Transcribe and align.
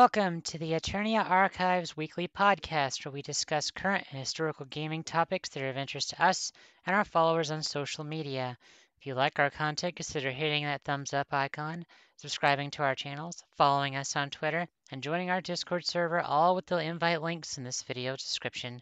Welcome 0.00 0.40
to 0.44 0.56
the 0.56 0.72
Eternia 0.72 1.28
Archives 1.28 1.94
weekly 1.94 2.26
podcast 2.26 3.04
where 3.04 3.12
we 3.12 3.20
discuss 3.20 3.70
current 3.70 4.06
and 4.10 4.18
historical 4.18 4.64
gaming 4.64 5.04
topics 5.04 5.50
that 5.50 5.62
are 5.62 5.68
of 5.68 5.76
interest 5.76 6.08
to 6.08 6.24
us 6.24 6.52
and 6.86 6.96
our 6.96 7.04
followers 7.04 7.50
on 7.50 7.62
social 7.62 8.02
media. 8.02 8.56
If 8.98 9.06
you 9.06 9.12
like 9.12 9.38
our 9.38 9.50
content, 9.50 9.96
consider 9.96 10.30
hitting 10.30 10.64
that 10.64 10.80
thumbs 10.84 11.12
up 11.12 11.26
icon, 11.34 11.84
subscribing 12.16 12.70
to 12.70 12.82
our 12.82 12.94
channels, 12.94 13.44
following 13.58 13.94
us 13.94 14.16
on 14.16 14.30
Twitter, 14.30 14.66
and 14.90 15.02
joining 15.02 15.28
our 15.28 15.42
Discord 15.42 15.84
server, 15.84 16.22
all 16.22 16.54
with 16.54 16.64
the 16.64 16.78
invite 16.78 17.20
links 17.20 17.58
in 17.58 17.64
this 17.64 17.82
video 17.82 18.16
description. 18.16 18.80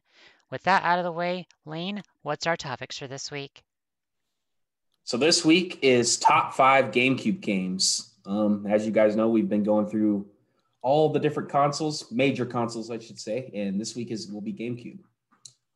With 0.52 0.62
that 0.62 0.84
out 0.84 1.00
of 1.00 1.04
the 1.04 1.10
way, 1.10 1.48
Lane, 1.66 2.00
what's 2.22 2.46
our 2.46 2.56
topics 2.56 2.96
for 2.96 3.08
this 3.08 3.28
week? 3.28 3.64
So 5.02 5.16
this 5.16 5.44
week 5.44 5.80
is 5.82 6.16
top 6.16 6.54
five 6.54 6.92
GameCube 6.92 7.40
games. 7.40 8.14
Um, 8.24 8.68
as 8.68 8.86
you 8.86 8.92
guys 8.92 9.16
know, 9.16 9.28
we've 9.28 9.48
been 9.48 9.64
going 9.64 9.88
through 9.88 10.24
all 10.82 11.08
the 11.10 11.18
different 11.18 11.48
consoles, 11.48 12.10
major 12.12 12.46
consoles, 12.46 12.90
I 12.90 12.98
should 12.98 13.18
say, 13.18 13.50
and 13.54 13.80
this 13.80 13.96
week 13.96 14.10
is 14.10 14.30
will 14.30 14.40
be 14.40 14.52
GameCube. 14.52 15.00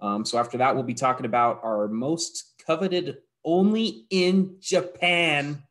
Um, 0.01 0.25
so 0.25 0.39
after 0.39 0.59
that, 0.59 0.75
we'll 0.75 0.85
be 0.85 0.95
talking 0.95 1.27
about 1.27 1.61
our 1.63 1.89
most 1.89 2.55
coveted 2.67 3.19
only 3.45 4.07
in 4.11 4.57
Japan 4.61 5.63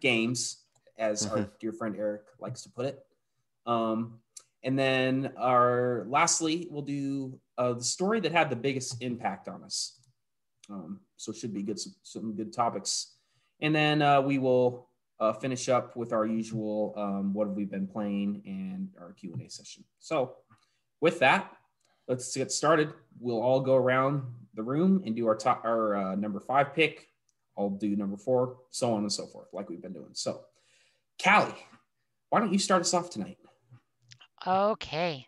games, 0.00 0.62
as 0.98 1.26
our 1.26 1.48
dear 1.60 1.72
friend 1.72 1.96
Eric 1.98 2.22
likes 2.38 2.62
to 2.62 2.70
put 2.70 2.86
it. 2.86 3.04
Um, 3.66 4.20
and 4.62 4.78
then 4.78 5.32
our 5.36 6.06
lastly, 6.08 6.68
we'll 6.70 6.82
do 6.82 7.38
uh, 7.58 7.74
the 7.74 7.84
story 7.84 8.20
that 8.20 8.32
had 8.32 8.50
the 8.50 8.56
biggest 8.56 9.02
impact 9.02 9.48
on 9.48 9.62
us. 9.62 10.00
Um, 10.70 11.00
so 11.16 11.32
it 11.32 11.36
should 11.36 11.54
be 11.54 11.62
good, 11.62 11.78
some, 11.78 11.94
some 12.02 12.34
good 12.34 12.52
topics. 12.52 13.14
And 13.60 13.74
then 13.74 14.02
uh, 14.02 14.20
we 14.20 14.38
will 14.38 14.88
uh, 15.18 15.32
finish 15.32 15.68
up 15.68 15.96
with 15.96 16.12
our 16.12 16.26
usual 16.26 16.94
um, 16.96 17.32
what 17.32 17.46
have 17.46 17.56
we 17.56 17.64
been 17.64 17.86
playing 17.86 18.42
and 18.46 18.88
our 19.00 19.12
q&a 19.12 19.48
session. 19.48 19.84
So 20.00 20.36
with 21.00 21.18
that 21.20 21.52
let's 22.08 22.36
get 22.36 22.52
started. 22.52 22.92
We'll 23.18 23.40
all 23.40 23.60
go 23.60 23.74
around 23.74 24.22
the 24.54 24.62
room 24.62 25.02
and 25.04 25.16
do 25.16 25.26
our 25.26 25.34
top 25.34 25.64
our 25.64 25.96
uh, 25.96 26.14
number 26.14 26.40
five 26.40 26.74
pick. 26.74 27.08
I'll 27.58 27.70
do 27.70 27.96
number 27.96 28.16
four 28.16 28.58
so 28.70 28.92
on 28.92 29.00
and 29.00 29.12
so 29.12 29.26
forth 29.26 29.48
like 29.52 29.68
we've 29.70 29.82
been 29.82 29.92
doing. 29.92 30.10
So 30.12 30.42
callie 31.22 31.54
why 32.30 32.40
don't 32.40 32.52
you 32.52 32.58
start 32.58 32.82
us 32.82 32.94
off 32.94 33.10
tonight? 33.10 33.38
Okay, 34.46 35.26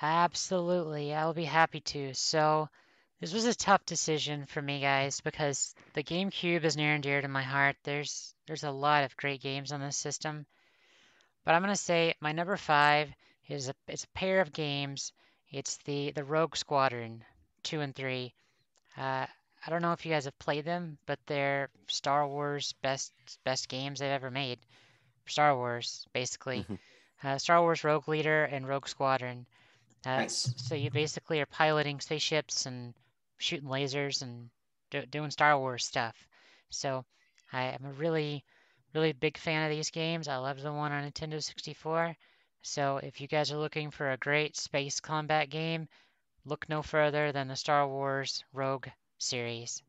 absolutely. 0.00 1.12
I'll 1.14 1.34
be 1.34 1.44
happy 1.44 1.80
to. 1.80 2.14
So, 2.14 2.68
this 3.20 3.34
was 3.34 3.44
a 3.44 3.54
tough 3.54 3.84
decision 3.84 4.46
for 4.46 4.62
me, 4.62 4.80
guys, 4.80 5.20
because 5.20 5.74
the 5.92 6.02
GameCube 6.02 6.64
is 6.64 6.76
near 6.76 6.94
and 6.94 7.02
dear 7.02 7.20
to 7.20 7.28
my 7.28 7.42
heart. 7.42 7.76
There's 7.84 8.34
there's 8.46 8.64
a 8.64 8.70
lot 8.70 9.04
of 9.04 9.16
great 9.16 9.42
games 9.42 9.72
on 9.72 9.80
this 9.80 9.96
system, 9.96 10.46
but 11.44 11.54
I'm 11.54 11.60
gonna 11.60 11.76
say 11.76 12.14
my 12.20 12.32
number 12.32 12.56
five 12.56 13.10
is 13.48 13.68
a 13.68 13.74
it's 13.88 14.04
a 14.04 14.18
pair 14.18 14.40
of 14.40 14.52
games. 14.52 15.12
It's 15.50 15.76
the 15.84 16.12
the 16.12 16.24
Rogue 16.24 16.56
Squadron 16.56 17.24
two 17.62 17.80
and 17.80 17.94
three. 17.94 18.32
Uh, 18.96 19.26
I 19.66 19.70
don't 19.70 19.82
know 19.82 19.92
if 19.92 20.06
you 20.06 20.12
guys 20.12 20.24
have 20.24 20.38
played 20.38 20.64
them, 20.64 20.96
but 21.06 21.18
they're 21.26 21.68
Star 21.88 22.26
Wars 22.26 22.72
best 22.80 23.12
best 23.44 23.68
games 23.68 24.00
they've 24.00 24.10
ever 24.10 24.30
made. 24.30 24.58
Star 25.26 25.54
Wars, 25.54 26.06
basically. 26.12 26.64
Uh, 27.22 27.36
Star 27.36 27.60
Wars 27.60 27.84
Rogue 27.84 28.08
Leader 28.08 28.44
and 28.44 28.66
Rogue 28.66 28.88
Squadron. 28.88 29.44
Uh, 30.06 30.20
nice 30.20 30.54
so 30.56 30.74
you 30.74 30.90
basically 30.90 31.38
are 31.40 31.46
piloting 31.46 32.00
spaceships 32.00 32.64
and 32.64 32.94
shooting 33.40 33.68
lasers 33.68 34.22
and 34.22 34.50
do, 34.90 35.04
doing 35.06 35.30
Star 35.30 35.58
Wars 35.58 35.84
stuff. 35.84 36.16
So 36.70 37.04
I 37.52 37.64
am 37.64 37.84
a 37.84 37.92
really, 37.92 38.44
really 38.94 39.12
big 39.12 39.36
fan 39.38 39.64
of 39.64 39.76
these 39.76 39.90
games. 39.90 40.28
I 40.28 40.36
love 40.36 40.60
the 40.62 40.72
one 40.72 40.92
on 40.92 41.04
Nintendo 41.10 41.42
64. 41.42 42.16
So 42.62 42.98
if 43.02 43.20
you 43.20 43.26
guys 43.28 43.50
are 43.52 43.58
looking 43.58 43.90
for 43.90 44.12
a 44.12 44.16
great 44.18 44.56
space 44.56 45.00
combat 45.00 45.50
game, 45.50 45.88
look 46.44 46.68
no 46.68 46.82
further 46.82 47.32
than 47.32 47.48
the 47.48 47.56
Star 47.56 47.88
Wars 47.88 48.44
Rogue 48.52 48.88
series. 49.18 49.82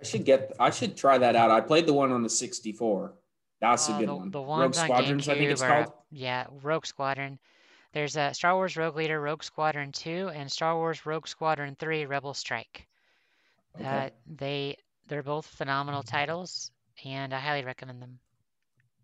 i 0.00 0.04
should 0.04 0.24
get 0.24 0.52
i 0.60 0.70
should 0.70 0.96
try 0.96 1.18
that 1.18 1.36
out 1.36 1.50
i 1.50 1.60
played 1.60 1.86
the 1.86 1.92
one 1.92 2.12
on 2.12 2.22
the 2.22 2.28
64 2.30 3.14
that's 3.60 3.88
a 3.88 3.92
Uh, 3.92 3.98
good 3.98 4.08
the, 4.08 4.14
one 4.14 4.30
the 4.30 4.40
rogue 4.40 4.76
on 4.76 4.86
squadrons 4.86 5.28
i 5.28 5.34
think 5.34 5.50
it's 5.50 5.62
GameCube 5.62 5.70
are, 5.70 5.84
called 5.84 5.92
yeah, 6.10 6.46
Rogue 6.62 6.86
Squadron. 6.86 7.38
There's 7.92 8.16
a 8.16 8.34
Star 8.34 8.54
Wars 8.54 8.76
Rogue 8.76 8.96
Leader, 8.96 9.20
Rogue 9.20 9.42
Squadron 9.42 9.92
2, 9.92 10.30
and 10.34 10.50
Star 10.50 10.76
Wars 10.76 11.04
Rogue 11.06 11.26
Squadron 11.28 11.76
3, 11.76 12.06
Rebel 12.06 12.34
Strike. 12.34 12.86
okay 13.80 14.06
Uh, 14.06 14.10
they 14.26 14.76
they're 15.08 15.22
both 15.22 15.46
phenomenal 15.46 16.02
titles, 16.02 16.70
and 17.04 17.34
I 17.34 17.38
highly 17.40 17.64
recommend 17.64 18.00
them. 18.02 18.18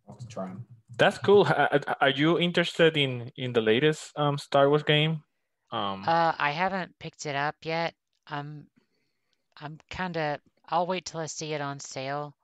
i'll 0.09 0.15
have 0.15 0.21
to 0.21 0.27
try 0.27 0.47
them 0.47 0.65
That's 0.99 1.19
cool. 1.19 1.45
Ha- 1.45 1.69
ha- 1.73 1.95
Are 2.01 2.11
you 2.11 2.39
interested 2.39 2.97
in 2.97 3.31
in 3.37 3.53
the 3.53 3.61
latest 3.61 4.13
um 4.19 4.39
Star 4.39 4.69
Wars 4.69 4.83
game? 4.83 5.23
Um, 5.71 6.05
Uh, 6.07 6.33
I 6.39 6.51
haven't 6.51 6.99
picked 6.99 7.27
it 7.27 7.37
up 7.37 7.57
yet. 7.63 7.95
I'm 8.27 8.67
I'm 9.61 9.79
kind 9.91 10.17
of 10.17 10.41
I'll 10.69 10.87
wait 10.87 11.05
till 11.07 11.21
I 11.21 11.27
see 11.27 11.53
it 11.55 11.61
on 11.61 11.81
sale 11.81 12.35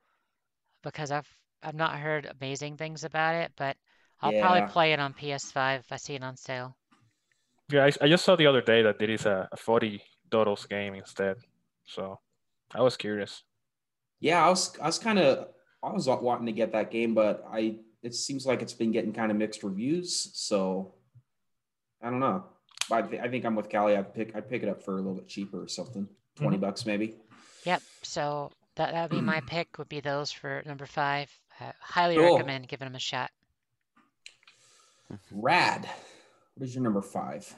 because 0.83 1.11
I've 1.11 1.29
I've 1.63 1.75
not 1.75 1.99
heard 1.99 2.27
amazing 2.27 2.77
things 2.77 3.05
about 3.05 3.35
it, 3.37 3.53
but 3.57 3.77
I'll 4.25 4.41
probably 4.41 4.69
play 4.73 4.93
it 4.93 5.01
on 5.01 5.13
PS5 5.15 5.81
if 5.81 5.93
I 5.93 5.97
see 5.97 6.15
it 6.15 6.23
on 6.23 6.37
sale. 6.37 6.77
yeah, 7.71 7.85
I, 7.87 7.93
I 8.05 8.09
just 8.09 8.25
saw 8.25 8.37
the 8.37 8.47
other 8.47 8.61
day 8.63 8.83
that 8.83 8.99
there 8.99 9.11
is 9.11 9.27
a, 9.27 9.49
a 9.53 9.57
40 9.57 10.03
dollars 10.31 10.67
game 10.67 10.95
instead. 10.95 11.37
So 11.87 12.19
I 12.75 12.81
was 12.83 12.97
curious. 12.97 13.43
Yeah, 14.21 14.45
I 14.45 14.49
was 14.49 14.79
I 14.81 14.87
was 14.87 14.99
kind 14.99 15.19
of 15.19 15.49
I 15.83 15.93
was 15.93 16.07
wanting 16.09 16.47
to 16.47 16.53
get 16.53 16.73
that 16.73 16.91
game, 16.91 17.15
but 17.15 17.45
I 17.53 17.79
it 18.03 18.15
seems 18.15 18.47
like 18.47 18.63
it's 18.63 18.73
been 18.73 18.93
getting 18.93 19.13
kind 19.13 19.31
of 19.31 19.37
mixed 19.37 19.63
reviews. 19.63 20.31
So 20.35 20.95
I 22.03 22.11
don't 22.11 22.21
know. 22.21 22.45
But 22.89 22.97
I, 22.97 23.03
th- 23.09 23.23
I 23.23 23.29
think 23.29 23.45
I'm 23.47 23.55
with 23.57 23.71
Callie. 23.71 23.97
I'd 23.97 24.15
pick 24.15 24.35
I'd 24.37 24.49
pick 24.49 24.63
it 24.63 24.69
up 24.69 24.83
for 24.83 24.95
a 24.95 24.97
little 24.97 25.15
bit 25.15 25.29
cheaper 25.29 25.63
or 25.63 25.69
something, 25.69 26.09
20 26.37 26.57
bucks 26.59 26.85
maybe. 26.87 27.17
Yep. 27.65 27.83
So 28.03 28.51
that 28.77 28.93
that 28.93 29.11
would 29.11 29.17
be 29.17 29.23
my 29.23 29.41
pick. 29.47 29.79
Would 29.79 29.89
be 29.89 30.01
those 30.01 30.31
for 30.33 30.63
number 30.67 30.87
five. 30.87 31.31
Uh, 31.61 31.73
highly 31.81 32.17
Cool. 32.17 32.35
recommend 32.35 32.67
giving 32.69 32.87
them 32.87 32.95
a 32.97 32.99
shot. 32.99 33.31
Rad. 35.33 35.89
What 36.55 36.67
is 36.67 36.75
your 36.75 36.85
number 36.85 37.03
five? 37.03 37.55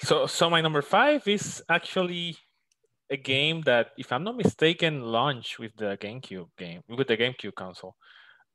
So 0.00 0.26
so 0.26 0.48
my 0.48 0.60
number 0.60 0.82
five 0.82 1.26
is 1.26 1.62
actually 1.68 2.36
a 3.10 3.16
game 3.16 3.62
that, 3.62 3.90
if 3.96 4.12
I'm 4.12 4.22
not 4.22 4.36
mistaken, 4.36 5.02
launched 5.02 5.58
with 5.58 5.72
the 5.76 5.96
GameCube 5.96 6.48
game 6.58 6.82
with 6.88 7.08
the 7.08 7.16
GameCube 7.16 7.54
console. 7.54 7.96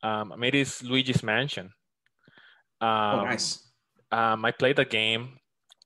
Um, 0.03 0.43
it 0.43 0.55
is 0.55 0.83
Luigi's 0.83 1.23
Mansion. 1.23 1.71
Um, 2.81 3.19
oh, 3.19 3.23
nice. 3.25 3.71
Um, 4.11 4.45
I 4.45 4.51
played 4.51 4.75
the 4.75 4.85
game. 4.85 5.39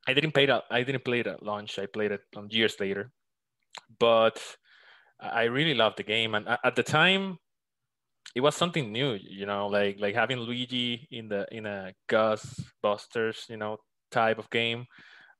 I 0.07 0.13
didn't 0.13 0.31
play 0.31 0.45
it. 0.45 0.63
I 0.71 0.83
didn't 0.83 1.05
play 1.05 1.19
it 1.21 1.27
at 1.27 1.43
launch. 1.43 1.79
I 1.79 1.85
played 1.85 2.11
it 2.11 2.21
years 2.49 2.79
later, 2.79 3.11
but 3.99 4.41
I 5.19 5.43
really 5.43 5.73
loved 5.73 5.97
the 5.97 6.03
game. 6.03 6.35
And 6.35 6.47
at 6.63 6.75
the 6.75 6.83
time, 6.83 7.37
it 8.35 8.41
was 8.41 8.55
something 8.55 8.91
new. 8.91 9.17
You 9.21 9.45
know, 9.45 9.67
like 9.67 9.97
like 9.99 10.15
having 10.15 10.39
Luigi 10.39 11.07
in 11.11 11.29
the 11.29 11.47
in 11.51 11.65
a 11.65 11.93
Gus 12.07 12.59
Busters, 12.81 13.45
you 13.49 13.57
know, 13.57 13.77
type 14.11 14.39
of 14.39 14.49
game. 14.49 14.85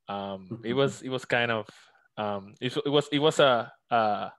Um, 0.07 0.61
it 0.63 0.73
was 0.73 1.01
it 1.01 1.09
was 1.09 1.25
kind 1.25 1.51
of 1.51 1.67
um, 2.17 2.53
it, 2.61 2.75
it 2.77 2.89
was 2.89 3.07
it 3.11 3.19
was 3.19 3.39
a 3.39 3.71
a, 3.91 4.31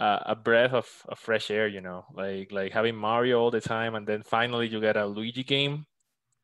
a 0.00 0.36
breath 0.36 0.72
of, 0.72 0.88
of 1.08 1.18
fresh 1.18 1.50
air. 1.50 1.68
You 1.68 1.80
know, 1.80 2.04
like 2.14 2.52
like 2.52 2.72
having 2.72 2.96
Mario 2.96 3.40
all 3.40 3.50
the 3.50 3.60
time, 3.60 3.94
and 3.94 4.06
then 4.06 4.22
finally 4.22 4.68
you 4.68 4.80
get 4.80 4.96
a 4.96 5.06
Luigi 5.06 5.44
game 5.44 5.86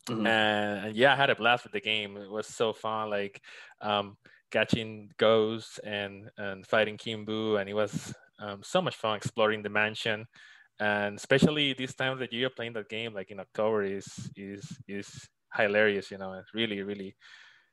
Mhm. 0.08 0.26
and, 0.26 0.86
and 0.88 0.96
yeah, 0.96 1.12
I 1.12 1.16
had 1.16 1.30
a 1.30 1.36
blast 1.36 1.64
with 1.64 1.72
the 1.72 1.80
game. 1.80 2.16
It 2.16 2.30
was 2.30 2.46
so 2.46 2.72
fun, 2.72 3.10
like 3.10 3.40
um, 3.80 4.16
catching 4.50 5.10
ghosts 5.18 5.78
and 5.78 6.30
and 6.36 6.66
fighting 6.66 6.96
King 6.98 7.24
Boo, 7.24 7.56
and 7.56 7.68
it 7.68 7.74
was 7.74 8.14
um, 8.40 8.62
so 8.62 8.82
much 8.82 8.96
fun 8.96 9.16
exploring 9.16 9.62
the 9.62 9.70
mansion. 9.70 10.26
And 10.78 11.16
especially 11.16 11.72
this 11.72 11.94
time 11.94 12.12
of 12.12 12.18
the 12.18 12.28
year, 12.30 12.50
playing 12.50 12.74
that 12.74 12.88
game 12.88 13.14
like 13.14 13.30
in 13.30 13.40
October 13.40 13.82
is 13.84 14.06
is 14.36 14.62
is 14.86 15.08
hilarious. 15.54 16.10
You 16.10 16.18
know, 16.18 16.32
it's 16.34 16.52
really 16.54 16.82
really 16.82 17.16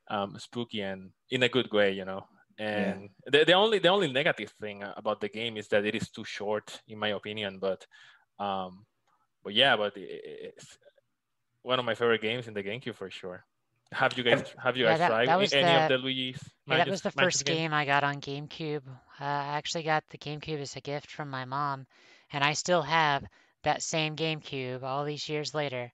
um, 0.09 0.37
spooky 0.39 0.81
and 0.81 1.11
in 1.29 1.43
a 1.43 1.49
good 1.49 1.71
way. 1.71 1.91
You 1.91 2.05
know. 2.05 2.25
And 2.59 3.09
the, 3.25 3.43
the 3.45 3.53
only 3.53 3.79
the 3.79 3.89
only 3.89 4.11
negative 4.11 4.53
thing 4.61 4.83
about 4.95 5.19
the 5.19 5.27
game 5.29 5.57
is 5.57 5.67
that 5.69 5.85
it 5.85 5.95
is 5.95 6.09
too 6.11 6.23
short, 6.23 6.81
in 6.87 6.99
my 6.99 7.09
opinion. 7.09 7.57
But 7.59 7.85
um, 8.39 8.85
but 9.43 9.53
yeah, 9.53 9.75
but 9.75 9.93
it's 9.97 10.77
one 11.63 11.79
of 11.79 11.85
my 11.85 11.95
favorite 11.95 12.21
games 12.21 12.47
in 12.47 12.53
the 12.53 12.63
GameCube 12.63 12.95
for 12.95 13.09
sure. 13.09 13.43
Have 13.91 14.17
you 14.17 14.23
guys 14.23 14.43
have 14.63 14.77
you 14.77 14.85
Yeah, 14.85 14.91
guys 14.91 14.99
that- 14.99 15.09
tried 15.09 15.27
that 15.27 15.53
any 15.53 15.75
of 15.83 15.89
the- 15.89 15.97
the 15.97 16.03
Luigi's? 16.03 16.41
Yeah, 16.67 16.77
that 16.77 16.87
was 16.87 17.01
the 17.01 17.11
first 17.11 17.43
games? 17.45 17.57
game 17.57 17.73
I 17.73 17.85
got 17.85 18.03
on 18.03 18.21
GameCube. 18.21 18.87
Uh, 18.87 19.23
I 19.23 19.57
actually 19.57 19.83
got 19.83 20.03
the 20.09 20.17
GameCube 20.17 20.59
as 20.61 20.75
a 20.75 20.81
gift 20.81 21.09
from 21.11 21.29
my 21.29 21.45
mom, 21.45 21.85
and 22.33 22.43
I 22.43 22.53
still 22.53 22.83
have 22.83 23.25
that 23.63 23.83
same 23.83 24.17
GameCube 24.17 24.83
all 24.83 25.05
these 25.05 25.29
years 25.29 25.55
later. 25.55 25.93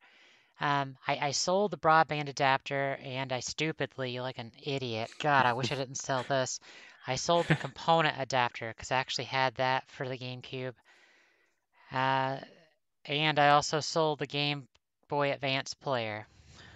Um, 0.59 0.97
I, 1.07 1.17
I 1.27 1.31
sold 1.31 1.71
the 1.71 1.77
broadband 1.77 2.29
adapter, 2.29 2.97
and 3.03 3.31
I 3.33 3.41
stupidly, 3.41 4.19
like 4.19 4.39
an 4.39 4.51
idiot, 4.63 5.11
God, 5.19 5.45
I 5.45 5.53
wish 5.53 5.71
I 5.71 5.75
didn't 5.75 5.95
sell 5.97 6.23
this. 6.23 6.59
I 7.07 7.15
sold 7.15 7.47
the 7.47 7.55
component 7.55 8.19
adapter 8.19 8.69
because 8.69 8.91
I 8.91 8.97
actually 8.97 9.25
had 9.25 9.55
that 9.55 9.89
for 9.91 10.07
the 10.09 10.17
GameCube. 10.17 10.75
Uh, 11.91 12.39
and 13.05 13.39
I 13.39 13.49
also 13.49 13.79
sold 13.81 14.19
the 14.19 14.27
Game 14.27 14.67
Boy 15.09 15.31
Advance 15.31 15.73
player. 15.75 16.27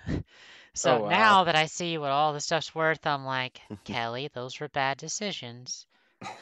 so 0.73 0.97
Oh, 0.97 1.03
wow. 1.03 1.05
now 1.05 1.45
that 1.45 1.55
I 1.55 1.65
see 1.67 1.97
what 1.97 2.11
all 2.11 2.33
the 2.33 2.41
stuff's 2.41 2.75
worth, 2.75 3.05
I'm 3.05 3.25
like, 3.25 3.61
Kelly, 3.85 4.29
those 4.33 4.59
were 4.59 4.69
bad 4.69 4.97
decisions. 4.97 5.85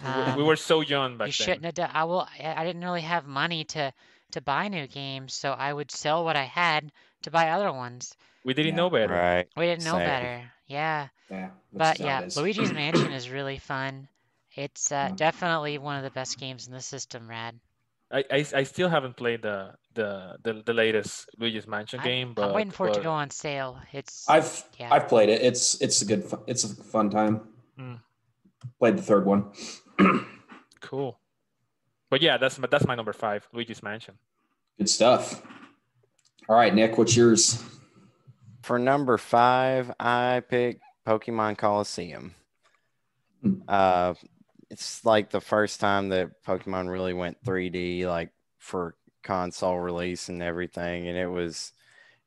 We- 0.03 0.07
Um, 0.09 0.35
we 0.37 0.43
were 0.43 0.55
so 0.55 0.81
young 0.81 1.17
back 1.17 1.27
you 1.27 1.31
then. 1.33 1.45
shouldn't 1.45 1.65
have 1.65 1.73
done. 1.75 1.91
I 1.93 2.03
will. 2.05 2.27
I 2.39 2.61
I 2.61 2.63
didn't 2.65 2.83
really 2.83 3.01
have 3.01 3.25
money 3.25 3.63
to 3.65 3.93
to 4.31 4.41
buy 4.41 4.67
new 4.67 4.87
games, 4.87 5.33
so 5.33 5.51
I 5.51 5.73
would 5.73 5.91
sell 5.91 6.23
what 6.23 6.35
I 6.35 6.43
had 6.45 6.91
to 7.23 7.31
buy 7.31 7.49
other 7.49 7.71
ones. 7.71 8.15
We 8.43 8.53
didn't 8.53 8.71
Yeah. 8.71 8.75
know 8.77 8.89
better. 8.89 9.13
Right. 9.13 9.47
We 9.57 9.65
didn't 9.65 9.83
know 9.83 9.97
Same. 9.97 10.07
better. 10.07 10.51
Yeah, 10.67 11.09
Yeah, 11.29 11.49
but 11.73 11.99
yeah, 11.99 12.21
it 12.21 12.27
is. 12.27 12.37
Luigi's 12.37 12.71
Mansion 12.83 13.11
is 13.11 13.29
really 13.29 13.57
fun. 13.57 14.07
It's 14.55 14.91
uh, 14.91 15.07
Yeah. 15.09 15.15
definitely 15.15 15.77
one 15.77 15.97
of 15.97 16.03
the 16.03 16.11
best 16.11 16.39
games 16.39 16.65
in 16.67 16.73
the 16.73 16.81
system, 16.81 17.29
Rad. 17.29 17.59
I, 18.09 18.23
I, 18.31 18.45
I 18.55 18.63
still 18.63 18.89
haven't 18.89 19.15
played 19.17 19.41
the 19.41 19.75
the 19.93 20.37
the, 20.43 20.63
the 20.65 20.73
latest 20.73 21.29
Luigi's 21.37 21.67
Mansion 21.67 21.99
I'm, 21.99 22.05
game, 22.05 22.33
but 22.33 22.49
I'm 22.49 22.55
waiting 22.55 22.71
for 22.71 22.87
it 22.87 22.93
to 22.95 23.01
go 23.01 23.11
on 23.11 23.29
sale. 23.29 23.79
It's 23.91 24.27
I've 24.29 24.63
yeah. 24.79 24.93
I've 24.93 25.07
played 25.09 25.29
it. 25.29 25.41
It's 25.41 25.75
it's 25.81 26.01
a 26.01 26.05
good 26.05 26.23
it's 26.47 26.63
a 26.63 26.69
fun 26.83 27.09
time. 27.09 27.41
Mm. 27.77 27.99
Played 28.79 28.97
the 28.97 29.03
third 29.03 29.25
one. 29.25 29.51
Cool. 30.81 31.19
But 32.09 32.21
yeah, 32.21 32.37
that's 32.37 32.59
my 32.59 32.67
that's 32.67 32.85
my 32.85 32.95
number 32.95 33.13
five, 33.13 33.47
Luigi's 33.53 33.81
Mansion. 33.81 34.15
Good 34.77 34.89
stuff. 34.89 35.41
All 36.49 36.55
right, 36.55 36.73
Nick, 36.73 36.97
what's 36.97 37.15
yours? 37.15 37.63
For 38.63 38.77
number 38.77 39.17
five, 39.17 39.91
I 39.99 40.41
picked 40.49 40.81
Pokemon 41.07 41.57
Colosseum. 41.57 42.35
Hmm. 43.41 43.61
Uh, 43.67 44.13
it's 44.69 45.05
like 45.05 45.29
the 45.29 45.41
first 45.41 45.79
time 45.79 46.09
that 46.09 46.43
Pokemon 46.43 46.89
really 46.89 47.13
went 47.13 47.43
3D, 47.43 48.05
like 48.05 48.31
for 48.57 48.95
console 49.23 49.79
release 49.79 50.29
and 50.29 50.41
everything. 50.41 51.07
And 51.07 51.17
it 51.17 51.27
was, 51.27 51.73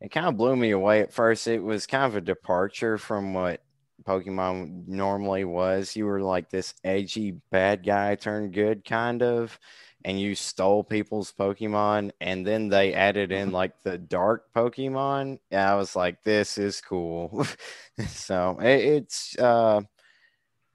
it 0.00 0.10
kind 0.10 0.26
of 0.26 0.36
blew 0.36 0.54
me 0.54 0.70
away 0.70 1.00
at 1.00 1.12
first. 1.12 1.48
It 1.48 1.62
was 1.62 1.86
kind 1.86 2.04
of 2.04 2.16
a 2.16 2.20
departure 2.20 2.98
from 2.98 3.34
what 3.34 3.63
Pokemon 4.06 4.86
normally 4.88 5.44
was. 5.44 5.96
You 5.96 6.06
were 6.06 6.22
like 6.22 6.50
this 6.50 6.74
edgy 6.84 7.40
bad 7.50 7.84
guy 7.84 8.14
turned 8.14 8.52
good, 8.52 8.84
kind 8.84 9.22
of 9.22 9.58
and 10.04 10.20
you 10.20 10.34
stole 10.34 10.84
people's 10.84 11.32
Pokemon, 11.32 12.10
and 12.20 12.46
then 12.46 12.68
they 12.68 12.92
added 12.92 13.32
in 13.32 13.52
like 13.52 13.72
the 13.82 13.96
dark 13.96 14.44
Pokemon. 14.54 15.38
And 15.50 15.60
I 15.60 15.74
was 15.76 15.96
like, 15.96 16.22
this 16.22 16.58
is 16.58 16.80
cool. 16.80 17.46
so 18.08 18.58
it, 18.60 18.84
it's 18.84 19.38
uh, 19.38 19.80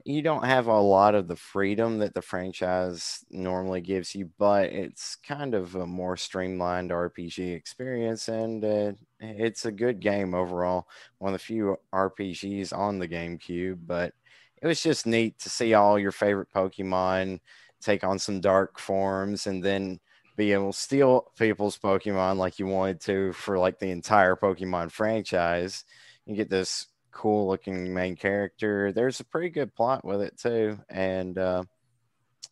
you 0.03 0.21
don't 0.23 0.45
have 0.45 0.67
a 0.67 0.79
lot 0.79 1.13
of 1.13 1.27
the 1.27 1.35
freedom 1.35 1.99
that 1.99 2.15
the 2.15 2.21
franchise 2.21 3.23
normally 3.29 3.81
gives 3.81 4.15
you, 4.15 4.29
but 4.39 4.69
it's 4.71 5.15
kind 5.17 5.53
of 5.53 5.75
a 5.75 5.85
more 5.85 6.17
streamlined 6.17 6.89
RPG 6.91 7.55
experience, 7.55 8.27
and 8.29 8.65
uh, 8.65 8.93
it's 9.19 9.65
a 9.65 9.71
good 9.71 9.99
game 9.99 10.33
overall. 10.33 10.87
One 11.17 11.33
of 11.33 11.39
the 11.39 11.45
few 11.45 11.77
RPGs 11.93 12.75
on 12.75 12.99
the 12.99 13.07
GameCube, 13.07 13.79
but 13.85 14.13
it 14.61 14.67
was 14.67 14.81
just 14.81 15.05
neat 15.05 15.39
to 15.39 15.49
see 15.49 15.73
all 15.73 15.99
your 15.99 16.11
favorite 16.11 16.49
Pokemon 16.53 17.39
take 17.81 18.03
on 18.03 18.19
some 18.19 18.41
dark 18.41 18.79
forms 18.79 19.47
and 19.47 19.63
then 19.63 19.99
be 20.35 20.53
able 20.53 20.71
to 20.71 20.79
steal 20.79 21.31
people's 21.37 21.77
Pokemon 21.77 22.37
like 22.37 22.59
you 22.59 22.65
wanted 22.65 23.01
to 23.01 23.33
for 23.33 23.57
like 23.57 23.79
the 23.79 23.89
entire 23.91 24.35
Pokemon 24.35 24.91
franchise. 24.91 25.83
You 26.25 26.35
get 26.35 26.49
this 26.49 26.87
cool 27.11 27.47
looking 27.47 27.93
main 27.93 28.15
character. 28.15 28.91
There's 28.91 29.19
a 29.19 29.25
pretty 29.25 29.49
good 29.49 29.75
plot 29.75 30.05
with 30.05 30.21
it 30.21 30.37
too. 30.37 30.79
And 30.89 31.37
uh, 31.37 31.63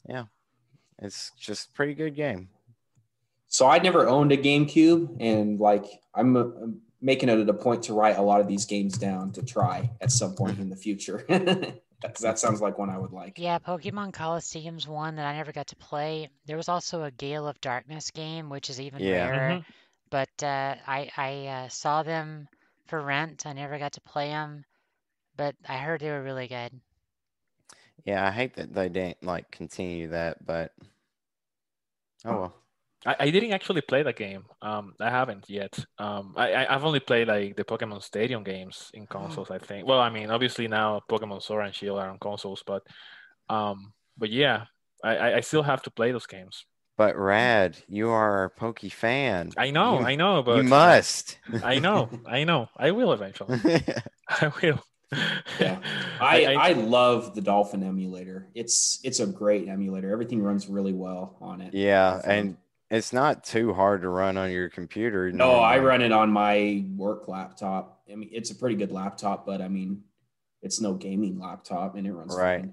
yeah, 0.08 0.26
it's 1.00 1.32
just 1.40 1.70
a 1.70 1.72
pretty 1.74 1.94
good 1.94 2.16
game. 2.16 2.50
So 3.50 3.68
I 3.68 3.80
never 3.80 4.08
owned 4.08 4.32
a 4.32 4.38
GameCube, 4.38 5.18
and 5.20 5.60
like 5.60 5.86
I'm, 6.14 6.36
uh, 6.36 6.42
I'm 6.62 6.82
making 7.02 7.30
it 7.30 7.48
a 7.48 7.54
point 7.54 7.84
to 7.84 7.94
write 7.94 8.18
a 8.18 8.22
lot 8.22 8.42
of 8.42 8.48
these 8.48 8.66
games 8.66 8.98
down 8.98 9.32
to 9.34 9.44
try 9.44 9.90
at 10.02 10.12
some 10.12 10.36
point 10.36 10.60
in 10.60 10.70
the 10.70 10.76
future. 10.76 11.26
Because 12.00 12.22
that 12.22 12.38
sounds 12.38 12.62
like 12.62 12.78
one 12.78 12.92
I 12.92 12.98
would 13.00 13.12
like. 13.12 13.40
Yeah, 13.40 13.58
Pokemon 13.58 14.14
Colosseum's 14.14 14.88
one 14.88 15.16
that 15.16 15.26
I 15.26 15.36
never 15.36 15.52
got 15.52 15.66
to 15.68 15.76
play. 15.78 16.30
There 16.46 16.56
was 16.56 16.70
also 16.70 17.04
a 17.04 17.10
Gale 17.12 17.48
of 17.48 17.60
Darkness 17.60 18.12
game, 18.12 18.50
which 18.50 18.70
is 18.70 18.80
even 18.80 19.02
Yeah. 19.02 19.28
rarer. 19.28 19.56
Mhm. 19.56 19.66
But 20.12 20.44
uh, 20.44 20.76
I 20.86 21.10
I 21.18 21.48
uh, 21.48 21.70
saw 21.70 22.04
them 22.04 22.48
for 22.86 23.02
rent. 23.02 23.48
I 23.48 23.54
never 23.54 23.80
got 23.80 23.94
to 23.94 24.02
play 24.02 24.28
them, 24.30 24.64
but 25.36 25.56
I 25.68 25.78
heard 25.78 26.02
they 26.02 26.12
were 26.12 26.24
really 26.24 26.48
good. 26.48 26.80
Yeah, 28.06 28.26
I 28.26 28.32
hate 28.32 28.56
that 28.56 28.74
they 28.74 28.90
didn't 28.90 29.24
like 29.24 29.52
continue 29.52 30.08
that, 30.10 30.46
but 30.46 30.74
oh 32.26 32.40
well. 32.42 32.56
I, 33.08 33.16
I 33.26 33.30
didn't 33.32 33.54
actually 33.54 33.82
play 33.82 34.04
the 34.04 34.14
game. 34.14 34.44
Um, 34.62 34.94
I 35.00 35.10
haven't 35.10 35.50
yet. 35.50 35.74
Um, 35.98 36.34
I, 36.36 36.52
I 36.60 36.76
I've 36.76 36.84
only 36.84 37.00
played 37.00 37.28
like 37.28 37.56
the 37.56 37.64
Pokemon 37.64 38.04
Stadium 38.04 38.44
games 38.44 38.92
in 38.94 39.08
consoles. 39.08 39.50
I 39.50 39.60
think. 39.60 39.88
Well, 39.88 40.00
I 40.00 40.10
mean, 40.10 40.30
obviously 40.30 40.68
now 40.68 41.02
Pokemon 41.10 41.42
Sword 41.42 41.66
and 41.66 41.74
Shield 41.76 42.00
are 42.00 42.10
on 42.10 42.20
consoles, 42.20 42.64
but 42.68 42.84
um, 43.50 43.94
but 44.18 44.30
yeah, 44.30 44.66
I 45.04 45.18
I- 45.18 45.36
I 45.38 45.42
still 45.42 45.64
have 45.64 45.82
to 45.84 45.92
play 45.92 46.12
those 46.12 46.28
games. 46.28 46.66
But 46.98 47.16
Rad, 47.16 47.78
you 47.88 48.10
are 48.10 48.46
a 48.46 48.50
Poke 48.50 48.80
fan. 48.92 49.52
I 49.56 49.70
know, 49.72 50.00
You- 50.00 50.06
I 50.06 50.16
know, 50.16 50.42
but 50.44 50.58
you 50.58 50.64
must. 50.64 51.38
I 51.64 51.78
know, 51.80 52.10
I 52.26 52.44
know, 52.44 52.70
I 52.76 52.90
will 52.92 53.14
eventually. 53.14 53.60
I 54.42 54.52
will. 54.62 54.82
Yeah. 55.62 55.80
I, 56.20 56.56
I 56.70 56.72
love 56.74 57.36
the 57.36 57.42
Dolphin 57.42 57.84
emulator. 57.84 58.50
It's 58.56 59.00
it's 59.04 59.20
a 59.22 59.28
great 59.28 59.70
emulator. 59.70 60.12
Everything 60.12 60.42
runs 60.42 60.68
really 60.68 60.94
well 60.94 61.38
on 61.40 61.62
it. 61.62 61.74
yeah, 61.74 62.18
I 62.18 62.22
found. 62.28 62.32
and 62.40 62.58
it's 62.90 63.12
not 63.12 63.44
too 63.44 63.74
hard 63.74 64.02
to 64.02 64.10
run 64.10 64.38
on 64.38 64.52
your 64.52 64.70
computer. 64.70 65.32
No, 65.32 65.56
I 65.56 65.80
run 65.80 66.02
it 66.02 66.12
on 66.12 66.32
my 66.32 66.86
work 66.96 67.28
laptop. 67.28 68.02
I 68.12 68.16
mean, 68.16 68.30
it's 68.32 68.52
a 68.52 68.56
pretty 68.56 68.76
good 68.76 68.92
laptop, 68.92 69.46
but 69.46 69.62
I 69.62 69.68
mean, 69.68 70.04
it's 70.62 70.80
no 70.80 70.94
gaming 70.94 71.40
laptop, 71.40 71.96
and 71.96 72.08
it 72.08 72.14
runs 72.14 72.36
Right. 72.36 72.66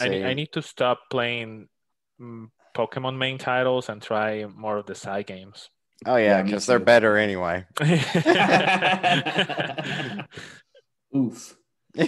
I, 0.00 0.08
need- 0.08 0.24
I 0.24 0.34
need 0.34 0.52
to 0.52 0.62
stop 0.62 1.00
playing 1.10 1.68
mm, 2.20 2.50
Pokemon 2.74 3.16
main 3.16 3.38
titles 3.38 3.88
and 3.88 4.02
try 4.02 4.44
more 4.46 4.78
of 4.78 4.86
the 4.86 4.94
side 4.94 5.26
games. 5.26 5.70
Oh 6.06 6.16
yeah, 6.16 6.38
Yeah, 6.38 6.42
because 6.42 6.66
they're 6.66 6.80
better 6.80 7.16
anyway. 7.16 7.64
Oof. 11.16 11.56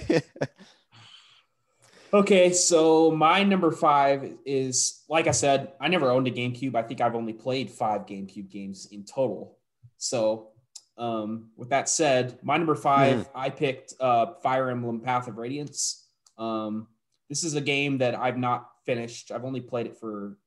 Okay, 2.16 2.50
so 2.50 3.11
my 3.11 3.42
number 3.42 3.70
five 3.70 4.38
is 4.46 5.04
like 5.06 5.26
I 5.26 5.32
said, 5.32 5.73
I 5.78 5.88
never 5.88 6.11
owned 6.11 6.26
a 6.26 6.30
GameCube. 6.30 6.75
I 6.75 6.80
think 6.80 7.02
I've 7.02 7.14
only 7.14 7.35
played 7.35 7.70
five 7.70 8.06
GameCube 8.06 8.49
games 8.49 8.88
in 8.90 9.04
total. 9.04 9.58
So, 9.99 10.49
um, 10.96 11.50
with 11.58 11.68
that 11.68 11.90
said, 11.90 12.38
my 12.42 12.56
number 12.56 12.75
five, 12.75 13.28
I 13.35 13.50
picked 13.50 13.92
uh, 14.00 14.32
Fire 14.42 14.70
Emblem 14.70 15.00
Path 15.00 15.28
of 15.28 15.37
Radiance. 15.37 16.06
Um, 16.38 16.87
this 17.28 17.44
is 17.44 17.54
a 17.54 17.61
game 17.61 17.99
that 17.99 18.14
I've 18.14 18.38
not 18.38 18.66
finished. 18.87 19.30
I've 19.30 19.44
only 19.44 19.61
played 19.61 19.85
it 19.85 19.99
for 19.99 20.38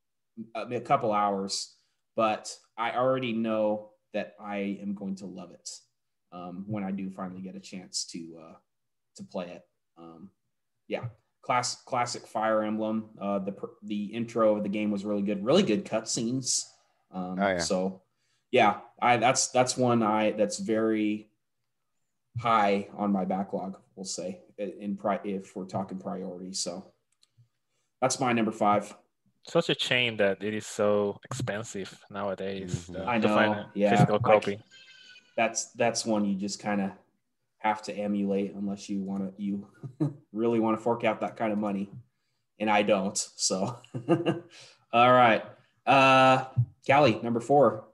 a, 0.56 0.62
a 0.62 0.82
couple 0.82 1.14
hours, 1.14 1.76
but 2.16 2.52
I 2.80 2.98
already 2.98 3.32
know 3.32 3.92
that 4.16 4.34
I 4.42 4.80
am 4.82 4.96
going 4.96 5.18
to 5.18 5.28
love 5.28 5.52
it 5.52 5.70
um, 6.32 6.66
when 6.66 6.84
I 6.84 6.90
do 6.90 7.12
finally 7.12 7.42
get 7.42 7.56
a 7.56 7.60
chance 7.60 8.06
to 8.06 8.40
uh, 8.42 8.56
to 9.18 9.24
play 9.24 9.50
it. 9.50 9.62
Um, 10.00 10.32
yeah, 10.88 11.04
class 11.42 11.82
classic 11.84 12.26
Fire 12.28 12.64
Emblem. 12.64 13.10
Uh, 13.20 13.40
the 13.40 13.56
the 13.84 14.06
intro 14.06 14.58
of 14.58 14.64
the 14.64 14.70
game 14.70 14.92
was 14.92 15.06
really 15.06 15.22
good. 15.24 15.44
Really 15.44 15.64
good 15.64 15.86
cutscenes. 15.86 16.64
Um, 17.12 17.40
Oh, 17.40 17.48
yeah. 17.48 17.58
So 17.60 18.02
yeah, 18.52 18.78
I 19.02 19.18
that's 19.18 19.50
that's 19.50 19.78
one 19.78 20.04
I 20.04 20.32
that's 20.32 20.60
very 20.60 21.30
high 22.38 22.88
on 22.98 23.12
my 23.12 23.26
backlog. 23.26 23.78
We'll 23.96 24.06
say 24.06 24.42
in 24.58 24.96
pri- 24.98 25.20
if 25.24 25.56
we're 25.56 25.66
talking 25.66 25.98
priority. 26.00 26.54
So 26.54 26.92
that's 28.02 28.20
my 28.20 28.34
number 28.34 28.52
five. 28.52 28.96
Such 29.48 29.70
a 29.70 29.76
shame 29.80 30.18
that 30.18 30.44
it 30.44 30.54
is 30.54 30.66
so 30.66 31.20
expensive 31.26 31.98
nowadays. 32.12 32.88
Mhm. 32.90 33.00
uh, 33.00 33.10
I 33.10 33.20
to 33.20 33.28
find 33.28 33.52
know, 33.54 33.60
a 33.60 33.72
yeah, 33.74 33.90
physical 33.92 34.16
like- 34.16 34.24
copy. 34.24 34.60
That's 35.36 35.72
that's 35.72 36.06
one 36.06 36.26
you 36.26 36.36
just 36.36 36.60
kind 36.60 36.82
of 36.82 36.92
have 37.60 37.82
to 37.84 37.94
emulate 37.94 38.54
unless 38.56 38.90
you 38.90 39.02
want 39.02 39.38
to 39.38 39.42
you 39.42 39.68
really 40.34 40.60
want 40.60 40.78
to 40.78 40.84
fork 40.84 41.04
out 41.04 41.22
that 41.22 41.38
kind 41.38 41.54
of 41.54 41.60
money, 41.60 41.90
and 42.60 42.70
I 42.70 42.82
don't. 42.82 43.18
So, 43.36 43.78
all 44.94 45.12
right, 45.14 45.46
uh, 45.86 46.46
Callie, 46.88 47.20
number 47.22 47.40
four. 47.40 47.86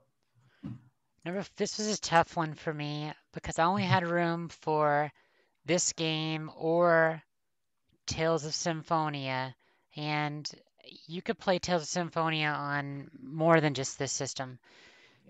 Number 1.24 1.44
this 1.56 1.78
was 1.78 1.98
a 1.98 2.00
tough 2.00 2.36
one 2.36 2.54
for 2.54 2.72
me 2.72 3.12
because 3.34 3.58
I 3.58 3.64
only 3.64 3.82
had 3.82 4.06
room 4.06 4.48
for 4.48 5.10
this 5.64 5.92
game 5.92 6.50
or 6.56 7.20
Tales 8.06 8.44
of 8.44 8.54
Symphonia, 8.54 9.56
and 9.96 10.48
you 11.08 11.22
could 11.22 11.38
play 11.38 11.58
Tales 11.58 11.82
of 11.82 11.88
Symphonia 11.88 12.48
on 12.48 13.10
more 13.20 13.60
than 13.60 13.74
just 13.74 13.98
this 13.98 14.12
system. 14.12 14.60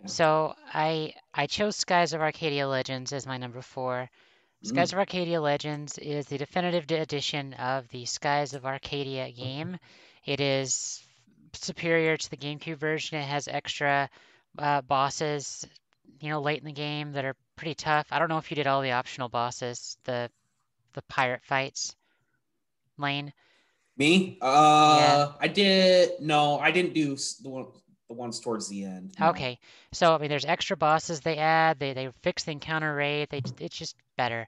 Yeah. 0.00 0.07
So 0.07 0.55
I 0.73 1.14
I 1.33 1.47
chose 1.47 1.76
Skies 1.76 2.12
of 2.12 2.21
Arcadia 2.21 2.69
Legends 2.69 3.14
as 3.14 3.26
my 3.26 3.38
number 3.38 3.62
four. 3.62 4.11
Skies 4.63 4.93
of 4.93 4.99
Arcadia 4.99 5.41
Legends 5.41 5.99
is 5.99 6.27
the 6.27 6.39
definitive 6.39 6.91
edition 6.91 7.55
of 7.55 7.89
the 7.89 8.05
Skies 8.05 8.55
of 8.55 8.67
Arcadia 8.67 9.31
game. 9.31 9.79
It 10.25 10.41
is 10.41 11.03
superior 11.53 12.17
to 12.17 12.31
the 12.31 12.37
GameCube 12.37 12.79
version. 12.79 13.19
It 13.19 13.25
has 13.27 13.49
extra 13.49 14.11
uh, 14.59 14.83
bosses 14.83 15.67
you 16.21 16.31
know, 16.31 16.41
late 16.41 16.59
in 16.59 16.65
the 16.65 16.73
game 16.73 17.13
that 17.13 17.25
are 17.25 17.37
pretty 17.57 17.75
tough. 17.75 18.07
I 18.11 18.19
don't 18.19 18.29
know 18.29 18.39
if 18.39 18.51
you 18.51 18.55
did 18.55 18.67
all 18.67 18.83
the 18.83 18.93
optional 18.93 19.29
bosses, 19.29 19.99
the 20.05 20.31
the 20.95 21.03
pirate 21.03 21.43
fights. 21.45 21.95
Lane. 22.99 23.33
Me? 23.99 24.39
Uh, 24.41 25.33
I 25.39 25.49
did. 25.49 26.21
No, 26.21 26.59
I 26.59 26.71
didn't 26.71 26.95
do 26.95 27.17
the 27.43 27.49
one, 27.49 27.67
the 28.09 28.15
ones 28.15 28.41
towards 28.41 28.69
the 28.69 28.85
end. 28.85 29.13
Okay, 29.21 29.59
so 29.93 30.15
I 30.15 30.19
mean, 30.19 30.29
there's 30.31 30.45
extra 30.45 30.77
bosses 30.77 31.21
they 31.21 31.37
add. 31.39 31.79
They 31.79 31.93
they 31.93 32.11
fix 32.23 32.45
the 32.45 32.53
encounter 32.53 32.95
rate. 32.95 33.31
They 33.31 33.43
it's 33.59 33.77
just 33.77 33.97
better. 34.17 34.47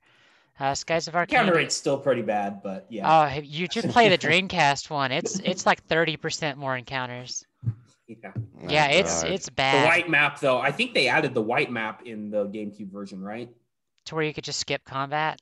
Uh, 0.61 0.75
Skies 0.75 1.07
of 1.07 1.15
Arcadia. 1.15 1.39
Counter 1.39 1.55
rate's 1.55 1.77
still 1.77 1.97
pretty 1.99 2.23
bad, 2.23 2.63
but 2.65 2.87
yeah. 2.89 3.31
Oh, 3.37 3.41
you 3.41 3.69
just 3.69 3.89
play 3.91 4.09
the 4.09 4.19
Dreamcast 4.27 4.91
one. 4.91 5.13
It's 5.13 5.39
it's 5.39 5.65
like 5.65 5.87
30% 5.87 6.57
more 6.57 6.77
encounters. 6.77 7.45
yeah. 8.09 8.33
Oh, 8.37 8.41
Yeah, 8.69 8.87
it's 8.89 9.23
God. 9.23 9.33
it's 9.33 9.49
bad. 9.51 9.75
The 9.75 9.79
bad. 9.79 9.87
white 9.87 10.09
map, 10.11 10.41
though, 10.41 10.59
I 10.59 10.73
think 10.73 10.95
they 10.95 11.07
added 11.07 11.33
the 11.33 11.43
white 11.43 11.71
map 11.71 12.03
in 12.07 12.31
the 12.31 12.47
GameCube 12.47 12.91
version, 12.91 13.23
right? 13.23 13.49
To 14.07 14.17
where 14.17 14.25
you 14.25 14.35
could 14.35 14.43
just 14.43 14.59
skip 14.59 14.85
combat. 14.85 15.41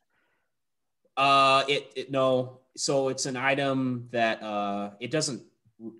Uh, 1.16 1.64
it, 1.66 1.90
it 1.96 2.10
no. 2.10 2.58
So 2.76 3.08
it's 3.08 3.24
an 3.24 3.36
item 3.38 4.08
that 4.10 4.42
uh, 4.42 4.90
it 5.00 5.10
doesn't 5.10 5.42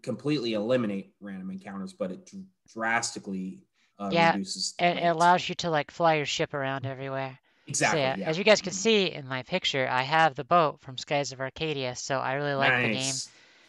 completely 0.02 0.54
eliminate 0.54 1.12
random 1.21 1.50
encounters, 1.50 1.92
but 1.92 2.11
it 2.11 2.26
dr- 2.26 2.45
drastically 2.73 3.61
uh, 4.00 4.11
Yeah, 4.12 4.33
reduces. 4.33 4.75
the 4.78 4.87
It, 4.87 4.97
it 4.99 5.06
allows 5.06 5.49
you 5.49 5.54
to 5.56 5.71
like 5.71 5.90
fly 5.90 6.14
your 6.14 6.26
ship 6.26 6.54
around 6.54 6.87
everywhere. 6.87 7.38
exactly. 7.66 8.00
So 8.00 8.04
yeah, 8.04 8.14
yeah. 8.18 8.28
as 8.28 8.38
you 8.38 8.45
guys 8.45 8.62
can 8.62 8.73
see 8.73 9.11
in 9.11 9.26
my 9.26 9.42
picture, 9.42 9.88
I 9.90 10.02
have 10.02 10.35
the 10.35 10.45
boat 10.45 10.80
from 10.80 10.99
Skies 10.99 11.33
of 11.33 11.40
Arcadia, 11.40 11.95
so 11.97 12.18
I 12.18 12.35
really 12.35 12.54
like 12.54 12.83
the 12.83 12.95
game. 12.95 13.14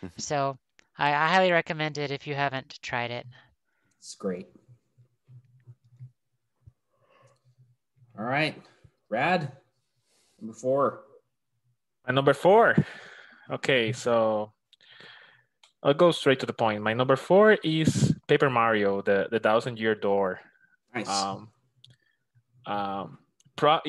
So 0.20 0.58
I, 0.98 1.10
I 1.10 1.28
highly 1.28 1.52
recommend 1.52 1.98
it 1.98 2.12
if 2.12 2.28
you 2.28 2.36
haven't 2.36 2.80
tried 2.84 3.10
it. 3.12 3.26
It's 4.00 4.14
great. 4.16 4.48
All 8.18 8.24
right, 8.26 8.60
Rad, 9.10 9.52
number 10.40 10.54
four. 10.54 11.02
My 12.08 12.14
number 12.14 12.34
four. 12.34 12.76
Okay, 13.50 13.92
so 13.92 14.54
I'll 15.84 15.94
go 15.94 16.12
straight 16.12 16.40
to 16.40 16.46
the 16.46 16.54
point. 16.54 16.82
My 16.82 16.94
number 16.94 17.16
four 17.16 17.54
is 17.64 18.16
Paper 18.28 18.50
Mario, 18.50 19.02
the 19.02 19.28
the 19.30 19.40
Thousand 19.40 19.80
Year 19.80 19.96
Door. 19.96 20.40
Nice. 20.94 21.10
Um, 21.10 21.50
um, 22.66 23.18
pro, 23.56 23.80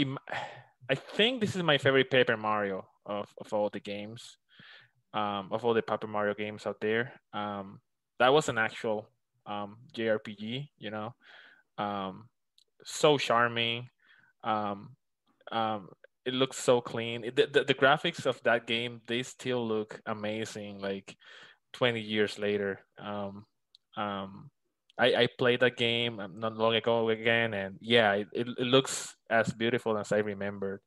I 0.91 0.95
think 0.95 1.41
this 1.41 1.57
is 1.57 1.63
my 1.63 1.79
favorite 1.79 2.11
Paper 2.11 2.37
Mario 2.37 2.87
of, 3.05 3.29
of 3.39 3.53
all 3.53 3.69
the 3.71 3.81
games, 3.81 4.39
um, 5.13 5.49
of 5.51 5.65
all 5.65 5.75
the 5.75 5.83
Paper 5.83 6.07
Mario 6.07 6.35
games 6.35 6.67
out 6.67 6.81
there. 6.81 7.13
Um, 7.33 7.81
that 8.19 8.33
was 8.33 8.49
an 8.49 8.59
actual 8.59 9.09
um, 9.47 9.77
JRPG, 9.97 10.69
you 10.79 10.91
know, 10.91 11.15
um, 11.79 12.29
so 12.85 13.19
charming. 13.19 13.89
Um, 14.45 14.97
um, 15.51 15.89
it 16.25 16.35
looks 16.35 16.59
so 16.59 16.81
clean. 16.81 17.25
It, 17.25 17.37
the, 17.37 17.47
the, 17.47 17.65
the 17.65 17.75
graphics 17.75 18.27
of 18.27 18.43
that 18.45 18.67
game, 18.67 19.01
they 19.07 19.23
still 19.23 19.67
look 19.67 20.01
amazing, 20.07 20.79
like 20.81 21.17
20 21.73 22.01
years 22.01 22.39
later. 22.39 22.81
Um, 22.99 23.47
um, 23.97 24.51
I, 24.99 25.15
I 25.15 25.29
played 25.39 25.61
that 25.61 25.77
game 25.77 26.19
um, 26.19 26.41
not 26.41 26.57
long 26.57 26.75
ago 26.75 27.09
again, 27.09 27.55
and 27.55 27.77
yeah, 27.81 28.15
it, 28.15 28.29
it, 28.33 28.49
it 28.59 28.67
looks 28.67 29.15
as 29.31 29.53
beautiful 29.53 29.97
as 29.97 30.11
I 30.13 30.19
remembered. 30.19 30.81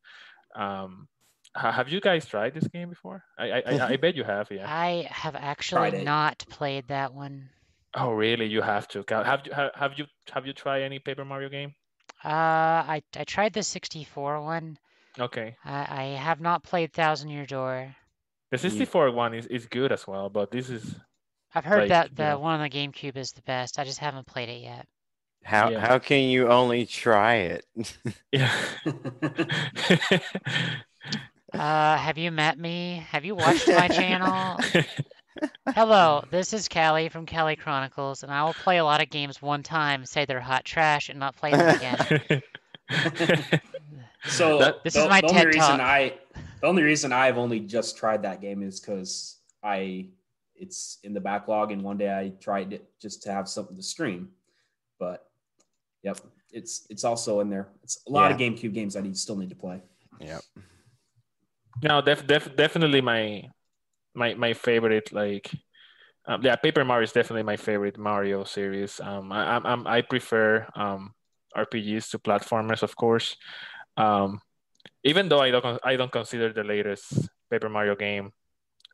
Um, 0.55 1.07
have 1.55 1.89
you 1.89 1.99
guys 1.99 2.25
tried 2.25 2.53
this 2.53 2.67
game 2.67 2.89
before? 2.89 3.23
I 3.37 3.51
I, 3.51 3.61
I, 3.65 3.87
I 3.89 3.95
bet 3.97 4.15
you 4.15 4.23
have, 4.23 4.49
yeah. 4.51 4.65
I 4.67 5.07
have 5.09 5.35
actually 5.35 5.99
it. 5.99 6.03
not 6.03 6.45
played 6.49 6.87
that 6.87 7.13
one. 7.13 7.49
Oh, 7.93 8.11
really? 8.11 8.45
You 8.45 8.61
have 8.61 8.87
to. 8.89 9.03
Have 9.09 9.41
you 9.45 9.51
have, 9.51 9.71
have 9.75 9.91
you 9.97 10.05
have 10.31 10.45
you 10.45 10.53
tried 10.53 10.83
any 10.83 10.99
Paper 10.99 11.25
Mario 11.25 11.49
game? 11.49 11.73
Uh, 12.23 12.83
I 12.87 13.03
I 13.17 13.23
tried 13.25 13.53
the 13.53 13.63
64 13.63 14.41
one. 14.41 14.77
Okay, 15.19 15.55
I, 15.65 16.03
I 16.03 16.03
have 16.17 16.39
not 16.39 16.63
played 16.63 16.93
Thousand 16.93 17.29
Year 17.29 17.45
Door. 17.45 17.95
The 18.51 18.57
64 18.57 19.11
one 19.11 19.33
is, 19.33 19.47
is 19.47 19.65
good 19.67 19.91
as 19.91 20.07
well, 20.07 20.29
but 20.29 20.51
this 20.51 20.69
is 20.69 20.95
I've 21.53 21.65
heard 21.65 21.87
Like, 21.89 21.89
that 21.89 22.11
you 22.11 22.15
the 22.15 22.23
know. 22.31 22.39
one 22.39 22.59
on 22.59 22.61
the 22.61 22.69
GameCube 22.69 23.15
is 23.17 23.31
the 23.31 23.41
best. 23.43 23.79
I 23.79 23.83
just 23.83 23.99
haven't 23.99 24.27
played 24.27 24.49
it 24.49 24.61
yet. 24.63 24.87
How 25.43 25.69
Yeah. 25.69 25.79
how 25.79 25.99
can 25.99 26.23
you 26.29 26.49
only 26.49 26.85
try 26.85 27.35
it? 27.35 27.65
yeah. 28.31 28.51
Uh, 31.53 31.97
have 31.97 32.17
you 32.17 32.31
met 32.31 32.57
me? 32.57 33.03
Have 33.09 33.25
you 33.25 33.35
watched 33.35 33.67
my 33.67 33.87
channel? 33.89 34.57
Hello, 35.75 36.23
this 36.31 36.53
is 36.53 36.69
Callie 36.69 37.09
from 37.09 37.25
Callie 37.25 37.55
Chronicles, 37.57 38.23
and 38.23 38.31
I 38.31 38.43
will 38.43 38.53
play 38.53 38.77
a 38.77 38.83
lot 38.85 39.01
of 39.01 39.09
games 39.09 39.41
one 39.41 39.63
time, 39.63 40.05
say 40.05 40.25
they're 40.25 40.39
hot 40.41 40.65
trash, 40.65 41.09
and 41.09 41.19
not 41.19 41.35
play 41.35 41.55
them 41.55 41.67
again. 41.69 42.07
so 44.25 44.81
This 44.83 44.95
the, 44.95 44.99
is 44.99 45.07
my 45.07 45.21
the 45.21 45.23
only 45.23 45.43
TED 45.43 45.47
reason 45.47 45.79
Talk. 45.79 45.79
I 45.79 46.13
the 46.61 46.67
only 46.67 46.83
reason 46.83 47.11
I've 47.11 47.37
only 47.37 47.59
just 47.59 47.97
tried 47.97 48.23
that 48.23 48.41
game 48.41 48.61
is 48.63 48.79
because 48.79 49.37
I 49.63 50.07
it's 50.55 50.99
in 51.03 51.13
the 51.13 51.19
backlog 51.19 51.71
and 51.71 51.81
one 51.83 51.97
day 51.97 52.13
I 52.13 52.33
tried 52.39 52.71
it 52.71 52.87
just 53.01 53.23
to 53.23 53.31
have 53.31 53.49
something 53.49 53.75
to 53.75 53.83
stream. 53.83 54.29
But 54.99 55.25
yep, 56.03 56.19
it's 56.51 56.85
it's 56.89 57.03
also 57.03 57.39
in 57.39 57.49
there. 57.49 57.69
It's 57.83 57.99
a 58.07 58.11
lot 58.11 58.31
of 58.31 58.37
GameCube 58.37 58.73
games 58.73 58.95
I 58.95 59.01
need 59.01 59.17
still 59.17 59.35
need 59.35 59.49
to 59.49 59.55
play. 59.55 59.81
yep. 60.19 60.41
No, 61.81 62.01
def, 62.01 62.27
def, 62.27 62.55
definitely 62.55 63.01
my 63.01 63.49
my 64.13 64.35
my 64.35 64.53
favorite 64.53 65.11
like 65.11 65.49
um, 66.27 66.43
yeah, 66.43 66.55
Paper 66.55 66.85
Mario 66.85 67.03
is 67.03 67.11
definitely 67.11 67.43
my 67.43 67.57
favorite 67.57 67.97
Mario 67.97 68.43
series. 68.43 68.99
Um, 68.99 69.31
I 69.31 69.55
I'm, 69.55 69.65
I'm 69.65 69.87
I 69.87 70.01
prefer 70.01 70.67
um 70.75 71.13
RPGs 71.57 72.11
to 72.11 72.19
platformers, 72.19 72.83
of 72.83 72.95
course. 72.95 73.35
Um, 73.97 74.39
even 75.03 75.29
though 75.29 75.39
I 75.39 75.51
don't 75.51 75.79
I 75.83 75.95
don't 75.95 76.11
consider 76.11 76.53
the 76.53 76.63
latest 76.63 77.29
Paper 77.49 77.69
Mario 77.69 77.95
game 77.95 78.31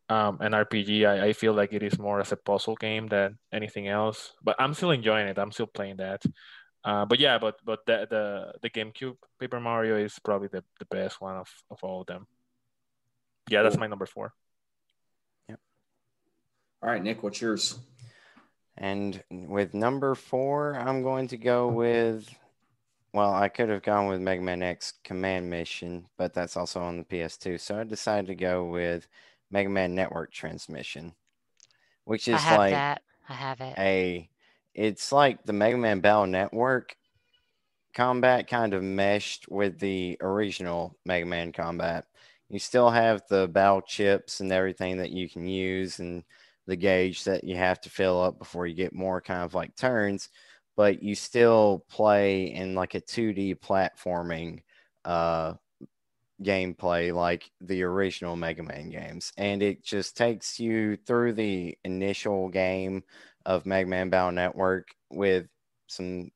um 0.10 0.38
an 0.42 0.54
RPG, 0.54 1.06
I, 1.06 1.28
I 1.28 1.34
feel 1.34 1.54
like 1.54 1.74
it 1.74 1.84
is 1.84 2.00
more 2.00 2.22
as 2.22 2.32
a 2.32 2.38
puzzle 2.38 2.76
game 2.76 3.08
than 3.08 3.38
anything 3.52 3.88
else. 3.88 4.34
But 4.44 4.56
I'm 4.60 4.74
still 4.74 4.92
enjoying 4.92 5.28
it. 5.28 5.38
I'm 5.38 5.52
still 5.52 5.68
playing 5.68 5.98
that. 5.98 6.22
Uh, 6.84 7.06
but 7.06 7.20
yeah, 7.20 7.38
but 7.38 7.56
but 7.66 7.80
the 7.86 8.08
the 8.10 8.54
the 8.62 8.70
GameCube 8.70 9.18
Paper 9.40 9.60
Mario 9.60 9.98
is 9.98 10.18
probably 10.20 10.48
the, 10.48 10.64
the 10.80 10.86
best 10.86 11.20
one 11.20 11.36
of, 11.36 11.50
of 11.70 11.80
all 11.84 12.02
of 12.02 12.08
them. 12.08 12.28
Yeah, 13.50 13.64
that's 13.64 13.76
Cool. 13.76 13.82
my 13.82 13.88
number 13.88 14.06
four. 14.06 14.34
Yep. 15.50 15.60
All 16.84 16.90
right, 16.90 17.04
Nick, 17.04 17.24
what's 17.24 17.42
yours? 17.42 17.78
And 18.78 19.22
with 19.32 19.74
number 19.74 20.16
four, 20.16 20.76
I'm 20.76 21.02
going 21.02 21.28
to 21.30 21.38
go 21.38 21.68
with. 21.68 22.30
Well, 23.18 23.34
I 23.34 23.50
could 23.50 23.70
have 23.70 23.82
gone 23.82 24.06
with 24.06 24.22
Mega 24.22 24.44
Man 24.44 24.62
X 24.62 24.94
Command 25.04 25.50
Mission, 25.50 26.06
but 26.20 26.36
that's 26.36 26.56
also 26.56 26.82
on 26.82 26.98
the 26.98 27.04
PS2. 27.04 27.60
So 27.60 27.80
I 27.80 27.84
decided 27.84 28.28
to 28.28 28.36
go 28.36 28.66
with 28.66 29.08
Mega 29.50 29.70
Man 29.70 29.96
Network 29.96 30.32
Transmission, 30.32 31.14
which 32.04 32.28
is 32.28 32.36
I 32.36 32.38
have 32.38 32.58
like 32.60 32.74
that. 32.74 33.02
I 33.28 33.34
have 33.34 33.60
it. 33.60 33.74
a. 33.76 34.30
It's 34.76 35.12
like 35.12 35.44
the 35.46 35.54
Mega 35.54 35.78
Man 35.78 36.00
Battle 36.00 36.28
Network 36.28 36.96
combat 37.96 38.48
kind 38.48 38.76
of 38.76 38.84
meshed 38.84 39.50
with 39.50 39.80
the 39.80 40.20
original 40.22 40.96
Mega 41.04 41.26
Man 41.26 41.52
combat. 41.52 42.06
You 42.50 42.60
still 42.60 42.92
have 42.92 43.24
the 43.32 43.48
battle 43.48 43.82
chips 43.82 44.42
and 44.42 44.52
everything 44.52 44.98
that 44.98 45.10
you 45.10 45.28
can 45.28 45.48
use 45.48 45.98
and 45.98 46.24
the 46.68 46.76
gauge 46.76 47.24
that 47.24 47.44
you 47.44 47.56
have 47.56 47.82
to 47.82 47.90
fill 47.90 48.22
up 48.22 48.38
before 48.38 48.68
you 48.68 48.76
get 48.76 48.94
more 48.94 49.22
kind 49.22 49.42
of 49.42 49.56
like 49.56 49.76
turns, 49.76 50.30
but 50.78 51.02
you 51.04 51.16
still 51.16 51.84
play 51.90 52.54
in 52.54 52.76
like 52.76 52.94
a 52.96 53.02
2D 53.02 53.60
platforming 53.60 54.62
uh, 55.04 55.56
gameplay 56.42 57.14
like 57.14 57.50
the 57.60 57.82
original 57.82 58.36
Mega 58.36 58.62
Man 58.62 58.92
games. 58.92 59.34
And 59.38 59.64
it 59.64 59.84
just 59.84 60.16
takes 60.16 60.60
you 60.60 60.96
through 60.96 61.34
the 61.34 61.76
initial 61.84 62.50
game 62.50 63.04
of 63.46 63.66
Mega 63.66 63.90
Man 63.90 64.10
Battle 64.10 64.32
Network 64.32 64.90
with 65.10 65.48
some 65.88 66.30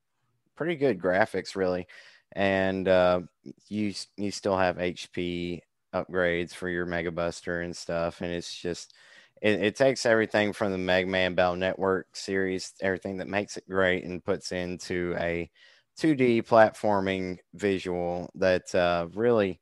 pretty 0.56 0.76
good 0.76 1.00
graphics, 1.00 1.56
really. 1.56 1.88
And 2.34 2.88
uh, 2.88 3.22
you 3.68 3.94
you 4.18 4.32
still 4.32 4.58
have 4.58 4.78
HP 4.78 5.60
upgrades 5.94 6.54
for 6.54 6.68
your 6.68 6.86
Mega 6.88 7.12
Buster 7.12 7.62
and 7.62 7.76
stuff, 7.76 8.22
and 8.22 8.32
it's 8.32 8.56
just 8.56 8.96
it, 9.42 9.62
it 9.62 9.76
takes 9.76 10.06
everything 10.06 10.54
from 10.54 10.72
the 10.72 10.78
Mega 10.78 11.08
Man 11.08 11.34
Battle 11.34 11.56
Network 11.56 12.16
series, 12.16 12.74
everything 12.82 13.18
that 13.18 13.28
makes 13.28 13.58
it 13.58 13.68
great, 13.68 14.04
and 14.04 14.24
puts 14.24 14.52
into 14.52 15.16
a 15.18 15.50
2D 16.00 16.44
platforming 16.44 17.40
visual 17.54 18.30
that 18.36 18.74
uh, 18.76 19.08
really 19.14 19.60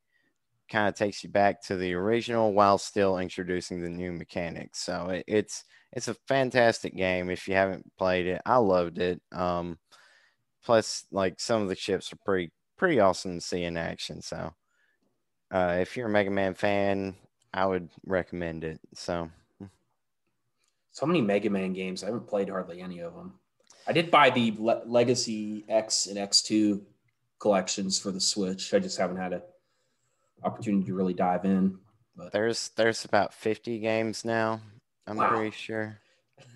kind 0.69 0.87
of 0.87 0.95
takes 0.95 1.23
you 1.23 1.29
back 1.29 1.61
to 1.63 1.75
the 1.77 1.93
original 1.93 2.53
while 2.53 2.77
still 2.77 3.17
introducing 3.17 3.81
the 3.81 3.89
new 3.89 4.11
mechanics. 4.11 4.79
So 4.83 5.09
it, 5.09 5.23
it's 5.27 5.63
it's 5.93 6.07
a 6.07 6.13
fantastic 6.27 6.95
game. 6.95 7.29
If 7.29 7.47
you 7.47 7.55
haven't 7.55 7.89
played 7.97 8.27
it, 8.27 8.41
I 8.45 8.57
loved 8.57 8.99
it. 8.99 9.21
Um, 9.31 9.79
plus, 10.63 11.05
like 11.11 11.39
some 11.39 11.61
of 11.61 11.69
the 11.69 11.75
chips 11.75 12.13
are 12.13 12.19
pretty 12.25 12.51
pretty 12.77 12.99
awesome 12.99 13.35
to 13.35 13.41
see 13.41 13.63
in 13.63 13.77
action. 13.77 14.21
So 14.21 14.53
uh, 15.51 15.77
if 15.79 15.97
you're 15.97 16.07
a 16.07 16.11
Mega 16.11 16.31
Man 16.31 16.53
fan, 16.53 17.15
I 17.53 17.65
would 17.65 17.89
recommend 18.05 18.63
it. 18.63 18.79
So 18.93 19.29
So 20.99 21.05
many 21.05 21.21
Mega 21.21 21.49
Man 21.49 21.71
games. 21.71 22.03
I 22.03 22.07
haven't 22.07 22.27
played 22.27 22.49
hardly 22.49 22.81
any 22.81 22.99
of 22.99 23.15
them. 23.15 23.31
I 23.87 23.93
did 23.93 24.11
buy 24.11 24.29
the 24.31 24.53
Le- 24.59 24.81
Legacy 24.85 25.63
X 25.69 26.07
and 26.07 26.17
X2 26.17 26.81
collections 27.39 27.97
for 27.97 28.11
the 28.11 28.19
Switch. 28.19 28.73
I 28.73 28.79
just 28.79 28.97
haven't 28.97 29.15
had 29.15 29.31
an 29.31 29.41
opportunity 30.43 30.85
to 30.87 30.93
really 30.93 31.13
dive 31.13 31.45
in. 31.45 31.77
But 32.17 32.33
There's 32.33 32.71
there's 32.75 33.05
about 33.05 33.33
50 33.33 33.79
games 33.79 34.25
now. 34.25 34.59
I'm 35.07 35.15
Wow. 35.15 35.29
pretty 35.29 35.51
sure. 35.55 35.97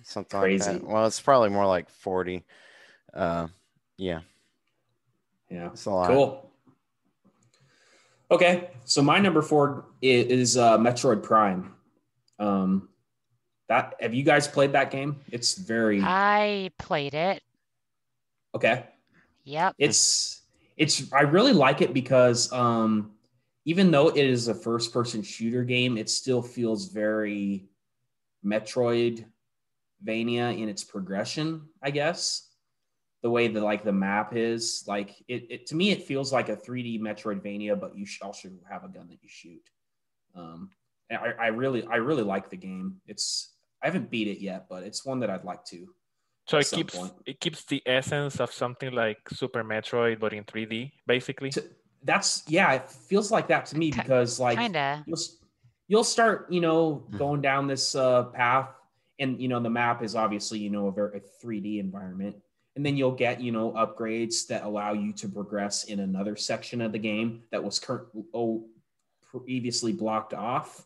Something 0.02 0.40
Crazy. 0.40 0.70
like 0.72 0.80
that. 0.82 0.86
Well, 0.88 1.06
it's 1.06 1.20
probably 1.22 1.48
more 1.48 1.66
like 1.66 1.88
40. 1.88 2.44
Uh, 3.14 3.46
yeah, 3.96 4.20
yeah, 5.50 5.68
it's 5.68 5.86
a 5.86 5.90
lot. 5.90 6.08
cool. 6.10 6.50
Okay, 8.30 8.70
so 8.84 9.00
my 9.00 9.18
number 9.20 9.40
four 9.40 9.86
i- 10.02 10.06
is 10.06 10.58
uh, 10.58 10.76
Metroid 10.76 11.22
Prime. 11.22 11.74
Um, 12.38 12.90
that 13.68 13.94
have 14.00 14.14
you 14.14 14.22
guys 14.22 14.46
played 14.46 14.72
that 14.72 14.90
game? 14.90 15.16
It's 15.30 15.54
very 15.54 16.00
I 16.02 16.70
played 16.78 17.14
it. 17.14 17.42
okay. 18.54 18.86
Yep. 19.46 19.74
it's 19.78 20.40
it's 20.78 21.12
i 21.12 21.20
really 21.20 21.52
like 21.52 21.82
it 21.82 21.92
because 21.92 22.50
um 22.50 23.10
even 23.66 23.90
though 23.90 24.08
it 24.08 24.16
is 24.24 24.48
a 24.48 24.54
first 24.54 24.90
person 24.90 25.22
shooter 25.22 25.64
game 25.64 25.98
it 25.98 26.08
still 26.08 26.40
feels 26.40 26.88
very 26.88 27.68
metroidvania 28.42 29.26
in 30.06 30.68
its 30.70 30.82
progression 30.82 31.68
i 31.82 31.90
guess 31.90 32.48
the 33.22 33.28
way 33.30 33.48
that 33.48 33.62
like 33.62 33.84
the 33.84 33.92
map 33.92 34.34
is 34.34 34.84
like 34.86 35.10
it, 35.28 35.46
it 35.50 35.66
to 35.66 35.74
me 35.74 35.90
it 35.90 36.04
feels 36.04 36.32
like 36.32 36.48
a 36.48 36.56
3d 36.56 37.00
metroidvania 37.00 37.78
but 37.78 37.96
you 37.96 38.06
also 38.22 38.48
have 38.68 38.84
a 38.84 38.88
gun 38.88 39.08
that 39.08 39.22
you 39.22 39.28
shoot 39.28 39.68
um 40.34 40.70
I, 41.10 41.32
I 41.38 41.46
really 41.48 41.84
i 41.86 41.96
really 41.96 42.22
like 42.22 42.48
the 42.48 42.56
game 42.56 42.96
it's 43.06 43.53
i 43.84 43.86
haven't 43.86 44.10
beat 44.10 44.26
it 44.26 44.40
yet 44.40 44.66
but 44.68 44.82
it's 44.82 45.04
one 45.04 45.20
that 45.20 45.30
i'd 45.30 45.44
like 45.44 45.64
to 45.64 45.86
So 46.50 46.58
it 46.58 46.68
keeps 46.70 46.96
point. 46.98 47.12
it 47.26 47.36
keeps 47.40 47.64
the 47.64 47.80
essence 47.86 48.40
of 48.44 48.52
something 48.52 48.92
like 48.92 49.16
Super 49.32 49.64
Metroid, 49.64 50.20
but 50.20 50.32
in 50.36 50.44
3D, 50.44 50.92
basically. 51.06 51.50
To- 51.56 51.70
that's 52.04 52.44
yeah 52.48 52.68
it 52.78 52.84
feels 53.10 53.32
like 53.32 53.48
that 53.48 53.64
to 53.70 53.78
me 53.80 53.88
because 53.90 54.36
like 54.38 54.58
Kinda. 54.60 55.02
you'll 55.08 55.24
you'll 55.88 56.04
start 56.16 56.52
you 56.52 56.60
know 56.60 57.00
Hmm. 57.08 57.16
going 57.16 57.40
down 57.40 57.66
this 57.66 57.94
uh, 57.96 58.24
path 58.40 58.68
and 59.22 59.40
you 59.40 59.48
know 59.48 59.56
the 59.68 59.72
map 59.72 60.02
is 60.04 60.12
obviously 60.14 60.58
you 60.60 60.68
know 60.68 60.88
a 60.88 60.92
very 60.92 61.16
a 61.16 61.22
3d 61.40 61.80
environment 61.80 62.36
and 62.76 62.84
then 62.84 62.94
you'll 62.98 63.16
get 63.26 63.40
you 63.40 63.52
know 63.56 63.72
upgrades 63.72 64.46
that 64.50 64.64
allow 64.68 64.92
you 64.92 65.10
to 65.20 65.26
progress 65.32 65.84
in 65.92 66.00
another 66.00 66.36
section 66.36 66.78
of 66.84 66.92
the 66.92 67.00
game 67.00 67.28
that 67.52 67.64
was 67.64 67.80
current 67.80 68.08
oh, 68.36 68.68
previously 69.32 69.92
blocked 69.96 70.34
off 70.34 70.84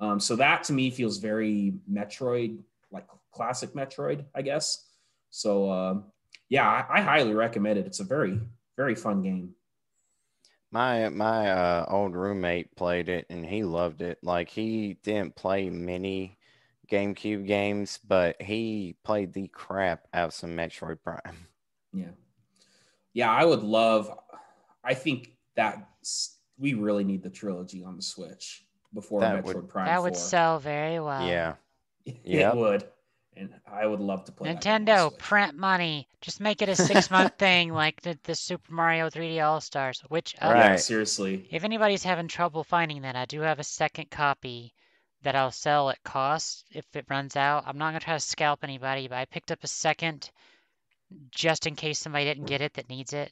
um, 0.00 0.20
so 0.20 0.36
that 0.36 0.64
to 0.64 0.72
me 0.72 0.90
feels 0.90 1.18
very 1.18 1.74
metroid 1.90 2.58
like 2.90 3.06
classic 3.32 3.72
metroid 3.74 4.24
i 4.34 4.42
guess 4.42 4.88
so 5.30 5.68
uh, 5.70 5.94
yeah 6.48 6.68
I, 6.68 6.98
I 6.98 7.00
highly 7.00 7.34
recommend 7.34 7.78
it 7.78 7.86
it's 7.86 8.00
a 8.00 8.04
very 8.04 8.40
very 8.76 8.94
fun 8.94 9.22
game 9.22 9.54
My 10.72 11.08
my 11.08 11.50
uh, 11.50 11.86
old 11.88 12.14
roommate 12.14 12.74
played 12.76 13.08
it 13.08 13.26
and 13.30 13.46
he 13.46 13.62
loved 13.64 14.02
it. 14.02 14.18
Like 14.22 14.50
he 14.50 14.98
didn't 15.02 15.36
play 15.36 15.70
many 15.70 16.38
GameCube 16.90 17.46
games, 17.46 17.98
but 18.06 18.40
he 18.42 18.96
played 19.04 19.32
the 19.32 19.48
crap 19.48 20.06
out 20.12 20.28
of 20.28 20.34
some 20.34 20.50
Metroid 20.56 20.98
Prime. 21.02 21.20
Yeah. 21.92 22.10
Yeah, 23.14 23.32
I 23.32 23.46
would 23.46 23.62
love 23.62 24.10
I 24.84 24.92
think 24.92 25.32
that 25.54 25.88
we 26.58 26.74
really 26.74 27.04
need 27.04 27.22
the 27.22 27.30
trilogy 27.30 27.82
on 27.82 27.96
the 27.96 28.02
Switch 28.02 28.65
before 28.96 29.20
That 29.20 29.44
Metroid 29.44 29.54
would- 29.54 29.68
Prime 29.68 29.86
That 29.86 29.96
4. 29.98 30.02
would 30.02 30.16
sell 30.16 30.58
very 30.58 30.98
well. 30.98 31.24
Yeah, 31.26 31.54
it 32.04 32.56
would. 32.56 32.84
And 33.38 33.52
I 33.70 33.86
would 33.86 34.00
love 34.00 34.24
to 34.24 34.32
play 34.32 34.50
that 34.50 34.62
game 34.62 34.86
Nintendo, 34.86 35.10
Switch. 35.10 35.18
print 35.20 35.54
money. 35.56 36.08
Just 36.22 36.40
make 36.40 36.62
it 36.62 36.70
a 36.70 36.74
six 36.74 37.10
month 37.10 37.34
thing 37.38 37.70
like 37.70 38.00
the, 38.00 38.18
the 38.24 38.34
Super 38.34 38.72
Mario 38.72 39.10
3D 39.10 39.44
All 39.44 39.60
Stars. 39.60 40.02
Which, 40.08 40.34
uh, 40.40 40.48
Right. 40.48 40.70
Yeah, 40.70 40.76
seriously. 40.76 41.46
if 41.50 41.62
anybody's 41.62 42.02
having 42.02 42.28
trouble 42.28 42.64
finding 42.64 43.02
that, 43.02 43.14
I 43.14 43.26
do 43.26 43.42
have 43.42 43.58
a 43.58 43.64
second 43.64 44.10
copy 44.10 44.72
that 45.22 45.36
I'll 45.36 45.50
sell 45.50 45.90
at 45.90 46.02
cost 46.02 46.64
if 46.72 46.86
it 46.94 47.04
runs 47.10 47.36
out. 47.36 47.64
I'm 47.66 47.76
not 47.76 47.88
gonna 47.90 48.00
try 48.00 48.14
to 48.14 48.20
scalp 48.20 48.60
anybody, 48.64 49.06
but 49.06 49.18
I 49.18 49.26
picked 49.26 49.52
up 49.52 49.62
a 49.62 49.68
second 49.68 50.30
just 51.30 51.66
in 51.66 51.74
case 51.76 51.98
somebody 51.98 52.24
didn't 52.24 52.46
get 52.46 52.62
it 52.62 52.72
that 52.74 52.88
needs 52.88 53.12
it. 53.12 53.30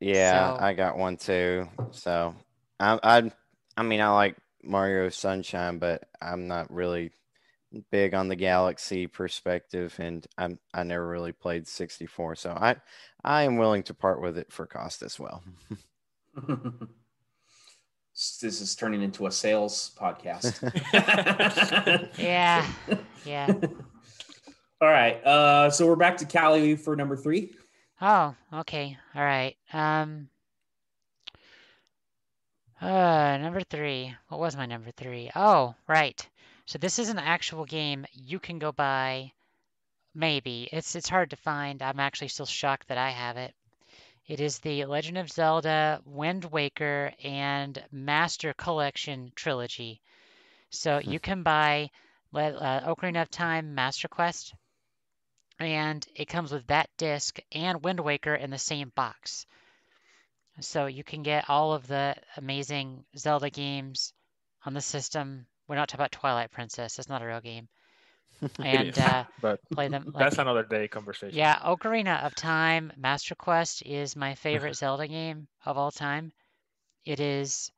yeah, 0.00 0.56
So- 0.56 0.64
I 0.64 0.72
got 0.72 0.96
one 0.98 1.16
too. 1.16 1.68
So 1.92 2.34
I 2.80 2.98
I 3.02 3.32
I 3.76 3.82
mean 3.84 4.00
I 4.00 4.08
like 4.08 4.36
Mario 4.62 5.08
Sunshine, 5.08 5.78
but 5.78 6.04
I'm 6.20 6.48
not 6.48 6.72
really 6.72 7.12
big 7.90 8.14
on 8.14 8.28
the 8.28 8.36
Galaxy 8.36 9.06
perspective, 9.06 9.94
and 9.98 10.26
I'm 10.36 10.58
I 10.74 10.82
never 10.82 11.06
really 11.06 11.32
played 11.32 11.66
64, 11.68 12.36
so 12.36 12.50
I 12.50 12.76
I 13.24 13.42
am 13.42 13.56
willing 13.56 13.82
to 13.84 13.94
part 13.94 14.20
with 14.20 14.38
it 14.38 14.52
for 14.52 14.66
cost 14.66 15.02
as 15.02 15.18
well. 15.18 15.42
this 18.16 18.60
is 18.60 18.74
turning 18.74 19.02
into 19.02 19.26
a 19.26 19.30
sales 19.30 19.92
podcast. 19.98 20.60
Yeah, 22.18 22.66
yeah. 23.24 23.52
All 24.82 24.88
right. 24.88 25.24
Uh, 25.24 25.70
so 25.70 25.86
we're 25.86 25.96
back 25.96 26.16
to 26.18 26.24
Callie 26.24 26.74
for 26.76 26.96
number 26.96 27.16
three. 27.16 27.52
Oh, 28.00 28.34
okay. 28.52 28.96
All 29.14 29.22
right. 29.22 29.56
Um 29.72 30.28
uh 32.80 33.36
number 33.38 33.60
3. 33.62 34.14
What 34.28 34.40
was 34.40 34.56
my 34.56 34.66
number 34.66 34.90
3? 34.90 35.30
Oh, 35.34 35.74
right. 35.86 36.28
So 36.66 36.78
this 36.78 36.98
is 36.98 37.08
an 37.08 37.18
actual 37.18 37.64
game 37.64 38.06
you 38.12 38.38
can 38.38 38.58
go 38.58 38.72
buy 38.72 39.32
maybe. 40.14 40.68
It's 40.72 40.94
it's 40.94 41.08
hard 41.08 41.30
to 41.30 41.36
find. 41.36 41.82
I'm 41.82 42.00
actually 42.00 42.28
still 42.28 42.46
shocked 42.46 42.88
that 42.88 42.98
I 42.98 43.10
have 43.10 43.36
it. 43.36 43.54
It 44.26 44.40
is 44.40 44.58
the 44.58 44.84
Legend 44.84 45.18
of 45.18 45.30
Zelda 45.30 46.00
Wind 46.04 46.44
Waker 46.44 47.12
and 47.24 47.82
Master 47.90 48.52
Collection 48.54 49.32
trilogy. 49.34 50.00
So 50.70 50.98
you 50.98 51.18
can 51.18 51.42
buy 51.42 51.90
uh, 52.32 52.80
Ocarina 52.94 53.22
of 53.22 53.30
Time 53.30 53.74
Master 53.74 54.08
Quest 54.08 54.54
and 55.58 56.06
it 56.14 56.26
comes 56.26 56.52
with 56.52 56.66
that 56.68 56.88
disc 56.96 57.38
and 57.52 57.82
Wind 57.82 58.00
Waker 58.00 58.34
in 58.34 58.50
the 58.50 58.58
same 58.58 58.92
box. 58.94 59.46
So 60.60 60.86
you 60.86 61.04
can 61.04 61.22
get 61.22 61.48
all 61.48 61.72
of 61.72 61.86
the 61.86 62.16
amazing 62.36 63.04
Zelda 63.16 63.50
games 63.50 64.12
on 64.64 64.74
the 64.74 64.80
system. 64.80 65.46
We're 65.68 65.76
not 65.76 65.88
talking 65.88 66.00
about 66.00 66.12
Twilight 66.12 66.50
Princess; 66.50 66.98
it's 66.98 67.08
not 67.08 67.22
a 67.22 67.26
real 67.26 67.40
game. 67.40 67.68
And 68.62 68.98
uh, 68.98 69.24
but 69.42 69.60
play 69.72 69.88
them 69.88 70.10
like 70.14 70.20
that's 70.20 70.38
another 70.38 70.62
day 70.64 70.88
conversation. 70.88 71.38
yeah, 71.38 71.58
Ocarina 71.60 72.22
of 72.24 72.34
Time 72.34 72.92
Master 72.96 73.34
Quest 73.34 73.82
is 73.86 74.16
my 74.16 74.34
favorite 74.34 74.74
Zelda 74.76 75.08
game 75.08 75.48
of 75.64 75.78
all 75.78 75.90
time. 75.90 76.32
It 77.04 77.20
is 77.20 77.70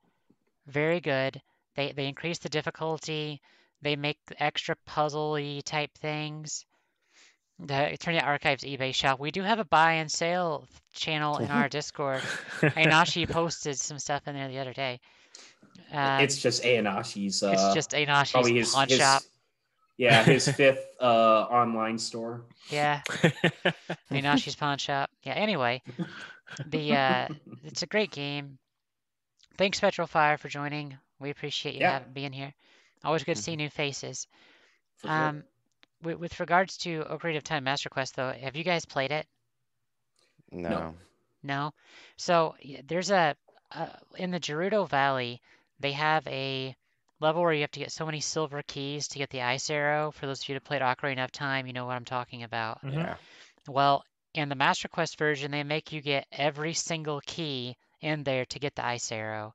very 0.66 1.00
good. 1.00 1.40
They 1.76 1.92
they 1.92 2.08
increase 2.08 2.38
the 2.38 2.48
difficulty. 2.48 3.40
They 3.82 3.96
make 3.96 4.18
extra 4.38 4.76
puzzly 4.88 5.62
type 5.64 5.92
things. 5.98 6.64
The 7.64 7.74
Eternia 7.74 8.24
Archives 8.24 8.64
eBay 8.64 8.94
shop. 8.94 9.20
We 9.20 9.30
do 9.30 9.42
have 9.42 9.58
a 9.58 9.64
buy 9.64 9.92
and 9.94 10.10
sale 10.10 10.66
channel 10.92 11.38
in 11.38 11.48
our 11.50 11.68
Discord. 11.70 12.20
Einashi 12.60 13.28
posted 13.28 13.78
some 13.78 13.98
stuff 13.98 14.26
in 14.26 14.34
there 14.34 14.48
the 14.48 14.58
other 14.58 14.72
day. 14.72 15.00
Um, 15.92 16.20
it's 16.22 16.40
just 16.42 16.64
Ayanashi's. 16.64 17.42
Uh, 17.42 17.50
it's 17.52 17.74
just 17.74 17.90
Einashi's 17.92 18.32
probably 18.32 18.54
his, 18.56 18.72
pawn 18.74 18.88
his- 18.88 18.98
shop. 18.98 19.22
Yeah, 19.98 20.24
his 20.24 20.48
fifth 20.56 20.84
uh, 21.00 21.04
online 21.04 21.98
store. 21.98 22.42
Yeah, 22.70 23.02
Einashi's 24.10 24.56
pawn 24.56 24.78
shop. 24.78 25.10
Yeah. 25.22 25.34
Anyway, 25.34 25.82
the 26.66 26.96
uh, 26.96 27.28
it's 27.62 27.82
a 27.82 27.86
great 27.86 28.10
game. 28.10 28.58
Thanks, 29.58 29.78
Petrofire, 29.80 30.38
for 30.38 30.48
joining. 30.48 30.96
We 31.20 31.30
appreciate 31.30 31.74
you 31.74 31.82
Yeah. 31.82 31.92
having 31.92 32.12
being 32.12 32.32
here. 32.32 32.52
Always 33.04 33.22
good 33.22 33.36
to 33.36 33.42
see 33.42 33.54
new 33.54 33.70
faces. 33.70 34.26
For 34.96 35.08
sure. 35.08 35.16
Um, 35.16 35.44
with, 36.02 36.18
with 36.18 36.40
regards 36.40 36.76
to 36.78 37.04
Ocarina 37.04 37.38
of 37.38 37.44
Time 37.44 37.64
Master 37.64 37.88
Quest, 37.90 38.16
though, 38.16 38.32
have 38.32 38.56
you 38.56 38.64
guys 38.64 38.84
played 38.84 39.12
it? 39.12 39.26
No. 40.50 40.86
No. 41.42 41.72
So 42.16 42.54
there's 42.84 43.10
a 43.10 43.36
uh, 43.72 43.86
in 44.16 44.30
the 44.30 44.40
Gerudo 44.40 44.88
Valley, 44.88 45.40
they 45.80 45.92
have 45.92 46.26
a 46.28 46.76
level 47.20 47.42
where 47.42 47.52
you 47.52 47.62
have 47.62 47.70
to 47.72 47.80
get 47.80 47.92
so 47.92 48.04
many 48.06 48.20
silver 48.20 48.62
keys 48.62 49.08
to 49.08 49.18
get 49.18 49.30
the 49.30 49.42
ice 49.42 49.70
arrow. 49.70 50.10
For 50.12 50.26
those 50.26 50.42
of 50.42 50.48
you 50.48 50.54
who 50.54 50.60
played 50.60 50.82
Ocarina 50.82 51.24
of 51.24 51.32
Time, 51.32 51.66
you 51.66 51.72
know 51.72 51.86
what 51.86 51.96
I'm 51.96 52.04
talking 52.04 52.42
about. 52.42 52.80
Mhm. 52.82 52.92
Yeah. 52.94 53.16
Well, 53.68 54.04
in 54.34 54.48
the 54.48 54.54
Master 54.54 54.88
Quest 54.88 55.18
version, 55.18 55.50
they 55.50 55.62
make 55.64 55.92
you 55.92 56.00
get 56.00 56.26
every 56.32 56.74
single 56.74 57.20
key 57.20 57.76
in 58.00 58.24
there 58.24 58.44
to 58.46 58.58
get 58.58 58.74
the 58.74 58.84
ice 58.84 59.10
arrow. 59.12 59.54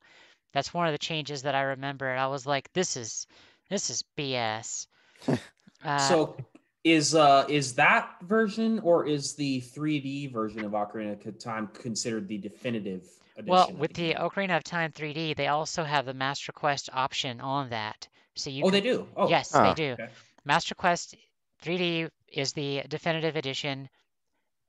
That's 0.53 0.73
one 0.73 0.87
of 0.87 0.93
the 0.93 0.97
changes 0.99 1.43
that 1.43 1.55
I 1.55 1.61
remember. 1.61 2.09
And 2.09 2.19
I 2.19 2.27
was 2.27 2.45
like, 2.45 2.71
this 2.73 2.95
is 2.97 3.27
this 3.69 3.89
is 3.89 4.03
BS. 4.15 4.87
Uh, 5.87 5.97
so 5.99 6.35
is 6.83 7.15
uh 7.15 7.45
is 7.49 7.73
that 7.75 8.15
version 8.23 8.79
or 8.79 9.07
is 9.07 9.35
the 9.35 9.61
3D 9.61 10.31
version 10.31 10.63
of 10.65 10.73
Ocarina 10.73 11.25
of 11.25 11.39
Time 11.39 11.67
considered 11.67 12.27
the 12.27 12.37
definitive 12.37 13.03
edition? 13.37 13.51
well, 13.51 13.71
with 13.71 13.93
the 13.93 14.09
game? 14.09 14.17
Ocarina 14.17 14.57
of 14.57 14.63
Time 14.63 14.91
3D, 14.91 15.35
they 15.35 15.47
also 15.47 15.83
have 15.83 16.05
the 16.05 16.13
Master 16.13 16.51
Quest 16.51 16.89
option 16.93 17.39
on 17.41 17.69
that. 17.69 18.07
So 18.35 18.49
you 18.49 18.63
oh, 18.63 18.65
can, 18.65 18.73
they 18.73 18.81
do. 18.81 19.07
Oh, 19.15 19.29
yes, 19.29 19.51
Huh. 19.51 19.63
they 19.63 19.73
do. 19.73 19.93
okay. 19.93 20.09
Master 20.45 20.75
Quest 20.75 21.15
3D 21.63 22.09
is 22.33 22.53
the 22.53 22.83
definitive 22.87 23.35
edition. 23.35 23.89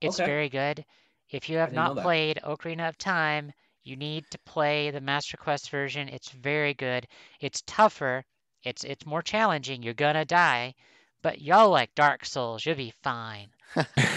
It's 0.01 0.21
Okay. 0.21 0.27
very 0.27 0.49
good. 0.49 0.85
If 1.31 1.49
you 1.49 1.59
have 1.59 1.71
didn't 1.71 1.85
know 1.85 1.89
not 1.91 1.97
that. 1.97 2.03
played 2.05 2.41
Ocarina 2.45 2.89
of 2.89 2.97
Time, 2.97 3.53
you 3.85 3.97
need 3.97 4.25
to 4.31 4.39
play 4.41 4.91
the 4.91 5.01
Master 5.01 5.37
Quest 5.37 5.71
version. 5.71 6.09
It's 6.09 6.31
very 6.31 6.75
good. 6.75 7.07
It's 7.41 7.63
tougher. 7.67 8.25
It's 8.63 8.85
it's 8.85 9.07
more 9.07 9.23
challenging. 9.23 9.83
You're 9.83 9.95
gonna 9.95 10.25
die, 10.25 10.75
but 11.23 11.41
y'all 11.41 11.71
like 11.71 11.95
Dark 11.95 12.25
Souls. 12.25 12.65
You'll 12.65 12.77
be 12.77 12.93
fine. 13.03 13.49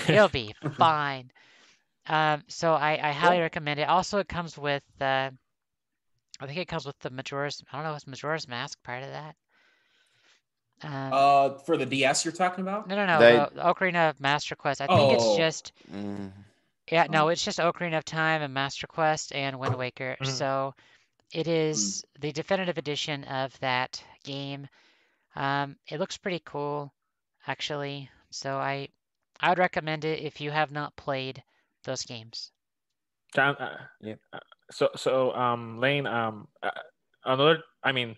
You'll 0.07 0.29
be 0.29 0.55
fine. 0.77 1.31
Um, 2.07 2.43
so 2.47 2.73
I, 2.73 2.99
I 3.01 3.11
highly 3.11 3.35
Cool. 3.35 3.41
recommend 3.43 3.79
it. 3.79 3.87
Also, 3.89 4.17
it 4.19 4.27
comes 4.27 4.57
with 4.57 4.83
uh, 4.99 5.29
I 6.39 6.45
think 6.47 6.57
it 6.57 6.67
comes 6.67 6.85
with 6.85 6.97
the 6.99 7.09
Majora's. 7.11 7.63
I 7.71 7.77
don't 7.77 7.85
know, 7.85 7.95
is 7.95 8.07
Majora's 8.07 8.47
Mask 8.47 8.81
part 8.83 9.03
of 9.03 9.09
that? 9.09 9.35
Um, 10.83 11.09
Uh, 11.13 11.49
for 11.59 11.77
the 11.77 11.85
DS, 11.85 12.25
you're 12.25 12.31
talking 12.31 12.63
about? 12.63 12.87
no, 12.87 12.95
no, 12.95 13.05
no. 13.05 13.19
they- 13.19 13.35
the, 13.37 13.49
the 13.55 13.61
Ocarina 13.61 14.09
of 14.09 14.19
Master 14.19 14.55
Quest. 14.55 14.81
I 14.81 14.87
think 14.87 15.13
it's 15.13 15.23
Oh. 15.23 15.37
just 15.37 15.71
Mm, 15.93 16.31
yeah. 16.91 17.05
No, 17.09 17.25
Oh. 17.25 17.27
it's 17.27 17.43
just 17.43 17.59
Ocarina 17.59 17.97
of 17.99 18.05
Time 18.05 18.41
and 18.41 18.53
Master 18.53 18.87
Quest 18.87 19.31
and 19.33 19.59
Wind 19.59 19.75
Waker. 19.75 20.17
Mhm. 20.19 20.25
So 20.27 20.73
it 21.31 21.47
is 21.47 22.03
the 22.19 22.31
definitive 22.31 22.77
edition 22.79 23.23
of 23.25 23.57
that 23.59 24.03
game. 24.23 24.67
Um, 25.35 25.77
it 25.87 25.99
looks 25.99 26.17
pretty 26.17 26.39
cool, 26.45 26.93
actually. 27.47 28.09
So 28.29 28.57
I 28.57 28.89
I 29.39 29.49
would 29.49 29.59
recommend 29.59 30.05
it 30.05 30.19
if 30.19 30.39
you 30.41 30.51
have 30.51 30.71
not 30.71 30.95
played 30.95 31.43
those 31.83 32.05
games. 32.05 32.51
John, 33.35 33.55
uh, 33.57 33.77
Yep. 34.01 34.19
uh, 34.33 34.39
so 34.71 34.89
so 34.95 35.31
um 35.33 35.79
Lane 35.79 36.05
um 36.07 36.47
uh, 36.63 36.71
another 37.25 37.63
I 37.83 37.91
mean 37.91 38.15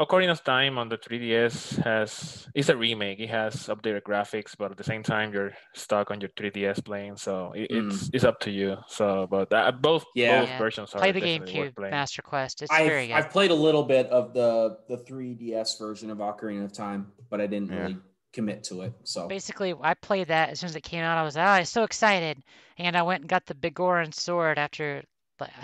Ocarina 0.00 0.30
of 0.30 0.42
Time 0.42 0.78
on 0.78 0.88
the 0.88 0.96
3DS 0.96 1.76
has 1.84 2.48
is 2.54 2.70
a 2.70 2.76
remake. 2.76 3.20
It 3.20 3.28
has 3.28 3.54
updated 3.68 4.02
graphics, 4.02 4.56
but 4.58 4.70
at 4.70 4.78
the 4.78 4.84
same 4.84 5.02
time 5.02 5.34
you're 5.34 5.52
stuck 5.74 6.10
on 6.10 6.22
your 6.22 6.30
3DS 6.30 6.82
playing, 6.82 7.18
so 7.18 7.52
it, 7.54 7.70
it's 7.70 8.08
it's 8.14 8.24
up 8.24 8.40
to 8.40 8.50
you. 8.50 8.78
So, 8.88 9.26
but 9.30 9.52
uh, 9.52 9.70
both 9.72 10.06
Yeah. 10.14 10.40
both 10.40 10.48
Yeah. 10.48 10.58
versions 10.58 10.94
are 10.94 11.00
Play 11.00 11.12
the 11.12 11.20
definitely 11.20 11.60
worth 11.60 11.68
GameCube 11.68 11.76
playing. 11.76 11.90
Master 11.90 12.22
Quest. 12.22 12.62
It's 12.62 12.72
I've, 12.72 12.88
good. 12.88 13.10
I've 13.10 13.28
played 13.30 13.50
a 13.50 13.54
little 13.54 13.82
bit 13.82 14.06
of 14.06 14.32
the 14.32 14.78
the 14.88 14.96
3DS 14.96 15.78
version 15.78 16.10
of 16.10 16.16
Ocarina 16.18 16.64
of 16.64 16.72
Time, 16.72 17.12
but 17.28 17.42
I 17.42 17.46
didn't 17.46 17.68
Yeah. 17.68 17.82
really 17.82 17.98
commit 18.32 18.64
to 18.64 18.80
it. 18.82 18.94
So 19.04 19.28
Basically, 19.28 19.74
I 19.82 19.92
played 19.92 20.28
that 20.28 20.48
as 20.48 20.60
soon 20.60 20.70
as 20.70 20.76
it 20.76 20.82
came 20.82 21.04
out. 21.04 21.18
I 21.18 21.24
was 21.24 21.36
oh, 21.36 21.40
I 21.40 21.58
was 21.60 21.68
so 21.68 21.84
excited, 21.84 22.42
and 22.78 22.96
I 22.96 23.02
went 23.02 23.20
and 23.20 23.28
got 23.28 23.44
the 23.44 23.54
Biggoron 23.54 24.14
sword 24.14 24.58
after. 24.58 25.02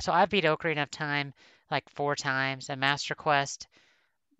So 0.01 0.13
I 0.13 0.27
beat 0.27 0.45
Ocarina 0.45 0.83
of 0.83 0.91
Time 0.91 1.33
like 1.71 1.89
four 1.95 2.15
times, 2.15 2.69
and 2.69 2.79
Master 2.79 3.15
Quest 3.15 3.67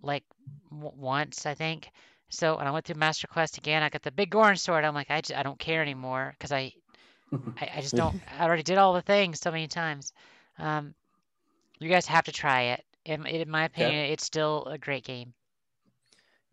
like 0.03 0.25
w- 0.71 0.93
once, 0.97 1.47
I 1.47 1.55
think. 1.55 1.91
So 2.29 2.57
when 2.59 2.67
I 2.67 2.71
went 2.73 2.85
through 2.87 2.97
Master 2.97 3.27
Quest 3.29 3.59
again, 3.59 3.83
I 3.83 3.89
got 3.89 4.03
the 4.03 4.11
Biggoron 4.13 4.59
sword. 4.59 4.85
I'm 4.85 4.95
like, 4.95 5.11
I 5.11 5.21
just, 5.21 5.39
I 5.39 5.43
don't 5.43 5.59
care 5.59 5.83
anymore 5.83 6.35
because 6.39 6.53
I, 6.53 6.73
I 7.61 7.71
I 7.77 7.81
just 7.83 7.97
don't. 7.97 8.17
I 8.27 8.45
already 8.45 8.63
did 8.63 8.79
all 8.79 8.95
the 8.95 9.03
things 9.03 9.41
so 9.41 9.51
many 9.53 9.69
times. 9.69 10.13
Um, 10.59 10.95
you 11.81 11.89
guys 11.91 12.07
have 12.07 12.25
to 12.27 12.33
try 12.33 12.63
it. 12.75 12.85
In, 13.05 13.27
in 13.27 13.51
my 13.51 13.65
opinion, 13.65 14.07
it's 14.07 14.25
still 14.25 14.65
a 14.67 14.79
great 14.79 15.05
game. 15.05 15.35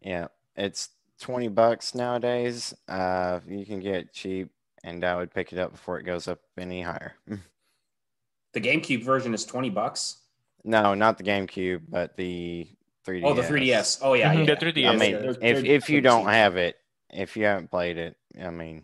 yeah, 0.02 0.28
it's 0.56 0.90
20 1.22 1.48
bucks 1.50 1.96
nowadays. 1.96 2.74
Uh, 2.88 3.40
you 3.48 3.66
can 3.66 3.80
get 3.80 3.96
it 3.96 4.14
cheap, 4.14 4.52
and 4.84 5.04
I 5.04 5.16
would 5.16 5.34
pick 5.34 5.52
it 5.54 5.60
up 5.60 5.72
before 5.72 6.00
it 6.00 6.04
goes 6.04 6.28
up 6.28 6.40
any 6.58 6.82
higher. 6.82 7.16
the 8.54 8.62
GameCube 8.62 9.04
version 9.04 9.34
is 9.34 9.46
20 9.46 9.70
bucks. 9.70 10.18
no, 10.64 10.94
not 10.94 11.18
the 11.18 11.24
GameCube, 11.24 11.82
but 11.90 12.16
the 12.18 12.68
3DS. 13.06 13.26
Oh, 13.26 13.34
the 13.34 13.44
3DS. 13.44 14.00
Oh 14.02 14.14
yeah, 14.14 14.34
Mhm, 14.34 14.40
yeah. 14.40 14.46
the 14.46 14.56
3DS, 14.56 14.90
I 14.90 14.94
Yeah, 14.94 15.00
mean, 15.00 15.12
They're- 15.22 15.30
if 15.30 15.40
they're- 15.40 15.66
if 15.76 15.90
you 15.90 16.02
don't 16.02 16.28
have 16.28 16.58
it, 16.58 16.76
if 17.10 17.38
you 17.38 17.46
haven't 17.46 17.70
played 17.70 17.98
it, 17.98 18.18
I 18.40 18.50
mean, 18.50 18.84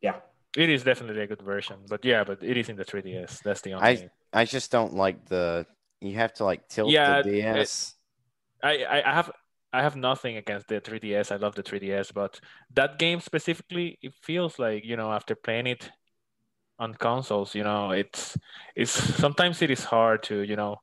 yeah. 0.00 0.20
It 0.56 0.70
is 0.70 0.82
definitely 0.82 1.22
a 1.22 1.26
good 1.26 1.42
version, 1.42 1.76
but 1.88 2.04
yeah, 2.04 2.24
but 2.24 2.42
it 2.42 2.56
is 2.56 2.68
in 2.68 2.76
the 2.76 2.84
3DS. 2.84 3.40
That's 3.44 3.60
the 3.60 3.74
only. 3.74 4.10
I 4.32 4.40
I 4.40 4.44
just 4.44 4.70
don't 4.70 4.94
like 4.94 5.26
the. 5.26 5.66
You 6.00 6.14
have 6.16 6.32
to 6.34 6.44
like 6.44 6.68
tilt 6.68 6.92
Yeah, 6.92 7.22
the 7.22 7.30
DS. 7.42 7.94
I, 8.62 8.84
I 8.84 9.10
I 9.10 9.14
have 9.14 9.30
I 9.72 9.82
have 9.82 9.96
nothing 9.96 10.36
against 10.36 10.68
the 10.68 10.80
3DS. 10.80 11.30
I 11.30 11.36
love 11.36 11.54
the 11.54 11.62
3DS, 11.62 12.12
but 12.12 12.40
that 12.74 12.98
game 12.98 13.20
specifically, 13.20 13.98
it 14.02 14.14
feels 14.22 14.58
like 14.58 14.84
you 14.84 14.96
know 14.96 15.12
after 15.12 15.34
playing 15.34 15.66
it 15.66 15.90
on 16.78 16.94
consoles, 16.94 17.54
you 17.54 17.64
know, 17.64 17.90
it's 17.90 18.36
it's 18.74 18.90
sometimes 18.92 19.62
it 19.62 19.70
is 19.70 19.84
hard 19.84 20.22
to 20.24 20.42
you 20.42 20.56
know 20.56 20.76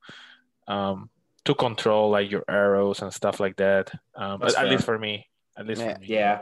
um, 0.68 1.10
to 1.46 1.54
control 1.56 2.10
like 2.10 2.30
your 2.32 2.44
arrows 2.50 3.02
and 3.02 3.14
stuff 3.14 3.40
like 3.40 3.56
that. 3.58 3.92
Um, 4.16 4.40
That's 4.42 4.56
at, 4.56 4.66
at 4.66 4.72
least 4.72 4.84
for 4.86 4.98
me, 5.00 5.28
at 5.58 5.66
least 5.68 5.82
Yeah. 5.82 5.94
for 5.94 6.00
me. 6.00 6.06
Yeah. 6.08 6.42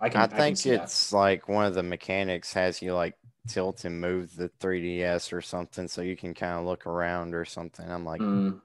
I 0.00 0.08
can 0.08 0.20
I 0.20 0.24
I 0.24 0.26
can 0.28 0.36
think 0.38 0.58
that. 0.62 0.82
it's 0.84 1.12
like 1.12 1.48
one 1.48 1.66
of 1.66 1.74
the 1.74 1.82
mechanics 1.82 2.52
has 2.54 2.82
you 2.82 2.94
like 2.94 3.14
tilt 3.48 3.84
and 3.84 4.00
move 4.00 4.34
the 4.36 4.48
3DS 4.60 5.32
or 5.32 5.40
something, 5.40 5.86
so 5.88 6.02
you 6.02 6.16
can 6.16 6.34
kind 6.34 6.58
of 6.58 6.64
look 6.64 6.86
around 6.86 7.34
or 7.34 7.44
something. 7.44 7.88
I'm 7.90 8.04
like, 8.04 8.20
Mm, 8.20 8.60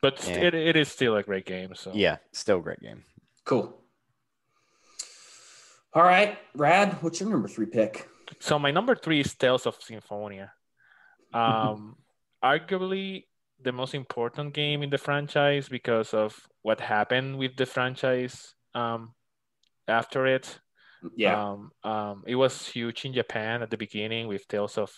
But 0.00 0.24
Yeah. 0.26 0.36
it, 0.46 0.54
it 0.54 0.76
is 0.76 0.88
still 0.88 1.16
a 1.16 1.22
great 1.22 1.44
game. 1.46 1.74
So 1.74 1.90
yeah, 1.94 2.18
still 2.32 2.58
a 2.58 2.62
great 2.62 2.80
game. 2.80 3.04
cool. 3.44 3.74
All 5.94 6.02
right, 6.02 6.38
Rad, 6.54 6.98
what's 7.02 7.18
your 7.20 7.30
number 7.30 7.48
three 7.48 7.66
pick? 7.66 8.08
So 8.40 8.58
my 8.58 8.70
number 8.70 8.94
three 8.94 9.20
is 9.20 9.34
Tales 9.34 9.66
of 9.66 9.76
Symphonia. 9.80 10.52
Um, 11.34 11.96
arguably 12.42 13.24
the 13.62 13.72
most 13.72 13.94
important 13.94 14.54
game 14.54 14.82
in 14.82 14.90
the 14.90 14.98
franchise 14.98 15.68
because 15.68 16.14
of 16.14 16.48
what 16.62 16.80
happened 16.80 17.38
with 17.38 17.56
the 17.56 17.66
franchise 17.66 18.54
um, 18.74 19.14
after 19.86 20.26
it. 20.26 20.58
Yeah. 21.16 21.50
Um, 21.50 21.70
um, 21.84 22.24
it 22.26 22.34
was 22.34 22.66
huge 22.66 23.04
in 23.04 23.12
Japan 23.12 23.62
at 23.62 23.70
the 23.70 23.76
beginning 23.76 24.26
with 24.26 24.48
Tales 24.48 24.76
of 24.78 24.90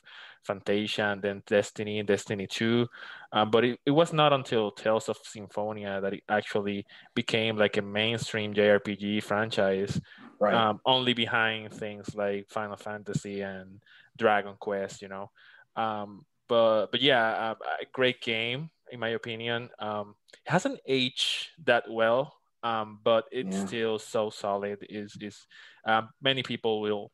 Phantasia 0.48 1.12
and 1.12 1.22
then 1.22 1.42
Destiny 1.46 1.98
and 1.98 2.08
Destiny 2.08 2.46
2. 2.46 2.86
Um, 3.32 3.50
but 3.50 3.64
it, 3.64 3.78
it 3.84 3.90
was 3.90 4.12
not 4.12 4.32
until 4.32 4.70
Tales 4.70 5.08
of 5.08 5.18
Symphonia 5.22 6.00
that 6.00 6.14
it 6.14 6.22
actually 6.28 6.86
became 7.14 7.56
like 7.56 7.76
a 7.76 7.82
mainstream 7.82 8.54
JRPG 8.54 9.22
franchise 9.22 10.00
right. 10.40 10.54
um, 10.54 10.80
only 10.84 11.12
behind 11.12 11.72
things 11.72 12.14
like 12.14 12.48
Final 12.48 12.76
Fantasy 12.76 13.42
and 13.42 13.82
Dragon 14.16 14.54
Quest, 14.58 15.02
you 15.02 15.08
know. 15.08 15.30
Um, 15.76 16.24
but 16.50 16.88
but 16.92 17.02
yeah, 17.02 17.54
uh, 17.54 17.56
a 17.82 17.86
great 17.94 18.22
game 18.22 18.70
in 18.92 19.00
my 19.00 19.10
opinion. 19.10 19.70
Um, 19.80 20.16
it 20.46 20.50
hasn't 20.52 20.80
aged 20.88 21.48
that 21.66 21.84
well, 21.90 22.34
um, 22.64 23.00
but 23.04 23.26
it's 23.32 23.56
Yeah. 23.56 23.58
still 23.58 23.98
so 24.00 24.30
solid. 24.30 24.86
Is 24.90 25.16
is 25.22 25.46
um, 25.86 26.10
many 26.22 26.42
people 26.44 26.82
will 26.82 27.12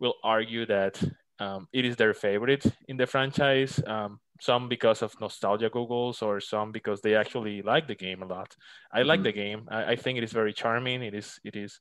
will 0.00 0.14
argue 0.24 0.66
that 0.66 1.02
um, 1.40 1.68
it 1.72 1.84
is 1.84 1.96
their 1.96 2.14
favorite 2.14 2.64
in 2.88 2.96
the 2.98 3.06
franchise. 3.06 3.80
Um, 3.86 4.20
some 4.40 4.68
because 4.68 5.02
of 5.02 5.18
nostalgia 5.20 5.70
googles, 5.70 6.22
or 6.22 6.40
some 6.40 6.72
because 6.72 7.02
they 7.02 7.16
actually 7.16 7.62
like 7.62 7.88
the 7.88 7.96
game 7.96 8.22
a 8.22 8.26
lot. 8.26 8.56
I 8.92 9.02
like 9.02 9.22
Mhm. 9.22 9.24
the 9.24 9.32
game. 9.32 9.68
I, 9.70 9.92
I 9.92 9.96
think 9.96 10.18
it 10.18 10.24
is 10.24 10.32
very 10.32 10.52
charming. 10.54 11.02
It 11.02 11.14
is 11.14 11.40
it 11.44 11.56
is 11.56 11.80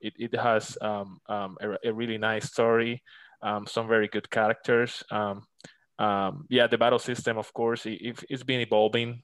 it, 0.00 0.14
it 0.18 0.34
has 0.38 0.78
um, 0.82 1.18
um, 1.28 1.56
a, 1.60 1.88
a 1.90 1.92
really 1.94 2.18
nice 2.18 2.46
story, 2.46 3.02
um, 3.42 3.66
some 3.66 3.88
very 3.88 4.08
good 4.08 4.30
characters. 4.30 5.02
Um, 5.10 5.46
um, 5.98 6.46
yeah, 6.48 6.66
the 6.66 6.78
battle 6.78 6.98
system, 6.98 7.38
of 7.38 7.52
course, 7.52 7.86
it, 7.86 8.24
it's 8.28 8.42
been 8.42 8.60
evolving 8.60 9.22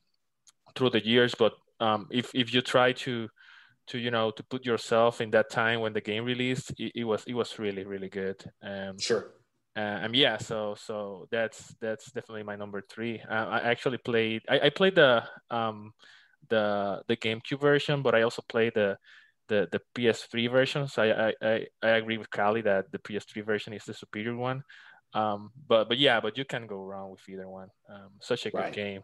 through 0.75 0.91
the 0.91 1.05
years. 1.05 1.35
But 1.35 1.53
um, 1.81 2.07
if 2.11 2.31
if 2.35 2.55
you 2.55 2.61
try 2.61 2.93
to 2.93 3.29
to 3.89 3.99
you 3.99 4.11
know 4.11 4.31
to 4.31 4.43
put 4.45 4.65
yourself 4.65 5.21
in 5.21 5.31
that 5.33 5.51
time 5.51 5.81
when 5.81 5.93
the 5.93 6.01
game 6.01 6.25
released, 6.25 6.73
it, 6.79 6.93
it 6.95 7.05
was 7.05 7.25
it 7.27 7.35
was 7.35 7.59
really 7.59 7.85
really 7.85 8.09
good. 8.09 8.43
Um, 8.63 8.99
sure. 8.99 9.33
uh, 9.77 10.01
um, 10.03 10.15
yeah, 10.15 10.39
so 10.39 10.77
so 10.79 11.27
that's 11.31 11.75
that's 11.81 12.13
definitely 12.13 12.45
my 12.45 12.57
number 12.57 12.83
three. 12.89 13.21
Uh, 13.29 13.47
I 13.47 13.59
actually 13.61 13.99
played 13.99 14.43
I, 14.49 14.61
I 14.61 14.71
played 14.71 14.95
the 14.95 15.25
um 15.51 15.93
the 16.49 17.03
the 17.09 17.17
GameCube 17.17 17.61
version, 17.61 18.03
but 18.03 18.15
I 18.15 18.23
also 18.23 18.43
played 18.49 18.75
the 18.75 18.97
the, 19.49 19.69
the 19.73 19.81
PS3 19.97 20.51
version. 20.51 20.87
So 20.87 21.03
I, 21.03 21.29
I, 21.29 21.35
I, 21.43 21.67
I 21.83 21.89
agree 21.97 22.19
with 22.19 22.31
Callie 22.31 22.63
that 22.63 22.91
the 22.93 22.99
PS3 23.01 23.45
version 23.45 23.73
is 23.73 23.85
the 23.85 23.93
superior 23.93 24.37
one. 24.37 24.63
Um, 25.15 25.53
but 25.69 25.89
but 25.89 25.99
yeah, 25.99 26.21
but 26.21 26.39
you 26.39 26.45
can 26.45 26.67
go 26.67 26.83
wrong 26.85 27.11
with 27.11 27.29
either 27.29 27.49
one. 27.49 27.71
Um, 27.89 28.11
such 28.21 28.47
a 28.47 28.51
good 28.51 28.59
Right. 28.59 28.73
game. 28.73 29.03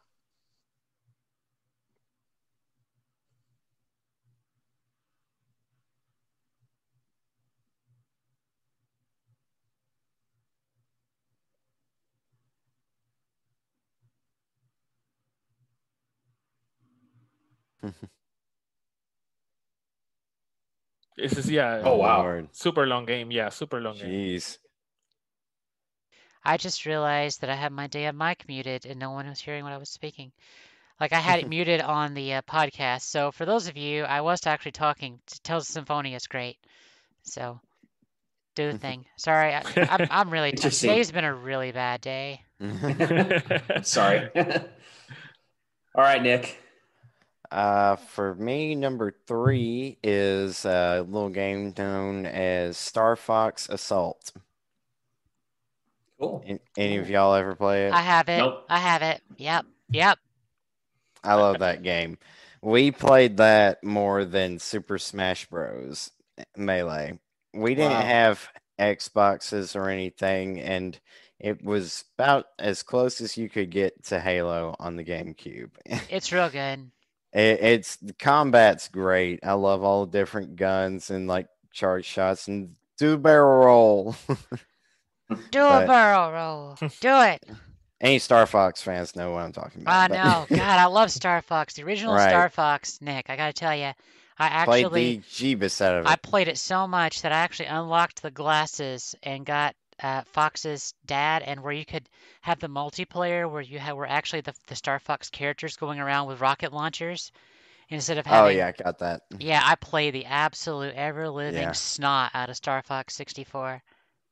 This 21.16 21.38
is 21.38 21.50
yeah, 21.50 21.80
Oh, 21.82 21.96
wow. 21.96 22.46
Super 22.52 22.86
long 22.86 23.06
game. 23.06 23.30
Yeah, 23.30 23.48
super 23.48 23.80
long 23.80 23.96
game. 23.98 24.10
Jeez. 24.10 24.58
I 26.46 26.56
just 26.56 26.86
realized 26.86 27.40
that 27.40 27.50
I 27.50 27.56
had 27.56 27.72
my 27.72 27.88
damn 27.88 28.16
mic 28.16 28.44
muted 28.46 28.86
and 28.86 29.00
no 29.00 29.10
one 29.10 29.28
was 29.28 29.40
hearing 29.40 29.64
what 29.64 29.72
I 29.72 29.78
was 29.78 29.90
speaking. 29.90 30.30
Like 31.00 31.12
I 31.12 31.18
had 31.18 31.40
it 31.40 31.48
muted 31.56 31.80
on 31.80 32.14
the 32.14 32.34
uh, 32.34 32.42
podcast. 32.42 33.02
So 33.02 33.32
for 33.32 33.44
those 33.44 33.66
of 33.66 33.76
you, 33.76 34.04
I 34.04 34.20
was 34.20 34.46
actually 34.46 34.72
talking. 34.72 35.18
T- 35.26 35.38
Tales 35.42 35.64
of 35.64 35.72
Symphonia 35.72 36.14
is 36.14 36.28
great. 36.28 36.56
So 37.22 37.60
do 38.54 38.70
the 38.72 38.78
thing. 38.86 39.04
Sorry, 39.16 39.54
I, 39.54 39.62
I'm, 39.76 40.06
I'm 40.10 40.30
really 40.30 40.52
t- 40.52 40.70
today's 40.70 41.10
been 41.10 41.24
a 41.24 41.34
really 41.34 41.72
bad 41.72 42.00
day. 42.00 42.40
Sorry. 43.82 44.30
All 45.94 46.02
right, 46.02 46.22
Nick. 46.22 46.62
Uh, 47.50 47.96
for 47.96 48.34
me, 48.36 48.74
number 48.74 49.14
three 49.26 49.98
is 50.02 50.64
a 50.64 51.04
little 51.08 51.28
game 51.28 51.74
known 51.76 52.26
as 52.26 52.76
Star 52.76 53.16
Fox 53.16 53.68
Assault. 53.68 54.32
Cool. 56.18 56.44
Any 56.76 56.96
of 56.96 57.10
y'all 57.10 57.34
ever 57.34 57.54
play 57.54 57.86
it? 57.86 57.92
I 57.92 58.00
have 58.00 58.28
it. 58.28 58.38
Nope. 58.38 58.64
I 58.68 58.78
have 58.78 59.02
it. 59.02 59.20
Yep. 59.36 59.66
Yep. 59.90 60.18
I 61.22 61.34
love 61.34 61.58
that 61.58 61.82
game. 61.82 62.18
We 62.62 62.90
played 62.90 63.36
that 63.38 63.82
more 63.84 64.24
than 64.24 64.58
Super 64.58 64.98
Smash 64.98 65.46
Bros. 65.46 66.10
Melee. 66.56 67.18
We 67.54 67.74
didn't 67.74 67.92
Wow. 67.92 68.00
have 68.02 68.48
Xboxes 68.78 69.74
or 69.76 69.88
anything, 69.88 70.60
and 70.60 70.98
it 71.38 71.62
was 71.64 72.04
about 72.18 72.46
as 72.58 72.82
close 72.82 73.20
as 73.20 73.36
you 73.36 73.48
could 73.48 73.70
get 73.70 74.04
to 74.04 74.20
Halo 74.20 74.74
on 74.78 74.96
the 74.96 75.04
GameCube. 75.04 75.70
It's 76.10 76.32
real 76.32 76.48
good. 76.50 76.90
It, 77.32 77.60
it's 77.62 77.96
the 77.96 78.12
combat's 78.14 78.88
great. 78.88 79.40
I 79.44 79.52
love 79.54 79.82
all 79.82 80.06
the 80.06 80.18
different 80.18 80.56
guns 80.56 81.10
and 81.10 81.26
like 81.26 81.48
charge 81.72 82.04
shots 82.06 82.48
and 82.48 82.74
do 82.98 83.16
barrel 83.18 83.64
roll. 83.64 84.16
Do 85.50 85.60
But- 85.60 85.84
a 85.84 85.86
barrel 85.86 86.32
roll. 86.32 86.74
Do 87.00 87.20
it. 87.22 87.44
Any 88.00 88.18
Star 88.18 88.46
Fox 88.46 88.82
fans 88.82 89.16
know 89.16 89.30
what 89.32 89.42
I'm 89.42 89.52
talking 89.52 89.82
I 89.86 90.06
about. 90.06 90.10
but- 90.48 90.50
know. 90.50 90.56
God, 90.58 90.78
I 90.78 90.86
love 90.86 91.10
Star 91.10 91.40
Fox. 91.42 91.74
The 91.74 91.82
original 91.84 92.14
Right. 92.14 92.28
Star 92.28 92.48
Fox, 92.50 93.00
Nick. 93.00 93.30
I 93.30 93.36
gotta 93.36 93.52
tell 93.54 93.74
you, 93.74 93.92
I 94.38 94.46
actually 94.48 94.84
Played 94.84 95.22
the 95.22 95.56
Jeebus 95.56 95.80
out 95.80 95.94
of 95.96 96.04
it. 96.04 96.08
I 96.10 96.16
played 96.16 96.48
it 96.48 96.58
so 96.58 96.86
much 96.86 97.22
that 97.22 97.32
I 97.32 97.36
actually 97.38 97.66
unlocked 97.66 98.20
the 98.20 98.30
glasses 98.30 99.14
and 99.22 99.46
got 99.46 99.74
uh, 100.02 100.20
Fox's 100.34 100.92
dad, 101.06 101.42
and 101.42 101.62
where 101.62 101.72
you 101.72 101.86
could 101.86 102.06
have 102.42 102.60
the 102.60 102.68
multiplayer 102.68 103.50
where 103.50 103.62
you 103.62 103.78
had 103.78 103.94
were 103.94 104.06
actually 104.06 104.42
the 104.42 104.52
the 104.66 104.76
Star 104.76 104.98
Fox 104.98 105.30
characters 105.30 105.76
going 105.76 105.98
around 105.98 106.28
with 106.28 106.42
rocket 106.42 106.70
launchers 106.74 107.32
instead 107.88 108.18
of 108.18 108.26
having. 108.26 108.44
oh 108.56 108.58
yeah, 108.58 108.66
I 108.66 108.72
got 108.72 108.98
that. 108.98 109.22
Yeah, 109.38 109.62
I 109.64 109.74
play 109.76 110.10
the 110.10 110.26
absolute 110.26 110.94
ever 110.94 111.30
living 111.30 111.62
Yeah. 111.62 111.72
snot 111.72 112.32
out 112.34 112.50
of 112.50 112.56
Star 112.56 112.82
Fox 112.82 113.14
64. 113.14 113.82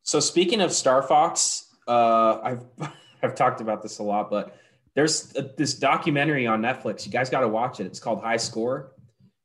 So 0.05 0.21
speaking 0.21 0.61
of 0.61 0.71
Star 0.73 1.03
Fox, 1.03 1.75
uh, 1.88 2.38
I've 2.43 2.64
I've 3.23 3.35
talked 3.35 3.61
about 3.62 3.83
this 3.83 3.99
a 3.99 4.03
lot, 4.03 4.31
but 4.31 4.55
there's 4.95 5.35
a, 5.35 5.51
this 5.57 5.75
documentary 5.75 6.47
on 6.47 6.61
Netflix. 6.61 7.07
You 7.07 7.11
guys 7.11 7.31
got 7.31 7.40
to 7.40 7.49
watch 7.49 7.81
it. 7.81 7.87
It's 7.87 7.99
called 7.99 8.21
High 8.21 8.37
Score. 8.37 8.93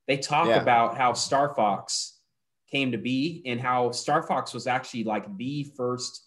They 0.06 0.18
talk 0.18 0.48
Yeah. 0.48 0.60
about 0.60 0.96
how 0.98 1.14
Star 1.14 1.54
Fox 1.54 2.18
came 2.70 2.92
to 2.92 2.98
be 2.98 3.42
and 3.46 3.58
how 3.58 3.90
Star 3.90 4.22
Fox 4.22 4.52
was 4.52 4.66
actually 4.66 5.04
like 5.04 5.34
the 5.38 5.64
first 5.76 6.26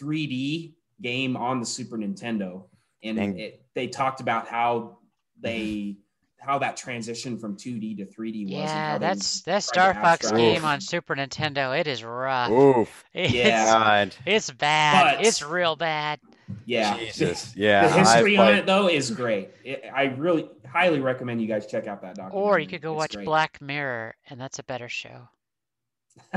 3D 0.00 0.72
game 1.02 1.36
on 1.36 1.60
the 1.60 1.66
Super 1.66 1.98
Nintendo. 1.98 2.64
And 3.02 3.18
it, 3.38 3.62
they 3.74 3.86
talked 3.88 4.20
about 4.20 4.48
how 4.48 4.98
they 5.38 5.98
how 6.40 6.58
that 6.58 6.76
transition 6.76 7.38
from 7.38 7.56
2D 7.56 7.98
to 7.98 8.06
3D 8.06 8.44
was. 8.44 8.52
Yeah, 8.52 8.98
that's 8.98 9.42
that 9.42 9.62
Star 9.62 9.92
Fox 9.94 10.24
abstract- 10.24 10.36
game 10.36 10.56
Oof. 10.58 10.64
on 10.64 10.80
Super 10.80 11.14
Nintendo. 11.14 11.78
It 11.78 11.86
is 11.86 12.02
rough. 12.02 12.50
Oof. 12.50 13.04
It's, 13.14 13.32
Yeah. 13.34 14.06
It's 14.26 14.50
bad. 14.50 15.16
But- 15.18 15.26
It's 15.26 15.42
real 15.42 15.76
bad. 15.76 16.18
yeah. 16.64 16.96
Jesus. 16.98 17.52
Yeah. 17.56 17.86
the 17.88 17.94
I 17.94 17.98
history 17.98 18.36
on 18.38 18.54
it 18.54 18.66
though 18.66 18.88
is 18.88 19.10
great. 19.10 19.50
It, 19.64 19.84
I 19.94 20.04
really 20.16 20.48
highly 20.66 21.00
recommend 21.00 21.40
you 21.42 21.46
guys 21.48 21.66
check 21.66 21.86
out 21.86 22.00
that 22.02 22.14
documentary. 22.16 22.40
Or 22.48 22.58
you 22.58 22.66
could 22.66 22.80
go 22.82 22.92
It's 22.92 22.98
watch 22.98 23.14
great. 23.16 23.26
Black 23.26 23.60
Mirror, 23.60 24.14
and 24.28 24.40
that's 24.40 24.58
a 24.58 24.62
better 24.64 24.88
show. 24.88 25.28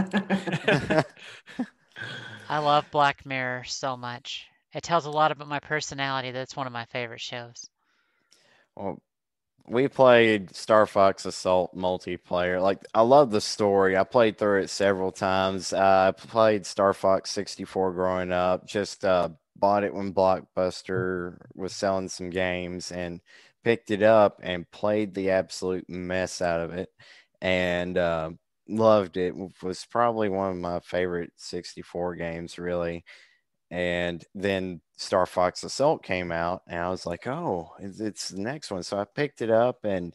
I 2.50 2.60
love 2.60 2.86
Black 2.92 3.26
Mirror 3.26 3.64
so 3.66 3.96
much. 3.98 4.46
It 4.74 4.84
tells 4.84 5.06
a 5.06 5.12
lot 5.12 5.32
about 5.32 5.48
my 5.48 5.60
personality. 5.60 6.32
That's 6.32 6.56
one 6.56 6.68
of 6.68 6.74
my 6.74 6.86
favorite 6.86 7.22
shows. 7.22 7.70
Well, 8.76 9.00
we 9.68 9.88
played 9.88 10.54
Star 10.56 10.86
Fox 10.86 11.26
Assault 11.26 11.76
multiplayer. 11.76 12.62
Like, 12.62 12.86
I 12.94 13.02
love 13.02 13.32
the 13.32 13.42
story. 13.42 13.98
I 13.98 14.04
played 14.04 14.38
through 14.38 14.64
it 14.64 14.70
several 14.70 15.12
times. 15.12 15.72
Uh, 15.72 16.12
I 16.16 16.22
played 16.22 16.66
Star 16.66 16.94
Fox 16.94 17.32
64 17.32 17.94
growing 17.94 18.32
up. 18.32 18.68
Just 18.68 19.06
uh, 19.06 19.30
bought 19.56 19.86
it 19.86 19.94
when 19.94 20.14
Blockbuster 20.14 21.38
was 21.56 21.74
selling 21.74 22.10
some 22.10 22.30
games 22.30 22.92
and 22.92 23.22
picked 23.64 23.90
it 23.92 24.04
up 24.04 24.40
and 24.44 24.70
played 24.72 25.14
the 25.14 25.30
absolute 25.30 25.90
mess 25.90 26.42
out 26.42 26.60
of 26.60 26.74
it 26.74 26.90
and 27.42 27.98
uh, 27.98 28.32
loved 28.68 29.16
it. 29.16 29.34
Was 29.62 29.86
probably 29.90 30.28
one 30.28 30.52
of 30.52 30.58
my 30.58 30.82
favorite 30.82 31.32
64 31.38 32.16
games, 32.16 32.60
really. 32.60 33.06
And 33.72 34.24
then 34.36 34.82
Star 35.04 35.26
Fox 35.26 35.64
Assault 35.64 36.04
came 36.04 36.32
out, 36.32 36.64
and 36.68 36.80
I 36.80 36.90
was 36.90 37.06
like, 37.06 37.28
oh, 37.28 37.72
it's, 37.80 38.00
it's 38.00 38.30
the 38.30 38.42
next 38.42 38.72
one. 38.72 38.84
So 38.84 38.98
I 38.98 39.06
picked 39.06 39.42
it 39.42 39.52
up 39.52 39.84
and 39.84 40.14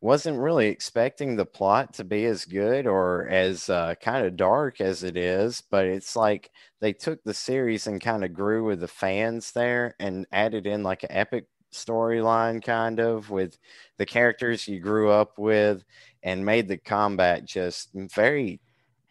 wasn't 0.00 0.38
really 0.38 0.68
expecting 0.68 1.36
the 1.36 1.44
plot 1.44 1.92
to 1.94 2.04
be 2.04 2.24
as 2.24 2.44
good 2.44 2.86
or 2.86 3.28
as 3.28 3.68
uh, 3.68 3.94
kind 4.00 4.24
of 4.24 4.36
dark 4.36 4.80
as 4.80 5.02
it 5.02 5.16
is. 5.16 5.62
But 5.70 5.86
it's 5.86 6.16
like 6.16 6.50
they 6.80 6.92
took 6.92 7.22
the 7.22 7.34
series 7.34 7.86
and 7.86 8.00
kind 8.00 8.24
of 8.24 8.32
grew 8.32 8.64
with 8.64 8.80
the 8.80 8.88
fans 8.88 9.52
there 9.52 9.94
and 10.00 10.26
added 10.32 10.66
in 10.66 10.82
like 10.82 11.02
an 11.02 11.12
epic 11.12 11.46
storyline, 11.72 12.64
kind 12.64 12.98
of 12.98 13.30
with 13.30 13.58
the 13.98 14.06
characters 14.06 14.66
you 14.66 14.80
grew 14.80 15.10
up 15.10 15.38
with 15.38 15.84
and 16.22 16.44
made 16.44 16.68
the 16.68 16.78
combat 16.78 17.44
just 17.44 17.90
very 17.94 18.60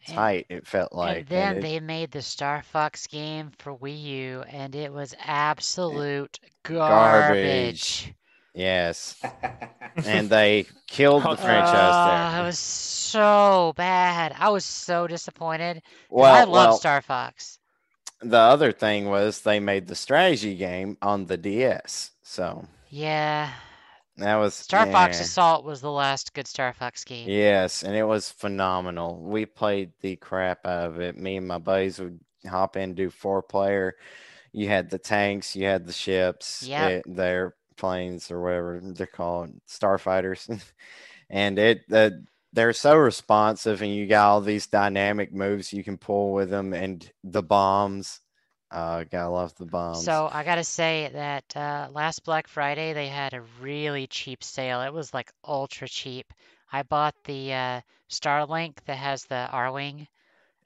And- 0.06 0.16
tight, 0.16 0.46
it 0.48 0.66
felt 0.66 0.92
like. 0.92 1.18
and 1.18 1.26
then 1.28 1.56
it- 1.58 1.62
they 1.62 1.80
made 1.80 2.10
the 2.10 2.22
Star 2.22 2.62
Fox 2.62 3.06
game 3.06 3.52
for 3.58 3.76
Wii 3.76 4.02
U, 4.02 4.44
and 4.48 4.74
it 4.74 4.92
was 4.92 5.14
absolute 5.24 6.38
Garbage. 6.62 8.04
garbage. 8.06 8.14
yes. 8.54 9.16
and 10.06 10.30
they 10.30 10.66
killed 10.86 11.22
the 11.24 11.30
Oh, 11.30 11.36
franchise 11.36 11.74
Uh, 11.94 12.30
there. 12.32 12.42
it 12.42 12.46
was 12.46 12.58
so 12.58 13.72
bad. 13.76 14.34
I 14.38 14.48
was 14.50 14.64
so 14.64 15.06
disappointed. 15.06 15.82
'cause 15.82 15.92
Well, 16.10 16.34
I 16.34 16.40
love 16.44 16.50
well, 16.50 16.76
Star 16.78 17.02
Fox. 17.02 17.58
the 18.22 18.38
other 18.38 18.72
thing 18.72 19.08
was 19.08 19.40
they 19.42 19.60
made 19.60 19.86
the 19.88 19.94
strategy 19.94 20.54
game 20.54 20.96
on 21.02 21.26
the 21.26 21.36
DS. 21.36 22.10
So 22.22 22.66
Yeah, 22.88 23.50
that 24.20 24.36
was 24.36 24.54
Star 24.54 24.86
Fox 24.86 25.20
eh. 25.20 25.24
Assault 25.24 25.64
was 25.64 25.80
the 25.80 25.90
last 25.90 26.34
good 26.34 26.46
Star 26.46 26.72
Fox 26.72 27.04
game. 27.04 27.28
Yes, 27.28 27.82
and 27.82 27.94
it 27.94 28.04
was 28.04 28.30
phenomenal. 28.30 29.20
We 29.20 29.46
played 29.46 29.92
the 30.00 30.16
crap 30.16 30.66
out 30.66 30.86
of 30.86 31.00
it. 31.00 31.16
Me 31.16 31.36
and 31.36 31.46
my 31.48 31.58
buddies 31.58 31.98
would 31.98 32.20
hop 32.48 32.76
in, 32.76 32.94
do 32.94 33.10
four 33.10 33.42
player. 33.42 33.96
You 34.52 34.68
had 34.68 34.90
the 34.90 34.98
tanks, 34.98 35.54
you 35.54 35.64
had 35.66 35.86
the 35.86 35.92
ships, 35.92 36.64
Yep. 36.66 36.90
it, 36.90 37.16
their 37.16 37.54
planes 37.76 38.30
or 38.30 38.42
whatever 38.42 38.80
they're 38.82 39.06
called, 39.06 39.52
starfighters, 39.68 40.60
and 41.30 41.58
it 41.58 41.82
uh, 41.92 42.10
they're 42.52 42.72
so 42.72 42.96
responsive, 42.96 43.80
and 43.82 43.94
you 43.94 44.06
got 44.06 44.28
all 44.28 44.40
these 44.40 44.66
dynamic 44.66 45.32
moves 45.32 45.72
you 45.72 45.84
can 45.84 45.98
pull 45.98 46.32
with 46.32 46.50
them, 46.50 46.72
and 46.74 47.10
the 47.22 47.42
bombs. 47.42 48.20
Uh, 48.70 49.04
gotta 49.10 49.28
love 49.28 49.54
the 49.56 49.66
bombs. 49.66 50.04
So 50.04 50.28
I 50.30 50.44
gotta 50.44 50.64
say 50.64 51.10
that 51.12 51.56
uh, 51.56 51.88
last 51.92 52.24
Black 52.24 52.46
Friday 52.46 52.92
they 52.92 53.08
had 53.08 53.34
a 53.34 53.42
really 53.60 54.06
cheap 54.06 54.44
sale. 54.44 54.82
It 54.82 54.92
was 54.92 55.12
like 55.12 55.32
ultra 55.44 55.88
cheap. 55.88 56.32
I 56.72 56.82
bought 56.82 57.14
the 57.24 57.52
uh, 57.52 57.80
Starlink 58.08 58.76
that 58.86 58.96
has 58.96 59.24
the 59.24 59.48
Arwing. 59.52 60.06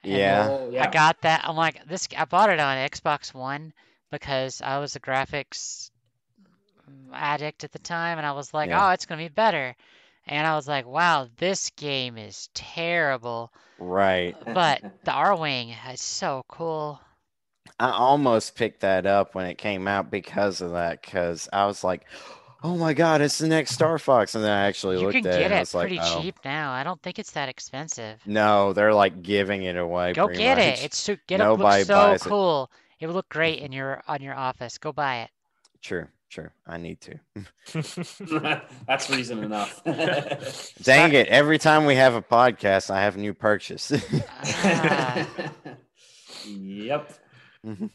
and 0.02 0.12
Yeah. 0.12 0.48
Oh, 0.50 0.70
I 0.78 0.90
got 0.90 1.22
that. 1.22 1.42
I'm 1.44 1.56
like 1.56 1.86
this. 1.86 2.08
I 2.16 2.26
bought 2.26 2.50
it 2.50 2.60
on 2.60 2.76
Xbox 2.76 3.32
One 3.32 3.72
because 4.10 4.60
I 4.60 4.78
was 4.78 4.96
a 4.96 5.00
graphics 5.00 5.90
addict 7.12 7.64
at 7.64 7.72
the 7.72 7.78
time, 7.78 8.18
and 8.18 8.26
I 8.26 8.32
was 8.32 8.52
like, 8.52 8.68
Yeah. 8.68 8.86
oh, 8.86 8.90
it's 8.90 9.06
gonna 9.06 9.22
be 9.22 9.28
better. 9.28 9.74
And 10.26 10.46
I 10.46 10.56
was 10.56 10.68
like, 10.68 10.86
wow, 10.86 11.28
this 11.36 11.70
game 11.70 12.16
is 12.18 12.48
terrible. 12.54 13.50
right. 13.78 14.36
But 14.54 14.82
the 15.04 15.10
Arwing 15.10 15.74
is 15.92 16.00
so 16.00 16.44
cool. 16.48 17.00
I 17.80 17.90
almost 17.90 18.54
picked 18.56 18.80
that 18.80 19.04
up 19.06 19.34
when 19.34 19.46
it 19.46 19.58
came 19.58 19.88
out 19.88 20.10
because 20.10 20.60
of 20.60 20.72
that. 20.72 21.02
Because 21.02 21.48
I 21.52 21.66
was 21.66 21.82
like, 21.84 22.04
"Oh 22.62 22.76
my 22.76 22.94
god, 22.94 23.20
it's 23.20 23.38
the 23.38 23.48
next 23.48 23.72
Star 23.72 23.98
Fox!" 23.98 24.34
And 24.34 24.44
then 24.44 24.50
I 24.52 24.66
actually 24.66 24.98
You 25.00 25.06
looked 25.06 25.16
at 25.16 25.26
it. 25.26 25.38
get 25.38 25.42
and 25.46 25.54
I 25.54 25.56
it 25.56 25.60
was 25.60 25.74
like, 25.74 25.82
pretty 25.88 25.98
"Oh, 26.02 26.20
cheap 26.22 26.36
now. 26.44 26.72
I 26.72 26.84
don't 26.84 27.02
think 27.02 27.18
it's 27.18 27.32
that 27.32 27.48
expensive. 27.48 28.20
no, 28.26 28.72
they're 28.72 28.94
like 28.94 29.22
giving 29.22 29.64
it 29.64 29.76
away." 29.76 30.12
Go 30.12 30.28
get 30.28 30.58
much. 30.58 30.66
it. 30.80 30.84
It's 30.84 30.96
so 30.96 31.16
get 31.26 31.40
it 31.40 31.48
looks 31.48 31.86
so 31.86 31.94
buys 31.94 32.24
it. 32.24 32.28
cool. 32.28 32.70
It 33.00 33.06
would 33.08 33.16
look 33.16 33.28
great 33.28 33.58
in 33.58 33.72
your 33.72 34.02
on 34.06 34.22
your 34.22 34.34
office. 34.34 34.78
Go 34.78 34.92
buy 34.92 35.22
it. 35.22 35.30
True, 35.82 36.06
true. 36.30 36.50
I 36.66 36.78
need 36.78 37.00
to. 37.02 37.18
That's 38.86 39.10
reason 39.10 39.42
enough. 39.44 39.82
Dang 40.82 41.12
it! 41.12 41.26
Every 41.26 41.58
time 41.58 41.84
we 41.86 41.96
have 41.96 42.14
a 42.14 42.22
podcast, 42.22 42.88
I 42.90 43.02
have 43.02 43.16
a 43.16 43.18
new 43.20 43.34
purchase. 43.34 43.92
Ah. 44.66 45.26
yep. 46.46 47.12
Mhm. 47.64 47.90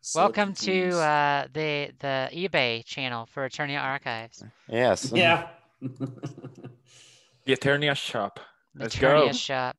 So 0.00 0.20
Welcome 0.20 0.54
to 0.54 0.90
uh, 0.98 1.46
the 1.52 1.92
the 2.00 2.28
eBay 2.32 2.84
channel 2.84 3.26
for 3.26 3.48
Eternia 3.48 3.80
Archives. 3.80 4.42
yes. 4.68 5.12
yeah. 5.14 5.48
the 5.80 6.66
Eternia 7.46 7.94
shop. 7.94 8.40
The 8.74 8.84
Let's 8.84 8.96
Eternia 8.96 9.26
go. 9.26 9.32
shop. 9.32 9.76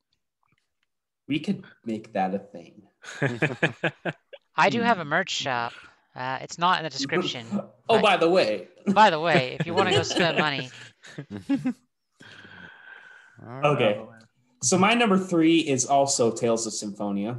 We 1.28 1.40
could 1.40 1.64
make 1.86 2.14
that 2.14 2.34
a 2.36 2.40
thing. 2.40 2.84
I 4.56 4.70
do 4.70 4.82
have 4.82 5.00
a 5.00 5.06
merch 5.06 5.32
shop. 5.32 5.74
Uh, 6.16 6.38
it's 6.42 6.58
not 6.60 6.78
in 6.78 6.84
the 6.84 6.90
description. 6.92 7.46
oh, 7.90 8.00
by 8.00 8.18
the 8.18 8.30
way. 8.30 8.68
By 8.94 9.10
the 9.10 9.20
way, 9.20 9.58
if 9.60 9.66
you 9.66 9.74
want 9.74 9.90
to 9.90 9.96
go 9.96 10.04
spend 10.04 10.38
money, 10.38 10.70
Okay. 13.66 14.02
So 14.62 14.78
my 14.78 14.94
number 14.94 15.18
three 15.18 15.60
is 15.60 15.86
also 15.86 16.32
Tales 16.32 16.66
of 16.68 16.74
Symphonia. 16.74 17.38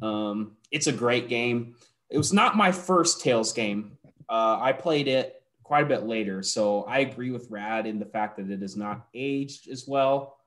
Um, 0.00 0.56
it's 0.70 0.86
a 0.86 0.92
great 0.92 1.28
game. 1.28 1.76
It 2.10 2.18
was 2.18 2.32
not 2.32 2.56
my 2.56 2.72
first 2.72 3.20
Tales 3.22 3.52
game. 3.52 3.98
Uh, 4.28 4.58
I 4.60 4.72
played 4.72 5.08
it 5.08 5.42
quite 5.62 5.84
a 5.84 5.88
bit 5.88 6.04
later, 6.04 6.42
so 6.42 6.82
I 6.84 7.00
agree 7.00 7.30
with 7.30 7.50
Rad 7.50 7.86
in 7.86 7.98
the 7.98 8.06
fact 8.06 8.36
that 8.36 8.50
it 8.50 8.62
is 8.62 8.76
not 8.76 9.06
aged 9.14 9.68
as 9.68 9.86
well 9.86 10.38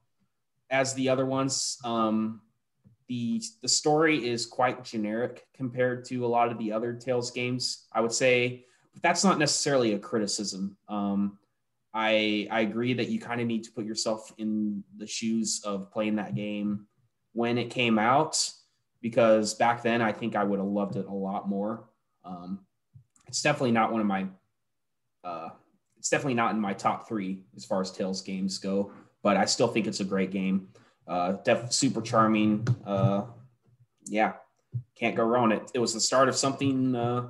as 0.69 0.93
the 0.93 1.09
other 1.09 1.25
ones. 1.25 1.77
Um, 1.83 2.41
the 3.07 3.41
the 3.61 3.67
story 3.67 4.27
is 4.27 4.45
quite 4.45 4.83
generic 4.83 5.45
compared 5.53 6.05
to 6.05 6.25
a 6.25 6.27
lot 6.27 6.51
of 6.51 6.57
the 6.57 6.71
other 6.71 6.93
Tales 6.93 7.31
games. 7.31 7.85
I 7.91 8.01
would 8.01 8.13
say, 8.13 8.65
but 8.93 9.03
that's 9.03 9.23
not 9.23 9.39
necessarily 9.39 9.93
a 9.93 9.99
criticism. 9.99 10.77
Um, 10.89 11.37
I 11.93 12.47
I 12.51 12.61
agree 12.61 12.93
that 12.93 13.09
you 13.09 13.19
kind 13.19 13.41
of 13.41 13.47
need 13.47 13.63
to 13.65 13.71
put 13.71 13.85
yourself 13.85 14.33
in 14.37 14.83
the 14.97 15.07
shoes 15.07 15.61
of 15.63 15.91
playing 15.91 16.15
that 16.15 16.35
game 16.35 16.87
when 17.33 17.57
it 17.57 17.69
came 17.69 17.99
out 17.99 18.51
because 19.05 19.53
back 19.53 19.83
then 19.83 20.01
I 20.01 20.11
think 20.11 20.35
I 20.35 20.43
would 20.43 20.57
have 20.57 20.67
loved 20.67 20.95
it 20.95 21.05
a 21.05 21.13
lot 21.13 21.47
more. 21.47 21.83
Um, 22.23 22.61
it's 23.27 23.43
definitely 23.43 23.69
not 23.71 23.91
one 23.91 24.01
of 24.01 24.07
my 24.07 24.25
uh, 25.23 25.49
it's 25.95 26.09
definitely 26.09 26.33
not 26.33 26.55
in 26.55 26.59
my 26.59 26.73
top 26.73 27.07
three 27.07 27.43
as 27.55 27.63
far 27.63 27.81
as 27.81 27.91
Tales 27.91 28.23
games 28.23 28.57
go, 28.57 28.91
but 29.21 29.37
I 29.37 29.45
still 29.45 29.67
think 29.67 29.85
it's 29.85 29.99
a 29.99 30.03
great 30.03 30.31
game. 30.31 30.69
Uh, 31.07 31.33
def- 31.43 31.71
super 31.71 32.01
charming. 32.01 32.67
Uh, 32.83 33.25
yeah, 34.05 34.33
can't 34.95 35.15
go 35.15 35.23
wrong. 35.23 35.51
It 35.51 35.69
it 35.75 35.79
was 35.79 35.93
the 35.93 35.99
start 35.99 36.27
of 36.27 36.35
something 36.35 36.95
uh, 36.95 37.27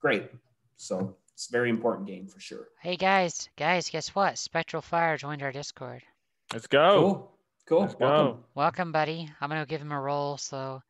great. 0.00 0.28
So 0.76 1.14
it's 1.34 1.48
a 1.48 1.52
very 1.52 1.70
important 1.70 2.08
game 2.08 2.26
for 2.26 2.40
sure. 2.40 2.66
hey 2.80 2.96
guys, 2.96 3.48
guys, 3.56 3.88
guess 3.88 4.08
what? 4.08 4.38
Spectral 4.38 4.82
Fire 4.82 5.16
joined 5.16 5.44
our 5.44 5.52
Discord. 5.52 6.02
Let's 6.52 6.66
go. 6.66 6.98
Cool. 6.98 7.38
Cool. 7.68 7.80
Let's 7.82 7.94
Welcome. 8.00 8.38
go. 8.38 8.44
Welcome, 8.56 8.90
buddy. 8.90 9.30
I'm 9.40 9.48
gonna 9.50 9.66
give 9.66 9.80
him 9.80 9.92
a 9.92 10.00
roll 10.00 10.36
so 10.36 10.82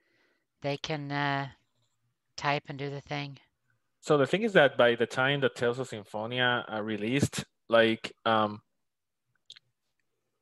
they 0.63 0.77
can 0.77 1.13
uh, 1.13 1.49
type 2.37 2.65
and 2.69 2.79
do 2.79 2.91
the 2.91 3.01
thing. 3.01 3.39
So 4.01 4.19
the 4.19 4.27
thing 4.27 4.43
is 4.43 4.53
that 4.55 4.77
by 4.77 4.95
the 4.95 5.07
time 5.07 5.41
that 5.41 5.55
Tales 5.55 5.79
of 5.79 5.89
Symphonia 5.89 6.65
uh, 6.73 6.83
released, 6.83 7.45
like 7.69 8.13
um, 8.25 8.63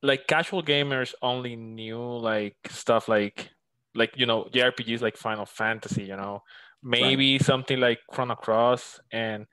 like 0.03 0.27
casual 0.27 0.63
gamers 0.63 1.15
only 1.21 1.57
knew 1.57 2.01
like 2.01 2.57
stuff 2.71 3.09
like 3.09 3.51
like 3.95 4.13
you 4.17 4.27
know 4.27 4.45
JRPGs 4.53 5.03
like 5.03 5.17
Final 5.17 5.47
Fantasy, 5.47 6.05
you 6.05 6.17
know, 6.17 6.43
maybe 6.83 7.39
something 7.39 7.79
like 7.79 7.99
Chrono 8.11 8.35
Cross, 8.35 9.01
and 9.13 9.47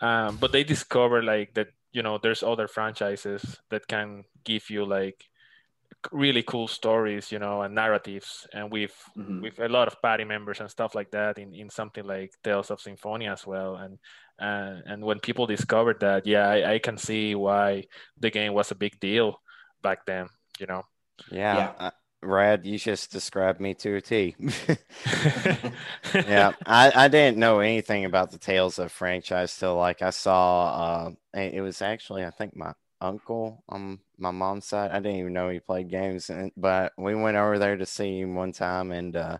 um, 0.00 0.36
but 0.36 0.52
they 0.52 0.64
discovered 0.64 1.24
like 1.24 1.54
that 1.54 1.68
you 1.92 2.02
know 2.02 2.18
there's 2.22 2.42
other 2.42 2.68
franchises 2.68 3.58
that 3.70 3.88
can 3.88 4.24
give 4.44 4.70
you 4.70 4.84
like 4.84 5.24
really 6.12 6.42
cool 6.42 6.68
stories, 6.68 7.32
you 7.32 7.38
know, 7.38 7.62
and 7.62 7.74
narratives, 7.74 8.46
and 8.52 8.70
we've 8.72 8.94
Mhm. 9.16 9.40
with 9.42 9.58
a 9.58 9.68
lot 9.68 9.88
of 9.88 10.00
party 10.02 10.24
members 10.24 10.60
and 10.60 10.70
stuff 10.70 10.94
like 10.94 11.10
that 11.12 11.38
in, 11.38 11.54
in 11.54 11.70
something 11.70 12.04
like 12.04 12.32
Tales 12.44 12.70
of 12.70 12.80
Symphonia 12.80 13.32
as 13.32 13.46
well. 13.46 13.76
And 13.76 13.98
uh, 14.40 14.80
and 14.86 15.04
when 15.04 15.20
people 15.20 15.46
discovered 15.46 16.00
that, 16.00 16.26
yeah, 16.26 16.48
I, 16.48 16.74
I 16.74 16.78
can 16.78 16.96
see 16.98 17.34
why 17.34 17.84
the 18.18 18.30
game 18.30 18.54
was 18.54 18.70
a 18.70 18.74
big 18.74 18.98
deal 19.00 19.40
back 19.82 20.06
then. 20.06 20.28
You 20.58 20.66
know. 20.66 20.82
Yeah. 21.50 21.56
Yeah. 21.56 21.72
Uh, 21.78 21.90
Rad, 22.22 22.66
you 22.66 22.78
just 22.78 23.12
described 23.12 23.60
me 23.60 23.74
to 23.74 23.96
a 23.96 24.00
T. 24.00 24.36
yeah, 26.26 26.52
I, 26.66 26.92
I 26.94 27.08
didn't 27.08 27.38
know 27.38 27.60
anything 27.60 28.04
about 28.04 28.30
the 28.30 28.38
Tales 28.38 28.78
of 28.78 28.92
franchise 28.92 29.56
till 29.56 29.76
like 29.76 30.02
I 30.02 30.10
saw 30.10 31.06
uh 31.06 31.10
it 31.40 31.54
it 31.54 31.60
was 31.62 31.82
actually 31.82 32.24
I 32.24 32.30
think 32.30 32.54
my 32.56 32.74
uncle 33.00 33.62
on 33.68 34.00
my 34.18 34.30
mom's 34.30 34.66
side. 34.66 34.90
I 34.90 35.00
didn't 35.00 35.18
even 35.18 35.32
know 35.32 35.48
he 35.48 35.60
played 35.60 35.88
games 35.88 36.30
and 36.30 36.52
but 36.56 36.92
we 36.98 37.14
went 37.14 37.36
over 37.36 37.58
there 37.58 37.76
to 37.76 37.86
see 37.86 38.20
him 38.20 38.34
one 38.34 38.52
time 38.52 38.92
and 38.92 39.16
uh 39.16 39.38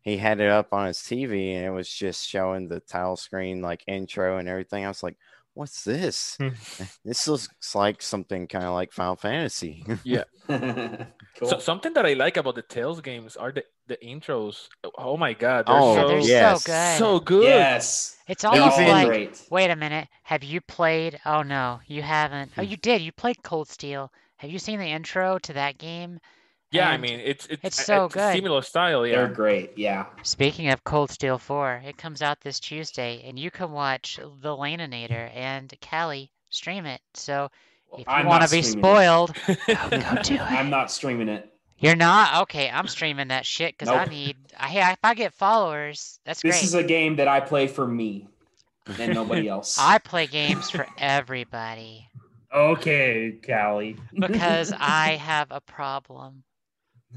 he 0.00 0.16
had 0.16 0.40
it 0.40 0.48
up 0.48 0.72
on 0.72 0.86
his 0.86 0.98
TV 0.98 1.54
and 1.54 1.66
it 1.66 1.70
was 1.70 1.88
just 1.88 2.28
showing 2.28 2.68
the 2.68 2.78
title 2.80 3.16
screen 3.16 3.60
like 3.60 3.82
intro 3.88 4.38
and 4.38 4.48
everything. 4.48 4.84
I 4.84 4.88
was 4.88 5.02
like, 5.02 5.16
what's 5.54 5.82
this? 5.82 6.38
This 7.04 7.26
looks 7.26 7.74
like 7.74 8.02
something 8.02 8.46
kind 8.46 8.64
of 8.64 8.74
like 8.74 8.92
Final 8.92 9.16
Fantasy. 9.16 9.84
yeah. 10.04 10.24
cool. 10.46 11.48
So, 11.48 11.58
something 11.58 11.92
that 11.94 12.06
I 12.06 12.12
like 12.12 12.36
about 12.36 12.54
the 12.54 12.62
Tales 12.62 13.00
games 13.00 13.36
are 13.36 13.50
the, 13.50 13.64
the 13.86 13.96
intros. 13.98 14.68
Oh 14.98 15.16
my 15.16 15.32
god, 15.32 15.66
they're 15.66 15.74
Oh, 15.76 15.94
so 15.94 16.08
they're 16.08 16.18
yes. 16.20 16.62
so 16.64 16.72
good. 16.72 16.98
so 16.98 17.20
good. 17.20 17.44
yes. 17.44 18.16
It's 18.28 18.44
almost 18.44 18.78
all 18.78 18.88
like 18.88 19.06
great. 19.06 19.42
wait 19.50 19.70
a 19.70 19.76
minute. 19.76 20.08
Have 20.24 20.42
you 20.42 20.60
played? 20.60 21.20
Oh 21.24 21.42
no, 21.42 21.80
you 21.86 22.02
haven't. 22.02 22.52
Oh, 22.58 22.62
Hmm. 22.62 22.68
you 22.70 22.76
did. 22.76 23.00
You 23.02 23.12
played 23.12 23.42
Cold 23.42 23.68
Steel. 23.68 24.12
Have 24.38 24.50
you 24.50 24.58
seen 24.58 24.78
the 24.78 24.86
intro 24.86 25.38
to 25.38 25.52
that 25.54 25.78
game? 25.78 26.18
Yeah, 26.72 26.90
I 26.90 26.96
mean 26.96 27.20
it's 27.20 27.46
it's, 27.46 27.64
it's 27.64 27.84
so 27.84 28.06
a 28.06 28.08
good. 28.08 28.32
similar 28.34 28.60
style. 28.62 29.06
yeah. 29.06 29.16
They're 29.16 29.28
great. 29.28 29.72
Yeah. 29.78 30.06
Speaking 30.24 30.68
of 30.70 30.82
Cold 30.84 31.10
Steel 31.10 31.38
4, 31.38 31.82
it 31.86 31.96
comes 31.96 32.20
out 32.22 32.40
this 32.40 32.58
Tuesday, 32.58 33.22
and 33.24 33.38
you 33.38 33.50
can 33.52 33.70
watch 33.70 34.18
The 34.42 34.50
Laninator 34.50 35.30
and 35.34 35.72
Callie 35.80 36.30
stream 36.50 36.84
it. 36.84 37.00
So 37.14 37.48
if 37.92 38.00
you 38.00 38.04
I'm 38.08 38.26
want 38.26 38.42
to 38.44 38.50
be 38.50 38.62
spoiled, 38.62 39.32
go, 39.46 39.54
go 39.90 40.14
do 40.24 40.34
it. 40.34 40.40
I'm 40.42 40.68
not 40.68 40.90
streaming 40.90 41.28
it. 41.28 41.50
You're 41.78 41.96
not? 41.96 42.42
Okay, 42.42 42.68
I'm 42.70 42.86
streaming 42.86 43.28
that 43.28 43.46
shit 43.46 43.72
because 43.74 43.90
I 43.90 44.04
need. 44.04 44.36
I, 44.58 44.68
hey, 44.68 44.92
if 44.92 44.98
I 45.02 45.14
get 45.14 45.32
followers, 45.34 46.20
that's 46.24 46.42
This 46.42 46.62
great. 46.62 46.62
is 46.62 46.72
a 46.74 46.82
game 46.82 47.16
that 47.16 47.28
I 47.28 47.40
play 47.40 47.66
for 47.66 47.86
me 47.86 48.28
and 48.98 49.12
nobody 49.14 49.48
else. 49.48 49.76
I 49.76 49.98
play 49.98 50.26
games 50.26 50.70
for 50.70 50.88
everybody 50.96 52.10
okay, 52.52 53.38
Callie. 53.44 53.96
because 54.18 54.72
I 54.78 55.16
have 55.16 55.50
a 55.50 55.60
problem. 55.60 56.44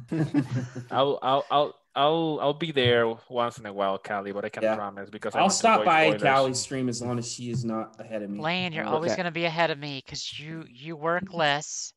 I'll 0.92 1.20
I'll 1.22 1.46
I'll 1.52 1.76
I'll 1.96 2.40
I'll 2.42 2.54
be 2.54 2.72
there 2.72 3.14
once 3.30 3.58
in 3.58 3.66
a 3.66 3.74
while, 3.74 3.98
Callie, 3.98 4.32
but 4.32 4.46
I 4.46 4.50
can't 4.50 4.66
Yeah. 4.66 4.76
promise 4.76 5.10
because 5.10 5.36
I 5.36 5.42
I'll 5.42 5.50
stop 5.50 5.84
by 5.84 5.90
spoilers. 5.90 6.22
Callie's 6.22 6.60
stream 6.60 6.90
as 6.90 7.02
long 7.02 7.18
as 7.20 7.32
she 7.32 7.52
is 7.52 7.64
not 7.66 7.96
ahead 8.00 8.22
of 8.24 8.30
me. 8.30 8.40
Lane, 8.40 8.74
you're 8.74 8.86
Okay. 8.86 8.88
always 8.88 9.16
going 9.16 9.26
to 9.26 9.32
be 9.32 9.46
ahead 9.46 9.70
of 9.72 9.78
me 9.78 10.02
because 10.04 10.40
you 10.40 10.66
you 10.70 10.96
work 10.96 11.34
less, 11.34 11.94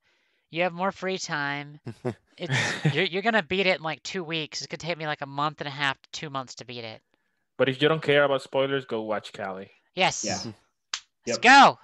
you 0.52 0.62
have 0.62 0.72
more 0.72 0.92
free 0.92 1.18
time. 1.18 1.80
It's 2.38 2.54
you're 2.94 3.04
you're 3.04 3.20
gonna 3.22 3.42
beat 3.42 3.66
it 3.66 3.76
in 3.76 3.82
like 3.82 4.02
two 4.02 4.24
weeks. 4.24 4.62
It's 4.62 4.66
gonna 4.66 4.78
take 4.78 4.96
me 4.96 5.06
like 5.06 5.20
a 5.20 5.26
month 5.26 5.60
and 5.60 5.68
a 5.68 5.70
half 5.70 6.00
to 6.00 6.08
two 6.12 6.30
months 6.30 6.54
to 6.56 6.64
beat 6.64 6.82
it. 6.82 7.02
But 7.58 7.68
if 7.68 7.82
you 7.82 7.88
don't 7.90 8.00
care 8.02 8.24
about 8.24 8.40
spoilers, 8.40 8.86
go 8.86 9.02
watch 9.02 9.34
Callie. 9.34 9.70
Yes. 9.94 10.24
Yeah. 10.24 10.52
Let's 11.26 11.38
Yep. 11.42 11.42
go. 11.42 11.78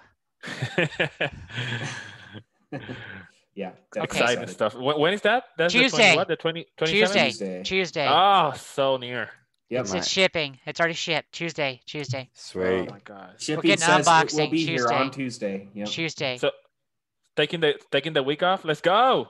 Yeah. 3.54 3.72
Okay. 3.96 4.04
Exciting 4.04 4.46
stuff. 4.46 4.76
When, 4.76 5.00
when 5.00 5.12
is 5.12 5.22
that? 5.22 5.42
That's 5.58 5.74
the 5.74 5.80
20 5.80 5.90
Tuesday. 5.90 6.14
what? 6.16 6.28
The 6.28 6.36
20, 6.36 6.66
27th? 6.78 6.86
Tuesday. 6.86 7.24
Tuesday. 7.28 7.62
Tuesday. 7.64 8.06
Oh, 8.08 8.52
so 8.56 8.96
near. 8.98 9.30
Yep. 9.68 9.80
it's, 9.80 9.94
it's 9.94 10.08
shipping. 10.08 10.60
It's 10.64 10.78
already 10.78 10.94
shipped. 10.94 11.32
Tuesday. 11.32 11.80
Tuesday. 11.84 12.28
Oh 12.30 12.34
Sweet. 12.34 12.64
Oh 12.64 12.86
my 12.92 13.00
gosh. 13.04 13.32
Shipping 13.38 13.62
getting 13.62 13.78
says 13.84 14.06
it 14.06 14.08
will 14.08 14.46
unboxing 14.46 14.50
be 14.52 14.64
here 14.64 14.86
on 14.92 15.10
Tuesday. 15.10 15.58
Tuesday. 15.58 15.70
Yep. 15.74 15.88
Tuesday. 15.88 16.38
So 16.38 16.52
taking 17.38 17.60
the 17.60 17.78
taking 17.92 18.12
the 18.12 18.22
week 18.22 18.42
off. 18.42 18.64
Let's 18.64 18.80
go. 18.80 19.28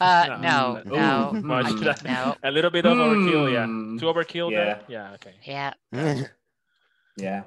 uh, 0.00 0.26
no, 0.40 0.82
Mm, 0.84 0.86
no, 0.86 1.30
ooh, 1.32 1.42
Much 1.42 1.66
mm. 1.66 2.04
no. 2.04 2.34
A 2.42 2.50
little 2.50 2.70
bit 2.70 2.84
of 2.84 2.98
overkill, 2.98 3.52
yeah. 3.52 3.64
Hmm. 3.64 3.98
Too 3.98 4.06
overkill. 4.06 4.50
Yeah. 4.50 4.64
there? 4.64 4.80
Yeah. 4.88 5.12
Okay. 5.14 5.34
Yeah. 5.44 5.72
Yeah. 7.16 7.42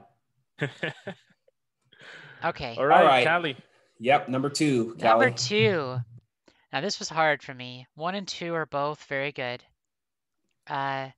Okay. 2.46 2.76
All 2.78 2.86
right, 2.86 3.06
right. 3.06 3.28
Callie. 3.28 3.58
Yep. 4.00 4.30
Number 4.30 4.50
two, 4.50 4.96
Number 5.00 5.32
two. 5.32 5.98
Now 6.72 6.82
this 6.82 7.00
was 7.00 7.10
hard 7.10 7.44
for 7.44 7.54
me. 7.54 7.88
One 7.96 8.16
and 8.16 8.28
two 8.28 8.54
are 8.54 8.66
both 8.66 9.04
very 9.06 9.32
good. 9.32 9.64
Uh, 10.68 11.10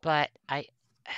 but 0.00 0.30
I. 0.48 0.66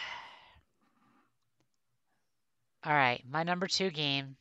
All 2.86 2.92
right, 2.92 3.22
my 3.30 3.44
number 3.44 3.66
two 3.66 3.90
game 3.90 4.36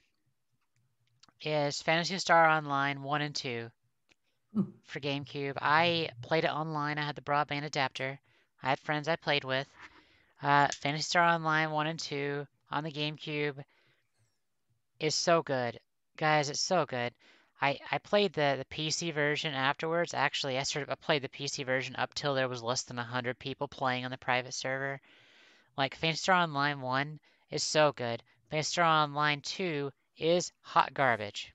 is 1.45 1.81
Phantasy 1.81 2.17
Star 2.19 2.47
Online 2.47 3.03
one 3.03 3.21
and 3.21 3.35
two 3.35 3.69
Hmm. 4.53 4.69
for 4.83 4.99
GameCube. 4.99 5.57
I 5.59 6.09
played 6.21 6.43
it 6.43 6.51
online. 6.51 6.97
I 6.99 7.05
had 7.05 7.15
the 7.15 7.21
broadband 7.21 7.63
adapter. 7.63 8.19
I 8.61 8.69
had 8.69 8.79
friends 8.79 9.07
I 9.07 9.15
played 9.15 9.43
with. 9.43 9.67
Uh, 10.41 10.67
Phantasy 10.81 11.03
Star 11.03 11.23
Online 11.23 11.71
one 11.71 11.87
and 11.87 11.99
two 11.99 12.45
on 12.69 12.83
the 12.83 12.91
GameCube 12.91 13.63
is 14.99 15.15
so 15.15 15.41
good, 15.41 15.79
guys. 16.17 16.49
It's 16.49 16.59
so 16.59 16.85
good. 16.85 17.13
I, 17.61 17.79
I 17.91 17.97
played 17.97 18.33
the, 18.33 18.55
the 18.59 18.75
PC 18.75 19.13
version 19.13 19.53
afterwards. 19.53 20.13
Actually, 20.13 20.59
I 20.59 20.63
sort 20.63 20.83
of 20.83 20.89
I 20.89 20.95
played 20.95 21.21
the 21.23 21.29
PC 21.29 21.65
version 21.65 21.95
up 21.95 22.13
till 22.13 22.35
there 22.35 22.49
was 22.49 22.61
less 22.61 22.83
than 22.83 22.97
hundred 22.97 23.39
people 23.39 23.67
playing 23.67 24.05
on 24.05 24.11
the 24.11 24.17
private 24.17 24.53
server. 24.53 24.99
Like 25.77 25.95
Phantasy 25.95 26.21
Star 26.23 26.35
Online 26.35 26.81
one 26.81 27.19
is 27.49 27.63
so 27.63 27.91
good. 27.91 28.21
Phantasy 28.49 28.71
Star 28.73 28.85
Online 28.85 29.41
two 29.41 29.91
is 30.17 30.51
hot 30.61 30.93
garbage. 30.93 31.53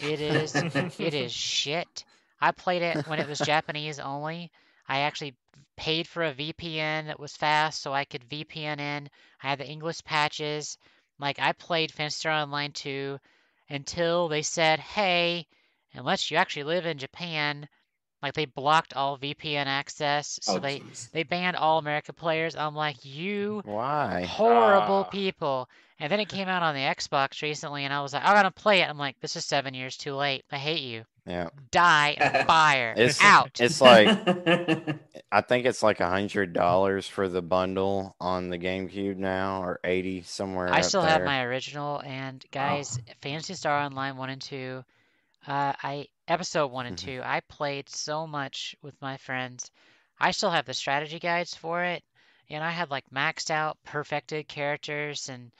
It 0.00 0.20
is 0.20 0.54
it 0.98 1.14
is 1.14 1.32
shit. 1.52 2.04
I 2.40 2.52
played 2.52 2.82
it 2.82 3.06
when 3.06 3.18
it 3.18 3.28
was 3.28 3.40
Japanese 3.40 3.98
only. 3.98 4.50
I 4.88 5.00
actually 5.00 5.34
paid 5.76 6.06
for 6.06 6.22
a 6.24 6.34
VPN 6.34 7.06
that 7.06 7.18
was 7.18 7.36
fast 7.36 7.80
so 7.82 7.92
I 7.92 8.04
could 8.04 8.28
VPN 8.28 8.78
in. 8.78 9.08
I 9.42 9.48
had 9.50 9.58
the 9.58 9.68
English 9.68 10.04
patches. 10.04 10.78
Like 11.18 11.38
I 11.38 11.52
played 11.52 11.92
Phantasy 11.92 12.18
Star 12.18 12.32
Online 12.32 12.72
2 12.72 13.18
until 13.70 14.28
they 14.28 14.42
said, 14.42 14.80
"Hey, 14.80 15.46
unless 15.94 16.30
you 16.30 16.36
actually 16.36 16.64
live 16.64 16.86
in 16.86 16.98
Japan, 16.98 17.68
like 18.26 18.34
they 18.34 18.44
blocked 18.44 18.94
all 18.94 19.16
VPN 19.18 19.66
access, 19.66 20.38
so 20.42 20.56
Oh, 20.56 20.58
they 20.58 20.80
jeez. 20.80 21.10
they 21.12 21.22
banned 21.22 21.56
all 21.56 21.78
America 21.78 22.12
players." 22.12 22.54
I'm 22.56 22.74
like, 22.74 23.04
"You 23.04 23.62
Why? 23.64 24.24
horrible 24.24 25.04
Ah. 25.06 25.10
people." 25.10 25.68
And 25.98 26.12
then 26.12 26.20
it 26.20 26.28
came 26.28 26.46
out 26.46 26.62
on 26.62 26.74
the 26.74 26.82
Xbox 26.82 27.40
recently, 27.40 27.84
and 27.84 27.94
I 27.94 28.02
was 28.02 28.12
like, 28.12 28.22
"I 28.24 28.34
gotta 28.34 28.50
play 28.50 28.80
it." 28.82 28.88
I'm 28.90 28.98
like, 28.98 29.18
"This 29.20 29.34
is 29.36 29.44
seven 29.46 29.72
years 29.72 29.96
too 29.96 30.14
late. 30.14 30.44
I 30.52 30.58
hate 30.58 30.82
you. 30.82 31.04
Yeah. 31.26 31.48
Die 31.70 32.16
in 32.20 32.46
fire. 32.46 32.92
It's 32.96 33.20
Out." 33.22 33.58
It's 33.60 33.80
like 33.80 34.06
I 35.32 35.40
think 35.40 35.64
it's 35.66 35.82
like 35.82 36.00
a 36.00 36.08
hundred 36.08 36.52
dollars 36.52 37.06
for 37.08 37.28
the 37.28 37.40
bundle 37.42 38.14
on 38.20 38.50
the 38.50 38.58
GameCube 38.58 39.16
now, 39.16 39.62
or 39.62 39.80
eighty 39.84 40.22
somewhere. 40.22 40.68
I 40.72 40.78
up 40.80 40.84
still 40.84 41.02
have 41.02 41.24
my 41.24 41.42
original, 41.42 42.00
and 42.04 42.44
guys, 42.52 42.98
Phantasy 43.22 43.54
Star 43.54 43.80
Online 43.80 44.16
one 44.18 44.30
and 44.30 44.40
two, 44.40 44.84
uh, 45.46 45.72
I 45.82 46.08
episode 46.28 46.68
one 46.72 46.86
and 46.86 46.96
Mhm. 46.96 46.98
two, 46.98 47.22
I 47.24 47.40
played 47.40 47.88
so 47.88 48.26
much 48.26 48.76
with 48.82 49.00
my 49.00 49.16
friends. 49.18 49.70
I 50.18 50.32
still 50.32 50.50
have 50.50 50.66
the 50.66 50.74
strategy 50.74 51.18
guides 51.18 51.54
for 51.54 51.82
it, 51.84 52.04
and 52.50 52.64
I 52.64 52.70
had 52.70 52.90
like 52.90 53.08
maxed 53.10 53.50
out, 53.50 53.78
perfected 53.84 54.48
characters, 54.48 55.28
and 55.28 55.52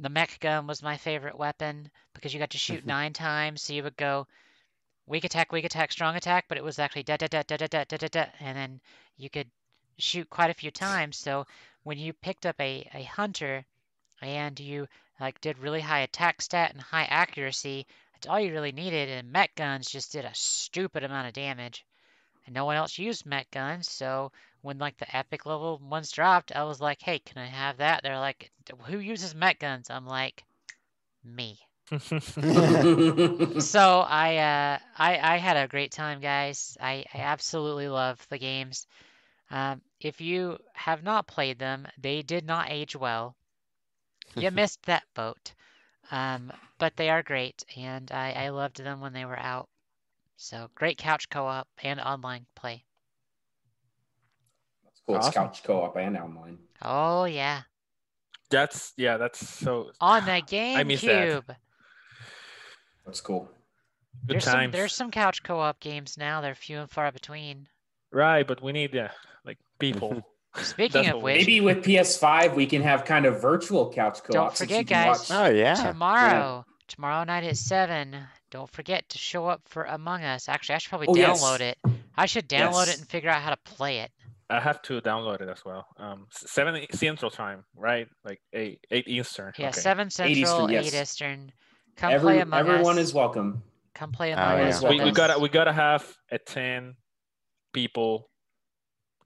the 0.00 0.08
mech 0.10 0.40
gun 0.40 0.66
was 0.66 0.82
my 0.82 0.96
favorite 0.96 1.38
weapon 1.38 1.90
because 2.14 2.32
you 2.34 2.40
got 2.40 2.50
to 2.50 2.58
shoot 2.58 2.84
Mhm. 2.84 2.88
nine 2.88 3.12
times, 3.12 3.62
so 3.62 3.72
you 3.74 3.82
would 3.84 3.96
go 3.96 4.26
weak 5.06 5.24
attack, 5.24 5.52
weak 5.52 5.64
attack, 5.64 5.92
strong 5.92 6.16
attack, 6.16 6.46
but 6.48 6.58
it 6.58 6.64
was 6.64 6.78
actually 6.78 7.02
da 7.02 7.16
da 7.16 7.26
da 7.28 7.42
da 7.42 7.56
da 7.56 7.66
da 7.68 7.84
da 7.84 7.96
da 7.96 8.08
da, 8.08 8.26
and 8.40 8.56
then 8.56 8.80
you 9.16 9.30
could 9.30 9.50
shoot 9.98 10.28
quite 10.30 10.50
a 10.50 10.54
few 10.54 10.70
times. 10.70 11.16
So 11.16 11.46
when 11.82 11.98
you 11.98 12.12
picked 12.12 12.46
up 12.46 12.56
a, 12.60 12.88
a 12.94 13.02
hunter 13.04 13.64
and 14.22 14.58
you 14.60 14.88
like 15.20 15.40
did 15.40 15.58
really 15.58 15.80
high 15.80 16.00
attack 16.00 16.42
stat 16.42 16.72
and 16.72 16.80
high 16.82 17.04
accuracy, 17.04 17.86
all 18.26 18.40
you 18.40 18.52
really 18.52 18.72
needed. 18.72 19.08
And 19.08 19.32
mech 19.32 19.54
guns 19.54 19.90
just 19.90 20.12
did 20.12 20.24
a 20.24 20.34
stupid 20.34 21.04
amount 21.04 21.28
of 21.28 21.32
damage, 21.32 21.84
and 22.46 22.54
no 22.54 22.64
one 22.64 22.76
else 22.76 22.98
used 22.98 23.26
mech 23.26 23.50
guns. 23.50 23.90
So 23.90 24.32
when 24.62 24.78
like 24.78 24.96
the 24.98 25.16
epic 25.16 25.46
level 25.46 25.78
ones 25.78 26.10
dropped, 26.12 26.54
I 26.54 26.64
was 26.64 26.80
like, 26.80 27.02
hey, 27.02 27.18
can 27.18 27.38
I 27.42 27.46
have 27.46 27.78
that? 27.78 28.02
They're 28.02 28.18
like, 28.18 28.50
who 28.86 28.98
uses 28.98 29.34
mech 29.34 29.58
guns? 29.58 29.90
I'm 29.90 30.06
like, 30.06 30.42
me. 31.24 31.58
So 33.60 34.00
I 34.00 34.36
uh 34.36 34.78
I 34.96 35.34
I 35.34 35.36
had 35.36 35.56
a 35.56 35.68
great 35.68 35.92
time, 35.92 36.20
guys. 36.20 36.76
I, 36.80 37.04
I 37.12 37.18
absolutely 37.18 37.88
love 37.88 38.24
the 38.30 38.38
games. 38.38 38.86
Um, 39.50 39.82
if 40.00 40.20
you 40.20 40.58
have 40.72 41.02
not 41.02 41.26
played 41.26 41.58
them, 41.58 41.86
they 41.98 42.22
did 42.22 42.46
not 42.46 42.70
age 42.70 42.96
well. 42.96 43.36
You 44.36 44.50
missed 44.50 44.82
that 44.84 45.04
boat. 45.14 45.52
Um, 46.10 46.52
but 46.84 46.96
they 46.98 47.08
are 47.08 47.22
great, 47.22 47.64
and 47.78 48.12
I, 48.12 48.32
I 48.32 48.48
loved 48.50 48.76
them 48.84 49.00
when 49.00 49.14
they 49.14 49.24
were 49.24 49.38
out. 49.38 49.70
So 50.36 50.68
great 50.74 50.98
couch 50.98 51.30
co-op 51.30 51.66
and 51.82 51.98
online 51.98 52.44
play. 52.54 52.84
That's 54.84 55.00
cool. 55.06 55.16
It's 55.16 55.26
Awesome. 55.28 55.44
couch 55.44 55.62
co-op 55.64 55.96
and 55.96 56.18
online. 56.18 56.58
Oh 56.82 57.24
yeah, 57.24 57.62
That's 58.50 58.92
yeah, 58.98 59.16
that's 59.16 59.48
so 59.48 59.92
on 59.98 60.24
the 60.26 60.32
I 60.32 60.84
miss 60.84 61.00
that. 61.00 61.08
GameCube. 61.08 61.56
That's 63.06 63.22
cool. 63.22 63.48
good 64.26 64.34
There's 64.34 64.44
some 64.44 64.70
there's 64.70 64.94
some 64.94 65.10
couch 65.10 65.42
co-op 65.42 65.80
games 65.80 66.18
now. 66.18 66.42
They're 66.42 66.54
few 66.54 66.80
and 66.80 66.90
far 66.90 67.10
between. 67.12 67.66
Right, 68.12 68.46
but 68.46 68.62
we 68.62 68.72
need 68.72 68.94
uh, 68.94 69.08
like 69.46 69.56
people. 69.78 70.20
Speaking 70.56 71.08
of 71.08 71.20
which, 71.22 71.38
Maybe 71.46 71.60
with 71.62 71.78
PS5 71.84 72.54
we 72.54 72.66
can 72.66 72.80
have 72.82 73.04
kind 73.06 73.24
of 73.26 73.40
virtual 73.42 73.90
couch 73.90 74.18
co-op. 74.22 74.32
Don't 74.32 74.56
forget, 74.56 74.78
you 74.80 74.84
guys. 74.84 75.28
watch- 75.28 75.30
Oh 75.32 75.48
yeah. 75.50 75.74
tomorrow, 75.74 76.64
tomorrow 76.88 77.24
night 77.24 77.44
at 77.44 77.56
seven. 77.56 78.16
Don't 78.50 78.70
forget 78.70 79.08
to 79.10 79.18
show 79.18 79.46
up 79.46 79.62
for 79.66 79.84
Among 79.84 80.22
Us. 80.24 80.48
Actually, 80.48 80.76
I 80.76 80.78
should 80.78 80.88
probably 80.90 81.08
Oh, 81.08 81.16
yes. 81.16 81.42
download 81.42 81.60
it. 81.60 81.78
I 82.16 82.26
should 82.26 82.48
download 82.48 82.86
Yes. 82.86 82.94
it 82.94 83.00
and 83.00 83.08
figure 83.08 83.30
out 83.30 83.42
how 83.42 83.50
to 83.50 83.56
play 83.64 84.00
it. 84.00 84.10
I 84.50 84.60
have 84.60 84.82
to 84.82 85.00
download 85.00 85.40
it 85.40 85.48
as 85.48 85.64
well. 85.64 85.86
Um, 85.96 86.26
seven 86.30 86.86
Central 86.92 87.30
Time, 87.30 87.64
right? 87.74 88.06
Like 88.24 88.40
eight 88.52 88.84
eight 88.90 89.08
Eastern. 89.08 89.52
Yeah, 89.56 89.68
okay. 89.70 89.80
seven 89.80 90.10
Central, 90.10 90.70
Eastern, 90.70 90.70
eight. 90.70 90.94
Eastern. 90.94 91.52
Come 91.96 92.12
Every, 92.12 92.24
play 92.34 92.40
Among 92.40 92.60
us. 92.60 92.68
everyone 92.68 92.98
Us. 92.98 93.04
is 93.06 93.14
welcome. 93.14 93.62
Come 93.94 94.12
play 94.12 94.32
Oh, 94.34 94.36
Among 94.36 94.58
yeah. 94.58 94.68
Us. 94.68 94.82
Well, 94.82 94.90
we, 94.92 94.98
with 94.98 95.06
we 95.06 95.12
gotta 95.12 95.38
we 95.38 95.48
gotta 95.48 95.72
have 95.72 96.04
a 96.30 96.38
ten 96.38 96.96
people 97.72 98.28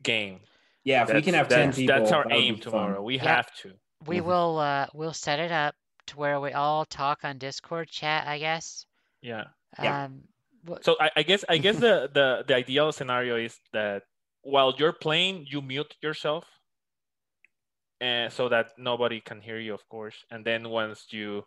game. 0.02 0.40
Yeah, 0.84 1.02
if 1.02 1.12
we 1.12 1.20
can 1.22 1.34
have 1.34 1.48
10 1.48 1.58
that's- 1.58 1.76
people. 1.76 1.96
That's 1.98 2.12
our 2.12 2.30
aim 2.30 2.58
tomorrow. 2.60 3.02
We 3.02 3.16
Yep. 3.16 3.26
have 3.26 3.54
to. 3.62 3.72
We 4.06 4.18
Mhm. 4.20 4.24
will. 4.24 4.58
Uh, 4.58 4.86
we'll 4.94 5.12
set 5.12 5.38
it 5.40 5.50
up 5.52 5.74
to 6.08 6.16
where 6.18 6.40
we 6.40 6.52
all 6.52 6.84
talk 6.84 7.24
on 7.24 7.38
Discord 7.38 7.88
chat. 7.88 8.26
I 8.26 8.38
guess. 8.38 8.86
Yeah. 9.22 9.44
Yeah. 9.82 10.04
Um. 10.04 10.22
wh- 10.68 10.82
So 10.82 10.96
I, 11.00 11.10
I 11.16 11.22
guess 11.22 11.44
I 11.48 11.58
guess 11.58 11.76
the, 11.86 12.10
the 12.12 12.44
the 12.46 12.54
ideal 12.56 12.92
scenario 12.92 13.36
is 13.36 13.58
that 13.72 14.02
while 14.42 14.74
you're 14.78 14.92
playing, 14.92 15.46
you 15.48 15.60
mute 15.62 15.94
yourself, 16.02 16.44
and 18.00 18.32
so 18.32 18.48
that 18.48 18.72
nobody 18.78 19.20
can 19.20 19.40
hear 19.40 19.58
you, 19.58 19.74
of 19.74 19.86
course. 19.88 20.16
And 20.30 20.44
then 20.44 20.68
once 20.68 21.06
you 21.10 21.44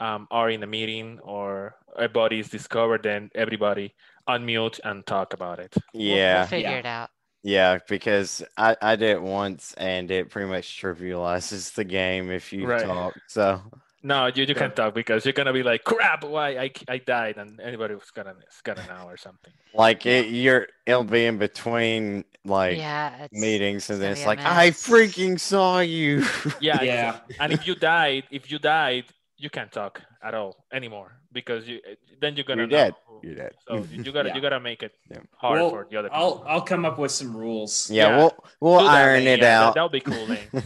um, 0.00 0.26
are 0.30 0.50
in 0.50 0.62
a 0.62 0.66
meeting 0.66 1.18
or 1.22 1.74
a 1.96 2.08
body 2.08 2.40
is 2.40 2.48
discovered, 2.48 3.02
then 3.02 3.30
everybody 3.34 3.94
unmute 4.28 4.80
and 4.84 5.06
talk 5.06 5.32
about 5.32 5.58
it. 5.60 5.72
we'll- 5.94 6.04
we'll 6.04 6.16
Yeah. 6.16 6.46
figure 6.46 6.70
Yeah. 6.70 6.78
it 6.78 6.86
out. 6.86 7.10
Yeah, 7.46 7.78
because 7.88 8.42
I, 8.56 8.74
I 8.80 8.96
did 8.96 9.10
it 9.10 9.22
once 9.22 9.74
and 9.76 10.10
it 10.10 10.30
pretty 10.30 10.48
much 10.48 10.80
trivializes 10.80 11.74
the 11.74 11.84
game 11.84 12.30
if 12.30 12.52
you 12.54 12.66
Right. 12.66 12.82
talk. 12.82 13.14
So 13.28 13.60
No, 14.06 14.26
you, 14.26 14.42
you 14.44 14.48
Yeah. 14.48 14.54
can't 14.54 14.76
talk 14.76 14.94
because 14.94 15.24
you're 15.24 15.32
gonna 15.32 15.52
be 15.54 15.62
like, 15.62 15.82
"Crap! 15.82 16.24
Why 16.24 16.48
I, 16.58 16.70
I 16.88 16.98
died?" 16.98 17.38
And 17.38 17.58
anybody 17.58 17.94
was 17.94 18.10
gonna 18.12 18.34
is 18.50 18.60
gonna 18.62 18.86
know 18.86 19.06
or 19.08 19.16
something. 19.16 19.52
like 19.72 20.04
it 20.04 20.26
you're 20.28 20.68
it'll 20.86 21.04
be 21.04 21.24
in 21.24 21.38
between 21.38 22.24
like 22.44 22.76
yeah. 22.76 23.26
Meetings 23.32 23.88
and 23.88 23.96
it's 23.96 24.00
then 24.02 24.12
it's 24.12 24.20
be 24.20 24.24
a 24.24 24.28
like 24.28 24.40
I 24.44 24.70
freaking 24.70 25.40
saw 25.40 25.80
you. 25.80 26.22
Yeah, 26.60 26.82
Yeah. 26.82 27.16
and 27.40 27.50
if 27.52 27.66
you 27.66 27.74
died, 27.74 28.24
if 28.30 28.50
you 28.52 28.58
died, 28.58 29.04
you 29.38 29.48
can't 29.48 29.72
talk 29.72 30.02
at 30.22 30.34
all 30.34 30.52
anymore 30.70 31.10
because 31.32 31.66
you 31.66 31.80
then 32.20 32.36
you're 32.36 32.44
gonna 32.44 32.62
You're 32.62 32.68
know 32.68 32.76
dead. 32.76 32.94
who- 33.08 33.20
You're 33.24 33.36
dead. 33.36 33.52
So 33.66 33.76
you 33.90 34.02
you 34.04 34.12
gotta 34.12 34.28
Yeah. 34.28 34.34
you 34.36 34.42
gotta 34.42 34.60
make 34.60 34.82
it 34.82 34.92
Yeah. 35.10 35.20
hard 35.42 35.60
Well, 35.60 35.70
for 35.70 35.86
the 35.90 35.96
other 35.96 36.10
I'll. 36.12 36.44
I'll 36.46 36.60
come 36.72 36.84
up 36.84 36.98
with 36.98 37.10
some 37.20 37.34
rules. 37.34 37.90
yeah, 37.90 38.08
Yeah. 38.08 38.16
we'll 38.18 38.34
we'll 38.60 38.80
Do 38.80 38.86
iron 39.00 39.24
Lane. 39.24 39.38
it 39.38 39.40
Yeah, 39.40 39.58
out. 39.64 39.74
That, 39.74 39.80
will 39.82 39.88
be 40.00 40.04
cool, 40.04 40.26
Lane. 40.32 40.48
Yeah, 40.52 40.60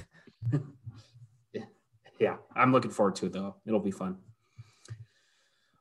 I'm 2.59 2.73
looking 2.73 2.91
forward 2.91 3.15
to 3.17 3.27
it 3.27 3.33
though. 3.33 3.57
It'll 3.67 3.81
be 3.81 3.91
fun. 3.91 4.19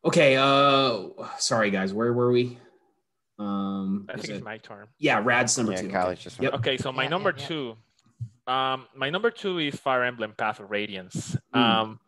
Okay, 0.05 0.37
uh 0.37 1.09
sorry 1.37 1.71
guys, 1.71 1.93
where 1.93 2.13
were 2.13 2.31
we? 2.31 2.57
Um 3.39 4.05
I 4.09 4.13
think 4.13 4.29
it's 4.29 4.37
it- 4.39 4.43
my 4.43 4.57
turn. 4.57 4.87
yeah, 4.99 5.21
Rad's 5.23 5.57
number 5.57 5.73
yeah, 5.73 5.81
two. 5.81 5.89
Kyle's 5.89 6.13
Okay. 6.13 6.21
just 6.23 6.41
Yep. 6.41 6.53
Okay, 6.55 6.77
so 6.77 6.91
my 6.91 7.03
Yeah, 7.03 7.09
number 7.09 7.33
yeah, 7.35 7.41
yeah. 7.41 7.47
two, 7.47 7.77
um, 8.47 8.87
my 8.95 9.09
number 9.09 9.29
two 9.31 9.59
is 9.59 9.75
Fire 9.75 10.03
Emblem 10.03 10.33
Path 10.37 10.59
of 10.59 10.71
Radiance. 10.71 11.35
Mm. 11.53 11.59
Um, 11.59 11.99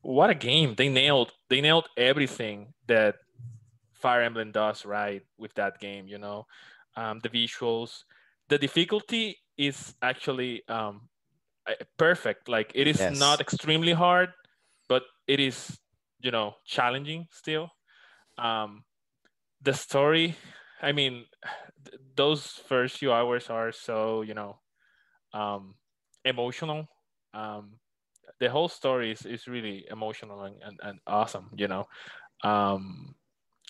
what 0.00 0.30
a 0.30 0.34
game! 0.34 0.74
They 0.74 0.88
nailed 0.88 1.30
they 1.48 1.60
nailed 1.60 1.88
everything 1.96 2.72
that 2.88 3.16
Fire 3.92 4.22
Emblem 4.22 4.50
does 4.50 4.84
right 4.84 5.22
with 5.38 5.54
that 5.54 5.78
game. 5.78 6.08
You 6.08 6.18
know, 6.18 6.46
um, 6.96 7.20
the 7.20 7.28
visuals, 7.28 8.02
the 8.48 8.58
difficulty 8.58 9.38
is 9.56 9.94
actually 10.02 10.66
um, 10.68 11.08
perfect. 11.98 12.48
Like 12.48 12.72
it 12.74 12.86
is 12.86 12.98
Yes. 12.98 13.20
not 13.20 13.40
extremely 13.40 13.92
hard, 13.92 14.30
but 14.88 15.02
it 15.26 15.40
is 15.40 15.78
you 16.20 16.30
know 16.30 16.54
challenging 16.64 17.26
still. 17.30 17.70
Um, 18.38 18.84
the 19.62 19.72
story, 19.74 20.36
I 20.82 20.92
mean, 20.92 21.26
th- 21.84 22.00
those 22.16 22.46
first 22.46 22.98
few 22.98 23.12
hours 23.12 23.50
are 23.50 23.72
so 23.72 24.22
you 24.22 24.34
know 24.34 24.60
um, 25.32 25.74
emotional. 26.24 26.88
Um, 27.34 27.78
the 28.40 28.50
whole 28.50 28.68
story 28.68 29.12
is, 29.12 29.26
is 29.26 29.46
really 29.48 29.86
emotional 29.90 30.42
and, 30.44 30.56
and, 30.62 30.80
and 30.82 31.00
awesome. 31.06 31.50
You 31.56 31.68
know, 31.68 31.86
um, 32.44 33.14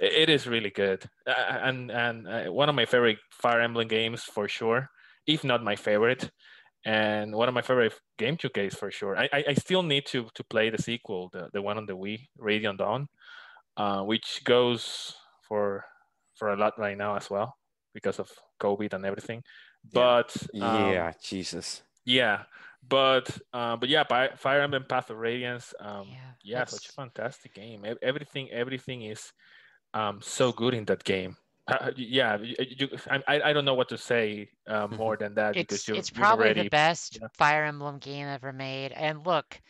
it, 0.00 0.12
it 0.12 0.30
is 0.30 0.46
really 0.46 0.70
good, 0.70 1.04
uh, 1.26 1.32
and 1.62 1.90
and 1.90 2.28
uh, 2.28 2.44
one 2.52 2.68
of 2.68 2.74
my 2.74 2.86
favorite 2.86 3.18
Fire 3.30 3.60
Emblem 3.60 3.88
games 3.88 4.22
for 4.24 4.48
sure, 4.48 4.88
if 5.26 5.44
not 5.44 5.62
my 5.64 5.76
favorite, 5.76 6.30
and 6.84 7.34
one 7.34 7.48
of 7.48 7.54
my 7.54 7.62
favorite 7.62 7.94
GameCube 8.18 8.54
games 8.54 8.74
for 8.74 8.90
sure. 8.90 9.16
I, 9.16 9.28
I, 9.32 9.44
I 9.48 9.54
still 9.54 9.82
need 9.82 10.06
to 10.06 10.28
to 10.34 10.44
play 10.44 10.70
the 10.70 10.82
sequel, 10.82 11.30
the, 11.32 11.48
the 11.52 11.62
one 11.62 11.76
on 11.76 11.86
the 11.86 11.96
Wii, 11.96 12.28
Radiant 12.38 12.78
Dawn, 12.78 13.08
uh, 13.76 14.02
which 14.02 14.42
goes 14.44 15.14
for 15.48 15.84
for 16.34 16.50
a 16.50 16.56
lot 16.56 16.78
right 16.78 16.96
now 16.96 17.16
as 17.16 17.30
well 17.30 17.56
because 17.94 18.18
of 18.18 18.30
COVID 18.60 18.94
and 18.94 19.04
everything. 19.04 19.42
Yeah. 19.84 19.90
But 19.92 20.36
um, 20.60 20.92
yeah, 20.92 21.12
Jesus. 21.22 21.82
yeah, 22.04 22.44
but 22.88 23.30
uh, 23.52 23.76
but 23.76 23.88
yeah, 23.88 24.04
Fi- 24.04 24.34
Fire 24.36 24.62
Emblem 24.62 24.84
Path 24.88 25.10
of 25.10 25.18
Radiance. 25.18 25.74
Um, 25.80 26.08
Yeah, 26.08 26.32
yeah, 26.42 26.64
such 26.64 26.88
a 26.88 26.92
fantastic 26.92 27.54
game. 27.54 27.84
Everything 28.02 28.50
everything 28.50 29.02
is 29.02 29.32
um, 29.94 30.20
so 30.22 30.52
good 30.52 30.74
in 30.74 30.84
that 30.86 31.04
game. 31.04 31.36
Uh, 31.68 31.92
yeah, 31.96 32.38
you, 32.40 32.88
I, 33.08 33.40
I 33.40 33.52
don't 33.52 33.64
know 33.64 33.74
what 33.74 33.88
to 33.90 33.98
say 33.98 34.50
uh, 34.66 34.88
more 34.88 35.16
than 35.16 35.34
that 35.34 35.54
because 35.54 35.78
It's 35.78 35.88
you, 35.88 35.94
it's 35.94 36.10
probably 36.10 36.46
already 36.46 36.62
the 36.64 36.68
best 36.70 37.18
yeah. 37.20 37.28
Fire 37.34 37.64
Emblem 37.64 37.98
game 37.98 38.26
ever 38.26 38.52
made. 38.52 38.90
And 38.92 39.24
look, 39.24 39.60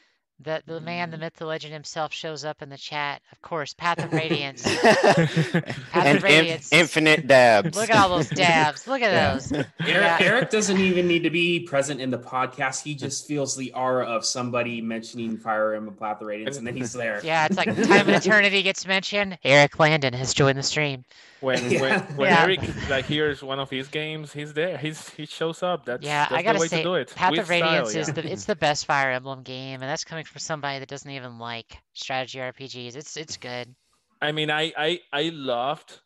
the 0.43 0.63
the 0.67 0.81
man, 0.81 1.11
the 1.11 1.17
Mm. 1.17 1.21
myth, 1.21 1.35
the 1.37 1.47
legend 1.47 1.73
himself 1.73 2.13
shows 2.13 2.45
up 2.45 2.63
in 2.63 2.69
the 2.69 2.77
chat. 2.79 3.23
Of 3.33 3.41
course, 3.43 3.75
Path 3.75 3.99
of 4.05 4.13
Radiance. 4.13 4.67
and 4.67 5.65
Path 5.65 5.77
of 5.95 6.07
inf- 6.07 6.23
Radiance. 6.23 6.73
infinite 6.73 7.27
dabs. 7.27 7.77
Look 7.77 7.91
at 7.91 7.97
all 7.97 8.09
those 8.09 8.29
dabs. 8.31 8.87
Look 8.87 9.03
at 9.03 9.13
Yeah. 9.13 9.33
those. 9.35 9.53
Eric, 9.53 9.67
Yeah. 9.81 10.19
Eric 10.21 10.51
doesn't 10.51 10.79
even 10.79 11.07
need 11.07 11.23
to 11.25 11.31
be 11.31 11.61
present 11.61 12.01
in 12.01 12.11
the 12.11 12.19
podcast. 12.19 12.83
He 12.83 12.95
just 12.95 13.27
feels 13.27 13.57
the 13.57 13.73
aura 13.73 14.05
of 14.07 14.25
somebody 14.25 14.81
mentioning 14.81 15.37
Fire 15.39 15.75
Emblem 15.75 15.97
Path 15.97 16.21
of 16.21 16.27
Radiance, 16.27 16.57
and 16.57 16.67
then 16.67 16.77
he's 16.77 16.93
there. 16.93 17.21
Yeah, 17.25 17.47
it's 17.47 17.57
like 17.57 17.67
Time 17.75 18.09
and 18.09 18.11
Eternity 18.17 18.63
gets 18.63 18.87
mentioned. 18.87 19.39
Eric 19.45 19.79
Landon 19.79 20.13
has 20.15 20.35
joined 20.35 20.59
the 20.59 20.63
stream. 20.63 21.05
when 21.41 21.61
when, 21.65 21.73
Yeah. 21.73 22.01
when 22.17 22.31
Yeah. 22.31 22.43
Eric 22.43 22.61
like 22.89 23.05
hears 23.05 23.43
one 23.43 23.59
of 23.59 23.69
his 23.71 23.89
games, 23.89 24.33
he's 24.33 24.53
there. 24.55 24.79
He's 24.79 25.09
he 25.11 25.27
shows 25.27 25.63
up. 25.63 25.85
That's 25.85 26.05
Yeah, 26.05 26.27
that's 26.29 26.33
I 26.33 26.43
gotta 26.43 26.59
the 26.59 26.63
way 26.63 26.69
say, 26.69 26.77
to 26.79 26.83
do 26.85 26.95
it. 26.95 27.13
Path 27.15 27.33
with 27.33 27.41
of 27.41 27.49
Radiance 27.49 27.91
style, 27.91 28.01
is 28.03 28.09
yeah. 28.09 28.15
the 28.15 28.33
it's 28.33 28.45
the 28.45 28.55
best 28.57 28.87
Fire 28.87 29.11
Emblem 29.11 29.43
game, 29.43 29.83
and 29.83 29.91
that's 29.91 30.05
coming 30.05 30.25
from 30.33 30.41
somebody 30.41 30.79
that 30.81 30.89
doesn't 30.89 31.11
even 31.11 31.39
like 31.39 31.79
strategy 31.93 32.39
RPGs. 32.39 32.97
It's 32.97 33.17
it's 33.17 33.37
good. 33.37 33.75
I 34.21 34.33
mean, 34.33 34.51
I 34.51 34.73
I 34.77 35.01
I 35.13 35.31
loved 35.33 36.01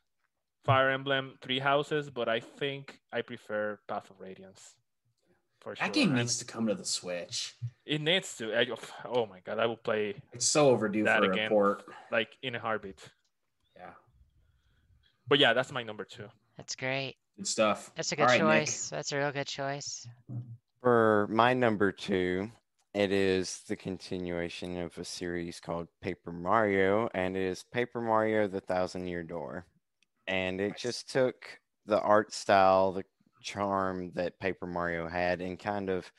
Fire 0.65 0.91
Emblem 0.91 1.39
Three 1.41 1.61
Houses, 1.61 2.11
but 2.11 2.29
I 2.29 2.41
think 2.41 2.99
I 3.13 3.23
prefer 3.23 3.79
Path 3.89 4.11
of 4.11 4.21
Radiance. 4.21 4.75
For 5.61 5.75
sure. 5.75 5.87
That 5.87 5.95
game 5.95 6.11
And 6.11 6.19
needs 6.19 6.39
to 6.39 6.45
come 6.45 6.67
to 6.69 6.75
the 6.75 6.85
Switch. 6.85 7.55
it 7.85 8.01
needs 8.01 8.37
to. 8.37 8.55
I, 8.55 8.67
oh 9.05 9.27
my 9.27 9.41
god, 9.41 9.59
I 9.59 9.67
will 9.67 9.77
play 9.77 10.15
It's 10.33 10.47
so 10.47 10.71
overdue 10.71 11.05
That 11.05 11.23
for 11.25 11.31
again. 11.33 11.47
a 11.47 11.51
port. 11.51 11.85
like 12.13 12.29
in 12.43 12.55
a 12.55 12.59
heartbeat. 12.61 12.99
Yeah, 13.77 13.91
But 15.29 15.39
yeah, 15.39 15.53
that's 15.55 15.73
my 15.73 15.83
number 15.83 16.05
two. 16.05 16.29
That's 16.57 16.75
great. 16.77 17.17
good 17.37 17.47
stuff. 17.49 17.91
That's 17.97 18.13
a 18.13 18.15
All 18.21 18.27
good 18.27 18.33
right, 18.33 18.43
Nick. 18.59 18.67
choice. 18.67 18.89
That's 18.91 19.13
a 19.13 19.19
real 19.19 19.33
good 19.33 19.47
choice. 19.49 20.07
For 20.83 21.27
my 21.31 21.53
number 21.53 21.91
two, 21.93 22.51
it 22.97 23.13
is 23.13 23.61
the 23.69 23.77
continuation 23.77 24.79
of 24.79 24.97
a 24.99 25.05
series 25.05 25.61
called 25.61 25.89
Paper 26.01 26.33
Mario, 26.33 27.11
and 27.15 27.37
it 27.37 27.43
is 27.43 27.65
Paper 27.65 28.01
Mario: 28.01 28.49
The 28.49 28.61
Thousand 28.61 29.07
Year 29.07 29.23
Door. 29.23 29.67
And 30.27 30.61
it 30.61 30.71
Nice. 30.71 30.81
just 30.81 31.11
took 31.11 31.61
the 31.87 32.01
art 32.01 32.33
style, 32.33 32.93
the 32.93 33.05
charm 33.43 34.13
that 34.15 34.41
Paper 34.41 34.67
Mario 34.67 35.09
had, 35.09 35.41
and 35.43 35.59
kind 35.59 35.91
of 35.91 36.11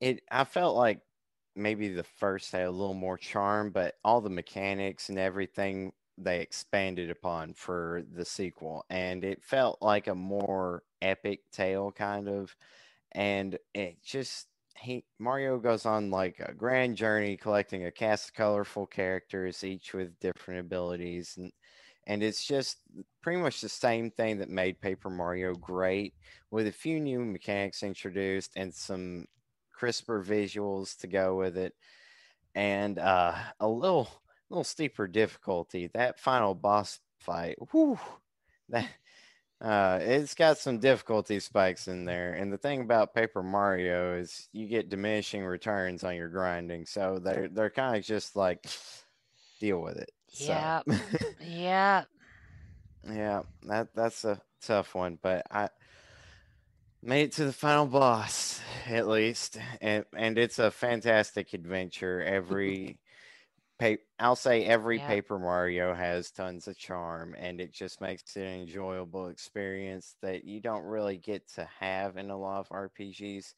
it. 0.00 0.22
I 0.30 0.44
felt 0.44 0.76
like 0.76 1.00
maybe 1.56 1.88
the 1.90 2.04
first 2.04 2.52
had 2.52 2.64
a 2.66 2.70
little 2.70 2.94
more 2.94 3.18
charm, 3.18 3.70
but 3.70 3.96
all 4.04 4.20
the 4.20 4.30
mechanics 4.30 5.10
and 5.10 5.18
everything 5.18 5.92
they 6.18 6.40
expanded 6.40 7.10
upon 7.10 7.54
for 7.54 8.02
the 8.14 8.24
sequel, 8.24 8.84
and 8.90 9.24
it 9.24 9.44
felt 9.44 9.82
like 9.82 10.06
a 10.06 10.14
more 10.14 10.82
epic 11.02 11.40
tale, 11.52 11.92
kind 11.92 12.28
of 12.28 12.56
and 13.12 13.58
it 13.74 14.02
just 14.02 14.48
he 14.78 15.04
Mario 15.18 15.58
goes 15.58 15.86
on 15.86 16.10
like 16.10 16.40
a 16.40 16.52
grand 16.52 16.96
journey 16.96 17.36
collecting 17.36 17.84
a 17.86 17.90
cast 17.90 18.28
of 18.30 18.34
colorful 18.34 18.86
characters 18.86 19.64
each 19.64 19.94
with 19.94 20.18
different 20.20 20.60
abilities 20.60 21.34
and 21.36 21.52
and 22.06 22.22
it's 22.22 22.44
just 22.44 22.78
pretty 23.22 23.40
much 23.40 23.60
the 23.60 23.68
same 23.68 24.10
thing 24.10 24.38
that 24.38 24.50
made 24.50 24.80
Paper 24.80 25.08
Mario 25.08 25.54
great 25.54 26.14
with 26.50 26.66
a 26.66 26.72
few 26.72 27.00
new 27.00 27.20
mechanics 27.20 27.82
introduced 27.82 28.52
and 28.56 28.74
some 28.74 29.24
crisper 29.72 30.22
visuals 30.22 30.96
to 30.98 31.06
go 31.06 31.36
with 31.36 31.56
it 31.56 31.74
and 32.54 32.98
uh 32.98 33.34
a 33.60 33.68
little 33.68 34.08
little 34.50 34.64
steeper 34.64 35.06
difficulty. 35.06 35.90
That 35.94 36.20
final 36.20 36.54
boss 36.54 37.00
fight 37.20 37.56
that 38.68 38.88
uh, 39.60 39.98
it's 40.02 40.34
got 40.34 40.58
some 40.58 40.78
difficulty 40.78 41.40
spikes 41.40 41.88
in 41.88 42.04
there, 42.04 42.34
and 42.34 42.52
the 42.52 42.58
thing 42.58 42.80
about 42.80 43.14
Paper 43.14 43.42
Mario 43.42 44.16
is 44.16 44.48
you 44.52 44.66
get 44.66 44.88
diminishing 44.88 45.44
returns 45.44 46.04
on 46.04 46.16
your 46.16 46.28
grinding, 46.28 46.86
so 46.86 47.18
they're 47.18 47.48
they're 47.48 47.70
kind 47.70 47.96
of 47.96 48.04
just 48.04 48.36
like 48.36 48.64
deal 49.60 49.80
with 49.80 49.96
it. 49.96 50.10
So, 50.28 50.44
Yeah. 50.44 50.82
Yeah. 51.40 52.04
yeah, 53.06 53.42
that 53.64 53.94
that's 53.94 54.24
a 54.24 54.40
tough 54.62 54.94
one, 54.94 55.18
but 55.22 55.46
I 55.50 55.68
made 57.02 57.24
it 57.24 57.32
to 57.32 57.44
the 57.44 57.52
final 57.52 57.86
boss 57.86 58.60
at 58.86 59.06
least, 59.08 59.58
and 59.80 60.04
and 60.16 60.38
it's 60.38 60.58
a 60.58 60.70
fantastic 60.70 61.52
adventure. 61.54 62.22
Every 62.26 62.98
pa- 63.78 63.96
I'll 64.18 64.36
say 64.36 64.64
every 64.64 64.98
Yeah. 64.98 65.06
Paper 65.06 65.38
Mario 65.38 65.94
has 65.94 66.30
tons 66.30 66.68
of 66.68 66.76
charm, 66.78 67.34
and 67.38 67.60
it 67.60 67.72
just 67.72 68.00
makes 68.00 68.36
it 68.36 68.42
an 68.42 68.60
enjoyable 68.62 69.28
experience 69.28 70.16
that 70.22 70.44
you 70.44 70.60
don't 70.60 70.84
really 70.84 71.18
get 71.18 71.48
to 71.54 71.64
have 71.80 72.16
in 72.16 72.30
a 72.30 72.36
lot 72.38 72.60
of 72.60 72.68
RPGs. 72.70 73.54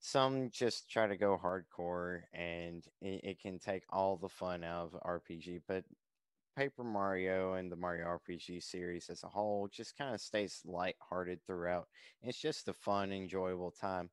Some 0.00 0.50
just 0.50 0.90
try 0.90 1.06
to 1.06 1.16
go 1.16 1.38
hardcore, 1.42 2.22
and 2.32 2.84
it, 3.00 3.24
it 3.24 3.40
can 3.40 3.58
take 3.58 3.84
all 3.90 4.16
the 4.16 4.28
fun 4.28 4.64
out 4.64 4.86
of 4.92 5.00
RPG. 5.02 5.60
But 5.66 5.84
Paper 6.56 6.84
Mario 6.84 7.54
and 7.54 7.70
the 7.72 7.76
Mario 7.76 8.06
RPG 8.06 8.60
series 8.62 9.08
as 9.10 9.22
a 9.22 9.28
whole 9.28 9.68
just 9.68 9.96
kind 9.96 10.14
of 10.14 10.20
stays 10.20 10.60
lighthearted 10.64 11.40
throughout. 11.46 11.88
It's 12.22 12.38
just 12.38 12.68
a 12.68 12.72
fun, 12.74 13.12
enjoyable 13.12 13.70
time. 13.70 14.10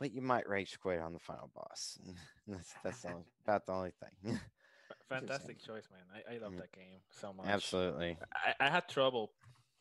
But 0.00 0.12
you 0.12 0.20
might 0.22 0.48
rage 0.48 0.78
quit 0.80 1.00
on 1.00 1.12
the 1.12 1.18
final 1.20 1.50
boss. 1.54 1.98
that's 2.46 2.74
that's 2.82 3.02
the 3.02 3.08
only- 3.10 3.24
about 3.44 3.66
the 3.66 3.72
only 3.72 3.92
thing. 3.92 4.38
Fantastic 5.08 5.58
choice, 5.58 5.88
man. 5.90 6.02
I, 6.14 6.34
I 6.34 6.38
love 6.38 6.52
Mm. 6.52 6.58
that 6.58 6.72
game 6.72 7.00
so 7.10 7.32
much. 7.32 7.46
Absolutely. 7.46 8.18
I, 8.34 8.54
I 8.66 8.70
had 8.70 8.88
trouble 8.88 9.32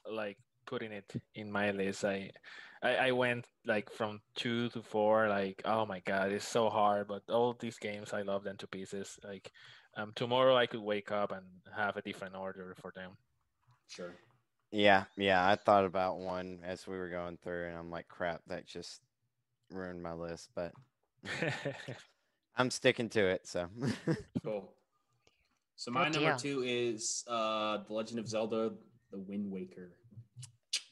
like 0.10 0.38
putting 0.66 0.92
it 0.92 1.14
in 1.36 1.52
my 1.52 1.72
list. 1.72 2.04
I, 2.06 2.32
I 2.82 2.96
I 3.08 3.12
went 3.12 3.48
like 3.66 3.90
from 3.92 4.22
two 4.36 4.70
to 4.70 4.82
four. 4.82 5.30
Like 5.30 5.62
oh 5.66 5.86
my 5.86 6.02
god, 6.02 6.32
it's 6.32 6.48
so 6.48 6.70
hard. 6.70 7.08
But 7.08 7.24
all 7.30 7.56
these 7.60 7.78
games, 7.80 8.14
I 8.14 8.22
love 8.24 8.44
them 8.44 8.58
to 8.58 8.68
pieces. 8.68 9.18
Like 9.24 9.52
um, 9.98 10.12
tomorrow 10.16 10.56
I 10.56 10.68
could 10.68 10.82
wake 10.82 11.12
up 11.12 11.32
and 11.32 11.46
have 11.76 11.98
a 11.98 12.02
different 12.02 12.36
order 12.36 12.76
for 12.82 12.92
them. 12.96 13.18
Sure. 13.88 14.14
Yeah, 14.72 15.06
yeah. 15.18 15.48
I 15.48 15.56
thought 15.56 15.86
about 15.86 16.18
one 16.18 16.60
as 16.64 16.88
we 16.88 16.98
were 16.98 17.10
going 17.10 17.38
through, 17.44 17.68
and 17.68 17.78
I'm 17.78 17.92
like, 17.92 18.08
crap, 18.08 18.42
that 18.48 18.66
just 18.66 19.02
ruined 19.72 20.02
my 20.02 20.14
list. 20.14 20.50
But 20.56 20.74
I'm 22.56 22.72
sticking 22.72 23.10
to 23.10 23.26
it. 23.26 23.48
So 23.48 23.68
Cool. 24.44 24.70
So 25.76 25.92
my 25.92 26.06
Good 26.06 26.14
number 26.22 26.30
deal. 26.32 26.38
two 26.38 26.64
is 26.64 27.24
uh 27.28 27.80
The 27.88 27.94
Legend 27.94 28.20
of 28.20 28.28
Zelda: 28.28 28.72
The 29.12 29.20
Wind 29.20 29.50
Waker. 29.52 29.92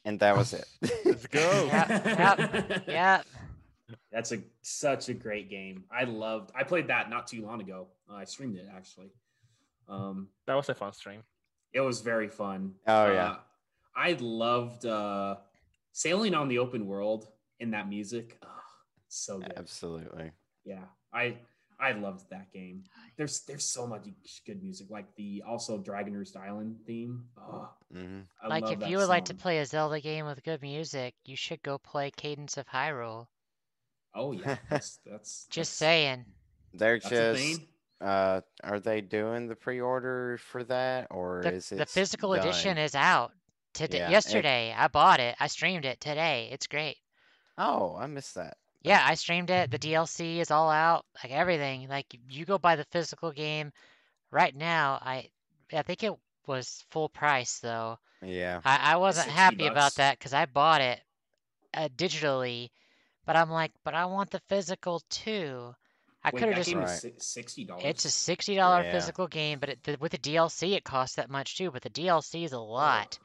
and 0.04 0.18
that 0.20 0.36
was 0.36 0.52
it. 0.52 0.66
Let's 1.04 1.26
go. 1.26 1.64
Yeah, 1.66 2.80
Yeah. 2.86 3.22
That's 4.12 4.32
a 4.32 4.38
such 4.62 5.08
a 5.08 5.14
great 5.14 5.48
game. 5.50 5.84
I 5.90 6.04
loved. 6.04 6.50
I 6.54 6.64
played 6.64 6.88
that 6.88 7.08
not 7.10 7.26
too 7.26 7.42
long 7.44 7.60
ago. 7.60 7.88
Uh, 8.10 8.14
I 8.16 8.24
streamed 8.24 8.56
it 8.56 8.66
actually. 8.74 9.10
Um, 9.88 10.28
That 10.46 10.54
was 10.54 10.68
a 10.68 10.74
fun 10.74 10.92
stream. 10.92 11.22
it 11.72 11.80
was 11.80 12.00
very 12.00 12.28
fun. 12.28 12.74
Oh, 12.86 13.10
yeah. 13.12 13.30
Uh, 13.30 13.36
I 13.96 14.16
loved 14.20 14.86
uh, 14.86 15.36
sailing 15.92 16.34
on 16.34 16.48
the 16.48 16.58
open 16.58 16.86
world 16.86 17.28
in 17.60 17.70
that 17.72 17.88
music. 17.88 18.38
Oh, 18.42 18.48
so 19.08 19.38
good. 19.38 19.52
Absolutely. 19.56 20.30
Yeah, 20.64 20.84
I 21.12 21.36
I 21.82 21.92
loved 21.92 22.30
that 22.30 22.52
game. 22.52 22.84
There's 23.16 23.40
there's 23.40 23.64
so 23.64 23.86
much 23.86 24.04
good 24.46 24.62
music, 24.62 24.86
like 24.90 25.14
the 25.16 25.42
also 25.46 25.78
Dragon 25.78 26.14
Roost 26.14 26.36
Island 26.36 26.76
theme. 26.86 27.24
Oh, 27.36 27.68
hmm 27.92 28.20
I 28.40 28.46
Like 28.46 28.62
love 28.64 28.72
if 28.74 28.78
that 28.80 28.88
you 28.90 28.98
would 28.98 29.08
like 29.08 29.24
to 29.26 29.34
play 29.34 29.58
a 29.58 29.66
Zelda 29.66 30.00
game 30.00 30.24
with 30.26 30.44
good 30.44 30.62
music, 30.62 31.14
you 31.24 31.34
should 31.36 31.62
go 31.62 31.78
play 31.78 32.10
Cadence 32.16 32.56
of 32.56 32.68
Hyrule. 32.68 33.26
Oh 34.14 34.32
yeah, 34.32 34.56
that's 34.70 35.00
that's 35.04 35.46
Just 35.50 35.78
that's- 35.80 35.90
saying. 35.90 36.24
They're 36.74 36.98
That's 37.00 37.12
a 37.12 37.34
just. 37.34 37.60
Uh, 38.00 38.40
are 38.64 38.80
they 38.80 39.00
doing 39.00 39.46
the 39.46 39.54
pre-order 39.54 40.38
for 40.38 40.64
that, 40.64 41.06
or 41.10 41.42
The, 41.42 41.52
is 41.54 41.70
it 41.70 41.76
the 41.78 41.86
physical 41.86 42.32
edition 42.32 42.78
is 42.78 42.94
out 42.94 43.32
today. 43.74 43.98
Yeah, 43.98 44.08
it- 44.08 44.12
yesterday, 44.12 44.74
I 44.76 44.88
bought 44.88 45.20
it. 45.20 45.36
I 45.38 45.46
streamed 45.48 45.84
it 45.84 46.00
today. 46.00 46.48
It's 46.50 46.66
great. 46.66 46.96
Oh, 47.58 47.94
I 47.96 48.06
missed 48.06 48.34
that. 48.36 48.56
Yeah, 48.82 49.02
I 49.04 49.14
streamed 49.14 49.50
it. 49.50 49.70
The 49.70 49.78
DLC 49.78 50.38
is 50.38 50.50
all 50.50 50.70
out. 50.70 51.04
Like 51.22 51.32
everything. 51.32 51.88
Like 51.88 52.06
you 52.28 52.44
go 52.44 52.58
buy 52.58 52.76
the 52.76 52.84
physical 52.90 53.30
game 53.32 53.72
right 54.30 54.54
now. 54.54 54.98
I 55.00 55.30
I 55.72 55.82
think 55.82 56.02
it 56.02 56.12
was 56.46 56.84
full 56.90 57.08
price 57.08 57.58
though. 57.60 57.98
Yeah. 58.22 58.60
I, 58.64 58.92
I 58.94 58.96
wasn't 58.96 59.26
60 59.26 59.36
happy 59.38 59.66
about 59.66 59.94
that 59.96 60.18
because 60.18 60.32
I 60.32 60.46
bought 60.46 60.80
it 60.80 61.00
uh, 61.74 61.88
digitally, 61.96 62.70
but 63.26 63.36
I'm 63.36 63.50
like, 63.50 63.72
but 63.84 63.94
I 63.94 64.06
want 64.06 64.30
the 64.30 64.40
physical 64.48 65.00
too. 65.10 65.74
I 66.24 66.30
could 66.30 66.42
have 66.42 66.54
just. 66.56 66.68
game 66.70 66.78
Right. 66.78 67.04
is 67.04 67.12
sixty 67.18 67.64
dollars. 67.64 67.82
It's 67.84 68.04
a 68.04 68.10
sixty 68.10 68.54
dollar 68.54 68.82
Yeah. 68.84 68.92
physical 68.92 69.26
game, 69.26 69.58
but 69.58 69.70
it, 69.70 69.82
the, 69.82 69.96
with 69.98 70.12
the 70.12 70.18
DLC, 70.18 70.74
it 70.76 70.84
costs 70.84 71.16
that 71.16 71.30
much 71.30 71.56
too. 71.56 71.70
But 71.72 71.82
the 71.82 71.90
DLC 71.90 72.44
is 72.44 72.52
a 72.52 72.60
lot. 72.60 73.18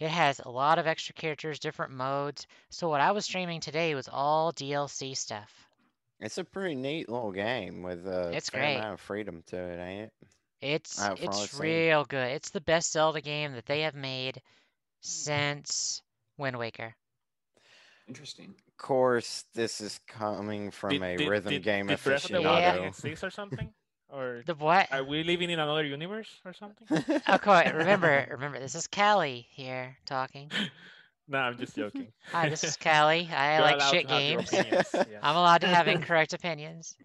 It 0.00 0.08
has 0.10 0.40
a 0.40 0.48
lot 0.50 0.78
of 0.78 0.86
extra 0.86 1.14
characters, 1.14 1.58
different 1.58 1.92
modes. 1.92 2.46
So 2.70 2.88
what 2.88 3.00
I 3.02 3.12
was 3.12 3.26
streaming 3.26 3.60
today 3.60 3.94
was 3.94 4.08
all 4.10 4.52
DLC 4.52 5.14
stuff. 5.16 5.68
It's 6.20 6.38
a 6.38 6.44
pretty 6.44 6.74
neat 6.74 7.08
little 7.08 7.32
game 7.32 7.82
with 7.82 8.06
a 8.06 8.30
It's 8.34 8.48
fair 8.50 8.60
great. 8.62 8.76
amount 8.76 8.94
of 8.94 9.00
freedom 9.00 9.42
to 9.48 9.56
it, 9.56 9.78
ain't 9.78 10.02
it? 10.04 10.12
It's 10.62 10.98
Uh, 11.00 11.14
from 11.16 11.24
it's 11.24 11.50
seen. 11.50 11.60
real 11.60 12.04
good. 12.04 12.32
It's 12.32 12.50
the 12.50 12.60
best 12.60 12.92
Zelda 12.92 13.20
game 13.20 13.52
that 13.52 13.66
they 13.66 13.82
have 13.82 13.94
made. 13.94 14.40
since 15.02 16.02
Wind 16.36 16.58
Waker. 16.58 16.94
Interesting. 18.06 18.54
Of 18.68 18.76
course, 18.76 19.44
this 19.54 19.80
is 19.80 19.98
coming 20.06 20.70
from 20.70 20.90
Did- 20.90 21.02
a 21.02 21.16
did- 21.16 21.28
rhythm 21.28 21.52
did- 21.52 21.62
game 21.62 21.86
did 21.86 22.02
Breath 22.02 22.24
of 22.26 22.30
the 22.32 22.42
Wild 22.42 22.92
aficionado. 22.94 23.22
or 23.26 23.30
something? 23.30 23.72
Or 24.12 24.42
The 24.44 24.54
what? 24.54 24.88
are 24.92 25.04
we 25.04 25.22
living 25.22 25.50
in 25.50 25.58
another 25.60 25.84
universe 25.84 26.28
or 26.44 26.52
something? 26.52 26.86
Okay, 27.28 27.72
remember, 27.72 28.26
remember, 28.30 28.58
this 28.58 28.74
is 28.74 28.86
Callie 28.88 29.46
here 29.50 29.96
talking. 30.04 30.50
no, 31.28 31.38
I'm 31.38 31.56
just 31.58 31.76
joking. 31.76 32.08
Hi, 32.32 32.48
this 32.48 32.64
is 32.64 32.76
Callie. 32.76 33.28
I 33.32 33.54
You're 33.54 33.62
like 33.62 33.80
shit 33.82 34.08
to 34.08 34.14
have 34.14 34.22
your 34.22 34.36
games. 34.38 34.52
opinions, 34.52 34.88
yes. 34.94 35.20
I'm 35.22 35.36
allowed 35.36 35.60
to 35.60 35.68
have 35.68 35.86
incorrect 35.86 36.32
opinions. 36.32 36.96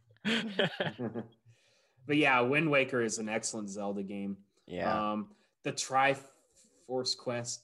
but 2.07 2.17
yeah, 2.17 2.41
Wind 2.41 2.69
Waker 2.71 3.01
is 3.01 3.19
an 3.19 3.29
excellent 3.29 3.69
Zelda 3.69 4.03
game. 4.03 4.37
yeah. 4.65 5.11
Um, 5.11 5.29
the 5.63 5.71
Triforce 5.73 7.17
Quest 7.17 7.61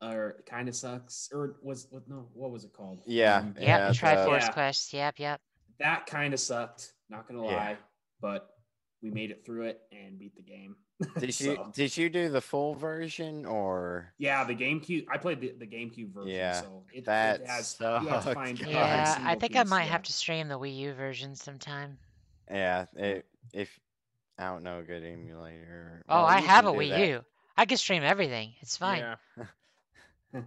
or 0.00 0.42
kind 0.46 0.68
of 0.68 0.74
sucks. 0.76 1.28
Or 1.32 1.56
was 1.62 1.86
what? 1.90 2.08
No, 2.08 2.26
what 2.34 2.50
was 2.50 2.64
it 2.64 2.72
called? 2.72 3.02
Yeah, 3.06 3.38
Um, 3.38 3.54
Yep, 3.58 3.66
Yeah, 3.66 3.88
the 3.88 3.94
Triforce 3.94 4.40
Yeah. 4.40 4.52
Quest. 4.52 4.92
Yep, 4.92 5.18
yep. 5.18 5.40
that 5.78 6.06
kind 6.06 6.34
of 6.34 6.40
sucked. 6.40 6.92
Not 7.08 7.26
gonna 7.28 7.44
Yeah. 7.44 7.56
lie, 7.56 7.76
but 8.20 8.51
we 9.02 9.10
made 9.10 9.30
it 9.30 9.44
through 9.44 9.64
it 9.66 9.80
and 9.92 10.18
beat 10.18 10.34
the 10.36 10.42
game. 10.42 10.76
Did 11.18 11.38
you 11.40 11.56
So, 11.56 11.72
did 11.74 11.96
you 11.96 12.08
do 12.08 12.28
the 12.28 12.40
full 12.40 12.74
version 12.74 13.44
or 13.44 14.12
yeah, 14.18 14.44
the 14.44 14.54
GameCube. 14.54 15.06
I 15.10 15.18
played 15.18 15.40
the, 15.40 15.52
the 15.58 15.66
GameCube 15.66 16.12
version. 16.14 16.30
Yeah, 16.30 16.60
so 16.60 16.84
it, 16.92 17.04
that 17.06 17.40
it 17.40 17.46
has. 17.48 17.76
You 17.80 17.86
have 17.86 18.04
to 18.04 18.22
sucked. 18.22 18.34
find 18.34 18.60
every 18.60 18.72
Yeah, 18.72 19.02
I 19.02 19.14
single 19.14 19.40
think 19.40 19.56
I 19.56 19.64
might 19.64 19.84
yeah. 19.84 19.90
have 19.90 20.02
to 20.04 20.12
stream 20.12 20.46
the 20.48 20.58
Wii 20.58 20.76
U 20.78 20.92
version 20.94 21.34
sometime. 21.34 21.98
yeah? 22.48 22.86
It, 22.94 23.26
if 23.52 23.80
I 24.38 24.44
don't 24.44 24.62
know 24.62 24.78
a 24.78 24.82
good 24.84 25.02
emulator. 25.04 26.04
Oh, 26.08 26.18
well, 26.18 26.24
I 26.26 26.40
have 26.40 26.66
a 26.66 26.72
Wii 26.72 26.90
that. 26.90 27.08
U. 27.08 27.24
I 27.56 27.64
can 27.64 27.78
stream 27.78 28.04
everything. 28.04 28.52
It's 28.60 28.76
fine. 28.76 29.00
Yeah, 29.00 29.16
yeah. 30.34 30.40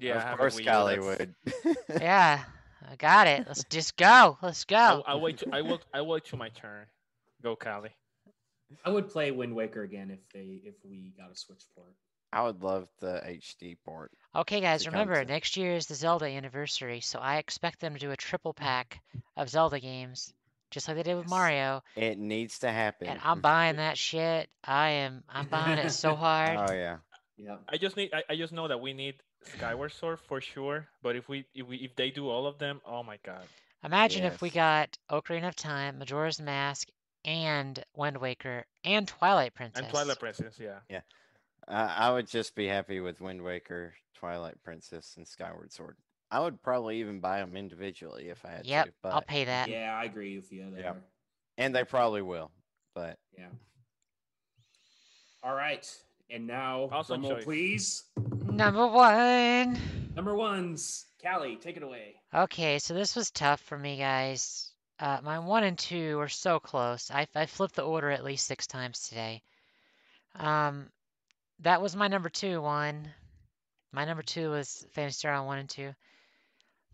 yeah. 0.00 0.32
Of 0.32 0.38
course, 0.38 0.56
Wii 0.56 0.60
U, 0.60 0.64
Golly 0.64 0.98
would. 0.98 1.34
Yeah, 2.00 2.42
I 2.90 2.96
got 2.96 3.26
it. 3.26 3.44
Let's 3.46 3.64
just 3.64 3.96
go. 3.98 4.38
Let's 4.40 4.64
go. 4.64 5.02
I'll 5.06 5.20
wait. 5.20 5.38
To, 5.38 5.50
I 5.52 5.60
will. 5.60 5.80
I 5.92 6.00
will 6.00 6.08
wait 6.14 6.24
to 6.26 6.36
my 6.38 6.48
turn. 6.48 6.86
Go, 7.44 7.54
Callie. 7.56 7.94
I 8.86 8.90
would 8.90 9.10
play 9.10 9.30
Wind 9.30 9.54
Waker 9.54 9.82
again 9.82 10.10
if 10.10 10.20
they 10.32 10.62
if 10.64 10.74
we 10.82 11.12
got 11.16 11.30
a 11.30 11.36
Switch 11.36 11.62
port. 11.76 11.94
I 12.32 12.42
would 12.42 12.62
love 12.62 12.88
the 13.00 13.20
HD 13.24 13.76
port. 13.84 14.10
Okay, 14.34 14.62
guys, 14.62 14.86
remember 14.86 15.16
come 15.16 15.26
to- 15.26 15.32
next 15.32 15.58
year 15.58 15.76
is 15.76 15.86
the 15.86 15.94
Zelda 15.94 16.24
anniversary, 16.24 17.00
so 17.00 17.18
I 17.18 17.36
expect 17.36 17.80
them 17.80 17.92
to 17.92 18.00
do 18.00 18.10
a 18.12 18.16
triple 18.16 18.54
mm-hmm. 18.54 18.64
pack 18.64 19.00
of 19.36 19.50
Zelda 19.50 19.78
games, 19.78 20.32
just 20.70 20.88
like 20.88 20.96
they 20.96 21.02
did 21.02 21.16
with 21.16 21.26
Yes. 21.26 21.30
Mario. 21.30 21.82
It 21.96 22.18
needs 22.18 22.60
to 22.60 22.72
happen. 22.72 23.08
And 23.08 23.20
I'm 23.22 23.42
buying 23.42 23.76
that 23.76 23.98
shit. 23.98 24.48
I 24.64 24.88
am. 25.04 25.22
I'm 25.28 25.46
buying 25.46 25.78
it 25.78 25.90
so 25.90 26.14
hard. 26.16 26.70
Oh 26.70 26.72
yeah. 26.72 26.96
Yeah. 27.36 27.56
I 27.68 27.76
just 27.76 27.98
need. 27.98 28.14
I, 28.14 28.22
I 28.30 28.36
just 28.36 28.54
know 28.54 28.68
that 28.68 28.80
we 28.80 28.94
need 28.94 29.16
Skyward 29.42 29.92
Sword 29.92 30.18
for 30.18 30.40
sure. 30.40 30.88
But 31.02 31.14
if 31.14 31.28
we 31.28 31.44
if 31.54 31.68
we 31.68 31.76
if 31.76 31.94
they 31.94 32.10
do 32.10 32.30
all 32.30 32.46
of 32.46 32.58
them, 32.58 32.80
oh 32.86 33.02
my 33.02 33.18
god. 33.22 33.44
Imagine 33.84 34.24
if 34.24 34.40
we 34.40 34.48
got 34.48 34.96
Ocarina 35.10 35.48
of 35.48 35.56
Time, 35.56 35.98
Majora's 35.98 36.40
Mask, 36.40 36.88
and 37.24 37.82
Wind 37.94 38.18
Waker, 38.18 38.64
and 38.84 39.06
Twilight 39.08 39.54
Princess. 39.54 39.82
And 39.82 39.90
Twilight 39.90 40.18
Princess, 40.18 40.58
yeah. 40.60 41.00
I 41.66 42.08
I 42.08 42.12
would 42.12 42.26
just 42.28 42.54
be 42.54 42.66
happy 42.66 43.00
with 43.00 43.20
Wind 43.20 43.42
Waker, 43.42 43.94
Twilight 44.14 44.62
Princess, 44.62 45.14
and 45.16 45.26
Skyward 45.26 45.72
Sword. 45.72 45.96
I 46.30 46.40
would 46.40 46.62
probably 46.62 47.00
even 47.00 47.20
buy 47.20 47.38
them 47.38 47.56
individually 47.56 48.28
if 48.28 48.44
I 48.44 48.50
had 48.50 48.66
Yep, 48.66 48.86
to. 48.86 48.92
But 49.02 49.12
I'll 49.12 49.22
pay 49.22 49.44
that. 49.44 49.68
Yeah, 49.68 49.96
I 49.96 50.04
agree 50.04 50.36
with 50.36 50.52
you 50.52 50.70
there. 50.70 50.80
Yep. 50.80 51.02
and 51.58 51.74
they 51.74 51.84
probably 51.84 52.22
will. 52.22 52.50
But 52.94 53.18
Yeah. 53.38 53.48
All 55.42 55.54
right. 55.54 55.86
And 56.30 56.46
now, 56.46 56.88
Awesome 56.90 57.22
drum 57.22 57.40
please. 57.42 58.04
Number 58.46 58.86
one. 58.86 59.78
Number 60.16 60.34
ones. 60.34 61.06
Callie, 61.22 61.56
take 61.56 61.76
it 61.76 61.82
away. 61.82 62.16
Okay, 62.34 62.78
so 62.78 62.94
this 62.94 63.14
was 63.14 63.30
tough 63.30 63.60
for 63.60 63.78
me, 63.78 63.96
guys. 63.98 64.72
Uh, 65.04 65.20
my 65.22 65.38
one 65.38 65.64
and 65.64 65.78
two 65.78 66.16
were 66.16 66.30
so 66.30 66.58
close. 66.58 67.10
I, 67.10 67.26
I 67.34 67.44
flipped 67.44 67.74
the 67.74 67.82
order 67.82 68.10
at 68.10 68.24
least 68.24 68.46
six 68.46 68.66
times 68.66 69.06
today. 69.06 69.42
Um, 70.34 70.88
that 71.58 71.82
was 71.82 71.94
my 71.94 72.08
number 72.08 72.30
two 72.30 72.62
one. 72.62 73.12
My 73.92 74.06
number 74.06 74.22
two 74.22 74.48
was 74.48 74.86
Phantasy 74.92 75.18
Star 75.18 75.34
on 75.34 75.44
one 75.44 75.58
and 75.58 75.68
two. 75.68 75.94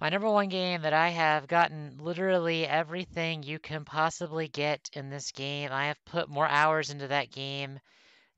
My 0.01 0.09
number 0.09 0.29
one 0.29 0.49
game 0.49 0.83
that 0.83 0.93
I 0.93 1.11
have 1.11 1.47
gotten 1.47 1.99
literally 2.01 2.67
everything 2.67 3.45
you 3.45 3.61
can 3.61 3.85
possibly 3.85 4.49
get 4.49 4.91
in 4.93 5.09
this 5.09 5.31
game. 5.31 5.71
I 5.71 5.87
have 5.87 6.05
put 6.05 6.29
more 6.29 6.49
hours 6.49 6.91
into 6.91 7.07
that 7.07 7.31
game 7.31 7.79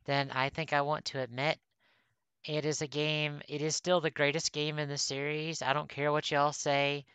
than 0.04 0.30
I 0.32 0.50
think 0.50 0.74
I 0.74 0.82
want 0.82 1.06
to 1.06 1.22
admit. 1.22 1.58
It 2.44 2.66
is 2.66 2.82
a 2.82 2.86
game, 2.86 3.40
it 3.48 3.62
is 3.62 3.74
still 3.74 4.02
the 4.02 4.10
greatest 4.10 4.52
game 4.52 4.78
in 4.78 4.90
the 4.90 4.98
series. 4.98 5.62
I 5.62 5.72
don't 5.72 5.88
care 5.88 6.12
what 6.12 6.30
y'all 6.30 6.52
say 6.52 7.06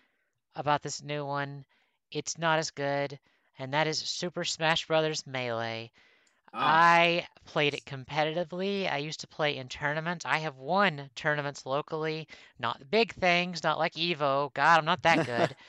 about 0.56 0.82
this 0.82 1.04
new 1.04 1.24
one. 1.24 1.64
It's 2.12 2.38
not 2.38 2.60
as 2.60 2.72
good, 2.72 3.20
and 3.60 3.74
that 3.74 3.88
is 3.88 4.00
Super 4.00 4.44
Smash 4.44 4.86
Bros. 4.88 5.26
Melee. 5.26 5.92
Ah, 6.54 6.84
I 6.84 7.28
played 7.46 7.74
it 7.74 7.86
competitively. 7.86 8.92
I 8.92 8.98
used 8.98 9.22
to 9.22 9.28
play 9.28 9.58
in 9.58 9.68
tournaments. 9.70 10.26
I 10.26 10.38
have 10.40 10.58
won 10.58 11.10
tournaments 11.16 11.66
locally, 11.66 12.28
not 12.60 12.90
big 12.90 13.14
things, 13.14 13.64
not 13.64 13.78
like 13.80 13.94
Evo. 13.94 14.54
God, 14.54 14.80
I'm 14.80 14.86
not 14.86 15.04
that 15.04 15.24
good. 15.24 15.56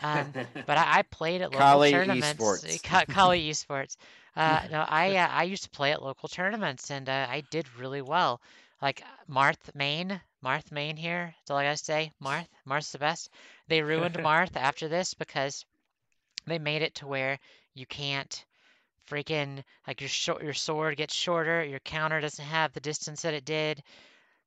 Um, 0.00 0.34
but 0.66 0.76
I, 0.78 0.98
I 0.98 1.02
played 1.02 1.42
at 1.42 1.52
local 1.52 1.80
Kali 1.80 1.90
tournaments. 1.90 2.62
Esports. 2.62 2.82
Ka- 2.82 3.04
Kali 3.08 3.48
Esports. 3.50 3.96
Uh, 4.36 4.60
no, 4.70 4.84
I 4.88 5.16
uh, 5.16 5.28
I 5.28 5.44
used 5.44 5.64
to 5.64 5.70
play 5.70 5.92
at 5.92 6.02
local 6.02 6.28
tournaments, 6.28 6.90
and 6.90 7.08
uh, 7.08 7.26
I 7.28 7.42
did 7.50 7.66
really 7.78 8.02
well. 8.02 8.40
Like 8.82 9.02
Marth 9.28 9.74
Main, 9.74 10.20
Marth 10.44 10.70
Main 10.72 10.96
here. 10.96 11.34
That's 11.38 11.50
all 11.50 11.58
I 11.58 11.64
gotta 11.64 11.76
say. 11.78 12.12
Marth, 12.22 12.48
Marth's 12.66 12.92
the 12.92 12.98
best. 12.98 13.30
They 13.68 13.82
ruined 13.82 14.16
Marth 14.20 14.56
after 14.56 14.88
this 14.88 15.14
because 15.14 15.64
they 16.46 16.58
made 16.58 16.82
it 16.82 16.94
to 16.96 17.06
where 17.06 17.38
you 17.74 17.86
can't 17.86 18.44
freaking 19.08 19.62
like 19.86 20.00
your 20.00 20.08
short 20.08 20.42
your 20.42 20.52
sword 20.54 20.96
gets 20.96 21.14
shorter, 21.14 21.64
your 21.64 21.80
counter 21.80 22.20
doesn't 22.20 22.44
have 22.44 22.72
the 22.72 22.80
distance 22.80 23.22
that 23.22 23.34
it 23.34 23.44
did. 23.44 23.82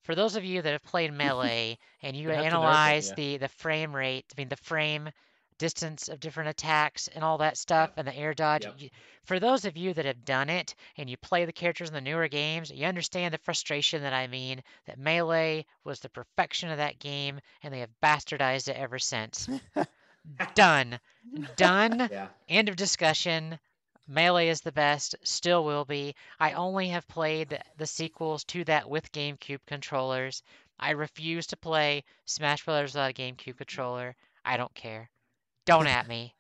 For 0.04 0.16
those 0.16 0.36
of 0.36 0.44
you 0.46 0.62
that 0.62 0.72
have 0.72 0.84
played 0.84 1.14
melee 1.14 1.78
and 2.02 2.16
you 2.16 2.28
They 2.28 2.36
had 2.36 2.42
to 2.42 2.46
it, 2.46 2.52
analyze 2.54 3.08
yeah. 3.10 3.16
the 3.16 3.38
the 3.38 3.48
frame 3.50 3.96
rate, 3.96 4.26
I 4.36 4.42
mean 4.42 4.50
the 4.50 4.56
frame 4.58 5.10
distance 5.58 6.08
of 6.08 6.22
different 6.22 6.50
attacks 6.50 7.10
and 7.10 7.22
all 7.22 7.40
that 7.40 7.58
stuff 7.58 7.92
and 7.98 8.08
the 8.08 8.16
air 8.16 8.34
dodge. 8.34 8.64
Yep. 8.64 8.76
you- 8.78 8.90
For 9.26 9.40
those 9.40 9.66
of 9.66 9.76
you 9.76 9.94
that 9.94 10.06
have 10.06 10.24
done 10.24 10.50
it 10.50 10.74
and 10.98 11.10
you 11.10 11.18
play 11.18 11.44
the 11.44 11.52
characters 11.52 11.90
in 11.90 11.94
the 11.94 12.00
newer 12.02 12.30
games, 12.30 12.72
you 12.72 12.86
understand 12.86 13.34
the 13.34 13.38
frustration 13.40 14.02
that 14.04 14.14
I 14.14 14.28
mean 14.28 14.64
that 14.86 14.98
melee 14.98 15.66
was 15.84 16.00
the 16.00 16.10
perfection 16.10 16.70
of 16.72 16.78
that 16.78 16.98
game 17.00 17.42
and 17.62 17.74
they 17.74 17.82
have 17.82 17.90
bastardized 18.02 18.70
it 18.70 18.78
ever 18.78 19.00
since. 19.00 19.50
Done. 20.56 21.00
Done. 21.56 22.00
yeah. 22.12 22.28
End 22.48 22.70
of 22.70 22.76
discussion. 22.76 23.60
Melee 24.08 24.48
is 24.48 24.62
the 24.62 24.72
best, 24.72 25.16
still 25.24 25.64
will 25.64 25.86
be. 25.86 26.16
I 26.40 26.54
only 26.54 26.90
have 26.90 27.08
played 27.08 27.50
the- 27.50 27.62
the 27.78 27.86
sequels 27.86 28.44
to 28.46 28.64
that 28.66 28.90
with 28.90 29.12
GameCube 29.12 29.60
controllers. 29.68 30.42
I 30.80 30.92
refuse 30.92 31.46
to 31.48 31.58
play 31.58 32.04
Smash 32.26 32.66
Brothers 32.66 32.94
without 32.94 33.12
a 33.12 33.14
GameCube 33.14 33.58
controller. 33.58 34.16
I 34.44 34.58
don't 34.58 34.74
care. 34.74 35.10
Don't 35.66 35.88
at 35.88 36.08
me. 36.08 36.34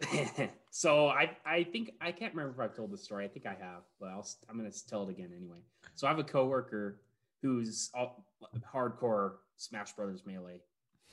so 0.70 1.08
I 1.08 1.36
I 1.46 1.64
think 1.64 1.92
I 2.00 2.12
can't 2.12 2.34
remember 2.34 2.62
if 2.62 2.70
I've 2.70 2.76
told 2.76 2.90
this 2.92 3.02
story. 3.04 3.24
I 3.24 3.28
think 3.28 3.46
I 3.46 3.54
have, 3.60 3.82
but 4.00 4.08
I'll 4.08 4.26
I'm 4.48 4.56
gonna 4.56 4.70
tell 4.88 5.04
it 5.04 5.10
again 5.10 5.30
anyway. 5.34 5.58
So 5.94 6.06
I 6.06 6.10
have 6.10 6.18
a 6.18 6.24
coworker 6.24 6.98
who's 7.40 7.90
a 7.94 8.08
hardcore 8.74 9.34
Smash 9.56 9.92
Brothers 9.92 10.22
melee 10.26 10.60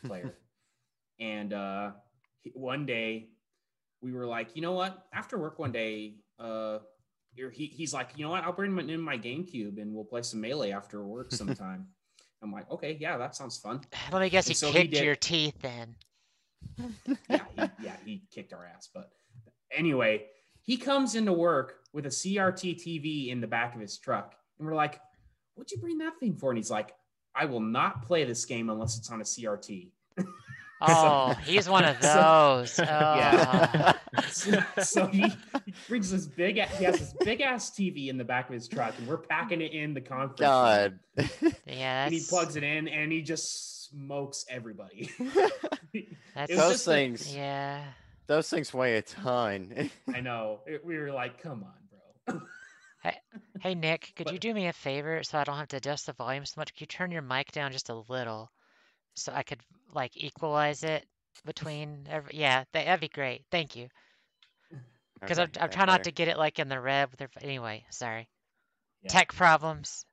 player, 0.05 0.33
and 1.19 1.53
uh, 1.53 1.91
he- 2.41 2.51
one 2.53 2.85
day 2.85 3.29
we 4.01 4.11
were 4.11 4.25
like, 4.25 4.55
you 4.55 4.61
know 4.61 4.71
what? 4.73 5.05
After 5.13 5.37
work 5.37 5.59
one 5.59 5.71
day, 5.71 6.15
uh, 6.39 6.79
he, 7.35 7.65
he's 7.67 7.93
like, 7.93 8.09
you 8.15 8.25
know 8.25 8.31
what? 8.31 8.43
I'll 8.43 8.53
bring 8.53 8.71
him 8.77 8.89
in 8.89 9.01
my 9.01 9.17
GameCube 9.17 9.81
and 9.81 9.93
we'll 9.93 10.03
play 10.05 10.21
some 10.23 10.41
melee 10.41 10.71
after 10.71 11.03
work 11.05 11.31
sometime. 11.31 11.87
I'm 12.41 12.51
like, 12.51 12.69
okay, 12.71 12.97
yeah, 12.99 13.17
that 13.17 13.35
sounds 13.35 13.57
fun. 13.57 13.81
Let 14.11 14.21
me 14.21 14.29
guess, 14.29 14.47
he 14.47 14.53
so 14.53 14.71
kicked 14.71 14.93
did- 14.93 15.03
your 15.03 15.15
teeth 15.15 15.55
then. 15.61 15.95
yeah, 17.29 17.39
he, 17.55 17.61
yeah, 17.83 17.95
he 18.05 18.23
kicked 18.33 18.53
our 18.53 18.65
ass. 18.65 18.89
But 18.93 19.09
anyway, 19.75 20.25
he 20.61 20.77
comes 20.77 21.15
into 21.15 21.33
work 21.33 21.79
with 21.93 22.05
a 22.05 22.09
CRT 22.09 22.75
TV 22.75 23.29
in 23.29 23.41
the 23.41 23.47
back 23.47 23.75
of 23.75 23.81
his 23.81 23.97
truck, 23.97 24.35
and 24.57 24.67
we're 24.67 24.75
like, 24.75 24.99
"What'd 25.55 25.71
you 25.71 25.77
bring 25.79 25.97
that 25.99 26.17
thing 26.19 26.35
for?" 26.35 26.51
And 26.51 26.57
he's 26.57 26.69
like, 26.71 26.95
"I 27.35 27.45
will 27.45 27.59
not 27.61 28.03
play 28.05 28.23
this 28.25 28.45
game 28.45 28.69
unless 28.69 28.97
it's 28.97 29.09
on 29.09 29.19
a 29.21 29.23
CRT." 29.23 29.89
Oh, 30.81 31.33
he's 31.45 31.67
one 31.69 31.83
of 31.85 31.97
so- 32.01 32.63
those. 32.63 32.79
Oh. 32.79 32.83
Yeah. 32.85 33.93
so, 34.29 34.63
so 34.83 35.07
he, 35.07 35.27
he 35.65 35.73
brings 35.87 36.11
this 36.11 36.25
big, 36.25 36.57
a- 36.57 36.65
he 36.67 36.85
has 36.85 36.99
this 36.99 37.13
big 37.23 37.41
ass 37.41 37.69
TV 37.71 38.07
in 38.09 38.17
the 38.17 38.23
back 38.23 38.47
of 38.47 38.53
his 38.53 38.67
truck, 38.67 38.93
and 38.97 39.07
we're 39.07 39.17
packing 39.17 39.61
it 39.61 39.73
in 39.73 39.93
the 39.93 40.01
conference. 40.01 40.39
God. 40.39 40.99
Yeah, 41.65 42.05
And 42.05 42.13
he 42.13 42.21
plugs 42.27 42.55
it 42.55 42.63
in, 42.63 42.87
and 42.87 43.11
he 43.11 43.21
just 43.21 43.89
smokes 43.89 44.45
everybody. 44.49 45.09
that's 46.35 46.55
Those 46.55 46.71
just 46.71 46.87
like- 46.87 46.95
things, 46.95 47.35
yeah. 47.35 47.83
those 48.27 48.49
things 48.49 48.73
weigh 48.73 48.97
a 48.97 49.01
ton. 49.01 49.89
I 50.13 50.21
know. 50.21 50.59
It- 50.65 50.85
we 50.85 50.97
were 50.97 51.11
like, 51.11 51.41
"Come 51.41 51.63
on, 51.65 51.73
bro." 52.27 52.41
Hey 53.61 53.75
Nick, 53.75 54.13
could 54.15 54.29
you 54.31 54.39
do 54.39 54.53
me 54.53 54.67
a 54.67 54.73
favor 54.73 55.23
so 55.23 55.37
I 55.37 55.43
don't 55.43 55.57
have 55.57 55.67
to 55.69 55.77
adjust 55.77 56.05
the 56.05 56.13
volume 56.13 56.45
so 56.45 56.55
much? 56.61 56.73
Could 56.73 56.81
you 56.81 56.87
turn 56.87 57.11
your 57.11 57.21
mic 57.21 57.51
down 57.51 57.71
just 57.71 57.89
a 57.89 57.95
little 58.09 58.49
so 59.19 59.31
I 59.33 59.43
could 59.43 59.59
like 59.93 60.11
equalize 60.15 60.83
it 60.83 61.05
between 61.45 62.07
every 62.09 62.31
yeah, 62.35 62.63
that, 62.73 62.85
that'd 62.85 62.99
be 62.99 63.07
great. 63.07 63.45
Thank 63.51 63.75
you. 63.75 63.87
Because 65.19 65.39
I'm, 65.39 65.49
I'm 65.59 65.69
that 65.69 65.71
trying 65.71 65.87
not 65.87 66.03
to 66.05 66.11
get 66.11 66.29
it 66.29 66.37
like 66.37 66.59
in 66.59 66.69
the 66.69 66.79
red 66.79 67.09
with 67.11 67.19
their, 67.19 67.29
anyway, 67.41 67.83
sorry. 67.89 68.27
Yeah. 69.03 69.09
Tech 69.09 69.33
problems. 69.33 70.05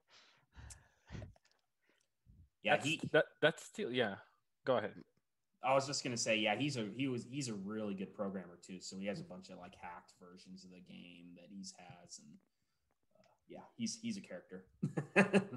Yeah, 2.62 2.76
that's, 2.76 2.86
he. 2.86 3.00
that 3.12 3.24
that's 3.40 3.64
still 3.64 3.92
yeah. 3.92 4.16
Go 4.64 4.78
ahead. 4.78 4.94
I 5.64 5.74
was 5.74 5.86
just 5.86 6.02
gonna 6.02 6.16
say, 6.16 6.36
yeah, 6.36 6.56
he's 6.56 6.76
a 6.76 6.88
he 6.96 7.06
was 7.06 7.24
he's 7.30 7.48
a 7.48 7.54
really 7.54 7.94
good 7.94 8.14
programmer 8.14 8.58
too. 8.66 8.80
So 8.80 8.96
he 8.98 9.06
has 9.06 9.20
a 9.20 9.24
bunch 9.24 9.50
of 9.50 9.58
like 9.58 9.74
hacked 9.80 10.12
versions 10.20 10.64
of 10.64 10.70
the 10.70 10.80
game 10.80 11.28
that 11.36 11.46
he's 11.48 11.72
has, 11.78 12.18
and 12.18 12.28
uh, 13.16 13.22
yeah, 13.48 13.60
he's 13.76 13.98
he's 14.02 14.16
a 14.16 14.20
character. 14.20 14.64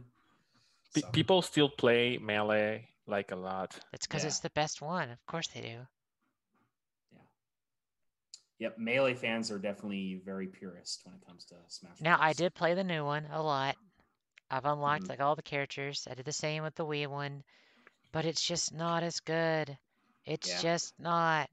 Pe- 0.94 1.02
So, 1.02 1.08
People 1.10 1.42
still 1.42 1.70
play 1.70 2.18
melee 2.18 2.88
like 3.10 3.32
a 3.32 3.36
lot. 3.36 3.78
It's 3.94 4.08
because 4.08 4.24
Yeah. 4.24 4.28
it's 4.30 4.40
the 4.40 4.50
best 4.52 4.82
one. 4.82 5.10
Of 5.10 5.26
course 5.26 5.48
they 5.48 5.62
do. 5.62 5.88
Yeah. 7.12 7.20
Yep, 8.60 8.78
melee 8.78 9.14
fans 9.14 9.52
are 9.52 9.60
definitely 9.60 10.22
very 10.26 10.48
purist 10.48 11.02
when 11.06 11.16
it 11.16 11.26
comes 11.26 11.46
to 11.46 11.56
Smash. 11.68 12.02
Now, 12.02 12.18
I 12.20 12.34
did 12.34 12.54
play 12.54 12.74
the 12.74 12.84
new 12.84 13.06
one 13.06 13.26
a 13.32 13.42
lot. 13.42 13.76
I've 14.52 14.66
unlocked 14.66 15.04
Mhm. 15.04 15.10
like 15.10 15.20
all 15.20 15.36
the 15.36 15.42
characters. 15.44 16.08
I 16.10 16.16
did 16.16 16.26
the 16.26 16.32
same 16.34 16.64
with 16.64 16.76
the 16.76 16.86
Wii 16.86 17.08
one, 17.08 17.44
but 18.12 18.26
it's 18.26 18.44
just 18.44 18.74
not 18.74 19.04
as 19.04 19.20
good. 19.20 19.78
It's 20.26 20.50
Yeah. 20.50 20.62
just 20.62 21.00
not. 21.00 21.50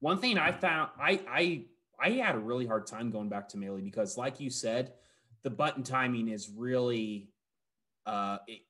One 0.00 0.18
thing 0.18 0.38
I 0.38 0.52
found, 0.52 0.90
I 0.98 1.20
I 1.28 1.64
I 2.00 2.10
had 2.12 2.34
a 2.36 2.38
really 2.38 2.66
hard 2.66 2.86
time 2.86 3.10
going 3.10 3.28
back 3.28 3.48
to 3.50 3.58
melee 3.58 3.82
because, 3.82 4.16
like 4.16 4.40
you 4.40 4.50
said, 4.50 4.94
the 5.42 5.50
button 5.50 5.82
timing 5.82 6.28
is 6.28 6.48
really, 6.48 7.30
uh, 8.06 8.38
it, 8.46 8.62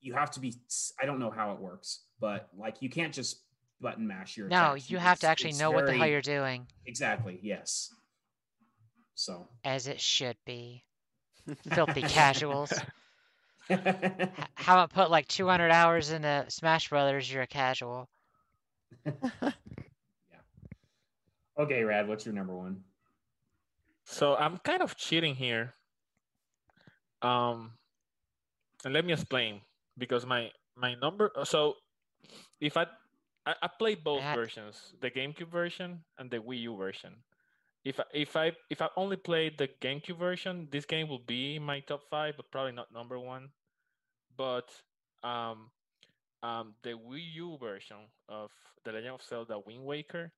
you 0.00 0.14
have 0.14 0.30
to 0.32 0.40
be. 0.40 0.54
I 1.00 1.06
don't 1.06 1.18
know 1.18 1.30
how 1.30 1.52
it 1.52 1.60
works, 1.60 2.00
but 2.20 2.48
like 2.56 2.76
you 2.80 2.88
can't 2.90 3.12
just 3.12 3.40
button 3.80 4.06
mash 4.06 4.36
your. 4.36 4.48
No, 4.48 4.72
attacks. 4.72 4.90
you 4.90 4.98
have 4.98 5.18
to 5.20 5.26
actually 5.26 5.50
it's 5.50 5.60
know 5.60 5.70
what 5.70 5.86
the 5.86 5.94
hell 5.96 6.06
you're 6.06 6.20
doing, 6.22 6.66
Exactly. 6.86 7.38
Yes. 7.42 7.92
So. 9.14 9.48
as 9.64 9.86
it 9.86 10.00
should 10.00 10.36
be. 10.46 10.82
Filthy 11.74 12.00
casuals. 12.02 12.72
H- 13.70 13.78
Haven't 14.54 14.92
put 14.92 15.10
like 15.10 15.28
200 15.28 15.70
hours 15.70 16.10
into 16.10 16.46
Smash 16.48 16.88
Brothers, 16.88 17.30
you're 17.30 17.42
a 17.42 17.46
casual. 17.46 18.08
Yeah. 19.42 19.50
Okay, 21.58 21.84
Rad. 21.84 22.08
What's 22.08 22.24
your 22.24 22.34
number 22.34 22.54
one? 22.56 22.82
So 24.04 24.34
I'm 24.36 24.56
kind 24.58 24.82
of 24.82 24.96
cheating 24.96 25.34
here. 25.34 25.74
Um, 27.20 27.72
and 28.84 28.94
let 28.94 29.04
me 29.04 29.12
explain 29.12 29.60
because 30.00 30.26
my 30.26 30.50
my 30.76 30.94
number. 30.96 31.30
So 31.44 31.76
if 32.60 32.76
I 32.76 32.86
I, 33.46 33.54
I 33.62 33.68
played 33.68 34.04
both 34.04 34.20
Matt. 34.20 34.36
versions, 34.36 34.94
the 35.00 35.10
GameCube 35.10 35.50
version 35.50 36.00
and 36.18 36.30
the 36.30 36.38
Wii 36.38 36.62
U 36.62 36.76
version. 36.76 37.14
If 37.84 37.98
I, 37.98 38.04
if 38.12 38.36
I 38.36 38.52
if 38.68 38.82
I 38.82 38.88
only 38.96 39.16
played 39.16 39.56
the 39.56 39.68
GameCube 39.80 40.18
version, 40.18 40.68
this 40.70 40.84
game 40.84 41.08
will 41.08 41.24
be 41.26 41.58
my 41.58 41.80
top 41.80 42.02
five, 42.10 42.34
but 42.36 42.50
probably 42.50 42.72
not 42.72 42.92
number 42.92 43.18
one. 43.18 43.48
But 44.36 44.68
um, 45.22 45.70
um, 46.42 46.74
the 46.82 46.90
Wii 46.90 47.34
U 47.34 47.56
version 47.58 47.96
of 48.28 48.50
The 48.84 48.92
Legend 48.92 49.14
of 49.14 49.22
Zelda 49.22 49.58
Wind 49.66 49.84
Waker 49.84 50.32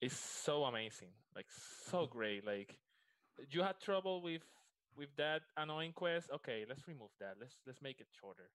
is 0.00 0.12
so 0.12 0.64
amazing, 0.64 1.12
like 1.34 1.46
so 1.90 2.06
great. 2.06 2.46
Like 2.46 2.78
you 3.50 3.62
had 3.62 3.78
trouble 3.80 4.22
with 4.22 4.42
with 4.96 5.08
that 5.16 5.42
annoying 5.56 5.92
quest. 5.92 6.30
Okay, 6.34 6.64
let's 6.68 6.88
remove 6.88 7.10
that. 7.20 7.34
Let's 7.38 7.56
let's 7.66 7.82
make 7.82 8.00
it 8.00 8.08
shorter. 8.18 8.50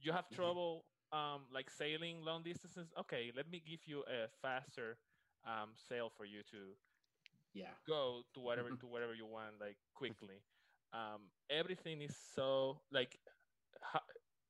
You 0.00 0.12
have 0.12 0.30
Mhm. 0.30 0.30
trouble 0.30 0.84
um 1.12 1.46
like 1.52 1.70
sailing 1.70 2.22
long 2.22 2.42
distances. 2.42 2.92
Okay, 2.98 3.32
let 3.34 3.48
me 3.50 3.60
give 3.60 3.86
you 3.86 4.04
a 4.06 4.28
faster 4.42 4.98
um 5.44 5.70
sail 5.74 6.10
for 6.10 6.24
you 6.24 6.42
to 6.50 6.76
Yeah. 7.52 7.74
go 7.86 8.22
to 8.34 8.40
whatever 8.40 8.70
Mhm. 8.70 8.78
to 8.80 8.86
wherever 8.86 9.14
you 9.14 9.26
want 9.26 9.60
like 9.60 9.76
quickly. 9.94 10.42
Um, 10.92 11.30
everything 11.50 12.00
is 12.02 12.16
so 12.16 12.80
like 12.90 13.18
ha- 13.82 14.04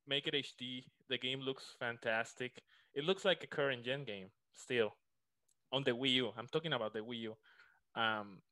make 0.06 0.26
it 0.26 0.34
HD. 0.34 0.84
The 1.08 1.18
game 1.18 1.40
looks 1.40 1.74
fantastic. 1.78 2.62
It 2.94 3.04
looks 3.04 3.24
like 3.24 3.42
a 3.42 3.46
current 3.46 3.84
gen 3.84 4.04
game 4.04 4.28
still 4.52 4.94
on 5.72 5.84
the 5.84 5.92
Wii 5.92 6.12
U. 6.14 6.32
I'm 6.36 6.46
talking 6.48 6.72
about 6.72 6.92
the 6.92 7.00
Wii 7.00 7.20
U. 7.20 7.36
Um, 7.94 8.42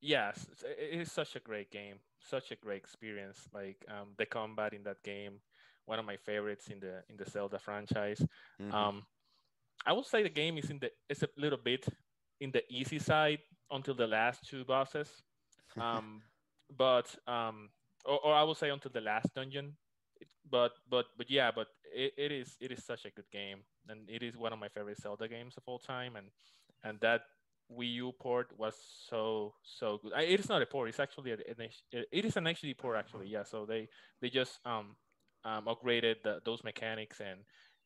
yes, 0.00 0.48
it's- 0.50 0.62
it 0.64 1.00
is 1.00 1.12
such 1.12 1.36
a 1.36 1.40
great 1.40 1.70
game, 1.70 2.00
such 2.18 2.50
a 2.52 2.56
great 2.56 2.78
experience. 2.78 3.48
Like 3.52 3.84
um, 3.88 4.14
the 4.18 4.26
combat 4.26 4.72
in 4.74 4.82
that 4.84 5.02
game, 5.02 5.40
one 5.86 5.98
of 5.98 6.04
my 6.04 6.16
favorites 6.16 6.68
in 6.68 6.80
the 6.80 7.02
in 7.08 7.16
the 7.16 7.24
Zelda 7.24 7.58
franchise. 7.58 8.24
Mhm. 8.60 8.72
Um, 8.72 9.06
I 9.86 9.92
would 9.92 10.06
say 10.06 10.22
the 10.22 10.28
game 10.28 10.58
is 10.58 10.70
in 10.70 10.78
the 10.78 10.90
is 11.08 11.22
a 11.22 11.28
little 11.36 11.58
bit 11.58 11.86
in 12.40 12.50
the 12.50 12.62
easy 12.70 12.98
side 12.98 13.40
until 13.70 13.94
the 13.94 14.06
last 14.06 14.48
two 14.48 14.64
bosses. 14.64 15.22
Um, 15.76 16.22
but 16.76 17.14
um, 17.26 17.70
or, 18.04 18.18
or 18.26 18.34
I 18.34 18.42
would 18.42 18.56
say 18.56 18.70
until 18.70 18.90
the 18.90 19.00
last 19.00 19.32
dungeon. 19.34 19.76
But 20.50 20.72
but 20.88 21.06
but 21.16 21.30
yeah, 21.30 21.52
but 21.54 21.68
it, 21.94 22.12
it 22.16 22.32
is 22.32 22.56
it 22.60 22.72
is 22.72 22.84
such 22.84 23.04
a 23.04 23.10
good 23.10 23.30
game, 23.30 23.62
and 23.88 24.10
it 24.10 24.22
is 24.22 24.36
one 24.36 24.52
of 24.52 24.58
my 24.58 24.68
favorite 24.68 24.98
Zelda 25.00 25.28
games 25.28 25.56
of 25.56 25.62
all 25.66 25.78
time. 25.78 26.16
And 26.16 26.30
and 26.82 26.98
that 27.00 27.22
Wii 27.70 27.94
U 27.94 28.12
port 28.12 28.48
was 28.58 28.74
so 29.08 29.54
so 29.62 29.98
good. 30.02 30.12
It 30.18 30.40
is 30.40 30.48
not 30.48 30.60
a 30.62 30.66
port; 30.66 30.88
it's 30.88 30.98
actually 31.00 31.32
an, 31.32 31.42
an 31.48 32.04
it 32.10 32.24
is 32.24 32.36
an 32.36 32.44
HD 32.46 32.74
port 32.76 32.96
actually. 32.98 33.28
Yeah, 33.28 33.44
so 33.44 33.64
they 33.64 33.88
they 34.20 34.28
just 34.28 34.58
um 34.66 34.96
um 35.44 35.66
upgraded 35.66 36.16
the, 36.22 36.40
those 36.44 36.62
mechanics 36.64 37.20
and 37.20 37.40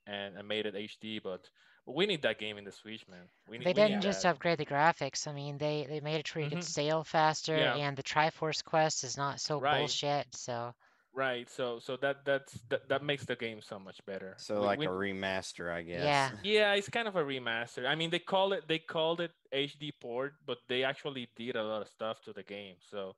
and, 0.07 0.37
and 0.37 0.47
made 0.47 0.67
it 0.67 0.75
HD. 0.75 1.19
But 1.23 1.49
we 1.87 2.07
need 2.07 2.23
that 2.23 2.39
game 2.39 2.59
in 2.59 2.65
the 2.65 2.73
Switch, 2.73 3.07
man. 3.09 3.29
We 3.49 3.59
need, 3.59 3.65
They 3.65 3.73
we 3.73 3.83
need 3.83 3.89
didn't 3.89 4.03
just 4.03 4.23
that. 4.23 4.31
upgrade 4.31 4.59
the 4.59 4.67
graphics. 4.67 5.27
I 5.27 5.33
mean, 5.33 5.57
they, 5.59 5.87
they 5.89 6.01
made 6.01 6.17
it 6.17 6.27
to 6.27 6.39
where 6.39 6.45
you 6.45 6.51
Mhm. 6.51 6.55
could 6.57 6.65
sail 6.65 7.05
faster, 7.05 7.57
Yeah. 7.57 7.75
and 7.77 7.97
the 7.97 8.03
Triforce 8.03 8.63
quest 8.65 9.05
is 9.05 9.17
not 9.17 9.41
so 9.41 9.61
Right. 9.61 9.79
bullshit. 9.79 10.35
So 10.35 10.75
Right. 11.13 11.49
So 11.49 11.79
so 11.79 11.97
that 11.99 12.25
that's 12.25 12.53
that, 12.71 12.89
that 12.89 13.03
makes 13.05 13.25
the 13.25 13.37
game 13.37 13.61
so 13.63 13.79
much 13.79 14.05
better. 14.05 14.35
So 14.37 14.61
We- 14.61 14.67
like 14.67 14.79
we- 14.81 14.87
a 14.87 14.91
remaster, 14.91 15.71
I 15.73 15.83
guess. 15.83 16.03
Yeah. 16.03 16.31
Yeah, 16.45 16.75
it's 16.75 16.89
kind 16.89 17.07
of 17.07 17.15
a 17.17 17.23
remaster. 17.23 17.87
I 17.87 17.95
mean, 17.95 18.11
they 18.11 18.19
call 18.19 18.53
it 18.53 18.67
they 18.67 18.81
called 18.81 19.21
it 19.21 19.31
HD 19.53 19.93
port, 20.01 20.35
but 20.45 20.59
they 20.69 20.83
actually 20.83 21.29
did 21.37 21.55
a 21.57 21.63
lot 21.63 21.83
of 21.83 21.89
stuff 21.89 22.21
to 22.23 22.33
the 22.33 22.43
game. 22.43 22.77
So 22.81 23.15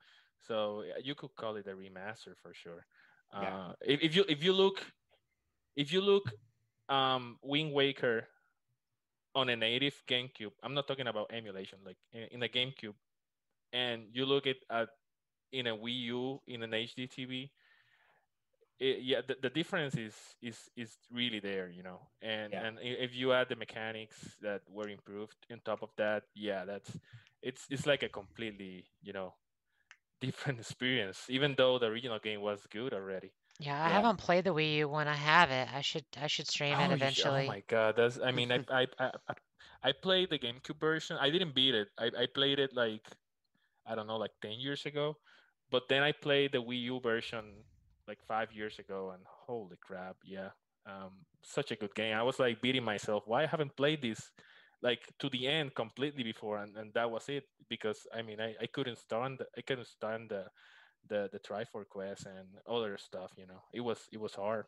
so 0.47 0.85
you 1.03 1.15
could 1.15 1.35
call 1.37 1.57
it 1.57 1.67
a 1.67 1.75
remaster 1.75 2.37
for 2.43 2.53
sure. 2.53 2.87
Yeah. 3.35 3.55
Uh, 3.55 3.73
if, 3.83 4.03
if 4.03 4.17
you 4.17 4.25
if 4.29 4.43
you 4.43 4.53
look 4.53 4.85
if 5.77 5.93
you 5.93 6.01
look 6.01 6.33
um 6.89 7.39
Wind 7.43 7.73
Waker 7.73 8.29
on 9.35 9.49
a 9.49 9.57
native 9.57 10.03
GameCube, 10.09 10.53
I'm 10.63 10.75
not 10.75 10.87
talking 10.87 11.07
about 11.07 11.31
emulation, 11.33 11.79
like 11.85 11.99
in, 12.13 12.23
in 12.33 12.43
a 12.43 12.49
GameCube, 12.49 12.95
and 13.73 14.09
you 14.13 14.27
look 14.27 14.47
at, 14.47 14.57
at 14.71 14.89
in 15.53 15.67
a 15.67 15.77
Wii 15.77 16.01
U 16.15 16.41
in 16.47 16.63
an 16.63 16.75
HD 16.75 17.07
TV, 17.07 17.53
it, 18.79 19.03
yeah, 19.03 19.21
the, 19.27 19.37
the 19.43 19.51
difference 19.51 19.97
is 19.97 20.15
is 20.43 20.71
is 20.77 20.97
really 21.11 21.41
there, 21.41 21.69
you 21.69 21.83
know. 21.83 22.01
And 22.23 22.53
Yeah. 22.53 22.61
and 22.61 22.79
if 22.81 23.15
you 23.15 23.33
add 23.33 23.49
the 23.49 23.57
mechanics 23.57 24.37
that 24.43 24.63
were 24.69 24.89
improved 24.89 25.37
on 25.51 25.61
top 25.65 25.83
of 25.83 25.91
that, 25.97 26.25
yeah, 26.35 26.65
that's 26.65 26.99
it's 27.43 27.67
it's 27.71 27.87
like 27.87 28.03
a 28.03 28.09
completely 28.09 28.87
you 29.03 29.13
know 29.13 29.35
different 30.21 30.59
experience. 30.61 31.27
Even 31.29 31.55
though 31.57 31.79
the 31.79 31.87
original 31.87 32.19
game 32.19 32.41
was 32.41 32.67
good 32.71 32.93
already. 32.95 33.33
yeah, 33.59 33.85
I 33.85 33.89
Yeah. 33.89 33.91
haven't 33.91 34.19
played 34.19 34.45
the 34.45 34.51
Wii 34.55 34.77
U 34.79 34.89
when 34.89 35.09
I 35.09 35.15
have 35.15 35.51
it. 35.51 35.69
I 35.73 35.81
should 35.83 36.05
I 36.17 36.27
should 36.27 36.47
stream 36.49 36.79
Oh, 36.79 36.81
it 36.81 36.91
eventually. 36.93 37.23
oh 37.25 37.43
my 37.43 37.63
god, 37.69 37.97
that's 37.97 38.19
I 38.21 38.33
mean 38.33 38.53
I 38.53 38.61
I, 38.71 38.87
I 38.99 39.11
I- 39.29 39.35
I 39.83 39.93
played 39.93 40.31
the 40.31 40.39
GameCube 40.39 40.81
version. 40.81 41.17
I 41.21 41.31
didn't 41.31 41.55
beat 41.55 41.75
it. 41.75 41.89
I, 41.99 42.07
I 42.19 42.27
played 42.27 42.59
it 42.59 42.73
like 42.75 43.07
I 43.87 43.95
don't 43.95 44.07
know, 44.07 44.17
like 44.17 44.33
ten 44.43 44.61
years 44.61 44.87
ago. 44.87 45.17
But 45.71 45.85
then 45.89 46.03
I 46.03 46.13
played 46.13 46.53
the 46.53 46.63
Wii 46.63 46.83
U 46.93 47.01
version 47.01 47.65
like 48.09 48.19
five 48.27 48.53
years 48.53 48.79
ago, 48.79 49.11
and 49.15 49.23
holy 49.27 49.77
crap, 49.81 50.17
yeah, 50.25 50.51
um, 50.87 51.27
such 51.43 51.71
a 51.73 51.77
good 51.77 51.95
game. 51.95 52.17
I 52.17 52.23
was 52.23 52.39
like 52.41 52.61
beating 52.63 52.85
myself. 52.85 53.25
Why 53.27 53.45
I 53.45 53.47
haven't 53.47 53.77
played 53.77 54.03
this 54.03 54.31
like 54.87 55.05
to 55.21 55.29
the 55.31 55.47
end 55.49 55.75
completely 55.75 56.25
before? 56.25 56.59
And, 56.63 56.77
and 56.79 56.95
that 56.95 57.11
was 57.11 57.29
it 57.29 57.45
because 57.69 58.07
I 58.19 58.23
mean 58.23 58.41
I, 58.41 58.51
I 58.65 58.67
couldn't 58.75 58.99
stand 58.99 59.43
I 59.59 59.63
couldn't 59.63 59.89
stand 59.99 60.31
the 60.31 60.45
the 61.09 61.29
the 61.33 61.41
Triforce 61.41 61.89
quest 61.89 62.27
and 62.27 62.49
other 62.69 62.97
stuff. 62.99 63.33
You 63.39 63.47
know, 63.47 63.63
it 63.73 63.81
was 63.81 64.09
it 64.13 64.21
was 64.21 64.35
hard. 64.35 64.67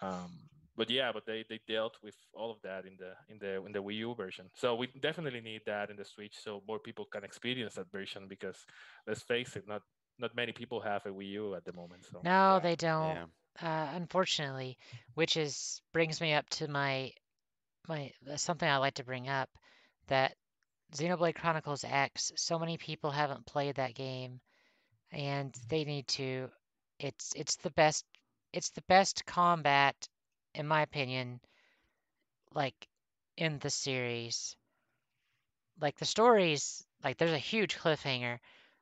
Um, 0.00 0.30
but 0.76 0.90
yeah, 0.90 1.12
but 1.12 1.26
they, 1.26 1.44
they 1.48 1.60
dealt 1.68 1.96
with 2.02 2.16
all 2.34 2.50
of 2.50 2.60
that 2.62 2.84
in 2.86 2.96
the 2.98 3.12
in 3.28 3.38
the 3.38 3.64
in 3.66 3.72
the 3.72 3.82
Wii 3.82 3.96
U 4.06 4.14
version. 4.14 4.50
So 4.54 4.74
we 4.74 4.88
definitely 5.00 5.40
need 5.40 5.62
that 5.66 5.90
in 5.90 5.96
the 5.96 6.04
Switch, 6.04 6.36
so 6.38 6.62
more 6.68 6.78
people 6.78 7.06
can 7.06 7.24
experience 7.24 7.74
that 7.74 7.90
version. 7.92 8.28
Because 8.28 8.66
let's 9.06 9.22
face 9.22 9.56
it, 9.56 9.66
not 9.68 9.82
not 10.18 10.34
many 10.36 10.52
people 10.52 10.80
have 10.80 11.06
a 11.06 11.10
Wii 11.10 11.30
U 11.42 11.54
at 11.54 11.64
the 11.64 11.72
moment. 11.72 12.04
So 12.10 12.24
No, 12.24 12.58
Yeah. 12.58 12.60
they 12.60 12.76
don't. 12.76 13.16
Yeah. 13.16 13.26
Uh, 13.60 13.88
unfortunately, 13.94 14.78
which 15.14 15.36
is 15.36 15.80
brings 15.92 16.20
me 16.20 16.34
up 16.34 16.48
to 16.50 16.68
my 16.68 17.12
my 17.88 18.12
uh, 18.30 18.36
something 18.36 18.68
I 18.68 18.76
like 18.78 18.94
to 18.94 19.04
bring 19.04 19.28
up 19.28 19.48
that 20.08 20.34
Xenoblade 20.94 21.34
Chronicles 21.34 21.84
X. 21.84 22.32
So 22.36 22.58
many 22.58 22.76
people 22.76 23.10
haven't 23.10 23.46
played 23.46 23.76
that 23.76 23.94
game, 23.94 24.40
and 25.12 25.54
they 25.68 25.84
need 25.84 26.06
to. 26.08 26.50
It's 26.98 27.32
it's 27.34 27.56
the 27.56 27.70
best. 27.70 28.04
It's 28.52 28.70
the 28.70 28.82
best 28.82 29.26
combat, 29.26 30.08
in 30.54 30.66
my 30.66 30.82
opinion. 30.82 31.40
Like 32.52 32.88
in 33.36 33.58
the 33.58 33.70
series, 33.70 34.56
like 35.80 35.96
the 35.98 36.04
stories, 36.04 36.86
like 37.04 37.18
there's 37.18 37.32
a 37.32 37.38
huge 37.38 37.76
cliffhanger. 37.76 38.38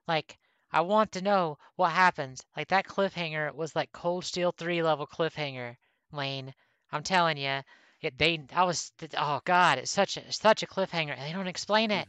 Like 0.07 0.39
I 0.71 0.83
want 0.83 1.13
to 1.13 1.23
know 1.23 1.59
what 1.77 1.93
happens. 1.93 2.45
Like 2.57 2.69
that 2.69 2.87
cliffhanger 2.87 3.55
was 3.55 3.75
like 3.75 3.93
Cold 3.93 4.25
Steel 4.25 4.53
3 4.53 4.83
level 4.83 5.07
cliffhanger, 5.07 5.77
Lane. 6.13 6.55
I'm 6.93 7.03
telling 7.03 7.37
you, 7.37 7.61
it 8.05 8.19
they 8.19 8.41
I 8.55 8.65
was 8.65 8.93
oh 9.17 9.41
god, 9.45 9.79
it's 9.79 9.91
such 9.91 10.17
a 10.17 10.33
such 10.33 10.63
a 10.63 10.67
cliffhanger 10.67 11.19
they 11.19 11.33
don't 11.33 11.47
explain 11.49 11.91
it. 11.91 12.09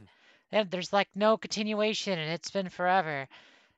Mhm. 0.51 0.69
There's 0.71 0.93
like 0.93 1.09
no 1.15 1.37
continuation 1.37 2.17
and 2.17 2.31
it's 2.31 2.51
been 2.51 2.69
forever. 2.69 3.27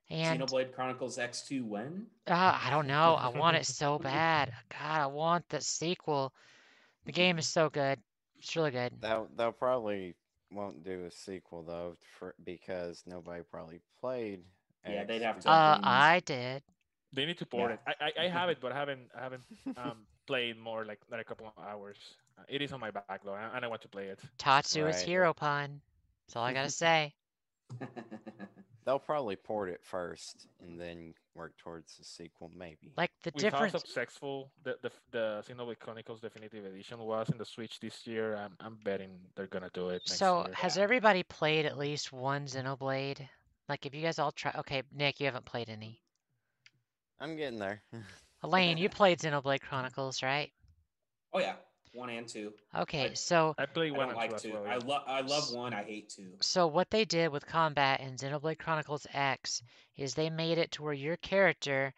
And 0.09 0.39
Xenoblade 0.41 0.73
Chronicles 0.73 1.17
X2 1.17 1.63
when? 1.65 2.07
uh, 2.27 2.59
I 2.63 2.69
don't 2.69 2.87
know, 2.87 3.15
I 3.15 3.27
want 3.29 3.57
it 3.57 3.65
so 3.65 3.97
bad. 4.03 4.53
God, 4.69 5.01
I 5.01 5.05
want 5.07 5.47
the 5.49 5.59
sequel. 5.61 6.33
The 7.05 7.11
game 7.11 7.37
is 7.37 7.47
so 7.47 7.69
good. 7.69 7.99
It's 8.37 8.55
really 8.55 8.71
good. 8.71 8.93
They'll 9.01 9.27
they'll 9.35 9.51
probably 9.51 10.15
won't 10.51 10.83
do 10.83 11.05
a 11.05 11.11
sequel 11.11 11.63
though, 11.63 11.95
for, 12.17 12.35
because 12.43 13.03
nobody 13.05 13.41
probably 13.51 13.81
played. 13.99 14.41
Yeah, 14.85 15.01
X 15.01 15.07
they'd 15.07 15.21
have 15.23 15.39
to- 15.41 15.49
Uh, 15.49 15.79
I 15.83 16.21
did. 16.25 16.63
They 17.13 17.25
need 17.25 17.37
to 17.39 17.45
port 17.45 17.71
Yeah. 17.71 17.91
it. 17.91 17.97
I, 17.99 18.21
I, 18.21 18.25
I 18.25 18.29
have 18.29 18.49
it, 18.49 18.59
but 18.61 18.71
I 18.71 18.75
haven't 18.75 19.09
I 19.17 19.21
haven't 19.23 19.43
um, 19.77 20.05
played 20.27 20.57
more 20.57 20.85
like 20.85 20.99
than 21.09 21.19
a 21.19 21.25
couple 21.25 21.47
of 21.47 21.63
hours. 21.63 21.97
Uh, 22.39 22.43
it 22.49 22.61
is 22.61 22.73
on 22.73 22.81
my 22.81 22.91
backlog, 22.91 23.29
and 23.55 23.65
I 23.65 23.67
want 23.67 23.71
to 23.73 23.79
play 23.79 23.97
it. 24.07 24.21
Tatsu 24.37 24.87
is 24.87 24.95
Right. 24.95 25.01
Hero 25.01 25.33
Pun. 25.33 25.81
That's 26.27 26.35
all 26.37 26.43
I 26.43 26.53
gotta 26.53 26.69
say. 26.71 27.15
They'll 28.85 28.99
probably 28.99 29.35
port 29.35 29.69
it 29.69 29.81
first 29.83 30.47
and 30.61 30.79
then 30.79 31.13
work 31.35 31.57
towards 31.57 31.97
the 31.97 32.03
sequel, 32.05 32.51
maybe. 32.55 32.97
Like 32.97 33.11
the 33.23 33.31
With 33.33 33.49
how 33.49 33.65
difference. 33.65 33.71
successful 33.71 34.51
the 34.63 34.77
the 34.81 34.91
the 35.11 35.43
Xenoblade 35.47 35.79
Chronicles 35.79 36.21
Definitive 36.21 36.65
Edition 36.65 36.99
was 36.99 37.29
in 37.29 37.37
the 37.37 37.45
Switch 37.45 37.79
this 37.79 38.05
year, 38.07 38.35
I'm 38.35 38.55
I'm 38.59 38.75
betting 38.83 39.19
they're 39.35 39.47
gonna 39.47 39.69
do 39.73 39.89
it. 39.89 40.03
Next 40.07 40.33
So 40.33 40.37
year. 40.37 40.53
has 40.53 40.77
Yeah. 40.77 40.77
everybody 40.77 41.23
played 41.23 41.65
at 41.65 41.77
least 41.77 42.11
one 42.13 42.45
Xenoblade? 42.47 43.27
Like 43.69 43.85
if 43.85 43.93
you 43.95 44.01
guys 44.01 44.19
all 44.19 44.31
try 44.31 44.51
okay, 44.59 44.83
Nick, 44.91 45.19
you 45.19 45.25
haven't 45.25 45.45
played 45.45 45.69
any. 45.69 46.01
I'm 47.19 47.35
getting 47.35 47.59
there. 47.59 47.83
Elaine, 48.43 48.77
you 48.77 48.89
played 48.89 49.19
Xenoblade 49.19 49.61
Chronicles, 49.61 50.21
right? 50.23 50.51
oh 51.33 51.39
yeah, 51.39 51.55
one 51.93 52.09
and 52.09 52.27
two. 52.27 52.53
Okay, 52.75 53.09
I- 53.09 53.13
so 53.13 53.55
I 53.57 53.65
play 53.65 53.91
I 53.91 53.97
don't 53.97 54.15
like 54.15 54.37
two 54.41 54.51
two. 54.51 54.57
I 54.57 54.77
love 54.77 55.03
I 55.07 55.21
love 55.21 55.51
one. 55.53 55.73
I 55.73 55.83
hate 55.83 56.09
two. 56.09 56.31
so 56.41 56.67
what 56.67 56.89
they 56.89 57.05
did 57.05 57.29
with 57.29 57.45
combat 57.45 57.99
in 58.01 58.15
Xenoblade 58.15 58.59
Chronicles 58.59 59.07
X 59.13 59.61
is 59.97 60.13
they 60.13 60.29
made 60.29 60.57
it 60.57 60.71
to 60.73 60.83
where 60.83 60.93
your 60.93 61.17
character 61.17 61.93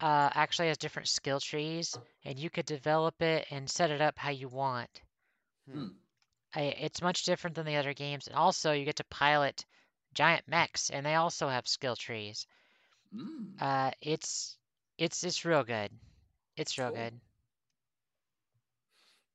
uh, 0.00 0.30
actually 0.34 0.68
has 0.68 0.78
different 0.78 1.08
skill 1.08 1.38
trees, 1.38 1.96
and 2.24 2.38
you 2.38 2.50
could 2.50 2.66
develop 2.66 3.22
it 3.22 3.46
and 3.50 3.70
set 3.70 3.90
it 3.90 4.00
up 4.00 4.18
how 4.18 4.30
you 4.30 4.48
want. 4.48 5.00
Hmm. 5.70 5.88
I, 6.54 6.60
it's 6.62 7.00
much 7.00 7.24
different 7.24 7.54
than 7.56 7.66
the 7.66 7.76
other 7.76 7.94
games, 7.94 8.26
and 8.26 8.36
also 8.36 8.72
you 8.72 8.84
get 8.84 8.96
to 8.96 9.04
pilot 9.04 9.64
giant 10.12 10.46
mechs, 10.48 10.90
and 10.90 11.06
they 11.06 11.14
also 11.14 11.48
have 11.48 11.66
skill 11.68 11.96
trees. 11.96 12.46
Mm. 13.14 13.60
Uh, 13.60 13.90
it's 14.00 14.58
it's 15.02 15.24
it's 15.24 15.44
real 15.44 15.64
good. 15.64 15.90
It's 16.56 16.78
real 16.78 16.90
Cool. 16.90 16.92
good. 16.92 17.20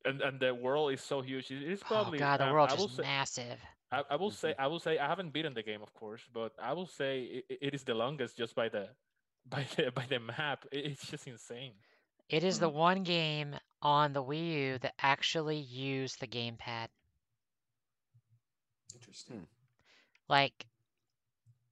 and 0.05 0.21
and 0.21 0.39
the 0.39 0.53
world 0.53 0.91
is 0.93 1.01
so 1.01 1.21
huge. 1.21 1.51
It 1.51 1.63
is 1.63 1.83
probably 1.83 1.83
oh 1.91 2.11
god, 2.11 2.39
the 2.39 2.47
um, 2.47 2.47
world 2.47 2.71
I 2.71 2.73
is 2.73 2.87
massive. 2.87 3.59
I, 3.91 4.03
I 4.11 4.15
will 4.15 4.31
say 4.31 4.53
Mhm. 4.53 4.55
I 4.57 4.67
will 4.67 4.79
say 4.79 4.97
I 4.97 5.07
haven't 5.07 5.31
beaten 5.33 5.53
the 5.53 5.63
game, 5.63 5.81
of 5.81 5.93
course, 5.93 6.27
but 6.33 6.53
I 6.61 6.73
will 6.73 6.87
say 6.87 7.21
it, 7.49 7.57
it 7.61 7.73
is 7.75 7.83
the 7.83 7.93
longest 7.95 8.37
just 8.37 8.55
by 8.55 8.69
the 8.69 8.89
by 9.49 9.65
the 9.75 9.91
by 9.91 10.05
the 10.07 10.19
map. 10.19 10.65
It- 10.71 10.85
It's 10.85 11.09
just 11.09 11.27
insane. 11.27 11.73
It 12.29 12.43
is 12.43 12.59
the 12.59 12.69
Hmm. 12.69 12.69
one 12.69 13.03
game 13.03 13.57
on 13.81 14.13
the 14.13 14.23
Wii 14.23 14.51
U 14.73 14.77
that 14.79 14.95
actually 14.99 15.57
used 15.57 16.19
the 16.19 16.27
gamepad. 16.27 16.89
Interesting. 18.93 19.47
Like 20.29 20.67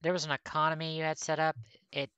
there 0.01 0.13
was 0.13 0.25
an 0.25 0.31
economy 0.31 0.97
you 0.97 1.03
had 1.03 1.17
set 1.17 1.39
up. 1.39 1.55
It 1.91 2.09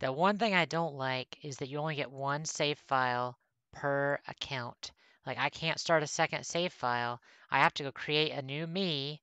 the 0.00 0.12
one 0.12 0.38
thing 0.38 0.54
I 0.54 0.64
don't 0.64 0.94
like 0.94 1.38
is 1.42 1.56
that 1.56 1.68
you 1.68 1.78
only 1.78 1.96
get 1.96 2.10
one 2.10 2.44
save 2.44 2.78
file 2.86 3.36
per 3.72 4.18
account. 4.28 4.92
Like 5.26 5.38
I 5.38 5.50
can't 5.50 5.80
start 5.80 6.02
a 6.02 6.06
second 6.06 6.44
save 6.44 6.72
file. 6.72 7.20
I 7.50 7.58
have 7.58 7.74
to 7.74 7.82
go 7.84 7.92
create 7.92 8.32
a 8.32 8.42
new 8.42 8.66
me 8.66 9.20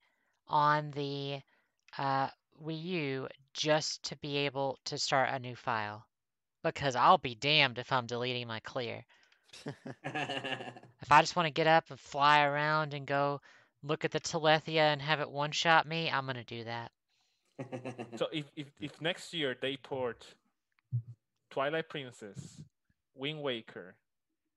on 0.48 0.92
the 0.92 1.42
uh, 1.98 2.30
Wii 2.64 2.84
U 2.84 3.28
just 3.54 4.04
to 4.04 4.18
be 4.18 4.38
able 4.38 4.78
to 4.86 4.98
start 4.98 5.30
a 5.32 5.40
new 5.40 5.56
file. 5.56 6.06
Because 6.64 6.96
I'll 6.96 7.18
be 7.18 7.36
damned 7.36 7.78
if 7.78 7.92
I'm 7.92 8.08
deleting 8.08 8.48
my 8.48 8.60
clear. 8.60 9.06
If 10.04 11.12
I 11.12 11.22
just 11.22 11.36
want 11.36 11.48
to 11.48 11.54
get 11.54 11.68
up 11.68 11.86
and 11.90 12.00
fly 12.00 12.44
around 12.44 12.94
and 12.94 13.06
go 13.06 13.40
look 13.84 14.04
at 14.04 14.12
the 14.12 14.20
Telethia 14.20 14.92
and 14.92 15.02
have 15.02 15.22
it 15.22 15.30
one 15.30 15.52
shot 15.52 15.88
me, 15.88 16.10
I'm 16.10 16.26
gonna 16.26 16.44
do 16.44 16.64
that. 16.64 16.92
So 18.18 18.28
if, 18.34 18.46
if 18.56 18.68
if 18.82 19.00
next 19.02 19.34
year 19.34 19.56
they 19.62 19.78
port 19.78 20.26
Twilight 21.50 21.90
Princess, 21.90 22.62
Wind 23.16 23.42
Waker, 23.42 23.96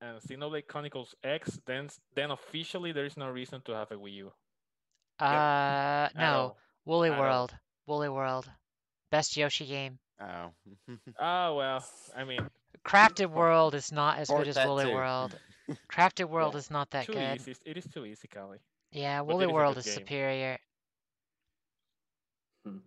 and 0.00 0.20
Xenoblade 0.20 0.66
Chronicles 0.66 1.14
X, 1.22 1.60
then 1.66 1.88
then 2.14 2.30
officially 2.30 2.92
there 2.92 3.04
is 3.06 3.16
no 3.16 3.28
reason 3.30 3.60
to 3.62 3.72
have 3.72 3.90
a 3.92 3.94
Wii 3.96 4.12
U. 4.14 4.32
Uh, 5.20 5.24
At 5.24 6.10
no. 6.16 6.56
Woolly 6.84 7.10
World, 7.10 7.54
Woolly 7.86 8.08
World, 8.08 8.48
best 9.10 9.36
Yoshi 9.36 9.66
game. 9.66 9.98
oh. 10.20 10.50
Oh 11.18 11.56
well, 11.56 11.84
I 12.16 12.24
mean, 12.24 12.48
Crafted 12.84 13.30
World 13.30 13.74
is 13.74 13.90
not 13.92 14.18
as 14.18 14.28
Port 14.28 14.44
good 14.44 14.56
as 14.56 14.66
Woolly 14.66 14.84
too. 14.86 14.92
World. 14.92 15.38
Crafted 15.92 16.28
World 16.28 16.54
Yeah. 16.54 16.58
is 16.60 16.70
not 16.70 16.90
that 16.90 17.06
too 17.06 17.12
good. 17.12 17.36
easy. 17.36 17.54
It 17.64 17.76
is 17.76 17.86
too 17.86 18.04
easy, 18.06 18.28
Callie. 18.28 18.58
Yeah, 18.92 19.20
Woolly 19.20 19.44
it 19.44 19.48
is 19.48 19.52
World 19.54 19.74
good 19.74 19.80
is 19.80 19.84
game. 19.86 19.94
superior. 19.94 20.58
Hmm. 22.64 22.78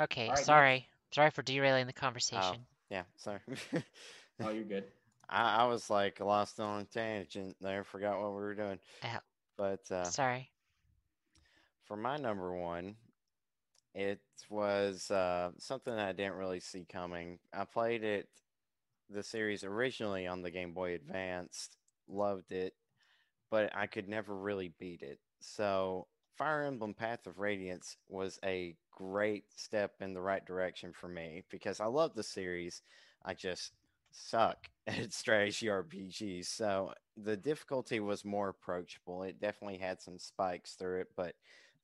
Okay, 0.00 0.22
All 0.28 0.28
right, 0.28 0.36
Nick. 0.38 0.44
sorry. 0.46 0.88
Sorry 1.12 1.30
for 1.30 1.42
derailing 1.42 1.86
the 1.86 1.92
conversation. 1.92 2.66
yeah, 2.90 3.04
sorry. 3.16 3.40
oh, 4.42 4.50
you're 4.50 4.64
good. 4.64 4.84
I, 5.28 5.62
I 5.62 5.64
was 5.64 5.90
like 5.90 6.20
lost 6.20 6.60
on 6.60 6.82
a 6.82 6.84
tangent 6.84 7.56
there, 7.60 7.84
forgot 7.84 8.20
what 8.20 8.30
we 8.30 8.36
were 8.36 8.54
doing. 8.54 8.78
Yeah. 9.02 9.18
But 9.56 9.90
uh, 9.90 10.04
Sorry. 10.04 10.50
for 11.84 11.96
my 11.96 12.16
number 12.16 12.54
one, 12.54 12.94
it 13.94 14.20
was 14.48 15.10
uh, 15.10 15.50
something 15.58 15.94
that 15.94 16.08
I 16.08 16.12
didn't 16.12 16.36
really 16.36 16.60
see 16.60 16.86
coming. 16.90 17.38
I 17.52 17.64
played 17.64 18.04
it, 18.04 18.28
the 19.10 19.22
series 19.22 19.64
originally 19.64 20.26
on 20.26 20.42
the 20.42 20.50
Game 20.50 20.72
Boy 20.72 20.94
Advanced, 20.94 21.76
loved 22.08 22.52
it, 22.52 22.74
but 23.50 23.74
I 23.74 23.86
could 23.86 24.08
never 24.08 24.36
really 24.36 24.72
beat 24.78 25.02
it. 25.02 25.18
So, 25.40 26.06
Fire 26.38 26.62
Emblem 26.62 26.94
Path 26.94 27.26
of 27.26 27.40
Radiance 27.40 27.96
was 28.08 28.38
a 28.44 28.76
great 28.92 29.44
step 29.56 29.94
in 30.00 30.14
the 30.14 30.20
right 30.20 30.46
direction 30.46 30.92
for 30.92 31.08
me 31.08 31.42
because 31.50 31.80
I 31.80 31.86
love 31.86 32.14
the 32.14 32.22
series. 32.22 32.82
I 33.24 33.34
just 33.34 33.72
suck 34.12 34.70
at 34.86 35.12
strategy 35.12 35.66
RPGs. 35.66 36.46
So, 36.46 36.94
the 37.16 37.36
difficulty 37.36 37.98
was 37.98 38.24
more 38.24 38.50
approachable. 38.50 39.24
It 39.24 39.40
definitely 39.40 39.78
had 39.78 40.00
some 40.00 40.16
spikes 40.16 40.74
through 40.74 41.00
it, 41.00 41.08
but 41.16 41.34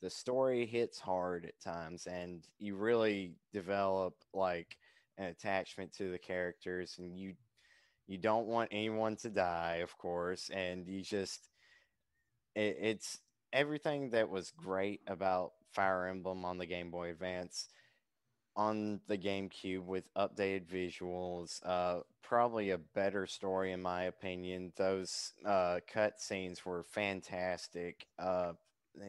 the 0.01 0.09
story 0.11 0.67
hits 0.67 1.01
hard 1.01 1.45
at 1.47 1.61
times 1.61 2.07
and 2.07 2.47
you 2.61 2.77
really 2.77 3.33
develop 3.53 4.15
like 4.33 4.77
an 5.19 5.25
attachment 5.25 5.93
to 5.95 6.11
the 6.11 6.19
characters 6.19 6.97
and 6.99 7.19
you 7.19 7.33
you 8.07 8.19
don't 8.19 8.47
want 8.47 8.69
anyone 8.71 9.17
to 9.17 9.31
die 9.31 9.77
of 9.77 9.97
course 9.97 10.51
and 10.53 10.87
you 10.87 11.01
just 11.01 11.49
it, 12.55 12.77
it's 12.81 13.21
everything 13.55 14.11
that 14.11 14.29
was 14.29 14.51
great 14.51 15.01
about 15.07 15.53
fire 15.73 16.09
emblem 16.09 16.45
on 16.45 16.59
the 16.59 16.67
game 16.67 16.91
boy 16.91 17.11
advance 17.11 17.69
on 18.57 19.01
the 19.09 19.19
GameCube 19.19 19.85
with 19.85 20.13
updated 20.15 20.67
visuals, 20.67 21.61
uh, 21.65 22.01
probably 22.23 22.71
a 22.71 22.79
better 22.79 23.27
story 23.27 23.73
in 23.73 23.83
my 23.83 24.05
opinion. 24.05 24.73
Those 24.77 25.33
uh, 25.45 25.81
cut 25.93 26.21
scenes 26.21 26.65
were 26.65 26.85
fantastic. 26.85 28.07
Uh, 28.19 28.53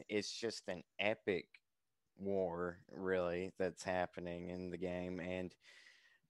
it's 0.09 0.31
just 0.31 0.67
an 0.67 0.83
epic 0.99 1.45
war, 2.17 2.79
really, 2.91 3.51
that's 3.59 3.83
happening 3.83 4.49
in 4.49 4.71
the 4.71 4.77
game, 4.77 5.19
and 5.19 5.53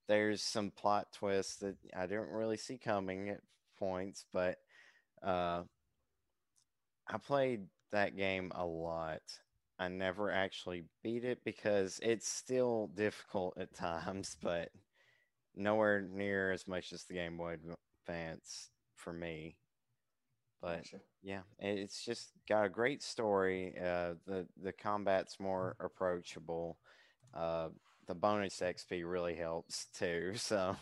there's 0.08 0.42
some 0.42 0.70
plot 0.70 1.08
twists 1.12 1.56
that 1.56 1.76
I 1.96 2.06
didn't 2.06 2.28
really 2.30 2.58
see 2.58 2.78
coming 2.78 3.30
at 3.30 3.40
points, 3.78 4.26
but 4.32 4.58
uh, 5.22 5.62
I 7.08 7.18
played 7.18 7.66
that 7.92 8.16
game 8.16 8.52
a 8.54 8.64
lot. 8.64 9.22
I 9.78 9.88
never 9.88 10.30
actually 10.30 10.84
beat 11.02 11.24
it 11.24 11.44
because 11.44 12.00
it's 12.02 12.28
still 12.28 12.88
difficult 12.94 13.58
at 13.58 13.74
times, 13.74 14.36
but 14.42 14.70
nowhere 15.54 16.02
near 16.02 16.52
as 16.52 16.66
much 16.66 16.92
as 16.92 17.04
the 17.04 17.14
Game 17.14 17.36
Boy 17.36 17.56
Advance 18.06 18.70
for 18.94 19.12
me. 19.12 19.56
But 20.60 20.78
Gotcha. 20.78 21.00
yeah, 21.22 21.42
it's 21.58 22.04
just 22.04 22.32
got 22.48 22.64
a 22.64 22.70
great 22.70 23.02
story. 23.02 23.74
Uh, 23.78 24.14
the 24.26 24.46
the 24.62 24.72
combat's 24.72 25.38
more 25.38 25.76
approachable. 25.80 26.78
Uh, 27.34 27.68
the 28.06 28.14
bonus 28.14 28.60
XP 28.60 29.02
really 29.04 29.34
helps 29.34 29.86
too. 29.96 30.32
So, 30.36 30.76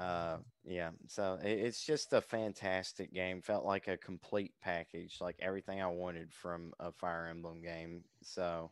uh, 0.00 0.38
yeah. 0.64 0.90
So 1.06 1.38
it, 1.42 1.50
it's 1.50 1.84
just 1.84 2.12
a 2.14 2.22
fantastic 2.22 3.12
game. 3.12 3.42
Felt 3.42 3.66
like 3.66 3.86
a 3.86 3.98
complete 3.98 4.52
package, 4.62 5.18
like 5.20 5.36
everything 5.40 5.82
I 5.82 5.88
wanted 5.88 6.32
from 6.32 6.72
a 6.80 6.90
Fire 6.90 7.26
Emblem 7.28 7.60
game. 7.60 8.04
So, 8.22 8.70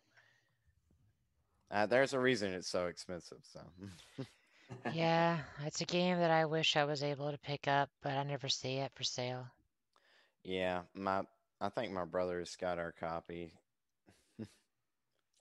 uh, 1.71 1.87
there's 1.87 2.15
a 2.15 2.19
reason 2.19 2.55
it's 2.55 2.71
so 2.71 2.87
expensive. 2.87 3.39
So, 3.43 3.61
Yeah, 4.93 5.41
it's 5.67 5.83
a 5.83 5.87
game 5.87 6.19
that 6.19 6.31
I 6.31 6.47
wish 6.47 6.77
I 6.77 6.85
was 6.85 7.03
able 7.03 7.31
to 7.31 7.39
pick 7.39 7.69
up, 7.69 7.91
but 8.03 8.13
I 8.13 8.23
never 8.23 8.49
see 8.49 8.77
it 8.77 8.93
for 8.95 9.05
sale. 9.05 9.47
yeah, 10.45 10.83
my 10.95 11.23
I 11.61 11.69
think 11.69 11.93
my 11.93 12.05
brother's 12.05 12.57
got 12.57 12.79
our 12.79 12.93
copy. 12.93 13.53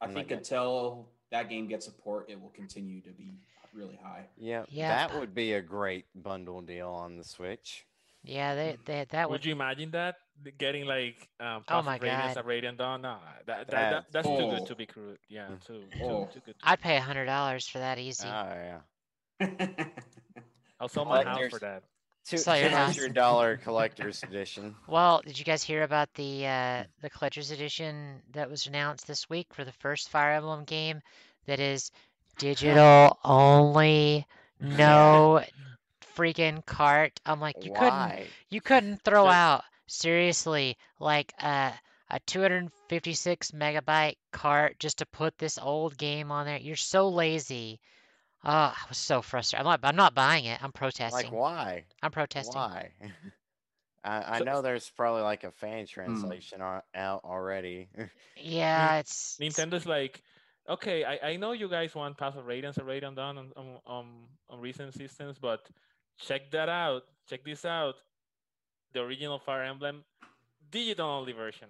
I 0.01 0.07
think 0.07 0.31
not 0.31 0.37
until 0.37 1.09
that 1.31 1.49
game 1.49 1.67
gets 1.67 1.87
a 1.87 1.91
port, 1.91 2.29
it 2.29 2.41
will 2.41 2.49
continue 2.49 3.01
to 3.01 3.11
be 3.11 3.39
really 3.73 3.99
high. 4.03 4.27
Yeah, 4.37 4.65
Yep. 4.69 4.89
that 5.11 5.19
would 5.19 5.33
be 5.35 5.53
a 5.53 5.61
great 5.61 6.05
bundle 6.15 6.61
deal 6.61 6.89
on 6.89 7.17
the 7.17 7.23
Switch. 7.23 7.85
Yeah, 8.23 8.55
they, 8.55 8.77
they 8.85 9.05
that 9.11 9.29
Would 9.29 9.35
would 9.35 9.45
you 9.45 9.53
imagine 9.53 9.91
that 9.91 10.15
getting 10.57 10.85
like 10.85 11.29
um, 11.39 11.63
Oh 11.67 11.75
Path 11.75 11.85
my 11.85 11.95
of 11.95 12.01
Radiance 12.01 12.33
God. 12.33 12.37
at 12.37 12.45
Radiant 12.45 12.77
Dawn? 12.77 13.01
Nah, 13.01 13.19
that, 13.45 13.67
that, 13.67 13.67
That's- 13.69 13.91
that 13.93 14.11
that's 14.11 14.27
too 14.27 14.33
Oh. 14.33 14.49
good 14.57 14.65
to 14.67 14.75
be 14.75 14.85
true. 14.85 15.15
Yeah, 15.29 15.47
too 15.65 15.83
too, 15.97 16.03
Oh. 16.03 16.25
too 16.33 16.41
good. 16.45 16.59
To 16.59 16.69
I'd 16.69 16.81
pay 16.81 16.97
a 16.97 17.01
hundred 17.01 17.25
dollars 17.25 17.67
for 17.67 17.77
that 17.79 17.99
easy. 17.99 18.27
Oh 18.27 18.79
yeah, 19.39 19.47
I'll 20.79 20.89
sell 20.89 21.05
my 21.05 21.23
house 21.23 21.35
Collectors. 21.37 21.53
for 21.53 21.59
that. 21.59 21.83
two 22.25 22.37
Sell 22.37 22.57
your 22.59 22.69
house. 22.69 22.95
hundred 22.95 23.13
dollar 23.13 23.57
collector's 23.63 24.21
edition. 24.23 24.75
Well, 24.87 25.21
did 25.25 25.39
you 25.39 25.45
guys 25.45 25.63
hear 25.63 25.83
about 25.83 26.13
the 26.15 26.45
uh, 26.45 26.83
the 27.01 27.09
Collector's 27.09 27.51
Edition 27.51 28.21
that 28.33 28.49
was 28.49 28.67
announced 28.67 29.07
this 29.07 29.29
week 29.29 29.47
for 29.53 29.63
the 29.63 29.71
first 29.71 30.09
Fire 30.09 30.33
Emblem 30.33 30.65
game 30.65 31.01
that 31.45 31.59
is 31.59 31.91
digital 32.37 33.17
only, 33.23 34.25
no 34.59 35.43
freaking 36.15 36.65
cart? 36.65 37.19
I'm 37.25 37.39
like, 37.39 37.63
you 37.63 37.73
couldn't 37.73 38.27
you 38.49 38.61
couldn't 38.61 39.01
throw 39.03 39.25
That- 39.25 39.33
out 39.33 39.63
seriously 39.87 40.77
like 40.99 41.33
a 41.41 41.71
a 42.09 42.19
256 42.21 43.51
megabyte 43.51 44.15
cart 44.31 44.79
just 44.79 44.99
to 44.99 45.05
put 45.07 45.37
this 45.37 45.57
old 45.57 45.97
game 45.97 46.31
on 46.31 46.45
there. 46.45 46.57
You're 46.57 46.75
so 46.75 47.09
lazy. 47.09 47.79
Oh, 48.45 48.49
I 48.51 48.75
was 48.87 48.97
so 48.97 49.21
frustrated. 49.21 49.65
I'm 49.65 49.71
not 49.71 49.79
I'm 49.83 49.95
not 49.95 50.15
buying 50.15 50.45
it. 50.45 50.61
I'm 50.63 50.71
protesting. 50.71 51.31
Like 51.31 51.31
why? 51.33 51.83
I'm 52.01 52.11
protesting. 52.11 52.55
Why? 52.55 52.91
I, 54.03 54.35
I 54.35 54.37
So- 54.39 54.45
know 54.45 54.61
there's 54.61 54.89
probably 54.89 55.21
like 55.23 55.43
a 55.43 55.51
fan 55.51 55.79
hmm. 55.79 55.85
translation 55.85 56.61
ar- 56.61 56.83
out 56.95 57.21
already. 57.25 57.89
Yeah, 58.39 58.99
it's 58.99 59.37
it's- 59.39 59.57
Nintendo's 59.57 59.85
like, 59.87 60.21
okay, 60.69 61.03
I, 61.03 61.29
I 61.29 61.35
know 61.37 61.51
you 61.51 61.69
guys 61.69 61.95
want 61.95 62.17
Path 62.17 62.35
of 62.37 62.45
Radiance 62.45 62.77
and 62.77 62.87
Radiant 62.87 63.15
Dawn 63.15 63.37
on, 63.37 63.51
on, 63.55 63.65
on, 63.85 64.05
on 64.49 64.59
recent 64.59 64.93
systems, 64.93 65.37
but 65.39 65.67
check 66.19 66.51
that 66.51 66.69
out. 66.69 67.03
Check 67.29 67.43
this 67.43 67.65
out. 67.65 67.95
The 68.93 69.01
original 69.01 69.39
Fire 69.39 69.63
Emblem 69.63 70.03
digital 70.71 71.09
only 71.09 71.33
version, 71.33 71.69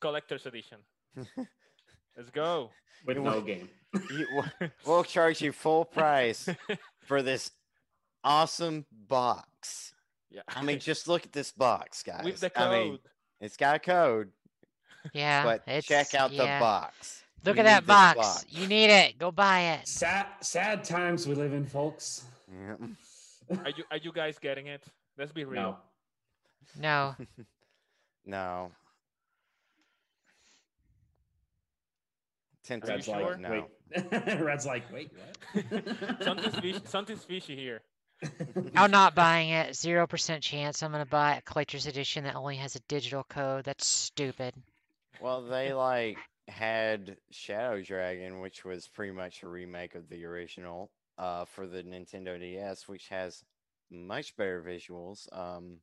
collector's 0.00 0.46
edition. 0.46 0.78
Let's 2.16 2.30
go. 2.30 2.70
With 3.06 3.18
no 3.18 3.40
game. 3.40 3.68
You- 4.10 4.42
we'll 4.86 5.04
charge 5.04 5.42
you 5.42 5.52
full 5.52 5.84
price 5.84 6.48
for 7.06 7.20
this 7.20 7.50
awesome 8.24 8.86
box. 8.90 9.92
yeah. 10.30 10.40
I 10.48 10.62
mean, 10.62 10.78
just 10.78 11.08
look 11.08 11.26
at 11.26 11.32
this 11.32 11.52
box, 11.52 12.02
guys. 12.02 12.24
with 12.24 12.40
the 12.40 12.48
code. 12.48 12.66
I 12.66 12.84
mean, 12.84 12.98
it's 13.38 13.58
got 13.58 13.76
a 13.76 13.78
code, 13.78 14.30
yeah, 15.12 15.44
but 15.44 15.82
check 15.82 16.14
out 16.14 16.32
yeah. 16.32 16.58
the 16.58 16.64
box. 16.64 17.21
Look 17.44 17.56
We 17.56 17.60
at 17.60 17.64
that 17.64 17.82
need 17.82 17.88
this 17.88 18.24
box. 18.24 18.46
You 18.48 18.66
need 18.66 18.90
it. 18.90 19.18
Go 19.18 19.30
buy 19.30 19.60
it. 19.60 19.88
Sad, 19.88 20.26
sad 20.40 20.84
times 20.84 21.26
we 21.26 21.34
live 21.34 21.52
in, 21.52 21.66
folks. 21.66 22.24
Yeah. 22.50 23.56
are 23.64 23.70
you 23.70 23.84
are 23.90 23.96
you 23.96 24.12
guys 24.12 24.38
getting 24.38 24.66
it? 24.66 24.84
Let's 25.18 25.32
be 25.32 25.44
real. 25.44 25.78
No. 26.78 27.14
No. 27.18 27.26
No. 28.24 28.70
Tempted 32.64 32.88
Red's 32.88 33.06
to 33.06 33.12
sure? 33.12 33.30
like, 33.30 33.40
no. 33.40 33.50
wait. 33.50 34.40
Red's 34.40 34.64
like, 34.64 34.84
wait, 34.92 35.10
what? 35.52 36.22
something's, 36.22 36.54
fishy, 36.54 36.80
something's 36.84 37.24
fishy 37.24 37.56
here. 37.56 37.82
I'm 38.76 38.92
not 38.92 39.16
buying 39.16 39.50
it. 39.50 39.74
Zero 39.74 40.06
percent 40.06 40.42
chance 40.42 40.82
I'm 40.82 40.92
gonna 40.92 41.04
buy 41.04 41.36
a 41.36 41.42
collector's 41.42 41.86
edition 41.86 42.22
that 42.24 42.36
only 42.36 42.56
has 42.56 42.76
a 42.76 42.80
digital 42.86 43.24
code. 43.24 43.64
That's 43.64 43.86
stupid. 43.86 44.54
Well, 45.20 45.42
they 45.42 45.72
like 45.72 46.18
had 46.52 47.16
Shadow 47.30 47.82
Dragon, 47.82 48.40
which 48.40 48.64
was 48.64 48.88
pretty 48.88 49.12
much 49.12 49.42
a 49.42 49.48
remake 49.48 49.94
of 49.94 50.08
the 50.08 50.24
original, 50.24 50.90
uh, 51.18 51.44
for 51.44 51.66
the 51.66 51.82
Nintendo 51.82 52.38
DS, 52.38 52.88
which 52.88 53.08
has 53.08 53.44
much 53.90 54.36
better 54.36 54.62
visuals. 54.62 55.26
Um, 55.36 55.78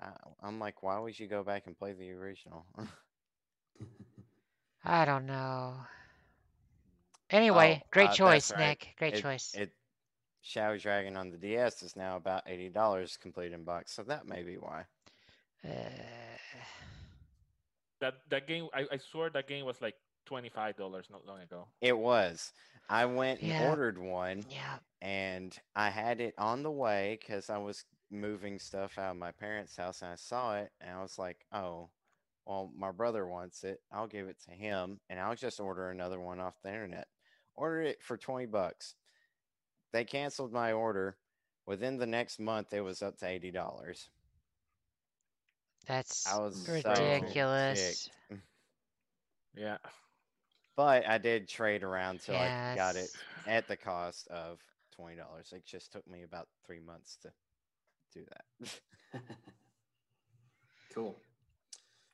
I, 0.00 0.08
I'm 0.42 0.58
like, 0.58 0.82
why 0.82 0.98
would 0.98 1.18
you 1.18 1.26
go 1.26 1.42
back 1.42 1.66
and 1.66 1.78
play 1.78 1.92
the 1.92 2.10
original? 2.12 2.66
I 4.84 5.04
don't 5.04 5.26
know. 5.26 5.74
Anyway, 7.30 7.80
Oh, 7.82 7.86
great 7.90 8.10
uh, 8.10 8.14
choice, 8.14 8.50
right. 8.52 8.70
Nick. 8.70 8.88
Great 8.98 9.14
it, 9.14 9.22
choice. 9.22 9.54
It 9.54 9.72
Shadow 10.42 10.78
Dragon 10.78 11.16
on 11.16 11.30
the 11.30 11.36
DS 11.36 11.82
is 11.82 11.96
now 11.96 12.16
about 12.16 12.42
eighty 12.46 12.70
dollars 12.70 13.16
complete 13.16 13.52
in 13.52 13.64
box, 13.64 13.92
so 13.92 14.02
that 14.04 14.26
may 14.26 14.42
be 14.42 14.56
why. 14.56 14.84
Uh, 15.64 15.70
That 18.00 18.14
that 18.30 18.46
game, 18.46 18.68
I, 18.74 18.86
I 18.92 18.98
swear 18.98 19.30
that 19.30 19.46
game 19.48 19.64
was 19.64 19.80
like 19.80 19.94
twenty 20.26 20.48
five 20.48 20.76
dollars 20.76 21.06
not 21.10 21.26
long 21.26 21.40
ago. 21.40 21.68
It 21.80 21.96
was. 21.96 22.52
I 22.88 23.04
went 23.06 23.40
and 23.40 23.50
Yeah. 23.50 23.68
ordered 23.68 23.98
one, 23.98 24.44
yeah. 24.48 24.78
and 25.00 25.56
I 25.76 25.90
had 25.90 26.20
it 26.20 26.34
on 26.38 26.62
the 26.62 26.70
way 26.70 27.18
because 27.20 27.48
I 27.50 27.58
was 27.58 27.84
moving 28.10 28.58
stuff 28.58 28.98
out 28.98 29.12
of 29.12 29.16
my 29.16 29.30
parents' 29.32 29.76
house, 29.76 30.02
and 30.02 30.10
I 30.10 30.16
saw 30.16 30.56
it, 30.56 30.72
and 30.80 30.90
I 30.90 31.00
was 31.02 31.18
like, 31.18 31.46
"Oh, 31.52 31.90
well, 32.46 32.72
my 32.74 32.90
brother 32.90 33.26
wants 33.28 33.62
it. 33.64 33.80
I'll 33.92 34.08
give 34.08 34.26
it 34.26 34.40
to 34.46 34.50
him, 34.50 34.98
and 35.08 35.20
I'll 35.20 35.36
just 35.36 35.60
order 35.60 35.90
another 35.90 36.20
one 36.20 36.40
off 36.40 36.60
the 36.62 36.70
internet." 36.70 37.06
Ordered 37.54 37.82
it 37.86 38.02
for 38.02 38.16
twenty 38.16 38.46
bucks. 38.46 38.94
They 39.92 40.04
canceled 40.04 40.52
my 40.52 40.72
order. 40.72 41.16
Within 41.66 41.98
the 41.98 42.06
next 42.06 42.38
month, 42.40 42.72
it 42.72 42.80
was 42.80 43.02
up 43.02 43.18
to 43.18 43.28
eighty 43.28 43.50
dollars. 43.50 44.08
That's 45.90 46.32
I 46.32 46.38
was 46.38 46.54
so 46.64 46.72
ridiculous. 46.72 48.08
ticked. 48.28 48.42
Yeah. 49.56 49.78
But 50.76 51.04
I 51.08 51.18
did 51.18 51.48
trade 51.48 51.82
around 51.82 52.20
till 52.20 52.36
I 52.36 52.74
got 52.76 52.94
it 52.94 53.10
Yes. 53.12 53.16
at 53.48 53.66
the 53.68 53.76
cost 53.76 54.28
of 54.28 54.60
twenty 54.94 55.16
dollars. 55.16 55.52
It 55.52 55.66
just 55.66 55.90
took 55.92 56.06
me 56.06 56.22
about 56.22 56.46
three 56.64 56.78
months 56.78 57.16
to 57.22 57.32
do 58.14 58.24
that. 58.60 58.80
cool. 60.94 61.16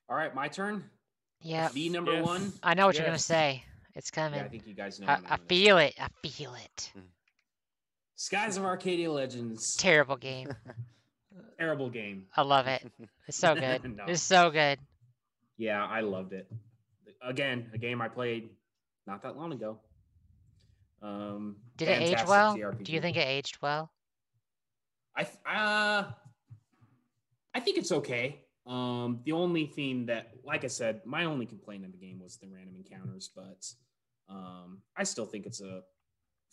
All 0.09 0.17
right, 0.17 0.35
my 0.35 0.49
turn. 0.49 0.83
Yeah. 1.43 1.69
The 1.69 1.91
number 1.91 2.15
Yes. 2.15 2.25
one. 2.25 2.53
I 2.63 2.73
know 2.73 2.87
what 2.87 2.95
you're 2.97 3.05
gonna 3.05 3.15
Yes. 3.17 3.27
say. 3.27 3.63
It's 3.95 4.11
coming. 4.11 4.39
Yeah, 4.39 4.47
I 4.47 4.49
think 4.49 4.67
you 4.67 4.75
guys 4.75 4.99
know. 4.99 5.07
I, 5.07 5.17
I'm 5.17 5.27
I 5.27 5.29
gonna 5.37 5.43
feel 5.49 5.77
it. 5.79 5.95
I 6.01 6.09
feel 6.27 6.55
it. 6.55 6.93
Mm. 6.97 7.03
Skies 8.15 8.57
of 8.57 8.65
Arcadia 8.65 9.13
Legends. 9.13 9.77
Terrible 9.77 10.17
game. 10.17 10.55
Terrible 11.59 11.91
game. 11.91 12.27
I 12.37 12.43
love 12.43 12.67
it. 12.67 12.85
It's 13.29 13.39
so 13.39 13.57
good. 13.57 13.97
No. 13.97 14.05
It's 14.07 14.23
so 14.23 14.51
good. 14.51 14.79
Yeah, 15.57 15.85
I 15.85 16.01
loved 16.01 16.33
it. 16.33 16.49
Again, 17.21 17.71
a 17.75 17.79
game 17.79 18.01
I 18.01 18.09
played 18.09 18.51
not 19.07 19.23
that 19.23 19.37
long 19.37 19.53
ago. 19.53 19.81
Um, 21.03 21.57
Did 21.77 21.89
it 21.89 22.03
age 22.03 22.19
well? 22.27 22.57
JRPG. 22.57 22.85
Do 22.85 22.93
you 22.93 23.01
think 23.01 23.17
it 23.17 23.27
aged 23.27 23.59
well? 23.61 23.91
I 25.17 25.25
th- 25.25 25.39
uh, 25.45 26.05
I 27.55 27.61
think 27.61 27.79
it's 27.79 27.91
okay. 27.91 28.45
Um, 28.67 29.21
the 29.25 29.33
only 29.33 29.67
thing 29.67 30.07
that, 30.07 30.35
like 30.45 30.65
I 30.65 30.69
said, 30.69 31.01
my 31.05 31.25
only 31.25 31.47
complaint 31.47 31.85
in 31.85 31.91
the 31.91 31.97
game 31.97 32.21
was 32.21 32.37
the 32.37 32.49
random 32.49 32.77
encounters, 32.77 33.31
but 33.35 33.67
um, 34.29 34.83
I 34.97 35.05
still 35.05 35.27
think 35.27 35.47
it's 35.47 35.61
a 35.61 35.83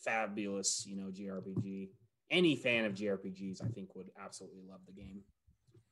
fabulous, 0.04 0.86
you 0.88 0.96
know, 0.96 1.08
JRPG. 1.12 1.90
Any 2.34 2.56
fan 2.56 2.86
of 2.86 2.96
JRPGs, 2.96 3.64
I 3.64 3.68
think, 3.68 3.94
would 3.96 4.10
absolutely 4.20 4.64
love 4.68 4.80
the 4.88 4.92
game, 4.92 5.22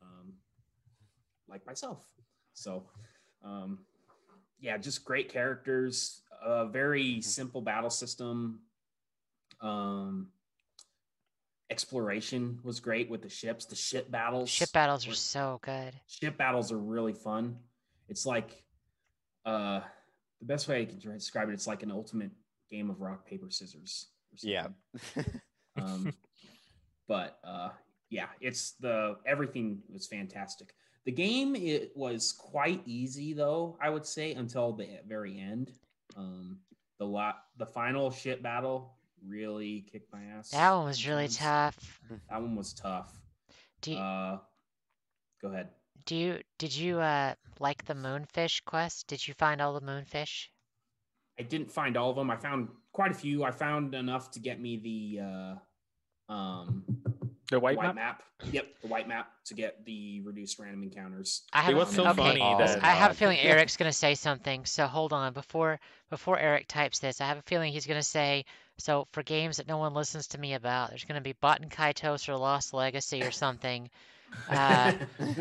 um, 0.02 0.34
like 1.48 1.64
myself. 1.68 2.04
So, 2.54 2.84
um, 3.44 3.86
yeah, 4.60 4.78
just 4.80 5.06
great 5.06 5.30
characters, 5.32 6.24
a 6.44 6.66
very 6.66 7.22
simple 7.22 7.62
battle 7.62 7.92
system. 7.92 8.62
Um, 9.62 10.30
exploration 11.70 12.60
was 12.64 12.80
great 12.80 13.08
with 13.08 13.22
the 13.22 13.30
ships. 13.30 13.66
The 13.66 13.76
ship 13.76 14.10
battles. 14.10 14.50
Ship 14.50 14.72
battles 14.74 15.06
are 15.06 15.10
were- 15.12 15.16
so 15.16 15.60
good. 15.62 15.94
Ship 16.08 16.36
battles 16.36 16.72
are 16.72 16.78
really 16.78 17.14
fun. 17.14 17.58
It's 18.10 18.26
like 18.26 18.64
uh, 19.46 19.82
the 20.40 20.46
best 20.46 20.68
way 20.68 20.82
I 20.82 20.86
can 20.86 20.98
describe 20.98 21.50
it. 21.50 21.54
It's 21.54 21.68
like 21.68 21.84
an 21.84 21.92
ultimate 21.92 22.32
game 22.72 22.90
of 22.90 23.00
rock 23.00 23.28
paper 23.28 23.52
scissors. 23.52 24.08
yeah. 24.42 24.70
Um, 25.78 26.14
but 27.08 27.40
uh, 27.44 27.70
yeah, 28.10 28.28
it's 28.40 28.72
the 28.80 29.18
everything 29.26 29.82
was 29.90 30.08
fantastic. 30.08 30.74
The 31.06 31.12
game 31.12 31.56
it 31.56 31.92
was 31.96 32.32
quite 32.32 32.82
easy 32.86 33.34
though, 33.34 33.78
I 33.82 33.90
would 33.90 34.06
say, 34.06 34.34
until 34.34 34.74
the 34.74 34.88
very 35.08 35.40
end. 35.40 35.72
Um, 36.16 36.60
the 37.00 37.06
lot, 37.06 37.38
the 37.58 37.66
final 37.66 38.12
ship 38.12 38.44
battle 38.44 38.94
really 39.26 39.86
kicked 39.92 40.12
my 40.14 40.24
ass. 40.26 40.50
That 40.52 40.72
one 40.72 40.86
was 40.86 41.08
really 41.08 41.28
tough. 41.28 42.00
That 42.30 42.42
one 42.42 42.56
was 42.56 42.74
tough. 42.74 43.12
Do 43.82 43.92
you, 43.94 43.98
Uh, 43.98 44.38
go 45.42 45.48
ahead. 45.48 45.70
do 46.06 46.16
you 46.16 46.40
did 46.60 46.76
you 46.76 47.00
uh 47.00 47.34
like 47.60 47.84
the 47.86 47.96
moonfish 47.96 48.64
quest? 48.66 49.08
Did 49.08 49.28
you 49.28 49.34
find 49.36 49.60
all 49.62 49.74
the 49.74 49.82
moonfish? 49.86 50.48
I 51.40 51.44
didn't 51.44 51.72
find 51.72 51.98
all 51.98 52.12
of 52.12 52.16
them. 52.16 52.30
I 52.30 52.36
found 52.36 52.68
quite 52.92 53.10
a 53.12 53.16
few. 53.16 53.44
I 53.44 53.50
found 53.52 53.96
enough 53.96 54.30
to 54.32 54.40
get 54.40 54.60
me 54.62 54.78
the 54.78 55.24
uh, 55.24 55.56
um, 56.32 56.84
The 57.50 57.60
white, 57.60 57.82
map. 57.82 57.96
map. 57.96 58.24
Yep, 58.52 58.66
the 58.82 58.88
white 58.88 59.08
map 59.08 59.32
to 59.46 59.54
get 59.54 59.86
the 59.86 60.22
reduced 60.22 60.58
random 60.58 60.82
encounters. 60.84 61.44
I 61.54 61.62
have 61.62 61.74
It 61.74 61.78
was 61.78 61.94
so 61.94 62.08
okay. 62.08 62.16
funny 62.16 62.42
Oh, 62.42 62.58
that 62.58 62.84
I 62.84 62.92
have 62.92 63.12
a 63.12 63.14
God. 63.14 63.18
feeling 63.18 63.40
Eric's 63.42 63.78
gonna 63.78 63.94
say 63.94 64.16
something. 64.16 64.66
So 64.66 64.88
hold 64.88 65.14
on 65.14 65.34
before 65.34 65.80
before 66.10 66.40
Eric 66.40 66.68
types 66.68 66.98
this. 67.00 67.22
I 67.22 67.26
have 67.28 67.38
a 67.38 67.42
feeling 67.44 67.72
he's 67.72 67.86
gonna 67.86 68.02
say 68.02 68.46
so 68.78 69.08
for 69.12 69.22
games 69.22 69.58
that 69.58 69.68
no 69.68 69.78
one 69.78 69.94
listens 69.94 70.28
to 70.30 70.40
me 70.40 70.56
about. 70.56 70.90
There's 70.90 71.04
gonna 71.06 71.22
be 71.22 71.34
Baten 71.36 71.70
Kaitos 71.70 72.28
or 72.30 72.36
Lost 72.38 72.74
Legacy 72.74 73.22
or 73.24 73.32
something. 73.32 73.90
Uh, 74.50 74.94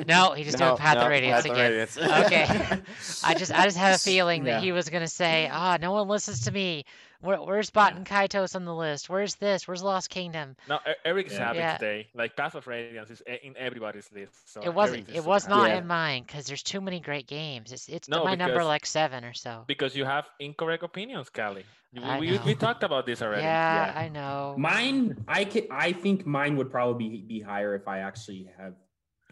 no, 0.09 0.32
he 0.32 0.43
just 0.43 0.59
doing 0.59 0.76
Path 0.76 0.97
of 0.97 1.09
Radiance 1.09 1.43
Path 1.43 1.47
of 1.47 1.53
again. 1.53 1.70
Radiance. 1.70 1.97
Okay. 1.97 2.80
I 3.24 3.34
just 3.34 3.53
I 3.53 3.64
just 3.64 3.76
have 3.76 3.95
a 3.95 3.99
feeling 3.99 4.45
that 4.45 4.51
Yeah. 4.51 4.61
he 4.61 4.72
was 4.72 4.88
gonna 4.88 5.07
say, 5.09 5.49
ah, 5.51 5.78
no 5.80 5.93
one 5.93 6.09
listens 6.09 6.41
to 6.47 6.51
me. 6.53 6.84
Where, 7.21 7.37
where's 7.39 7.71
and 7.75 8.07
Kaitos 8.07 8.57
on 8.57 8.64
the 8.64 8.75
list? 8.75 9.11
Where's 9.11 9.35
this? 9.35 9.68
Where's 9.68 9.83
Lost 9.83 10.09
Kingdom? 10.09 10.57
No, 10.68 10.79
Eric's 11.05 11.35
Yeah. 11.35 11.39
happy 11.39 11.59
Yeah. 11.59 11.77
today. 11.77 12.09
Like 12.14 12.35
Path 12.35 12.55
of 12.55 12.66
Radiance 12.66 13.11
is 13.11 13.21
in 13.43 13.57
everybody's 13.59 14.11
list. 14.12 14.53
So 14.53 14.62
It 14.62 14.73
wasn't. 14.73 15.09
It 15.11 15.25
was 15.25 15.45
happy. 15.45 15.55
not 15.55 15.68
Yeah. 15.71 15.79
in 15.79 15.87
mine 15.87 16.23
because 16.27 16.47
there's 16.47 16.62
too 16.62 16.81
many 16.81 16.99
great 17.01 17.27
games. 17.27 17.73
It's 17.73 17.89
it's 17.89 18.09
No, 18.09 18.25
my 18.25 18.35
number 18.37 18.64
like 18.64 18.87
seven 18.87 19.25
or 19.25 19.35
so. 19.35 19.64
because 19.66 19.95
you 19.95 20.07
have 20.07 20.27
incorrect 20.39 20.83
opinions, 20.83 21.29
Callie. 21.29 21.66
We, 21.93 22.01
we, 22.31 22.39
we 22.39 22.55
talked 22.55 22.85
about 22.85 23.05
this 23.05 23.21
already. 23.21 23.43
Yeah, 23.43 23.87
Yeah. 23.93 24.01
I 24.01 24.09
know. 24.09 24.55
Mine, 24.57 25.23
I 25.27 25.45
could, 25.45 25.66
I 25.71 25.93
think 25.93 26.25
mine 26.25 26.57
would 26.57 26.71
probably 26.71 27.09
be, 27.09 27.16
be 27.23 27.41
higher 27.41 27.75
if 27.75 27.87
I 27.89 27.99
actually 27.99 28.49
have 28.57 28.75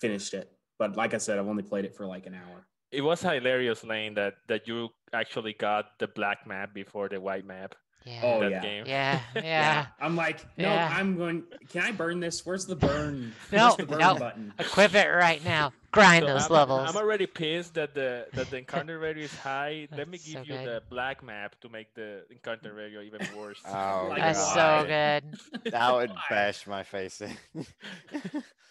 finished 0.00 0.34
it. 0.34 0.50
But 0.78 0.96
like 0.96 1.14
I 1.14 1.18
said, 1.18 1.38
I've 1.38 1.46
only 1.46 1.62
played 1.62 1.84
it 1.84 1.94
for 1.94 2.06
like 2.06 2.26
an 2.26 2.34
hour. 2.34 2.66
It 2.90 3.02
was 3.02 3.20
hilarious, 3.22 3.84
Lane, 3.84 4.14
that 4.14 4.34
that 4.48 4.66
you 4.68 4.88
actually 5.12 5.52
got 5.52 5.98
the 5.98 6.08
black 6.08 6.46
map 6.46 6.72
before 6.74 7.08
the 7.08 7.20
white 7.20 7.44
map. 7.44 7.74
Yeah. 8.06 8.20
Oh, 8.22 8.40
that 8.40 8.50
yeah. 8.50 8.60
game. 8.62 8.84
Yeah, 8.86 9.20
yeah. 9.34 9.86
I'm 10.00 10.16
like, 10.16 10.40
no, 10.56 10.64
Yeah. 10.68 10.88
I'm 10.96 11.16
going. 11.18 11.42
Can 11.68 11.82
I 11.82 11.92
burn 11.92 12.20
this? 12.20 12.46
Where's 12.46 12.64
the 12.64 12.76
burn? 12.76 13.34
No, 13.52 13.74
the 13.76 13.84
burn 13.84 13.98
no. 13.98 14.14
button? 14.14 14.54
Equip 14.58 14.94
it 14.94 15.08
right 15.08 15.44
now. 15.44 15.72
Grind 15.90 16.24
So 16.24 16.32
those 16.32 16.46
I'm, 16.46 16.52
levels. 16.52 16.88
I'm 16.88 16.96
already 16.96 17.26
pissed 17.26 17.74
that 17.74 17.94
the 17.94 18.26
that 18.32 18.48
the 18.50 18.56
encounter 18.58 18.98
value 19.04 19.24
is 19.24 19.34
high. 19.36 19.88
Let 19.94 20.08
me 20.08 20.16
give 20.18 20.32
so 20.34 20.40
you 20.42 20.54
good. 20.56 20.66
the 20.66 20.82
black 20.88 21.22
map 21.22 21.60
to 21.60 21.68
make 21.68 21.92
the 21.94 22.24
encounter 22.30 22.72
value 22.72 23.00
even 23.02 23.20
worse. 23.36 23.60
Oh, 23.66 24.06
Like, 24.08 24.20
That's 24.22 24.54
God. 24.54 24.80
so 24.82 24.86
good. 24.86 25.72
That 25.72 25.92
would 25.94 26.12
bash 26.30 26.66
my 26.66 26.84
face 26.84 27.20
in. 27.20 27.36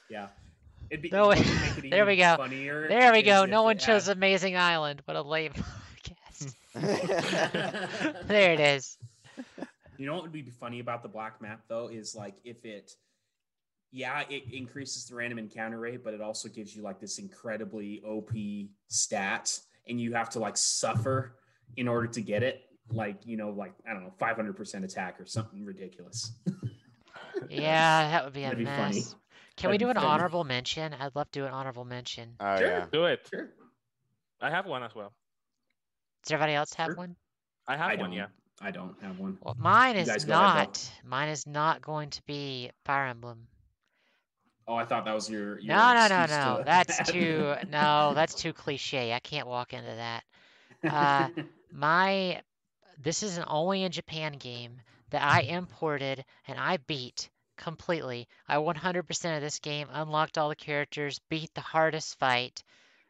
Yeah. 0.10 0.28
It'd 0.90 1.02
be, 1.02 1.10
No, 1.10 1.28
what 1.28 1.38
would 1.38 1.48
make 1.48 1.86
it 1.86 1.90
there 1.92 2.06
we 2.06 2.16
go. 2.16 2.36
Funnier 2.38 2.88
There 2.88 3.12
we 3.12 3.22
go. 3.24 3.46
No 3.46 3.64
one 3.64 3.78
chose 3.78 4.08
had- 4.08 4.18
Amazing 4.18 4.56
Island. 4.58 5.02
What 5.06 5.18
a 5.18 5.22
lame 5.22 5.54
podcast. 5.54 6.54
there 8.28 8.54
it 8.54 8.60
is. 8.60 8.98
You 9.98 10.06
know 10.06 10.14
what 10.14 10.24
would 10.24 10.32
be 10.32 10.44
funny 10.44 10.80
about 10.80 11.02
the 11.04 11.10
black 11.10 11.42
map 11.42 11.62
though 11.68 11.88
is 11.88 12.16
like 12.16 12.36
if 12.44 12.64
it, 12.66 12.92
yeah, 13.92 14.24
it 14.30 14.44
increases 14.54 15.06
the 15.06 15.16
random 15.16 15.40
encounter 15.40 15.80
rate, 15.80 16.04
but 16.04 16.14
it 16.14 16.22
also 16.22 16.50
gives 16.50 16.76
you 16.76 16.84
like 16.84 17.00
this 17.00 17.18
incredibly 17.20 18.02
OP 18.06 18.30
stat, 18.90 19.58
and 19.88 20.00
you 20.00 20.14
have 20.14 20.30
to 20.32 20.40
like 20.40 20.56
suffer 20.58 21.38
in 21.78 21.88
order 21.88 22.06
to 22.08 22.22
get 22.22 22.44
it. 22.44 22.64
Like 22.92 23.26
you 23.26 23.38
know, 23.38 23.50
like 23.50 23.74
I 23.90 23.94
don't 23.94 24.04
know, 24.04 24.14
five 24.20 24.36
hundred 24.36 24.56
percent 24.56 24.86
attack 24.86 25.20
or 25.20 25.26
something 25.26 25.66
ridiculous. 25.66 26.32
Yeah, 27.50 28.10
that 28.12 28.24
would 28.24 28.34
be 28.34 28.42
a 28.42 28.50
That'd 28.50 28.60
be 28.60 28.66
mess. 28.66 28.78
funny. 28.78 29.04
Can 29.58 29.70
we 29.72 29.78
do 29.78 29.90
an 29.90 29.98
honorable 29.98 30.44
mention? 30.44 30.94
I'd 30.94 31.16
love 31.16 31.30
to 31.32 31.40
do 31.40 31.46
an 31.46 31.52
honorable 31.52 31.86
mention. 31.86 32.36
Oh 32.40 32.58
Sure. 32.58 32.68
yeah. 32.68 32.86
Do 32.92 33.06
it. 33.06 33.28
Sure. 33.30 33.50
I 34.42 34.50
have 34.52 34.66
one 34.66 34.84
as 34.84 34.94
well. 34.96 35.14
Does 36.24 36.32
everybody 36.32 36.54
else 36.54 36.74
have 36.76 36.88
Sure. 36.88 36.96
one? 36.96 37.16
I 37.68 37.76
have 37.76 37.88
I 37.88 37.96
one, 37.96 38.00
don't. 38.00 38.14
yeah. 38.14 38.28
I 38.62 38.72
don't 38.72 38.96
have 39.02 39.20
one. 39.20 39.38
Well, 39.42 39.56
mine 39.60 39.96
You 39.96 40.02
is 40.02 40.08
guys 40.08 40.24
ahead, 40.24 40.30
not. 40.30 40.92
Mine 41.04 41.30
is 41.30 41.46
not 41.46 41.82
going 41.82 42.10
to 42.12 42.22
be 42.24 42.72
Fire 42.86 43.08
Emblem. 43.08 43.48
Oh, 44.68 44.76
I 44.76 44.86
thought 44.86 45.06
that 45.06 45.14
was 45.16 45.30
your. 45.30 45.60
your 45.60 45.76
No, 45.76 45.94
no, 45.94 46.08
no, 46.08 46.26
no. 46.26 46.58
to- 46.58 46.64
That's 46.66 47.10
too. 47.12 47.56
No, 47.70 48.14
that's 48.14 48.34
too 48.36 48.52
cliche. 48.54 49.14
I 49.14 49.20
can't 49.20 49.48
walk 49.48 49.74
into 49.74 49.96
that. 49.96 50.24
Uh, 50.84 51.30
My, 51.72 52.42
this 53.02 53.24
is 53.24 53.38
an 53.38 53.46
only 53.48 53.84
in 53.84 53.92
Japan 53.92 54.34
game 54.34 54.82
that 55.12 55.22
I 55.22 55.42
imported 55.42 56.26
and 56.48 56.60
I 56.60 56.78
beat 56.78 57.30
completely. 57.58 58.28
I 58.48 58.58
100% 58.58 59.36
of 59.36 59.42
this 59.42 59.60
game, 59.60 59.88
unlocked 59.92 60.38
all 60.38 60.50
the 60.50 60.56
characters, 60.56 61.20
beat 61.30 61.54
the 61.54 61.62
hardest 61.62 62.18
fight. 62.20 62.64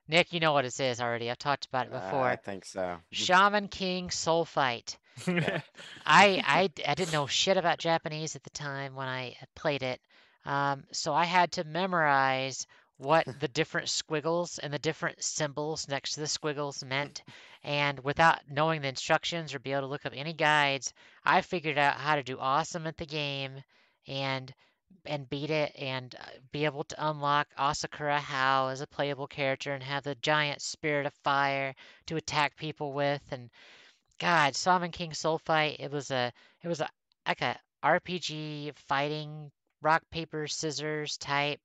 Nick, 0.07 0.31
you 0.33 0.39
know 0.39 0.53
what 0.53 0.65
it 0.65 0.79
is 0.79 1.01
already. 1.01 1.29
I've 1.29 1.37
talked 1.37 1.65
about 1.65 1.87
it 1.87 1.93
Uh, 1.93 1.99
before. 1.99 2.25
I 2.25 2.37
think 2.37 2.65
so. 2.65 2.97
Shaman 3.11 3.67
King 3.67 4.09
Soul 4.09 4.45
Fight. 4.45 4.97
I, 5.27 5.61
I 6.05 6.69
I 6.87 6.93
didn't 6.95 7.11
know 7.11 7.27
shit 7.27 7.57
about 7.57 7.79
Japanese 7.79 8.35
at 8.35 8.43
the 8.43 8.49
time 8.51 8.95
when 8.95 9.07
I 9.07 9.35
played 9.55 9.81
it, 9.83 9.99
um, 10.45 10.83
so 10.91 11.13
I 11.13 11.25
had 11.25 11.51
to 11.53 11.63
memorize 11.63 12.67
what 12.97 13.25
the 13.39 13.47
different 13.47 13.89
squiggles 13.89 14.59
and 14.59 14.71
the 14.71 14.79
different 14.79 15.23
symbols 15.23 15.87
next 15.87 16.13
to 16.13 16.19
the 16.19 16.27
squiggles 16.27 16.83
meant. 16.83 17.23
And 17.63 17.99
without 18.01 18.39
knowing 18.49 18.81
the 18.81 18.87
instructions 18.89 19.53
or 19.53 19.59
be 19.59 19.71
able 19.71 19.81
to 19.81 19.87
look 19.87 20.05
up 20.05 20.13
any 20.15 20.33
guides, 20.33 20.93
I 21.25 21.41
figured 21.41 21.77
out 21.77 21.95
how 21.97 22.15
to 22.15 22.23
do 22.23 22.37
awesome 22.39 22.87
at 22.87 22.97
the 22.97 23.05
game 23.05 23.63
and 24.07 24.53
and 25.05 25.29
beat 25.29 25.49
it 25.49 25.73
and 25.77 26.15
uh, 26.15 26.25
be 26.51 26.65
able 26.65 26.83
to 26.83 27.09
unlock 27.09 27.47
Asakura 27.57 28.19
Hao 28.19 28.67
as 28.67 28.81
a 28.81 28.87
playable 28.87 29.27
character 29.27 29.73
and 29.73 29.83
have 29.83 30.03
the 30.03 30.15
giant 30.15 30.61
spirit 30.61 31.05
of 31.05 31.13
fire 31.23 31.75
to 32.07 32.15
attack 32.15 32.57
people 32.57 32.93
with 32.93 33.21
and 33.31 33.49
God, 34.19 34.55
Shaman 34.55 34.91
King 34.91 35.13
Soul 35.13 35.37
Fight, 35.37 35.77
it 35.79 35.91
was 35.91 36.09
a 36.11 36.31
it 36.63 36.67
was 36.67 36.81
a 36.81 36.89
like 37.27 37.41
a 37.41 37.59
RPG 37.83 38.75
fighting 38.75 39.51
rock 39.81 40.03
paper 40.09 40.47
scissors 40.47 41.17
type 41.17 41.59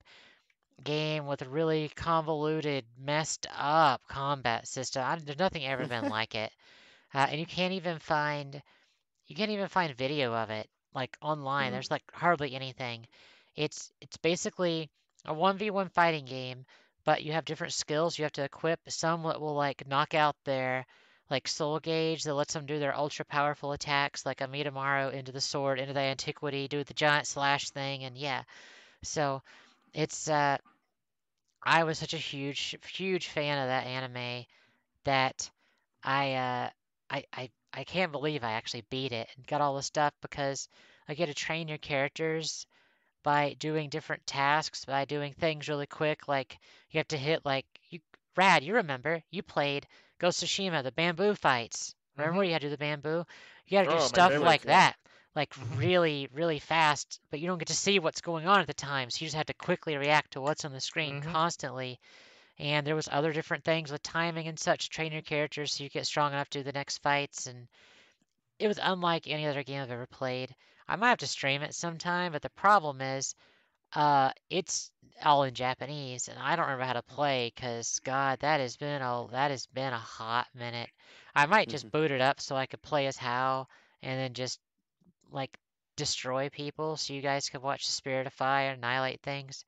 game 0.84 1.26
with 1.26 1.42
a 1.42 1.48
really 1.48 1.88
convoluted, 1.90 2.84
messed 2.98 3.46
up 3.56 4.02
combat 4.08 4.68
system. 4.68 5.02
I, 5.02 5.16
there's 5.16 5.38
nothing 5.38 5.64
ever 5.64 5.86
been 5.86 6.08
like 6.10 6.34
it, 6.34 6.52
uh, 7.14 7.26
and 7.30 7.40
you 7.40 7.46
can't 7.46 7.72
even 7.72 7.98
find 7.98 8.62
you 9.26 9.36
can't 9.36 9.50
even 9.50 9.68
find 9.68 9.96
video 9.96 10.34
of 10.34 10.50
it 10.50 10.68
like 10.94 11.16
online. 11.20 11.70
Mhm. 11.70 11.72
There's 11.72 11.90
like 11.90 12.04
hardly 12.12 12.54
anything. 12.54 13.06
It's 13.56 13.92
it's 14.00 14.16
basically 14.18 14.90
a 15.26 15.34
one 15.34 15.58
v 15.58 15.70
one 15.70 15.88
fighting 15.90 16.24
game, 16.26 16.64
but 17.04 17.22
you 17.22 17.32
have 17.32 17.44
different 17.44 17.72
skills 17.74 18.18
you 18.18 18.24
have 18.24 18.32
to 18.32 18.44
equip. 18.44 18.80
Some 18.90 19.22
that 19.24 19.40
will 19.40 19.54
like 19.54 19.86
knock 19.86 20.14
out 20.14 20.36
their 20.44 20.86
like 21.30 21.48
soul 21.48 21.78
gauge 21.80 22.24
that 22.24 22.34
lets 22.34 22.54
them 22.54 22.66
do 22.66 22.78
their 22.78 22.96
ultra 22.96 23.24
powerful 23.24 23.72
attacks, 23.72 24.26
like 24.26 24.40
a 24.40 24.46
Mitamaru 24.48 25.12
into 25.12 25.32
the 25.32 25.40
sword, 25.40 25.80
into 25.80 25.94
the 25.94 26.00
antiquity, 26.00 26.68
do 26.68 26.84
the 26.84 26.94
giant 26.94 27.26
slash 27.26 27.70
thing, 27.70 28.04
and 28.04 28.16
yeah. 28.18 28.42
So 29.02 29.42
it's 29.94 30.28
uh 30.28 30.58
I 31.64 31.84
was 31.84 31.98
such 31.98 32.14
a 32.14 32.18
huge 32.18 32.76
huge 32.92 33.28
fan 33.28 33.58
of 33.58 33.68
that 33.68 33.86
anime 33.86 34.46
that 35.04 35.50
I 36.02 36.34
uh 36.34 36.70
I 37.10 37.24
I 37.32 37.50
I 37.72 37.84
can't 37.84 38.12
believe 38.12 38.44
I 38.44 38.52
actually 38.52 38.84
beat 38.90 39.12
it 39.12 39.28
and 39.36 39.46
got 39.46 39.60
all 39.60 39.76
the 39.76 39.82
stuff 39.82 40.12
because 40.20 40.68
I 41.08 41.14
get 41.14 41.26
to 41.26 41.34
train 41.34 41.68
your 41.68 41.78
characters 41.78 42.66
by 43.22 43.54
doing 43.54 43.88
different 43.88 44.26
tasks, 44.26 44.84
by 44.84 45.04
doing 45.04 45.32
things 45.34 45.68
really 45.68 45.86
quick. 45.86 46.28
Like 46.28 46.58
you 46.90 46.98
have 46.98 47.08
to 47.08 47.18
hit 47.18 47.44
like 47.44 47.66
you 47.90 48.00
Rad, 48.36 48.64
you 48.64 48.74
remember 48.74 49.22
you 49.30 49.42
played 49.42 49.86
Ghost 50.18 50.42
of 50.42 50.48
Tsushima, 50.48 50.82
the 50.82 50.92
bamboo 50.92 51.34
fights. 51.34 51.94
Remember 52.16 52.38
where 52.38 52.46
you 52.46 52.52
had 52.52 52.62
to 52.62 52.66
do 52.68 52.70
the 52.70 52.78
bamboo? 52.78 53.24
You 53.66 53.78
got 53.78 53.82
to 53.82 53.88
Oh, 53.90 53.96
do 53.96 54.04
stuff 54.04 54.38
like 54.40 54.62
that, 54.62 54.96
like 55.34 55.52
really, 55.76 56.28
really 56.32 56.58
fast, 56.58 57.20
but 57.30 57.40
you 57.40 57.46
don't 57.46 57.58
get 57.58 57.68
to 57.68 57.74
see 57.76 57.98
what's 57.98 58.20
going 58.20 58.46
on 58.46 58.60
at 58.60 58.66
the 58.66 58.74
time. 58.74 59.10
So 59.10 59.18
you 59.22 59.26
just 59.26 59.36
have 59.36 59.46
to 59.46 59.54
quickly 59.54 59.96
react 59.96 60.32
to 60.32 60.40
what's 60.40 60.64
on 60.64 60.72
the 60.72 60.80
screen 60.80 61.20
Mhm. 61.20 61.32
constantly. 61.32 62.00
And 62.58 62.86
there 62.86 62.96
was 62.96 63.08
other 63.10 63.32
different 63.32 63.64
things 63.64 63.90
with 63.90 64.02
timing 64.02 64.46
and 64.46 64.58
such, 64.58 64.90
train 64.90 65.12
your 65.12 65.22
characters 65.22 65.74
so 65.74 65.84
you 65.84 65.90
get 65.90 66.06
strong 66.06 66.32
enough 66.32 66.50
to 66.50 66.58
do 66.58 66.64
the 66.64 66.72
next 66.72 66.98
fights. 66.98 67.46
And 67.46 67.66
it 68.58 68.68
was 68.68 68.78
unlike 68.82 69.26
any 69.26 69.46
other 69.46 69.62
game 69.62 69.82
I've 69.82 69.90
ever 69.90 70.06
played. 70.06 70.54
I 70.86 70.96
might 70.96 71.08
have 71.10 71.18
to 71.18 71.26
stream 71.26 71.62
it 71.62 71.74
sometime, 71.74 72.32
but 72.32 72.42
the 72.42 72.50
problem 72.50 73.00
is, 73.00 73.34
uh, 73.94 74.30
it's 74.48 74.90
all 75.22 75.44
in 75.44 75.54
Japanese, 75.54 76.28
and 76.28 76.38
I 76.38 76.56
don't 76.56 76.64
remember 76.64 76.84
how 76.84 76.94
to 76.94 77.02
play 77.02 77.52
because 77.54 78.00
God, 78.00 78.40
that 78.40 78.60
has 78.60 78.76
been 78.76 79.02
a 79.02 79.26
that 79.32 79.50
has 79.50 79.66
been 79.66 79.92
a 79.92 79.98
hot 79.98 80.48
minute. 80.54 80.88
I 81.34 81.46
might 81.46 81.68
just 81.68 81.90
boot 81.90 82.10
it 82.10 82.20
up 82.20 82.40
so 82.40 82.56
I 82.56 82.66
could 82.66 82.82
play 82.82 83.06
as 83.06 83.16
Hao 83.16 83.68
and 84.02 84.18
then 84.18 84.34
just 84.34 84.60
like 85.30 85.56
destroy 85.96 86.48
people, 86.48 86.96
so 86.96 87.12
you 87.12 87.20
guys 87.20 87.48
could 87.50 87.62
watch 87.62 87.86
the 87.86 87.92
Spirit 87.92 88.26
of 88.26 88.32
Fire 88.32 88.72
annihilate 88.72 89.20
things. 89.22 89.64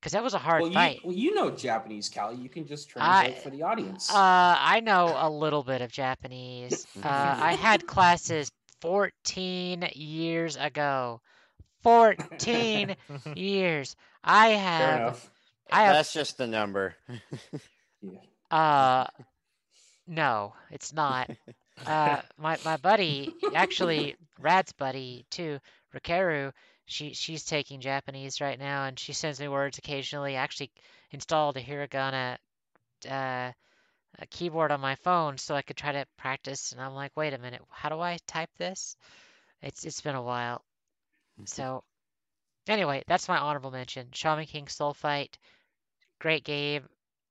Because 0.00 0.12
that 0.12 0.22
was 0.22 0.34
a 0.34 0.38
hard 0.38 0.62
well, 0.62 0.72
fight. 0.72 0.96
You, 0.96 1.00
well, 1.04 1.16
you 1.16 1.34
know 1.34 1.50
Japanese, 1.50 2.08
Callie. 2.08 2.36
You 2.36 2.48
can 2.48 2.66
just 2.66 2.88
translate 2.88 3.36
I- 3.36 3.40
for 3.40 3.50
the 3.50 3.62
audience. 3.62 4.10
Uh, 4.10 4.14
I 4.58 4.80
know 4.80 5.14
a 5.18 5.28
little 5.30 5.62
bit 5.62 5.80
of 5.82 5.90
Japanese. 5.90 6.86
Uh, 7.02 7.08
I 7.08 7.54
had 7.54 7.86
classes 7.86 8.50
14 8.80 9.88
years 9.94 10.56
ago. 10.56 11.20
14 11.82 12.96
years. 13.36 13.96
I 14.24 14.48
have, 14.48 15.00
enough. 15.00 15.30
I 15.70 15.82
have, 15.84 15.94
That's 15.94 16.12
just 16.12 16.38
the 16.38 16.46
number. 16.46 16.94
Yeah. 18.02 18.56
uh, 18.56 19.06
no, 20.06 20.54
it's 20.70 20.92
not. 20.92 21.30
Uh, 21.84 22.22
my, 22.38 22.56
my 22.64 22.78
buddy, 22.78 23.34
actually, 23.54 24.16
Rad's 24.40 24.72
buddy 24.72 25.26
too, 25.30 25.58
Rikaru, 25.94 26.50
she, 26.86 27.12
she's 27.12 27.44
taking 27.44 27.80
Japanese 27.80 28.40
right 28.40 28.58
now 28.58 28.84
and 28.84 28.98
she 28.98 29.12
sends 29.12 29.40
me 29.40 29.48
words 29.48 29.78
occasionally. 29.78 30.36
I 30.36 30.40
actually 30.40 30.70
installed 31.10 31.56
a 31.56 31.62
hiragana, 31.62 32.38
uh, 33.08 33.52
a 34.18 34.26
keyboard 34.30 34.70
on 34.70 34.80
my 34.80 34.94
phone 34.96 35.36
so 35.36 35.54
I 35.54 35.62
could 35.62 35.76
try 35.76 35.92
to 35.92 36.06
practice. 36.16 36.72
And 36.72 36.80
I'm 36.80 36.94
like, 36.94 37.12
wait 37.16 37.34
a 37.34 37.38
minute, 37.38 37.62
how 37.70 37.88
do 37.88 38.00
I 38.00 38.18
type 38.26 38.50
this? 38.56 38.96
It's 39.62 39.84
it's 39.84 40.00
been 40.00 40.14
a 40.14 40.22
while. 40.22 40.62
So 41.44 41.82
anyway, 42.68 43.02
that's 43.06 43.28
my 43.28 43.38
honorable 43.38 43.70
mention. 43.70 44.08
Shaman 44.12 44.46
King 44.46 44.68
Soul 44.68 44.94
Fight, 44.94 45.38
great 46.20 46.44
game. 46.44 46.88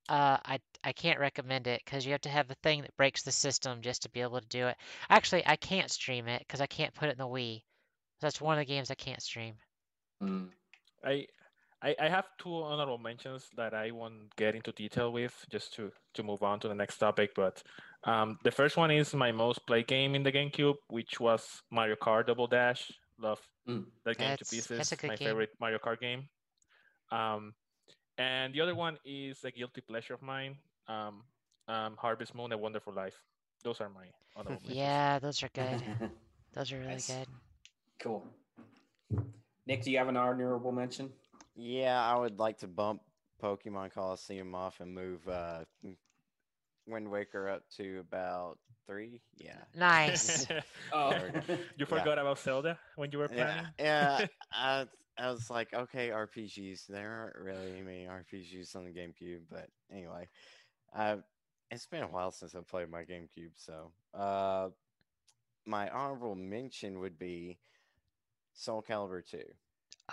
Uh, 0.08 0.38
I 0.46 0.60
I 0.84 0.94
can't 0.94 1.20
recommend 1.20 1.66
it 1.68 1.82
because 1.84 2.06
you 2.06 2.12
have 2.12 2.22
to 2.22 2.30
have 2.30 2.52
a 2.52 2.56
thing 2.56 2.82
that 2.82 2.96
breaks 2.98 3.24
the 3.24 3.32
system 3.32 3.82
just 3.82 4.04
to 4.04 4.10
be 4.10 4.22
able 4.22 4.40
to 4.40 4.48
do 4.48 4.68
it. 4.68 4.78
Actually, 5.10 5.48
I 5.48 5.56
can't 5.56 5.90
stream 5.90 6.28
it 6.28 6.40
because 6.40 6.62
I 6.62 6.68
can't 6.68 6.94
put 6.94 7.10
it 7.10 7.14
in 7.14 7.18
the 7.18 7.26
Wii. 7.26 7.64
That's 8.22 8.42
one 8.42 8.58
of 8.58 8.62
the 8.66 8.74
games 8.74 8.90
I 8.92 8.96
can't 8.96 9.22
stream. 9.22 9.56
Mm. 10.24 10.50
I, 11.04 11.28
I 11.82 11.96
I 12.00 12.10
have 12.10 12.26
two 12.40 12.56
honorable 12.64 12.98
mentions 12.98 13.50
that 13.58 13.74
I 13.74 13.92
won't 13.92 14.34
get 14.38 14.56
into 14.56 14.72
detail 14.72 15.12
with, 15.12 15.34
just 15.52 15.74
to 15.76 15.92
to 16.16 16.24
move 16.24 16.42
on 16.44 16.60
to 16.62 16.68
the 16.68 16.76
next 16.76 16.98
topic. 16.98 17.32
But 17.36 17.62
um, 18.06 18.40
the 18.44 18.52
first 18.52 18.78
one 18.78 18.92
is 18.92 19.14
my 19.14 19.32
most 19.32 19.66
played 19.68 19.88
game 19.88 20.16
in 20.16 20.24
the 20.24 20.32
GameCube, 20.32 20.76
which 20.88 21.20
was 21.20 21.62
Mario 21.72 21.96
Kart 21.96 22.28
Double 22.28 22.48
Dash. 22.48 22.92
Love 23.20 23.40
Mm. 23.68 23.86
that 24.06 24.18
game 24.18 24.30
That's- 24.30 24.48
to 24.50 24.56
pieces. 24.56 24.78
that's 24.78 24.92
a 24.92 24.96
good 24.96 25.08
my 25.08 25.16
game. 25.16 25.28
favorite 25.28 25.50
Mario 25.60 25.80
Kart 25.80 26.00
game. 26.00 26.30
Um, 27.12 27.56
and 28.20 28.54
the 28.54 28.62
other 28.62 28.76
one 28.76 28.98
is 29.04 29.44
a 29.44 29.50
guilty 29.52 29.82
pleasure 29.82 30.14
of 30.14 30.22
mine. 30.22 30.58
Um, 30.88 31.24
um, 31.68 31.98
Harvest 31.98 32.36
Moon: 32.36 32.52
A 32.52 32.58
Wonderful 32.58 32.94
Life. 32.94 33.18
Those 33.64 33.82
are 33.82 33.90
my 33.90 34.06
honorable 34.36 34.62
mentions. 34.62 34.76
Yeah, 34.78 35.20
those 35.20 35.42
are 35.44 35.50
good. 35.50 35.82
Those 36.54 36.72
are 36.72 36.78
really 36.80 36.92
Nice. 36.94 37.08
good. 37.10 37.28
Cool. 38.00 38.26
Nick, 39.68 39.84
do 39.84 39.92
you 39.92 39.98
have 39.98 40.08
an 40.08 40.18
honorable 40.18 40.72
mention? 40.72 41.12
Yeah, 41.56 42.02
I 42.04 42.18
would 42.18 42.40
like 42.40 42.60
to 42.60 42.68
bump 42.68 43.02
Pokemon 43.42 43.94
Colosseum 43.94 44.54
off 44.54 44.80
and 44.80 44.94
move 44.94 45.28
uh, 45.28 45.64
Wind 46.88 47.10
Waker 47.10 47.50
up 47.50 47.64
to 47.78 48.00
about 48.00 48.58
three. 48.86 49.22
Yeah. 49.38 49.62
Nice. 49.76 50.48
Oh, 50.94 51.14
you 51.78 51.86
forgot 51.86 52.20
about 52.20 52.40
Zelda 52.40 52.78
when 52.96 53.12
you 53.12 53.18
were 53.18 53.28
planning. 53.28 53.66
Yeah, 53.80 54.20
yeah. 54.20 54.28
I, 54.54 54.86
I 55.18 55.32
was 55.32 55.50
like, 55.50 55.74
okay, 55.74 56.10
RPGs. 56.10 56.86
There 56.88 57.12
aren't 57.12 57.36
really 57.38 57.82
many 57.82 58.06
RPGs 58.06 58.76
on 58.76 58.86
the 58.86 58.92
GameCube, 58.92 59.42
but 59.50 59.68
anyway, 59.92 60.30
uh, 60.96 61.18
it's 61.72 61.88
been 61.88 62.04
a 62.04 62.08
while 62.08 62.32
since 62.32 62.56
I 62.56 62.60
played 62.60 62.90
my 62.90 63.02
GameCube, 63.02 63.54
so 63.56 63.92
uh, 64.14 64.70
my 65.66 65.90
honorable 65.90 66.36
mention 66.36 67.00
would 67.00 67.18
be 67.18 67.58
Soul 68.56 68.82
Calibur 68.82 69.24
2. 69.24 69.38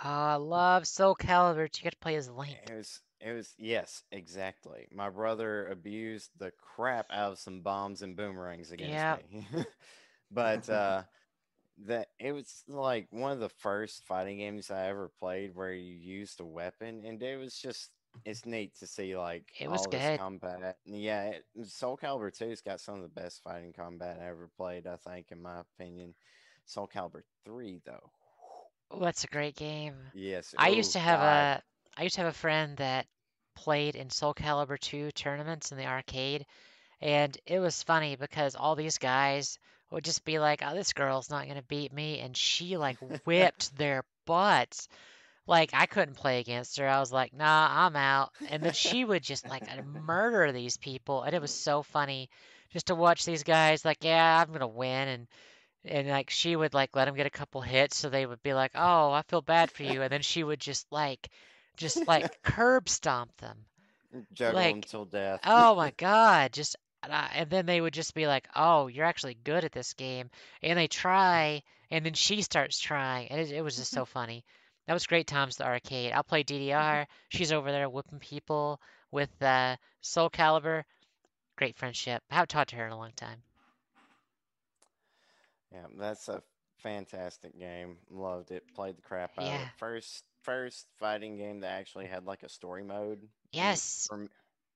Oh, 0.03 0.09
I 0.09 0.35
love 0.35 0.87
Soul 0.87 1.15
Calibur. 1.15 1.63
You 1.63 1.83
get 1.83 1.91
to 1.91 1.97
play 1.97 2.15
as 2.15 2.29
Link. 2.29 2.57
It 2.67 2.73
was, 2.75 2.99
it 3.19 3.31
was, 3.31 3.53
yes, 3.57 4.03
exactly. 4.11 4.87
My 4.91 5.09
brother 5.09 5.67
abused 5.67 6.31
the 6.37 6.51
crap 6.51 7.07
out 7.11 7.33
of 7.33 7.39
some 7.39 7.61
bombs 7.61 8.01
and 8.01 8.15
boomerangs 8.15 8.71
against 8.71 8.95
Yep. 8.95 9.23
me. 9.31 9.47
but 10.31 10.69
uh, 10.69 11.03
that 11.85 12.09
it 12.19 12.31
was 12.31 12.63
like 12.67 13.07
one 13.11 13.31
of 13.31 13.39
the 13.39 13.49
first 13.49 14.03
fighting 14.05 14.37
games 14.37 14.71
I 14.71 14.87
ever 14.87 15.09
played 15.19 15.55
where 15.55 15.73
you 15.73 15.95
used 15.95 16.39
a 16.39 16.45
weapon, 16.45 17.03
and 17.05 17.21
it 17.21 17.39
was 17.39 17.55
just 17.55 17.91
it's 18.25 18.45
neat 18.45 18.75
to 18.79 18.87
see 18.87 19.17
like 19.17 19.45
It 19.59 19.69
was 19.69 19.81
all 19.81 19.89
this 19.89 20.09
good. 20.09 20.17
combat. 20.17 20.77
Yeah, 20.85 21.23
it, 21.31 21.45
Soul 21.65 21.97
Calibur 21.97 22.31
2's 22.31 22.61
got 22.61 22.79
some 22.79 22.95
of 22.95 23.01
the 23.01 23.21
best 23.21 23.41
fighting 23.43 23.73
combat 23.73 24.19
I 24.21 24.27
ever 24.27 24.49
played. 24.57 24.87
I 24.87 24.97
think, 24.97 25.27
in 25.31 25.41
my 25.41 25.61
opinion. 25.61 26.13
Soul 26.65 26.87
Calibur 26.93 27.23
3, 27.45 27.81
though. 27.85 28.11
Oh, 28.93 28.99
that's 28.99 29.23
a 29.23 29.27
great 29.27 29.55
game. 29.55 29.95
Yes, 30.13 30.53
I 30.57 30.69
used 30.69 30.91
oh, 30.91 30.99
to 30.99 30.99
have 30.99 31.19
God. 31.19 31.25
a 31.25 31.63
I 31.99 32.03
used 32.03 32.15
to 32.15 32.21
have 32.21 32.29
a 32.29 32.37
friend 32.37 32.77
that 32.77 33.07
played 33.55 33.95
in 33.95 34.09
Soul 34.09 34.33
Calibur 34.33 34.79
2 34.79 35.11
tournaments 35.11 35.71
in 35.71 35.77
the 35.77 35.87
arcade, 35.87 36.45
and 37.01 37.35
it 37.45 37.59
was 37.59 37.81
funny 37.81 38.15
because 38.15 38.55
all 38.55 38.75
these 38.75 38.99
guys 38.99 39.57
would 39.89 40.03
just 40.03 40.23
be 40.25 40.37
like, 40.39 40.61
"Oh, 40.63 40.75
this 40.75 40.93
girl's 40.93 41.29
not 41.29 41.47
gonna 41.47 41.63
beat 41.63 41.91
me," 41.91 42.19
and 42.19 42.37
she 42.37 42.77
like 42.77 42.97
whipped 43.25 43.75
their 43.77 44.03
butts. 44.25 44.87
Like 45.47 45.71
I 45.73 45.87
couldn't 45.87 46.15
play 46.15 46.39
against 46.39 46.77
her. 46.77 46.87
I 46.87 46.99
was 46.99 47.11
like, 47.11 47.33
"Nah, 47.33 47.85
I'm 47.85 47.95
out." 47.95 48.31
And 48.49 48.61
then 48.61 48.73
she 48.73 49.03
would 49.03 49.23
just 49.23 49.47
like 49.47 49.63
uh, 49.63 49.81
murder 49.81 50.51
these 50.51 50.77
people, 50.77 51.23
and 51.23 51.33
it 51.33 51.41
was 51.41 51.53
so 51.53 51.81
funny 51.81 52.29
just 52.71 52.87
to 52.87 52.95
watch 52.95 53.25
these 53.25 53.43
guys 53.43 53.83
like, 53.83 54.03
"Yeah, 54.03 54.39
I'm 54.39 54.53
gonna 54.53 54.67
win," 54.67 55.07
and 55.07 55.27
and 55.85 56.07
like 56.07 56.29
she 56.29 56.55
would 56.55 56.73
like 56.73 56.95
let 56.95 57.07
him 57.07 57.15
get 57.15 57.25
a 57.25 57.31
couple 57.31 57.61
hits 57.61 57.97
so 57.97 58.09
they 58.09 58.25
would 58.25 58.41
be 58.41 58.53
like 58.53 58.71
oh 58.75 59.11
i 59.11 59.21
feel 59.27 59.41
bad 59.41 59.69
for 59.69 59.83
you 59.83 60.01
and 60.01 60.11
then 60.11 60.21
she 60.21 60.43
would 60.43 60.59
just 60.59 60.85
like 60.91 61.29
just 61.75 62.07
like 62.07 62.41
curb 62.43 62.87
stomp 62.87 63.35
them. 63.37 63.57
Juggle 64.31 64.61
like, 64.61 64.85
till 64.85 65.05
death. 65.05 65.41
oh 65.45 65.75
my 65.75 65.91
god 65.97 66.53
just 66.53 66.75
and, 67.01 67.11
I, 67.11 67.31
and 67.35 67.49
then 67.49 67.65
they 67.65 67.81
would 67.81 67.93
just 67.93 68.13
be 68.13 68.27
like 68.27 68.47
oh 68.55 68.87
you're 68.87 69.05
actually 69.05 69.37
good 69.43 69.65
at 69.65 69.71
this 69.71 69.93
game 69.93 70.29
and 70.61 70.77
they 70.77 70.87
try 70.87 71.63
and 71.91 72.05
then 72.05 72.13
she 72.13 72.41
starts 72.41 72.79
trying 72.79 73.29
and 73.29 73.41
it, 73.41 73.51
it 73.51 73.61
was 73.61 73.77
just 73.77 73.91
so 73.91 74.05
funny. 74.05 74.43
That 74.87 74.93
was 74.93 75.07
great 75.07 75.27
times 75.27 75.59
at 75.59 75.65
the 75.65 75.71
arcade. 75.71 76.11
I'll 76.11 76.23
play 76.23 76.43
ddr 76.43 77.05
she's 77.29 77.51
over 77.51 77.71
there 77.71 77.89
whipping 77.89 78.19
people 78.19 78.79
with 79.11 79.29
uh 79.41 79.75
soul 80.01 80.29
calibur 80.29 80.83
great 81.55 81.75
friendship. 81.75 82.23
I 82.31 82.35
haven't 82.35 82.49
talked 82.49 82.69
to 82.69 82.75
her 82.77 82.85
in 82.85 82.93
a 82.93 82.97
long 82.97 83.11
time 83.15 83.43
Yeah, 85.73 85.87
that's 85.97 86.29
a 86.29 86.43
fantastic 86.77 87.57
game. 87.57 87.97
Loved 88.09 88.51
it. 88.51 88.63
Played 88.75 88.97
the 88.97 89.01
crap 89.01 89.31
out 89.37 89.43
of 89.45 89.49
Yeah. 89.49 89.61
it. 89.63 89.67
First, 89.77 90.23
first 90.43 90.87
fighting 90.99 91.37
game 91.37 91.61
that 91.61 91.71
actually 91.71 92.05
had 92.05 92.25
like 92.25 92.43
a 92.43 92.49
story 92.49 92.83
mode. 92.83 93.27
yes 93.51 94.05
from- 94.09 94.29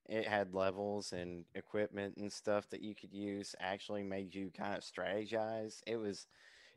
It 0.09 0.25
had 0.27 0.53
levels 0.53 1.11
and 1.11 1.43
equipment 1.53 2.15
and 2.17 2.31
stuff 2.31 2.69
that 2.69 2.81
you 2.81 2.95
could 2.95 3.13
use. 3.13 3.55
Actually, 3.59 4.03
made 4.03 4.33
you 4.33 4.51
kind 4.51 4.73
of 4.75 4.81
strategize. 4.83 5.81
It 5.85 5.97
was, 5.97 6.25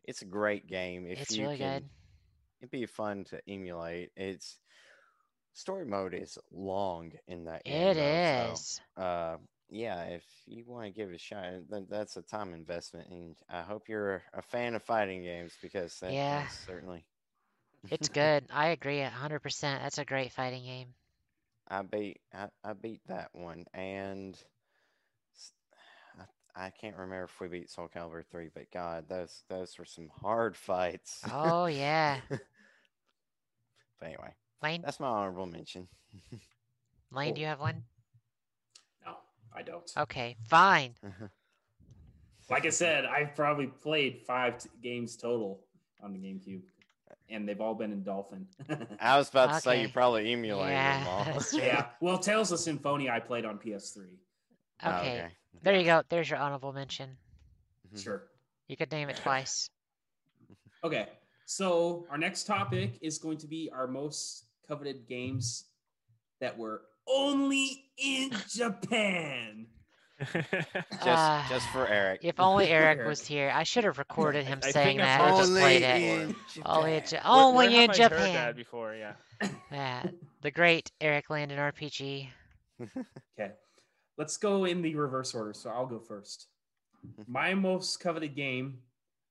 it's 0.02 0.22
a 0.22 0.24
great 0.26 0.66
game. 0.66 1.06
If 1.06 1.20
it's 1.22 1.36
you 1.36 1.44
really 1.44 1.58
can, 1.58 1.80
good 1.82 1.90
it'd 2.60 2.70
be 2.72 2.86
fun 2.86 3.24
to 3.24 3.40
emulate. 3.48 4.10
It's 4.16 4.58
story 5.52 5.84
mode 5.84 6.12
is 6.14 6.38
long 6.50 7.12
in 7.28 7.44
that 7.44 7.62
game. 7.64 7.88
It 7.88 7.94
though, 7.94 8.54
so, 8.54 8.82
uh 9.02 9.36
yeah 9.70 10.02
if 10.04 10.24
you 10.46 10.64
want 10.66 10.84
to 10.86 10.90
give 10.92 11.10
it 11.10 11.14
a 11.16 11.18
shot 11.18 11.44
eh, 11.44 11.60
then 11.70 11.86
that's 11.90 12.16
a 12.16 12.22
time 12.22 12.54
investment 12.54 13.08
and 13.10 13.36
i 13.50 13.62
hope 13.62 13.88
you're 13.88 14.22
a 14.34 14.42
fan 14.42 14.74
of 14.74 14.82
fighting 14.82 15.22
games 15.22 15.52
because 15.62 15.98
that, 16.00 16.18
Yeah. 16.18 16.30
that's 16.30 16.54
certainly 16.66 17.04
It's 17.90 18.08
good. 18.08 18.46
I 18.50 18.68
agree 18.68 19.00
a 19.00 19.10
hundred 19.10 19.40
percent. 19.40 19.82
That's 19.82 19.98
a 19.98 20.04
great 20.04 20.32
fighting 20.32 20.64
game. 20.64 20.94
i 21.68 21.82
beat 21.82 22.20
I, 22.32 22.48
I 22.64 22.72
beat 22.74 23.00
that 23.08 23.30
one 23.34 23.66
and 23.74 24.36
I 26.56 26.70
can't 26.70 26.96
remember 26.96 27.24
if 27.24 27.40
we 27.40 27.48
beat 27.48 27.70
soul 27.70 27.88
calibur 27.88 28.24
3 28.24 28.48
but 28.52 28.70
god 28.70 29.08
those 29.08 29.44
those 29.48 29.78
were 29.78 29.84
some 29.84 30.08
hard 30.20 30.56
fights 30.56 31.24
Oh 31.30 31.66
yeah. 31.66 32.20
but 34.00 34.06
anyway 34.06 34.34
Lane, 34.62 34.84
that's 34.84 35.00
my 35.00 35.06
honorable 35.08 35.46
mention 35.46 35.88
Lane, 37.10 37.34
do 37.34 37.40
you 37.40 37.46
have 37.46 37.60
one? 37.60 37.84
No, 39.52 39.58
I 39.58 39.62
don't. 39.62 39.92
Okay, 39.96 40.36
fine. 40.48 40.94
Like 42.48 42.66
I 42.66 42.70
said, 42.70 43.04
I've 43.04 43.36
probably 43.36 43.68
played 43.68 44.22
five 44.26 44.58
t- 44.58 44.68
games 44.82 45.14
total 45.16 45.60
on 46.02 46.12
the 46.12 46.18
GameCube, 46.18 46.62
and 47.28 47.48
they've 47.48 47.60
all 47.60 47.74
been 47.76 47.92
in 47.92 48.02
Dolphin. 48.02 48.48
i 49.00 49.16
was 49.16 49.30
about 49.30 49.52
to 49.54 49.60
say 49.60 49.82
you 49.82 49.88
probably 49.88 50.32
emulated 50.32 50.72
Yeah, 50.72 50.98
them 50.98 51.06
all 51.06 51.42
yeah, 51.52 51.86
well, 52.00 52.18
Tales 52.18 52.50
of 52.50 52.58
Symphonia 52.58 53.12
I 53.12 53.20
played 53.20 53.44
on 53.44 53.58
PS3. 53.58 54.06
Oh, 54.82 54.90
Okay, 54.90 55.26
there 55.62 55.78
you 55.78 55.84
go. 55.84 56.02
There's 56.08 56.28
your 56.28 56.40
honorable 56.40 56.72
mention. 56.72 57.16
Mhm. 57.94 58.02
Sure. 58.02 58.22
You 58.66 58.76
could 58.76 58.90
name 58.90 59.08
it 59.10 59.16
twice. 59.18 59.70
Okay, 60.82 61.06
so 61.46 62.04
our 62.10 62.18
next 62.18 62.48
topic 62.48 62.98
is 63.00 63.18
going 63.18 63.38
to 63.38 63.46
be 63.46 63.70
our 63.72 63.86
most 63.86 64.46
coveted 64.66 65.06
games 65.06 65.66
that 66.40 66.58
were 66.58 66.82
only 67.10 67.84
in 67.98 68.30
Japan. 68.48 69.66
Just 70.20 71.06
Ah, 71.06 71.46
just 71.48 71.66
for 71.68 71.86
Eric. 71.86 72.20
If 72.24 72.38
only 72.40 72.68
Eric 72.68 72.98
Eric. 72.98 73.08
was 73.08 73.26
here. 73.26 73.50
I 73.54 73.62
should 73.62 73.84
have 73.84 73.96
recorded 73.96 74.44
him 74.44 74.60
I 74.62 74.70
saying 74.70 74.98
that 74.98 75.18
heard 75.18 75.28
and 75.30 75.34
that 75.34 75.38
just 75.38 75.48
Only 75.50 75.60
played 75.62 75.82
it. 75.82 76.02
in 76.02 76.36
Only 76.66 76.94
in, 76.96 77.04
Japan. 77.04 77.20
Ja- 77.24 77.32
Where- 77.34 77.44
only 77.46 77.68
where 77.68 77.82
in 77.84 77.90
have 77.90 78.12
I 78.12 78.16
heard 78.18 78.34
that 78.34 78.56
before, 78.56 78.94
yeah. 78.94 79.12
Yeah, 79.72 80.02
the 80.42 80.50
great 80.50 80.90
Eric 81.00 81.30
Landon 81.30 81.58
RPG. 81.58 82.28
Okay. 82.82 83.52
Let's 84.18 84.36
go 84.36 84.66
in 84.66 84.82
the 84.82 84.94
reverse 84.94 85.34
order. 85.34 85.54
So 85.54 85.70
I'll 85.70 85.86
go 85.86 85.98
first. 86.00 86.48
My 87.26 87.54
most 87.54 87.98
coveted 88.00 88.36
game. 88.36 88.80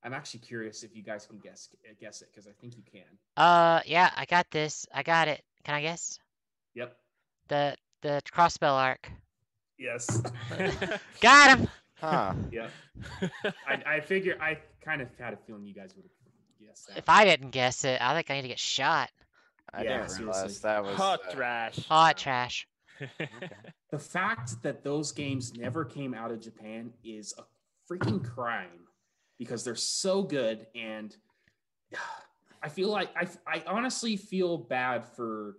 I'm 0.02 0.12
actually 0.14 0.40
curious 0.40 0.82
if 0.82 0.96
you 0.96 1.04
guys 1.04 1.24
can 1.26 1.38
guess 1.38 1.68
guess 2.00 2.20
it 2.22 2.30
because 2.32 2.48
I 2.48 2.52
think 2.60 2.74
you 2.76 2.82
can. 2.90 3.04
Uh, 3.36 3.80
yeah, 3.86 4.10
I 4.16 4.24
got 4.24 4.50
this. 4.50 4.86
I 4.92 5.04
got 5.04 5.28
it. 5.28 5.40
Can 5.62 5.76
I 5.76 5.82
guess? 5.82 6.18
Yep. 6.74 6.96
The 7.50 7.74
the 8.02 8.22
crossbell 8.32 8.72
arc. 8.72 9.10
Yes. 9.78 10.22
Got 11.20 11.58
him. 11.58 11.68
Huh. 12.00 12.32
Yep. 12.52 12.70
I, 13.68 13.82
I 13.96 14.00
figure 14.00 14.38
I 14.40 14.58
kind 14.82 15.02
of 15.02 15.08
had 15.18 15.34
a 15.34 15.36
feeling 15.36 15.66
you 15.66 15.74
guys 15.74 15.94
would 15.96 16.04
have 16.04 16.66
guessed 16.66 16.88
that. 16.88 16.96
If 16.98 17.08
I 17.08 17.24
didn't 17.24 17.50
guess 17.50 17.84
it, 17.84 18.00
I 18.00 18.14
think 18.14 18.30
I 18.30 18.36
need 18.36 18.42
to 18.42 18.48
get 18.48 18.58
shot. 18.58 19.10
I 19.74 19.82
Yeah, 19.82 20.06
didn't 20.06 20.18
realize 20.18 20.36
seriously. 20.36 20.60
that 20.62 20.84
was 20.84 20.96
Hot 20.96 21.20
uh, 21.28 21.32
trash. 21.32 21.86
Hot 21.88 22.16
trash. 22.16 22.66
the 23.90 23.98
fact 23.98 24.62
that 24.62 24.84
those 24.84 25.12
games 25.12 25.54
never 25.56 25.84
came 25.84 26.14
out 26.14 26.30
of 26.30 26.40
Japan 26.40 26.92
is 27.04 27.34
a 27.38 27.42
freaking 27.92 28.24
crime 28.24 28.86
because 29.38 29.64
they're 29.64 29.74
so 29.74 30.22
good 30.22 30.66
and 30.74 31.16
I 32.62 32.68
feel 32.68 32.90
like 32.90 33.08
I, 33.16 33.26
I 33.46 33.62
honestly 33.66 34.16
feel 34.16 34.58
bad 34.58 35.08
for 35.16 35.56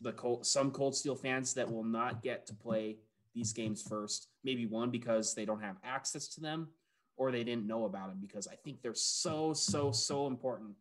the 0.00 0.12
cold, 0.12 0.46
some 0.46 0.70
cold 0.70 0.94
steel 0.94 1.14
fans 1.16 1.54
that 1.54 1.70
will 1.70 1.84
not 1.84 2.22
get 2.22 2.46
to 2.46 2.54
play 2.54 2.98
these 3.34 3.52
games 3.52 3.82
first 3.82 4.28
maybe 4.44 4.66
one 4.66 4.90
because 4.90 5.34
they 5.34 5.44
don't 5.44 5.62
have 5.62 5.76
access 5.84 6.28
to 6.28 6.40
them 6.40 6.68
or 7.16 7.30
they 7.32 7.42
didn't 7.44 7.66
know 7.66 7.84
about 7.86 8.08
them 8.08 8.18
because 8.20 8.46
I 8.46 8.56
think 8.56 8.82
they're 8.82 8.94
so 8.94 9.52
so 9.54 9.90
so 9.90 10.26
important 10.26 10.72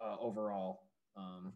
uh, 0.00 0.16
overall 0.20 0.84
um, 1.16 1.52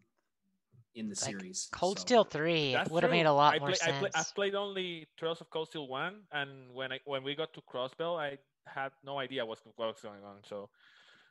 in 0.95 1.09
the 1.09 1.15
Like, 1.15 1.19
series 1.40 1.69
Cold 1.73 1.99
So- 1.99 2.03
Steel 2.03 2.24
3 2.24 2.73
That's 2.73 2.90
would 2.90 3.03
have 3.05 3.12
made 3.12 3.27
a 3.27 3.32
lot 3.32 3.55
I 3.55 3.59
more 3.61 3.69
play, 3.69 3.78
I 3.82 3.86
sense. 3.86 3.99
play, 4.01 4.11
I've 4.15 4.35
played 4.35 4.55
only 4.55 5.07
Trails 5.16 5.40
of 5.40 5.51
Cold 5.51 5.69
Steel 5.69 5.86
one, 5.89 6.23
and 6.32 6.73
when 6.74 6.93
I 6.93 6.99
when 7.05 7.23
we 7.23 7.35
got 7.35 7.53
to 7.55 7.61
Crossbell, 7.62 8.19
I 8.19 8.39
had 8.66 8.93
no 9.05 9.19
idea 9.19 9.45
what 9.47 9.59
was 9.78 10.01
going 10.03 10.24
on. 10.24 10.39
So, 10.45 10.69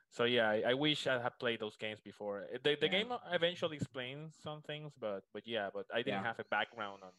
so 0.09 0.23
yeah, 0.23 0.49
I, 0.49 0.63
I 0.69 0.73
wish 0.73 1.05
I 1.07 1.21
had 1.21 1.38
played 1.39 1.59
those 1.59 1.75
games 1.75 1.99
before. 1.99 2.45
The, 2.63 2.75
the 2.79 2.85
Yeah. 2.88 2.91
game 2.91 3.13
eventually 3.31 3.75
explains 3.77 4.35
some 4.41 4.61
things, 4.61 4.93
but 4.99 5.23
but 5.34 5.43
yeah, 5.47 5.69
but 5.73 5.85
I 5.93 5.97
didn't 5.97 6.21
Yeah. 6.21 6.23
have 6.23 6.39
a 6.39 6.45
background 6.49 7.01
on 7.03 7.11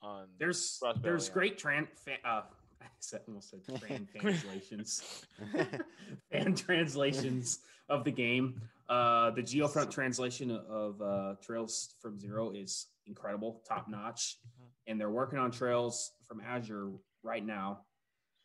on. 0.00 0.28
There's 0.38 0.80
there's 1.02 1.28
yeah. 1.28 1.34
great 1.34 1.58
tran 1.58 1.88
fa- 1.88 2.22
uh, 2.24 2.42
I 2.80 2.86
said, 3.00 3.22
almost 3.26 3.50
said 3.50 3.60
fan 3.80 4.06
translations, 4.16 5.26
fan 6.32 6.54
translations 6.54 7.60
of 7.88 8.04
the 8.04 8.12
game. 8.12 8.60
Uh, 8.88 9.30
the 9.30 9.42
Geofront 9.42 9.90
translation 9.90 10.50
of 10.50 11.00
uh, 11.02 11.34
Trails 11.42 11.94
from 12.00 12.18
Zero 12.18 12.52
is 12.52 12.86
incredible, 13.06 13.62
top 13.68 13.88
notch, 13.88 14.38
Mhm. 14.46 14.66
and 14.86 15.00
they're 15.00 15.10
working 15.10 15.38
on 15.38 15.50
Trails 15.50 16.12
from 16.26 16.40
Azure 16.40 16.90
right 17.22 17.44
now. 17.44 17.80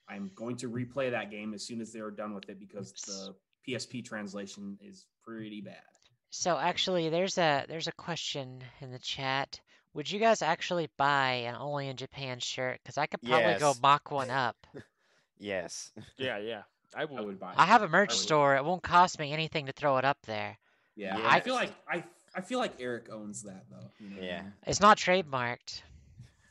I'm 0.10 0.32
going 0.36 0.58
to 0.58 0.70
replay 0.70 1.12
that 1.12 1.32
game 1.32 1.54
as 1.54 1.64
soon 1.66 1.80
as 1.80 1.94
they 1.94 2.00
are 2.00 2.12
done 2.12 2.34
with 2.34 2.50
it 2.50 2.60
because 2.60 2.92
the 3.08 3.36
PSP 3.68 4.04
translation 4.06 4.78
is 4.82 5.06
pretty 5.24 5.62
bad. 5.62 5.82
So 6.30 6.58
actually, 6.58 7.10
there's 7.10 7.38
a 7.38 7.66
there's 7.68 7.88
a 7.88 7.92
question 7.94 8.64
in 8.82 8.92
the 8.92 9.00
chat. 9.00 9.60
Would 9.94 10.12
you 10.12 10.20
guys 10.20 10.42
actually 10.42 10.90
buy 10.98 11.32
an 11.46 11.56
only 11.56 11.88
in 11.88 11.98
Japan 11.98 12.40
shirt? 12.40 12.80
Because 12.82 12.98
I 12.98 13.06
could 13.06 13.22
probably 13.22 13.60
go 13.60 13.74
mock 13.82 14.10
one 14.10 14.30
up. 14.32 14.56
yes. 15.40 15.92
yeah, 16.18 16.38
yeah, 16.40 16.64
I 16.96 17.06
would. 17.06 17.20
I 17.20 17.22
would 17.22 17.40
buy. 17.40 17.54
I 17.56 17.66
have 17.66 17.84
a 17.84 17.88
merch 17.88 18.14
store. 18.18 18.56
It 18.56 18.66
won't 18.66 18.82
cost 18.84 19.20
me 19.20 19.32
anything 19.32 19.68
to 19.68 19.72
throw 19.72 19.98
it 19.98 20.06
up 20.06 20.18
there. 20.26 20.58
Yeah, 20.96 21.18
Yeah. 21.18 21.28
I 21.30 21.40
feel 21.40 21.56
like 21.56 21.72
I 21.88 22.04
I 22.36 22.42
feel 22.42 22.60
like 22.60 22.74
Eric 22.80 23.10
owns 23.12 23.44
that 23.44 23.66
though. 23.70 23.92
you 24.00 24.10
know 24.10 24.22
Yeah. 24.22 24.44
It's 24.66 24.82
not 24.82 24.98
trademarked. 24.98 25.82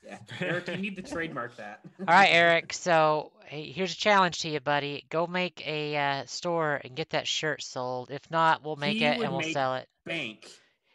Yeah, 0.04 0.18
Eric, 0.40 0.68
you 0.68 0.76
need 0.78 0.96
to 0.96 1.02
trademark 1.02 1.56
that. 1.56 1.80
All 2.00 2.06
right, 2.14 2.28
Eric. 2.30 2.72
So 2.72 3.30
hey, 3.46 3.70
here's 3.70 3.92
a 3.92 3.96
challenge 3.96 4.40
to 4.40 4.48
you, 4.48 4.60
buddy. 4.60 5.04
Go 5.10 5.26
make 5.26 5.66
a 5.66 5.96
uh, 5.96 6.24
store 6.26 6.80
and 6.82 6.96
get 6.96 7.10
that 7.10 7.26
shirt 7.28 7.62
sold. 7.62 8.10
If 8.10 8.28
not, 8.30 8.64
we'll 8.64 8.76
make 8.76 8.98
He 8.98 9.04
it 9.04 9.20
and 9.22 9.30
we'll 9.32 9.40
make 9.42 9.52
sell 9.52 9.76
it. 9.76 9.88
Bank. 10.04 10.48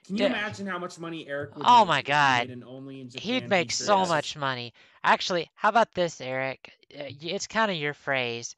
Can 0.05 0.17
you 0.17 0.23
Yeah. 0.23 0.29
imagine 0.29 0.67
how 0.67 0.79
much 0.79 0.99
money 0.99 1.27
Eric 1.27 1.55
would 1.55 1.65
Oh 1.67 1.79
make 1.79 1.88
my 1.88 2.01
God. 2.01 2.47
made 2.49 2.63
only 2.63 3.01
in 3.01 3.09
Japan 3.09 3.21
He'd 3.23 3.49
make 3.49 3.71
so 3.71 3.99
Yes. 3.99 4.09
much 4.09 4.35
money. 4.38 4.73
Actually, 5.03 5.49
how 5.55 5.69
about 5.69 5.93
this, 5.93 6.19
Eric? 6.21 6.71
Uh, 6.93 7.03
It's 7.21 7.47
kind 7.47 7.71
of 7.71 7.77
your 7.77 7.93
phrase. 7.93 8.55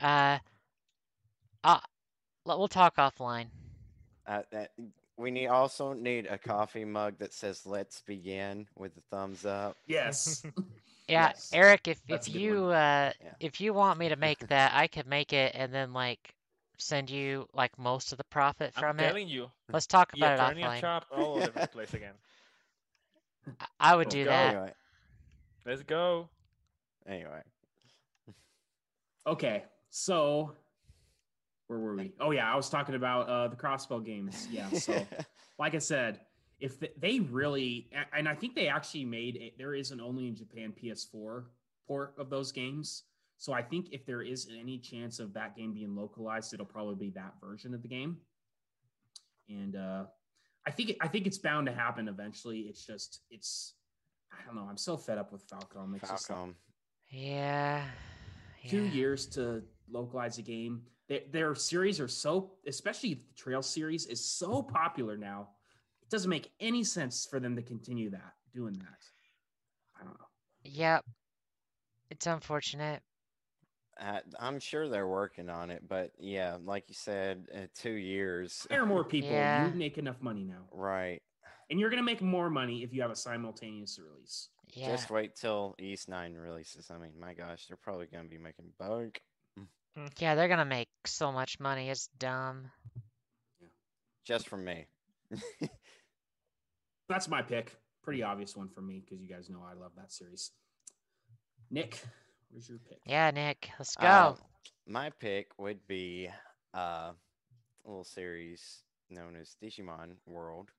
Uh, 0.00 0.38
uh, 1.64 1.80
we'll 2.46 2.68
talk 2.68 2.96
offline. 2.96 3.46
Uh, 4.26 4.42
that, 4.52 4.72
we 5.20 5.30
need 5.30 5.46
also 5.48 5.92
need 5.92 6.26
a 6.26 6.38
coffee 6.38 6.84
mug 6.84 7.18
that 7.18 7.32
says 7.32 7.66
"Let's 7.66 8.00
begin" 8.00 8.66
with 8.76 8.94
the 8.94 9.02
thumbs 9.10 9.44
up. 9.46 9.76
Yes. 9.86 10.42
Yeah, 11.08 11.30
Yes. 11.30 11.50
Eric, 11.52 11.88
if 11.88 12.00
That's 12.08 12.28
if 12.28 12.34
you 12.36 12.66
uh 12.66 13.10
Yeah. 13.20 13.32
if 13.40 13.60
you 13.60 13.74
want 13.74 13.98
me 13.98 14.08
to 14.10 14.16
make 14.28 14.38
that, 14.46 14.72
I 14.74 14.86
could 14.86 15.08
make 15.08 15.32
it 15.32 15.52
and 15.56 15.74
then 15.74 15.92
like 15.92 16.36
send 16.78 17.10
you 17.10 17.48
like 17.52 17.76
most 17.78 18.12
of 18.12 18.18
the 18.18 18.24
profit 18.24 18.72
from 18.74 18.84
I'm 18.84 18.94
from 18.96 19.00
it. 19.00 19.08
telling 19.08 19.28
you, 19.28 19.50
Let's 19.72 19.88
talk 19.88 20.12
about 20.14 20.38
turning 20.38 20.62
it 20.64 20.68
offline. 20.68 20.80
chop 20.80 21.06
all 21.10 21.34
over 21.38 21.50
the 21.50 21.66
place 21.72 21.94
again. 21.94 22.14
I- 23.58 23.66
I 23.80 23.96
would 23.96 24.06
Let's 24.06 24.14
do 24.14 24.24
go. 24.24 24.30
that. 24.30 24.54
Anyway, 24.54 24.72
Let's 25.66 25.82
go. 25.82 26.28
anyway. 27.08 27.42
okay, 29.26 29.64
so 29.90 30.52
where 31.70 31.78
were 31.78 31.94
we? 31.94 32.12
Oh 32.18 32.32
yeah, 32.32 32.52
I 32.52 32.56
was 32.56 32.68
talking 32.68 32.96
about 32.96 33.28
uh, 33.28 33.46
the 33.46 33.54
crossbell 33.54 34.04
games. 34.04 34.48
Yeah, 34.50 34.68
so 34.72 35.06
like 35.56 35.76
I 35.76 35.78
said, 35.78 36.18
if 36.58 36.74
they 37.00 37.20
really, 37.20 37.88
and 38.12 38.28
I 38.28 38.34
think 38.34 38.56
they 38.56 38.66
actually 38.66 39.04
made 39.04 39.36
it, 39.36 39.56
there 39.56 39.72
is 39.72 39.92
an 39.92 40.00
only 40.00 40.26
in 40.26 40.34
Japan 40.34 40.74
PS4 40.82 41.44
port 41.86 42.14
of 42.18 42.28
those 42.28 42.50
games. 42.50 43.04
So 43.38 43.52
I 43.52 43.62
think 43.62 43.90
if 43.92 44.04
there 44.04 44.20
is 44.20 44.48
any 44.58 44.78
chance 44.78 45.20
of 45.20 45.32
that 45.34 45.56
game 45.56 45.72
being 45.72 45.94
localized, 45.94 46.52
it'll 46.52 46.66
probably 46.66 46.96
be 46.96 47.10
that 47.10 47.34
version 47.40 47.72
of 47.72 47.82
the 47.82 47.88
game. 47.88 48.16
And 49.48 49.76
uh, 49.76 50.06
I 50.66 50.72
think 50.72 50.96
I 51.00 51.06
think 51.06 51.28
it's 51.28 51.38
bound 51.38 51.68
to 51.68 51.72
happen 51.72 52.08
eventually. 52.08 52.62
It's 52.62 52.84
just 52.84 53.20
it's 53.30 53.74
I 54.32 54.44
don't 54.44 54.56
know. 54.56 54.66
I'm 54.68 54.76
so 54.76 54.96
fed 54.96 55.18
up 55.18 55.32
with 55.32 55.48
Falcom. 55.48 55.94
It's 55.94 56.08
just 56.08 56.28
like, 56.28 56.36
Falcom. 56.36 56.54
Yeah. 57.10 57.84
two 58.68 58.82
yeah. 58.86 58.90
years 58.90 59.26
to 59.26 59.62
localize 59.88 60.38
a 60.38 60.42
game. 60.42 60.82
Their, 61.10 61.20
their 61.32 61.54
series 61.56 61.98
are 61.98 62.06
so, 62.06 62.52
especially 62.68 63.14
the 63.14 63.34
Trail 63.34 63.62
series, 63.62 64.06
is 64.06 64.24
so 64.24 64.62
popular 64.62 65.16
now. 65.16 65.48
It 66.02 66.08
doesn't 66.08 66.30
make 66.30 66.52
any 66.60 66.84
sense 66.84 67.26
for 67.28 67.40
them 67.40 67.56
to 67.56 67.62
continue 67.62 68.10
that, 68.10 68.34
doing 68.54 68.74
that. 68.74 68.98
I 70.00 70.04
don't 70.04 70.14
know. 70.14 70.26
Yep. 70.62 71.04
It's 72.12 72.26
unfortunate. 72.28 73.02
Uh, 74.00 74.20
I'm 74.38 74.60
sure 74.60 74.88
they're 74.88 75.08
working 75.08 75.50
on 75.50 75.70
it, 75.70 75.82
but 75.86 76.12
yeah, 76.16 76.56
like 76.64 76.84
you 76.86 76.94
said, 76.94 77.48
uh, 77.54 77.66
two 77.74 77.90
years. 77.90 78.66
Hire 78.70 78.86
more 78.86 79.04
people. 79.04 79.30
Yeah. 79.30 79.66
You 79.66 79.74
make 79.74 79.98
enough 79.98 80.22
money 80.22 80.44
now, 80.44 80.68
Right. 80.72 81.20
and 81.70 81.80
you're 81.80 81.90
gonna 81.90 82.02
make 82.04 82.22
more 82.22 82.48
money 82.50 82.82
if 82.84 82.94
you 82.94 83.02
have 83.02 83.10
a 83.10 83.16
simultaneous 83.16 83.98
release. 83.98 84.48
Yeah. 84.72 84.92
Just 84.92 85.10
wait 85.10 85.34
till 85.34 85.74
Ys 85.78 86.06
Nine 86.08 86.34
releases. 86.34 86.90
I 86.90 86.98
mean, 86.98 87.18
my 87.18 87.34
gosh, 87.34 87.66
they're 87.66 87.76
probably 87.76 88.06
gonna 88.06 88.28
be 88.28 88.38
making 88.38 88.72
bank 88.78 89.20
Yeah, 90.18 90.34
they're 90.34 90.48
gonna 90.48 90.64
make 90.64 90.88
so 91.06 91.32
much 91.32 91.58
money. 91.60 91.90
It's 91.90 92.08
dumb. 92.18 92.70
just 94.24 94.48
from 94.48 94.64
me. 94.64 94.86
That's 97.08 97.28
my 97.28 97.42
pick. 97.42 97.76
Pretty 98.02 98.22
obvious 98.22 98.56
one 98.56 98.68
for 98.68 98.80
me 98.80 99.02
because 99.04 99.20
you 99.20 99.28
guys 99.28 99.50
know 99.50 99.62
I 99.68 99.74
love 99.74 99.92
that 99.96 100.12
series. 100.12 100.52
Nick, 101.70 102.00
where's 102.50 102.68
your 102.68 102.78
pick? 102.78 102.98
Yeah, 103.04 103.30
Nick, 103.30 103.70
let's 103.78 103.96
go. 103.96 104.06
Um, 104.06 104.36
my 104.86 105.10
pick 105.20 105.48
would 105.58 105.86
be 105.86 106.28
uh, 106.74 107.12
a 107.12 107.88
little 107.88 108.04
series 108.04 108.82
known 109.10 109.36
as 109.36 109.56
Digimon 109.62 110.16
World 110.26 110.70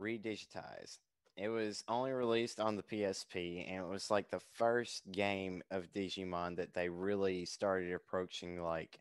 Redigitized. 0.00 0.98
It 1.36 1.48
was 1.48 1.84
only 1.88 2.12
released 2.12 2.60
on 2.60 2.76
the 2.76 2.82
PSP, 2.82 3.66
and 3.68 3.84
it 3.84 3.88
was 3.88 4.10
like 4.10 4.30
the 4.30 4.40
first 4.54 5.10
game 5.10 5.62
of 5.70 5.92
Digimon 5.92 6.56
that 6.56 6.74
they 6.74 6.88
really 6.88 7.46
started 7.46 7.92
approaching 7.92 8.62
like 8.62 9.00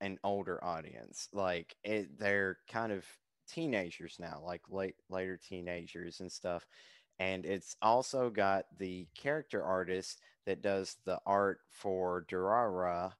an 0.00 0.18
older 0.24 0.62
audience. 0.62 1.28
Like 1.32 1.76
it, 1.84 2.18
they're 2.18 2.58
kind 2.68 2.92
of 2.92 3.06
teenagers 3.48 4.16
now, 4.18 4.42
like 4.44 4.62
late 4.68 4.96
later 5.08 5.36
teenagers 5.38 6.20
and 6.20 6.30
stuff. 6.30 6.66
And 7.18 7.46
it's 7.46 7.76
also 7.80 8.30
got 8.30 8.66
the 8.78 9.06
character 9.14 9.62
artist 9.62 10.20
that 10.46 10.62
does 10.62 10.96
the 11.04 11.20
art 11.24 11.60
for 11.70 12.24
Durara, 12.28 13.12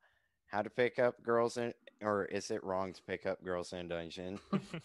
how 0.47 0.63
to 0.63 0.71
pick 0.71 0.99
up 0.99 1.23
girls 1.23 1.57
in, 1.57 1.73
or 2.01 2.25
is 2.25 2.51
it 2.51 2.65
wrong 2.65 2.93
to 2.93 3.03
pick 3.03 3.27
up 3.27 3.45
girls 3.45 3.73
in 3.73 3.79
a 3.81 3.85
dungeon? 3.85 4.41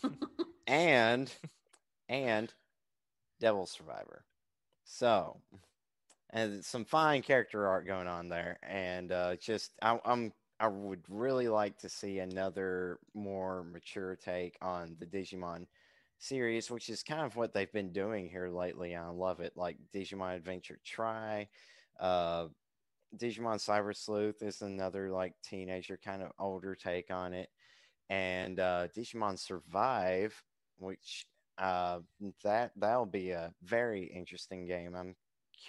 and 0.68 1.34
and 2.10 2.54
Devil 3.40 3.66
Survivor. 3.66 4.24
So 4.84 5.42
and 6.32 6.64
some 6.64 6.86
fine 6.86 7.22
character 7.22 7.68
art 7.68 7.88
going 7.88 8.08
on 8.08 8.30
there. 8.30 8.58
And 8.64 9.12
uh, 9.12 9.36
just 9.36 9.72
I, 9.82 10.00
I'm 10.06 10.34
I 10.60 10.68
would 10.68 11.04
really 11.08 11.48
like 11.48 11.78
to 11.80 11.90
see 11.90 12.20
another 12.20 13.00
more 13.14 13.64
mature 13.64 14.16
take 14.16 14.58
on 14.62 14.96
the 15.00 15.06
Digimon 15.06 15.68
series, 16.18 16.72
which 16.72 16.90
is 16.90 17.04
kind 17.04 17.22
of 17.22 17.36
what 17.36 17.54
they've 17.54 17.72
been 17.72 17.94
doing 17.94 18.28
here 18.28 18.50
lately. 18.50 18.96
I 18.96 19.08
love 19.10 19.40
it. 19.40 19.54
Like 19.56 19.78
Digimon 19.94 20.36
Adventure 20.36 20.80
Tri, 20.84 21.48
uh, 22.00 22.48
Digimon 23.16 23.64
Cyber 23.64 23.96
Sleuth 23.96 24.42
is 24.42 24.62
another 24.62 25.12
like 25.12 25.34
teenager 25.44 26.00
kind 26.04 26.24
of 26.24 26.32
older 26.40 26.76
take 26.76 27.12
on 27.12 27.34
it, 27.34 27.50
and 28.10 28.60
uh, 28.60 28.88
Digimon 28.96 29.38
Survive, 29.38 30.44
which 30.80 31.28
uh, 31.58 32.00
that 32.44 32.72
that'll 32.76 33.06
be 33.06 33.32
a 33.32 33.54
very 33.64 34.04
interesting 34.04 34.66
game. 34.66 34.96
I'm 34.96 35.16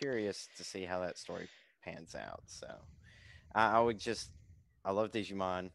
curious 0.01 0.48
to 0.56 0.65
see 0.65 0.85
how 0.85 1.01
that 1.01 1.19
story 1.19 1.48
pans 1.85 2.15
out. 2.15 2.43
So 2.47 2.66
I, 3.55 3.77
I 3.77 3.81
would 3.81 3.98
just 3.98 4.31
I 4.85 4.93
love 4.93 5.10
Digimon. 5.10 5.70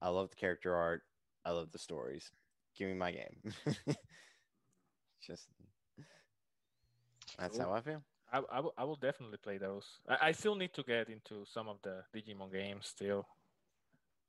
I 0.00 0.08
love 0.08 0.30
the 0.30 0.36
character 0.36 0.74
art. 0.74 1.02
I 1.44 1.50
love 1.50 1.72
the 1.72 1.78
stories. 1.78 2.30
Give 2.76 2.88
me 2.88 2.94
my 2.94 3.12
game. 3.12 3.52
just 5.26 5.48
that's 7.38 7.56
Cool. 7.56 7.66
how 7.66 7.72
I 7.74 7.80
feel. 7.80 8.02
I, 8.32 8.40
I, 8.50 8.60
will, 8.60 8.74
will 8.78 8.96
definitely 8.96 9.38
play 9.38 9.58
those. 9.58 9.84
I, 10.08 10.28
I 10.28 10.32
still 10.32 10.56
need 10.56 10.72
to 10.74 10.82
get 10.82 11.08
into 11.08 11.44
some 11.46 11.68
of 11.68 11.76
the 11.82 12.02
Digimon 12.14 12.52
games 12.52 12.86
still, 12.88 13.26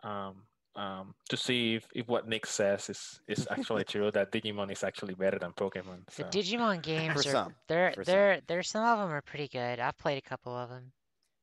um, 0.04 0.44
um, 0.76 1.16
to 1.30 1.38
see 1.38 1.76
if, 1.76 1.88
if 1.94 2.08
what 2.08 2.28
Nick 2.28 2.46
says 2.46 2.90
is 2.90 3.20
is 3.28 3.48
actually 3.50 3.84
true. 3.94 4.12
That 4.12 4.32
Digimon 4.32 4.72
is 4.72 4.84
actually 4.84 5.14
better 5.16 5.40
than 5.40 5.52
Pokemon. 5.54 6.06
The 6.16 6.24
Digimon 6.26 6.82
games 6.82 7.14
For 7.24 7.30
are 7.30 7.32
some, 7.32 7.56
they're 7.68 7.92
for 7.94 8.04
some. 8.04 8.12
they're 8.14 8.42
they're 8.48 8.64
some 8.64 8.86
of 8.86 9.00
them 9.00 9.12
are 9.12 9.22
pretty 9.22 9.48
good. 9.48 9.80
I've 9.80 9.98
played 9.98 10.18
a 10.18 10.22
couple 10.30 10.56
of 10.56 10.70
them. 10.70 10.92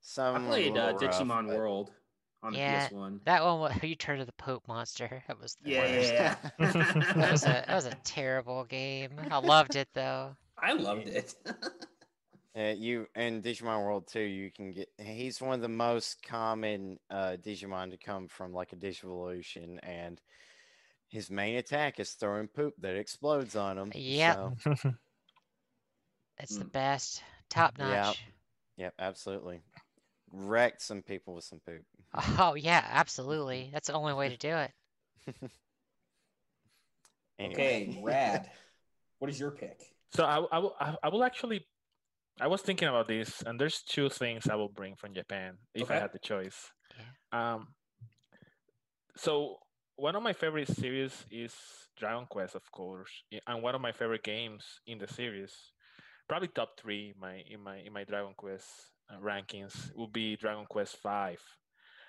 Some 0.01 0.35
I 0.35 0.39
are 0.39 0.43
a 0.43 0.47
played 0.49 0.77
uh, 0.79 0.93
little 0.93 1.09
rough, 1.09 1.19
Digimon 1.21 1.47
but- 1.49 1.57
World 1.57 1.91
on 2.43 2.53
the 2.53 2.59
PS1. 2.59 3.21
That 3.25 3.45
one, 3.45 3.61
wa- 3.61 3.73
you 3.83 3.95
turned 3.95 4.19
to 4.19 4.25
the 4.27 4.33
Pope 4.33 4.67
monster. 4.67 5.23
That 5.29 5.41
was 5.41 5.57
the 5.63 5.71
Yeah, 5.71 5.81
worst. 5.97 6.13
yeah, 6.13 6.37
That 6.59 7.31
was 7.33 7.43
a 7.45 7.65
that 7.67 7.75
was 7.75 7.87
a 7.87 7.95
terrible 8.05 8.65
game. 8.65 9.13
I 9.31 9.39
loved 9.39 9.77
it 9.77 9.89
though. 9.95 10.35
I 10.59 10.73
loved 10.73 11.09
it. 11.09 11.35
Uh, 12.55 12.75
you 12.77 13.07
in 13.17 13.41
Digimon 13.43 13.83
World 13.83 14.07
2, 14.09 14.21
you 14.21 14.51
can 14.51 14.73
get. 14.73 14.89
He's 14.99 15.41
one 15.41 15.55
of 15.55 15.63
the 15.63 15.69
most 15.69 16.23
common 16.23 16.99
uh, 17.11 17.37
Digimon 17.43 17.91
to 17.91 17.97
come 17.97 18.29
from 18.29 18.53
like 18.53 18.73
a 18.75 18.77
Digivolution, 18.77 19.79
and 19.83 20.21
his 21.09 21.31
main 21.31 21.57
attack 21.57 21.99
is 21.99 22.11
throwing 22.13 22.49
poop 22.49 22.75
that 22.81 22.97
explodes 22.97 23.57
on 23.57 23.79
him. 23.79 23.93
Yep. 23.95 24.37
So, 24.37 24.75
It's 26.39 26.57
the 26.57 26.65
Mm. 26.65 26.73
best, 26.73 27.23
top 27.49 27.75
Yeah. 27.79 28.09
notch. 28.09 28.21
yep, 28.77 28.95
absolutely. 28.99 29.61
Wrecked 30.33 30.83
some 30.83 31.03
people 31.03 31.35
with 31.35 31.45
some 31.45 31.61
poop. 31.61 31.85
Oh 32.39 32.55
yeah, 32.55 32.85
absolutely. 32.91 33.71
That's 33.73 33.87
the 33.87 33.95
only 33.95 34.13
way 34.15 34.29
to 34.29 34.37
do 34.37 34.57
it. 34.57 34.73
Anyway. 37.39 37.55
okay, 37.55 38.01
rad. 38.03 38.51
What 39.19 39.31
is 39.31 39.41
your 39.41 39.51
pick? 39.53 39.95
so 40.15 40.25
I, 40.25 40.45
I 40.53 40.59
will 40.59 40.77
I, 40.79 40.97
I 41.03 41.09
will 41.09 41.25
actually 41.25 41.67
I 42.41 42.47
was 42.47 42.63
thinking 42.63 42.89
about 42.89 43.09
this, 43.09 43.43
and 43.47 43.61
there's 43.61 43.83
two 43.83 44.09
things 44.09 44.49
I 44.49 44.55
will 44.55 44.69
bring 44.69 44.97
from 44.97 45.15
Japan 45.15 45.59
if 45.75 45.91
I 45.91 45.95
had 45.95 46.13
the 46.13 46.19
choice. 46.19 46.71
Yeah. 46.99 47.55
Um, 47.55 47.69
so 49.17 49.57
one 49.97 50.17
of 50.17 50.23
my 50.23 50.33
favorite 50.33 50.69
series 50.69 51.27
is 51.31 51.55
Dragon 51.99 52.27
Quest, 52.29 52.55
of 52.55 52.71
course, 52.73 53.11
and 53.47 53.63
one 53.63 53.75
of 53.75 53.81
my 53.81 53.93
favorite 53.93 54.23
games 54.23 54.65
in 54.87 54.99
the 54.99 55.07
series, 55.07 55.53
probably 56.29 56.49
top 56.49 56.71
three 56.81 57.13
in 57.15 57.21
my 57.21 57.43
in 57.49 57.61
my 57.61 57.77
in 57.79 57.93
my 57.93 58.05
Dragon 58.05 58.33
Quest 58.37 58.67
uh, 59.11 59.21
rankings 59.21 59.91
would 59.95 60.13
be 60.13 60.37
Dragon 60.37 60.65
Quest 60.69 60.97
Five. 61.03 61.41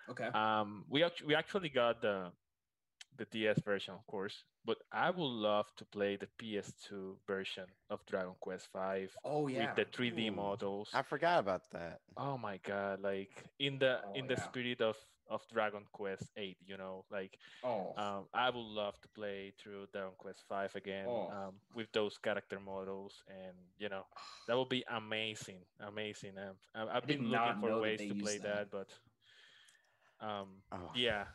Okay. 0.09 0.27
Um, 0.27 0.85
we 0.89 1.03
actually 1.03 1.27
we 1.27 1.35
actually 1.35 1.69
got 1.69 2.01
the 2.01 2.31
the 3.17 3.25
DS 3.25 3.59
version, 3.59 3.93
of 3.93 4.05
course, 4.07 4.43
but 4.65 4.77
I 4.91 5.09
would 5.09 5.21
love 5.23 5.67
to 5.77 5.85
play 5.85 6.15
the 6.17 6.27
PS2 6.37 7.17
version 7.27 7.65
of 7.89 8.05
Dragon 8.05 8.35
Quest 8.39 8.67
Five 8.71 9.15
oh 9.23 9.47
yeah. 9.47 9.67
with 9.67 9.75
the 9.75 9.85
3D 9.85 10.29
Ooh. 10.29 10.31
models. 10.31 10.89
I 10.93 11.01
forgot 11.03 11.39
about 11.39 11.69
that. 11.71 12.01
Oh 12.17 12.37
my 12.37 12.57
god! 12.57 12.99
Like 13.01 13.45
in 13.59 13.79
the 13.79 13.99
Oh, 14.03 14.13
in 14.13 14.27
the 14.27 14.35
yeah. 14.35 14.43
spirit 14.43 14.81
of 14.81 14.97
of 15.29 15.41
Dragon 15.53 15.85
Quest 15.91 16.31
Eight, 16.37 16.57
you 16.65 16.77
know, 16.77 17.05
like 17.09 17.37
Oh. 17.63 17.93
um, 17.97 18.27
I 18.33 18.49
would 18.49 18.59
love 18.59 18.99
to 19.01 19.07
play 19.09 19.51
through 19.57 19.87
Dragon 19.91 20.15
Quest 20.17 20.43
Five 20.47 20.75
again 20.75 21.05
Oh. 21.07 21.29
um, 21.29 21.61
with 21.73 21.91
those 21.93 22.17
character 22.17 22.59
models, 22.59 23.23
and 23.27 23.55
you 23.77 23.89
know 23.89 24.05
that 24.47 24.57
would 24.57 24.69
be 24.69 24.83
amazing, 24.89 25.65
amazing. 25.79 26.37
Um, 26.37 26.57
I, 26.75 26.97
I've 26.97 27.07
been 27.07 27.23
looking 27.23 27.55
for 27.55 27.73
ways 27.75 28.05
to 28.07 28.15
play 28.15 28.37
that, 28.39 28.69
that. 28.71 28.71
but 28.71 28.99
um, 30.19 30.63
Oh, 30.71 30.91
yeah, 30.93 31.25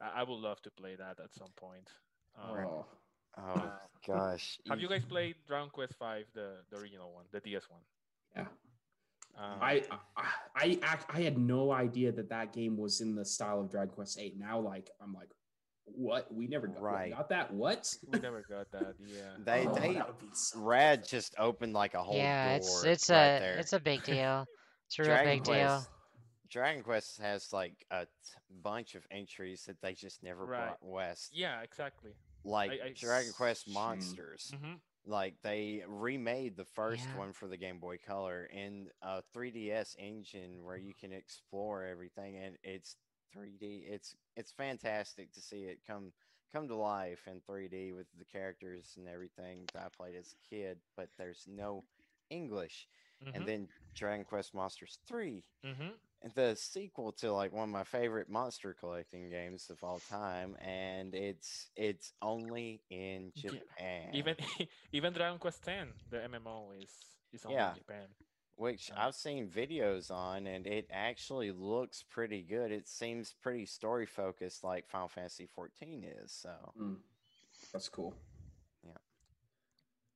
I, 0.00 0.20
I 0.20 0.22
would 0.22 0.38
love 0.40 0.60
to 0.62 0.70
play 0.70 0.96
that 0.96 1.18
at 1.22 1.34
some 1.34 1.50
point. 1.56 1.88
Um, 2.40 2.64
oh. 2.66 2.86
oh 3.38 3.72
gosh. 4.06 4.58
Have 4.68 4.80
you 4.80 4.88
guys 4.88 5.04
played 5.04 5.36
Dragon 5.46 5.70
Quest 5.70 5.94
Five, 5.98 6.26
the 6.34 6.56
the 6.70 6.78
original 6.78 7.12
one, 7.12 7.24
the 7.32 7.40
DS 7.40 7.68
one? 7.70 7.80
Yeah. 8.36 8.46
Um, 9.36 9.58
I, 9.60 9.82
I 10.16 10.24
I 10.56 10.78
act 10.82 11.06
I 11.14 11.20
had 11.20 11.38
no 11.38 11.70
idea 11.70 12.10
that 12.12 12.28
that 12.30 12.52
game 12.52 12.76
was 12.76 13.00
in 13.00 13.14
the 13.14 13.24
style 13.24 13.60
of 13.60 13.70
Dragon 13.70 13.94
Quest 13.94 14.18
8. 14.18 14.36
Now 14.38 14.58
like 14.58 14.90
I'm 15.00 15.12
like 15.14 15.28
what? 15.84 16.32
We 16.34 16.46
never 16.48 16.66
got, 16.66 16.82
Right. 16.82 17.12
got 17.12 17.28
that? 17.30 17.52
What? 17.52 17.88
we 18.12 18.18
never 18.18 18.44
got 18.48 18.70
that. 18.72 18.94
Yeah. 19.06 19.22
They 19.44 19.66
Oh, 19.66 19.74
they 19.74 19.94
that 19.94 20.10
so 20.32 20.58
Rad 20.60 21.06
just 21.06 21.34
opened 21.38 21.72
like 21.72 21.94
a 21.94 22.02
whole 22.02 22.16
Yeah, 22.16 22.56
it's 22.56 22.82
door 22.82 22.90
it's 22.90 23.10
right 23.10 23.36
a 23.36 23.40
there. 23.40 23.56
it's 23.58 23.72
a 23.72 23.80
big 23.80 24.02
deal. 24.02 24.46
It's 24.86 24.98
a 24.98 25.02
real 25.02 25.10
Dragon 25.12 25.32
big 25.34 25.44
deal. 25.44 25.86
Quest, 26.48 26.52
Dragon 26.52 26.82
Quest 26.82 27.18
has 27.18 27.52
like 27.52 27.84
a 27.90 28.06
t- 28.06 28.10
bunch 28.62 28.94
of 28.94 29.06
entries 29.10 29.64
that 29.66 29.80
they 29.80 29.94
just 29.94 30.22
never 30.22 30.44
Right. 30.44 30.66
brought 30.66 30.82
west. 30.82 31.34
Yeah, 31.34 31.60
exactly. 31.62 32.12
Like 32.44 32.70
I- 32.72 32.86
I- 32.86 32.92
Dragon 32.92 33.32
Quest 33.32 33.66
Hmm. 33.66 33.72
Monsters. 33.74 34.54
hmm 34.58 34.74
Like 35.06 35.40
they 35.42 35.82
remade 35.86 36.56
the 36.56 36.64
first 36.64 37.06
Yeah. 37.08 37.18
one 37.18 37.32
for 37.32 37.48
the 37.48 37.56
Game 37.56 37.78
Boy 37.78 37.98
Color 37.98 38.46
in 38.46 38.90
a 39.00 39.22
3DS 39.34 39.96
engine 39.98 40.64
where 40.64 40.76
you 40.76 40.94
can 40.94 41.12
explore 41.12 41.84
everything 41.84 42.36
and 42.36 42.58
it's 42.62 42.96
3D. 43.32 43.84
It's 43.86 44.14
it's 44.36 44.52
fantastic 44.52 45.32
to 45.32 45.40
see 45.40 45.64
it 45.64 45.84
come 45.86 46.12
come 46.52 46.68
to 46.68 46.74
life 46.76 47.26
in 47.26 47.40
3D 47.42 47.92
with 47.92 48.06
the 48.18 48.24
characters 48.24 48.96
and 48.96 49.08
everything 49.08 49.68
that 49.72 49.84
I 49.84 49.88
played 49.88 50.14
as 50.16 50.32
a 50.34 50.48
kid, 50.48 50.78
but 50.96 51.10
there's 51.18 51.46
no 51.46 51.84
English. 52.30 52.88
hmm 53.22 53.30
And 53.34 53.46
then 53.46 53.68
Dragon 53.94 54.24
Quest 54.24 54.54
Monsters 54.54 54.98
3 55.06 55.44
hmm 55.62 55.70
and 55.70 55.94
the 56.34 56.54
sequel 56.56 57.12
to 57.12 57.32
like 57.32 57.52
one 57.52 57.64
of 57.64 57.68
my 57.72 57.84
favorite 57.84 58.28
monster 58.28 58.74
collecting 58.78 59.30
games 59.30 59.70
of 59.70 59.82
all 59.84 60.00
time 60.10 60.56
and 60.60 61.14
it's 61.14 61.68
it's 61.76 62.12
only 62.20 62.82
in 62.90 63.30
japan 63.36 64.10
Even 64.12 64.34
even 64.92 65.12
Dragon 65.12 65.38
Quest 65.38 65.62
Ten, 65.62 65.88
the 66.10 66.16
MMO 66.18 66.72
is 66.82 66.90
is 67.32 67.44
only 67.44 67.56
Yeah. 67.56 67.70
in 67.70 67.76
Japan. 67.76 68.06
which 68.56 68.90
Yeah. 68.90 69.06
i've 69.06 69.14
seen 69.14 69.48
videos 69.48 70.10
on 70.10 70.46
and 70.48 70.66
it 70.66 70.88
actually 70.90 71.52
looks 71.52 72.02
pretty 72.02 72.42
good 72.42 72.72
it 72.72 72.88
seems 72.88 73.34
pretty 73.40 73.64
story 73.66 74.06
focused 74.06 74.64
like 74.64 74.88
final 74.88 75.08
fantasy 75.08 75.46
14 75.46 76.04
is 76.24 76.32
so 76.32 76.72
Mm. 76.80 76.96
That's 77.72 77.88
cool. 77.88 78.14
Yeah. 78.84 78.92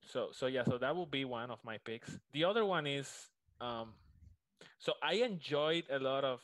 So 0.05 0.29
so 0.33 0.47
yeah, 0.47 0.63
so 0.63 0.77
that 0.77 0.95
will 0.95 1.05
be 1.05 1.23
one 1.25 1.49
of 1.51 1.63
my 1.63 1.77
picks. 1.77 2.19
The 2.33 2.43
other 2.45 2.65
one 2.65 2.87
is 2.87 3.29
um 3.61 3.93
so 4.79 4.93
I 5.01 5.15
enjoyed 5.15 5.85
a 5.89 5.99
lot 5.99 6.23
of 6.23 6.41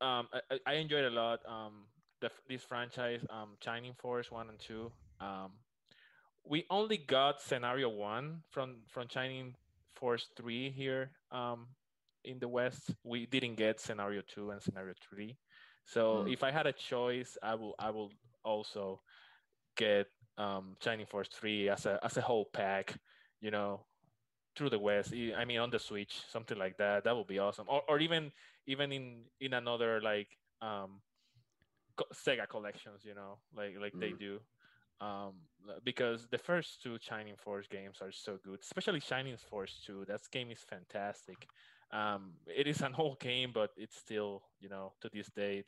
um 0.00 0.28
I, 0.32 0.60
I- 0.66 0.74
enjoyed 0.74 1.04
a 1.04 1.10
lot 1.10 1.40
um 1.46 1.86
the 2.20 2.30
this 2.48 2.64
franchise 2.64 3.24
um 3.30 3.56
Shining 3.62 3.94
Force 3.94 4.30
1 4.30 4.48
and 4.48 4.58
2. 4.60 4.92
Um 5.20 5.52
we 6.44 6.66
only 6.70 6.98
got 6.98 7.40
scenario 7.40 7.88
1 7.88 8.42
from 8.50 8.84
from 8.88 9.08
Shining 9.08 9.54
Force 9.94 10.28
3 10.36 10.70
here 10.70 11.12
um 11.30 11.76
in 12.24 12.38
the 12.38 12.48
West. 12.48 12.94
We 13.04 13.26
didn't 13.26 13.56
get 13.56 13.80
scenario 13.80 14.22
2 14.22 14.50
and 14.50 14.62
scenario 14.62 14.94
3. 15.00 15.38
So 15.84 16.22
Hmm. 16.22 16.26
if 16.26 16.42
I 16.42 16.50
had 16.50 16.66
a 16.66 16.72
choice, 16.72 17.36
I 17.42 17.54
will 17.54 17.74
I 17.78 17.90
will 17.90 18.12
also 18.44 19.02
get 19.76 20.06
um 20.38 20.76
Shining 20.80 21.06
Force 21.06 21.28
3 21.28 21.68
as 21.68 21.86
a 21.86 21.98
as 22.04 22.16
a 22.16 22.22
whole 22.22 22.46
pack, 22.52 22.98
you 23.40 23.50
know, 23.50 23.86
through 24.56 24.70
the 24.70 24.78
West. 24.78 25.12
I 25.12 25.44
mean 25.44 25.58
on 25.58 25.70
the 25.70 25.78
Switch, 25.78 26.20
something 26.28 26.58
like 26.58 26.76
that. 26.78 27.04
That 27.04 27.16
would 27.16 27.26
be 27.26 27.38
awesome. 27.38 27.66
Or 27.68 27.82
or 27.88 27.98
even 28.00 28.32
even 28.66 28.92
in 28.92 29.30
in 29.40 29.52
another 29.54 30.00
like 30.00 30.38
um 30.60 31.02
Sega 32.12 32.48
collections, 32.48 33.04
you 33.04 33.14
know, 33.14 33.38
like 33.54 33.76
like 33.78 33.98
they 33.98 34.12
Mm. 34.12 34.18
do. 34.18 34.40
Um, 35.00 35.48
because 35.84 36.28
the 36.28 36.38
first 36.38 36.82
two 36.82 36.98
Shining 37.00 37.36
Force 37.36 37.66
games 37.68 38.00
are 38.00 38.12
so 38.12 38.38
good, 38.38 38.60
especially 38.60 39.00
Shining 39.00 39.36
Force 39.36 39.82
2. 39.84 40.04
That 40.06 40.20
game 40.30 40.50
is 40.50 40.62
fantastic. 40.62 41.48
Um, 41.90 42.34
it 42.46 42.66
is 42.66 42.80
an 42.82 42.94
old 42.98 43.18
game, 43.18 43.52
but 43.52 43.70
it's 43.76 43.96
still, 43.96 44.42
you 44.60 44.68
know, 44.68 44.92
to 45.00 45.08
this 45.10 45.28
date, 45.28 45.66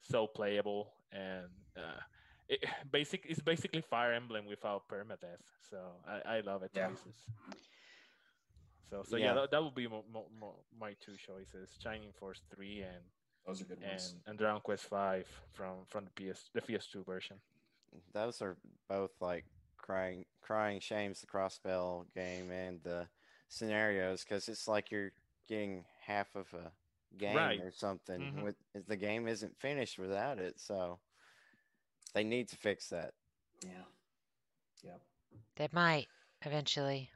so 0.00 0.26
playable 0.26 0.92
and 1.12 1.48
uh, 1.76 2.00
it 2.48 2.64
basic. 2.90 3.24
It's 3.26 3.40
basically 3.40 3.80
Fire 3.82 4.12
Emblem 4.12 4.46
without 4.46 4.88
permadeath. 4.88 5.44
So 5.70 6.02
I, 6.04 6.38
I 6.38 6.40
love 6.40 6.62
it 6.62 6.72
Yeah. 6.72 6.90
Pieces. 8.98 9.10
So 9.10 9.16
so 9.16 9.16
yeah, 9.16 9.26
Yeah. 9.26 9.34
that, 9.34 9.50
that 9.50 9.62
would 9.62 9.74
be 9.74 9.88
mo- 9.88 10.04
mo- 10.12 10.30
mo- 10.40 10.64
my 10.78 10.94
two 11.04 11.16
choices: 11.16 11.70
Shining 11.82 12.12
Force 12.12 12.42
three 12.54 12.82
and 12.82 13.02
Those 13.46 13.60
are 13.60 13.64
good 13.64 13.80
ones. 13.80 14.12
and 14.12 14.22
and 14.26 14.38
Dragon 14.38 14.60
Quest 14.60 14.84
five 14.84 15.26
from 15.52 15.84
from 15.88 16.04
the 16.04 16.10
PS 16.32 16.50
the 16.52 16.60
PS2 16.60 17.04
version. 17.04 17.40
Those 18.12 18.40
are 18.42 18.56
both 18.88 19.10
like 19.20 19.44
crying 19.76 20.24
crying 20.40 20.80
shames 20.80 21.20
the 21.20 21.26
crossbell 21.26 22.06
game 22.14 22.50
and 22.50 22.82
the 22.82 23.08
scenarios 23.48 24.24
because 24.24 24.48
it's 24.48 24.66
like 24.68 24.90
you're 24.90 25.12
getting 25.48 25.84
half 26.00 26.34
of 26.34 26.52
a 26.54 26.72
game 27.18 27.36
Right. 27.36 27.60
or 27.60 27.70
something. 27.72 28.20
Mhm. 28.20 28.42
With 28.42 28.56
the 28.86 28.96
game 28.96 29.28
isn't 29.28 29.58
finished 29.58 29.98
without 29.98 30.38
it, 30.38 30.58
so 30.58 30.98
they 32.14 32.24
need 32.24 32.48
to 32.48 32.56
fix 32.56 32.88
that. 32.88 33.12
Yeah. 33.64 33.84
Yeah. 34.82 34.98
They 35.56 35.68
might 35.72 36.08
eventually. 36.42 37.10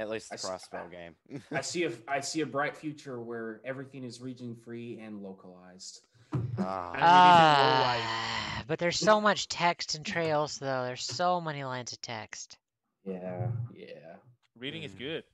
At 0.00 0.08
least 0.08 0.30
the 0.30 0.38
crossbow 0.38 0.78
crossbell 0.78 0.90
game. 0.90 1.42
I 1.52 1.60
see 1.60 1.84
a 1.84 1.92
I 2.08 2.20
see 2.20 2.40
a 2.40 2.46
bright 2.46 2.74
future 2.74 3.20
where 3.20 3.60
everything 3.66 4.02
is 4.02 4.20
region 4.20 4.56
free 4.56 4.98
and 4.98 5.22
localized. 5.22 6.00
Ah, 6.58 6.92
And 6.92 7.02
releasing. 7.02 8.06
Ah, 8.08 8.64
but 8.66 8.78
there's 8.78 8.98
so 8.98 9.20
much 9.20 9.48
text 9.48 9.94
and 9.96 10.06
trails, 10.06 10.58
though. 10.58 10.84
There's 10.84 11.02
so 11.04 11.38
many 11.40 11.64
lines 11.64 11.92
of 11.92 12.00
text. 12.00 12.56
Yeah. 13.04 13.48
Yeah. 13.74 14.16
Reading 14.58 14.84
is 14.84 14.92
Mm. 14.92 14.98
good. 14.98 15.24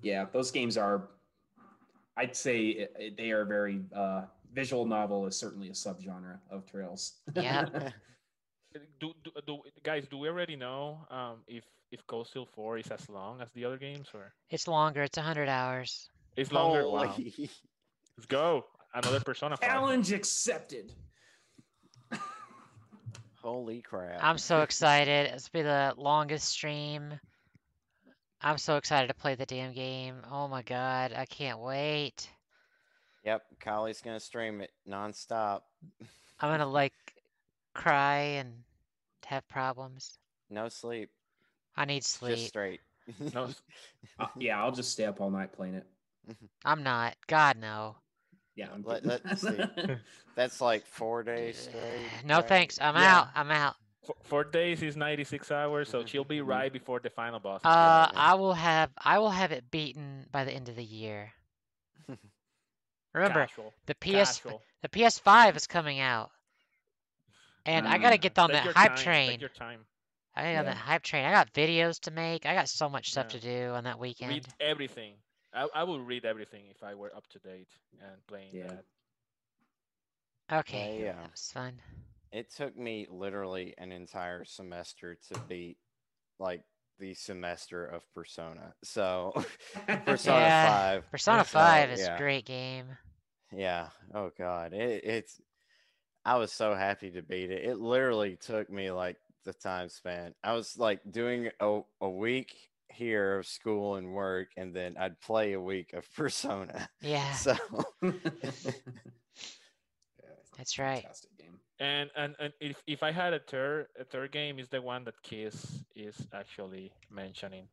Yeah. 0.00 0.26
Those 0.32 0.50
games 0.52 0.76
are. 0.76 1.08
I'd 2.16 2.36
say 2.36 2.66
it- 2.68 2.96
it- 2.98 3.16
they 3.16 3.30
are 3.32 3.44
very. 3.44 3.82
Uh, 3.92 4.26
visual 4.52 4.84
novel 4.84 5.26
is 5.26 5.34
certainly 5.36 5.68
a 5.70 5.72
subgenre 5.72 6.38
of 6.50 6.66
trails. 6.66 7.14
Yep. 7.34 7.94
Do, 9.00 9.12
do, 9.24 9.32
do 9.46 9.58
guys? 9.82 10.06
Do 10.10 10.18
we 10.18 10.28
already 10.28 10.56
know 10.56 11.06
um, 11.10 11.36
if 11.46 11.64
if 11.90 12.06
Cold 12.06 12.26
Steel 12.28 12.46
Four 12.46 12.78
is 12.78 12.86
as 12.90 13.08
long 13.08 13.40
as 13.40 13.48
the 13.54 13.64
other 13.64 13.76
games, 13.78 14.08
or 14.14 14.32
It's 14.50 14.66
longer. 14.66 15.02
It's 15.02 15.16
100 15.18 15.48
hours. 15.48 16.08
it's 16.36 16.52
longer? 16.52 16.88
Wow. 16.88 17.06
Holy- 17.06 17.50
Let's 18.16 18.26
go. 18.26 18.64
Another 18.94 19.20
Persona 19.20 19.56
5. 19.56 19.68
Challenge 19.68 20.12
accepted. 20.12 20.92
Holy 23.42 23.80
crap! 23.82 24.22
I'm 24.22 24.38
so 24.38 24.60
excited. 24.62 25.32
It's 25.34 25.48
be 25.48 25.62
the 25.62 25.94
longest 25.96 26.48
stream. 26.48 27.18
I'm 28.40 28.58
so 28.58 28.76
excited 28.76 29.08
to 29.08 29.14
play 29.14 29.34
the 29.34 29.46
damn 29.46 29.72
game. 29.72 30.16
Oh 30.30 30.46
my 30.46 30.62
god, 30.62 31.12
I 31.16 31.26
can't 31.26 31.58
wait. 31.58 32.28
Yep, 33.24 33.42
Callie's 33.60 34.00
gonna 34.00 34.20
stream 34.20 34.60
it 34.60 34.70
nonstop. 34.88 35.60
I'm 36.40 36.50
gonna 36.50 36.66
like 36.68 36.92
cry 37.74 38.18
and 38.40 38.52
have 39.26 39.46
problems. 39.48 40.18
No 40.50 40.68
sleep, 40.68 41.10
I 41.76 41.84
need 41.86 42.00
just 42.02 42.14
sleep. 42.14 42.38
straight. 42.38 42.80
No, 43.34 43.48
Uh, 44.18 44.26
yeah, 44.38 44.62
I'll 44.62 44.72
just 44.72 44.92
stay 44.92 45.04
up 45.04 45.20
all 45.20 45.30
night 45.30 45.52
playing 45.52 45.74
it. 45.74 45.86
I'm 46.64 46.82
not. 46.82 47.16
God 47.26 47.56
no. 47.58 47.96
Yeah, 48.54 48.68
I'm 48.72 48.82
let, 48.84 49.04
let's 49.06 49.40
see. 49.40 49.58
That's 50.36 50.60
like 50.60 50.84
four 50.86 51.22
days 51.22 51.58
straight. 51.58 52.06
No 52.24 52.36
right? 52.36 52.48
thanks. 52.48 52.78
I'm 52.80 52.94
Yeah. 52.94 53.18
out. 53.20 53.28
I'm 53.34 53.50
out. 53.50 53.74
four, 54.04 54.16
four 54.22 54.44
days 54.44 54.82
is 54.82 54.96
96 54.96 55.50
hours, 55.50 55.88
so 55.88 56.04
she'll 56.04 56.22
be 56.24 56.42
right 56.42 56.72
before 56.72 57.00
the 57.00 57.08
final 57.10 57.40
boss. 57.40 57.62
Uh, 57.64 58.06
coming. 58.06 58.16
I 58.20 58.34
will 58.34 58.52
have 58.54 58.90
I 58.98 59.18
will 59.18 59.30
have 59.30 59.52
it 59.52 59.70
beaten 59.70 60.26
by 60.30 60.44
the 60.44 60.52
end 60.52 60.68
of 60.68 60.76
the 60.76 60.84
year. 60.84 61.32
Remember, 63.14 63.46
Casual. 63.46 63.72
the 63.86 63.94
PS 63.94 64.38
Casual. 64.38 64.62
the 64.82 64.88
PS5 64.88 65.56
is 65.56 65.66
coming 65.66 66.00
out, 66.00 66.30
and 67.66 67.86
I 67.88 67.98
gotta 67.98 68.16
Mm. 68.18 68.20
get 68.22 68.38
on 68.38 68.48
Take 68.48 68.56
that 68.56 68.64
your 68.64 68.74
hype 68.74 68.96
time, 68.96 69.04
train. 69.04 69.30
Take 69.30 69.40
your 69.40 69.50
time. 69.50 69.86
I 70.34 70.40
got 70.42 70.48
on 70.48 70.52
Yeah. 70.54 70.62
that 70.64 70.76
hype 70.76 71.02
train. 71.02 71.24
I 71.24 71.30
got 71.32 71.52
videos 71.52 72.00
to 72.00 72.10
make. 72.10 72.46
I 72.46 72.54
got 72.54 72.68
so 72.68 72.88
much 72.88 73.10
stuff 73.10 73.26
Yeah. 73.34 73.40
to 73.40 73.40
do 73.40 73.70
on 73.74 73.84
that 73.84 73.98
weekend. 73.98 74.32
Read 74.32 74.46
everything. 74.60 75.14
I, 75.52 75.68
I 75.74 75.84
would 75.84 76.00
read 76.06 76.24
everything 76.24 76.66
if 76.68 76.82
I 76.82 76.94
were 76.94 77.14
up 77.14 77.26
to 77.28 77.38
date 77.38 77.68
and 78.00 78.26
playing. 78.26 78.54
Yeah. 78.54 78.68
that. 78.68 78.84
Okay, 80.60 81.02
Yeah. 81.02 81.12
that 81.12 81.30
was 81.30 81.50
fun. 81.52 81.80
It 82.30 82.50
took 82.50 82.76
me 82.76 83.06
literally 83.10 83.74
an 83.78 83.92
entire 83.92 84.44
semester 84.44 85.16
to 85.28 85.38
beat 85.40 85.76
like 86.38 86.62
the 86.98 87.14
semester 87.14 87.84
of 87.84 88.02
Persona. 88.14 88.74
So 88.82 89.32
Persona 90.06 90.40
Yeah, 90.40 90.72
5. 91.00 91.10
Persona 91.10 91.44
So, 91.44 91.58
5 91.58 91.90
is 91.90 92.00
yeah. 92.00 92.14
a 92.14 92.18
great 92.18 92.44
game. 92.46 92.86
Yeah. 93.50 93.90
Oh 94.14 94.30
god. 94.36 94.72
It, 94.72 95.04
it's 95.04 95.40
I 96.24 96.36
was 96.36 96.52
so 96.52 96.74
happy 96.74 97.10
to 97.10 97.22
beat 97.22 97.50
it. 97.50 97.64
It 97.64 97.78
literally 97.80 98.36
took 98.36 98.70
me 98.70 98.90
like 98.90 99.16
the 99.44 99.52
time 99.52 99.88
span. 99.88 100.34
I 100.42 100.54
was 100.54 100.78
like 100.78 101.00
doing 101.10 101.50
a, 101.60 101.80
a 102.00 102.08
week 102.08 102.54
here 102.88 103.38
of 103.38 103.46
school 103.46 103.96
and 103.96 104.12
work 104.12 104.48
and 104.56 104.74
then 104.74 104.96
I'd 104.98 105.20
play 105.20 105.54
a 105.54 105.60
week 105.60 105.92
of 105.94 106.06
Persona. 106.16 106.88
Yeah, 107.00 107.32
So 107.32 107.56
that's 110.56 110.78
right. 110.78 111.02
Fantastic 111.02 111.36
game. 111.38 111.58
And 111.80 112.10
and, 112.16 112.36
and 112.38 112.52
if, 112.60 112.82
if 112.86 113.02
I 113.02 113.10
had 113.10 113.32
a 113.34 113.40
third 113.40 113.88
a 113.98 114.04
third 114.04 114.30
game 114.30 114.60
is 114.60 114.68
the 114.68 114.80
one 114.80 115.02
that 115.04 115.20
Kiss 115.22 115.84
is 115.96 116.16
actually 116.32 116.92
mentioning. 117.10 117.66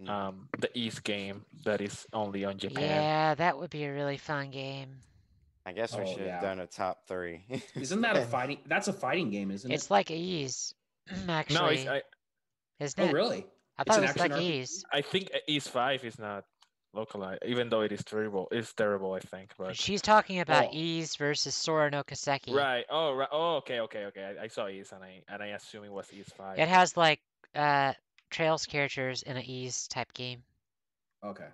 Mm. 0.00 0.08
Um, 0.08 0.48
the 0.58 0.70
Ys 0.78 1.00
game 1.00 1.44
that 1.64 1.80
is 1.80 2.06
only 2.12 2.44
on 2.44 2.56
Japan. 2.56 2.84
Yeah, 2.84 3.34
that 3.34 3.58
would 3.58 3.70
be 3.70 3.84
a 3.84 3.92
really 3.92 4.16
fun 4.16 4.50
game. 4.50 5.00
I 5.68 5.72
guess 5.72 5.94
we 5.94 6.02
Oh, 6.02 6.06
should 6.06 6.18
have 6.20 6.26
yeah. 6.26 6.40
done 6.40 6.60
a 6.60 6.66
top 6.66 7.06
three. 7.06 7.44
Isn't 7.74 8.00
that 8.00 8.16
a 8.16 8.22
fighting? 8.34 8.58
That's 8.66 8.88
a 8.88 8.92
fighting 8.92 9.30
game, 9.30 9.50
isn't 9.50 9.70
it? 9.70 9.74
It's 9.74 9.86
it? 9.86 9.90
like 9.90 10.10
Ys, 10.10 10.74
actually, 11.28 11.54
No, 11.58 11.66
it's, 11.68 11.86
I 11.86 12.02
isn't 12.80 13.02
Oh, 13.02 13.06
it? 13.08 13.12
really? 13.12 13.46
I 13.76 13.84
thought 13.84 13.98
an 13.98 14.04
it 14.04 14.12
was 14.14 14.16
like 14.16 14.30
action 14.32 14.44
RPG? 14.44 14.60
Ys. 14.62 14.84
I 14.92 15.02
think 15.02 15.30
Ys 15.46 15.68
Five 15.68 16.04
is 16.04 16.18
not 16.18 16.44
localized, 16.94 17.42
even 17.46 17.68
though 17.68 17.82
it 17.82 17.92
is 17.92 18.02
terrible. 18.02 18.48
It's 18.50 18.72
terrible, 18.72 19.12
I 19.12 19.20
think. 19.20 19.52
But 19.58 19.76
She's 19.76 20.00
talking 20.00 20.40
about 20.40 20.68
Oh. 20.68 20.74
Ys 20.74 21.16
versus 21.16 21.54
Sora 21.54 21.90
no 21.90 22.02
Kiseki. 22.02 22.54
right. 22.54 22.86
Oh, 22.88 23.12
right. 23.12 23.28
Oh, 23.30 23.56
okay, 23.56 23.80
okay, 23.80 24.06
okay. 24.06 24.36
I, 24.40 24.44
I 24.44 24.48
saw 24.48 24.66
Ys, 24.68 24.90
and 24.92 25.04
I 25.04 25.22
and 25.28 25.42
I 25.42 25.48
assume 25.48 25.84
it 25.84 25.92
was 25.92 26.10
Ys 26.12 26.32
Five. 26.34 26.58
It 26.58 26.68
has 26.68 26.96
like 26.96 27.20
uh 27.54 27.92
Trails 28.30 28.64
characters 28.66 29.22
in 29.22 29.36
an 29.36 29.44
Ys 29.44 29.86
type 29.88 30.12
game. 30.14 30.42
Okay. 31.22 31.48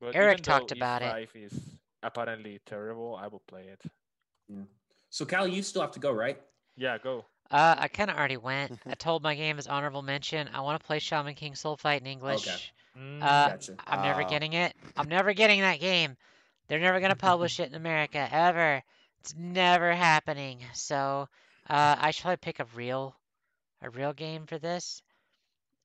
But 0.00 0.16
Eric 0.16 0.42
talked 0.42 0.72
about 0.72 1.02
it. 1.02 1.06
Ys 1.06 1.10
Five 1.12 1.30
is 1.36 1.52
apparently 2.02 2.60
terrible. 2.66 3.16
I 3.20 3.26
will 3.28 3.42
play 3.46 3.66
it. 3.72 3.80
So, 5.10 5.24
Cal, 5.26 5.46
you 5.46 5.62
still 5.62 5.82
have 5.82 5.92
to 5.92 6.00
go, 6.00 6.10
right? 6.12 6.40
Yeah, 6.76 6.96
go. 6.98 7.24
Uh, 7.50 7.74
I 7.78 7.88
kind 7.88 8.10
of 8.10 8.16
already 8.16 8.38
went. 8.38 8.78
I 8.86 8.94
told 8.94 9.22
my 9.22 9.34
game 9.34 9.58
is 9.58 9.66
honorable 9.66 10.02
mention. 10.02 10.48
I 10.54 10.60
want 10.60 10.80
to 10.80 10.86
play 10.86 10.98
Shaman 10.98 11.34
King 11.34 11.54
Soul 11.54 11.76
Fight 11.76 12.00
in 12.00 12.06
English. 12.06 12.72
Mm, 12.98 13.22
Uh, 13.22 13.48
Gotcha. 13.50 13.76
I'm 13.86 14.02
never 14.02 14.22
Ah. 14.22 14.28
getting 14.28 14.52
it. 14.54 14.74
I'm 14.96 15.08
never 15.08 15.32
getting 15.34 15.60
that 15.60 15.80
game. 15.80 16.16
They're 16.68 16.78
never 16.80 17.00
gonna 17.00 17.16
publish 17.16 17.60
it 17.60 17.68
in 17.68 17.74
America 17.74 18.26
ever. 18.30 18.82
It's 19.20 19.34
never 19.36 19.92
happening. 19.94 20.60
So 20.72 21.28
uh, 21.68 21.96
I 21.98 22.10
should 22.10 22.22
probably 22.22 22.36
pick 22.38 22.60
a 22.60 22.66
real, 22.74 23.14
a 23.82 23.90
real 23.90 24.12
game 24.14 24.46
for 24.46 24.58
this. 24.58 25.02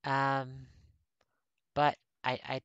Um, 0.06 0.68
but 1.74 1.98
I, 2.24 2.40
I, 2.48 2.62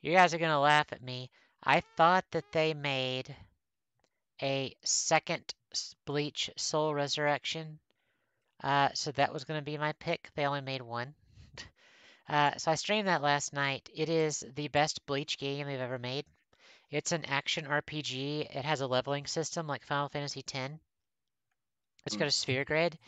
you 0.00 0.12
guys 0.12 0.32
are 0.32 0.38
gonna 0.38 0.60
laugh 0.60 0.92
at 0.92 1.02
me. 1.02 1.30
I 1.66 1.80
thought 1.96 2.24
that 2.30 2.50
they 2.52 2.72
made 2.72 3.34
a 4.42 4.74
second 4.84 5.54
Bleach 6.06 6.50
Soul 6.56 6.94
Resurrection. 6.94 7.78
Uh, 8.62 8.88
so 8.94 9.12
that 9.12 9.32
was 9.32 9.44
gonna 9.44 9.62
be 9.62 9.76
my 9.76 9.92
pick. 9.94 10.30
They 10.34 10.46
only 10.46 10.60
made 10.62 10.82
one. 10.82 11.14
Uh, 12.28 12.56
so 12.56 12.72
I 12.72 12.74
streamed 12.74 13.06
that 13.06 13.22
last 13.22 13.52
night. 13.52 13.88
It 13.94 14.08
is 14.08 14.44
the 14.56 14.66
best 14.66 15.06
Bleach 15.06 15.38
game 15.38 15.64
they've 15.68 15.78
ever 15.78 15.96
made. 15.96 16.24
It's 16.90 17.12
an 17.12 17.24
action 17.26 17.66
RPG. 17.66 18.40
It 18.52 18.64
has 18.64 18.80
a 18.80 18.88
leveling 18.88 19.26
system 19.26 19.68
like 19.68 19.86
Final 19.86 20.08
Fantasy 20.08 20.42
X. 20.52 20.74
It's 22.04 22.16
got 22.16 22.26
a 22.26 22.32
sphere 22.32 22.64
grid, 22.64 22.98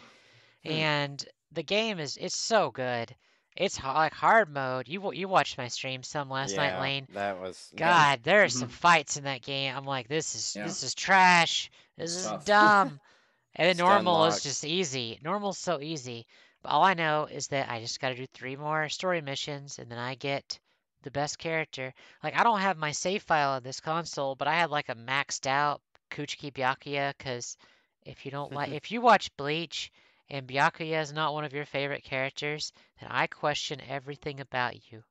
Hmm. 0.64 0.70
and 0.70 1.28
the 1.50 1.64
game 1.64 1.98
is 1.98 2.16
it's 2.16 2.36
so 2.36 2.70
good. 2.70 3.12
It's 3.58 3.82
like 3.82 4.12
hard 4.12 4.48
mode. 4.48 4.86
You 4.86 5.12
you 5.12 5.26
watched 5.26 5.58
my 5.58 5.66
stream 5.66 6.04
some 6.04 6.30
last 6.30 6.56
night, 6.56 6.80
Lane. 6.80 7.08
That 7.12 7.40
was 7.40 7.72
God, 7.74 8.20
there 8.22 8.44
are 8.44 8.48
some 8.48 8.68
fights 8.84 9.16
in 9.16 9.24
that 9.24 9.42
game. 9.42 9.74
I'm 9.76 9.84
like, 9.84 10.06
this 10.06 10.36
is 10.36 10.54
Yeah. 10.56 10.64
this 10.64 10.84
is 10.84 10.94
trash. 10.94 11.68
This 11.96 12.14
is 12.14 12.24
tough. 12.26 12.44
dumb. 12.44 13.00
and 13.56 13.68
then 13.68 13.76
normal 13.76 14.26
is 14.26 14.44
just 14.44 14.64
easy. 14.64 15.18
Normal's 15.24 15.58
so 15.58 15.80
easy. 15.80 16.24
But 16.62 16.70
all 16.70 16.84
I 16.84 16.94
know 16.94 17.26
is 17.30 17.48
that 17.48 17.68
I 17.68 17.80
just 17.80 18.00
got 18.00 18.10
to 18.10 18.14
do 18.14 18.26
three 18.26 18.54
more 18.54 18.88
story 18.88 19.20
missions, 19.20 19.80
and 19.80 19.90
then 19.90 19.98
I 19.98 20.14
get 20.14 20.60
the 21.02 21.10
best 21.10 21.38
character. 21.38 21.92
Like 22.22 22.36
I 22.36 22.44
don't 22.44 22.60
have 22.60 22.78
my 22.78 22.92
save 22.92 23.24
file 23.24 23.50
on 23.50 23.64
this 23.64 23.80
console, 23.80 24.36
but 24.36 24.46
I 24.46 24.54
had 24.54 24.70
like 24.70 24.88
a 24.88 24.94
maxed 24.94 25.48
out 25.48 25.80
Kuchiki 26.12 26.52
Byakuya 26.52 27.12
because 27.18 27.56
if 28.04 28.24
you 28.24 28.30
don't 28.30 28.52
like, 28.52 28.70
if 28.80 28.92
you 28.92 29.00
watch 29.00 29.36
Bleach 29.36 29.90
and 30.30 30.46
Byakuya 30.46 31.00
is 31.00 31.12
not 31.12 31.32
one 31.34 31.44
of 31.44 31.52
your 31.52 31.66
favorite 31.66 32.04
characters, 32.04 32.72
then 33.00 33.10
I 33.10 33.26
question 33.26 33.80
everything 33.88 34.40
about 34.40 34.74
you. 34.92 35.02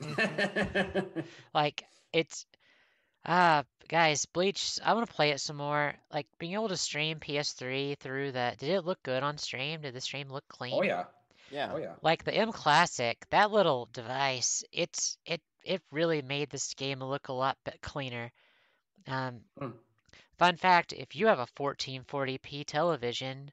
Like 1.54 1.84
it's 2.12 2.46
uh 3.24 3.62
guys, 3.88 4.26
Bleach 4.26 4.78
I 4.84 4.94
want 4.94 5.08
to 5.08 5.14
play 5.14 5.30
it 5.30 5.40
some 5.40 5.56
more. 5.56 5.94
Like 6.12 6.26
being 6.38 6.54
able 6.54 6.68
to 6.68 6.76
stream 6.76 7.18
PS3 7.20 7.94
through 7.94 8.32
that. 8.32 8.58
Did 8.58 8.70
it 8.70 8.84
look 8.84 9.02
good 9.02 9.22
on 9.22 9.38
stream? 9.38 9.82
Did 9.82 9.94
the 9.94 10.00
stream 10.00 10.28
look 10.28 10.46
clean? 10.48 10.74
oh 10.74 10.82
yeah. 10.82 11.04
Yeah. 11.50 11.70
Oh 11.74 11.78
yeah. 11.78 11.94
Like 12.02 12.24
the 12.24 12.32
mClassic, 12.32 13.16
that 13.30 13.50
little 13.50 13.88
device, 13.92 14.64
it's 14.72 15.16
it 15.26 15.40
it 15.64 15.82
really 15.90 16.22
made 16.22 16.50
this 16.50 16.74
game 16.74 17.00
look 17.00 17.28
a 17.28 17.32
lot 17.32 17.56
bit 17.64 17.80
cleaner. 17.82 18.30
Um, 19.06 19.40
Hmm. 19.58 19.70
fun 20.38 20.56
fact: 20.56 20.92
if 20.92 21.16
you 21.16 21.26
have 21.26 21.38
a 21.38 21.46
1440p 21.56 22.64
television, 22.64 23.50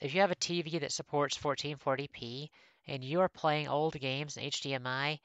if 0.00 0.14
you 0.14 0.20
have 0.20 0.30
a 0.30 0.36
TV 0.36 0.80
that 0.80 0.92
supports 0.92 1.38
1440p 1.38 2.50
and 2.86 3.04
you 3.04 3.20
are 3.20 3.28
playing 3.28 3.68
old 3.68 3.98
games 3.98 4.36
in 4.36 4.44
HDMI, 4.44 5.18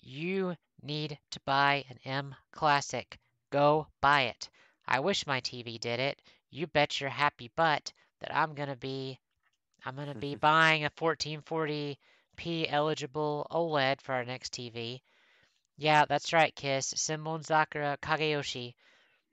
you 0.00 0.56
need 0.82 1.18
to 1.30 1.40
buy 1.40 1.84
an 1.88 1.98
M 2.04 2.34
Classic. 2.50 3.18
Go 3.50 3.86
buy 4.00 4.22
it. 4.22 4.48
I 4.86 5.00
wish 5.00 5.26
my 5.26 5.40
TV 5.40 5.78
did 5.78 6.00
it. 6.00 6.20
You 6.50 6.66
bet 6.66 7.00
your 7.00 7.10
happy 7.10 7.50
butt 7.56 7.92
that 8.20 8.34
I'm 8.34 8.54
gonna 8.54 8.76
be 8.76 9.18
I'm 9.84 9.96
gonna 9.96 10.14
be 10.14 10.34
buying 10.50 10.84
a 10.84 10.90
1440p 10.90 11.96
eligible 12.68 13.46
OLED 13.50 14.00
for 14.00 14.14
our 14.14 14.24
next 14.24 14.52
TV. 14.52 15.00
Yeah, 15.76 16.04
that's 16.04 16.32
right, 16.32 16.54
Kiss. 16.54 16.94
Senbonzakura 16.94 17.98
Kageyoshi. 17.98 18.74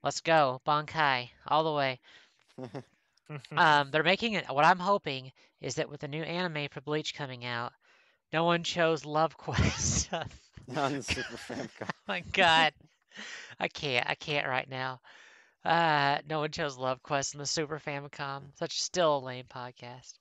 Let's 0.03 0.21
go. 0.21 0.61
Bankai. 0.65 1.29
All 1.47 1.63
the 1.63 1.73
way. 1.73 1.99
Um, 3.55 3.91
they're 3.91 4.03
making 4.03 4.33
it. 4.33 4.45
What 4.49 4.65
I'm 4.65 4.79
hoping 4.79 5.31
is 5.61 5.75
that 5.75 5.89
with 5.89 6.01
the 6.01 6.07
new 6.07 6.23
anime 6.23 6.67
for 6.71 6.81
Bleach 6.81 7.13
coming 7.13 7.45
out, 7.45 7.71
no 8.33 8.43
one 8.43 8.63
chose 8.63 9.05
Love 9.05 9.37
Quest. 9.37 10.09
oh 10.13 10.23
On 10.75 10.93
the 10.93 11.03
Super 11.03 11.37
Famicom. 11.47 11.89
my 12.07 12.21
God, 12.33 12.73
I 13.59 13.67
can't. 13.67 14.09
I 14.09 14.15
can't 14.15 14.47
right 14.47 14.69
now. 14.69 14.99
Uh, 15.63 16.19
no 16.29 16.39
one 16.39 16.51
chose 16.51 16.77
Love 16.77 17.03
Quest 17.03 17.33
in 17.33 17.39
the 17.39 17.45
Super 17.45 17.79
Famicom. 17.79 18.43
Such 18.55 18.81
still 18.81 19.17
a 19.17 19.19
lame 19.19 19.45
podcast. 19.45 20.13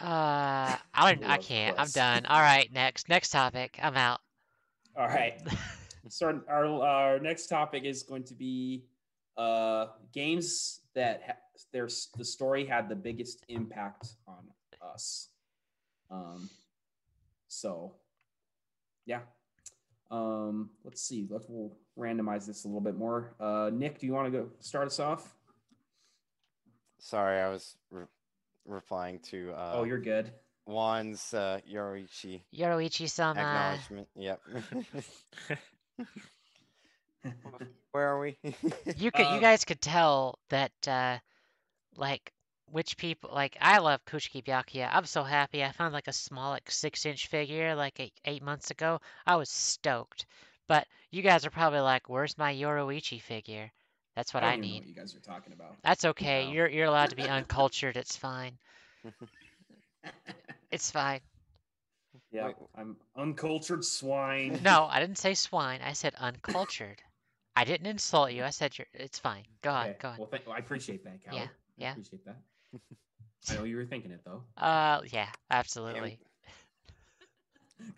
Uh, 0.00 0.76
I 0.92 1.14
don't. 1.14 1.24
I 1.24 1.38
can't. 1.38 1.78
I'm 1.78 1.88
done. 1.88 2.26
All 2.26 2.40
right, 2.40 2.70
next. 2.72 3.08
Next 3.08 3.30
topic. 3.30 3.78
I'm 3.82 3.96
out. 3.96 4.20
All 4.96 5.06
right. 5.06 5.40
so 6.08 6.40
our, 6.48 6.66
our 6.66 7.18
next 7.20 7.46
topic 7.46 7.84
is 7.84 8.02
going 8.02 8.24
to 8.24 8.34
be 8.34 8.84
uh, 9.36 9.86
games 10.12 10.80
that 10.94 11.22
ha- 11.26 11.62
there's 11.72 12.08
the 12.16 12.24
story 12.24 12.64
had 12.64 12.88
the 12.88 12.96
biggest 12.96 13.44
impact 13.48 14.08
on 14.26 14.48
us. 14.82 15.28
Um, 16.10 16.48
so 17.48 17.94
yeah. 19.06 19.20
Um, 20.10 20.70
let's 20.84 21.02
see. 21.02 21.26
Let's 21.28 21.46
we'll 21.48 21.76
randomize 21.98 22.46
this 22.46 22.64
a 22.64 22.68
little 22.68 22.80
bit 22.80 22.96
more. 22.96 23.34
Uh, 23.40 23.70
Nick, 23.72 23.98
do 23.98 24.06
you 24.06 24.12
want 24.12 24.32
to 24.32 24.38
go 24.38 24.48
start 24.60 24.86
us 24.86 25.00
off? 25.00 25.34
Sorry, 26.98 27.40
I 27.40 27.48
was 27.48 27.76
re- 27.90 28.06
replying 28.64 29.18
to 29.30 29.52
uh, 29.52 29.72
oh, 29.74 29.84
you're 29.84 29.98
good. 29.98 30.30
Juan's 30.66 31.34
uh, 31.34 31.60
Yoruichi 31.70 32.42
Yoruichi-sama. 32.54 33.40
acknowledgement. 33.40 34.08
Yep. 34.16 34.40
Where 37.94 38.08
are 38.08 38.18
we? 38.18 38.36
You 38.42 38.52
could. 39.12 39.26
you 39.26 39.34
Um, 39.36 39.40
guys 39.40 39.64
could 39.64 39.80
tell 39.80 40.40
that. 40.48 40.72
Uh, 40.86 41.18
like 41.96 42.32
which 42.72 42.96
people 42.96 43.30
like 43.32 43.56
I 43.60 43.78
love 43.78 44.04
Kuchiki 44.04 44.42
Byakuya. 44.44 44.88
I'm 44.92 45.04
so 45.04 45.22
happy 45.22 45.62
I 45.62 45.70
found 45.70 45.92
like 45.94 46.08
a 46.08 46.12
small 46.12 46.50
like 46.50 46.68
six 46.68 47.06
inch 47.06 47.28
figure 47.28 47.76
like 47.76 48.00
eight, 48.00 48.12
eight 48.24 48.42
months 48.42 48.72
ago. 48.72 49.00
I 49.24 49.36
was 49.36 49.48
stoked. 49.48 50.26
But 50.66 50.88
you 51.12 51.22
guys 51.22 51.46
are 51.46 51.50
probably 51.50 51.78
like, 51.80 52.08
where's 52.08 52.36
my 52.36 52.52
Yoruichi 52.52 53.20
figure? 53.20 53.70
That's 54.16 54.34
what 54.34 54.40
don't 54.40 54.50
I 54.50 54.52
even 54.54 54.60
know 54.62 54.66
need. 54.72 54.78
what 54.80 54.88
you 54.88 54.94
guys 54.96 55.14
are 55.14 55.20
talking 55.20 55.52
about. 55.52 55.76
That's 55.84 56.04
okay. 56.04 56.46
No. 56.46 56.52
You're 56.52 56.68
you're 56.68 56.86
allowed 56.86 57.10
to 57.10 57.16
be 57.16 57.28
uncultured. 57.28 57.96
It's 57.96 58.16
fine. 58.16 58.58
It's 60.72 60.90
fine. 60.90 61.20
yeah, 62.32 62.46
Wait. 62.46 62.56
I'm 62.76 62.96
uncultured 63.16 63.84
swine. 63.84 64.58
No, 64.64 64.88
I 64.90 64.98
didn't 64.98 65.18
say 65.18 65.34
swine. 65.34 65.80
I 65.84 65.92
said 65.92 66.14
uncultured. 66.18 67.00
I 67.56 67.64
didn't 67.64 67.86
insult 67.86 68.32
you. 68.32 68.42
I 68.44 68.50
said 68.50 68.76
you're. 68.76 68.86
It's 68.94 69.18
fine. 69.18 69.44
Go 69.62 69.70
on. 69.70 69.88
Okay, 69.88 69.96
Go 70.00 70.08
on. 70.08 70.18
Well, 70.18 70.28
thank, 70.28 70.46
well, 70.46 70.56
I 70.56 70.58
appreciate 70.58 71.04
that, 71.04 71.24
Cal. 71.24 71.34
Yeah, 71.34 71.42
I 71.42 71.48
yeah. 71.76 71.92
appreciate 71.92 72.24
that. 72.24 72.36
I 73.50 73.54
know 73.56 73.64
you 73.64 73.76
were 73.76 73.84
thinking 73.84 74.10
it 74.10 74.20
though. 74.24 74.42
Uh, 74.56 75.00
yeah, 75.12 75.28
absolutely. 75.50 76.18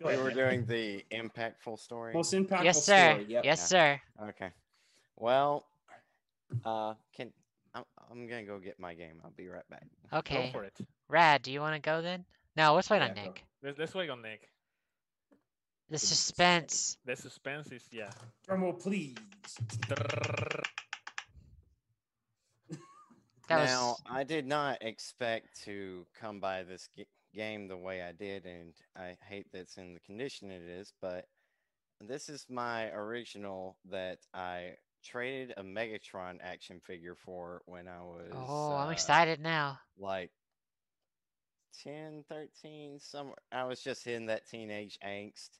Go 0.00 0.08
we 0.08 0.14
ahead, 0.14 0.24
were 0.24 0.30
doing 0.32 0.66
the 0.66 1.04
impactful 1.12 1.78
story. 1.78 2.12
most 2.12 2.32
impactful 2.32 2.64
Yes, 2.64 2.84
sir. 2.84 3.12
story. 3.12 3.26
Yep. 3.28 3.44
Yes, 3.44 3.68
sir. 3.68 4.00
Okay. 4.30 4.50
Well, 5.16 5.64
uh, 6.64 6.94
can 7.14 7.30
I'm, 7.74 7.84
I'm 8.10 8.26
gonna 8.26 8.42
go 8.42 8.58
get 8.58 8.80
my 8.80 8.94
game. 8.94 9.20
I'll 9.24 9.30
be 9.36 9.48
right 9.48 9.68
back. 9.70 9.86
Okay. 10.12 10.46
Go 10.46 10.58
for 10.58 10.64
it. 10.64 10.74
Rad, 11.08 11.42
do 11.42 11.52
you 11.52 11.60
want 11.60 11.74
to 11.74 11.80
go 11.80 12.02
then? 12.02 12.24
No, 12.56 12.74
let's 12.74 12.90
wait 12.90 13.02
on 13.02 13.08
Yeah, 13.08 13.14
go. 13.14 13.22
Nick. 13.22 13.44
Let's, 13.62 13.78
let's 13.78 13.94
wait 13.94 14.10
on 14.10 14.22
Nick. 14.22 14.48
The 15.88 15.98
suspense. 15.98 16.96
The 17.04 17.16
suspense 17.16 17.70
is 17.70 17.82
yeah. 17.92 18.10
Drum 18.46 18.62
roll, 18.62 18.72
please. 18.72 19.14
That 23.48 23.64
now, 23.64 23.88
was 23.90 24.02
I 24.10 24.24
did 24.24 24.46
not 24.46 24.78
expect 24.82 25.62
to 25.64 26.04
come 26.20 26.40
by 26.40 26.64
this 26.64 26.88
g- 26.96 27.06
game 27.32 27.68
the 27.68 27.76
way 27.76 28.02
I 28.02 28.10
did, 28.10 28.44
and 28.44 28.72
I 28.96 29.16
hate 29.28 29.52
that 29.52 29.60
it's 29.60 29.76
in 29.76 29.94
the 29.94 30.00
condition 30.00 30.50
it 30.50 30.62
is, 30.62 30.92
but 31.00 31.26
this 32.00 32.28
is 32.28 32.46
my 32.50 32.90
original 32.90 33.76
that 33.90 34.18
I 34.34 34.72
traded 35.04 35.54
a 35.56 35.62
Megatron 35.62 36.38
action 36.42 36.80
figure 36.84 37.14
for 37.14 37.62
when 37.66 37.86
I 37.86 38.02
was. 38.02 38.32
Oh, 38.32 38.74
I'm 38.74 38.88
uh, 38.88 38.92
excited 38.92 39.40
now. 39.40 39.78
Like 39.96 40.30
10, 41.84 42.24
13, 42.28 42.98
somewhere. 42.98 43.36
I 43.52 43.64
was 43.64 43.80
just 43.80 44.06
in 44.06 44.26
that 44.26 44.48
teenage 44.48 44.98
angst, 45.06 45.50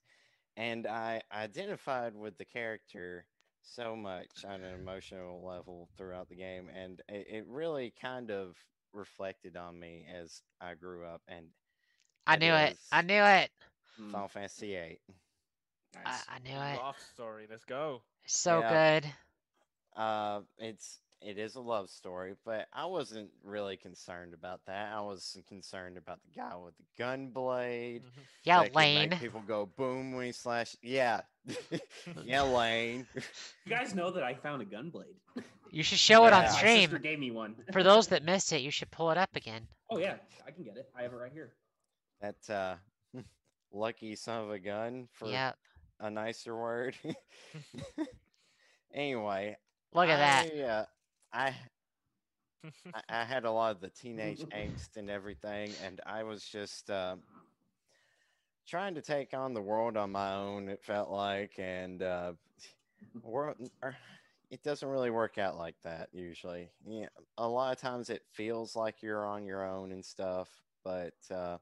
and 0.57 0.87
I 0.87 1.23
identified 1.33 2.15
with 2.15 2.37
the 2.39 2.45
character 2.45 3.27
so 3.63 3.97
much 3.97 4.45
on 4.47 4.63
an 4.63 4.75
emotional 4.75 5.45
level 5.47 5.89
throughout 5.97 6.29
the 6.29 6.37
game, 6.37 6.69
and 6.75 7.01
it, 7.09 7.27
it 7.29 7.47
really 7.47 7.93
kind 8.01 8.31
of 8.31 8.57
reflected 8.93 9.57
on 9.57 9.79
me 9.79 10.07
as 10.13 10.43
I 10.61 10.75
grew 10.75 11.05
up. 11.05 11.23
And 11.29 11.47
I 12.27 12.37
knew 12.37 12.55
it. 12.55 12.77
I 12.93 13.03
knew 13.03 13.23
it. 13.23 13.51
Mm, 13.99 14.23
Final 14.23 14.29
Fantasy 14.29 14.75
VIII. 14.75 15.01
I, 16.05 16.21
nice. 16.21 16.29
I 16.29 16.39
knew 16.39 16.59
it. 16.61 16.83
Love 16.83 16.99
story. 17.01 17.47
Let's 17.49 17.65
go. 17.65 18.03
So 18.27 18.63
Yeah. 18.63 18.63
good. 18.63 19.07
Uh, 19.97 20.41
it's 20.59 21.01
it 21.23 21.39
is 21.39 21.55
a 21.57 21.61
love 21.61 21.89
story, 21.91 22.35
but 22.45 22.67
I 22.73 22.87
wasn't 22.87 23.31
really 23.45 23.77
concerned 23.77 24.35
about 24.35 24.61
that. 24.67 24.93
I 24.93 25.01
was 25.01 25.39
concerned 25.49 25.97
about 25.97 26.19
the 26.25 26.41
guy 26.41 26.55
with 26.57 26.77
the 26.77 26.85
gun 26.99 27.29
blade. 27.31 28.03
Mhm. 28.05 28.23
Yeah, 28.45 28.59
that 28.59 28.65
could 28.67 28.75
make 28.77 29.11
Lane. 29.11 29.19
People 29.21 29.43
go 29.47 29.67
boom 29.67 30.13
when 30.15 30.27
he 30.27 30.33
slash. 30.33 30.77
Yeah, 30.83 31.23
yeah, 32.25 32.43
Lane. 32.43 33.07
You 33.65 33.71
guys 33.71 33.95
know 33.95 34.11
that 34.13 34.23
I 34.23 34.35
found 34.35 34.63
a 34.63 34.67
gun 34.67 34.91
blade. 34.91 35.17
You 35.73 35.83
should 35.83 35.99
show 35.99 36.27
it 36.27 36.33
on 36.33 36.45
Yeah. 36.45 36.51
My 36.53 36.57
stream. 36.57 36.81
sister 36.83 36.99
gave 37.01 37.19
me 37.19 37.33
one. 37.33 37.57
For 37.73 37.83
those 37.83 38.07
that 38.09 38.23
missed 38.23 38.53
it, 38.53 38.63
you 38.63 38.71
should 38.71 38.89
pull 38.93 39.11
it 39.11 39.19
up 39.19 39.35
again. 39.35 39.67
oh 39.91 39.99
yeah, 39.99 40.15
I 40.47 40.53
can 40.53 40.63
get 40.63 40.77
it. 40.77 40.89
I 40.97 41.03
have 41.03 41.13
it 41.13 41.17
right 41.17 41.33
here. 41.33 41.53
That 42.21 42.49
uh, 42.49 42.77
lucky 43.73 44.15
son 44.15 44.45
of 44.45 44.51
a 44.53 44.61
gun 44.61 45.09
for 45.13 45.27
Yeah. 45.29 45.53
a 45.99 46.09
nicer 46.09 46.57
word. 46.57 46.95
anyway, 48.95 49.57
Look 49.93 50.09
at 50.09 50.17
that. 50.19 50.55
I, 50.57 50.61
uh, 50.63 50.85
I 51.37 51.55
I, 52.95 53.03
I 53.09 53.25
had 53.25 53.45
a 53.45 53.51
lot 53.51 53.73
of 53.75 53.81
the 53.81 53.91
teenage 53.91 54.45
angst 54.55 54.97
and 54.97 55.11
everything, 55.11 55.73
and 55.85 56.01
I 56.07 56.23
was 56.23 56.45
just 56.45 56.91
uh, 56.91 57.17
trying 58.69 58.95
to 58.95 59.03
take 59.03 59.35
on 59.35 59.55
the 59.55 59.63
world 59.63 59.97
on 59.97 60.13
my 60.13 60.35
own. 60.35 60.69
It 60.69 60.83
felt 60.83 61.11
like, 61.11 61.53
and 61.59 62.03
uh, 62.03 62.33
world, 63.23 63.57
er, 63.85 63.97
it 64.51 64.63
doesn't 64.63 64.89
really 64.89 65.11
work 65.11 65.39
out 65.39 65.57
like 65.57 65.77
that 65.85 66.09
usually. 66.13 66.71
Yeah, 66.87 67.09
a 67.39 67.49
lot 67.49 67.73
of 67.73 67.81
times 67.81 68.11
it 68.11 68.23
feels 68.33 68.77
like 68.77 69.03
you're 69.03 69.27
on 69.27 69.47
your 69.47 69.65
own 69.67 69.93
and 69.93 70.05
stuff, 70.05 70.49
but 70.85 71.15
uh, 71.35 71.59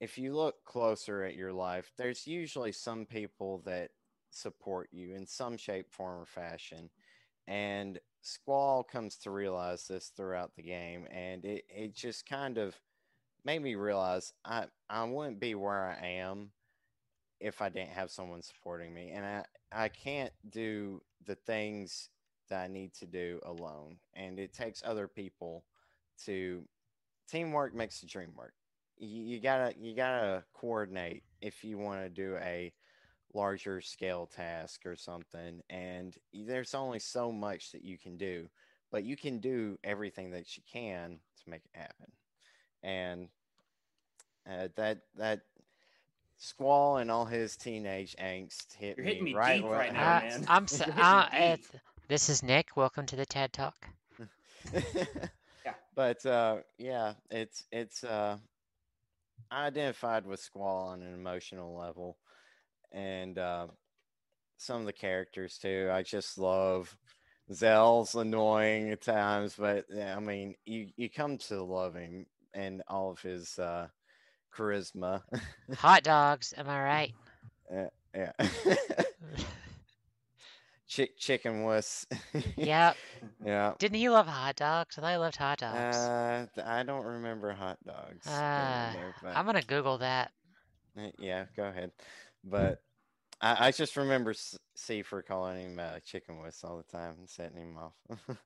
if 0.00 0.18
you 0.18 0.34
look 0.34 0.64
closer 0.64 1.22
at 1.24 1.36
your 1.36 1.52
life, 1.52 1.92
there's 1.98 2.26
usually 2.26 2.72
some 2.72 3.06
people 3.06 3.62
that 3.66 3.90
support 4.30 4.88
you 4.92 5.14
in 5.14 5.26
some 5.26 5.56
shape, 5.56 5.92
form, 5.92 6.20
or 6.22 6.26
fashion. 6.26 6.90
And 7.48 7.98
Squall 8.20 8.84
comes 8.84 9.16
to 9.18 9.30
realize 9.30 9.88
this 9.88 10.12
throughout 10.14 10.54
the 10.54 10.62
game, 10.62 11.06
and 11.10 11.44
it, 11.44 11.64
it 11.68 11.94
just 11.94 12.28
kind 12.28 12.58
of 12.58 12.76
made 13.44 13.62
me 13.62 13.74
realize 13.74 14.34
I, 14.44 14.66
I 14.90 15.04
wouldn't 15.04 15.40
be 15.40 15.54
where 15.54 15.96
I 16.00 16.06
am 16.06 16.50
if 17.40 17.62
I 17.62 17.70
didn't 17.70 17.92
have 17.92 18.10
someone 18.10 18.42
supporting 18.42 18.92
me. 18.92 19.12
And 19.14 19.24
I, 19.24 19.44
I 19.72 19.88
can't 19.88 20.32
do 20.50 21.00
the 21.24 21.36
things 21.36 22.10
that 22.50 22.64
I 22.64 22.66
need 22.68 22.92
to 22.94 23.06
do 23.06 23.40
alone. 23.44 23.96
And 24.14 24.38
it 24.38 24.52
takes 24.52 24.82
other 24.84 25.08
people 25.08 25.64
to 26.24 26.64
teamwork 27.30 27.74
makes 27.74 28.00
the 28.00 28.06
dream 28.06 28.32
work. 28.36 28.52
You, 28.98 29.22
you 29.22 29.40
gotta 29.40 29.74
you 29.78 29.94
gotta 29.94 30.44
coordinate 30.52 31.22
if 31.40 31.62
you 31.62 31.78
want 31.78 32.02
to 32.02 32.08
do 32.08 32.36
a 32.42 32.72
larger 33.34 33.80
scale 33.80 34.26
task 34.26 34.86
or 34.86 34.96
something 34.96 35.60
and 35.70 36.16
there's 36.32 36.74
only 36.74 36.98
so 36.98 37.30
much 37.30 37.72
that 37.72 37.84
you 37.84 37.98
can 37.98 38.16
do 38.16 38.48
but 38.90 39.04
you 39.04 39.16
can 39.16 39.38
do 39.38 39.78
everything 39.84 40.30
that 40.30 40.56
you 40.56 40.62
can 40.72 41.18
to 41.42 41.50
make 41.50 41.62
it 41.64 41.78
happen 41.78 42.12
and 42.82 43.28
Uh, 44.50 44.68
that 44.76 44.98
that 45.16 45.40
Squall 46.38 46.98
and 46.98 47.10
all 47.10 47.24
his 47.26 47.56
teenage 47.56 48.14
angst 48.16 48.72
hit 48.74 48.96
You're 48.96 49.04
me 49.06 49.10
hitting 49.10 49.24
me 49.24 49.34
right 49.34 49.60
deep 49.60 49.64
right 49.70 49.92
now, 49.92 50.16
Uh, 50.16 50.20
man. 50.20 50.44
I'm 50.48 50.66
so, 50.68 50.84
You're 50.86 51.04
uh, 51.04 51.28
me 51.32 51.38
deep. 51.56 51.64
it's- 51.66 51.80
this 52.08 52.28
is 52.30 52.42
Nick. 52.42 52.76
Welcome 52.76 53.04
to 53.06 53.16
the 53.16 53.26
TED 53.26 53.52
Talk. 53.52 53.74
Yeah. 55.66 55.74
But 55.94 56.24
uh, 56.24 56.58
yeah, 56.78 57.14
it's 57.30 57.64
it's 57.72 58.04
uh, 58.04 58.38
I 59.50 59.66
identified 59.66 60.26
with 60.26 60.40
Squall 60.40 60.88
on 60.88 61.02
an 61.02 61.12
emotional 61.12 61.76
level, 61.76 62.16
and 62.92 63.38
uh, 63.38 63.66
some 64.56 64.80
of 64.80 64.86
the 64.86 64.92
characters 64.92 65.58
too. 65.58 65.88
I 65.92 66.02
just 66.02 66.38
love 66.38 66.96
Zell's 67.52 68.14
annoying 68.14 68.90
at 68.90 69.02
times, 69.02 69.54
but 69.58 69.84
I 69.96 70.20
mean, 70.20 70.54
you 70.64 70.88
you 70.96 71.08
come 71.10 71.38
to 71.38 71.62
love 71.62 71.94
him 71.94 72.26
and 72.54 72.82
all 72.88 73.10
of 73.10 73.20
his 73.20 73.58
uh, 73.58 73.88
charisma. 74.56 75.22
Hot 75.78 76.02
dogs, 76.02 76.52
am 76.56 76.68
I 76.68 76.82
right? 76.82 77.14
yeah. 78.14 78.32
Chick 80.86 81.18
chicken 81.18 81.64
wuss. 81.64 82.06
Yep. 82.56 82.96
yeah. 83.44 83.74
Didn't 83.78 83.98
he 83.98 84.08
love 84.08 84.26
hot 84.26 84.56
dogs? 84.56 84.98
I 84.98 85.16
loved 85.16 85.36
hot 85.36 85.58
dogs. 85.58 85.96
Uh, 85.98 86.46
I 86.64 86.82
don't 86.82 87.04
remember 87.04 87.52
hot 87.52 87.76
dogs. 87.86 88.26
in 88.26 88.32
Ah, 88.32 88.90
there, 88.94 89.14
but- 89.22 89.36
I'm 89.36 89.44
gonna 89.44 89.60
Google 89.62 89.98
that. 89.98 90.30
Uh, 90.98 91.08
Yeah, 91.18 91.44
go 91.54 91.64
ahead. 91.64 91.92
But 92.50 92.80
I, 93.40 93.68
I 93.68 93.70
just 93.72 93.96
remember 93.96 94.30
S- 94.30 94.58
C 94.76 95.02
for 95.02 95.22
calling 95.22 95.60
him 95.60 95.78
uh, 95.78 96.00
chicken 96.00 96.38
wuss 96.38 96.64
all 96.64 96.76
the 96.78 96.98
time 96.98 97.16
and 97.18 97.28
setting 97.28 97.58
him 97.58 97.76
off. 97.76 98.28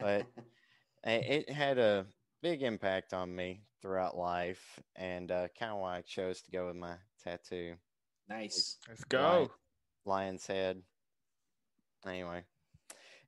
but 0.00 0.26
it 1.04 1.50
had 1.50 1.78
a 1.78 2.06
big 2.42 2.62
impact 2.62 3.12
on 3.12 3.34
me 3.34 3.62
throughout 3.80 4.16
life, 4.16 4.80
and 4.96 5.30
uh, 5.30 5.48
kind 5.58 5.72
of 5.72 5.78
why 5.78 5.98
I 5.98 6.02
chose 6.02 6.42
to 6.42 6.50
go 6.50 6.66
with 6.66 6.76
my 6.76 6.94
tattoo, 7.22 7.74
nice. 8.28 8.78
Let's 8.88 9.04
go. 9.04 9.50
lion's 10.04 10.46
head. 10.46 10.82
Anyway, 12.06 12.44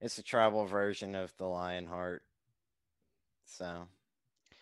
it's 0.00 0.18
a 0.18 0.22
tribal 0.22 0.66
version 0.66 1.14
of 1.14 1.32
the 1.38 1.46
lion 1.46 1.86
heart. 1.86 2.22
So, 3.46 3.88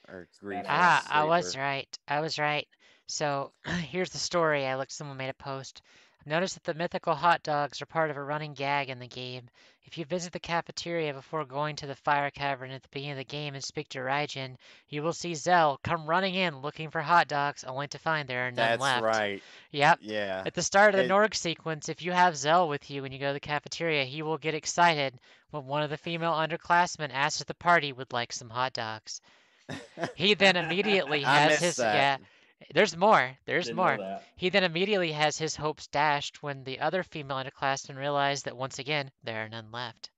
or 0.09 0.29
grief. 0.41 0.65
Ah, 0.69 1.05
I 1.09 1.25
was 1.25 1.57
right. 1.57 1.99
I 2.07 2.21
was 2.21 2.39
right. 2.39 2.67
So 3.07 3.53
here's 3.67 4.11
the 4.11 4.19
story. 4.19 4.67
I 4.67 4.77
looked. 4.77 4.93
Someone 4.93 5.17
made 5.17 5.31
a 5.31 5.35
post. 5.35 5.83
I've 6.21 6.27
noticed 6.27 6.55
that 6.55 6.65
the 6.65 6.75
mythical 6.79 7.15
hot 7.15 7.43
dogs 7.43 7.83
are 7.83 7.87
part 7.87 8.11
of 8.11 8.17
a 8.17 8.23
running 8.23 8.55
gag 8.55 8.89
in 8.89 8.99
the 8.99 9.07
game. 9.07 9.49
If 9.85 9.99
you 9.99 10.07
visit 10.07 10.33
the 10.33 10.41
cafeteria 10.41 11.13
before 11.13 11.45
going 11.45 11.77
to 11.77 11.87
the 11.87 11.95
fire 11.95 12.31
cavern 12.31 12.71
at 12.71 12.83
the 12.83 12.89
beginning 12.91 13.13
of 13.13 13.19
the 13.19 13.25
game 13.25 13.55
and 13.55 13.63
speak 13.63 13.91
to 13.91 13.99
Raijin, 13.99 14.57
you 14.89 15.03
will 15.03 15.13
see 15.13 15.35
Zell 15.35 15.79
come 15.85 16.07
running 16.07 16.35
in 16.35 16.63
looking 16.63 16.91
for 16.91 17.03
hot 17.03 17.29
dogs, 17.29 17.63
only 17.65 17.89
to 17.89 17.99
find 17.99 18.27
there 18.27 18.47
are 18.47 18.51
none 18.51 18.57
That's 18.57 18.81
left. 18.81 19.03
That's 19.03 19.19
right. 19.19 19.43
Yep. 19.73 19.99
Yeah. 20.01 20.43
At 20.47 20.55
the 20.55 20.63
start 20.63 20.95
of 20.95 20.99
the 20.99 21.05
It- 21.05 21.11
Norg 21.11 21.35
sequence, 21.35 21.91
if 21.91 22.01
you 22.01 22.13
have 22.13 22.39
Zell 22.39 22.67
with 22.69 22.91
you 22.91 23.03
when 23.03 23.13
you 23.13 23.19
go 23.19 23.29
to 23.29 23.33
the 23.35 23.41
cafeteria, 23.41 24.05
he 24.05 24.23
will 24.23 24.39
get 24.39 24.55
excited 24.55 25.21
when 25.51 25.67
one 25.67 25.83
of 25.83 25.91
the 25.91 25.99
female 25.99 26.33
underclassmen 26.33 27.11
asks 27.13 27.43
if 27.43 27.47
the 27.47 27.55
party 27.55 27.93
would 27.93 28.15
like 28.15 28.33
some 28.33 28.49
hot 28.49 28.73
dogs. 28.73 29.21
He 30.15 30.35
then 30.35 30.57
immediately 30.57 31.23
has 31.23 31.59
his 31.59 31.77
that. 31.77 31.95
yeah. 32.21 32.27
There's 32.73 32.97
more. 32.97 33.37
There's 33.45 33.67
Didn't 33.67 33.77
more. 33.77 34.21
He 34.37 34.49
then 34.49 34.65
immediately 34.65 35.13
has 35.13 35.37
his 35.37 35.57
hopes 35.57 35.87
dashed 35.89 36.43
when 36.43 36.65
the 36.65 36.81
other 36.81 37.03
female 37.03 37.37
underclassmen 37.37 37.97
realize 37.97 38.45
that 38.45 38.57
once 38.57 38.79
again 38.79 39.11
there 39.23 39.45
are 39.45 39.49
none 39.49 39.71
left. 39.73 40.11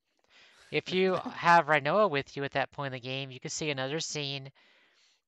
If 0.70 0.93
you 0.93 1.14
have 1.35 1.66
Rinoa 1.66 2.10
with 2.10 2.36
you 2.36 2.44
at 2.44 2.52
that 2.52 2.73
point 2.73 2.89
in 2.89 3.01
the 3.01 3.09
game, 3.09 3.31
you 3.31 3.40
can 3.40 3.51
see 3.51 3.70
another 3.70 4.01
scene 4.01 4.51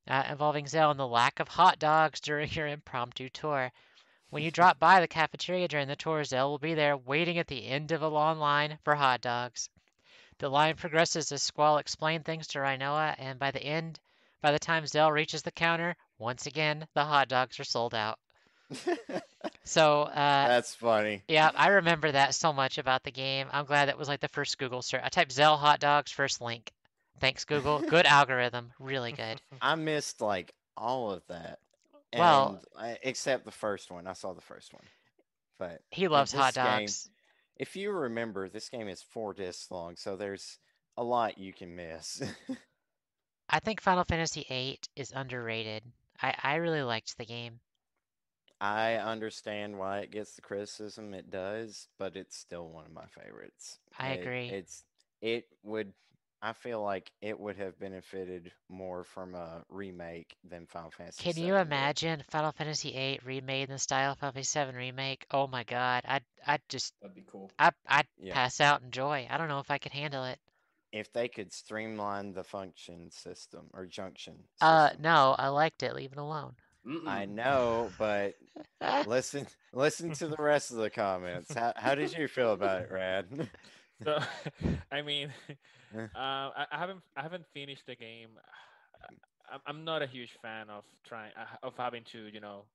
uh, 0.07 0.25
involving 0.29 0.67
Zell 0.67 0.91
and 0.91 1.01
the 1.01 1.07
lack 1.07 1.41
of 1.41 1.49
hot 1.49 1.79
dogs 1.79 2.21
during 2.29 2.51
your 2.51 2.67
impromptu 2.67 3.29
tour. 3.29 3.73
When 4.31 4.43
you 4.43 4.51
drop 4.51 4.79
by 4.79 5.01
the 5.01 5.09
cafeteria 5.09 5.69
during 5.69 5.89
the 5.89 5.97
tour, 5.97 6.23
Zell 6.25 6.51
will 6.51 6.59
be 6.59 6.75
there 6.75 6.97
waiting 6.97 7.39
at 7.39 7.47
the 7.47 7.67
end 7.67 7.93
of 7.93 8.03
a 8.03 8.09
long 8.09 8.39
line 8.39 8.79
for 8.85 8.95
hot 8.95 9.23
dogs. 9.23 9.71
The 10.39 10.49
line 10.49 10.77
progresses 10.77 11.33
as 11.33 11.43
Squall 11.43 11.79
explains 11.79 12.25
things 12.25 12.47
to 12.49 12.59
Rinoa, 12.59 13.15
and 13.19 13.39
by 13.39 13.51
the 13.51 13.63
end, 13.63 13.99
by 14.43 14.53
the 14.53 14.59
time 14.59 14.87
Zell 14.87 15.11
reaches 15.13 15.43
the 15.43 15.51
counter, 15.51 15.97
once 16.19 16.47
again 16.47 16.87
the 16.95 17.05
hot 17.05 17.29
dogs 17.29 17.59
are 17.61 17.65
sold 17.65 17.95
out. 17.95 18.19
So, 19.65 20.03
uh, 20.05 20.49
That's 20.49 20.75
funny. 20.75 21.23
yeah, 21.29 21.51
I 21.55 21.69
remember 21.69 22.11
that 22.11 22.35
so 22.35 22.55
much 22.55 22.79
about 22.79 23.03
the 23.05 23.11
game. 23.11 23.49
I'm 23.53 23.67
glad 23.67 23.89
that 23.89 23.99
was 23.99 24.09
like 24.09 24.21
the 24.21 24.29
first 24.29 24.57
Google 24.57 24.81
search. 24.81 25.03
I 25.05 25.11
typed 25.11 25.31
Zell 25.33 25.59
hot 25.59 25.79
dogs 25.79 26.11
first 26.11 26.41
link. 26.41 26.73
Thanks, 27.21 27.45
Google. 27.45 27.79
Good 27.89 28.07
algorithm. 28.07 28.71
Really 28.81 29.13
good. 29.13 29.41
I 29.61 29.75
missed 29.75 30.23
like 30.23 30.55
all 30.77 31.11
of 31.13 31.23
that. 31.29 31.59
Well- 32.17 32.61
And 32.79 32.85
I, 32.93 32.99
except 33.03 33.45
the 33.45 33.51
first 33.51 33.91
one. 33.91 34.07
I 34.07 34.15
saw 34.15 34.33
the 34.33 34.41
first 34.41 34.73
one. 34.73 34.85
But 35.59 35.81
He 35.91 36.09
loves 36.09 36.33
hot 36.33 36.55
this 36.55 36.65
game- 36.65 36.79
dogs. 36.81 37.11
if 37.57 37.77
you 37.77 37.91
remember, 37.91 38.49
this 38.49 38.71
game 38.71 38.89
is 38.89 39.03
four 39.03 39.35
discs 39.35 39.71
long, 39.71 39.97
so 39.97 40.17
there's 40.17 40.59
a 40.97 41.05
lot 41.05 41.37
you 41.39 41.53
can 41.53 41.77
miss. 41.77 42.23
I 43.51 43.61
think 43.61 43.83
Final 43.83 44.05
Fantasy 44.05 44.47
VIII 44.49 44.89
is 44.97 45.13
underrated. 45.13 45.83
I, 46.23 46.35
I 46.43 46.55
really 46.55 46.83
liked 46.83 47.19
the 47.19 47.27
game. 47.27 47.61
I 48.61 48.95
understand 48.95 49.79
why 49.79 50.01
it 50.01 50.11
gets 50.11 50.35
the 50.35 50.43
criticism 50.43 51.15
it 51.15 51.31
does, 51.31 51.89
but 51.99 52.17
it's 52.17 52.37
still 52.37 52.69
one 52.69 52.87
of 52.87 52.93
my 52.93 53.07
favorites. 53.07 53.79
I 53.99 54.11
It- 54.11 54.23
agree. 54.23 54.49
It's 54.49 54.85
it 55.21 55.49
would 55.65 55.93
I 56.41 56.53
feel 56.53 56.81
like 56.83 57.11
it 57.21 57.39
would 57.39 57.57
have 57.57 57.79
benefited 57.81 58.53
more 58.69 59.03
from 59.03 59.35
a 59.35 59.65
remake 59.69 60.37
than 60.45 60.67
Final 60.67 60.91
Fantasy. 60.93 61.25
Can 61.25 61.37
you 61.37 61.55
VII 61.55 61.59
did. 61.65 61.67
imagine 61.67 62.23
Final 62.31 62.53
Fantasy 62.53 62.93
VIII 62.93 63.21
remade 63.25 63.69
in 63.69 63.73
the 63.75 63.79
style 63.79 64.13
of 64.13 64.19
Final 64.19 64.33
Fantasy 64.33 64.59
VII 64.59 64.77
remake? 64.77 65.27
Oh 65.31 65.47
my 65.47 65.65
god, 65.65 66.05
I'd 66.07 66.25
I'd 66.47 66.63
just 66.69 66.95
That'd 67.03 67.15
be 67.15 67.25
cool. 67.31 67.51
I 67.59 67.73
I'd 67.87 68.07
Yeah. 68.19 68.35
pass 68.35 68.61
out 68.61 68.83
in 68.83 68.91
joy. 68.91 69.27
I 69.31 69.37
don't 69.37 69.49
know 69.49 69.59
if 69.61 69.71
I 69.71 69.79
could 69.79 69.93
handle 69.93 70.25
it. 70.25 70.39
If 70.93 71.13
they 71.13 71.29
could 71.29 71.53
streamline 71.53 72.33
the 72.33 72.45
function 72.45 73.11
system 73.11 73.71
or 73.73 73.87
junction? 73.87 74.45
Uh, 74.61 74.91
no, 74.99 75.35
I 75.39 75.49
liked 75.49 75.83
it. 75.83 75.95
Leave 75.95 76.13
it 76.13 76.19
alone. 76.19 76.57
I 77.05 77.25
Mm-mm. 77.25 77.27
know, 77.27 77.93
but 77.97 78.35
listen, 79.05 79.47
listen 79.73 80.13
to 80.13 80.29
the 80.29 80.37
rest 80.43 80.71
of 80.71 80.79
the 80.79 80.91
comments. 80.91 81.55
How, 81.55 81.73
how 81.77 81.95
did 81.95 82.13
you 82.17 82.29
feel 82.29 82.53
about 82.53 82.83
it, 82.83 82.91
Rad? 82.91 83.49
So, 84.05 84.19
I 84.93 85.03
mean, 85.03 85.33
uh, 86.15 86.51
I, 86.57 86.67
I 86.73 86.79
haven't 86.79 87.03
I 87.17 87.23
haven't 87.23 87.47
finished 87.53 87.87
the 87.87 87.97
game. 87.97 88.31
I'm 89.53 89.61
I'm 89.67 89.85
not 89.85 90.03
a 90.03 90.07
huge 90.07 90.33
fan 90.43 90.71
of 90.71 90.85
trying 91.05 91.33
uh, 91.37 91.67
of 91.67 91.77
having 91.77 92.05
to 92.13 92.27
you 92.27 92.41
know 92.41 92.67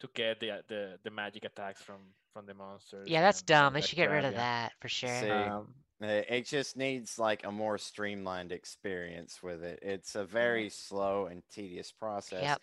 to 0.00 0.08
get 0.14 0.40
the 0.40 0.62
the 0.68 0.98
the 1.04 1.10
magic 1.10 1.44
attacks 1.44 1.82
from 1.82 2.00
from 2.32 2.46
the 2.46 2.54
monsters. 2.54 3.12
Yeah, 3.12 3.20
that's 3.22 3.42
dumb. 3.42 3.72
They 3.74 3.80
should 3.80 3.96
get 3.96 4.10
rid 4.10 4.24
of 4.24 4.34
yeah. 4.34 4.36
that 4.36 4.72
for 4.80 4.88
sure. 4.88 5.08
See, 5.08 5.30
Um, 5.30 5.74
Uh, 5.74 5.87
It 6.00 6.46
just 6.46 6.76
needs 6.76 7.18
like 7.18 7.44
a 7.44 7.50
more 7.50 7.76
streamlined 7.76 8.52
experience 8.52 9.42
with 9.42 9.64
it. 9.64 9.80
It's 9.82 10.14
a 10.14 10.24
very 10.24 10.68
slow 10.68 11.26
and 11.26 11.42
tedious 11.50 11.90
process. 11.90 12.42
Yep. 12.42 12.60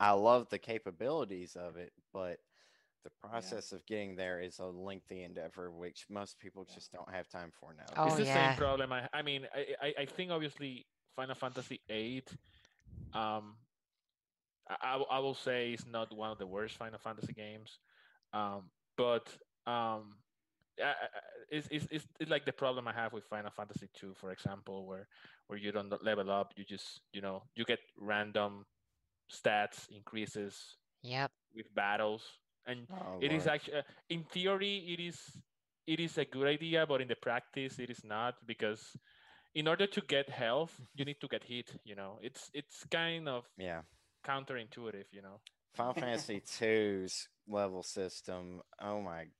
I 0.00 0.10
love 0.12 0.48
the 0.50 0.58
capabilities 0.58 1.56
of 1.56 1.76
it, 1.76 1.92
but 2.12 2.38
the 3.04 3.10
process 3.26 3.72
of 3.72 3.84
getting 3.86 4.16
there 4.16 4.40
is 4.40 4.58
a 4.58 4.66
lengthy 4.66 5.22
endeavor, 5.22 5.70
which 5.70 6.06
most 6.10 6.38
people 6.38 6.66
just 6.74 6.92
don't 6.92 7.10
have 7.10 7.28
time 7.28 7.52
for 7.58 7.74
now. 7.74 7.84
Oh, 7.96 8.06
it's 8.06 8.16
the 8.16 8.24
yeah. 8.24 8.50
same 8.50 8.58
problem. 8.58 8.92
I, 8.92 9.08
I 9.12 9.22
mean, 9.22 9.46
I, 9.54 9.88
I, 9.88 9.94
I 10.00 10.04
think 10.06 10.30
obviously 10.30 10.86
Final 11.16 11.34
Fantasy 11.34 11.80
VIII, 11.88 12.24
um, 13.14 13.56
I, 14.68 14.76
I 14.82 14.96
will- 14.96 15.06
I 15.10 15.18
will 15.20 15.34
say 15.34 15.72
it's 15.72 15.86
not 15.86 16.14
one 16.14 16.30
of 16.30 16.38
the 16.38 16.46
worst 16.46 16.76
Final 16.76 16.98
Fantasy 16.98 17.32
games, 17.32 17.78
um, 18.32 18.70
but 18.96 19.28
um, 19.66 20.16
I, 20.80 20.84
I- 20.84 20.90
I- 20.90 21.30
it's, 21.50 21.68
it's, 21.70 21.86
it's, 21.90 22.06
it's 22.18 22.30
like 22.30 22.44
the 22.46 22.52
problem 22.52 22.88
I 22.88 22.92
have 22.92 23.12
with 23.12 23.24
Final 23.26 23.50
Fantasy 23.50 23.88
II, 24.02 24.10
for 24.16 24.30
example, 24.32 24.86
where 24.86 25.06
where 25.46 25.58
you 25.58 25.72
don't 25.72 25.92
level 26.02 26.30
up, 26.30 26.52
you 26.56 26.64
just 26.64 27.00
you 27.12 27.20
know 27.20 27.42
you 27.54 27.64
get 27.64 27.80
random 27.98 28.64
stats 29.30 29.88
increases 29.90 30.76
Yep. 31.02 31.30
with 31.54 31.66
battles, 31.74 32.24
and 32.66 32.86
Oh, 32.90 33.18
it 33.20 33.30
is 33.32 33.44
Lord. 33.46 33.54
actually, 33.56 33.78
uh, 33.78 33.82
in 34.08 34.24
theory, 34.24 34.78
it 34.88 35.00
is 35.00 35.18
it 35.86 36.00
is 36.00 36.16
a 36.18 36.24
good 36.24 36.46
idea, 36.48 36.86
but 36.86 37.00
in 37.02 37.08
the 37.08 37.16
practice, 37.16 37.78
it 37.78 37.90
is 37.90 38.02
not 38.04 38.34
because 38.46 38.96
in 39.54 39.68
order 39.68 39.86
to 39.86 40.00
get 40.00 40.30
health, 40.30 40.80
you 40.94 41.04
need 41.04 41.20
to 41.20 41.28
get 41.28 41.44
hit. 41.44 41.76
You 41.84 41.94
know, 41.94 42.18
it's 42.22 42.50
it's 42.54 42.84
kind 42.90 43.28
of 43.28 43.44
yeah. 43.58 43.82
counterintuitive. 44.26 45.06
You 45.12 45.22
know. 45.22 45.40
Final 45.74 45.94
Fantasy 45.94 46.40
2's 46.40 47.28
level 47.48 47.82
system. 47.82 48.62
Oh 48.80 49.00
my 49.02 49.24
god. 49.24 49.32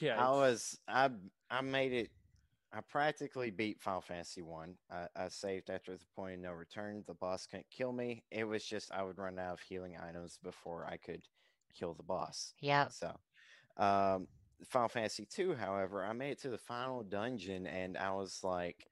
Yeah. 0.00 0.22
I 0.22 0.30
was 0.30 0.78
I 0.88 1.10
I 1.50 1.60
made 1.60 1.92
it 1.92 2.10
I 2.72 2.80
practically 2.80 3.50
beat 3.50 3.80
Final 3.80 4.00
Fantasy 4.00 4.42
One. 4.42 4.74
I, 4.90 5.06
I 5.14 5.28
saved 5.28 5.70
after 5.70 5.92
the 5.92 6.04
point 6.16 6.34
of 6.34 6.40
no 6.40 6.52
return. 6.52 7.04
The 7.06 7.14
boss 7.14 7.46
couldn't 7.46 7.70
kill 7.70 7.92
me. 7.92 8.24
It 8.32 8.44
was 8.44 8.64
just 8.64 8.92
I 8.92 9.02
would 9.02 9.18
run 9.18 9.38
out 9.38 9.54
of 9.54 9.60
healing 9.60 9.96
items 9.96 10.38
before 10.42 10.86
I 10.86 10.96
could 10.96 11.22
kill 11.78 11.94
the 11.94 12.02
boss. 12.02 12.54
Yeah. 12.60 12.88
So 12.88 13.14
um 13.76 14.28
Final 14.64 14.88
Fantasy 14.88 15.26
2, 15.26 15.54
however, 15.54 16.04
I 16.04 16.12
made 16.12 16.32
it 16.32 16.40
to 16.42 16.48
the 16.48 16.58
final 16.58 17.02
dungeon 17.02 17.66
and 17.66 17.98
I 17.98 18.12
was 18.12 18.40
like, 18.42 18.86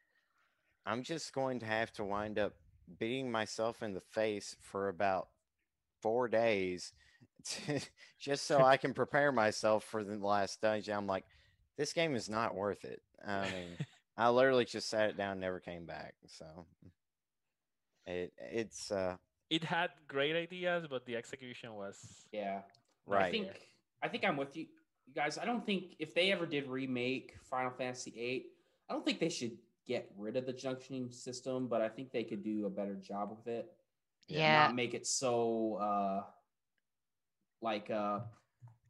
I'm 0.85 1.03
just 1.03 1.33
going 1.33 1.61
to 1.61 1.67
have 1.67 1.93
to 1.93 2.05
wind 2.05 2.39
up 2.39 2.55
beating 2.99 3.31
myself 3.31 3.83
in 3.83 3.95
the 3.95 4.01
face 4.01 4.57
for 4.61 4.89
about 4.89 5.29
four 6.01 6.29
days 6.29 6.93
to, 6.93 6.93
just 8.21 8.47
so 8.47 8.61
I 8.65 8.77
can 8.77 8.95
prepare 8.95 9.33
myself 9.33 9.85
for 9.85 10.05
the 10.05 10.17
last 10.17 10.61
dungeon. 10.61 10.95
I'm 10.97 11.07
like, 11.07 11.25
this 11.77 11.93
game 11.93 12.15
is 12.15 12.29
not 12.29 12.55
worth 12.55 12.85
it. 12.85 13.03
I 13.27 13.43
mean, 13.45 13.69
I 14.17 14.29
literally 14.29 14.65
just 14.65 14.89
sat 14.89 15.11
it 15.11 15.17
down, 15.17 15.41
never 15.41 15.61
came 15.61 15.87
back. 15.87 16.15
So 16.27 16.67
it 18.07 18.33
it's 18.39 18.91
uh 18.91 19.17
it 19.51 19.65
had 19.65 19.91
great 20.09 20.35
ideas, 20.37 20.87
but 20.89 21.05
the 21.07 21.17
execution 21.17 21.75
was 21.75 22.27
Yeah. 22.33 22.63
right. 23.07 23.27
I 23.27 23.31
think 23.31 23.49
I 24.03 24.09
think 24.09 24.25
I'm 24.25 24.37
with 24.37 24.57
you, 24.57 24.67
you 25.07 25.15
guys. 25.15 25.39
I 25.39 25.45
don't 25.45 25.65
think 25.65 25.95
if 25.99 26.15
they 26.15 26.33
ever 26.33 26.47
did 26.47 26.69
remake 26.69 27.35
Final 27.45 27.71
Fantasy 27.71 28.11
VIII, 28.11 28.47
I 28.89 28.93
don't 28.93 29.05
think 29.05 29.21
they 29.21 29.29
should 29.29 29.57
get 29.87 30.11
rid 30.17 30.37
of 30.37 30.47
the 30.47 30.53
junctioning 30.53 31.13
system, 31.13 31.69
but 31.69 31.81
I 31.81 31.89
think 31.89 32.13
they 32.13 32.25
could 32.25 32.43
do 32.43 32.67
a 32.67 32.71
better 32.71 32.95
job 32.97 33.31
with 33.31 33.47
it. 33.47 33.71
Yeah. 34.29 34.67
Not 34.67 34.75
make 34.75 34.95
it 34.95 35.07
so 35.07 35.77
uh 35.81 36.23
like 37.63 37.91
uh 37.91 38.21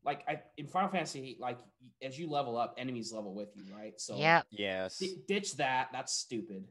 like 0.05 0.24
I, 0.27 0.40
in 0.57 0.66
Final 0.66 0.89
Fantasy 0.89 1.36
like 1.39 1.59
as 2.03 2.19
you 2.19 2.28
level 2.28 2.57
up, 2.57 2.74
enemies 2.77 3.12
level 3.12 3.35
with 3.35 3.51
you, 3.55 3.62
right? 3.73 4.01
So 4.01 4.16
yeah, 4.16 4.43
yes. 4.51 4.99
di- 4.99 5.23
ditch 5.28 5.57
that. 5.57 5.90
That's 5.93 6.12
stupid. 6.12 6.65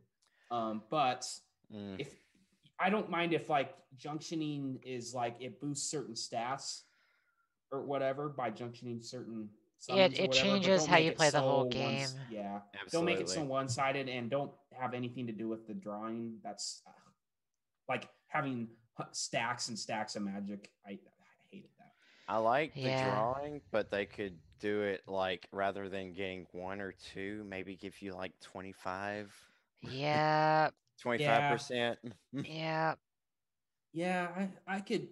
Um, 0.49 0.83
but 0.89 1.25
Mm, 1.73 1.95
if 2.01 2.13
I 2.77 2.89
don't 2.89 3.09
mind 3.09 3.31
if 3.31 3.49
like 3.49 3.73
junctioning 3.97 4.79
is 4.83 5.13
like 5.13 5.37
it 5.39 5.61
boosts 5.61 5.89
certain 5.89 6.15
stats 6.15 6.81
or 7.71 7.81
whatever 7.83 8.27
by 8.27 8.51
junctioning 8.51 9.01
certain. 9.01 9.47
Yeah, 9.87 10.05
it 10.05 10.11
whatever, 10.11 10.33
changes 10.33 10.85
how 10.85 10.97
you 10.97 11.11
it 11.11 11.17
play 11.17 11.29
the 11.29 11.39
whole 11.39 11.61
one- 11.61 11.69
game. 11.69 12.09
yeah, 12.29 12.59
don't 12.91 13.05
make 13.05 13.21
it 13.21 13.29
so 13.29 13.41
one-sided 13.43 14.09
and 14.09 14.29
don't 14.29 14.51
have 14.77 14.93
anything 14.93 15.25
to 15.27 15.33
do 15.33 15.47
with 15.47 15.65
the 15.65 15.73
drawing. 15.73 16.39
That's 16.43 16.81
uh, 16.85 16.91
like 17.87 18.09
having 18.27 18.67
stacks 19.13 19.69
and 19.69 19.79
stacks 19.79 20.17
of 20.17 20.23
magic. 20.23 20.69
I, 20.85 20.91
I 20.91 20.93
that. 20.95 21.10
I 22.31 22.37
like 22.37 22.73
the 22.75 22.79
Yeah. 22.79 23.11
drawing, 23.11 23.61
but 23.71 23.91
they 23.91 24.05
could 24.05 24.37
do 24.61 24.83
it 24.83 25.01
like 25.05 25.47
rather 25.51 25.89
than 25.89 26.13
getting 26.13 26.47
one 26.53 26.79
or 26.79 26.93
two, 27.13 27.43
maybe 27.43 27.75
give 27.75 28.01
you 28.01 28.13
like 28.13 28.31
25, 28.39 29.33
Yeah. 29.81 30.69
25%. 31.03 31.97
Yeah. 32.45 32.95
Yeah, 33.91 34.29
I, 34.67 34.75
I 34.77 34.79
could. 34.79 35.09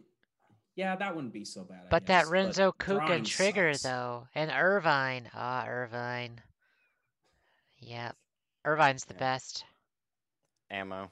Yeah, 0.76 0.96
that 0.96 1.14
wouldn't 1.14 1.34
be 1.34 1.44
so 1.44 1.64
bad. 1.66 1.82
I 1.90 1.90
But 1.90 2.06
that 2.06 2.26
guess, 2.26 2.32
Renzokuken 2.32 2.98
drawing 2.98 3.26
Trigger 3.26 3.74
sucks. 3.74 3.84
though, 3.84 4.28
and 4.34 4.50
Irvine. 4.50 5.30
Ah, 5.34 5.66
Irvine. 5.68 6.42
Yep. 7.82 8.16
Irvine's 8.66 9.04
the 9.06 9.14
Yeah. 9.14 9.20
best. 9.20 9.66
Ammo. 10.72 11.12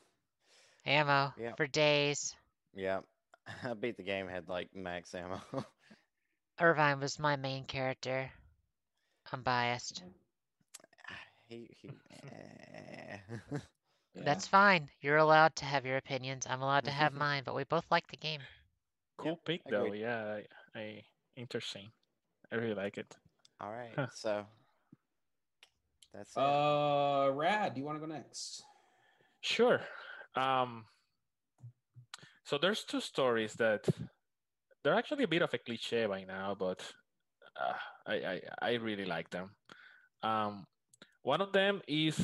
Ammo 0.86 1.34
Yep. 1.38 1.58
for 1.58 1.68
days. 1.68 2.36
Yep. 2.76 3.04
I 3.64 3.74
beat 3.74 3.98
the 3.98 4.04
game, 4.04 4.28
had 4.28 4.48
like 4.48 4.74
max 4.76 5.14
ammo. 5.14 5.42
Irvine 6.60 7.00
was 7.00 7.20
my 7.20 7.36
main 7.36 7.66
character. 7.66 8.32
I'm 9.32 9.42
biased. 9.42 10.04
he, 11.48 11.70
he, 11.82 11.90
eh. 12.32 13.18
Yeah. 14.16 14.24
That's 14.24 14.48
fine. 14.48 14.90
You're 15.02 15.18
allowed 15.18 15.56
to 15.58 15.66
have 15.66 15.86
your 15.86 15.98
opinions. 15.98 16.48
I'm 16.50 16.64
allowed 16.64 16.86
to 16.86 16.92
have 16.92 17.14
mine, 17.14 17.44
but 17.46 17.54
we 17.54 17.64
both 17.66 17.86
like 17.92 18.08
the 18.08 18.18
game. 18.18 18.42
cool 19.18 19.40
pick 19.46 19.62
though. 19.70 19.86
agree. 19.86 20.02
Yeah, 20.02 20.40
I, 20.76 20.80
I 20.80 21.04
interesting. 21.36 21.92
I 22.52 22.56
really 22.56 22.74
like 22.74 22.98
it. 22.98 23.16
All 23.62 23.72
right. 23.72 23.92
Huh. 23.96 24.08
So 24.16 24.46
that's 26.14 26.36
it. 26.36 26.40
Uh, 26.40 27.32
Rad, 27.34 27.76
do 27.76 27.80
you 27.80 27.86
want 27.86 28.02
to 28.02 28.08
go 28.08 28.12
next? 28.12 28.64
Sure. 29.42 29.82
Um, 30.36 30.86
so 32.44 32.58
there's 32.58 32.84
two 32.84 33.02
stories 33.02 33.54
that 33.56 33.88
they're 34.84 34.96
actually 34.96 35.24
a 35.24 35.28
bit 35.28 35.42
of 35.42 35.54
a 35.54 35.58
cliche 35.58 36.06
by 36.06 36.24
now, 36.24 36.56
but 36.58 36.82
uh, 37.60 37.74
I, 38.06 38.16
I 38.16 38.42
I 38.62 38.74
really 38.76 39.06
like 39.06 39.30
them. 39.30 39.52
Um, 40.24 40.66
one 41.24 41.42
of 41.42 41.52
them 41.54 41.82
is 41.88 42.18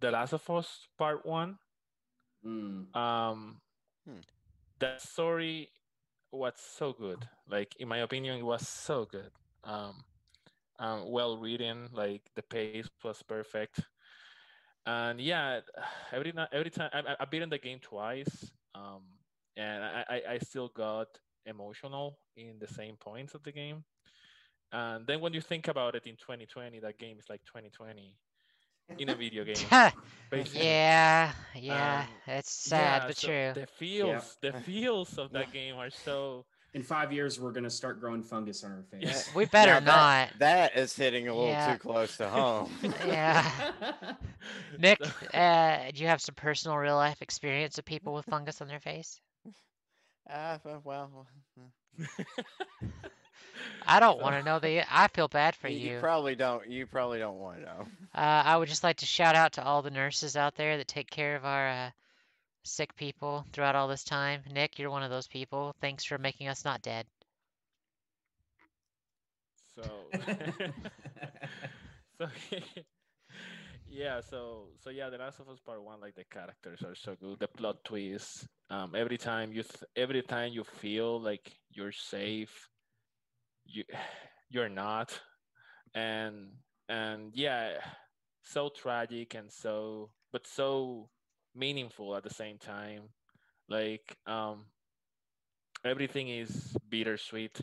The 0.00 0.10
Last 0.10 0.32
of 0.32 0.48
Us 0.50 0.88
Part 0.98 1.26
One. 1.26 1.58
Mm. 2.44 2.86
Um, 2.94 3.60
Hmm. 4.04 4.20
that 4.78 5.00
story 5.00 5.70
was 6.32 6.54
so 6.58 6.92
good. 6.92 7.28
Like 7.48 7.76
in 7.78 7.88
my 7.88 7.98
opinion, 7.98 8.38
it 8.38 8.42
was 8.44 8.66
so 8.68 9.04
good. 9.06 9.30
Um, 9.64 10.04
um, 10.78 11.10
well 11.10 11.38
written. 11.38 11.88
Like 11.92 12.22
the 12.36 12.42
pace 12.42 12.88
was 13.02 13.22
perfect. 13.22 13.80
And 14.86 15.20
yeah, 15.20 15.60
every 16.12 16.32
every 16.52 16.70
time 16.70 16.90
I, 16.92 17.00
I- 17.00 17.16
I've 17.20 17.30
beaten 17.30 17.50
the 17.50 17.58
game 17.58 17.78
twice, 17.80 18.50
um, 18.74 19.02
and 19.56 19.82
I, 19.84 20.04
I 20.08 20.22
I 20.34 20.38
still 20.38 20.68
got 20.68 21.08
emotional 21.46 22.18
in 22.36 22.58
the 22.58 22.68
same 22.68 22.96
points 22.96 23.34
of 23.34 23.42
the 23.42 23.52
game. 23.52 23.84
And 24.72 25.06
then 25.06 25.20
when 25.20 25.32
you 25.32 25.40
think 25.40 25.68
about 25.68 25.94
it 25.94 26.06
in 26.06 26.16
2020, 26.16 26.80
that 26.80 26.98
game 26.98 27.18
is 27.18 27.26
like 27.30 27.40
2020 27.46 28.16
in 28.98 29.08
a 29.08 29.14
video 29.14 29.44
game. 29.44 29.56
yeah, 30.54 31.32
yeah. 31.54 32.00
Um, 32.00 32.34
it's 32.36 32.52
sad 32.52 33.02
Yeah, 33.02 33.06
but 33.08 33.16
so 33.16 33.26
true. 33.28 33.52
The 33.54 33.66
feels, 33.66 34.36
the 34.42 34.52
feels 34.64 35.18
of 35.18 35.32
that 35.32 35.52
game 35.52 35.76
are 35.76 35.90
so. 35.90 36.44
In 36.74 36.82
five 36.82 37.10
years, 37.10 37.40
we're 37.40 37.52
gonna 37.52 37.70
start 37.70 38.00
growing 38.00 38.22
fungus 38.22 38.62
on 38.62 38.70
our 38.72 38.82
face. 38.82 39.30
We 39.34 39.46
better 39.46 39.80
Now 39.80 39.80
that- 39.80 40.30
not. 40.30 40.38
That 40.40 40.76
is 40.76 40.94
hitting 40.94 41.26
a 41.28 41.32
little 41.34 41.48
Yeah. 41.48 41.72
too 41.72 41.78
close 41.78 42.16
to 42.18 42.28
home. 42.28 42.70
Yeah. 43.06 43.50
Nick, 44.78 45.00
uh, 45.32 45.78
do 45.94 46.02
you 46.02 46.08
have 46.08 46.20
some 46.20 46.34
personal 46.34 46.76
real 46.76 46.96
life 46.96 47.22
experience 47.22 47.78
of 47.78 47.84
people 47.86 48.12
with 48.14 48.26
fungus 48.26 48.60
on 48.60 48.68
their 48.68 48.80
face? 48.80 49.20
Ah, 50.28 50.58
well, 50.64 50.80
well, 50.84 51.26
I 53.86 54.00
don't 54.00 54.20
want 54.20 54.36
to 54.36 54.42
know 54.42 54.58
the. 54.58 54.82
I 54.90 55.08
feel 55.08 55.28
bad 55.28 55.54
for 55.54 55.68
you, 55.68 55.90
you. 55.90 56.00
probably 56.00 56.34
don't. 56.34 56.68
You 56.68 56.86
probably 56.86 57.18
don't 57.18 57.38
want 57.38 57.58
to 57.58 57.64
know. 57.64 57.86
Uh, 58.14 58.42
I 58.44 58.56
would 58.56 58.68
just 58.68 58.82
like 58.82 58.96
to 58.98 59.06
shout 59.06 59.36
out 59.36 59.52
to 59.52 59.64
all 59.64 59.82
the 59.82 59.90
nurses 59.90 60.36
out 60.36 60.56
there 60.56 60.78
that 60.78 60.88
take 60.88 61.10
care 61.10 61.36
of 61.36 61.44
our 61.44 61.68
uh, 61.68 61.90
sick 62.64 62.94
people 62.96 63.44
throughout 63.52 63.76
all 63.76 63.88
this 63.88 64.04
time. 64.04 64.42
Nick, 64.52 64.78
you're 64.78 64.90
one 64.90 65.02
of 65.02 65.10
those 65.10 65.28
people. 65.28 65.74
Thanks 65.80 66.04
for 66.04 66.18
making 66.18 66.48
us 66.48 66.64
not 66.64 66.82
dead. 66.82 67.06
So, 69.74 69.82
so 72.18 72.28
yeah, 73.96 74.20
so 74.20 74.68
so 74.78 74.90
yeah, 74.90 75.08
The 75.08 75.16
Last 75.16 75.40
of 75.40 75.48
Us 75.48 75.58
Part 75.64 75.82
One, 75.82 76.00
like 76.00 76.14
the 76.14 76.24
characters 76.24 76.82
are 76.82 76.94
so 76.94 77.16
good, 77.18 77.38
the 77.38 77.48
plot 77.48 77.82
twist. 77.84 78.46
Um, 78.68 78.94
every 78.94 79.16
time 79.16 79.52
you 79.52 79.62
th- 79.62 79.84
every 79.96 80.22
time 80.22 80.52
you 80.52 80.64
feel 80.64 81.18
like 81.20 81.50
you're 81.70 81.92
safe, 81.92 82.68
you 83.64 83.84
you're 84.50 84.68
not, 84.68 85.18
and 85.94 86.50
and 86.88 87.32
yeah, 87.34 87.78
so 88.42 88.68
tragic 88.68 89.34
and 89.34 89.50
so 89.50 90.10
but 90.30 90.46
so 90.46 91.08
meaningful 91.54 92.14
at 92.14 92.22
the 92.22 92.34
same 92.34 92.58
time. 92.58 93.08
Like 93.68 94.16
um, 94.26 94.66
everything 95.84 96.28
is 96.28 96.76
bittersweet. 96.90 97.60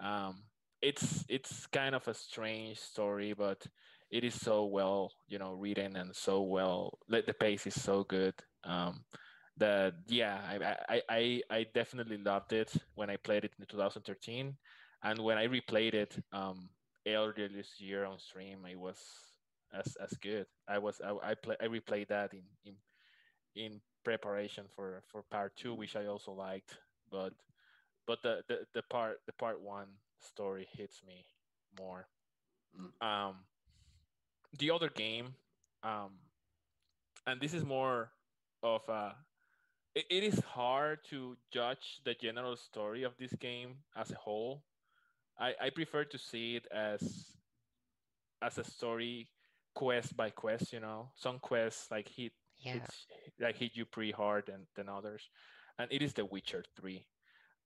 Um, 0.00 0.42
it's 0.82 1.24
it's 1.28 1.66
kind 1.68 1.94
of 1.94 2.06
a 2.08 2.14
strange 2.14 2.78
story, 2.78 3.32
but 3.32 3.66
it 4.10 4.24
is 4.24 4.34
so 4.34 4.64
well, 4.64 5.12
you 5.28 5.38
know, 5.38 5.52
written 5.52 5.96
and 5.96 6.14
so 6.14 6.42
well. 6.42 6.98
Like 7.08 7.26
the 7.26 7.34
pace 7.34 7.66
is 7.66 7.80
so 7.80 8.04
good. 8.04 8.34
Um, 8.64 9.04
that 9.58 9.94
yeah, 10.06 10.38
I, 10.48 10.96
I 10.96 11.02
I 11.08 11.42
I 11.50 11.66
definitely 11.74 12.18
loved 12.18 12.52
it 12.52 12.72
when 12.94 13.10
I 13.10 13.16
played 13.16 13.44
it 13.44 13.52
in 13.58 13.66
2013, 13.66 14.54
and 15.02 15.18
when 15.18 15.38
I 15.38 15.46
replayed 15.46 15.94
it 15.94 16.18
um 16.32 16.68
earlier 17.06 17.48
this 17.48 17.80
year 17.80 18.04
on 18.04 18.18
stream, 18.18 18.66
it 18.70 18.78
was 18.78 18.98
as 19.72 19.96
as 19.96 20.12
good. 20.22 20.46
I 20.68 20.78
was 20.78 21.00
I 21.00 21.30
I 21.30 21.34
play 21.34 21.56
I 21.60 21.66
replayed 21.66 22.08
that 22.08 22.32
in 22.34 22.42
in 22.64 22.74
in 23.54 23.80
preparation 24.04 24.66
for 24.74 25.02
for 25.10 25.22
part 25.30 25.56
two, 25.56 25.74
which 25.74 25.96
I 25.96 26.06
also 26.06 26.32
liked, 26.32 26.76
but 27.10 27.32
but 28.06 28.22
the 28.22 28.42
the, 28.48 28.58
the 28.74 28.82
part 28.82 29.18
the 29.26 29.32
part 29.32 29.60
one 29.60 29.88
story 30.20 30.68
hits 30.72 31.02
me 31.06 31.24
more. 31.78 32.06
Mm. 32.78 33.06
Um, 33.06 33.36
the 34.58 34.70
other 34.70 34.88
game, 34.88 35.34
um, 35.82 36.18
and 37.26 37.40
this 37.40 37.54
is 37.54 37.64
more 37.64 38.10
of 38.62 38.82
a. 38.88 39.14
It, 39.94 40.04
it 40.10 40.24
is 40.24 40.38
hard 40.40 40.98
to 41.10 41.36
judge 41.52 42.00
the 42.04 42.14
general 42.14 42.56
story 42.56 43.02
of 43.02 43.16
this 43.18 43.32
game 43.34 43.76
as 43.96 44.10
a 44.10 44.16
whole. 44.16 44.62
I, 45.38 45.54
I 45.60 45.70
prefer 45.70 46.04
to 46.04 46.18
see 46.18 46.56
it 46.56 46.66
as 46.72 47.36
as 48.42 48.58
a 48.58 48.64
story 48.64 49.28
quest 49.74 50.16
by 50.16 50.30
quest. 50.30 50.72
You 50.72 50.80
know, 50.80 51.10
some 51.16 51.38
quests 51.38 51.90
like 51.90 52.08
hit 52.08 52.32
Yeah. 52.58 52.80
like 53.40 53.56
hit 53.56 53.76
you 53.76 53.84
pretty 53.84 54.12
hard 54.12 54.44
than, 54.46 54.66
than 54.76 54.88
others, 54.88 55.28
and 55.78 55.88
it 55.92 56.02
is 56.02 56.14
The 56.14 56.24
Witcher 56.24 56.64
Three. 56.80 57.06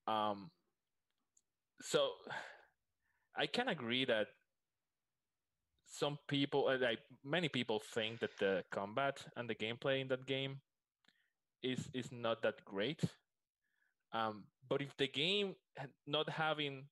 Um, 0.07 0.51
so 1.83 2.11
I 3.37 3.47
can 3.47 3.69
agree 3.69 4.05
that 4.07 4.27
some 5.91 6.19
people, 6.29 6.69
uh, 6.69 6.79
like 6.79 7.01
many 7.25 7.49
people, 7.49 7.81
think 7.95 8.21
that 8.21 8.39
the 8.39 8.65
combat 8.71 9.19
and 9.37 9.51
the 9.51 9.55
gameplay 9.55 10.01
in 10.01 10.09
that 10.09 10.25
game 10.25 10.61
is 11.62 11.89
is 11.93 12.11
not 12.12 12.43
that 12.43 12.65
great. 12.65 13.03
Um, 14.12 14.45
but 14.69 14.81
if 14.81 14.97
the 14.97 15.09
game 15.09 15.55
not 16.07 16.29
having 16.31 16.85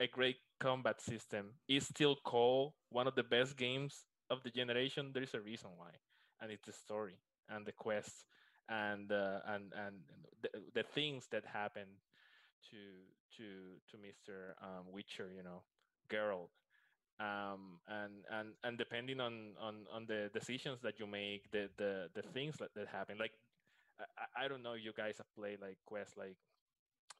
a 0.00 0.06
great 0.06 0.36
combat 0.60 1.00
system 1.00 1.54
is 1.68 1.86
still 1.86 2.16
called 2.24 2.72
one 2.90 3.06
of 3.06 3.14
the 3.14 3.22
best 3.22 3.56
games 3.56 4.04
of 4.30 4.42
the 4.42 4.50
generation, 4.50 5.10
there 5.12 5.22
is 5.22 5.34
a 5.34 5.40
reason 5.40 5.70
why, 5.76 5.90
and 6.40 6.50
it's 6.50 6.66
the 6.66 6.72
story 6.72 7.18
and 7.48 7.66
the 7.66 7.72
quests 7.72 8.24
and 8.68 9.10
uh, 9.12 9.40
and 9.46 9.72
and 9.74 9.96
the, 10.42 10.48
the 10.74 10.82
things 10.82 11.26
that 11.30 11.44
happen 11.44 11.86
to 12.70 12.78
to 13.36 13.44
to 13.90 13.96
Mr. 13.96 14.54
Um, 14.62 14.86
Witcher, 14.92 15.30
you 15.34 15.42
know, 15.42 15.62
Geralt, 16.08 16.50
um, 17.20 17.80
and 17.88 18.12
and 18.30 18.48
and 18.64 18.78
depending 18.78 19.20
on 19.20 19.54
on 19.60 19.86
on 19.92 20.06
the 20.06 20.30
decisions 20.34 20.80
that 20.82 20.98
you 20.98 21.06
make, 21.06 21.50
the 21.50 21.68
the 21.78 22.08
the 22.14 22.22
things 22.22 22.56
that, 22.58 22.70
that 22.74 22.88
happen. 22.88 23.16
Like 23.18 23.32
I, 23.98 24.44
I 24.44 24.48
don't 24.48 24.62
know, 24.62 24.74
you 24.74 24.92
guys 24.92 25.16
have 25.18 25.32
played 25.34 25.60
like 25.60 25.78
quests 25.86 26.16
like 26.16 26.36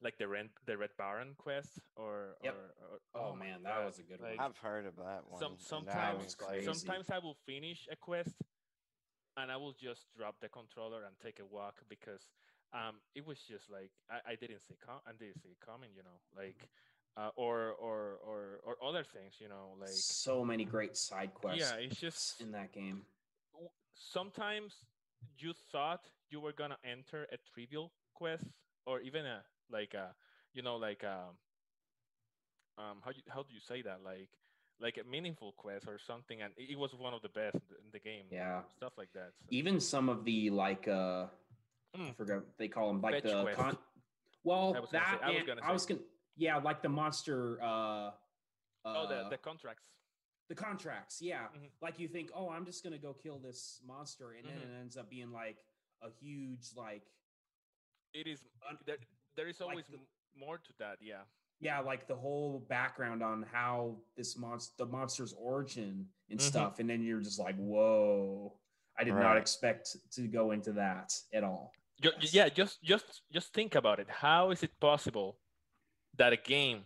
like 0.01 0.17
the 0.19 0.27
rent 0.27 0.51
the 0.67 0.77
Red 0.77 0.91
Baron 0.97 1.33
quest 1.37 1.79
or, 1.95 2.35
Yep. 2.43 2.53
or, 2.53 3.19
or 3.19 3.27
Oh, 3.29 3.35
my 3.35 3.45
man, 3.45 3.63
that 3.63 3.77
God, 3.77 3.85
was 3.87 3.97
a 3.99 4.03
good 4.03 4.21
one. 4.21 4.37
I've 4.39 4.57
heard 4.57 4.85
of 4.85 4.95
that 4.97 5.23
one. 5.27 5.39
some 5.41 5.51
and 5.53 5.87
that 5.87 5.93
sometimes 5.97 6.35
sometimes 6.65 7.09
I 7.09 7.17
will 7.17 7.37
finish 7.47 7.87
a 7.91 7.95
quest 7.95 8.35
and 9.37 9.51
I 9.51 9.57
will 9.57 9.73
just 9.73 10.05
drop 10.15 10.35
the 10.39 10.49
controller 10.49 11.03
and 11.05 11.15
take 11.23 11.39
a 11.39 11.45
walk 11.45 11.81
because 11.89 12.29
um 12.73 12.95
it 13.15 13.25
was 13.25 13.39
just 13.39 13.71
like 13.71 13.91
I, 14.09 14.33
I 14.33 14.35
didn't 14.35 14.61
see 14.67 14.75
com- 14.85 15.01
I 15.07 15.13
didn't 15.17 15.41
see 15.41 15.49
it 15.49 15.59
coming, 15.65 15.89
you 15.95 16.03
know, 16.03 16.19
like 16.35 16.69
uh, 17.17 17.29
or 17.35 17.71
or 17.79 18.19
or 18.25 18.59
or 18.63 18.77
other 18.87 19.03
things, 19.03 19.33
you 19.39 19.49
know, 19.49 19.75
like 19.79 19.89
so 19.89 20.45
many 20.45 20.63
great 20.65 20.95
side 20.95 21.33
quests 21.33 21.59
yeah, 21.59 21.75
it's 21.83 21.99
just 21.99 22.39
in 22.41 22.51
that 22.51 22.71
game. 22.71 23.01
sometimes 23.95 24.73
you 25.39 25.53
thought 25.71 26.01
you 26.29 26.39
were 26.39 26.53
gonna 26.53 26.77
enter 26.83 27.23
a 27.31 27.37
trivial 27.53 27.91
quest 28.13 28.45
or 28.85 29.01
even 29.01 29.25
a 29.25 29.43
like 29.71 29.93
a 29.93 30.13
you 30.53 30.61
know 30.61 30.75
like 30.75 31.03
um 31.03 31.33
um 32.77 32.97
how 33.03 33.11
you, 33.11 33.21
how 33.29 33.41
do 33.41 33.53
you 33.53 33.59
say 33.59 33.81
that 33.81 33.99
like 34.03 34.29
like 34.79 34.97
a 35.03 35.09
meaningful 35.09 35.53
quest 35.57 35.87
or 35.87 35.97
something 35.97 36.41
and 36.43 36.53
it 36.57 36.77
was 36.77 36.93
one 36.93 37.13
of 37.13 37.21
the 37.23 37.29
best 37.29 37.55
in 37.55 37.89
the 37.91 37.99
game 37.99 38.25
Yeah. 38.31 38.61
stuff 38.75 38.93
like 38.97 39.11
that 39.13 39.31
so- 39.39 39.47
Even 39.49 39.79
some 39.79 40.09
of 40.09 40.23
the 40.25 40.49
like 40.51 40.87
uh 40.87 41.25
I 41.95 41.97
Mm. 41.99 42.15
forgot 42.15 42.35
what 42.45 42.57
they 42.59 42.67
call 42.67 42.87
them 42.89 43.01
like 43.01 43.15
Fetch 43.15 43.23
the 43.23 43.53
con- 43.55 43.77
well 44.43 44.75
I 44.75 44.79
was 44.79 44.91
gonna 44.91 45.05
that 45.05 45.19
say- 45.21 45.61
I 45.63 45.71
was 45.71 45.85
gonna 45.87 46.01
I 46.37 46.41
was 46.41 46.45
say. 46.45 46.51
gonna 46.51 46.61
yeah 46.61 46.63
like 46.69 46.81
the 46.81 46.89
monster 46.89 47.59
uh 47.61 48.11
oh 48.85 49.07
the, 49.07 49.15
uh, 49.15 49.29
the 49.29 49.37
contracts 49.37 49.83
the 50.49 50.55
contracts 50.55 51.19
yeah 51.21 51.47
Mhm. 51.57 51.69
like 51.81 51.99
you 51.99 52.07
think 52.07 52.29
oh 52.33 52.49
i'm 52.49 52.65
just 52.65 52.83
gonna 52.83 52.97
go 52.97 53.13
kill 53.13 53.39
this 53.39 53.81
monster 53.85 54.33
and 54.33 54.47
then 54.47 54.57
Mhm. 54.57 54.73
it 54.75 54.79
ends 54.79 54.97
up 54.97 55.09
being 55.09 55.31
like 55.31 55.57
a 56.01 56.09
huge 56.09 56.73
like 56.75 57.03
it 58.13 58.27
is 58.27 58.45
there, 58.85 58.97
there 59.35 59.47
is 59.47 59.59
like 59.59 59.69
always 59.69 59.87
the- 59.87 59.99
more 60.35 60.57
to 60.57 60.73
that 60.79 60.97
yeah 61.01 61.23
yeah 61.59 61.79
like 61.79 62.07
the 62.07 62.15
whole 62.15 62.59
background 62.69 63.23
on 63.23 63.41
how 63.43 63.97
this 64.15 64.37
monster 64.37 64.73
the 64.77 64.85
monster's 64.85 65.33
origin 65.33 66.07
and 66.29 66.39
Mhm. 66.39 66.43
stuff 66.43 66.79
and 66.79 66.89
then 66.89 67.01
you're 67.03 67.19
just 67.21 67.39
like 67.39 67.55
whoa 67.57 68.53
i 68.97 69.03
did 69.03 69.15
not 69.15 69.37
expect 69.37 69.97
to 70.11 70.27
go 70.27 70.51
into 70.51 70.71
that 70.73 71.11
at 71.33 71.43
all 71.43 71.73
yeah 72.31 72.47
just 72.47 72.81
just 72.83 73.23
just 73.31 73.53
think 73.53 73.73
about 73.75 73.99
it 73.99 74.07
how 74.09 74.51
is 74.51 74.61
it 74.63 74.79
possible 74.79 75.39
that 76.17 76.33
a 76.33 76.37
game 76.37 76.83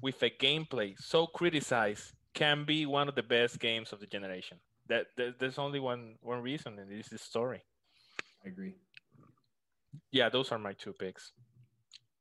with 0.00 0.22
a 0.22 0.30
gameplay 0.30 0.94
so 0.98 1.26
criticized 1.26 2.12
can 2.34 2.64
be 2.64 2.86
one 2.86 3.08
of 3.08 3.14
the 3.14 3.22
best 3.22 3.58
games 3.58 3.92
of 3.92 4.00
the 4.00 4.06
generation. 4.06 4.58
That, 4.88 5.06
that 5.16 5.38
there's 5.38 5.58
only 5.58 5.80
one 5.80 6.16
one 6.20 6.42
reason 6.42 6.78
and 6.78 6.90
it's 6.90 7.08
the 7.08 7.18
story. 7.18 7.62
I 8.44 8.48
agree. 8.48 8.74
Yeah 10.10 10.28
those 10.28 10.50
are 10.52 10.58
my 10.58 10.72
two 10.72 10.92
picks. 10.92 11.32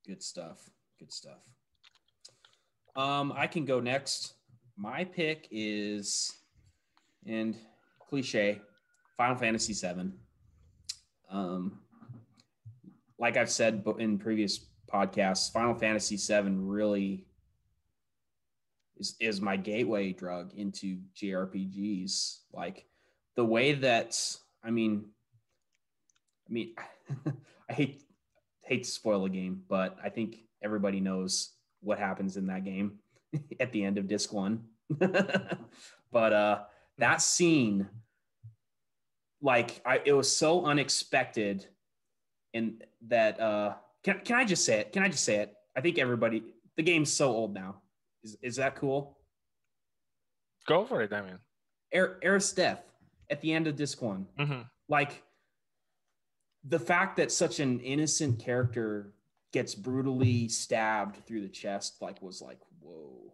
Good 0.06 0.22
stuff. 0.22 0.70
Good 1.00 1.12
stuff. 1.12 1.40
Um 2.96 3.34
i 3.36 3.48
can 3.48 3.66
go 3.66 3.80
next. 3.80 4.36
My 4.78 5.04
pick 5.04 5.48
is 5.52 6.32
and 7.26 7.56
cliche 8.10 8.62
final 9.16 9.36
fantasy 9.36 9.74
7 9.74 10.12
um 11.30 11.80
like 13.20 13.38
i've 13.38 13.50
said 13.50 13.84
in 14.00 14.18
previous 14.18 14.71
podcasts. 14.92 15.52
Final 15.52 15.74
fantasy 15.74 16.18
7 16.18 16.68
really 16.68 17.26
is 18.98 19.16
is 19.20 19.42
my 19.42 19.58
gateway 19.58 20.12
drug 20.12 20.54
into 20.54 21.00
jrpgs 21.16 22.40
like 22.54 22.86
the 23.36 23.44
way 23.44 23.74
that 23.74 24.16
i 24.64 24.70
mean 24.70 25.06
i 26.48 26.54
mean 26.54 26.76
i 27.70 27.74
hate 27.74 28.04
hate 28.64 28.84
to 28.84 28.90
spoil 28.90 29.26
a 29.26 29.30
game 29.30 29.64
but 29.68 29.98
i 30.04 30.10
think 30.10 30.44
everybody 30.62 31.00
knows 31.00 31.54
what 31.82 32.00
happens 32.00 32.38
in 32.38 32.48
that 32.48 32.64
game 32.64 33.00
at 33.60 33.72
the 33.72 33.84
end 33.84 33.98
of 33.98 34.08
disc 34.08 34.32
one. 34.32 34.64
But 36.14 36.34
uh 36.34 36.60
that 36.98 37.22
scene 37.22 37.88
like 39.42 39.82
I, 39.86 40.02
it 40.04 40.12
was 40.12 40.30
so 40.30 40.66
unexpected 40.66 41.66
and 42.54 42.84
that 43.08 43.40
uh 43.40 43.76
can, 44.04 44.20
can 44.26 44.36
i 44.38 44.46
just 44.46 44.66
say 44.66 44.80
it? 44.80 44.92
Can 44.94 45.04
i 45.04 45.08
just 45.10 45.24
say 45.24 45.38
it? 45.38 45.54
I 45.76 45.82
think 45.82 45.98
everybody 45.98 46.44
the 46.78 46.84
game's 46.84 47.12
so 47.12 47.30
old 47.30 47.54
now. 47.54 47.82
Is, 48.24 48.38
is 48.42 48.56
that 48.58 48.76
cool? 48.76 49.18
Go 50.68 50.86
for 50.86 51.02
it 51.02 51.12
i 51.14 51.22
mean 51.22 51.40
Er- 51.94 52.20
Eris 52.22 52.54
death 52.54 52.84
at 53.30 53.42
the 53.42 53.52
end 53.54 53.68
of 53.68 53.76
disc 53.76 54.02
one. 54.02 54.28
Mhm. 54.40 54.66
like 54.90 55.24
the 56.64 56.80
fact 56.80 57.18
that 57.18 57.32
such 57.32 57.60
an 57.60 57.80
innocent 57.80 58.40
character 58.40 59.14
gets 59.52 59.74
brutally 59.74 60.48
stabbed 60.48 61.18
through 61.26 61.42
the 61.42 61.50
chest 61.50 62.02
like 62.02 62.22
was 62.22 62.42
like 62.42 62.60
whoa. 62.80 63.34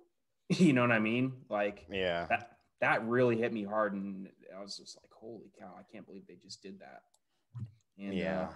You 0.49 0.73
know 0.73 0.81
what 0.81 0.91
i 0.91 0.99
mean? 0.99 1.33
Like 1.49 1.85
Yeah. 1.91 2.25
that 2.29 2.57
that 2.81 3.05
really 3.07 3.37
hit 3.37 3.51
me 3.51 3.63
hard 3.63 3.93
and 3.93 4.29
i 4.57 4.61
was 4.61 4.77
just 4.77 4.97
like 5.01 5.11
holy 5.11 5.51
cow 5.59 5.73
i 5.77 5.83
can't 5.91 6.05
believe 6.05 6.25
they 6.27 6.37
just 6.41 6.61
did 6.63 6.79
that. 6.79 7.01
And 7.99 8.13
yeah. 8.13 8.41
uh, 8.43 8.53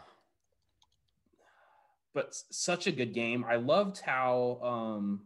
but 2.13 2.27
s- 2.27 2.45
such 2.51 2.87
a 2.87 2.91
good 2.91 3.13
game. 3.13 3.45
I 3.47 3.55
loved 3.57 3.99
how 3.99 4.59
um 4.63 5.21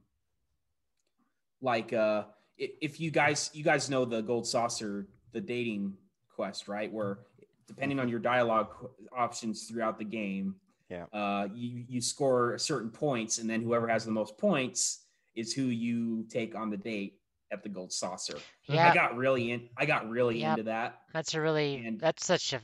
like 1.61 1.93
uh 1.93 2.23
if 2.57 2.99
you 2.99 3.11
guys 3.11 3.49
you 3.53 3.63
guys 3.63 3.89
know 3.89 4.05
the 4.05 4.21
gold 4.21 4.47
saucer 4.47 5.07
the 5.33 5.41
dating 5.41 5.93
quest 6.35 6.67
right? 6.67 6.91
Where 6.91 7.19
depending 7.67 7.99
on 7.99 8.07
your 8.09 8.19
dialogue 8.19 8.69
options 9.15 9.67
throughout 9.67 9.97
the 9.97 10.05
game 10.05 10.55
Yeah. 10.89 11.05
uh 11.13 11.47
you 11.53 11.83
you 11.87 12.01
score 12.01 12.57
certain 12.57 12.89
points 12.89 13.39
and 13.39 13.49
then 13.49 13.61
whoever 13.61 13.87
has 13.87 14.05
the 14.05 14.11
most 14.11 14.37
points 14.37 15.05
is 15.35 15.53
who 15.53 15.63
you 15.63 16.23
take 16.29 16.55
on 16.55 16.69
the 16.69 16.77
date 16.77 17.19
at 17.51 17.61
the 17.63 17.69
gold 17.69 17.91
saucer. 17.93 18.37
Yeah, 18.67 18.89
i 18.89 18.93
got 18.93 19.15
really 19.15 19.51
in 19.51 19.69
i 19.77 19.85
got 19.85 20.09
really 20.09 20.39
Yep. 20.41 20.51
into 20.51 20.63
that. 20.63 21.01
That's 21.13 21.33
a 21.33 21.41
really 21.41 21.85
and- 21.85 21.99
that's 21.99 22.25
such 22.25 22.53
a 22.53 22.61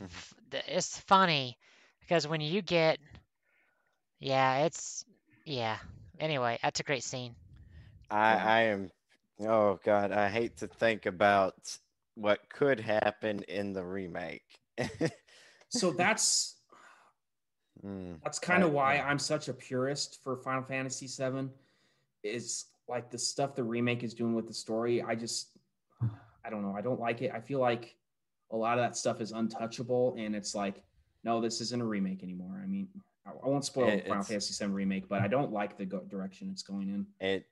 it's 0.67 0.97
funny 0.99 1.57
because 2.01 2.27
when 2.27 2.41
you 2.41 2.61
get 2.61 2.99
yeah, 4.21 4.59
it's 4.59 5.03
yeah. 5.45 5.77
Anyway, 6.19 6.57
that's 6.63 6.79
a 6.79 6.83
great 6.83 7.03
scene. 7.03 7.35
I, 8.09 8.35
I 8.35 8.61
am. 8.61 8.91
Oh 9.41 9.79
God, 9.83 10.11
I 10.11 10.29
hate 10.29 10.57
to 10.57 10.67
think 10.67 11.05
about 11.05 11.77
what 12.15 12.39
could 12.49 12.79
happen 12.79 13.43
in 13.49 13.73
the 13.73 13.83
remake. 13.83 14.45
so 15.69 15.91
that's 15.91 16.55
Mm, 17.85 18.19
That's 18.23 18.39
kind 18.39 18.63
of 18.63 18.71
why. 18.71 18.97
I'm 18.97 19.17
such 19.19 19.47
a 19.47 19.53
purist 19.53 20.19
for 20.23 20.37
Final 20.37 20.63
Fantasy 20.63 21.07
VII. 21.07 21.49
Is 22.23 22.65
like 22.87 23.09
the 23.09 23.17
stuff 23.17 23.55
the 23.55 23.63
remake 23.63 24.03
is 24.03 24.13
doing 24.13 24.35
with 24.35 24.47
the 24.47 24.53
story. 24.53 25.01
I 25.01 25.15
just, 25.15 25.57
I 26.45 26.49
don't 26.49 26.61
know. 26.61 26.75
I 26.77 26.81
don't 26.81 26.99
like 26.99 27.21
it. 27.21 27.31
I 27.33 27.39
feel 27.39 27.59
like 27.59 27.95
a 28.51 28.55
lot 28.55 28.77
of 28.77 28.83
that 28.83 28.95
stuff 28.95 29.21
is 29.21 29.31
untouchable, 29.31 30.15
and 30.19 30.35
it's 30.35 30.53
like, 30.53 30.83
no, 31.23 31.41
this 31.41 31.61
isn't 31.61 31.81
a 31.81 31.85
remake 31.85 32.21
anymore. 32.21 32.61
I 32.63 32.67
mean, 32.67 32.87
I, 33.25 33.31
I 33.31 33.47
won't 33.47 33.65
spoil 33.65 33.87
It- 33.89 34.07
Final 34.07 34.23
Fantasy 34.23 34.65
VII 34.65 34.71
remake, 34.71 35.07
but 35.07 35.21
I 35.21 35.27
don't 35.27 35.51
like 35.51 35.77
the 35.77 35.85
go- 35.85 36.03
direction 36.09 36.49
it's 36.51 36.63
going 36.63 36.89
in. 36.89 37.05
It. 37.19 37.45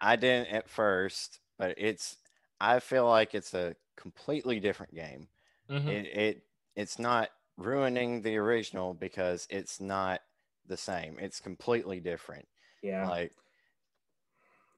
I 0.00 0.16
didn't 0.16 0.48
at 0.52 0.68
first, 0.68 1.40
but 1.58 1.74
it's. 1.78 2.16
I 2.60 2.78
feel 2.80 3.08
like 3.08 3.34
it's 3.34 3.54
a 3.54 3.74
completely 3.96 4.60
different 4.60 4.94
game. 4.94 5.28
Mhm. 5.70 5.88
It. 5.88 6.06
It. 6.16 6.42
It's 6.76 6.98
not 6.98 7.30
ruining 7.56 8.22
the 8.22 8.36
original 8.36 8.94
because 8.94 9.46
it's 9.50 9.80
not 9.80 10.20
the 10.66 10.76
same. 10.76 11.18
It's 11.18 11.38
completely 11.40 12.00
different. 12.00 12.46
Yeah, 12.82 13.08
Like. 13.08 13.32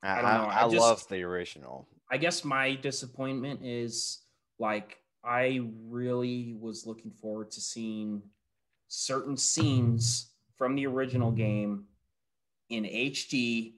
I, 0.03 0.09
I. 0.09 0.21
I, 0.21 0.37
I 0.45 0.65
I 0.67 0.69
just- 0.69 0.77
love 0.81 1.09
the 1.09 1.23
original. 1.23 1.89
I 2.11 2.19
guess 2.19 2.45
my 2.45 2.75
disappointment 2.75 3.61
is 3.65 4.21
like 4.59 4.99
I 5.25 5.63
really 5.89 6.55
was 6.61 6.87
looking 6.87 7.11
forward 7.11 7.51
to 7.53 7.61
seeing 7.63 8.23
certain 8.89 9.37
scenes 9.39 10.31
from 10.57 10.75
the 10.75 10.87
original 10.87 11.31
game 11.31 11.85
in 12.71 12.85
HD, 12.85 13.75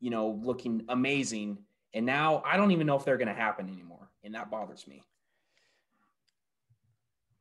you 0.00 0.10
know, 0.10 0.40
looking 0.42 0.84
amazing. 0.88 1.58
And 1.94 2.06
now 2.06 2.42
I 2.44 2.56
don't 2.56 2.70
even 2.70 2.86
know 2.86 2.96
if 2.96 3.04
they're 3.04 3.18
going 3.18 3.28
to 3.28 3.34
happen 3.34 3.68
anymore, 3.68 4.08
and 4.24 4.34
that 4.34 4.50
bothers 4.50 4.86
me. 4.86 5.02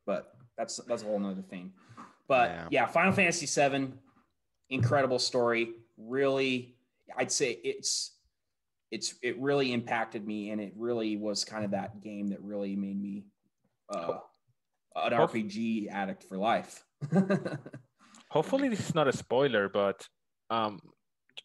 But 0.06 0.34
that's 0.57 0.77
that's 0.88 1.03
a 1.03 1.06
whole 1.06 1.19
nother 1.19 1.41
thing. 1.41 1.73
But 2.27 2.49
Yeah. 2.49 2.68
yeah, 2.72 2.85
Final 2.88 3.14
Fantasy 3.14 3.45
VII, 3.45 3.93
incredible 4.69 5.19
story. 5.19 5.73
Really, 5.98 6.76
I'd 7.15 7.31
say 7.31 7.52
it's 7.64 8.18
it's 8.89 9.15
it 9.22 9.39
really 9.39 9.72
impacted 9.72 10.26
me, 10.27 10.49
and 10.49 10.60
it 10.60 10.73
really 10.76 11.15
was 11.18 11.45
kind 11.45 11.64
of 11.64 11.72
that 11.72 12.02
game 12.02 12.27
that 12.30 12.41
really 12.41 12.76
made 12.76 13.02
me 13.02 13.26
uh, 13.89 14.18
an 14.95 15.14
RPG 15.14 15.89
addict 15.89 16.23
for 16.23 16.38
life. 16.38 16.84
Hopefully, 18.31 18.69
this 18.69 18.79
is 18.79 18.95
not 18.95 19.07
a 19.09 19.13
spoiler, 19.13 19.67
but 19.67 20.07
um, 20.49 20.79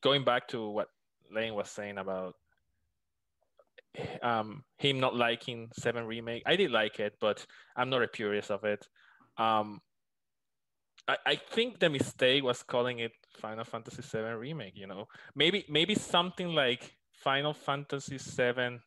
going 0.02 0.24
back 0.24 0.46
to 0.48 0.68
what 0.70 0.88
Lane 1.32 1.54
was 1.54 1.68
saying 1.68 1.98
about 1.98 2.34
um, 4.22 4.62
him 4.78 5.00
not 5.00 5.16
liking 5.16 5.68
Seven 5.72 6.06
Remake, 6.06 6.44
I 6.46 6.54
did 6.56 6.70
like 6.70 7.00
it, 7.00 7.14
but 7.20 7.44
I'm 7.76 7.90
not 7.90 8.02
a 8.02 8.08
purist 8.08 8.50
of 8.52 8.62
it. 8.64 8.86
Um, 9.36 9.80
I, 11.08 11.16
I 11.26 11.34
think 11.36 11.80
the 11.80 11.90
mistake 11.90 12.44
was 12.44 12.62
calling 12.62 13.00
it 13.00 13.12
Final 13.40 13.64
Fantasy 13.64 14.02
VII 14.02 14.34
Remake. 14.34 14.76
You 14.76 14.86
know, 14.86 15.06
maybe 15.34 15.64
maybe 15.68 15.94
something 15.96 16.48
like 16.54 16.94
Final 17.24 17.52
Fantasy 17.52 18.18
VII 18.18 18.78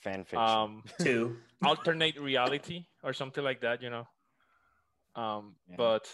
Fan 0.00 0.24
fiction. 0.24 0.38
um, 0.38 0.82
Two. 1.00 1.36
alternate 1.62 2.18
reality 2.18 2.84
or 3.02 3.12
something 3.12 3.44
like 3.44 3.60
that. 3.60 3.82
You 3.82 3.90
know, 3.90 4.04
um, 5.14 5.56
Yeah. 5.68 5.76
but 5.76 6.08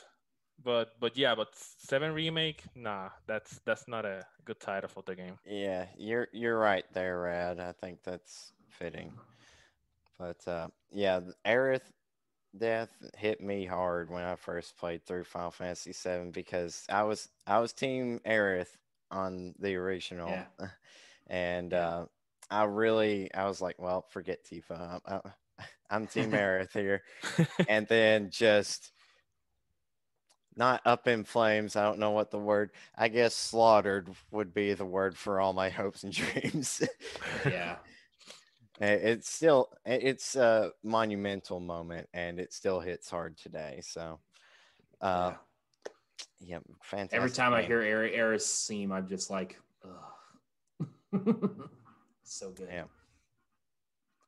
but 0.62 0.90
but 1.00 1.16
yeah, 1.16 1.34
but 1.34 1.48
Seven 1.54 2.12
Remake, 2.12 2.62
nah, 2.74 3.08
that's 3.26 3.60
that's 3.64 3.88
not 3.88 4.04
a 4.04 4.24
good 4.44 4.60
title 4.60 4.88
for 4.88 5.02
the 5.06 5.14
game. 5.14 5.38
Yeah, 5.46 5.86
you're 5.96 6.28
you're 6.32 6.58
right 6.58 6.84
there, 6.92 7.20
Rad. 7.20 7.60
I 7.60 7.72
think 7.72 8.02
that's 8.02 8.52
fitting. 8.68 9.12
But 10.18 10.46
uh, 10.46 10.68
yeah, 10.92 11.20
the 11.20 11.34
Aerith 11.46 11.90
death 12.56 12.90
hit 13.16 13.40
me 13.40 13.64
hard 13.64 14.10
when 14.10 14.24
I 14.24 14.36
first 14.36 14.76
played 14.76 15.06
through 15.06 15.24
Final 15.24 15.50
Fantasy 15.50 15.92
VII 15.92 16.30
because 16.30 16.84
I 16.90 17.04
was 17.04 17.28
I 17.46 17.58
was 17.60 17.72
Team 17.72 18.20
Aerith 18.26 18.76
on 19.10 19.54
the 19.58 19.74
original, 19.76 20.28
Yeah. 20.28 20.46
and 21.28 21.72
uh, 21.72 22.06
I 22.50 22.64
really 22.64 23.32
I 23.34 23.46
was 23.46 23.60
like, 23.60 23.80
well, 23.80 24.02
forget 24.10 24.44
Tifa. 24.44 25.00
I'm, 25.06 25.20
I'm 25.90 26.06
Team 26.08 26.30
Aerith 26.32 26.72
here, 26.72 27.02
and 27.68 27.86
then 27.86 28.30
just 28.30 28.92
not 30.56 30.80
up 30.84 31.06
in 31.08 31.24
flames. 31.24 31.76
I 31.76 31.84
don't 31.84 31.98
know 31.98 32.10
what 32.10 32.30
the 32.30 32.38
word. 32.38 32.70
I 32.96 33.08
guess 33.08 33.34
slaughtered 33.34 34.08
would 34.30 34.52
be 34.52 34.74
the 34.74 34.84
word 34.84 35.16
for 35.16 35.40
all 35.40 35.52
my 35.52 35.68
hopes 35.80 36.04
and 36.04 36.12
dreams. 36.12 36.82
Yeah. 37.44 37.76
It's 38.82 39.30
still 39.30 39.68
it's 39.84 40.36
a 40.36 40.72
monumental 40.82 41.60
moment, 41.60 42.08
and 42.14 42.40
it 42.40 42.54
still 42.54 42.80
hits 42.80 43.10
hard 43.10 43.36
today. 43.36 43.80
So, 43.82 44.20
uh, 45.02 45.34
yeah, 46.38 46.60
fantastic. 46.80 47.18
Every 47.18 47.30
time 47.30 47.52
I 47.52 47.60
hear 47.60 47.82
Air 47.82 48.08
Aerith's 48.08 48.66
theme, 48.66 48.90
I'm 48.90 49.06
just 49.06 49.28
like, 49.28 49.60
so 52.22 52.50
good. 52.52 52.68
Yeah. 52.70 52.84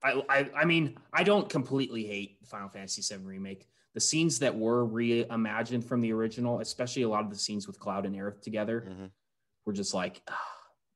I, 0.03 0.23
I 0.29 0.51
I 0.55 0.65
mean, 0.65 0.99
I 1.13 1.23
don't 1.23 1.49
completely 1.49 2.05
hate 2.05 2.37
Final 2.45 2.69
Fantasy 2.69 3.03
VII 3.03 3.25
remake. 3.25 3.69
The 3.95 4.01
scenes 4.01 4.39
that 4.39 4.57
were 4.57 4.87
reimagined 4.87 5.85
from 5.85 6.01
the 6.01 6.13
original, 6.13 6.61
especially 6.61 7.03
a 7.03 7.09
lot 7.09 7.25
of 7.25 7.31
the 7.31 7.37
scenes 7.37 7.67
with 7.67 7.79
Cloud 7.79 8.07
and 8.07 8.15
Aerith 8.17 8.41
together, 8.41 8.87
Mhm. 8.89 9.11
were 9.67 9.73
just 9.75 9.93
like, 9.93 10.23
ah, 10.29 10.49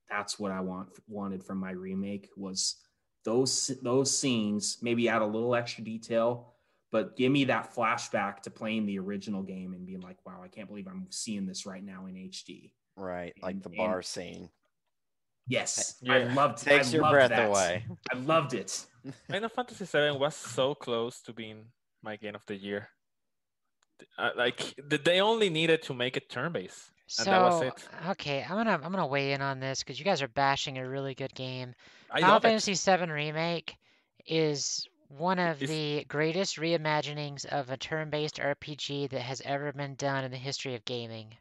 that's 0.09 0.39
what 0.39 0.51
I 0.52 0.60
want 0.60 0.89
wanted 1.06 1.44
from 1.44 1.59
my 1.59 1.73
remake 1.73 2.31
was 2.36 2.77
those 3.24 3.68
those 3.82 4.16
scenes. 4.16 4.78
Maybe 4.82 5.09
add 5.09 5.20
a 5.20 5.27
little 5.27 5.55
extra 5.55 5.85
detail, 5.85 6.55
but 6.90 7.16
give 7.16 7.31
me 7.32 7.44
that 7.44 7.74
flashback 7.74 8.40
to 8.43 8.51
playing 8.51 8.86
the 8.86 8.98
original 8.98 9.43
game 9.43 9.74
and 9.74 9.85
being 9.85 10.01
like, 10.01 10.24
wow, 10.24 10.40
I 10.43 10.48
can't 10.48 10.68
believe 10.68 10.86
I'm 10.86 11.10
seeing 11.10 11.44
this 11.44 11.66
right 11.66 11.82
now 11.85 12.06
in 12.06 12.16
HD. 12.16 12.73
right, 12.98 13.35
like 13.43 13.56
and- 13.56 13.62
the 13.62 13.68
and- 13.68 13.77
bar 13.77 14.01
scene 14.02 14.48
Yes, 15.48 15.97
Yeah. 16.02 16.14
I 16.14 16.23
loved. 16.35 16.59
takes 16.59 16.89
I 16.89 16.93
your 16.94 17.02
loved 17.02 17.12
breath 17.12 17.31
that. 17.31 17.48
away. 17.48 17.86
I 18.12 18.16
loved 18.16 18.52
it. 18.55 18.85
Final 19.28 19.48
Fantasy 19.48 19.85
VII 19.85 20.18
was 20.18 20.35
so 20.35 20.74
close 20.74 21.20
to 21.23 21.32
being 21.32 21.70
my 22.06 22.16
game 22.16 22.34
of 22.34 22.46
the 22.46 22.54
year. 22.56 22.88
Uh, 24.18 24.30
like 24.36 24.74
th- 24.90 25.04
they 25.04 25.20
only 25.20 25.50
needed 25.50 25.82
to 25.82 25.92
make 25.94 26.16
it 26.16 26.30
turn-based, 26.30 26.90
and 27.18 27.26
that 27.26 27.42
was 27.42 27.62
it. 27.62 27.88
okay, 28.10 28.42
I'm 28.42 28.56
gonna 28.56 28.78
I'm 28.82 28.92
gonna 28.92 29.06
weigh 29.06 29.32
in 29.32 29.40
on 29.42 29.58
this 29.60 29.80
because 29.82 29.98
you 29.98 30.04
guys 30.04 30.22
are 30.22 30.28
bashing 30.28 30.78
a 30.78 30.88
really 30.88 31.14
good 31.14 31.34
game. 31.34 31.74
I 32.10 32.20
Final 32.20 32.40
Fantasy 32.40 32.72
it. 32.72 32.98
VII 33.00 33.10
Remake 33.10 33.74
is 34.26 34.86
one 35.08 35.38
of 35.38 35.62
It's- 35.62 35.68
the 35.70 36.04
greatest 36.08 36.56
reimaginings 36.58 37.46
of 37.46 37.70
a 37.70 37.76
turn-based 37.76 38.36
RPG 38.38 39.08
that 39.10 39.20
has 39.20 39.40
ever 39.44 39.72
been 39.72 39.94
done 39.94 40.24
in 40.24 40.30
the 40.30 40.36
history 40.36 40.74
of 40.74 40.84
gaming. 40.84 41.34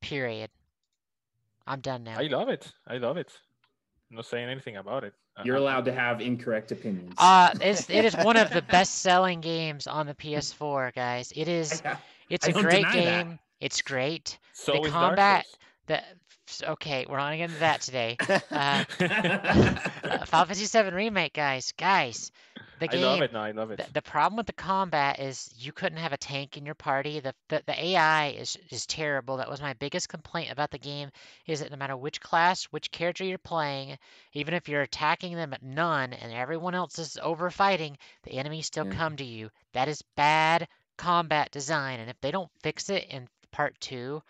Period. 0.00 0.50
I'm 1.66 1.80
done 1.80 2.02
now. 2.04 2.18
I 2.18 2.26
love 2.28 2.48
it. 2.48 2.72
I 2.86 2.96
love 2.96 3.16
it. 3.18 3.30
I'm 4.10 4.16
not 4.16 4.26
saying 4.26 4.48
anything 4.48 4.76
about 4.76 5.04
it. 5.04 5.12
You're 5.44 5.56
uh, 5.56 5.60
allowed 5.60 5.84
to 5.86 5.92
have 5.92 6.20
incorrect 6.20 6.72
opinions. 6.72 7.14
Uh, 7.18 7.50
it's 7.60 7.88
it 7.90 8.04
is 8.04 8.16
one 8.16 8.36
of 8.36 8.50
the 8.50 8.62
best-selling 8.70 9.40
games 9.40 9.86
on 9.86 10.06
the 10.06 10.14
PS4, 10.14 10.94
guys. 10.94 11.32
It 11.34 11.48
is. 11.48 11.82
It's 12.28 12.46
I 12.46 12.50
a 12.50 12.52
great 12.52 12.76
deny 12.86 13.04
that. 13.04 13.26
game. 13.26 13.38
It's 13.60 13.82
great. 13.82 14.38
So 14.52 14.72
the 14.72 14.80
is 14.82 14.90
combat- 14.92 15.46
Dark 15.88 16.02
The 16.02 16.02
okay, 16.62 17.06
we're 17.08 17.16
not 17.18 17.30
getting 17.30 17.40
into 17.44 17.58
that 17.60 17.80
today. 17.80 18.18
Uh, 18.52 18.82
Final 20.24 20.46
Fantasy 20.46 20.66
VII 20.66 20.90
Remake, 20.94 21.32
guys, 21.32 21.72
guys. 21.72 22.30
The 22.78 22.88
Souls. 22.88 22.94
I 22.94 22.96
love 22.96 23.20
it. 23.20 23.32
No, 23.32 23.40
I 23.40 23.50
love 23.52 23.70
it. 23.70 23.80
The, 23.80 23.86
the 23.94 24.02
problem 24.02 24.36
with 24.36 24.46
the 24.46 24.52
combat 24.52 25.18
is 25.20 25.52
you 25.56 25.72
couldn't 25.72 25.98
have 25.98 26.12
a 26.12 26.16
tank 26.18 26.56
in 26.56 26.64
your 26.66 26.74
party. 26.74 27.20
The, 27.20 27.34
the 27.48 27.62
the 27.66 27.84
AI 27.86 28.28
is 28.28 28.56
is 28.70 28.86
terrible. 28.86 29.36
That 29.36 29.48
was 29.50 29.60
my 29.60 29.74
biggest 29.74 30.08
complaint 30.08 30.50
about 30.50 30.70
the 30.70 30.78
game. 30.78 31.10
Is 31.46 31.60
that 31.60 31.70
no 31.70 31.76
matter 31.76 31.96
which 31.96 32.20
class, 32.20 32.64
which 32.64 32.90
character 32.90 33.24
you're 33.24 33.38
playing, 33.38 33.98
even 34.32 34.54
if 34.54 34.68
you're 34.68 34.82
attacking 34.82 35.34
them 35.36 35.52
at 35.52 35.62
none 35.62 36.12
and 36.12 36.32
everyone 36.32 36.74
else 36.74 36.98
is 36.98 37.18
over 37.22 37.50
fighting, 37.50 37.96
the 38.24 38.32
enemies 38.32 38.66
still 38.66 38.84
Yeah. 38.84 38.92
come 38.96 39.16
to 39.16 39.24
you. 39.24 39.50
That 39.72 39.88
is 39.88 40.02
bad 40.16 40.68
combat 40.96 41.50
design. 41.50 42.00
And 42.00 42.10
if 42.10 42.20
they 42.20 42.30
don't 42.30 42.50
fix 42.62 42.88
it 42.90 43.04
in 43.10 43.28
part 43.52 43.78
two, 43.80 44.22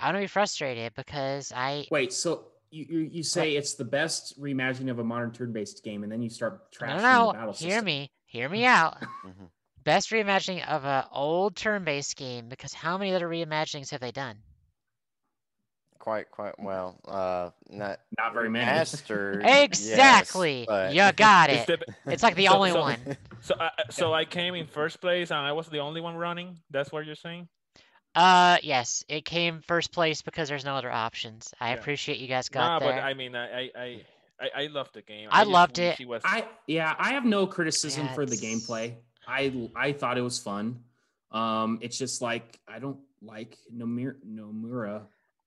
I'm 0.00 0.08
gonna 0.14 0.24
be 0.24 0.26
frustrated 0.28 0.94
because 0.94 1.52
I 1.54 1.86
Wait, 1.90 2.12
so 2.12 2.46
you, 2.70 2.86
you 2.88 2.98
you 3.12 3.22
say 3.22 3.56
it's 3.56 3.74
the 3.74 3.84
best 3.84 4.40
reimagining 4.40 4.90
of 4.90 4.98
a 4.98 5.04
modern 5.04 5.32
turn-based 5.32 5.82
game, 5.84 6.02
and 6.04 6.10
then 6.12 6.22
you 6.22 6.30
start 6.30 6.72
trashing 6.72 6.96
no 6.96 6.96
the 6.96 7.02
no 7.02 7.32
battle 7.32 7.46
no 7.48 7.52
hear 7.52 7.70
system. 7.70 7.84
me 7.84 8.10
hear 8.26 8.48
me 8.48 8.64
out. 8.78 9.00
Mhm. 9.24 9.50
Best 9.82 10.10
reimagining 10.10 10.66
of 10.68 10.84
an 10.84 11.04
old 11.10 11.56
turn-based 11.56 12.16
game 12.16 12.48
because 12.48 12.72
how 12.72 12.98
many 12.98 13.14
other 13.14 13.28
reimaginings 13.28 13.90
have 13.90 14.00
they 14.00 14.10
done? 14.12 14.36
Quite, 15.98 16.30
quite 16.30 16.58
well. 16.58 16.98
Uh, 17.06 17.50
not 17.68 18.00
Not 18.16 18.32
very 18.32 18.48
many. 18.48 18.64
mastered. 18.64 19.42
Exactly. 19.44 20.60
Yes, 20.60 20.66
but 20.66 20.94
You 20.94 21.12
got 21.12 21.50
It's 21.50 21.68
it. 21.68 21.80
the- 22.04 22.12
It's 22.12 22.22
like 22.22 22.36
the 22.36 22.46
So- 22.50 22.54
only 22.54 22.70
so- 22.70 22.80
one. 22.80 23.16
so 23.42 23.54
I, 23.60 23.70
so 23.90 24.14
I 24.14 24.24
came 24.24 24.54
in 24.54 24.66
first 24.66 25.00
place 25.02 25.30
and 25.30 25.38
I 25.40 25.52
was 25.52 25.68
the 25.68 25.80
only 25.80 26.00
one 26.00 26.14
running. 26.16 26.58
That's 26.70 26.90
what 26.90 27.04
you're 27.04 27.16
saying? 27.16 27.48
Uh, 28.14 28.58
yes, 28.62 29.04
it 29.08 29.24
came 29.24 29.60
first 29.60 29.92
place 29.92 30.22
because 30.22 30.48
there's 30.48 30.64
no 30.64 30.74
other 30.76 30.90
options. 30.90 31.52
I 31.60 31.70
Yeah. 31.70 31.74
appreciate 31.74 32.18
you 32.18 32.26
guys 32.28 32.48
Nah, 32.52 32.78
got 32.78 32.80
there. 32.80 32.94
but 32.94 33.02
I 33.02 33.14
mean, 33.14 33.34
I 33.36 33.46
I 33.46 33.70
I, 33.76 34.02
I, 34.40 34.50
I 34.64 34.66
loved 34.66 34.94
the 34.94 35.02
game. 35.02 35.28
I 35.30 35.44
just 35.44 35.50
loved 35.50 35.78
it. 35.78 36.00
It 36.00 36.08
was 36.08 36.22
I 36.24 36.44
yeah, 36.66 36.94
I 36.98 37.12
have 37.12 37.24
no 37.24 37.46
criticism 37.46 38.06
Yeah, 38.06 38.14
for 38.14 38.26
the 38.26 38.36
gameplay. 38.36 38.94
I 39.26 39.52
I 39.76 39.92
thought 39.92 40.18
it 40.18 40.22
was 40.22 40.38
fun. 40.38 40.80
Um, 41.30 41.78
it's 41.82 41.96
just 41.98 42.20
like 42.20 42.58
I 42.66 42.78
don't 42.80 42.98
like 43.22 43.56
Nomura. 43.72 44.14
Nomura 44.26 45.02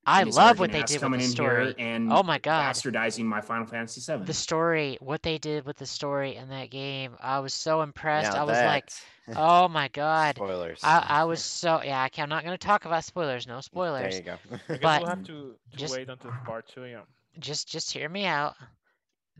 I 0.05 0.23
love 0.23 0.59
what 0.59 0.71
they 0.71 0.81
ass 0.81 0.89
did 0.89 0.95
with 0.95 1.01
coming 1.03 1.19
the 1.19 1.25
in 1.25 1.31
story. 1.31 1.65
here 1.67 1.75
and 1.79 2.11
Oh 2.11 2.23
my 2.23 2.37
god. 2.39 2.73
bastardizing 2.75 3.23
my 3.25 3.39
Final 3.41 3.65
Fantasy 3.65 4.01
VII. 4.01 4.25
The 4.25 4.33
story, 4.33 4.97
what 4.99 5.23
they 5.23 5.37
did 5.37 5.65
with 5.65 5.77
the 5.77 5.85
story 5.85 6.35
in 6.35 6.49
that 6.49 6.69
game, 6.71 7.15
I 7.21 7.39
was 7.39 7.53
so 7.53 7.81
impressed. 7.81 8.33
Now 8.33 8.41
I 8.41 8.43
was 8.43 8.57
like, 8.57 8.89
oh 9.37 9.67
my 9.69 9.87
god. 9.87 10.35
spoilers. 10.35 10.81
I, 10.83 11.05
I 11.07 11.23
was 11.23 11.41
so 11.41 11.81
yeah. 11.83 12.01
I 12.03 12.09
can- 12.09 12.23
I'm 12.23 12.29
not 12.29 12.43
gonna 12.43 12.57
talk 12.57 12.85
about 12.85 13.05
spoilers. 13.05 13.47
No 13.47 13.61
spoilers. 13.61 14.19
There 14.19 14.37
you 14.37 14.57
go. 14.67 14.77
But- 14.81 15.01
we'll 15.01 15.09
have 15.09 15.23
to, 15.23 15.55
to 15.71 15.77
just- 15.77 15.93
wait 15.95 16.09
until 16.09 16.31
part 16.45 16.67
two. 16.67 16.83
Yeah. 16.85 17.01
just 17.39 17.67
just 17.69 17.91
hear 17.91 18.09
me 18.09 18.25
out. 18.25 18.55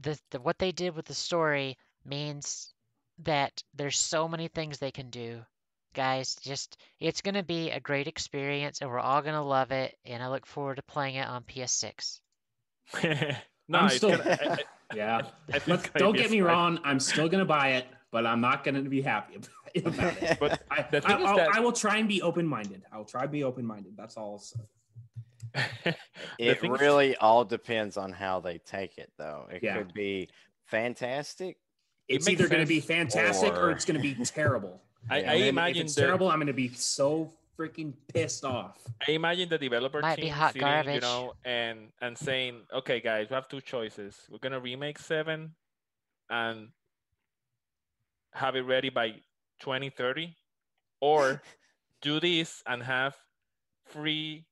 The, 0.02 0.18
the 0.32 0.40
what 0.40 0.58
they 0.60 0.72
did 0.72 0.96
with 0.96 1.06
the 1.06 1.14
story 1.14 1.78
means 2.06 2.74
that 3.20 3.62
there's 3.76 3.98
so 3.98 4.28
many 4.28 4.48
things 4.48 4.80
they 4.80 4.92
can 4.92 5.10
do. 5.10 5.42
Guys, 5.94 6.36
just 6.42 6.78
it's 7.00 7.22
going 7.22 7.36
to 7.36 7.44
be 7.44 7.70
a 7.72 7.80
great 7.80 8.08
experience 8.08 8.82
and 8.82 8.90
we're 8.90 9.00
all 9.00 9.22
going 9.22 9.36
to 9.36 9.42
love 9.42 9.72
it 9.72 9.96
and 10.06 10.24
I 10.24 10.28
look 10.30 10.46
forward 10.46 10.76
to 10.78 10.84
playing 10.84 11.16
it 11.16 11.28
on 11.28 11.44
PS6. 11.44 12.20
no, 13.68 13.80
I'm 13.80 13.90
still- 13.90 14.18
gonna, 14.18 14.38
I, 14.42 14.54
I, 14.54 14.58
yeah. 14.96 15.22
I 15.54 15.60
think 15.60 15.66
But 15.68 15.80
it's 15.80 15.90
don't 15.96 16.16
get 16.18 16.32
me 16.32 16.40
surprise. 16.40 16.54
wrong, 16.56 16.80
I'm 16.84 17.00
still 17.00 17.30
gonna 17.30 17.46
buy 17.46 17.70
it, 17.74 17.86
but 18.12 18.26
I'm 18.26 18.42
not 18.42 18.64
gonna 18.64 18.82
be 18.82 19.02
happy 19.02 19.36
about 19.86 20.22
it. 20.22 20.38
But 20.40 20.64
I, 20.72 20.86
The 20.92 21.02
thing 21.02 21.12
I, 21.18 21.20
is 21.22 21.26
I'll- 21.28 21.38
that- 21.38 21.50
I 21.56 21.60
will 21.60 21.72
try 21.72 21.98
and 21.98 22.08
be 22.08 22.22
open-minded. 22.22 22.84
I 22.92 22.98
will 22.98 23.06
try 23.06 23.22
to 23.22 23.28
be 23.28 23.44
open-minded. 23.44 23.94
That's 23.96 24.18
all. 24.18 24.42
I'll. 25.56 25.94
It 26.40 26.60
thing 26.60 26.74
is- 26.74 26.82
really 26.82 27.16
all 27.18 27.46
depends 27.46 27.98
on 27.98 28.12
how 28.12 28.40
they 28.40 28.58
take 28.58 28.98
it, 28.98 29.12
though. 29.18 29.48
It 29.52 29.62
Yeah. 29.64 29.78
could 29.78 29.94
be 29.94 30.30
fantastic. 30.66 31.58
It's 32.08 32.26
makes 32.26 32.40
either 32.42 32.50
going 32.50 32.64
to 32.64 32.68
be 32.68 32.80
fantastic 32.82 33.54
or 33.54 33.68
or- 33.68 33.72
it's 33.72 33.86
going 33.86 34.02
to 34.02 34.02
be 34.02 34.16
terrible. 34.26 34.82
I, 35.10 35.20
Yeah. 35.20 35.32
I 35.32 35.36
if 35.36 35.50
imagine 35.50 35.86
it's 35.86 35.96
the, 35.96 36.02
terrible, 36.02 36.30
I'm 36.30 36.38
going 36.38 36.48
to 36.48 36.54
be 36.54 36.70
so 36.70 37.32
freaking 37.58 37.94
pissed 38.14 38.46
off. 38.46 38.78
I 39.08 39.12
imagine 39.12 39.50
the 39.50 39.58
developer 39.58 40.02
Might 40.02 40.16
be 40.16 40.24
team 40.24 40.34
hot 40.34 40.54
sitting, 40.54 40.94
you 40.94 41.02
know, 41.02 41.34
and 41.46 41.92
and 42.02 42.18
saying, 42.18 42.62
"Okay, 42.74 43.00
guys, 43.00 43.30
we 43.30 43.36
have 43.36 43.48
two 43.48 43.62
choices. 43.62 44.16
We're 44.30 44.40
gonna 44.40 44.60
remake 44.60 45.00
seven, 45.00 45.54
and 46.30 46.70
have 48.34 48.56
it 48.56 48.62
ready 48.62 48.90
by 48.90 49.12
2030, 49.60 50.36
or 51.02 51.42
do 52.02 52.20
this 52.20 52.64
and 52.66 52.82
have 52.82 53.16
free 53.86 54.46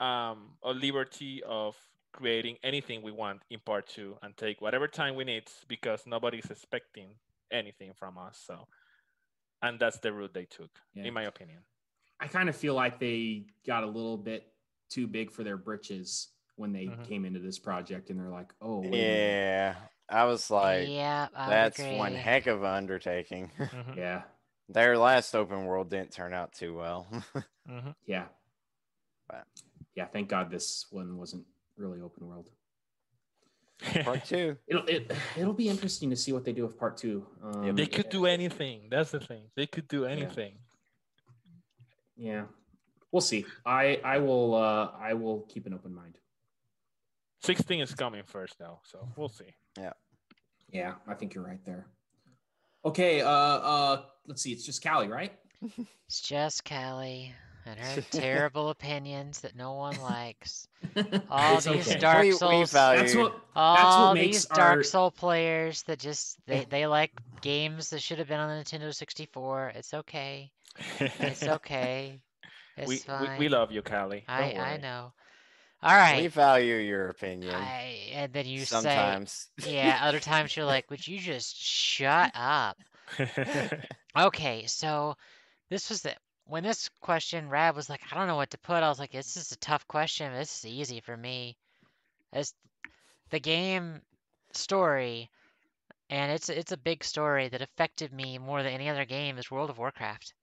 um 0.00 0.50
or 0.62 0.72
liberty 0.74 1.42
of 1.44 1.76
creating 2.12 2.56
anything 2.62 3.02
we 3.02 3.12
want 3.12 3.42
in 3.50 3.60
part 3.60 3.86
two 3.86 4.16
and 4.22 4.36
take 4.36 4.60
whatever 4.60 4.88
time 4.88 5.14
we 5.14 5.24
need 5.24 5.44
because 5.68 6.04
nobody's 6.06 6.50
expecting 6.50 7.10
anything 7.52 7.92
from 7.94 8.18
us. 8.18 8.42
So, 8.44 8.66
and 9.62 9.78
that's 9.78 9.98
the 9.98 10.12
route 10.12 10.34
they 10.34 10.44
took, 10.44 10.70
Yeah. 10.94 11.04
in 11.04 11.14
my 11.14 11.24
opinion. 11.24 11.58
I 12.20 12.26
kind 12.26 12.48
of 12.48 12.56
feel 12.56 12.74
like 12.74 12.98
they 12.98 13.46
got 13.66 13.84
a 13.84 13.86
little 13.86 14.16
bit 14.16 14.52
too 14.88 15.06
big 15.06 15.30
for 15.30 15.44
their 15.44 15.56
britches 15.56 16.28
when 16.56 16.72
they 16.72 16.86
Mhm. 16.86 17.04
came 17.04 17.24
into 17.24 17.38
this 17.40 17.58
project, 17.58 18.10
and 18.10 18.18
they're 18.18 18.28
like, 18.30 18.52
"Oh, 18.60 18.80
wait. 18.80 18.94
Yeah, 18.94 19.76
I 20.08 20.24
was 20.24 20.50
like, 20.50 20.88
yeah, 20.88 21.28
I 21.34 21.46
would 21.46 21.52
that's 21.52 21.78
one 21.98 22.14
heck 22.14 22.46
of 22.46 22.62
an 22.62 22.74
undertaking. 22.74 23.50
Mhm, 23.58 23.96
yeah, 23.96 24.22
Their 24.68 24.98
last 24.98 25.34
open 25.34 25.64
world 25.66 25.88
didn't 25.90 26.10
turn 26.12 26.32
out 26.34 26.52
too 26.52 26.74
well. 26.74 27.06
mhm. 27.68 27.94
yeah, 28.06 28.26
But- 29.28 29.46
yeah." 29.94 30.06
Thank 30.06 30.28
God 30.28 30.50
this 30.50 30.86
one 30.90 31.16
wasn't 31.16 31.46
really 31.76 32.00
open 32.00 32.26
world. 32.26 32.50
Part 34.04 34.24
two. 34.24 34.56
It'll 34.66 34.84
it, 34.86 35.12
it'll 35.36 35.52
be 35.52 35.68
interesting 35.68 36.10
to 36.10 36.16
see 36.16 36.32
what 36.32 36.44
they 36.44 36.52
do 36.52 36.64
with 36.64 36.76
part 36.76 36.96
two. 36.96 37.24
Um, 37.42 37.76
they 37.76 37.86
could 37.86 38.08
do 38.08 38.26
anything. 38.26 38.88
That's 38.90 39.12
the 39.12 39.20
thing. 39.20 39.42
They 39.54 39.66
could 39.66 39.86
do 39.86 40.04
anything. 40.04 40.54
Yeah, 42.16 42.44
we'll 43.12 43.20
see. 43.20 43.46
I 43.64 44.00
I 44.04 44.18
will 44.18 44.54
uh 44.54 44.90
I 44.98 45.14
will 45.14 45.42
keep 45.48 45.66
an 45.66 45.74
open 45.74 45.94
mind. 45.94 46.18
16 47.42 47.80
is 47.80 47.94
coming 47.94 48.24
first, 48.24 48.58
though. 48.58 48.80
So 48.82 49.08
we'll 49.16 49.28
see. 49.28 49.54
Yeah. 49.78 49.92
Yeah, 50.72 50.94
I 51.06 51.14
think 51.14 51.34
you're 51.34 51.44
right 51.44 51.64
there. 51.64 51.86
Okay, 52.84 53.20
uh 53.20 53.28
uh 53.28 54.02
let's 54.26 54.42
see. 54.42 54.50
It's 54.50 54.66
just 54.66 54.82
Callie, 54.82 55.08
right? 55.08 55.32
It's 56.08 56.22
just 56.22 56.64
Callie 56.64 57.34
and 57.66 57.78
her 57.80 58.00
terrible 58.10 58.70
opinions 58.70 59.40
that 59.40 59.54
no 59.56 59.72
one 59.74 60.00
likes. 60.00 60.68
All 61.30 61.56
It's 61.56 61.66
these 61.66 61.88
okay. 61.90 61.98
Dark 61.98 62.22
We- 62.22 62.28
we 62.30 62.36
Souls, 62.36 62.72
value- 62.72 63.00
That's 63.00 63.14
what 63.14 63.40
all 63.56 64.14
makes 64.14 64.26
these 64.38 64.44
Dark 64.46 64.76
our- 64.78 64.82
Soul 64.82 65.10
players 65.10 65.82
that 65.84 65.98
just 65.98 66.38
they, 66.46 66.64
they 66.68 66.86
like 66.86 67.12
games 67.42 67.90
that 67.90 68.00
should 68.02 68.18
have 68.18 68.28
been 68.28 68.40
on 68.40 68.56
the 68.56 68.64
Nintendo 68.64 68.94
64. 68.94 69.72
It's 69.74 69.94
okay. 69.94 70.50
It's 71.00 71.42
okay. 71.58 72.20
It's 72.76 72.86
we, 72.88 72.94
we 72.94 72.98
fine. 73.00 73.38
we 73.38 73.48
love 73.48 73.72
you, 73.72 73.82
Callie. 73.82 74.24
I 74.28 74.40
Don't 74.52 74.58
I 74.60 74.70
worry. 74.72 74.78
know. 74.78 75.12
All 75.82 75.96
right. 75.96 76.22
We 76.22 76.26
value 76.28 76.76
your 76.76 77.08
opinion. 77.08 77.54
I, 77.54 78.10
and 78.12 78.32
then 78.32 78.46
you 78.46 78.64
sometimes. 78.64 79.48
say, 79.60 79.74
yeah. 79.76 80.00
Other 80.02 80.18
times 80.20 80.56
you're 80.56 80.66
like, 80.66 80.90
would 80.90 81.06
you 81.06 81.18
just 81.20 81.56
shut 81.56 82.32
up? 82.34 82.76
Okay, 84.16 84.64
so 84.66 85.16
this 85.70 85.88
was 85.90 86.02
the 86.02 86.14
when 86.48 86.64
this 86.64 86.88
question 87.00 87.48
Rad 87.50 87.76
was 87.76 87.88
like, 87.90 88.00
I 88.10 88.16
don't 88.16 88.26
know 88.26 88.36
what 88.36 88.50
to 88.50 88.58
put. 88.58 88.82
I 88.82 88.88
was 88.88 88.98
like, 88.98 89.12
this 89.12 89.36
is 89.36 89.52
a 89.52 89.58
tough 89.58 89.86
question. 89.86 90.32
This 90.32 90.58
is 90.58 90.66
easy 90.70 91.00
for 91.00 91.16
me. 91.16 91.56
It's 92.32 92.54
the 93.30 93.40
game 93.40 94.00
story, 94.52 95.30
and 96.10 96.32
it's 96.32 96.48
it's 96.48 96.72
a 96.72 96.76
big 96.78 97.04
story 97.04 97.48
that 97.48 97.62
affected 97.62 98.12
me 98.12 98.38
more 98.38 98.62
than 98.62 98.72
any 98.72 98.88
other 98.88 99.04
game. 99.04 99.38
Is 99.38 99.50
World 99.50 99.70
of 99.70 99.78
Warcraft. 99.78 100.34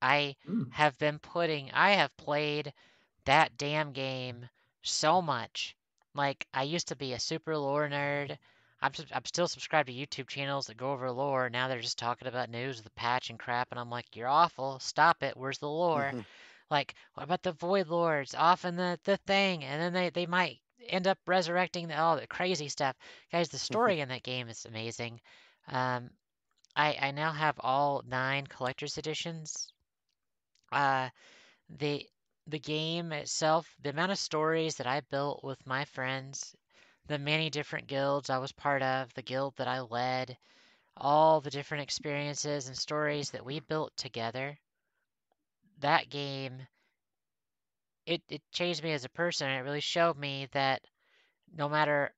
I 0.00 0.36
Mm. 0.48 0.72
have 0.72 0.98
been 0.98 1.18
putting. 1.18 1.70
I 1.72 1.92
have 1.92 2.16
played 2.16 2.72
that 3.26 3.56
damn 3.58 3.92
game 3.92 4.48
so 4.82 5.20
much. 5.22 5.76
Like 6.14 6.46
I 6.54 6.62
used 6.64 6.88
to 6.88 6.96
be 6.96 7.12
a 7.12 7.20
super 7.20 7.56
lore 7.56 7.88
nerd. 7.88 8.38
I'm 8.82 8.92
I'm 9.12 9.24
still 9.24 9.48
subscribed 9.48 9.88
to 9.88 9.94
YouTube 9.94 10.28
channels 10.28 10.66
that 10.66 10.76
go 10.76 10.92
over 10.92 11.10
lore. 11.10 11.48
Now 11.48 11.68
they're 11.68 11.80
just 11.80 11.98
talking 11.98 12.28
about 12.28 12.50
news 12.50 12.76
with 12.76 12.84
the 12.84 12.90
patch 12.90 13.30
and 13.30 13.38
crap, 13.38 13.68
and 13.70 13.80
I'm 13.80 13.90
like, 13.90 14.16
you're 14.16 14.28
awful. 14.28 14.78
Stop 14.80 15.22
it. 15.22 15.36
Where's 15.36 15.58
the 15.58 15.70
lore? 15.70 16.14
Mhm. 16.16 16.26
Like, 16.70 16.94
what 17.14 17.24
about 17.24 17.42
the 17.42 17.52
Void 17.52 17.88
Lords 17.88 18.34
off 18.34 18.64
in 18.64 18.76
the, 18.76 18.98
the 19.04 19.16
thing? 19.18 19.64
And 19.64 19.80
then 19.80 19.92
they, 19.92 20.10
they 20.10 20.26
might 20.26 20.60
end 20.88 21.06
up 21.06 21.18
resurrecting 21.26 21.88
the, 21.88 21.98
all 21.98 22.16
the 22.16 22.26
crazy 22.26 22.68
stuff. 22.68 22.96
Guys, 23.30 23.48
the 23.50 23.58
story 23.58 24.00
in 24.00 24.08
that 24.08 24.22
game 24.22 24.48
is 24.48 24.64
amazing. 24.66 25.20
Um, 25.68 26.10
I, 26.76 26.96
I 27.00 27.10
now 27.12 27.32
have 27.32 27.58
all 27.60 28.02
nine 28.06 28.46
collector's 28.46 28.98
editions. 28.98 29.72
Uh, 30.72 31.08
the 31.78 32.08
the 32.48 32.58
game 32.58 33.12
itself, 33.12 33.74
the 33.82 33.90
amount 33.90 34.12
of 34.12 34.18
stories 34.18 34.76
that 34.76 34.86
I 34.86 35.00
built 35.00 35.44
with 35.44 35.64
my 35.66 35.84
friends, 35.84 36.56
the 37.06 37.18
many 37.18 37.50
different 37.50 37.86
guilds 37.86 38.30
I 38.30 38.38
was 38.38 38.52
part 38.52 38.82
of, 38.82 39.12
the 39.14 39.22
guild 39.22 39.56
that 39.56 39.68
I 39.68 39.80
led, 39.80 40.36
all 40.96 41.40
the 41.40 41.50
different 41.50 41.82
experiences 41.82 42.68
and 42.68 42.76
stories 42.76 43.30
that 43.30 43.44
we 43.44 43.60
built 43.60 43.96
together. 43.96 44.58
That 45.80 46.10
game, 46.10 46.66
it, 48.06 48.22
it 48.28 48.42
changed 48.52 48.82
me 48.82 48.92
as 48.92 49.04
a 49.04 49.10
person. 49.10 49.50
It 49.50 49.60
really 49.60 49.80
showed 49.80 50.16
me 50.16 50.48
that 50.52 50.82
no 51.54 51.68
matter 51.68 52.14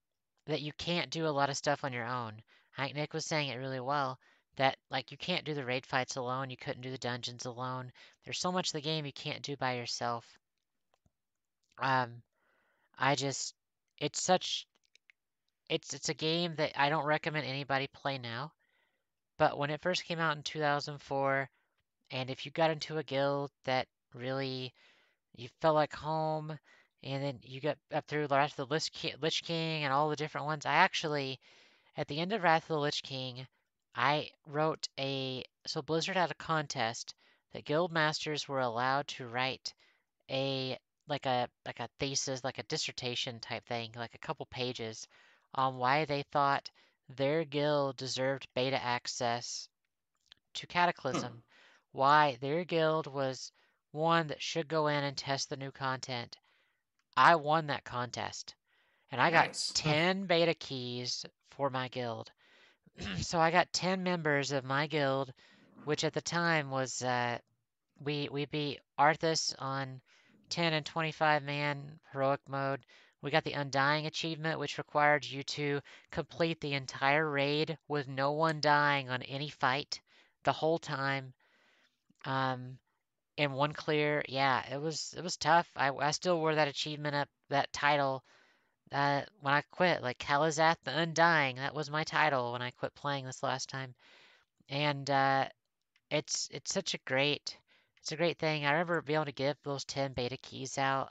that 0.46 0.60
you 0.60 0.72
can't 0.74 1.10
do 1.10 1.26
a 1.26 1.28
lot 1.28 1.50
of 1.50 1.56
stuff 1.56 1.84
on 1.84 1.92
your 1.92 2.06
own. 2.06 2.42
I 2.76 2.92
Nick 2.92 3.14
was 3.14 3.24
saying 3.24 3.48
it 3.48 3.56
really 3.56 3.80
well 3.80 4.18
that 4.56 4.76
like 4.90 5.10
you 5.10 5.16
can't 5.16 5.44
do 5.44 5.54
the 5.54 5.64
raid 5.64 5.86
fights 5.86 6.16
alone, 6.16 6.50
you 6.50 6.56
couldn't 6.56 6.82
do 6.82 6.90
the 6.90 6.98
dungeons 6.98 7.46
alone. 7.46 7.90
There's 8.24 8.38
so 8.38 8.52
much 8.52 8.68
of 8.68 8.72
the 8.72 8.80
game 8.80 9.06
you 9.06 9.12
can't 9.12 9.42
do 9.42 9.56
by 9.56 9.74
yourself. 9.76 10.26
Um, 11.78 12.22
I 12.98 13.14
just 13.14 13.54
it's 13.98 14.22
such 14.22 14.66
it's 15.68 15.94
it's 15.94 16.08
a 16.08 16.14
game 16.14 16.54
that 16.56 16.72
I 16.76 16.88
don't 16.88 17.06
recommend 17.06 17.46
anybody 17.46 17.88
play 17.88 18.18
now. 18.18 18.52
But 19.38 19.58
when 19.58 19.70
it 19.70 19.82
first 19.82 20.04
came 20.04 20.20
out 20.20 20.36
in 20.36 20.42
2004, 20.42 21.50
and 22.10 22.30
if 22.30 22.46
you 22.46 22.52
got 22.52 22.70
into 22.70 22.98
a 22.98 23.02
guild 23.02 23.50
that 23.64 23.88
really 24.14 24.72
you 25.36 25.48
felt 25.60 25.74
like 25.74 25.94
home, 25.94 26.58
and 27.02 27.22
then 27.22 27.40
you 27.42 27.60
got 27.60 27.78
up 27.92 28.06
through 28.06 28.28
the 28.28 28.36
rest 28.36 28.58
of 28.58 28.68
the 28.68 28.74
Lich 28.74 28.92
King, 28.92 29.14
Lich 29.20 29.42
King 29.42 29.84
and 29.84 29.92
all 29.92 30.08
the 30.10 30.16
different 30.16 30.46
ones, 30.46 30.66
I 30.66 30.74
actually 30.74 31.40
at 31.96 32.08
the 32.08 32.20
end 32.20 32.32
of 32.32 32.42
Wrath 32.42 32.64
of 32.64 32.68
the 32.68 32.78
Lich 32.78 33.02
King, 33.02 33.46
I 33.94 34.30
wrote 34.46 34.88
a 34.98 35.44
so 35.66 35.82
Blizzard 35.82 36.16
had 36.16 36.30
a 36.30 36.34
contest 36.34 37.14
that 37.52 37.64
guild 37.64 37.92
masters 37.92 38.48
were 38.48 38.60
allowed 38.60 39.08
to 39.08 39.26
write 39.28 39.72
a 40.30 40.78
like 41.08 41.26
a 41.26 41.48
like 41.66 41.80
a 41.80 41.88
thesis, 41.98 42.44
like 42.44 42.58
a 42.58 42.64
dissertation 42.64 43.40
type 43.40 43.66
thing, 43.66 43.92
like 43.96 44.14
a 44.14 44.26
couple 44.26 44.46
pages 44.46 45.06
on 45.54 45.76
why 45.78 46.04
they 46.04 46.22
thought 46.22 46.70
their 47.08 47.44
guild 47.44 47.96
deserved 47.96 48.48
beta 48.54 48.82
access 48.82 49.68
to 50.54 50.66
Cataclysm. 50.66 51.42
Why 51.92 52.36
their 52.36 52.64
guild 52.64 53.06
was 53.06 53.52
one 53.92 54.28
that 54.28 54.42
should 54.42 54.68
go 54.68 54.86
in 54.88 55.04
and 55.04 55.16
test 55.16 55.48
the 55.48 55.56
new 55.56 55.70
content. 55.72 56.36
I 57.16 57.36
won 57.36 57.66
that 57.66 57.84
contest. 57.84 58.54
And 59.10 59.20
I 59.20 59.30
got 59.30 59.50
Nice. 59.50 59.74
10 59.74 60.26
beta 60.26 60.54
keys 60.54 61.24
for 61.50 61.70
my 61.70 61.88
guild. 61.88 62.30
so 63.20 63.40
I 63.40 63.50
got 63.50 63.72
10 63.72 64.02
members 64.02 64.52
of 64.52 64.64
my 64.64 64.86
guild, 64.86 65.32
which 65.84 66.04
at 66.04 66.12
the 66.12 66.20
time 66.22 66.70
was 66.70 67.02
uh, 67.02 67.38
we 67.98 68.28
we 68.30 68.46
beat 68.46 68.80
Arthas 68.98 69.54
on 69.58 70.00
10 70.50 70.72
and 70.72 70.84
25 70.86 71.42
man 71.42 72.00
heroic 72.12 72.40
mode. 72.48 72.84
We 73.24 73.30
got 73.30 73.44
the 73.44 73.54
Undying 73.54 74.04
achievement, 74.04 74.58
which 74.58 74.76
required 74.76 75.24
you 75.24 75.42
to 75.44 75.80
complete 76.10 76.60
the 76.60 76.74
entire 76.74 77.26
raid 77.26 77.78
with 77.88 78.06
no 78.06 78.32
one 78.32 78.60
dying 78.60 79.08
on 79.08 79.22
any 79.22 79.48
fight 79.48 80.02
the 80.42 80.52
whole 80.52 80.78
time. 80.78 81.32
Um, 82.26 82.78
in 83.38 83.54
one 83.54 83.72
clear, 83.72 84.22
yeah, 84.28 84.74
it 84.74 84.78
was 84.78 85.14
it 85.16 85.22
was 85.22 85.38
tough. 85.38 85.66
I 85.74 85.88
I 85.88 86.10
still 86.10 86.38
wore 86.38 86.54
that 86.54 86.68
achievement 86.68 87.14
up, 87.14 87.30
that 87.48 87.72
title, 87.72 88.22
uh, 88.92 89.22
when 89.40 89.54
I 89.54 89.62
quit. 89.70 90.02
Like 90.02 90.18
Kalizath 90.18 90.76
the 90.84 90.94
Undying, 90.94 91.56
that 91.56 91.74
was 91.74 91.88
my 91.88 92.04
title 92.04 92.52
when 92.52 92.60
I 92.60 92.72
quit 92.72 92.94
playing 92.94 93.24
this 93.24 93.42
last 93.42 93.70
time. 93.70 93.94
And 94.68 95.08
uh, 95.08 95.48
it's 96.10 96.50
it's 96.52 96.74
such 96.74 96.92
a 96.92 96.98
great 97.06 97.56
it's 97.96 98.12
a 98.12 98.16
great 98.16 98.38
thing. 98.38 98.66
I 98.66 98.72
remember 98.72 99.00
being 99.00 99.16
able 99.16 99.24
to 99.24 99.32
give 99.32 99.56
those 99.62 99.86
10 99.86 100.12
beta 100.12 100.36
keys 100.36 100.76
out 100.76 101.10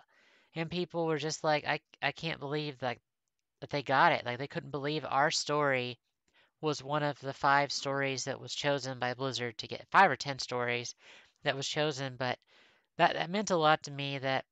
and 0.55 0.69
people 0.69 1.05
were 1.05 1.17
just 1.17 1.43
like 1.43 1.65
I 1.65 1.79
I 2.01 2.11
can't 2.11 2.39
believe 2.39 2.81
like 2.81 2.99
that 3.61 3.69
they 3.69 3.83
got 3.83 4.11
it. 4.11 4.25
Like 4.25 4.37
they 4.39 4.47
couldn't 4.47 4.71
believe 4.71 5.05
our 5.07 5.31
story 5.31 5.99
was 6.61 6.83
one 6.83 7.03
of 7.03 7.19
the 7.19 7.33
five 7.33 7.71
stories 7.71 8.25
that 8.25 8.39
was 8.39 8.53
chosen 8.53 8.99
by 8.99 9.13
Blizzard 9.13 9.57
to 9.57 9.67
get 9.67 9.87
five 9.91 10.09
or 10.11 10.15
10 10.15 10.39
stories 10.39 10.95
that 11.43 11.55
was 11.55 11.67
chosen, 11.67 12.15
but 12.17 12.39
that 12.97 13.13
that 13.15 13.29
meant 13.29 13.51
a 13.51 13.57
lot 13.57 13.83
to 13.83 13.91
me 13.91 14.17
that 14.19 14.45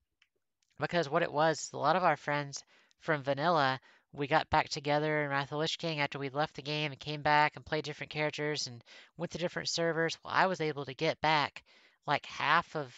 because 0.79 1.09
what 1.09 1.23
it 1.23 1.31
was, 1.31 1.69
a 1.73 1.77
lot 1.77 1.95
of 1.95 2.03
our 2.03 2.17
friends 2.17 2.63
from 2.99 3.23
Vanilla, 3.23 3.79
we 4.13 4.27
got 4.27 4.49
back 4.49 4.69
together 4.69 5.23
in 5.23 5.29
Wrath 5.29 5.51
of 5.51 5.59
Lich 5.59 5.77
King 5.77 5.99
after 6.01 6.19
we 6.19 6.29
left 6.29 6.55
the 6.55 6.61
game 6.61 6.91
and 6.91 6.99
came 6.99 7.21
back 7.21 7.55
and 7.55 7.65
played 7.65 7.85
different 7.85 8.11
characters 8.11 8.67
and 8.67 8.83
went 9.17 9.31
to 9.31 9.37
different 9.37 9.69
servers. 9.69 10.17
Well, 10.23 10.33
I 10.33 10.47
was 10.47 10.59
able 10.59 10.85
to 10.85 10.93
get 10.93 11.21
back 11.21 11.63
like 12.07 12.25
half 12.25 12.75
of 12.75 12.93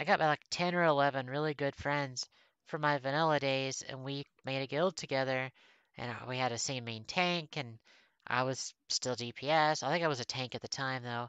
I 0.00 0.04
got 0.04 0.18
like 0.18 0.40
10 0.48 0.74
or 0.74 0.84
11 0.84 1.26
really 1.26 1.52
good 1.52 1.76
friends 1.76 2.26
from 2.68 2.80
my 2.80 2.96
vanilla 2.96 3.38
days, 3.38 3.82
and 3.86 4.02
we 4.02 4.24
made 4.46 4.62
a 4.62 4.66
guild 4.66 4.96
together, 4.96 5.50
and 5.98 6.16
we 6.26 6.38
had 6.38 6.52
a 6.52 6.58
same 6.58 6.86
main 6.86 7.04
tank, 7.04 7.58
and 7.58 7.78
I 8.26 8.44
was 8.44 8.72
still 8.88 9.14
DPS. 9.14 9.82
I 9.82 9.92
think 9.92 10.02
I 10.02 10.08
was 10.08 10.20
a 10.20 10.24
tank 10.24 10.54
at 10.54 10.62
the 10.62 10.68
time 10.68 11.02
though, 11.02 11.28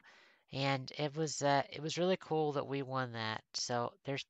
and 0.53 0.89
it 0.97 1.17
was 1.17 1.41
uh, 1.41 1.63
it 1.69 1.81
was 1.81 1.97
really 1.97 2.15
cool 2.15 2.53
that 2.53 2.65
we 2.65 2.81
won 2.81 3.11
that. 3.11 3.43
So 3.55 3.91
there's 4.05 4.23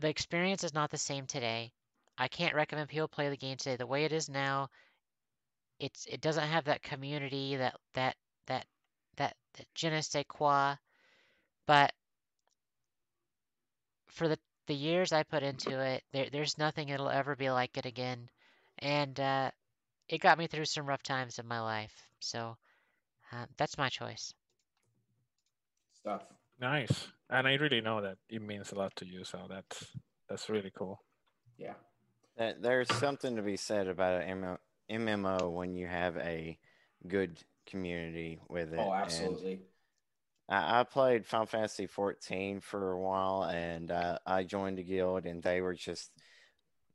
the 0.00 0.08
experience 0.08 0.64
is 0.64 0.74
not 0.74 0.90
the 0.90 0.98
same 0.98 1.28
today. 1.28 1.72
I 2.18 2.26
can't 2.26 2.56
recommend 2.56 2.88
people 2.88 3.06
play 3.06 3.28
the 3.28 3.36
game 3.36 3.58
today. 3.58 3.76
The 3.76 3.86
way 3.86 4.04
it 4.04 4.12
is 4.12 4.28
now, 4.28 4.70
it's 5.78 6.04
it 6.06 6.20
doesn't 6.20 6.48
have 6.48 6.64
that 6.64 6.82
community, 6.82 7.54
that 7.58 7.76
that 7.92 8.16
that 8.46 8.66
that, 9.18 9.36
that 9.52 9.66
je 9.72 9.90
ne 9.90 10.00
sais 10.00 10.24
quoi. 10.26 10.74
But 11.66 11.92
for 14.14 14.28
the 14.28 14.38
the 14.66 14.74
years 14.74 15.12
I 15.12 15.24
put 15.24 15.42
into 15.44 15.78
it, 15.80 16.04
there 16.12 16.30
there's 16.30 16.58
nothing 16.58 16.88
it'll 16.90 17.10
ever 17.10 17.36
be 17.36 17.50
like 17.50 17.76
it 17.78 17.86
again. 17.86 18.30
And 18.78 19.18
uh, 19.20 19.52
it 20.08 20.20
got 20.20 20.38
me 20.38 20.46
through 20.48 20.66
some 20.66 20.86
rough 20.86 21.02
times 21.02 21.38
in 21.38 21.46
my 21.48 21.60
life. 21.60 21.94
So 22.20 22.56
uh, 23.32 23.46
that's 23.58 23.78
my 23.78 23.88
choice. 23.90 24.34
Stuff. 25.94 26.22
Nice, 26.60 27.08
and 27.30 27.48
I 27.48 27.54
really 27.54 27.80
know 27.80 28.00
that 28.02 28.18
it 28.28 28.42
means 28.42 28.72
a 28.72 28.76
lot 28.76 28.94
to 28.96 29.06
you. 29.06 29.24
So 29.24 29.46
that's 29.48 29.96
that's 30.28 30.48
really 30.48 30.70
cool. 30.70 31.02
Yeah. 31.58 31.74
There- 32.36 32.54
There's 32.60 32.92
something 32.92 33.36
to 33.36 33.42
be 33.42 33.56
said 33.56 33.88
about 33.88 34.22
an 34.22 34.58
MMO 34.88 35.50
when 35.50 35.74
you 35.74 35.86
have 35.86 36.16
a 36.18 36.58
good 37.08 37.42
community 37.66 38.40
with 38.48 38.72
it. 38.72 38.80
Oh, 38.80 38.92
and 38.92 39.02
absolutely. 39.02 39.62
I, 40.48 40.80
I 40.80 40.82
played 40.84 41.26
Final 41.26 41.46
Fantasy 41.46 41.86
14 41.86 42.60
for 42.60 42.92
a 42.92 43.00
while, 43.00 43.44
and 43.44 43.90
uh, 43.90 44.18
I 44.26 44.44
joined 44.44 44.78
a 44.78 44.82
guild, 44.82 45.26
and 45.26 45.42
they 45.42 45.60
were 45.60 45.74
just 45.74 46.10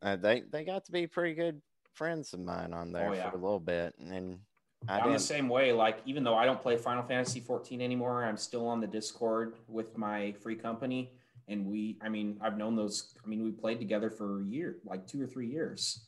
uh, 0.02 0.16
they 0.16 0.42
they 0.42 0.64
got 0.64 0.86
to 0.86 0.92
be 0.92 1.08
pretty 1.08 1.34
good 1.36 1.62
friends 1.94 2.34
of 2.34 2.40
mine 2.40 2.74
on 2.74 2.92
there 2.92 3.10
Oh, 3.10 3.14
yeah. 3.14 3.30
for 3.30 3.38
a 3.38 3.42
little 3.42 3.60
bit, 3.60 3.94
and 4.00 4.40
I 4.88 5.00
I'm 5.00 5.12
the 5.12 5.20
same 5.20 5.50
way. 5.50 5.74
Like, 5.74 6.00
even 6.06 6.24
though 6.24 6.36
I 6.36 6.46
don't 6.46 6.62
play 6.62 6.78
Final 6.78 7.04
Fantasy 7.04 7.40
14 7.42 7.82
anymore, 7.82 8.24
I'm 8.24 8.38
still 8.38 8.66
on 8.68 8.80
the 8.80 8.88
Discord 8.88 9.56
with 9.68 9.98
my 9.98 10.32
free 10.42 10.56
company. 10.56 11.12
And 11.50 11.66
we, 11.66 11.98
I 12.02 12.10
mean, 12.10 12.38
I've 12.42 12.58
known 12.58 12.76
those. 12.76 13.16
I 13.24 13.28
mean, 13.28 13.44
we 13.44 13.52
played 13.52 13.80
together 13.80 14.10
for 14.12 14.42
a 14.42 14.46
year, 14.46 14.78
like 14.86 15.08
two 15.08 15.22
or 15.22 15.26
three 15.28 15.48
years. 15.48 16.08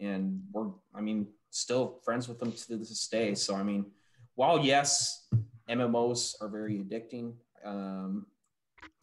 And 0.00 0.42
we're, 0.52 0.66
I 0.94 1.00
mean, 1.00 1.28
still 1.50 2.00
friends 2.04 2.28
with 2.28 2.40
them 2.40 2.52
to 2.52 2.76
this 2.76 3.06
day. 3.06 3.34
So, 3.34 3.54
I 3.54 3.62
mean, 3.62 3.86
while 4.34 4.58
yes, 4.58 5.28
MMOs 5.70 6.34
are 6.40 6.48
very 6.48 6.78
addicting, 6.78 7.34
um, 7.64 8.26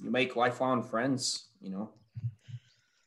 you 0.01 0.11
make 0.11 0.35
lifelong 0.35 0.83
friends, 0.83 1.49
you 1.61 1.69
know, 1.69 1.91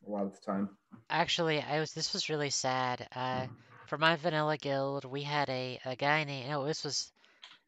a 0.06 0.10
lot 0.10 0.24
of 0.24 0.32
the 0.32 0.44
time. 0.44 0.70
Actually, 1.08 1.60
I 1.60 1.78
was 1.80 1.92
this 1.92 2.12
was 2.12 2.28
really 2.28 2.50
sad. 2.50 3.06
Uh, 3.14 3.46
for 3.86 3.98
my 3.98 4.16
vanilla 4.16 4.56
guild, 4.56 5.04
we 5.04 5.22
had 5.22 5.48
a, 5.50 5.78
a 5.84 5.96
guy 5.96 6.24
named 6.24 6.48
no, 6.48 6.64
this 6.64 6.84
was 6.84 7.12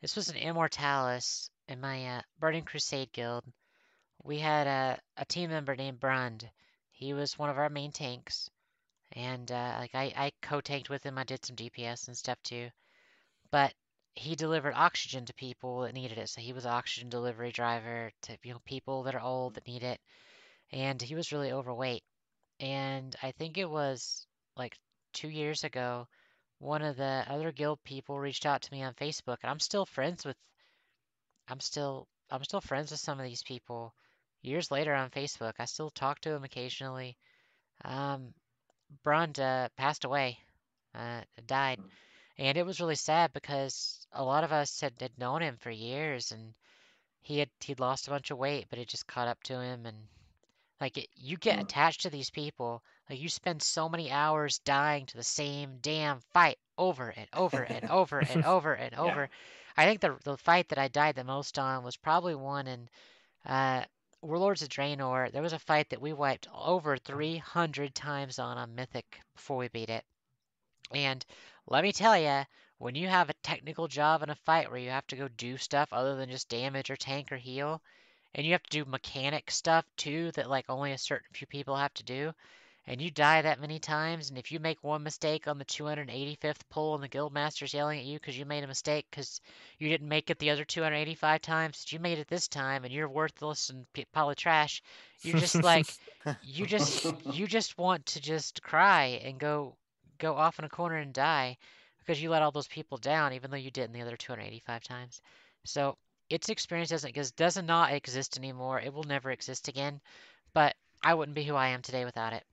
this 0.00 0.16
was 0.16 0.28
an 0.28 0.36
Immortalis 0.36 1.50
in 1.68 1.80
my 1.80 2.06
uh, 2.06 2.22
Burning 2.40 2.64
Crusade 2.64 3.12
guild. 3.12 3.44
We 4.24 4.38
had 4.38 4.66
a, 4.66 4.98
a 5.16 5.24
team 5.24 5.50
member 5.50 5.76
named 5.76 6.00
Brund. 6.00 6.48
He 6.90 7.12
was 7.12 7.38
one 7.38 7.50
of 7.50 7.58
our 7.58 7.68
main 7.68 7.92
tanks, 7.92 8.48
and 9.12 9.50
uh, 9.50 9.76
like 9.78 9.94
I, 9.94 10.12
I 10.16 10.32
co-tanked 10.40 10.90
with 10.90 11.04
him. 11.04 11.18
I 11.18 11.24
did 11.24 11.44
some 11.44 11.56
DPS 11.56 12.08
and 12.08 12.16
stuff 12.16 12.38
too, 12.42 12.70
but 13.50 13.74
he 14.14 14.36
delivered 14.36 14.74
oxygen 14.74 15.24
to 15.26 15.34
people 15.34 15.80
that 15.82 15.94
needed 15.94 16.18
it. 16.18 16.28
So 16.28 16.40
he 16.40 16.52
was 16.52 16.66
oxygen 16.66 17.08
delivery 17.08 17.52
driver 17.52 18.12
to 18.22 18.36
you 18.42 18.52
know 18.52 18.60
people 18.64 19.04
that 19.04 19.14
are 19.14 19.20
old 19.20 19.54
that 19.54 19.66
need 19.66 19.82
it, 19.82 20.00
and 20.72 21.00
he 21.00 21.14
was 21.14 21.32
really 21.32 21.52
overweight. 21.52 22.04
And 22.60 23.14
I 23.22 23.32
think 23.32 23.58
it 23.58 23.68
was 23.68 24.26
like 24.56 24.78
two 25.12 25.28
years 25.28 25.64
ago, 25.64 26.06
one 26.58 26.82
of 26.82 26.96
the 26.96 27.24
other 27.28 27.52
guild 27.52 27.82
people 27.84 28.18
reached 28.20 28.46
out 28.46 28.62
to 28.62 28.72
me 28.72 28.82
on 28.82 28.94
Facebook, 28.94 29.38
and 29.42 29.50
I'm 29.50 29.60
still 29.60 29.86
friends 29.86 30.24
with. 30.24 30.36
I'm 31.48 31.60
still 31.60 32.08
I'm 32.30 32.44
still 32.44 32.60
friends 32.60 32.90
with 32.90 33.00
some 33.00 33.18
of 33.18 33.26
these 33.26 33.42
people. 33.42 33.94
Years 34.42 34.70
later 34.70 34.94
on 34.94 35.10
Facebook, 35.10 35.54
I 35.58 35.66
still 35.66 35.90
talk 35.90 36.20
to 36.20 36.30
them 36.30 36.44
occasionally. 36.44 37.16
Um, 37.84 38.34
uh, 39.06 39.68
passed 39.76 40.04
away, 40.04 40.38
uh, 40.94 41.22
died, 41.46 41.80
and 42.38 42.56
it 42.58 42.66
was 42.66 42.80
really 42.80 42.94
sad 42.96 43.32
because 43.32 44.06
a 44.12 44.24
lot 44.24 44.44
of 44.44 44.52
us 44.52 44.80
had, 44.80 44.94
had 45.00 45.18
known 45.18 45.42
him 45.42 45.56
for 45.58 45.70
years, 45.70 46.32
and 46.32 46.54
he 47.22 47.38
had 47.38 47.50
he'd 47.60 47.80
lost 47.80 48.06
a 48.06 48.10
bunch 48.10 48.30
of 48.30 48.38
weight, 48.38 48.66
but 48.70 48.78
it 48.78 48.88
just 48.88 49.06
caught 49.06 49.28
up 49.28 49.42
to 49.44 49.60
him, 49.60 49.86
and 49.86 50.08
like 50.80 50.98
it, 50.98 51.08
you 51.16 51.36
get 51.36 51.58
Hmm. 51.58 51.60
attached 51.60 52.02
to 52.02 52.10
these 52.10 52.30
people. 52.30 52.82
Like 53.08 53.20
you 53.20 53.28
spend 53.28 53.62
so 53.62 53.88
many 53.88 54.10
hours 54.10 54.58
dying 54.60 55.06
to 55.06 55.16
the 55.16 55.22
same 55.24 55.78
damn 55.80 56.20
fight 56.32 56.58
over 56.78 57.10
and 57.10 57.28
over 57.32 57.62
and 57.62 57.86
over 57.90 58.20
and 58.20 58.42
over 58.42 58.74
and 58.74 58.94
Yeah. 59.00 59.16
over. 59.16 59.28
I 59.76 59.84
think 59.86 60.00
the 60.00 60.18
the 60.24 60.36
fight 60.36 60.68
that 60.68 60.78
I 60.78 60.88
died 60.88 61.14
the 61.16 61.24
most 61.24 61.58
on 61.58 61.84
was 61.84 61.96
probably 61.96 62.34
one 62.34 62.66
in 62.66 62.88
uh, 63.46 63.84
Warlords 64.22 64.62
of 64.62 64.68
Draenor. 64.68 65.30
There 65.32 65.42
was 65.42 65.52
a 65.54 65.58
fight 65.58 65.90
that 65.90 66.00
we 66.02 66.12
wiped 66.12 66.48
over 66.54 66.96
300 66.96 67.94
times 67.94 68.38
on 68.38 68.58
a 68.58 68.66
Mythic 68.66 69.20
before 69.34 69.58
we 69.58 69.68
beat 69.68 69.90
it. 69.90 70.04
And 70.92 71.24
let 71.66 71.84
me 71.84 71.92
tell 71.92 72.18
you, 72.18 72.44
when 72.78 72.94
you 72.94 73.08
have 73.08 73.30
a 73.30 73.34
technical 73.44 73.86
job 73.86 74.22
in 74.22 74.30
a 74.30 74.34
fight 74.34 74.68
where 74.68 74.80
you 74.80 74.90
have 74.90 75.06
to 75.06 75.16
go 75.16 75.28
do 75.28 75.56
stuff 75.56 75.92
other 75.92 76.16
than 76.16 76.30
just 76.30 76.48
damage 76.48 76.90
or 76.90 76.96
tank 76.96 77.30
or 77.30 77.36
heal, 77.36 77.80
and 78.34 78.44
you 78.44 78.52
have 78.52 78.62
to 78.64 78.84
do 78.84 78.90
mechanic 78.90 79.50
stuff 79.50 79.84
too 79.96 80.32
that 80.32 80.50
like 80.50 80.68
only 80.68 80.92
a 80.92 80.98
certain 80.98 81.28
few 81.32 81.46
people 81.46 81.76
have 81.76 81.94
to 81.94 82.02
do, 82.02 82.32
and 82.86 83.00
you 83.00 83.10
die 83.10 83.42
that 83.42 83.60
many 83.60 83.78
times, 83.78 84.28
and 84.28 84.38
if 84.38 84.50
you 84.50 84.58
make 84.58 84.82
one 84.82 85.04
mistake 85.04 85.46
on 85.46 85.58
the 85.58 85.64
285th 85.64 86.68
pull 86.68 86.94
and 86.94 87.04
the 87.04 87.08
guildmaster's 87.08 87.72
yelling 87.72 88.00
at 88.00 88.04
you 88.04 88.18
because 88.18 88.36
you 88.36 88.44
made 88.44 88.64
a 88.64 88.66
mistake 88.66 89.06
because 89.08 89.40
you 89.78 89.88
didn't 89.88 90.08
make 90.08 90.30
it 90.30 90.38
the 90.40 90.50
other 90.50 90.64
285 90.64 91.40
times, 91.40 91.92
you 91.92 92.00
made 92.00 92.18
it 92.18 92.26
this 92.26 92.48
time 92.48 92.84
and 92.84 92.92
you're 92.92 93.08
worthless 93.08 93.70
and 93.70 93.86
pile 94.12 94.30
of 94.30 94.36
trash, 94.36 94.82
you're 95.22 95.38
just 95.38 95.62
like 95.62 95.86
you 96.42 96.66
just 96.66 97.06
you 97.24 97.46
just 97.46 97.78
want 97.78 98.04
to 98.06 98.20
just 98.20 98.60
cry 98.62 99.20
and 99.22 99.38
go 99.38 99.76
go 100.22 100.36
off 100.36 100.58
in 100.58 100.64
a 100.64 100.68
corner 100.68 100.96
and 100.96 101.12
die 101.12 101.58
because 101.98 102.22
you 102.22 102.30
let 102.30 102.42
all 102.42 102.52
those 102.52 102.68
people 102.68 102.96
down 102.96 103.32
even 103.32 103.50
though 103.50 103.56
you 103.56 103.70
didn't 103.70 103.92
the 103.92 104.00
other 104.00 104.16
285 104.16 104.82
times. 104.82 105.20
So 105.64 105.96
its 106.30 106.48
experience 106.48 106.90
doesn't 106.90 107.36
does 107.36 107.62
not 107.62 107.92
exist 107.92 108.38
anymore. 108.38 108.80
It 108.80 108.94
will 108.94 109.04
never 109.04 109.30
exist 109.30 109.68
again. 109.68 110.00
But 110.54 110.74
I 111.02 111.14
wouldn't 111.14 111.34
be 111.34 111.44
who 111.44 111.56
I 111.56 111.68
am 111.68 111.82
today 111.82 112.04
without 112.04 112.32
it. 112.32 112.44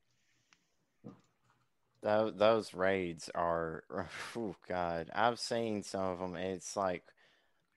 Those, 2.02 2.34
those 2.36 2.74
raids 2.74 3.30
are, 3.36 3.84
oh 4.36 4.56
God, 4.68 5.10
I've 5.14 5.40
seen 5.40 5.84
some 5.84 6.02
of 6.02 6.20
them. 6.20 6.36
It's 6.36 6.76
like, 6.76 7.04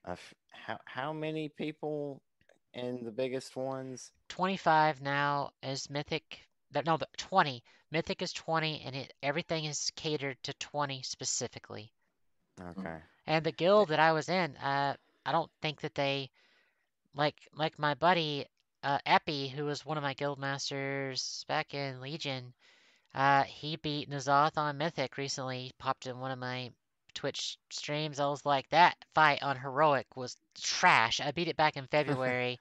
uh, 0.07 0.13
f- 0.13 0.33
how 0.51 0.79
how 0.85 1.13
many 1.13 1.49
people 1.49 2.21
in 2.73 3.03
the 3.03 3.11
biggest 3.11 3.55
ones? 3.55 4.11
25 4.29 5.01
now 5.01 5.51
is 5.61 5.89
Mythic. 5.89 6.39
No, 6.85 6.97
the 6.97 7.07
20. 7.17 7.63
Mythic 7.91 8.21
is 8.21 8.33
20, 8.33 8.81
and 8.85 8.95
it 8.95 9.13
everything 9.21 9.65
is 9.65 9.91
catered 9.95 10.37
to 10.43 10.53
20 10.55 11.03
specifically. 11.03 11.91
Okay. 12.59 12.97
And 13.27 13.45
the 13.45 13.51
guild 13.51 13.89
that 13.89 13.99
I 13.99 14.13
was 14.13 14.29
in, 14.29 14.55
uh, 14.57 14.95
I 15.25 15.31
don't 15.31 15.51
think 15.61 15.81
that 15.81 15.95
they 15.95 16.29
like 17.15 17.35
like 17.53 17.77
my 17.77 17.93
buddy 17.93 18.45
uh, 18.83 18.99
Epi, 19.05 19.47
who 19.47 19.65
was 19.65 19.85
one 19.85 19.97
of 19.97 20.03
my 20.03 20.13
guild 20.13 20.39
masters 20.39 21.45
back 21.47 21.73
in 21.73 22.01
Legion. 22.01 22.53
Uh, 23.13 23.43
he 23.43 23.75
beat 23.77 24.09
N'Zoth 24.09 24.57
on 24.57 24.77
Mythic 24.77 25.17
recently. 25.17 25.65
He 25.65 25.73
popped 25.77 26.07
in 26.07 26.19
one 26.19 26.31
of 26.31 26.39
my 26.39 26.71
Twitch 27.13 27.57
streams. 27.69 28.19
I 28.19 28.25
was 28.25 28.45
like, 28.45 28.67
that 28.69 28.97
fight 29.13 29.43
on 29.43 29.57
Heroic 29.57 30.07
was 30.15 30.35
trash. 30.59 31.21
I 31.21 31.31
beat 31.31 31.47
it 31.47 31.55
back 31.55 31.77
in 31.77 31.87
February, 31.91 32.59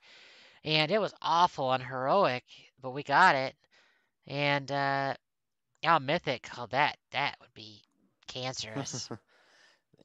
and 0.64 0.90
it 0.90 1.00
was 1.00 1.14
awful 1.22 1.66
on 1.66 1.80
Heroic, 1.80 2.44
but 2.80 2.90
we 2.90 3.02
got 3.02 3.34
it. 3.34 3.56
And 4.26 4.70
uh, 4.70 5.14
on 5.84 6.06
Mythic, 6.06 6.48
oh, 6.58 6.66
that 6.66 6.98
that 7.12 7.38
would 7.40 7.54
be 7.54 7.82
cancerous. 8.28 9.10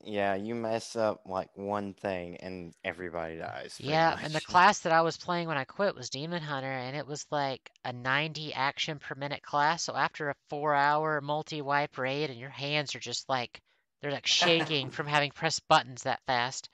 Yeah, 0.04 0.36
you 0.36 0.56
mess 0.56 0.96
up 0.96 1.22
like 1.26 1.50
one 1.56 1.94
thing 1.94 2.38
and 2.38 2.74
everybody 2.84 3.38
dies. 3.38 3.80
Yeah, 3.80 4.16
and 4.22 4.36
the 4.36 4.42
class 4.42 4.80
that 4.82 4.92
I 4.92 5.02
was 5.02 5.18
playing 5.18 5.48
when 5.48 5.58
I 5.58 5.64
quit 5.66 5.96
was 5.96 6.10
Demon 6.10 6.42
Hunter, 6.44 6.72
and 6.72 6.96
it 6.96 7.06
was 7.08 7.26
like 7.32 7.72
a 7.84 7.92
90 7.94 8.54
action 8.54 9.00
per 9.00 9.16
minute 9.16 9.42
class. 9.44 9.84
So 9.84 9.96
after 9.96 10.30
a 10.30 10.36
four 10.50 10.74
hour 10.76 11.22
multi 11.22 11.62
wipe 11.62 11.98
raid, 11.98 12.30
and 12.30 12.40
your 12.40 12.50
hands 12.52 12.96
are 12.96 13.00
just 13.00 13.28
like, 13.30 13.62
they're 14.02 14.12
like 14.12 14.28
shaking 14.28 14.90
from 14.92 15.08
having 15.08 15.32
pressed 15.32 15.68
buttons 15.68 16.04
that 16.04 16.22
fast. 16.28 16.70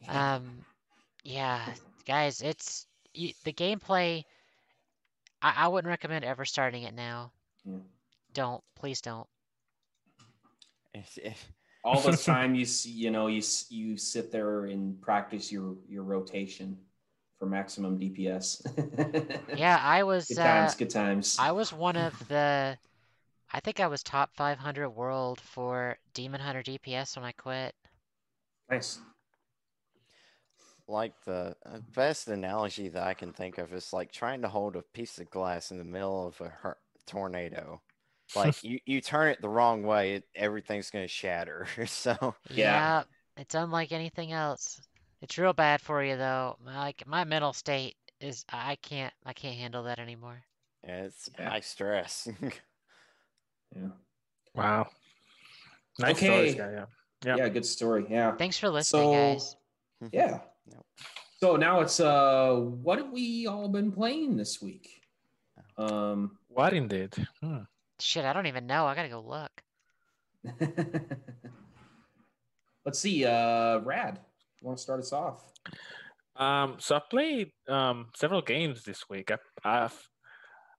Um, 0.08 0.64
yeah, 1.24 1.74
guys, 2.06 2.40
it's 2.42 2.86
y- 3.16 3.34
the 3.44 3.52
gameplay. 3.52 4.24
I, 5.42 5.54
I 5.56 5.68
wouldn't 5.68 5.88
recommend 5.88 6.24
ever 6.24 6.44
starting 6.44 6.82
it 6.84 6.94
now. 6.94 7.32
Yeah. 7.64 7.78
Don't, 8.32 8.62
please 8.76 9.00
don't. 9.00 9.26
All 11.84 12.00
the 12.00 12.16
time 12.16 12.54
you 12.54 12.64
see, 12.64 12.90
you 12.90 13.10
know, 13.10 13.28
you 13.28 13.42
you 13.70 13.96
sit 13.96 14.30
there 14.30 14.66
and 14.66 15.00
practice 15.00 15.50
your 15.50 15.76
your 15.88 16.02
rotation 16.02 16.76
for 17.38 17.46
maximum 17.46 17.98
DPS. 17.98 18.60
Yeah, 19.56 19.80
I 19.82 20.02
was 20.04 20.26
good 20.28 20.38
uh, 20.38 20.44
times, 20.44 20.74
good 20.74 20.90
times. 20.90 21.36
I 21.38 21.52
was 21.52 21.72
one 21.72 21.96
of 21.96 22.28
the 22.28 22.76
I 23.52 23.60
think 23.60 23.80
I 23.80 23.88
was 23.88 24.02
top 24.02 24.30
500 24.36 24.90
world 24.90 25.40
for 25.40 25.96
Demon 26.14 26.40
Hunter 26.40 26.62
DPS 26.62 27.16
when 27.16 27.24
I 27.24 27.32
quit. 27.32 27.74
Nice. 28.70 29.00
Like 30.90 31.12
the 31.24 31.54
uh, 31.64 31.78
best 31.94 32.26
analogy 32.28 32.88
that 32.88 33.02
I 33.06 33.14
can 33.14 33.32
think 33.32 33.58
of 33.58 33.72
is 33.72 33.92
like 33.92 34.10
trying 34.12 34.42
to 34.42 34.48
hold 34.48 34.74
a 34.76 34.82
piece 34.92 35.18
of 35.18 35.30
glass 35.30 35.70
in 35.70 35.78
the 35.78 35.84
middle 35.84 36.26
of 36.26 36.40
a 36.40 36.48
hur- 36.48 36.78
tornado. 37.06 37.80
Like 38.34 38.60
you, 38.64 38.80
you 38.86 39.00
turn 39.00 39.28
it 39.28 39.40
the 39.40 39.48
wrong 39.48 39.84
way, 39.84 40.14
it, 40.14 40.24
everything's 40.34 40.90
going 40.90 41.04
to 41.04 41.08
shatter. 41.08 41.68
so 41.86 42.34
Yeah. 42.50 43.04
it's 43.36 43.54
unlike 43.54 43.92
anything 43.92 44.32
else. 44.32 44.80
It's 45.22 45.38
real 45.38 45.52
bad 45.52 45.80
for 45.80 46.02
you 46.02 46.16
though. 46.16 46.56
Like 46.64 47.06
my 47.06 47.24
mental 47.24 47.52
state 47.52 47.94
is 48.20 48.44
I 48.50 48.76
can't 48.82 49.12
I 49.24 49.32
can't 49.32 49.56
handle 49.56 49.84
that 49.84 49.98
anymore. 50.00 50.42
yeah, 50.84 51.04
it's 51.04 51.30
Yeah. 51.38 51.50
high 51.50 51.60
stress. 51.60 52.28
Yeah. 53.76 53.88
Wow. 54.54 54.88
Nice 56.00 56.16
Okay. 56.16 56.26
stories, 56.26 56.54
yeah, 56.56 56.70
yeah. 56.72 56.84
yeah. 57.24 57.36
Yeah. 57.36 57.48
good 57.50 57.64
story. 57.66 58.04
Yeah. 58.10 58.34
Thanks 58.36 58.58
for 58.58 58.68
listening, 58.68 59.02
So- 59.04 59.12
guys. 59.12 59.56
Yeah. 60.12 60.40
Yep. 61.42 61.50
So 61.50 61.56
now 61.56 61.80
it's 61.80 62.00
uh 62.00 62.54
what 62.54 62.98
have 62.98 63.10
we 63.10 63.46
all 63.46 63.68
been 63.68 63.92
playing 63.92 64.36
this 64.36 64.60
week? 64.60 65.02
Um 65.76 66.38
What 66.48 66.72
indeed? 66.72 67.14
Hmm. 67.42 67.64
Shit, 67.98 68.24
I 68.24 68.32
don't 68.32 68.46
even 68.46 68.66
know. 68.66 68.86
I 68.86 68.94
gotta 68.94 69.08
go 69.08 69.20
look. 69.20 69.62
let's 72.84 72.98
see, 72.98 73.24
uh 73.24 73.78
Rad. 73.80 74.20
You 74.60 74.66
want 74.66 74.78
to 74.78 74.82
start 74.82 75.00
us 75.00 75.12
off? 75.12 75.52
Um, 76.36 76.76
so 76.78 76.96
I 76.96 77.00
played 77.10 77.52
um, 77.68 78.08
several 78.14 78.42
games 78.42 78.82
this 78.84 79.08
week. 79.08 79.30
I, 79.30 79.36
I've 79.64 80.08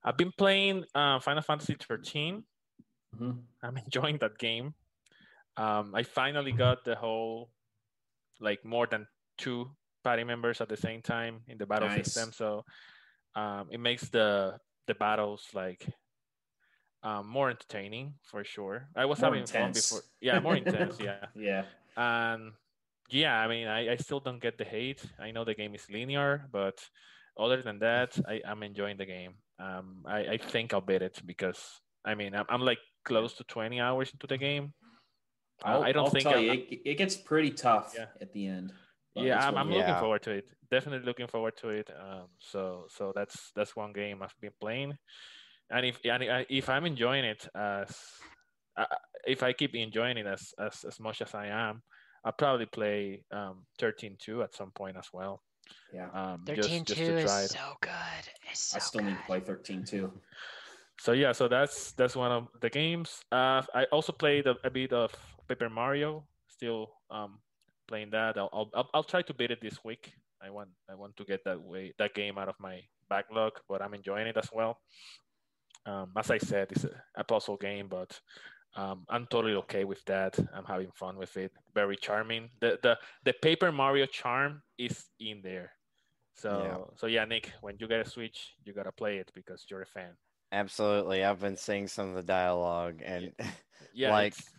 I've 0.03 0.17
been 0.17 0.31
playing 0.37 0.85
uh, 0.95 1.19
Final 1.19 1.41
Fantasy 1.43 1.75
13. 1.79 2.43
Mhm. 3.15 3.37
I'm 3.63 3.77
enjoying 3.85 4.17
that 4.19 4.37
game. 4.37 4.73
Um, 5.57 5.93
I 5.93 6.03
finally 6.03 6.51
got 6.51 6.83
the 6.85 6.95
whole 6.95 7.49
like 8.39 8.63
more 8.65 8.87
than 8.87 9.07
two 9.37 9.69
party 10.03 10.23
members 10.23 10.61
at 10.61 10.69
the 10.69 10.77
same 10.77 11.01
time 11.01 11.41
in 11.47 11.57
the 11.57 11.65
battle 11.65 11.87
Nice. 11.89 12.05
system. 12.13 12.31
So 12.33 12.65
um, 13.35 13.67
it 13.71 13.79
makes 13.79 14.09
the 14.09 14.57
the 14.87 14.95
battles 14.95 15.47
like 15.53 15.85
um, 17.03 17.27
more 17.27 17.49
entertaining 17.49 18.13
for 18.23 18.43
sure. 18.43 18.87
I 18.95 19.05
was 19.05 19.19
More 19.19 19.27
having 19.29 19.41
intense. 19.41 19.89
fun 19.89 19.99
before. 19.99 20.09
Yeah, 20.21 20.39
more 20.39 20.55
intense. 20.55 20.99
Yeah. 20.99 21.25
Yeah. 21.35 21.63
And 21.97 22.53
yeah, 23.09 23.35
I 23.37 23.47
mean, 23.47 23.67
I, 23.67 23.91
I 23.93 23.95
still 23.97 24.19
don't 24.19 24.41
get 24.41 24.57
the 24.57 24.63
hate. 24.63 25.03
I 25.19 25.31
know 25.31 25.43
the 25.43 25.53
game 25.55 25.75
is 25.75 25.89
linear, 25.89 26.47
but 26.51 26.79
other 27.37 27.61
than 27.61 27.79
that, 27.79 28.17
I, 28.27 28.41
I'm 28.47 28.63
enjoying 28.63 28.97
the 28.97 29.05
game. 29.05 29.33
Um, 29.59 30.03
I, 30.05 30.19
I 30.33 30.37
think 30.37 30.73
I'll 30.73 30.81
beat 30.81 31.01
it 31.01 31.21
because 31.25 31.59
I 32.05 32.15
mean, 32.15 32.33
I'm, 32.35 32.45
I'm 32.49 32.61
like 32.61 32.79
close 33.05 33.33
to 33.35 33.43
20 33.43 33.79
hours 33.81 34.11
into 34.13 34.27
the 34.27 34.37
game. 34.37 34.73
I- 35.63 35.73
I'll, 35.73 35.83
I 35.83 35.91
don't 35.91 36.05
I'll 36.05 36.09
think 36.11 36.25
you, 36.25 36.51
it, 36.51 36.81
it 36.85 36.97
gets 36.97 37.15
pretty 37.15 37.51
tough 37.51 37.93
Yeah. 37.97 38.05
at 38.21 38.31
the 38.33 38.47
end. 38.47 38.73
But 39.15 39.25
yeah, 39.25 39.45
I'm, 39.45 39.57
I'm 39.57 39.71
it. 39.71 39.77
looking 39.77 39.95
forward 39.95 40.21
to 40.23 40.31
it. 40.31 40.45
Definitely 40.69 41.05
looking 41.05 41.27
forward 41.27 41.57
to 41.57 41.69
it. 41.69 41.89
Um, 41.89 42.27
so 42.39 42.85
so 42.89 43.11
that's 43.13 43.51
that's 43.55 43.75
one 43.75 43.91
game 43.93 44.21
I've 44.23 44.35
been 44.39 44.53
playing, 44.59 44.97
and 45.69 45.85
if 45.85 45.99
and 46.05 46.23
I- 46.23 46.45
if 46.49 46.69
I'm 46.69 46.85
enjoying 46.85 47.25
it 47.25 47.47
as 47.53 47.89
uh, 48.77 48.85
if 49.27 49.43
I 49.43 49.51
keep 49.53 49.75
enjoying 49.75 50.17
it 50.17 50.25
as 50.27 50.53
as, 50.57 50.85
as 50.87 50.99
much 50.99 51.21
as 51.21 51.35
I 51.35 51.47
am, 51.47 51.81
I'll 52.23 52.31
probably 52.31 52.67
play 52.67 53.23
um 53.31 53.65
13-2 53.79 54.43
at 54.43 54.55
some 54.55 54.71
point 54.71 54.95
as 54.97 55.07
well. 55.11 55.41
Yeah. 55.93 56.07
Um, 56.13 56.43
just, 56.47 56.61
Thirteen 56.69 56.85
just 56.85 56.99
two 56.99 57.05
to 57.07 57.17
is 57.17 57.31
it. 57.45 57.49
so 57.51 57.73
good. 57.81 58.23
It's 58.49 58.59
so 58.71 58.77
I 58.77 58.79
still 58.79 59.01
good. 59.01 59.07
need 59.09 59.17
to 59.17 59.23
play 59.25 59.39
13 59.41 59.83
too. 59.85 60.11
So 60.99 61.11
yeah, 61.13 61.31
so 61.33 61.47
that's 61.47 61.91
that's 61.93 62.15
one 62.15 62.31
of 62.31 62.47
the 62.61 62.69
games. 62.69 63.19
Uh, 63.31 63.61
I 63.73 63.85
also 63.91 64.13
played 64.13 64.47
a, 64.47 64.55
a 64.63 64.69
bit 64.69 64.93
of 64.93 65.11
Paper 65.47 65.69
Mario. 65.69 66.23
Still 66.47 66.91
um, 67.09 67.39
playing 67.91 68.11
that. 68.11 68.37
I'll, 68.37 68.69
I'll 68.73 68.89
I'll 68.93 69.03
try 69.13 69.21
to 69.21 69.33
beat 69.33 69.51
it 69.51 69.61
this 69.61 69.77
week. 69.83 70.13
I 70.41 70.49
want 70.49 70.69
I 70.89 70.95
want 70.95 71.13
to 71.17 71.25
get 71.25 71.41
that 71.45 71.59
way 71.61 71.93
that 71.99 72.13
game 72.15 72.37
out 72.37 72.47
of 72.49 72.55
my 72.59 72.79
backlog, 73.09 73.53
but 73.69 73.81
I'm 73.81 73.93
enjoying 73.93 74.27
it 74.27 74.37
as 74.37 74.49
well. 74.53 74.79
Um, 75.85 76.11
as 76.15 76.31
I 76.31 76.37
said, 76.37 76.67
it's 76.71 76.85
a, 76.85 76.91
a 77.17 77.23
puzzle 77.23 77.57
game, 77.57 77.87
but 77.89 78.11
um, 78.75 79.03
I'm 79.09 79.25
totally 79.27 79.55
okay 79.63 79.83
with 79.83 80.03
that. 80.05 80.39
I'm 80.55 80.65
having 80.65 80.91
fun 80.95 81.17
with 81.17 81.35
it. 81.37 81.51
Very 81.75 81.97
charming. 81.97 82.49
The 82.61 82.79
the 82.81 82.97
the 83.25 83.33
Paper 83.33 83.71
Mario 83.71 84.05
charm 84.05 84.61
is 84.77 84.95
in 85.19 85.41
there. 85.43 85.71
So 86.35 86.93
so 86.95 87.07
yeah, 87.07 87.25
Nick, 87.25 87.51
when 87.61 87.75
you 87.79 87.87
get 87.87 88.05
a 88.07 88.09
Switch, 88.09 88.55
you 88.63 88.73
gotta 88.73 88.91
play 88.91 89.17
it 89.17 89.29
because 89.35 89.65
you're 89.69 89.81
a 89.83 89.85
fan. 89.97 90.13
Absolutely. 90.53 91.23
I've 91.23 91.39
been 91.39 91.57
seeing 91.57 91.87
some 91.87 92.09
of 92.09 92.15
the 92.15 92.23
dialogue 92.23 93.01
and 93.05 93.31
Yeah, 93.93 94.11
Like- 94.17 94.33
it's- 94.33 94.49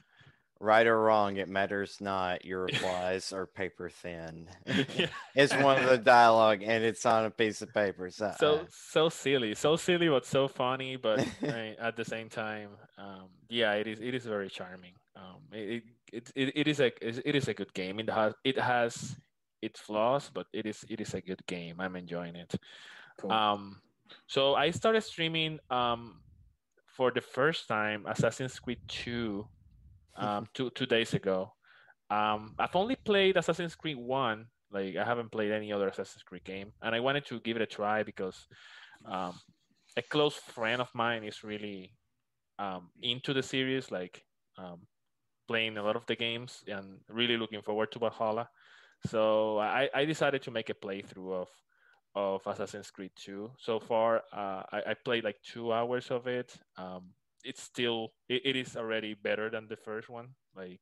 right 0.63 0.87
or 0.87 0.99
wrong, 0.99 1.37
it 1.37 1.49
matters 1.49 1.97
not. 2.01 2.45
Your 2.45 2.63
replies 2.63 3.33
are 3.33 3.47
paper 3.47 3.91
thin. 3.91 4.49
it's 5.35 5.55
one 5.55 5.83
of 5.83 5.91
the 5.91 5.99
dialogue 5.99 6.63
and 6.63 6.85
it's 6.85 7.05
on 7.05 7.25
a 7.25 7.31
piece 7.31 7.61
of 7.63 7.75
paper. 7.75 8.11
So, 8.11 8.33
so 8.39 8.55
uh, 8.55 8.65
so 8.71 9.09
silly, 9.09 9.55
so 9.55 9.77
silly, 9.77 10.09
but 10.09 10.25
so 10.25 10.49
funny. 10.49 10.97
But 10.97 11.19
mean, 11.43 11.75
at 11.79 11.97
the 11.97 12.05
same 12.05 12.29
time, 12.29 12.71
um, 12.97 13.29
yeah, 13.49 13.73
it 13.73 13.87
is 13.87 14.01
it 14.01 14.15
is 14.15 14.25
very 14.25 14.49
charming. 14.49 14.95
Um, 15.17 15.43
it, 15.53 15.83
it, 16.13 16.31
it, 16.35 16.53
it 16.55 16.69
is 16.69 16.81
a 16.81 16.93
it 17.03 17.35
is 17.35 17.49
a 17.49 17.55
good 17.55 17.75
game. 17.75 17.99
It 17.99 18.09
has 18.09 18.35
it 18.45 18.59
has 18.59 19.17
its 19.61 19.81
flaws, 19.81 20.31
but 20.33 20.47
it 20.53 20.67
is 20.67 20.85
it 20.89 21.01
is 21.01 21.15
a 21.15 21.21
good 21.21 21.45
game. 21.47 21.81
I'm 21.81 21.97
enjoying 21.97 22.37
it. 22.37 22.55
Cool. 23.19 23.33
Um, 23.33 23.83
so 24.27 24.55
I 24.55 24.71
started 24.71 25.03
streaming 25.03 25.59
um, 25.71 26.21
for 26.87 27.11
the 27.11 27.21
first 27.21 27.67
time 27.67 28.07
Assassin's 28.07 28.59
Creed 28.59 28.79
2 28.89 29.47
um, 30.17 30.47
two 30.55 30.71
two 30.71 30.87
days 30.87 31.15
ago. 31.15 31.53
Um, 32.11 32.55
I've 32.59 32.77
only 32.77 32.97
played 32.97 33.37
Assassin's 33.37 33.75
Creed 33.75 33.97
1. 33.97 34.47
Like 34.71 34.97
I 34.97 35.05
haven't 35.05 35.33
played 35.33 35.51
any 35.51 35.73
other 35.73 35.89
Assassin's 35.89 36.23
Creed 36.23 36.45
game, 36.45 36.73
and 36.83 36.95
I 36.95 37.01
wanted 37.01 37.27
to 37.27 37.41
give 37.41 37.57
it 37.57 37.63
a 37.63 37.67
try 37.67 38.03
because 38.03 38.47
um, 39.05 39.39
a 39.97 40.03
close 40.03 40.37
friend 40.37 40.81
of 40.81 40.89
mine 40.95 41.25
is 41.25 41.45
really 41.45 41.93
um, 42.59 42.91
into 43.03 43.33
the 43.33 43.43
series, 43.43 43.91
like 43.91 44.23
um, 44.59 44.81
playing 45.49 45.77
a 45.77 45.83
lot 45.83 45.97
of 45.97 46.07
the 46.07 46.17
games, 46.17 46.65
and 46.69 46.99
really 47.09 47.37
looking 47.37 47.63
forward 47.63 47.93
to 47.93 47.99
Valhalla. 47.99 48.49
So 49.07 49.59
I, 49.59 49.89
I 49.95 50.05
decided 50.05 50.43
to 50.43 50.51
make 50.51 50.71
a 50.71 50.75
playthrough 50.75 51.43
of 51.43 51.49
of 52.15 52.47
Assassin's 52.47 52.91
Creed 52.91 53.13
2. 53.17 53.51
So 53.59 53.81
far, 53.81 54.23
uh, 54.33 54.63
I, 54.71 54.83
I 54.89 54.95
played 55.03 55.25
like 55.25 55.37
two 55.43 55.73
hours 55.73 56.11
of 56.11 56.27
it. 56.27 56.55
Um, 56.77 57.15
it's 57.45 57.63
still 57.63 58.13
it, 58.29 58.43
it 58.45 58.57
is 58.57 58.77
already 58.77 59.15
better 59.15 59.51
than 59.51 59.69
the 59.69 59.77
first 59.77 60.09
one. 60.09 60.29
Like 60.55 60.81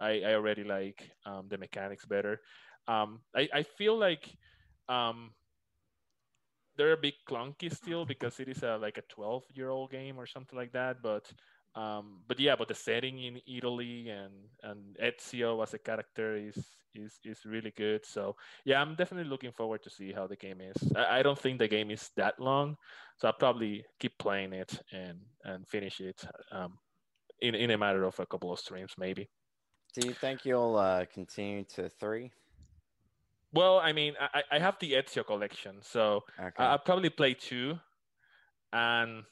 I, 0.00 0.22
I 0.22 0.34
already 0.34 0.64
like 0.64 1.10
um, 1.26 1.48
the 1.48 1.58
mechanics 1.58 2.04
better. 2.06 2.40
Um, 2.88 3.20
I, 3.34 3.48
I 3.52 3.62
feel 3.62 3.96
like 3.98 4.28
um, 4.88 5.32
they're 6.76 6.92
a 6.92 6.96
bit 6.96 7.14
clunky 7.28 7.72
still 7.74 8.04
because 8.04 8.40
it 8.40 8.48
is 8.48 8.62
a 8.62 8.76
like 8.76 8.98
a 8.98 9.02
12 9.02 9.44
year 9.54 9.68
old 9.70 9.90
game 9.90 10.18
or 10.18 10.26
something 10.26 10.58
like 10.58 10.72
that. 10.72 11.02
But 11.02 11.32
um, 11.74 12.20
but 12.28 12.38
yeah, 12.38 12.56
but 12.56 12.68
the 12.68 12.74
setting 12.74 13.18
in 13.22 13.40
Italy 13.46 14.08
and 14.10 14.32
and 14.62 14.96
Ezio 15.02 15.62
as 15.62 15.74
a 15.74 15.78
character 15.78 16.36
is 16.36 16.58
is 16.94 17.18
is 17.24 17.44
really 17.46 17.70
good. 17.76 18.04
So 18.04 18.36
yeah, 18.64 18.80
I'm 18.80 18.94
definitely 18.94 19.30
looking 19.30 19.52
forward 19.52 19.82
to 19.84 19.90
see 19.90 20.12
how 20.12 20.26
the 20.26 20.36
game 20.36 20.60
is. 20.60 20.76
I, 20.96 21.18
I 21.20 21.22
don't 21.22 21.38
think 21.38 21.58
the 21.58 21.68
game 21.68 21.90
is 21.90 22.10
that 22.16 22.38
long, 22.40 22.76
so 23.18 23.28
I'll 23.28 23.34
probably 23.34 23.84
keep 23.98 24.18
playing 24.18 24.52
it 24.52 24.80
and 24.92 25.20
and 25.44 25.66
finish 25.68 26.00
it 26.00 26.24
um, 26.52 26.78
in 27.40 27.54
in 27.54 27.70
a 27.70 27.78
matter 27.78 28.04
of 28.04 28.18
a 28.20 28.26
couple 28.26 28.52
of 28.52 28.58
streams 28.60 28.94
maybe. 28.98 29.28
do 29.94 30.02
you 30.02 30.14
think 30.14 30.44
you'll 30.44 30.76
uh, 30.76 31.04
continue 31.06 31.64
to 31.64 31.88
three? 31.88 32.32
Well, 33.52 33.78
I 33.78 33.92
mean, 33.92 34.14
I, 34.20 34.42
I 34.52 34.58
have 34.58 34.78
the 34.80 34.92
Ezio 34.92 35.24
collection, 35.26 35.82
so 35.82 36.24
Okay. 36.38 36.64
I, 36.64 36.72
I'll 36.72 36.78
probably 36.78 37.10
play 37.10 37.34
two, 37.34 37.78
and 38.72 39.24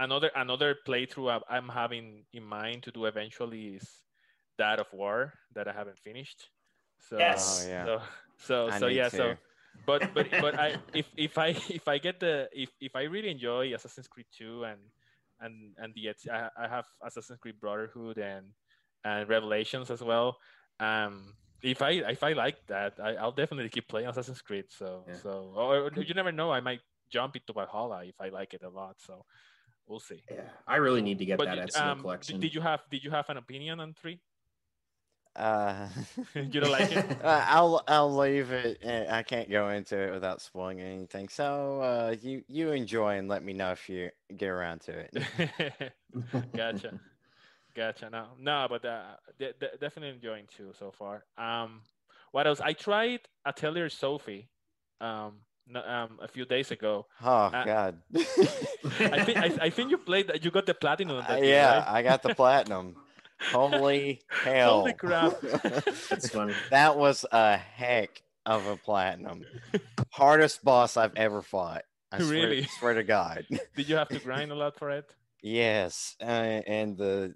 another 0.00 0.30
another 0.34 0.76
playthrough 0.86 1.30
I- 1.30 1.56
I'm 1.56 1.68
having 1.68 2.26
in 2.32 2.44
mind 2.44 2.84
to 2.84 2.92
do 2.92 3.06
eventually 3.06 3.76
is 3.76 4.02
that 4.58 4.80
of 4.80 4.92
War 4.92 5.34
that 5.54 5.68
I 5.68 5.72
haven't 5.72 5.98
finished. 5.98 6.50
So 6.98 7.18
Yes. 7.18 7.46
Oh, 7.46 7.68
yeah. 7.68 7.84
so 7.86 8.02
so, 8.38 8.70
so 8.70 8.88
need 8.88 8.96
yeah 8.96 9.08
so 9.08 9.36
but 9.86 10.12
but 10.14 10.26
but 10.40 10.58
I 10.58 10.76
if 10.94 11.08
if 11.16 11.38
I 11.38 11.48
if 11.70 11.88
I 11.88 11.98
get 11.98 12.20
the 12.20 12.48
if 12.52 12.70
if 12.80 12.96
I 12.96 13.02
really 13.04 13.30
enjoy 13.30 13.74
Assassin's 13.74 14.08
Creed 14.08 14.26
2 14.32 14.64
and 14.64 14.80
and 15.40 15.76
and 15.78 15.94
the 15.94 16.10
I, 16.30 16.50
I 16.56 16.68
have 16.68 16.86
Assassin's 17.02 17.38
Creed 17.38 17.60
Brotherhood 17.60 18.18
and 18.18 18.54
and 19.04 19.28
Revelations 19.28 19.90
as 19.90 20.02
well. 20.02 20.38
Um, 20.78 21.36
if 21.62 21.82
I 21.82 21.90
if 22.10 22.22
I 22.22 22.32
like 22.32 22.66
that, 22.68 23.00
I, 23.00 23.16
I'll 23.16 23.32
definitely 23.32 23.70
keep 23.70 23.88
playing 23.88 24.08
Assassin's 24.08 24.42
Creed. 24.42 24.66
So 24.70 25.04
Yeah. 25.06 25.16
so 25.22 25.52
or 25.56 25.90
you 25.96 26.14
never 26.14 26.32
know, 26.32 26.52
I 26.52 26.60
might 26.60 26.80
jump 27.10 27.36
into 27.36 27.52
Valhalla 27.52 28.04
if 28.04 28.20
I 28.20 28.28
like 28.28 28.54
it 28.54 28.62
a 28.62 28.70
lot. 28.70 29.00
So 29.00 29.24
we'll 29.90 30.00
see. 30.00 30.22
Yeah, 30.30 30.42
I 30.66 30.76
really 30.76 31.02
need 31.02 31.18
to 31.18 31.26
get 31.26 31.36
But 31.36 31.46
that 31.46 31.56
did- 31.66 31.74
Ezio 31.74 31.82
um, 31.82 32.00
collection. 32.00 32.40
did 32.40 32.54
you 32.54 32.60
have 32.62 32.80
did 32.90 33.04
you 33.04 33.10
have 33.10 33.28
an 33.28 33.36
opinion 33.36 33.80
on 33.80 33.92
three? 33.92 34.20
Uh, 35.36 35.88
you 36.34 36.60
don't 36.60 36.70
like 36.72 36.90
it? 36.90 37.04
uh, 37.24 37.44
I'll 37.48 37.82
I'll 37.86 38.16
leave 38.16 38.50
it. 38.52 38.84
I 39.10 39.22
can't 39.22 39.50
go 39.50 39.68
into 39.70 39.96
it 39.98 40.12
without 40.12 40.40
spoiling 40.40 40.80
anything. 40.80 41.28
So 41.28 41.80
uh, 41.82 42.16
you 42.20 42.42
you 42.48 42.72
enjoy 42.72 43.18
and 43.18 43.28
let 43.28 43.42
me 43.44 43.52
know 43.52 43.72
if 43.72 43.88
you 43.88 44.10
get 44.36 44.48
around 44.48 44.80
to 44.82 44.92
it. 45.06 45.92
gotcha, 46.56 46.98
gotcha. 47.74 48.10
No, 48.10 48.26
no, 48.38 48.66
but 48.68 48.84
uh, 48.84 49.16
de- 49.38 49.52
de- 49.52 49.76
definitely 49.78 50.14
enjoying 50.16 50.46
too 50.56 50.72
so 50.78 50.90
far. 50.90 51.24
Um, 51.38 51.82
what 52.32 52.46
else? 52.46 52.60
I 52.60 52.72
tried 52.72 53.20
Atelier 53.46 53.88
Sophie, 53.88 54.48
um, 55.00 55.34
no, 55.40 55.49
um, 55.76 56.18
a 56.22 56.28
few 56.28 56.44
days 56.44 56.70
ago. 56.70 57.06
Oh 57.22 57.50
Uh, 57.52 57.64
God. 57.64 58.02
I 58.14 59.24
think 59.24 59.38
I, 59.38 59.50
I 59.62 59.70
think 59.70 59.90
you 59.90 59.98
played 59.98 60.28
that. 60.28 60.44
You 60.44 60.50
got 60.50 60.66
the 60.66 60.74
platinum. 60.74 61.16
on 61.18 61.24
Uh, 61.24 61.28
that 61.28 61.40
game, 61.42 61.50
yeah, 61.50 61.78
right? 61.78 61.88
I 61.88 62.02
got 62.02 62.22
the 62.22 62.34
platinum. 62.34 62.96
Holy 63.52 64.20
hell! 64.44 64.80
Holy 64.80 64.92
crap! 64.92 65.40
That's 66.10 66.28
funny. 66.30 66.54
that 66.70 66.96
was 66.96 67.24
a 67.32 67.56
heck 67.56 68.22
of 68.46 68.66
a 68.66 68.76
platinum. 68.76 69.44
Hardest 70.10 70.62
boss 70.64 70.96
I've 70.96 71.16
ever 71.16 71.42
fought. 71.42 71.82
I 72.12 72.18
Really? 72.18 72.66
swear 72.78 72.94
to 72.94 73.02
God. 73.04 73.46
Did 73.76 73.88
you 73.88 73.96
have 73.96 74.08
to 74.08 74.18
grind 74.20 74.50
a 74.52 74.54
lot 74.54 74.76
for 74.76 74.90
it? 74.90 75.14
yes, 75.42 76.16
uh, 76.20 76.24
and 76.66 76.96
the 76.98 77.34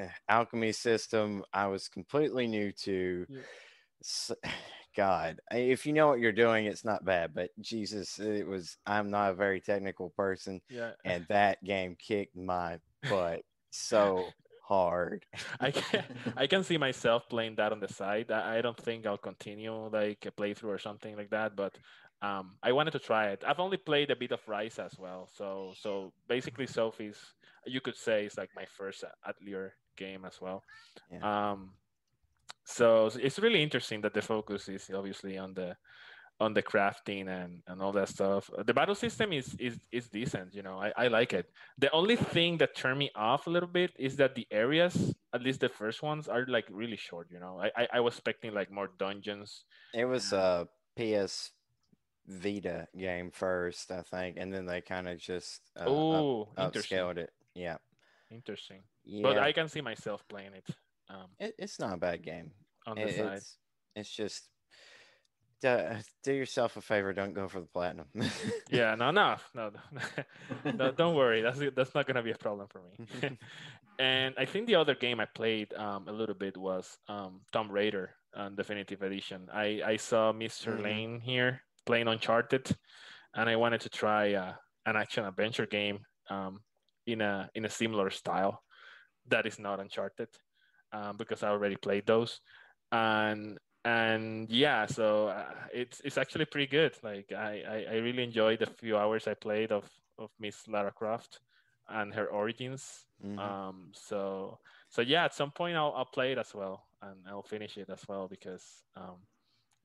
uh, 0.00 0.06
alchemy 0.28 0.72
system 0.72 1.42
I 1.52 1.68
was 1.68 1.88
completely 1.88 2.46
new 2.46 2.72
to. 2.84 3.26
Yeah. 3.28 3.40
S- 4.02 4.32
God, 4.96 5.40
if 5.50 5.86
you 5.86 5.92
know 5.92 6.08
what 6.08 6.20
you're 6.20 6.32
doing, 6.32 6.66
it's 6.66 6.84
not 6.84 7.04
bad. 7.04 7.34
But 7.34 7.50
Jesus, 7.60 8.18
it 8.18 8.46
was. 8.46 8.78
I'm 8.86 9.10
not 9.10 9.32
a 9.32 9.34
very 9.34 9.60
technical 9.60 10.10
person, 10.10 10.60
Yeah, 10.70 10.92
and 11.04 11.26
that 11.28 11.62
game 11.62 11.96
kicked 11.98 12.36
my 12.36 12.78
butt 13.08 13.42
so 13.70 14.26
hard. 14.66 15.24
I 15.60 15.70
can 15.70 16.04
I 16.36 16.46
can 16.46 16.64
see 16.64 16.78
myself 16.78 17.28
playing 17.28 17.56
that 17.56 17.72
on 17.72 17.80
the 17.80 17.88
side. 17.88 18.30
I, 18.30 18.58
I 18.58 18.60
don't 18.62 18.76
think 18.76 19.06
I'll 19.06 19.18
continue 19.18 19.72
like 19.88 20.26
a 20.26 20.30
playthrough 20.30 20.74
or 20.74 20.78
something 20.78 21.16
like 21.16 21.30
that, 21.30 21.54
but 21.56 21.76
um, 22.22 22.56
I 22.62 22.72
wanted 22.72 22.92
to 22.92 22.98
try 22.98 23.28
it. 23.28 23.44
I've 23.46 23.60
only 23.60 23.76
played 23.76 24.10
a 24.10 24.16
bit 24.16 24.32
of 24.32 24.40
Rise 24.48 24.78
as 24.78 24.98
well, 24.98 25.28
so 25.32 25.74
so 25.78 26.12
basically 26.28 26.66
Sophie's 26.66 27.18
you 27.66 27.80
could 27.80 27.96
say 27.96 28.24
is 28.24 28.36
like 28.38 28.50
my 28.56 28.64
first 28.64 29.04
Atelier 29.26 29.74
game 29.96 30.24
as 30.24 30.40
well. 30.40 30.62
Yeah. 31.10 31.50
Um, 31.50 31.72
so 32.66 33.08
it's 33.22 33.38
really 33.38 33.62
interesting 33.62 34.00
that 34.02 34.12
the 34.12 34.20
focus 34.20 34.68
is 34.68 34.90
obviously 34.92 35.38
on 35.38 35.54
the 35.54 35.76
on 36.38 36.52
the 36.52 36.62
crafting 36.62 37.28
and, 37.28 37.62
and 37.66 37.80
all 37.80 37.92
that 37.92 38.08
stuff. 38.08 38.50
The 38.66 38.74
battle 38.74 38.94
system 38.96 39.32
is 39.32 39.54
is 39.58 39.78
is 39.92 40.08
decent, 40.08 40.52
you 40.52 40.62
know. 40.62 40.78
I, 40.78 40.92
I 40.96 41.08
like 41.08 41.32
it. 41.32 41.46
The 41.78 41.90
only 41.92 42.16
thing 42.16 42.58
that 42.58 42.76
turned 42.76 42.98
me 42.98 43.10
off 43.14 43.46
a 43.46 43.50
little 43.50 43.68
bit 43.68 43.92
is 43.98 44.16
that 44.16 44.34
the 44.34 44.46
areas, 44.50 45.14
at 45.32 45.42
least 45.42 45.60
the 45.60 45.68
first 45.68 46.02
ones, 46.02 46.28
are 46.28 46.44
like 46.48 46.66
really 46.68 46.96
short, 46.96 47.28
you 47.30 47.38
know. 47.38 47.60
I 47.62 47.70
I, 47.82 47.88
I 47.94 48.00
was 48.00 48.14
expecting 48.14 48.52
like 48.52 48.70
more 48.70 48.90
dungeons. 48.98 49.64
It 49.94 50.04
was 50.04 50.32
a 50.32 50.68
PS 50.98 51.52
Vita 52.26 52.88
game 52.98 53.30
first, 53.30 53.92
I 53.92 54.02
think, 54.02 54.36
and 54.38 54.52
then 54.52 54.66
they 54.66 54.80
kind 54.80 55.08
of 55.08 55.18
just 55.18 55.62
uh, 55.78 55.84
oh, 55.86 56.48
interesting. 56.58 56.98
upscaled 56.98 57.16
it. 57.18 57.30
Yeah, 57.54 57.76
Interesting. 58.30 58.82
yeah. 59.04 59.22
But 59.22 59.38
I 59.38 59.52
can 59.52 59.68
see 59.68 59.80
myself 59.80 60.26
playing 60.28 60.52
it 60.52 60.66
um, 61.08 61.28
it, 61.38 61.54
it's 61.58 61.78
not 61.78 61.94
a 61.94 61.96
bad 61.98 62.22
game. 62.22 62.52
on 62.86 62.96
the 62.96 63.08
It- 63.08 63.16
side. 63.16 63.36
it's 63.38 63.58
it's 63.94 64.10
just 64.10 64.48
do, 65.62 65.78
do 66.22 66.32
yourself 66.32 66.76
a 66.76 66.80
favor. 66.82 67.12
Don't 67.14 67.32
go 67.34 67.48
for 67.48 67.60
the 67.60 67.66
platinum. 67.66 68.06
Yeah, 68.70 68.94
no, 68.94 69.10
no, 69.10 69.36
no, 69.54 69.70
no, 70.64 70.92
don't 70.92 71.14
worry. 71.16 71.40
That's 71.40 71.58
that's 71.74 71.94
not 71.94 72.06
gonna 72.06 72.22
be 72.22 72.32
a 72.32 72.36
problem 72.38 72.68
for 72.68 72.82
me. 72.82 73.38
and 73.98 74.34
I 74.36 74.44
think 74.44 74.66
the 74.66 74.74
other 74.74 74.94
game 74.94 75.18
I 75.20 75.24
played 75.26 75.72
um, 75.74 76.08
a 76.08 76.12
little 76.12 76.34
bit 76.34 76.56
was 76.56 76.98
um, 77.08 77.40
Tomb 77.52 77.70
Raider 77.70 78.10
on 78.34 78.54
Definitive 78.56 79.00
Edition. 79.02 79.48
I 79.52 79.80
I 79.84 79.96
saw 79.96 80.32
mister 80.32 80.72
Mhm. 80.76 80.82
Lane 80.82 81.20
here 81.20 81.62
playing 81.86 82.08
Uncharted, 82.08 82.76
and 83.34 83.48
I 83.48 83.56
wanted 83.56 83.80
to 83.82 83.88
try 83.88 84.34
uh, 84.34 84.54
an 84.84 84.96
action 84.96 85.24
adventure 85.24 85.66
game 85.66 86.00
um, 86.28 86.60
in 87.06 87.20
a 87.22 87.48
in 87.54 87.64
a 87.64 87.70
similar 87.70 88.10
style 88.10 88.62
that 89.28 89.46
is 89.46 89.58
not 89.58 89.80
Uncharted 89.80 90.28
um, 90.92 91.16
because 91.16 91.42
I 91.42 91.48
already 91.50 91.76
played 91.76 92.06
those, 92.06 92.40
and 92.92 93.58
and 93.84 94.50
yeah, 94.50 94.86
so 94.86 95.28
uh, 95.28 95.52
it's 95.72 96.00
it's 96.00 96.18
actually 96.18 96.46
pretty 96.46 96.66
good. 96.66 96.96
Like 97.02 97.32
I, 97.32 97.62
I 97.62 97.86
I 97.92 97.94
really 97.98 98.24
enjoyed 98.24 98.60
the 98.60 98.66
few 98.66 98.96
hours 98.96 99.26
I 99.26 99.34
played 99.34 99.72
of 99.72 99.88
of 100.18 100.30
Miss 100.38 100.66
Lara 100.68 100.92
Croft 100.92 101.40
and 101.88 102.14
her 102.14 102.26
origins. 102.26 103.06
Mhm. 103.22 103.38
Um, 103.38 103.92
so 103.94 104.58
so 104.90 105.02
yeah, 105.02 105.24
at 105.24 105.34
some 105.34 105.52
point 105.52 105.76
I'll 105.76 105.92
I'll 105.94 106.10
play 106.12 106.32
it 106.32 106.38
as 106.38 106.54
well 106.54 106.88
and 107.02 107.26
I'll 107.28 107.42
finish 107.42 107.76
it 107.78 107.90
as 107.90 108.06
well 108.08 108.28
because 108.28 108.84
um, 108.96 109.26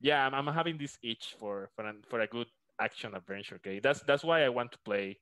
yeah, 0.00 0.26
I'm, 0.26 0.34
I'm 0.34 0.54
having 0.54 0.78
this 0.78 0.98
itch 1.02 1.34
for 1.38 1.70
for 1.74 1.86
an, 1.86 2.02
for 2.08 2.20
a 2.20 2.26
good 2.26 2.48
action 2.80 3.14
adventure 3.14 3.58
game. 3.62 3.80
That's 3.82 4.02
that's 4.02 4.24
why 4.24 4.44
I 4.44 4.48
want 4.48 4.72
to 4.72 4.78
play 4.84 5.20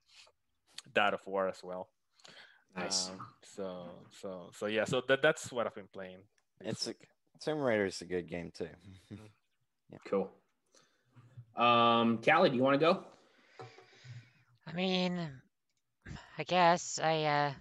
that 0.95 1.15
of 1.15 1.27
War 1.27 1.49
as 1.49 1.63
well. 1.63 1.89
Nice. 2.77 3.11
Um, 3.11 3.27
so 3.43 3.91
so 4.21 4.51
so 4.53 4.67
yeah, 4.67 4.85
so 4.85 5.03
that 5.09 5.23
that's 5.23 5.51
what 5.53 5.67
I've 5.67 5.75
been 5.75 5.89
playing. 5.93 6.19
It's 6.61 6.87
a- 6.87 6.95
Tomb 7.41 7.59
Raider 7.61 7.87
is 7.87 8.01
a 8.03 8.05
good 8.05 8.29
game 8.29 8.51
too. 8.57 8.69
Cool. 10.05 10.31
Um, 11.57 12.19
Callie, 12.25 12.49
do 12.51 12.55
you 12.57 12.63
want 12.63 12.75
to 12.75 12.79
go? 12.79 13.03
I 14.69 14.73
mean, 14.73 15.19
I 16.39 16.45
guess 16.45 17.01
I 17.03 17.25
uh, 17.25 17.53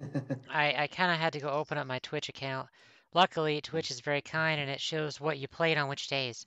I 0.52 0.74
I 0.82 0.86
kind 0.88 1.12
of 1.12 1.18
had 1.18 1.32
to 1.34 1.38
go 1.40 1.48
open 1.50 1.78
up 1.78 1.86
my 1.86 2.00
Twitch 2.00 2.28
account. 2.28 2.68
Luckily, 3.14 3.60
Twitch 3.60 3.92
is 3.92 4.00
very 4.00 4.20
kind 4.20 4.60
and 4.60 4.68
it 4.68 4.80
shows 4.80 5.20
what 5.20 5.38
you 5.38 5.46
played 5.46 5.78
on 5.78 5.88
which 5.88 6.08
days. 6.08 6.44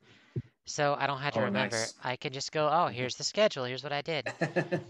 So 0.65 0.93
I 0.99 1.07
don't 1.07 1.19
have 1.19 1.33
to 1.35 1.39
Oh, 1.39 1.45
remember. 1.45 1.77
nice. 1.77 1.93
I 2.03 2.15
can 2.17 2.33
just 2.33 2.51
go, 2.51 2.69
oh, 2.69 2.87
here's 2.87 3.15
the 3.15 3.23
schedule. 3.23 3.63
Here's 3.63 3.81
what 3.81 3.93
I 3.93 4.01
did. 4.01 4.27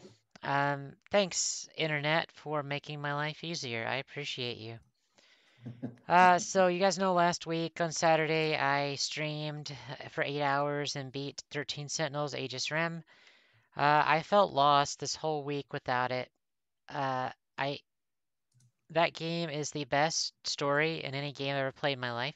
Um, 0.44 0.94
thanks, 1.12 1.68
Internet, 1.76 2.32
for 2.32 2.64
making 2.64 3.02
my 3.02 3.14
life 3.14 3.44
easier. 3.44 3.86
I 3.88 3.96
appreciate 3.98 4.58
you. 4.58 4.80
Uh, 6.08 6.40
so 6.40 6.66
you 6.66 6.80
guys 6.80 6.98
know 6.98 7.14
last 7.14 7.46
week 7.46 7.80
on 7.82 7.92
Saturday 7.92 8.56
I 8.56 8.96
streamed 8.96 9.72
for 10.10 10.24
eight 10.24 10.42
hours 10.42 10.96
and 10.96 11.12
beat 11.12 11.44
13 11.52 11.88
Sentinels 11.88 12.34
Aegis 12.34 12.72
Rim. 12.72 13.04
Uh, 13.78 14.04
I 14.06 14.24
felt 14.24 14.52
lost 14.52 15.00
this 15.00 15.16
whole 15.16 15.44
week 15.44 15.72
without 15.72 16.12
it. 16.12 16.32
Uh, 16.90 17.30
I 17.60 17.80
that 18.90 19.14
game 19.14 19.50
is 19.52 19.70
the 19.70 19.86
best 19.86 20.34
story 20.48 21.04
in 21.04 21.14
any 21.14 21.32
game 21.32 21.54
I've 21.54 21.62
ever 21.62 21.72
played 21.72 21.94
in 21.94 22.00
my 22.00 22.12
life. 22.12 22.36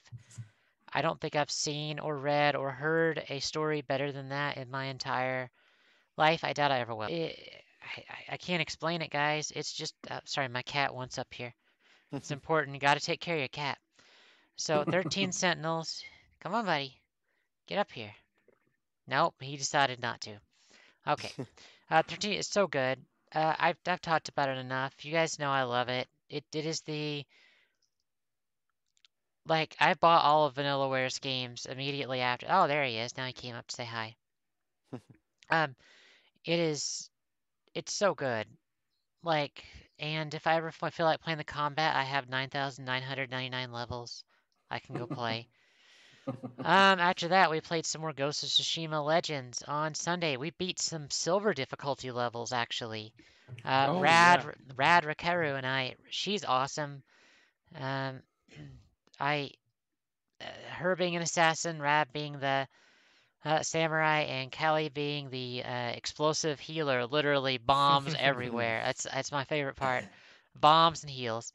I 0.94 1.02
don't 1.02 1.20
think 1.20 1.36
I've 1.36 1.50
seen 1.50 2.00
or 2.00 2.16
read 2.16 2.56
or 2.56 2.70
heard 2.70 3.24
a 3.30 3.40
story 3.40 3.82
better 3.82 4.12
than 4.12 4.30
that 4.30 4.58
in 4.58 4.70
my 4.70 4.86
entire 4.86 5.50
life. 6.18 6.44
I 6.44 6.54
doubt 6.54 6.72
I 6.72 6.80
ever 6.80 6.94
will. 6.94 7.08
It, 7.10 7.63
I, 7.84 8.34
I- 8.34 8.38
can't 8.38 8.62
explain 8.62 9.02
it, 9.02 9.12
guys. 9.12 9.52
It's 9.56 9.74
just 9.74 9.94
uh, 10.10 10.20
sorry, 10.26 10.48
my 10.48 10.62
cat 10.64 10.94
wants 10.96 11.18
up 11.18 11.28
here. 11.34 11.54
It's 12.12 12.32
important. 12.38 12.76
You 12.76 12.80
got 12.80 12.96
to 12.98 13.06
take 13.06 13.20
care 13.22 13.36
of 13.36 13.40
your 13.42 13.48
cat. 13.50 13.78
So 14.56 14.84
13 14.84 15.32
Sentinels. 15.32 16.04
Come 16.42 16.54
on, 16.56 16.66
buddy. 16.66 17.00
Get 17.68 17.80
up 17.80 17.92
here. 17.92 18.14
Nope, 19.08 19.36
he 19.42 19.58
decided 19.58 20.02
not 20.02 20.22
to. 20.22 20.38
Okay. 21.08 21.32
Uh, 21.92 22.02
13 22.02 22.34
is 22.34 22.48
so 22.48 22.66
good. 22.66 22.98
Uh, 23.36 23.54
I've, 23.60 23.76
I've 23.86 24.02
talked 24.02 24.30
about 24.30 24.50
it 24.50 24.58
enough. 24.58 24.94
You 25.06 25.12
guys 25.12 25.38
know 25.38 25.50
I 25.52 25.64
love 25.64 25.90
it. 25.90 26.08
It 26.30 26.44
it 26.54 26.66
is 26.66 26.82
the 26.82 27.24
like 29.46 29.76
I 29.80 29.94
bought 29.94 30.24
all 30.24 30.46
of 30.46 30.56
VanillaWare's 30.56 31.20
games 31.20 31.66
immediately 31.66 32.22
after. 32.22 32.48
Oh, 32.50 32.68
there 32.68 32.84
he 32.86 32.98
is. 32.98 33.16
Now 33.18 33.26
he 33.28 33.34
came 33.34 33.54
up 33.54 33.68
to 33.68 33.76
say 33.76 33.86
hi. 33.86 34.16
um, 35.50 35.76
it 36.46 36.60
is 36.60 37.10
it's 37.76 37.94
so 37.94 38.14
good. 38.14 38.46
Like, 39.24 39.64
and 40.00 40.34
if 40.34 40.48
I 40.48 40.56
ever 40.58 40.72
feel 40.72 41.06
like 41.06 41.22
playing 41.22 41.38
the 41.38 41.44
combat, 41.44 41.96
I 41.96 42.04
have 42.04 42.30
9,999 42.30 43.72
levels. 43.72 44.24
I 44.70 44.80
can 44.80 44.96
go 44.96 45.08
play. 45.08 45.48
Um, 46.66 47.00
after 47.00 47.30
that, 47.30 47.52
we 47.52 47.60
played 47.60 47.86
some 47.86 48.02
more 48.02 48.14
Ghost 48.14 48.44
of 48.44 48.50
Tsushima 48.50 49.04
Legends 49.06 49.64
on 49.68 49.96
Sunday. 49.96 50.38
We 50.38 50.52
beat 50.52 50.80
some 50.80 51.10
silver 51.10 51.54
difficulty 51.54 52.12
levels 52.12 52.54
actually. 52.54 53.14
Uh, 53.66 53.90
Oh, 53.92 54.00
Rad, 54.00 54.46
Rad 54.76 55.04
Rakeru 55.04 55.58
and 55.58 55.68
I, 55.68 55.96
she's 56.10 56.46
awesome. 56.46 57.04
Um, 57.76 58.22
I, 59.20 59.52
uh, 60.42 60.46
her 60.76 60.96
being 60.96 61.16
an 61.16 61.22
assassin, 61.22 61.82
Rad 61.82 62.14
being 62.14 62.40
the 62.40 62.68
uh, 63.46 63.62
samurai, 63.64 64.22
and 64.22 64.52
Callie 64.52 64.90
being 64.90 65.30
the 65.30 65.64
uh, 65.64 65.90
explosive 65.90 66.60
healer. 66.60 67.06
Literally 67.06 67.58
bombs 67.58 68.16
everywhere. 68.20 68.82
That's 68.86 69.04
that's 69.04 69.32
my 69.32 69.44
favorite 69.46 69.76
part. 69.76 70.06
Bombs 70.56 71.04
and 71.04 71.10
heals. 71.12 71.54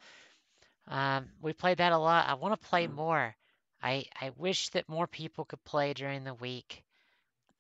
Um, 0.89 1.29
we 1.41 1.53
played 1.53 1.79
that 1.79 1.93
a 1.93 1.99
lot. 1.99 2.29
I 2.29 2.35
want 2.35 2.61
to 2.61 2.69
play 2.69 2.87
more. 2.87 3.35
I 3.83 4.05
I 4.21 4.31
wish 4.31 4.69
that 4.71 4.89
more 4.89 5.07
people 5.07 5.45
could 5.45 5.63
play 5.65 5.93
during 5.95 6.25
the 6.25 6.35
week. 6.35 6.83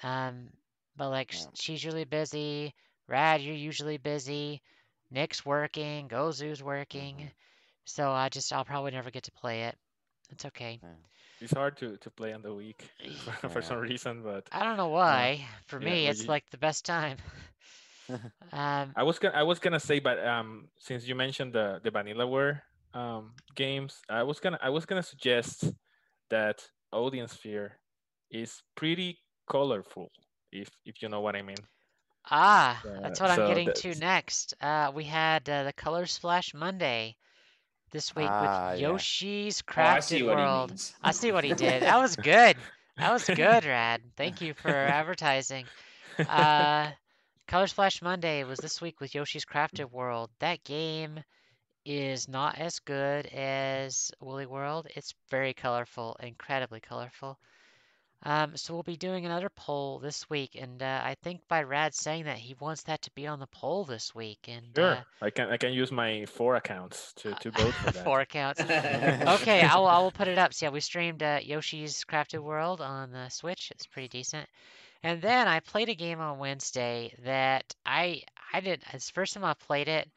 Um, 0.03 0.51
but 0.97 1.11
like 1.11 1.33
she's 1.33 1.83
usually 1.83 2.05
busy. 2.05 2.75
Rad, 3.07 3.41
you're 3.43 3.55
usually 3.55 3.99
busy. 3.99 4.63
Nick's 5.11 5.45
working. 5.45 6.09
Gozu's 6.09 6.63
working. 6.63 7.17
Mhm. 7.17 7.31
So 7.85 8.11
I 8.11 8.29
just 8.29 8.53
I'll 8.53 8.65
probably 8.65 8.93
never 8.93 9.11
get 9.11 9.25
to 9.25 9.33
play 9.33 9.65
it. 9.65 9.79
It's 10.31 10.45
okay. 10.47 10.81
Yeah. 11.41 11.45
It's 11.45 11.53
hard 11.53 11.77
to, 11.79 11.97
to 11.99 12.11
play 12.11 12.33
on 12.33 12.43
the 12.43 12.55
week 12.55 12.91
for, 13.43 13.49
for 13.49 13.63
some 13.63 13.79
reason, 13.79 14.23
but 14.23 14.49
I 14.53 14.65
don't 14.65 14.77
know 14.77 14.89
why. 14.89 15.47
For 15.67 15.81
me, 15.81 16.07
would 16.07 16.11
it's 16.11 16.23
you- 16.23 16.29
like 16.29 16.51
the 16.51 16.59
best 16.59 16.85
time. 16.85 17.19
um, 18.53 18.93
I 18.97 19.03
was 19.03 19.19
gonna 19.19 19.35
I 19.37 19.43
was 19.43 19.59
gonna 19.59 19.81
say, 19.81 20.01
but 20.01 20.25
um, 20.25 20.69
since 20.79 21.07
you 21.07 21.15
mentioned 21.15 21.53
the 21.53 21.81
the 21.83 21.91
Vanillaware 21.91 22.63
um 22.95 23.35
games, 23.55 24.03
I 24.09 24.23
was 24.23 24.41
gonna 24.41 24.59
I 24.63 24.71
was 24.71 24.87
gonna 24.87 25.03
suggest 25.03 25.73
that 26.31 26.67
Odin 26.93 27.29
Sphere 27.29 27.79
is 28.31 28.63
pretty 28.75 29.19
colorful, 29.51 30.11
if 30.53 30.71
if 30.85 31.03
you 31.03 31.09
know 31.09 31.21
what 31.21 31.37
I 31.37 31.43
mean. 31.43 31.69
ah, 32.31 32.85
Uh, 32.85 33.01
that's 33.03 33.21
what 33.21 33.31
I'm 33.31 33.43
so 33.43 33.47
getting 33.47 33.73
to 33.73 33.95
next. 33.95 34.55
Uh, 34.61 34.91
we 34.95 35.05
had 35.05 35.49
uh, 35.49 35.65
the 35.65 35.73
Color 35.73 36.07
Splash 36.07 36.55
Monday 36.55 37.17
this 37.91 38.15
week 38.15 38.29
Ah, 38.29 38.71
with 38.73 38.81
yeah. 38.81 38.89
Yoshi's 38.89 39.63
Oh, 39.77 39.83
I 39.83 40.01
see 40.01 40.21
Crafted 40.21 40.27
what 40.27 40.37
World. 40.37 40.71
he 40.71 40.73
means. 40.73 40.95
I 41.03 41.13
see 41.13 41.33
what 41.33 41.45
he 41.45 41.55
did. 41.55 41.83
That 41.83 41.99
was 41.99 42.17
good. 42.17 42.57
That 42.97 43.13
was 43.13 43.25
good, 43.25 43.65
Rad. 43.65 44.03
Thank 44.17 44.41
you 44.41 44.55
for 44.55 44.69
advertising. 44.75 45.67
Uh, 46.19 46.91
Color 47.47 47.67
Splash 47.69 48.03
Monday 48.03 48.45
was 48.45 48.59
this 48.59 48.81
week 48.81 49.01
with 49.01 49.15
Yoshi's 49.15 49.45
Crafted 49.45 49.91
World. 49.91 50.31
That 50.41 50.65
game 50.65 51.21
is 51.85 52.29
not 52.29 52.59
as 52.59 52.81
good 52.81 53.27
as 53.27 54.11
Woolly 54.21 54.47
World. 54.47 54.87
It's 54.95 55.15
very 55.31 55.55
colorful, 55.55 56.17
incredibly 56.21 56.81
colorful. 56.81 57.39
Um, 58.25 58.57
so 58.57 58.75
we'll 58.75 58.83
be 58.83 58.97
doing 58.97 59.25
another 59.27 59.49
poll 59.49 60.01
this 60.01 60.29
week, 60.29 60.57
and 60.61 60.83
uh, 60.83 61.01
I 61.05 61.15
think 61.23 61.41
by 61.49 61.63
Rad 61.63 61.95
saying 61.95 62.25
that 62.25 62.37
he 62.37 62.55
wants 62.59 62.83
that 62.83 63.01
to 63.03 63.13
be 63.13 63.29
on 63.29 63.39
the 63.39 63.47
poll 63.47 63.85
this 63.85 64.13
week, 64.13 64.49
and 64.49 64.67
Sure, 64.75 64.93
uh, 64.95 65.03
I 65.23 65.31
can 65.31 65.49
I 65.51 65.57
can 65.57 65.73
use 65.73 65.93
my 65.93 66.27
four 66.27 66.57
accounts 66.57 67.13
to 67.19 67.35
to 67.35 67.51
vote 67.53 67.75
for 67.75 67.91
that. 67.93 68.05
four 68.05 68.21
accounts. 68.21 68.61
Okay, 68.61 69.61
I 69.63 69.77
will, 69.77 69.87
I 69.87 69.99
will 69.99 70.11
put 70.11 70.27
it 70.27 70.37
up. 70.37 70.53
So 70.53 70.67
yeah, 70.67 70.71
we 70.71 70.81
streamed 70.81 71.23
uh, 71.23 71.39
Yoshi's 71.43 72.05
Crafted 72.05 72.41
World 72.41 72.81
on 72.81 73.13
the 73.13 73.29
Switch. 73.29 73.71
It's 73.71 73.87
pretty 73.87 74.09
decent. 74.09 74.49
And 75.05 75.23
then 75.23 75.47
I 75.47 75.61
played 75.61 75.89
a 75.89 75.95
game 75.95 76.19
on 76.21 76.39
Wednesday 76.39 77.15
that 77.25 77.73
I 77.87 78.23
I 78.53 78.59
did. 78.61 78.83
It's 78.93 79.07
the 79.07 79.13
first 79.13 79.35
time 79.35 79.45
I 79.45 79.55
played 79.55 79.87
it. 79.87 80.11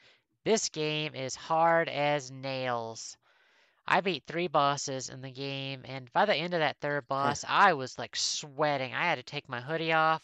This 0.43 0.69
game 0.69 1.13
is 1.13 1.35
hard 1.35 1.87
as 1.87 2.31
nails. 2.31 3.15
I 3.91 3.99
beat 3.99 4.23
three 4.25 4.47
bosses 4.47 5.09
in 5.09 5.21
the 5.21 5.31
game, 5.31 5.81
and 5.83 6.09
by 6.13 6.23
the 6.23 6.33
end 6.33 6.53
of 6.53 6.61
that 6.61 6.77
third 6.79 7.09
boss, 7.09 7.43
I 7.45 7.73
was 7.73 7.99
like 7.99 8.15
sweating. 8.15 8.93
I 8.93 9.03
had 9.03 9.15
to 9.15 9.23
take 9.23 9.49
my 9.49 9.59
hoodie 9.59 9.91
off 9.91 10.23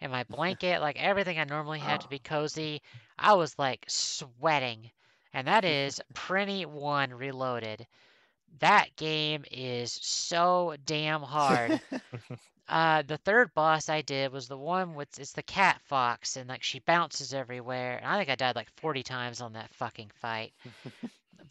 and 0.00 0.12
my 0.12 0.22
blanket, 0.30 0.80
like 0.80 1.02
everything 1.02 1.36
I 1.36 1.42
normally 1.42 1.80
had 1.80 2.02
to 2.02 2.08
be 2.08 2.20
cozy. 2.20 2.80
I 3.18 3.34
was 3.34 3.58
like 3.58 3.84
sweating. 3.88 4.92
And 5.34 5.48
that 5.48 5.64
is 5.64 6.00
Prinny 6.14 6.64
1 6.64 7.12
Reloaded. 7.12 7.88
That 8.60 8.94
game 8.94 9.44
is 9.50 9.98
so 10.00 10.76
damn 10.86 11.22
hard. 11.22 11.80
Uh, 12.70 13.00
the 13.00 13.16
third 13.16 13.54
boss 13.54 13.88
I 13.88 14.02
did 14.02 14.30
was 14.30 14.46
the 14.46 14.58
one 14.58 14.94
with 14.94 15.18
it's 15.18 15.32
the 15.32 15.42
cat 15.42 15.80
fox, 15.86 16.36
and 16.36 16.50
like 16.50 16.62
she 16.62 16.80
bounces 16.80 17.32
everywhere. 17.32 17.96
And 17.96 18.04
I 18.04 18.18
think 18.18 18.28
I 18.28 18.34
died 18.34 18.56
like 18.56 18.68
40 18.76 19.02
times 19.02 19.40
on 19.40 19.54
that 19.54 19.72
fucking 19.72 20.10
fight. 20.20 20.52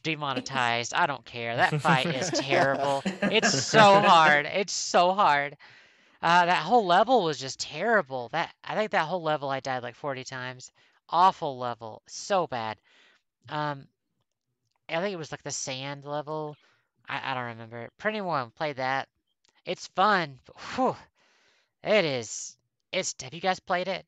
Demonetized. 0.03 0.93
I 0.93 1.05
don't 1.05 1.25
care. 1.25 1.55
That 1.55 1.81
fight 1.81 2.05
is 2.05 2.29
terrible. 2.31 3.01
It's 3.05 3.63
so 3.63 3.99
hard. 3.99 4.45
It's 4.45 4.73
so 4.73 5.13
hard. 5.13 5.57
Uh, 6.21 6.45
that 6.45 6.63
whole 6.63 6.85
level 6.85 7.23
was 7.23 7.39
just 7.39 7.59
terrible. 7.59 8.29
That 8.29 8.53
I 8.63 8.75
think 8.75 8.91
that 8.91 9.05
whole 9.05 9.21
level 9.21 9.49
I 9.49 9.59
died 9.59 9.83
like 9.83 9.95
40 9.95 10.23
times. 10.23 10.71
Awful 11.09 11.57
level. 11.57 12.01
So 12.07 12.47
bad. 12.47 12.77
Um, 13.49 13.87
I 14.89 14.99
think 15.01 15.13
it 15.13 15.17
was 15.17 15.31
like 15.31 15.43
the 15.43 15.51
sand 15.51 16.05
level. 16.05 16.55
I, 17.07 17.31
I 17.31 17.33
don't 17.33 17.45
remember. 17.45 17.89
Pretty 17.97 18.21
one 18.21 18.51
played 18.51 18.77
that. 18.77 19.07
It's 19.65 19.87
fun. 19.87 20.39
But, 20.45 20.55
whew, 20.75 20.95
it 21.83 22.05
is. 22.05 22.57
It's. 22.91 23.13
Have 23.21 23.33
you 23.33 23.41
guys 23.41 23.59
played 23.59 23.87
it? 23.87 24.05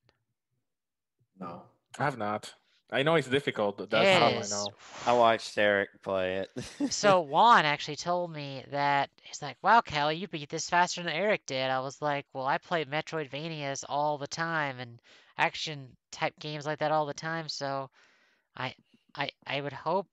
no. 1.39 1.61
I 1.97 2.03
have 2.03 2.17
not. 2.17 2.53
I 2.91 3.03
know 3.03 3.15
it's 3.15 3.27
difficult. 3.27 3.77
but 3.77 3.83
It 3.85 3.89
That's 3.91 4.21
all 4.21 4.63
I 4.63 4.65
know. 4.65 4.73
I 5.05 5.13
watched 5.17 5.57
Eric 5.57 5.89
play 6.01 6.37
it. 6.37 6.91
So 6.91 7.19
Juan 7.21 7.65
actually 7.65 7.97
told 7.97 8.31
me 8.31 8.63
that 8.71 9.09
he's 9.21 9.41
like, 9.41 9.57
"Wow, 9.61 9.81
Callie, 9.81 10.15
you 10.15 10.27
beat 10.27 10.49
this 10.49 10.69
faster 10.69 11.03
than 11.03 11.13
Eric 11.13 11.45
did." 11.45 11.69
I 11.69 11.79
was 11.79 12.01
like, 12.01 12.25
"Well, 12.33 12.45
I 12.45 12.57
play 12.57 12.85
Metroidvanias 12.85 13.83
all 13.87 14.17
the 14.17 14.27
time 14.27 14.79
and 14.79 14.99
action 15.37 15.95
type 16.11 16.33
games 16.39 16.65
like 16.65 16.79
that 16.79 16.91
all 16.91 17.05
the 17.05 17.13
time, 17.13 17.47
so 17.47 17.89
I, 18.57 18.73
I, 19.15 19.29
I 19.47 19.61
would 19.61 19.73
hope 19.73 20.07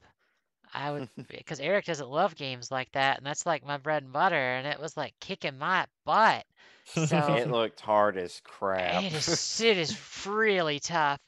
I 0.72 0.92
would 0.92 1.08
because 1.28 1.60
Eric 1.60 1.86
doesn't 1.86 2.08
love 2.08 2.36
games 2.36 2.70
like 2.70 2.90
that, 2.92 3.18
and 3.18 3.26
that's 3.26 3.46
like 3.46 3.64
my 3.64 3.78
bread 3.78 4.02
and 4.02 4.12
butter, 4.12 4.36
and 4.36 4.66
it 4.66 4.80
was 4.80 4.96
like 4.96 5.14
kicking 5.20 5.58
my 5.58 5.86
butt. 6.04 6.44
So 6.84 7.34
it 7.34 7.50
looked 7.50 7.80
hard 7.80 8.16
as 8.16 8.40
crap. 8.44 9.02
It 9.02 9.12
is 9.14 9.60
it 9.60 9.76
is 9.76 9.96
really 10.26 10.78
tough. 10.78 11.20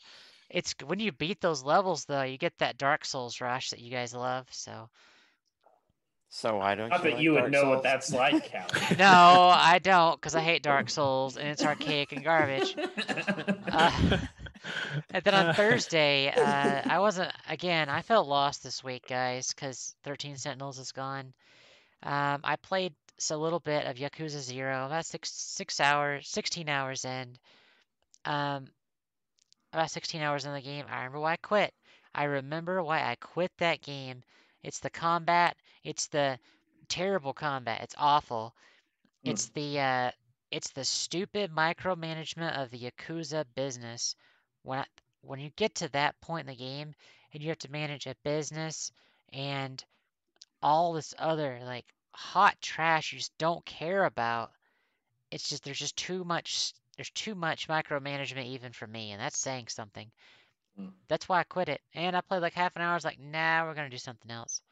It's 0.51 0.75
when 0.85 0.99
you 0.99 1.13
beat 1.13 1.41
those 1.41 1.63
levels 1.63 2.05
though, 2.05 2.23
you 2.23 2.39
get 2.39 2.57
that 2.59 2.79
Dark 2.79 3.05
Souls 3.05 3.41
rush 3.41 3.71
that 3.71 3.81
you 3.81 3.91
guys 3.91 4.15
love. 4.15 4.47
So 4.51 4.89
so 6.31 6.57
why 6.57 6.75
don't 6.75 6.91
Not 6.91 6.99
you 6.99 7.05
that 7.05 7.15
like 7.15 7.23
you 7.23 7.33
would 7.33 7.41
Dark 7.41 7.51
know 7.53 7.69
what 7.71 7.83
that's 7.83 8.13
like, 8.13 8.51
Callie. 8.53 8.97
no, 8.99 9.51
I 9.55 9.79
don't 9.83 10.21
because 10.21 10.35
I 10.35 10.41
hate 10.41 10.63
Dark 10.63 10.91
Souls 10.91 11.37
and 11.37 11.49
it's 11.49 11.65
archaic 11.65 12.13
and 12.13 12.23
garbage. 12.23 12.77
Uh, 13.71 14.19
and 15.11 15.25
then 15.25 15.35
on 15.35 15.55
Thursday, 15.55 16.29
uh, 16.29 16.83
I 16.85 16.99
wasn't 16.99 17.33
again. 17.49 17.89
I 17.89 18.03
felt 18.03 18.29
lost 18.29 18.63
this 18.63 18.85
week, 18.85 19.07
guys, 19.09 19.55
because 19.55 19.95
Thirteen 20.03 20.37
Sentinels 20.37 20.79
is 20.79 20.93
gone. 20.93 21.33
Um, 22.03 22.41
I 22.45 22.57
played 22.57 22.93
a 23.31 23.37
little 23.37 23.61
bit 23.61 23.87
of 23.87 23.97
Yakuza 23.97 24.41
Zero, 24.41 24.85
about 24.85 25.07
six 25.07 25.31
six 25.31 25.81
hours, 25.81 26.29
sixteen 26.29 26.69
hours 26.69 27.07
in. 27.07 27.37
Um, 28.27 28.67
about 29.79 29.91
sixteen 29.91 30.23
hours 30.23 30.45
in 30.45 30.53
the 30.53 30.61
game. 30.61 30.85
I 30.91 30.97
remember 30.97 31.21
why 31.21 31.33
I 31.35 31.37
quit. 31.37 31.73
I 32.15 32.25
remember 32.25 32.83
why 32.83 33.03
I 33.03 33.15
quit 33.15 33.53
that 33.59 33.81
game. 33.81 34.23
It's 34.65 34.81
the 34.81 34.91
combat. 34.91 35.57
It's 35.85 36.09
the 36.09 36.39
terrible 36.89 37.33
combat. 37.33 37.83
It's 37.83 37.95
awful. 37.97 38.55
Hmm. 39.25 39.31
It's 39.31 39.49
the 39.51 39.79
uh, 39.79 40.11
it's 40.51 40.71
the 40.71 40.85
stupid 40.85 41.53
micromanagement 41.53 42.61
of 42.61 42.71
the 42.71 42.91
Yakuza 42.91 43.45
business. 43.55 44.17
When 44.65 44.81
I, 44.81 44.85
when 45.21 45.39
you 45.39 45.51
get 45.55 45.77
to 45.77 45.89
that 45.91 46.21
point 46.21 46.49
in 46.49 46.55
the 46.55 46.59
game 46.59 46.95
and 47.33 47.43
you 47.43 47.51
have 47.51 47.59
to 47.61 47.71
manage 47.71 48.07
a 48.07 48.17
business 48.25 48.91
and 49.33 49.83
all 50.61 50.93
this 50.93 51.15
other 51.19 51.61
like 51.63 51.85
hot 52.13 52.57
trash 52.61 53.13
you 53.13 53.21
just 53.21 53.37
don't 53.39 53.65
care 53.65 54.05
about, 54.05 54.51
it's 55.31 55.49
just 55.49 55.63
there's 55.63 55.79
just 55.79 55.97
too 55.97 56.25
much 56.25 56.73
there's 56.99 57.11
too 57.13 57.35
much 57.35 57.69
micromanagement 57.69 58.45
even 58.47 58.75
for 58.75 58.87
me, 58.87 59.13
and 59.13 59.23
that's 59.23 59.39
saying 59.39 59.69
something. 59.69 60.13
Hmm. 60.77 60.89
That's 61.09 61.29
why 61.29 61.41
I 61.41 61.45
quit 61.45 61.71
it. 61.71 61.81
And 61.95 62.17
I 62.17 62.21
played 62.21 62.43
like 62.43 62.55
half 62.55 62.77
an 62.77 62.83
hour. 62.83 62.93
I 62.93 62.95
was 62.95 63.05
like, 63.07 63.21
nah, 63.21 63.65
we're 63.65 63.75
gonna 63.75 63.89
do 63.91 63.99
something 63.99 64.31
else. 64.31 64.63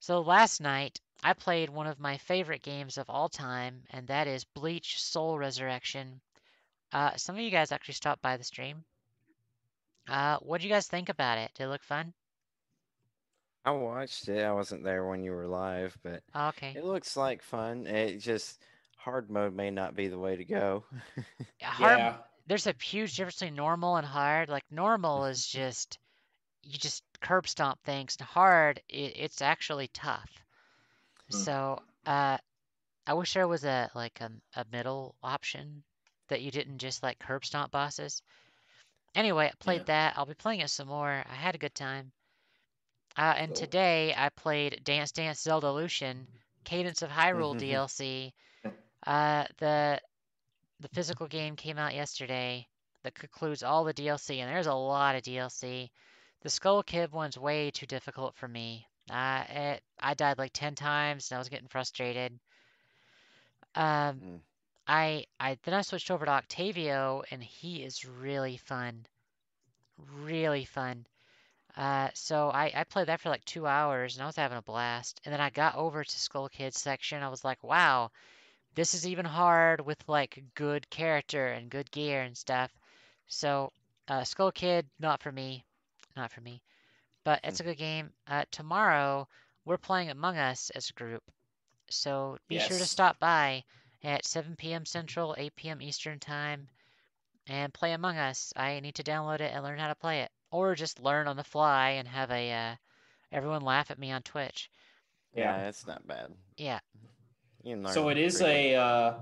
So 0.00 0.20
last 0.22 0.60
night 0.60 1.00
I 1.22 1.34
played 1.34 1.70
one 1.70 1.86
of 1.86 2.00
my 2.00 2.18
favorite 2.18 2.62
games 2.62 2.98
of 2.98 3.10
all 3.10 3.28
time, 3.28 3.84
and 3.90 4.08
that 4.08 4.26
is 4.28 4.44
Bleach 4.44 5.00
Soul 5.00 5.38
Resurrection. 5.38 6.20
Uh, 6.92 7.16
some 7.16 7.36
of 7.36 7.42
you 7.42 7.50
guys 7.50 7.72
actually 7.72 7.94
stopped 7.94 8.22
by 8.22 8.36
the 8.36 8.44
stream. 8.44 8.84
Uh, 10.08 10.38
what 10.38 10.60
do 10.60 10.66
you 10.68 10.72
guys 10.72 10.88
think 10.88 11.08
about 11.08 11.38
it? 11.38 11.52
Did 11.54 11.64
it 11.64 11.68
look 11.68 11.82
fun? 11.84 12.14
I 13.64 13.70
watched 13.72 14.28
it. 14.28 14.44
I 14.44 14.52
wasn't 14.52 14.84
there 14.84 15.04
when 15.06 15.22
you 15.22 15.32
were 15.32 15.46
live, 15.46 15.96
but 16.02 16.22
Oh, 16.34 16.48
okay. 16.48 16.74
it 16.74 16.84
looks 16.84 17.16
like 17.16 17.42
fun. 17.42 17.86
It 17.86 18.18
just 18.18 18.60
hard 19.04 19.30
mode 19.30 19.54
may 19.54 19.70
not 19.70 19.96
be 19.96 20.08
the 20.08 20.18
way 20.18 20.36
to 20.36 20.44
go. 20.44 20.84
Hard, 21.62 21.98
yeah. 21.98 22.16
there's 22.46 22.66
a 22.66 22.74
huge 22.80 23.16
difference 23.16 23.40
between 23.40 23.56
normal 23.56 23.96
and 23.96 24.06
hard. 24.06 24.48
Like 24.48 24.64
normal 24.70 25.24
is 25.26 25.46
just 25.46 25.98
you 26.62 26.78
just 26.78 27.02
curb 27.20 27.48
stomp 27.48 27.78
things, 27.84 28.16
and 28.18 28.26
hard 28.26 28.80
it, 28.88 29.14
it's 29.16 29.42
actually 29.42 29.88
tough. 29.88 30.30
Hmm. 31.30 31.36
So 31.36 31.82
uh, 32.06 32.38
I 33.06 33.14
wish 33.14 33.34
there 33.34 33.48
was 33.48 33.64
a 33.64 33.90
like 33.94 34.20
a, 34.20 34.30
a 34.56 34.64
middle 34.72 35.14
option 35.22 35.82
that 36.28 36.42
you 36.42 36.50
didn't 36.50 36.78
just 36.78 37.02
like 37.02 37.18
curb 37.18 37.44
stomp 37.44 37.72
bosses. 37.72 38.22
Anyway, 39.14 39.46
I 39.46 39.52
played 39.58 39.86
that. 39.86 40.14
I'll 40.16 40.26
be 40.26 40.34
playing 40.34 40.60
it 40.60 40.70
some 40.70 40.88
more. 40.88 41.10
I 41.10 41.34
had 41.34 41.54
a 41.54 41.58
good 41.58 41.74
time. 41.74 42.12
Uh, 43.16 43.34
and 43.36 43.48
Cool. 43.48 43.56
today 43.56 44.14
I 44.16 44.30
played 44.30 44.80
Dance 44.84 45.12
Dance 45.12 45.40
Zelda 45.40 45.70
Lucian, 45.70 46.26
Cadence 46.64 47.02
of 47.02 47.10
Hyrule 47.10 47.58
DLC. 47.60 48.32
Uh, 49.06 49.44
the 49.58 50.00
the 50.80 50.88
physical 50.88 51.28
game 51.28 51.56
came 51.56 51.78
out 51.78 51.94
yesterday 51.94 52.66
that 53.02 53.14
concludes 53.14 53.62
all 53.62 53.84
the 53.84 53.94
DLC, 53.94 54.38
and 54.38 54.50
there's 54.50 54.66
a 54.66 54.74
lot 54.74 55.16
of 55.16 55.22
DLC. 55.22 55.90
The 56.42 56.50
Skull 56.50 56.82
Kid 56.82 57.12
one's 57.12 57.38
way 57.38 57.70
too 57.70 57.86
difficult 57.86 58.34
for 58.34 58.48
me. 58.48 58.86
Uh, 59.10 59.44
it, 59.48 59.82
I 60.00 60.14
died 60.14 60.38
like 60.38 60.52
10 60.52 60.74
times 60.74 61.30
and 61.30 61.36
I 61.36 61.38
was 61.40 61.48
getting 61.48 61.68
frustrated. 61.68 62.38
Um, 63.74 64.20
Mm. 64.20 64.40
I 64.86 65.26
I 65.38 65.58
then 65.62 65.74
I 65.74 65.82
switched 65.82 66.10
over 66.10 66.24
to 66.26 66.30
Octavo 66.32 67.22
and 67.30 67.42
he 67.42 67.82
is 67.84 68.04
really 68.04 68.56
fun. 68.56 69.06
Really 70.22 70.64
fun. 70.64 71.06
Uh, 71.76 72.10
so 72.14 72.50
I, 72.50 72.72
I 72.74 72.84
played 72.84 73.06
that 73.08 73.20
for 73.20 73.28
like 73.30 73.44
two 73.44 73.66
hours 73.66 74.16
and 74.16 74.22
I 74.22 74.26
was 74.26 74.36
having 74.36 74.58
a 74.58 74.62
blast. 74.62 75.20
And 75.24 75.32
then 75.32 75.40
I 75.40 75.50
got 75.50 75.76
over 75.76 76.04
to 76.04 76.20
Skull 76.20 76.48
Kid 76.48 76.74
section. 76.74 77.22
I 77.22 77.28
was 77.28 77.44
like, 77.44 77.62
wow, 77.62 78.10
this 78.74 78.94
is 78.94 79.06
even 79.06 79.24
hard 79.26 79.80
with 79.84 80.02
like 80.08 80.42
good 80.54 80.88
character 80.90 81.48
and 81.48 81.70
good 81.70 81.90
gear 81.90 82.22
and 82.22 82.36
stuff. 82.36 82.70
So 83.26 83.72
uh, 84.08 84.24
Skull 84.24 84.52
Kid, 84.52 84.86
not 84.98 85.22
for 85.22 85.32
me, 85.32 85.64
not 86.16 86.30
for 86.32 86.40
me. 86.40 86.62
But 87.24 87.40
it's 87.44 87.60
a 87.60 87.64
good 87.64 87.78
game. 87.78 88.10
Uh, 88.26 88.44
tomorrow 88.50 89.28
we're 89.64 89.78
playing 89.78 90.10
Among 90.10 90.36
Us 90.38 90.70
as 90.70 90.90
a 90.90 90.94
group. 90.94 91.22
So 91.90 92.38
be 92.48 92.58
sure 92.58 92.78
to 92.78 92.86
stop 92.86 93.18
by 93.18 93.64
at 94.02 94.24
7 94.24 94.56
p.m. 94.56 94.84
Central, 94.84 95.34
8 95.38 95.54
p.m. 95.56 95.82
Eastern 95.82 96.18
Time, 96.18 96.68
and 97.46 97.72
play 97.72 97.92
Among 97.92 98.16
Us. 98.16 98.52
I 98.56 98.80
need 98.80 98.96
to 98.96 99.02
download 99.04 99.40
it 99.40 99.52
and 99.54 99.62
learn 99.62 99.78
how 99.78 99.88
to 99.88 99.94
play 99.94 100.22
it, 100.22 100.30
or 100.50 100.74
just 100.74 101.00
learn 101.00 101.28
on 101.28 101.36
the 101.36 101.44
fly 101.44 101.90
and 101.90 102.08
have 102.08 102.30
a 102.30 102.52
uh, 102.52 102.74
everyone 103.30 103.62
laugh 103.62 103.90
at 103.90 103.98
me 103.98 104.10
on 104.10 104.22
Twitch. 104.22 104.70
Yeah, 105.34 105.58
Yeah. 105.58 105.68
it's 105.68 105.86
not 105.86 106.06
bad. 106.06 106.32
Yeah, 106.56 106.80
You 106.94 107.00
can 107.00 107.08
learn 107.08 107.21
So 107.92 108.08
it 108.08 108.18
is 108.18 108.40
a 108.42 108.74
uh, 108.74 109.14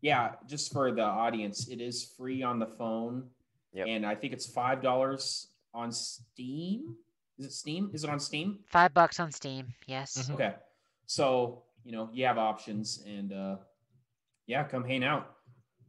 yeah. 0.00 0.32
Just 0.46 0.72
for 0.72 0.90
the 0.92 1.02
audience, 1.02 1.68
it 1.68 1.80
is 1.80 2.12
free 2.16 2.42
on 2.42 2.58
the 2.58 2.66
phone, 2.66 3.28
Yep. 3.72 3.86
and 3.88 4.04
I 4.06 4.14
think 4.14 4.32
it's 4.32 4.46
five 4.46 4.82
dollars 4.82 5.48
on 5.72 5.92
Steam. 5.92 6.96
Is 7.38 7.46
it 7.46 7.52
Steam? 7.52 7.90
Is 7.92 8.04
it 8.04 8.10
on 8.10 8.20
Steam? 8.20 8.58
five 8.66 8.92
bucks 8.94 9.18
on 9.20 9.30
Steam. 9.32 9.74
Yes. 9.86 10.28
Mhm. 10.28 10.34
Okay. 10.34 10.54
So, 11.06 11.64
you 11.84 11.92
know, 11.92 12.08
you 12.12 12.24
have 12.26 12.38
options 12.38 13.02
and 13.06 13.32
uh 13.32 13.56
yeah, 14.46 14.64
come 14.64 14.84
hang 14.84 15.04
out. 15.04 15.36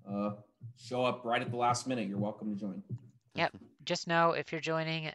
Uh 0.07 0.31
show 0.77 1.03
up 1.05 1.23
right 1.25 1.41
at 1.41 1.49
the 1.51 1.57
last 1.57 1.87
minute. 1.87 2.07
You're 2.07 2.17
welcome 2.17 2.53
to 2.53 2.59
join. 2.59 2.81
Yep. 3.35 3.55
Just 3.83 4.07
know 4.07 4.31
if 4.31 4.51
you're 4.51 4.61
joining, 4.61 5.11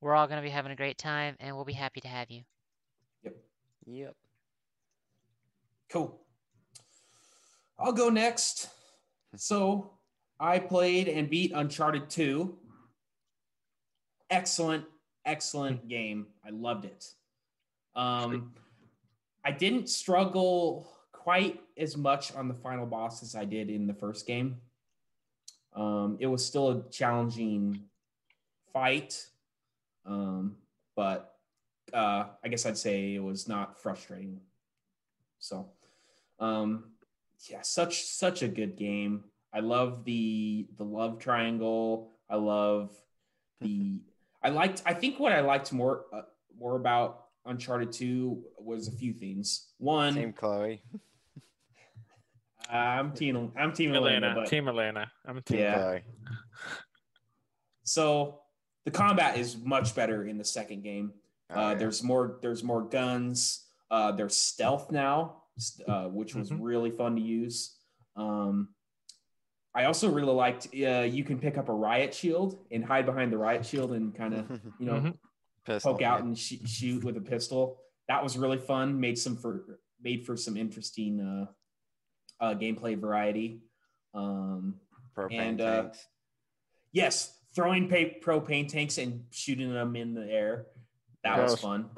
we're 0.00 0.14
all 0.14 0.26
going 0.26 0.36
to 0.36 0.42
be 0.42 0.50
having 0.50 0.72
a 0.72 0.76
great 0.76 0.98
time, 0.98 1.36
and 1.40 1.56
we'll 1.56 1.64
be 1.64 1.72
happy 1.72 2.00
to 2.02 2.08
have 2.08 2.30
you. 2.30 2.42
Yep. 3.22 3.36
Yep. 3.86 4.16
Cool. 5.90 6.20
I'll 7.80 7.92
go 7.92 8.10
next. 8.10 8.68
So, 9.36 9.92
I 10.38 10.58
played 10.58 11.08
and 11.08 11.28
beat 11.28 11.52
Uncharted 11.54 12.08
2. 12.10 12.56
Excellent, 14.30 14.84
excellent 15.24 15.88
game. 15.88 16.26
I 16.44 16.50
loved 16.50 16.84
it. 16.84 17.06
Um 17.94 18.52
I 19.44 19.50
didn't 19.50 19.88
struggle 19.88 20.86
quite 21.12 21.60
as 21.76 21.96
much 21.96 22.34
on 22.34 22.48
the 22.48 22.54
final 22.54 22.86
boss 22.86 23.22
as 23.22 23.34
I 23.34 23.44
did 23.44 23.70
in 23.70 23.86
the 23.86 23.94
first 23.94 24.26
game. 24.26 24.56
Um, 25.74 26.16
it 26.20 26.26
was 26.26 26.44
still 26.44 26.70
a 26.70 26.90
challenging 26.90 27.84
fight, 28.72 29.26
um, 30.04 30.56
but 30.96 31.36
uh, 31.92 32.24
I 32.44 32.48
guess 32.48 32.66
I'd 32.66 32.76
say 32.76 33.14
it 33.14 33.22
was 33.22 33.48
not 33.48 33.80
frustrating. 33.80 34.40
So, 35.38 35.68
um, 36.38 36.84
yeah, 37.48 37.62
such 37.62 38.02
such 38.04 38.42
a 38.42 38.48
good 38.48 38.76
game. 38.76 39.24
I 39.52 39.60
love 39.60 40.04
the 40.04 40.68
the 40.76 40.84
love 40.84 41.18
triangle. 41.18 42.12
I 42.28 42.36
love 42.36 42.90
the. 43.60 44.00
I 44.42 44.50
liked. 44.50 44.82
I 44.86 44.94
think 44.94 45.18
what 45.18 45.32
I 45.32 45.40
liked 45.40 45.72
more 45.72 46.04
uh, 46.12 46.22
more 46.58 46.76
about 46.76 47.24
Uncharted 47.46 47.92
Two 47.92 48.44
was 48.58 48.88
a 48.88 48.92
few 48.92 49.12
things. 49.12 49.68
One, 49.78 50.14
Team 50.14 50.32
Chloe. 50.32 50.82
I'm 52.70 53.12
team. 53.12 53.50
I'm 53.56 53.72
team 53.72 53.94
Elena, 53.94 54.28
Elena, 54.28 54.46
Team 54.46 54.68
Elena. 54.68 55.10
I'm 55.26 55.42
team. 55.42 55.58
Yeah. 55.58 55.74
Chloe. 55.78 56.02
so 57.82 58.40
the 58.84 58.90
combat 58.90 59.36
is 59.36 59.56
much 59.56 59.94
better 59.94 60.24
in 60.26 60.38
the 60.38 60.44
second 60.44 60.82
game. 60.82 61.12
Oh, 61.50 61.54
Uh, 61.60 61.68
yeah. 61.70 61.74
There's 61.74 62.02
more. 62.02 62.38
There's 62.42 62.62
more 62.62 62.82
guns. 62.82 63.66
Uh, 63.90 64.12
there's 64.12 64.36
stealth 64.36 64.92
now, 64.92 65.39
uh, 65.86 66.08
which 66.08 66.34
was 66.34 66.50
Mhm. 66.50 66.58
really 66.60 66.90
fun 66.90 67.16
to 67.16 67.22
use. 67.22 67.76
Um, 68.16 68.74
I 69.74 69.84
also 69.84 70.10
really 70.10 70.32
liked. 70.32 70.66
Uh, 70.74 71.02
you 71.08 71.22
can 71.24 71.38
pick 71.38 71.56
up 71.56 71.68
a 71.68 71.72
riot 71.72 72.12
shield 72.14 72.66
and 72.70 72.84
hide 72.84 73.06
behind 73.06 73.32
the 73.32 73.38
riot 73.38 73.64
shield 73.64 73.92
and 73.92 74.14
kind 74.14 74.34
of 74.34 74.50
you 74.78 74.86
know 74.86 75.00
Mhm. 75.00 75.18
Pistol, 75.64 75.92
poke 75.92 76.02
out 76.02 76.20
yeah. 76.20 76.24
and 76.26 76.38
sh- 76.38 76.64
shoot 76.66 77.04
with 77.04 77.16
a 77.16 77.20
pistol. 77.20 77.80
That 78.08 78.22
was 78.22 78.36
really 78.36 78.58
fun. 78.58 78.98
Made 78.98 79.18
some 79.18 79.36
for 79.36 79.78
made 80.00 80.24
for 80.26 80.36
some 80.36 80.56
interesting 80.56 81.20
uh, 81.20 81.46
uh, 82.40 82.54
gameplay 82.54 82.98
variety. 82.98 83.62
Um, 84.14 84.80
propane 85.14 85.40
and, 85.40 85.60
uh, 85.60 85.82
tanks. 85.82 86.06
Yes, 86.92 87.38
throwing 87.54 87.88
pa- 87.88 88.18
propane 88.20 88.66
tanks 88.66 88.98
and 88.98 89.26
shooting 89.30 89.72
them 89.72 89.94
in 89.94 90.14
the 90.14 90.24
air. 90.28 90.66
That 91.22 91.38
was 91.38 91.60
fun. 91.60 91.90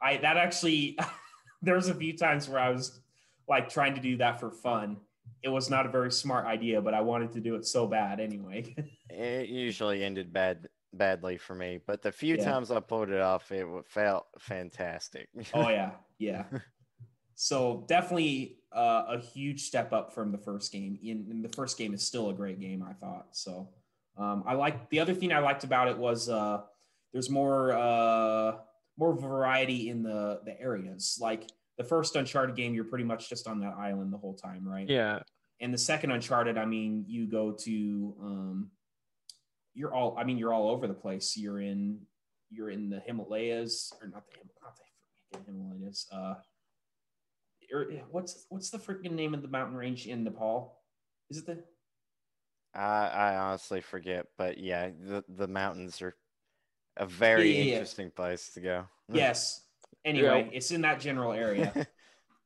I 0.00 0.18
that 0.18 0.36
actually 0.36 0.96
there 1.62 1.74
was 1.74 1.88
a 1.88 1.94
few 1.94 2.16
times 2.16 2.48
where 2.48 2.60
I 2.60 2.70
was 2.70 3.00
like 3.48 3.68
trying 3.68 3.94
to 3.94 4.00
do 4.00 4.16
that 4.18 4.40
for 4.40 4.50
fun. 4.50 4.98
It 5.42 5.48
was 5.48 5.70
not 5.70 5.86
a 5.86 5.88
very 5.90 6.10
smart 6.12 6.46
idea, 6.46 6.80
but 6.80 6.94
I 6.94 7.00
wanted 7.00 7.32
to 7.32 7.40
do 7.40 7.54
it 7.56 7.66
so 7.66 7.86
bad 7.86 8.20
anyway. 8.20 8.74
It 9.12 9.48
usually 9.48 10.04
ended 10.04 10.32
bad 10.32 10.68
badly 10.92 11.36
for 11.36 11.54
me, 11.54 11.80
but 11.84 12.00
the 12.00 12.12
few 12.12 12.36
Yeah. 12.36 12.44
times 12.44 12.70
I 12.70 12.78
pulled 12.78 13.10
it 13.10 13.20
off, 13.20 13.50
it 13.50 13.66
felt 13.86 14.26
fantastic. 14.38 15.28
oh 15.54 15.68
yeah, 15.68 15.92
yeah. 16.18 16.44
So 17.34 17.84
definitely 17.88 18.58
uh, 18.72 19.04
a 19.08 19.18
huge 19.18 19.62
step 19.62 19.92
up 19.92 20.12
from 20.14 20.30
the 20.30 20.38
first 20.38 20.70
game. 20.72 20.96
In, 21.02 21.26
in 21.30 21.42
the 21.42 21.48
first 21.48 21.76
game 21.76 21.92
is 21.92 22.06
still 22.06 22.30
a 22.30 22.34
great 22.34 22.60
game, 22.60 22.84
I 22.88 22.92
thought. 22.92 23.28
So 23.32 23.70
um, 24.16 24.44
I 24.46 24.54
like 24.54 24.88
the 24.90 25.00
other 25.00 25.14
thing 25.14 25.32
I 25.32 25.40
liked 25.40 25.64
about 25.64 25.88
it 25.88 25.98
was 25.98 26.28
uh, 26.28 26.60
there's 27.12 27.30
more 27.30 27.72
uh, 27.72 28.58
more 29.00 29.16
variety 29.16 29.88
in 29.88 30.02
the 30.02 30.40
the 30.44 30.60
areas. 30.60 31.18
Like 31.20 31.50
the 31.78 31.84
first 31.84 32.14
Uncharted 32.14 32.54
game, 32.54 32.74
you're 32.74 32.84
pretty 32.84 33.04
much 33.04 33.28
just 33.28 33.48
on 33.48 33.58
that 33.60 33.74
island 33.76 34.12
the 34.12 34.18
whole 34.18 34.34
time, 34.34 34.68
right? 34.68 34.88
Yeah. 34.88 35.20
And 35.60 35.72
the 35.72 35.78
second 35.78 36.10
Uncharted, 36.12 36.58
I 36.58 36.66
mean, 36.66 37.04
you 37.08 37.26
go 37.26 37.52
to 37.52 38.14
um, 38.22 38.70
you're 39.74 39.94
all 39.94 40.14
I 40.18 40.24
mean, 40.24 40.36
you're 40.38 40.52
all 40.52 40.68
over 40.70 40.86
the 40.86 40.94
place. 40.94 41.36
You're 41.36 41.60
in 41.60 42.00
you're 42.50 42.70
in 42.70 42.90
the 42.90 43.00
Himalayas 43.00 43.92
or 44.00 44.08
not 44.08 44.24
the 44.26 44.36
not 44.62 44.76
the 44.76 45.38
freaking 45.38 45.46
Himalayas. 45.46 46.06
Uh, 46.12 46.34
or 47.72 47.86
what's 48.10 48.46
what's 48.50 48.70
the 48.70 48.78
freaking 48.78 49.12
name 49.12 49.32
of 49.32 49.42
the 49.42 49.48
mountain 49.48 49.76
range 49.76 50.06
in 50.06 50.24
Nepal? 50.24 50.76
Is 51.30 51.38
it 51.38 51.46
the 51.46 51.64
I, 52.74 53.08
I 53.08 53.36
honestly 53.36 53.80
forget, 53.80 54.26
but 54.38 54.58
yeah, 54.58 54.90
the, 54.90 55.24
the 55.28 55.48
mountains 55.48 56.00
are 56.02 56.14
a 57.00 57.06
very 57.06 57.50
Yeah, 57.50 57.56
yeah, 57.56 57.64
yeah. 57.64 57.72
interesting 57.72 58.10
place 58.12 58.50
to 58.54 58.60
go. 58.60 58.84
yes? 59.12 59.64
Anyway, 60.04 60.48
it's 60.52 60.70
in 60.70 60.82
that 60.82 61.00
general 61.00 61.32
area. 61.32 61.86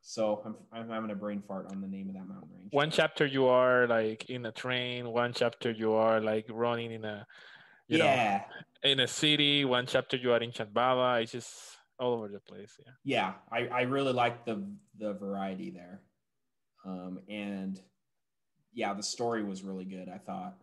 So 0.07 0.42
I'm 0.44 0.55
I'm 0.70 0.91
having 0.91 1.10
a 1.10 1.15
brain 1.15 1.41
fart 1.41 1.73
on 1.73 1.81
the 1.81 1.89
name 1.89 2.10
of 2.10 2.15
that 2.15 2.28
mountain 2.28 2.50
range. 2.55 2.68
One 2.73 2.91
chapter 2.91 3.24
you 3.24 3.47
are 3.47 3.86
like 3.86 4.28
in 4.28 4.44
a 4.44 4.52
train. 4.52 5.08
One 5.08 5.33
chapter 5.33 5.70
you 5.70 5.94
are 5.94 6.20
like 6.20 6.44
running 6.50 6.92
in 6.92 7.07
a, 7.07 7.26
you 7.89 7.97
know, 7.97 8.41
in 8.83 9.00
a 9.00 9.08
city. 9.08 9.65
One 9.65 9.86
chapter 9.86 10.18
you 10.18 10.31
are 10.33 10.42
in 10.42 10.50
Shambhala. 10.52 11.23
It's 11.23 11.33
just 11.33 11.55
all 11.99 12.12
over 12.12 12.28
the 12.28 12.41
place. 12.41 12.76
Yeah. 12.84 12.92
yeah. 13.02 13.33
I 13.50 13.66
I 13.68 13.83
really 13.84 14.12
like 14.12 14.44
the 14.44 14.62
the 14.99 15.15
variety 15.15 15.70
there, 15.70 16.02
um, 16.84 17.20
and 17.31 17.81
yeah, 18.74 18.92
the 18.92 19.02
story 19.02 19.42
was 19.42 19.62
really 19.62 19.86
good. 19.86 20.10
I 20.10 20.18
thought. 20.18 20.55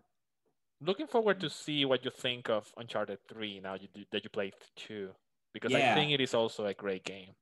Looking 0.84 1.08
forward 1.08 1.40
to 1.42 1.50
see 1.50 1.86
what 1.86 2.04
you 2.04 2.12
think 2.12 2.50
of 2.50 2.72
Uncharted 2.78 3.20
Three 3.28 3.60
now 3.60 3.76
you 3.76 3.88
do, 3.94 4.04
that 4.12 4.24
you 4.24 4.30
played 4.30 4.54
two, 4.76 5.12
because 5.54 5.74
I 5.74 5.94
think 5.94 6.12
it 6.12 6.20
is 6.22 6.34
also 6.34 6.66
a 6.66 6.74
great 6.74 7.04
game. 7.04 7.36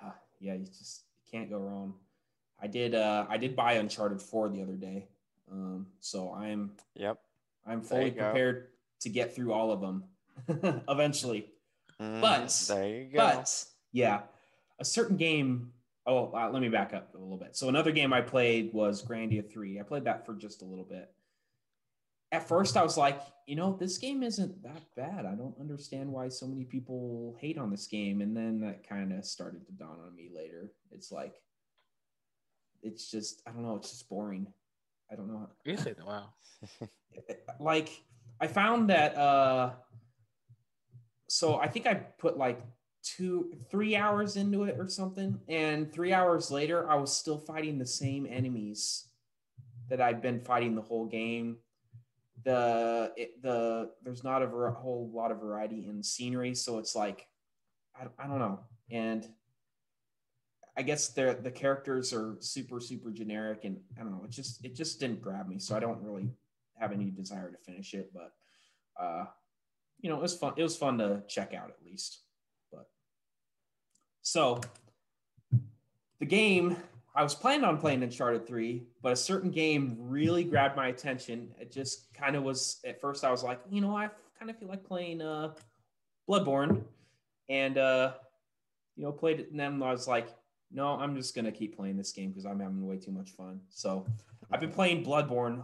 Ah, 0.00 0.14
yeah, 0.40 0.54
you 0.54 0.66
just 0.66 1.02
can't 1.30 1.50
go 1.50 1.58
wrong. 1.58 1.94
I 2.60 2.68
did 2.68 2.94
uh 2.94 3.26
I 3.28 3.36
did 3.38 3.56
buy 3.56 3.72
Uncharted 3.74 4.22
4 4.22 4.50
the 4.50 4.62
other 4.62 4.76
day. 4.76 5.08
Um 5.50 5.88
so 6.00 6.32
I'm 6.32 6.72
Yep. 6.94 7.18
I'm 7.66 7.80
fully 7.82 8.06
you 8.06 8.10
go. 8.12 8.22
prepared 8.30 8.68
to 9.00 9.08
get 9.08 9.34
through 9.34 9.52
all 9.52 9.72
of 9.72 9.80
them 9.80 10.04
eventually. 10.88 11.50
Mhm, 12.00 12.20
But- 12.20 12.64
there 12.68 12.88
you 12.88 13.04
go. 13.12 13.18
But 13.18 13.64
yeah, 13.90 14.22
a 14.78 14.84
certain 14.84 15.16
game 15.16 15.72
Oh, 16.04 16.32
uh, 16.34 16.50
let 16.50 16.60
me 16.60 16.68
back 16.68 16.92
up 16.94 17.14
a 17.14 17.18
little 17.18 17.36
bit. 17.36 17.54
So 17.54 17.68
another 17.68 17.92
game 17.92 18.12
I 18.12 18.20
played 18.22 18.72
was 18.74 19.04
Grandia 19.04 19.48
3. 19.48 19.78
I 19.78 19.84
played 19.84 20.02
that 20.04 20.26
for 20.26 20.34
just 20.34 20.60
a 20.62 20.64
little 20.64 20.84
bit. 20.84 21.12
At 22.32 22.48
first 22.48 22.76
I 22.76 22.82
was 22.82 22.96
like, 22.96 23.20
you 23.46 23.56
know, 23.56 23.76
this 23.78 23.98
game 23.98 24.22
isn't 24.22 24.62
that 24.62 24.82
bad. 24.96 25.26
I 25.26 25.34
don't 25.34 25.54
understand 25.60 26.10
why 26.10 26.28
so 26.28 26.46
many 26.46 26.64
people 26.64 27.36
hate 27.38 27.58
on 27.58 27.70
this 27.70 27.86
game 27.86 28.22
and 28.22 28.34
then 28.34 28.60
that 28.60 28.88
kind 28.88 29.12
of 29.12 29.24
started 29.24 29.66
to 29.66 29.72
dawn 29.72 29.98
on 30.04 30.16
me 30.16 30.30
later. 30.34 30.72
It's 30.90 31.12
like 31.12 31.34
it's 32.82 33.10
just 33.10 33.42
I 33.46 33.50
don't 33.50 33.62
know, 33.62 33.76
it's 33.76 33.90
just 33.90 34.08
boring. 34.08 34.46
I 35.10 35.14
don't 35.14 35.28
know. 35.28 35.48
Is 35.66 35.84
it? 35.84 35.98
Wow. 36.04 36.30
like 37.60 38.02
I 38.40 38.46
found 38.46 38.88
that 38.88 39.16
uh 39.16 39.72
so 41.28 41.56
I 41.56 41.68
think 41.68 41.86
I 41.86 41.94
put 41.94 42.38
like 42.38 42.62
two 43.02 43.52
three 43.70 43.96
hours 43.96 44.36
into 44.36 44.64
it 44.64 44.76
or 44.78 44.88
something 44.88 45.40
and 45.48 45.92
3 45.92 46.12
hours 46.12 46.50
later 46.50 46.88
I 46.88 46.94
was 46.94 47.14
still 47.14 47.38
fighting 47.38 47.78
the 47.78 47.86
same 47.86 48.26
enemies 48.30 49.08
that 49.88 50.00
I'd 50.00 50.22
been 50.22 50.40
fighting 50.40 50.76
the 50.76 50.82
whole 50.82 51.06
game 51.06 51.56
the 52.44 53.12
it, 53.16 53.42
the 53.42 53.90
there's 54.02 54.24
not 54.24 54.42
a 54.42 54.46
ver- 54.46 54.70
whole 54.70 55.10
lot 55.12 55.30
of 55.30 55.40
variety 55.40 55.86
in 55.88 56.02
scenery, 56.02 56.54
so 56.54 56.78
it's 56.78 56.94
like 56.94 57.26
I, 57.94 58.06
I 58.22 58.26
don't 58.26 58.38
know, 58.38 58.60
and 58.90 59.26
I 60.76 60.82
guess 60.82 61.08
the 61.08 61.38
the 61.40 61.50
characters 61.50 62.12
are 62.12 62.36
super 62.40 62.80
super 62.80 63.10
generic, 63.10 63.64
and 63.64 63.78
I 63.98 64.02
don't 64.02 64.12
know, 64.12 64.24
it 64.24 64.30
just 64.30 64.64
it 64.64 64.74
just 64.74 65.00
didn't 65.00 65.22
grab 65.22 65.48
me, 65.48 65.58
so 65.58 65.76
I 65.76 65.80
don't 65.80 66.02
really 66.02 66.30
have 66.78 66.92
any 66.92 67.10
desire 67.10 67.50
to 67.50 67.58
finish 67.58 67.94
it, 67.94 68.10
but 68.12 68.32
uh, 69.00 69.26
you 70.00 70.10
know, 70.10 70.16
it 70.16 70.22
was 70.22 70.34
fun. 70.34 70.54
It 70.56 70.62
was 70.62 70.76
fun 70.76 70.98
to 70.98 71.22
check 71.28 71.54
out 71.54 71.70
at 71.70 71.84
least, 71.84 72.20
but 72.70 72.86
so 74.22 74.60
the 76.18 76.26
game 76.26 76.76
I 77.14 77.22
was 77.22 77.34
planning 77.34 77.64
on 77.64 77.76
playing 77.78 78.02
Uncharted 78.02 78.46
3, 78.46 78.82
but 79.02 79.12
a 79.12 79.16
certain 79.16 79.50
game 79.50 79.96
really 79.98 80.44
grabbed 80.44 80.76
my 80.76 80.88
attention. 80.88 81.50
It 81.60 81.70
just 81.70 82.12
kind 82.14 82.36
of 82.36 82.42
was 82.42 82.80
at 82.86 83.00
first 83.00 83.24
I 83.24 83.30
was 83.30 83.42
like, 83.42 83.60
you 83.70 83.80
know, 83.80 83.94
I 83.94 84.08
kind 84.38 84.50
of 84.50 84.58
feel 84.58 84.68
like 84.68 84.84
playing 84.84 85.20
uh 85.20 85.52
Bloodborne 86.28 86.84
and 87.48 87.76
uh 87.76 88.12
you 88.96 89.04
know, 89.04 89.12
played 89.12 89.40
it 89.40 89.50
and 89.50 89.60
then 89.60 89.82
I 89.82 89.90
was 89.90 90.08
like, 90.08 90.28
no, 90.70 90.88
I'm 90.88 91.14
just 91.14 91.34
gonna 91.34 91.52
keep 91.52 91.76
playing 91.76 91.98
this 91.98 92.12
game 92.12 92.30
because 92.30 92.46
I'm 92.46 92.60
having 92.60 92.86
way 92.86 92.96
too 92.96 93.12
much 93.12 93.30
fun. 93.32 93.60
So 93.68 94.06
I've 94.50 94.60
been 94.60 94.72
playing 94.72 95.04
Bloodborne 95.04 95.62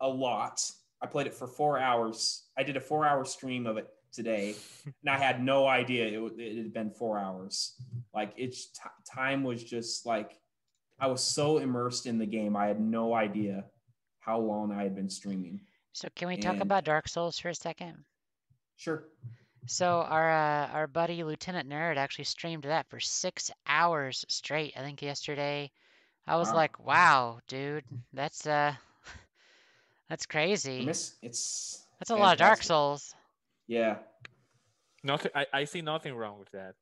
a 0.00 0.08
lot. 0.08 0.60
I 1.02 1.06
played 1.06 1.26
it 1.26 1.34
for 1.34 1.48
four 1.48 1.78
hours. 1.78 2.44
I 2.56 2.62
did 2.62 2.76
a 2.76 2.80
four 2.80 3.04
hour 3.04 3.24
stream 3.24 3.66
of 3.66 3.78
it 3.78 3.88
today, 4.12 4.54
and 4.84 5.10
I 5.10 5.18
had 5.18 5.42
no 5.42 5.66
idea 5.66 6.06
it, 6.06 6.32
it 6.38 6.56
had 6.56 6.72
been 6.72 6.90
four 6.90 7.18
hours. 7.18 7.74
Like 8.14 8.32
it's 8.36 8.66
t- 8.66 9.12
time 9.12 9.42
was 9.42 9.64
just 9.64 10.06
like 10.06 10.38
I 10.98 11.06
was 11.08 11.22
so 11.22 11.58
immersed 11.58 12.06
in 12.06 12.18
the 12.18 12.26
game. 12.26 12.56
I 12.56 12.66
had 12.66 12.80
no 12.80 13.14
idea 13.14 13.64
how 14.20 14.38
long 14.38 14.72
I 14.72 14.82
had 14.82 14.94
been 14.94 15.10
streaming. 15.10 15.60
So 15.92 16.08
can 16.14 16.28
we 16.28 16.36
talk 16.36 16.54
And- 16.54 16.62
about 16.62 16.84
Dark 16.84 17.08
Souls 17.08 17.38
for 17.38 17.48
a 17.48 17.54
second? 17.54 18.04
Sure. 18.76 19.04
So 19.66 20.02
our 20.02 20.30
uh, 20.30 20.68
our 20.72 20.86
buddy 20.86 21.24
Lieutenant 21.24 21.68
Nerd 21.68 21.96
actually 21.96 22.24
streamed 22.24 22.64
that 22.64 22.88
for 22.90 23.00
six 23.00 23.50
hours 23.66 24.24
straight. 24.28 24.74
I 24.76 24.80
think 24.82 25.00
yesterday. 25.00 25.70
I 26.26 26.36
was 26.36 26.48
Wow. 26.48 26.54
like, 26.54 26.78
"Wow, 26.84 27.40
dude, 27.48 27.84
that's 28.12 28.46
uh, 28.46 28.74
that's 30.08 30.26
crazy. 30.26 30.84
miss 30.84 31.14
it's 31.22 31.86
That's 31.98 32.10
a 32.10 32.16
lot 32.16 32.34
of 32.34 32.38
Dark. 32.38 32.62
Souls." 32.62 33.14
Yeah. 33.66 33.98
Nothing. 35.02 35.32
I, 35.34 35.46
I 35.52 35.64
see 35.64 35.80
nothing 35.82 36.14
wrong 36.14 36.38
with 36.38 36.50
that. 36.52 36.74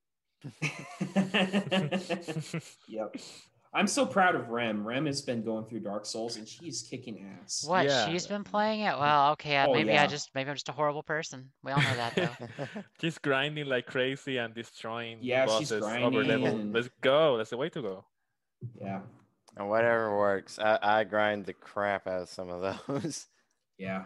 yep. 2.89 3.17
I'm 3.75 3.87
so 3.87 4.05
proud 4.05 4.35
of 4.35 4.51
Rem. 4.51 4.87
Rem 4.87 5.07
has 5.07 5.23
been 5.23 5.43
going 5.43 5.65
through 5.65 5.81
Dark 5.81 6.05
Souls 6.05 6.37
and 6.37 6.47
she's 6.47 6.83
kicking 6.83 7.27
ass. 7.43 7.65
What? 7.67 7.87
Yeah. 7.87 8.07
She's 8.11 8.27
been 8.27 8.45
playing 8.45 8.81
it? 8.81 8.99
Well, 8.99 9.33
okay, 9.33 9.65
Oh, 9.65 9.73
maybe 9.73 9.91
yeah. 9.93 10.03
I 10.03 10.07
just 10.07 10.31
maybe 10.35 10.51
I'm 10.51 10.57
just 10.57 10.69
a 10.69 10.73
horrible 10.73 11.03
person. 11.03 11.51
We 11.65 11.73
all 11.73 11.81
know 11.81 11.95
that 11.97 12.15
though. 12.15 12.47
She's 13.01 13.17
grinding 13.19 13.67
like 13.67 13.87
crazy 13.87 14.37
and 14.37 14.55
destroying 14.55 15.19
Yeah, 15.23 15.45
she's 15.47 15.71
bosses 15.71 15.73
over 15.73 15.89
grinding 16.21 16.29
level. 16.29 16.47
and- 16.49 16.73
Let's 16.75 16.91
go. 17.01 17.39
That's 17.39 17.51
the 17.51 17.57
way 17.57 17.71
to 17.71 17.81
go. 17.83 18.05
Yeah. 18.81 19.01
And 19.57 19.69
whatever 19.71 20.17
works. 20.19 20.59
I, 20.59 20.79
I 20.83 21.05
grind 21.05 21.47
the 21.47 21.53
crap 21.55 22.07
out 22.07 22.23
of 22.23 22.29
some 22.29 22.51
of 22.51 22.61
those. 22.87 23.27
Yeah. 23.79 24.05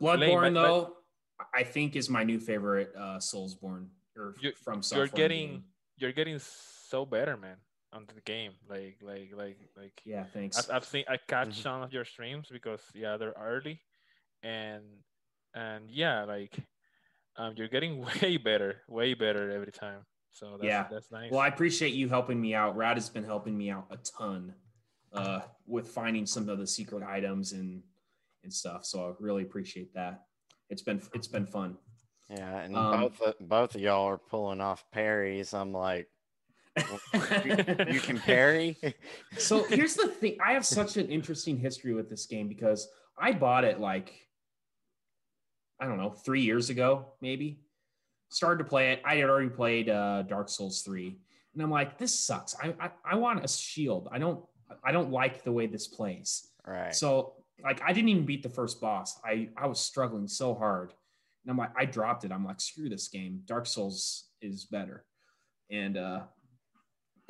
Lane, 0.00 0.18
Bloodborne, 0.20 0.54
but- 0.54 0.62
though, 0.62 0.96
I 1.54 1.64
think 1.64 1.96
is 1.96 2.08
my 2.08 2.22
new 2.22 2.38
favorite 2.38 2.92
uh, 2.96 3.18
Soulsborne 3.18 3.88
or 4.16 4.34
You- 4.40 4.52
from 4.62 4.82
software. 4.82 5.06
You're 5.06 5.14
getting 5.16 5.48
game. 5.50 5.64
you're 5.98 6.12
getting 6.12 6.38
so 6.38 7.04
better, 7.04 7.36
man, 7.36 7.56
on 7.92 8.06
the 8.14 8.20
game. 8.22 8.52
Like 8.68 8.98
like 9.02 9.30
like 9.36 9.58
like. 9.76 10.00
Yeah, 10.04 10.24
thanks. 10.32 10.58
I've, 10.58 10.76
I've 10.76 10.84
seen 10.84 11.04
I 11.08 11.16
catch 11.16 11.48
Mhm. 11.50 11.62
some 11.62 11.82
of 11.82 11.92
your 11.92 12.04
streams 12.04 12.48
because 12.50 12.82
yeah 12.94 13.16
they're 13.16 13.34
early, 13.40 13.80
and 14.42 14.84
and 15.54 15.90
yeah 15.90 16.24
like, 16.24 16.56
um 17.36 17.54
you're 17.56 17.68
getting 17.68 18.04
way 18.22 18.36
better, 18.36 18.82
way 18.88 19.14
better 19.14 19.50
every 19.50 19.72
time. 19.72 20.00
So 20.32 20.52
that's, 20.52 20.64
Yeah. 20.64 20.86
that's 20.90 21.10
nice. 21.10 21.30
Well, 21.32 21.40
I 21.40 21.48
appreciate 21.48 21.92
you 21.92 22.08
helping 22.08 22.40
me 22.40 22.54
out. 22.54 22.76
Rad 22.76 22.96
has 22.96 23.08
been 23.10 23.24
helping 23.24 23.58
me 23.58 23.70
out 23.70 23.86
a 23.90 23.96
ton 23.96 24.54
uh, 25.12 25.40
with 25.66 25.88
finding 25.88 26.24
some 26.24 26.48
of 26.48 26.58
the 26.58 26.66
secret 26.66 27.02
items 27.02 27.52
and 27.52 27.82
and 28.44 28.52
stuff. 28.52 28.84
So 28.86 29.08
I 29.10 29.12
really 29.18 29.42
appreciate 29.42 29.92
that. 29.94 30.22
It's 30.70 30.82
been 30.82 31.02
it's 31.14 31.26
been 31.26 31.46
fun. 31.46 31.76
Yeah, 32.28 32.60
and 32.60 32.76
Um, 32.76 33.00
both 33.18 33.34
both 33.40 33.74
of 33.74 33.80
y'all 33.80 34.06
are 34.06 34.18
pulling 34.18 34.60
off 34.60 34.88
parries. 34.92 35.52
I'm 35.52 35.72
like, 35.72 36.08
you 37.90 38.00
can 38.00 38.18
parry? 38.18 38.76
so 39.36 39.64
here's 39.64 39.94
the 39.94 40.06
thing 40.06 40.36
i 40.44 40.52
have 40.52 40.64
such 40.64 40.96
an 40.96 41.08
interesting 41.08 41.56
history 41.56 41.94
with 41.94 42.08
this 42.08 42.26
game 42.26 42.48
because 42.48 42.88
i 43.18 43.32
bought 43.32 43.64
it 43.64 43.80
like 43.80 44.12
i 45.80 45.86
don't 45.86 45.98
know 45.98 46.10
three 46.10 46.42
years 46.42 46.70
ago 46.70 47.06
maybe 47.20 47.60
started 48.28 48.62
to 48.62 48.68
play 48.68 48.92
it 48.92 49.02
i 49.04 49.16
had 49.16 49.28
already 49.28 49.48
played 49.48 49.88
uh, 49.88 50.22
dark 50.22 50.48
souls 50.48 50.82
3 50.82 51.18
and 51.54 51.62
i'm 51.62 51.70
like 51.70 51.98
this 51.98 52.16
sucks 52.16 52.54
I, 52.62 52.74
I 52.80 52.90
i 53.04 53.14
want 53.16 53.44
a 53.44 53.48
shield 53.48 54.08
i 54.12 54.18
don't 54.18 54.44
i 54.84 54.92
don't 54.92 55.10
like 55.10 55.42
the 55.42 55.52
way 55.52 55.66
this 55.66 55.88
plays 55.88 56.46
right. 56.64 56.94
so 56.94 57.34
like 57.64 57.80
I 57.84 57.92
didn't 57.92 58.08
even 58.08 58.26
beat 58.26 58.42
the 58.42 58.48
first 58.48 58.80
boss. 58.80 59.18
I 59.24 59.48
I 59.56 59.66
was 59.66 59.80
struggling 59.80 60.28
so 60.28 60.54
hard. 60.54 60.92
And 61.44 61.50
I'm 61.50 61.56
like, 61.56 61.72
I 61.76 61.86
dropped 61.86 62.24
it. 62.24 62.32
I'm 62.32 62.44
like, 62.44 62.60
screw 62.60 62.88
this 62.88 63.08
game. 63.08 63.40
Dark 63.46 63.66
Souls 63.66 64.28
is 64.42 64.64
better. 64.64 65.04
And 65.70 65.96
uh 65.96 66.20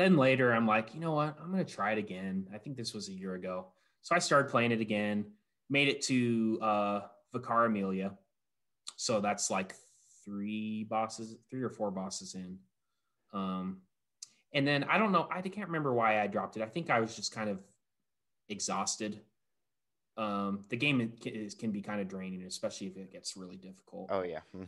then 0.00 0.16
later 0.16 0.52
I'm 0.52 0.66
like, 0.66 0.94
you 0.94 1.00
know 1.00 1.12
what? 1.12 1.36
I'm 1.42 1.50
gonna 1.50 1.64
try 1.64 1.92
it 1.92 1.98
again. 1.98 2.46
I 2.54 2.58
think 2.58 2.76
this 2.76 2.94
was 2.94 3.08
a 3.08 3.12
year 3.12 3.34
ago. 3.34 3.66
So 4.02 4.14
I 4.14 4.18
started 4.18 4.50
playing 4.50 4.72
it 4.72 4.80
again, 4.80 5.26
made 5.68 5.88
it 5.88 6.00
to 6.02 6.58
uh 6.62 7.00
Vicar 7.32 7.66
Amelia. 7.66 8.12
So 8.96 9.20
that's 9.20 9.50
like 9.50 9.74
three 10.24 10.84
bosses, 10.84 11.36
three 11.50 11.62
or 11.62 11.70
four 11.70 11.90
bosses 11.90 12.34
in. 12.34 12.58
Um 13.32 13.82
and 14.52 14.66
then 14.66 14.84
I 14.84 14.98
don't 14.98 15.12
know, 15.12 15.28
I 15.30 15.42
can't 15.42 15.68
remember 15.68 15.92
why 15.92 16.20
I 16.20 16.26
dropped 16.26 16.56
it. 16.56 16.62
I 16.62 16.66
think 16.66 16.90
I 16.90 17.00
was 17.00 17.14
just 17.14 17.32
kind 17.32 17.50
of 17.50 17.58
exhausted 18.48 19.20
um, 20.20 20.64
the 20.68 20.76
game 20.76 21.12
is, 21.24 21.54
can 21.54 21.70
be 21.70 21.80
kind 21.80 21.98
of 22.00 22.06
draining, 22.08 22.42
especially 22.42 22.88
if 22.88 22.96
it 22.98 23.10
gets 23.10 23.36
really 23.38 23.56
difficult. 23.56 24.10
Oh 24.10 24.22
yeah. 24.22 24.40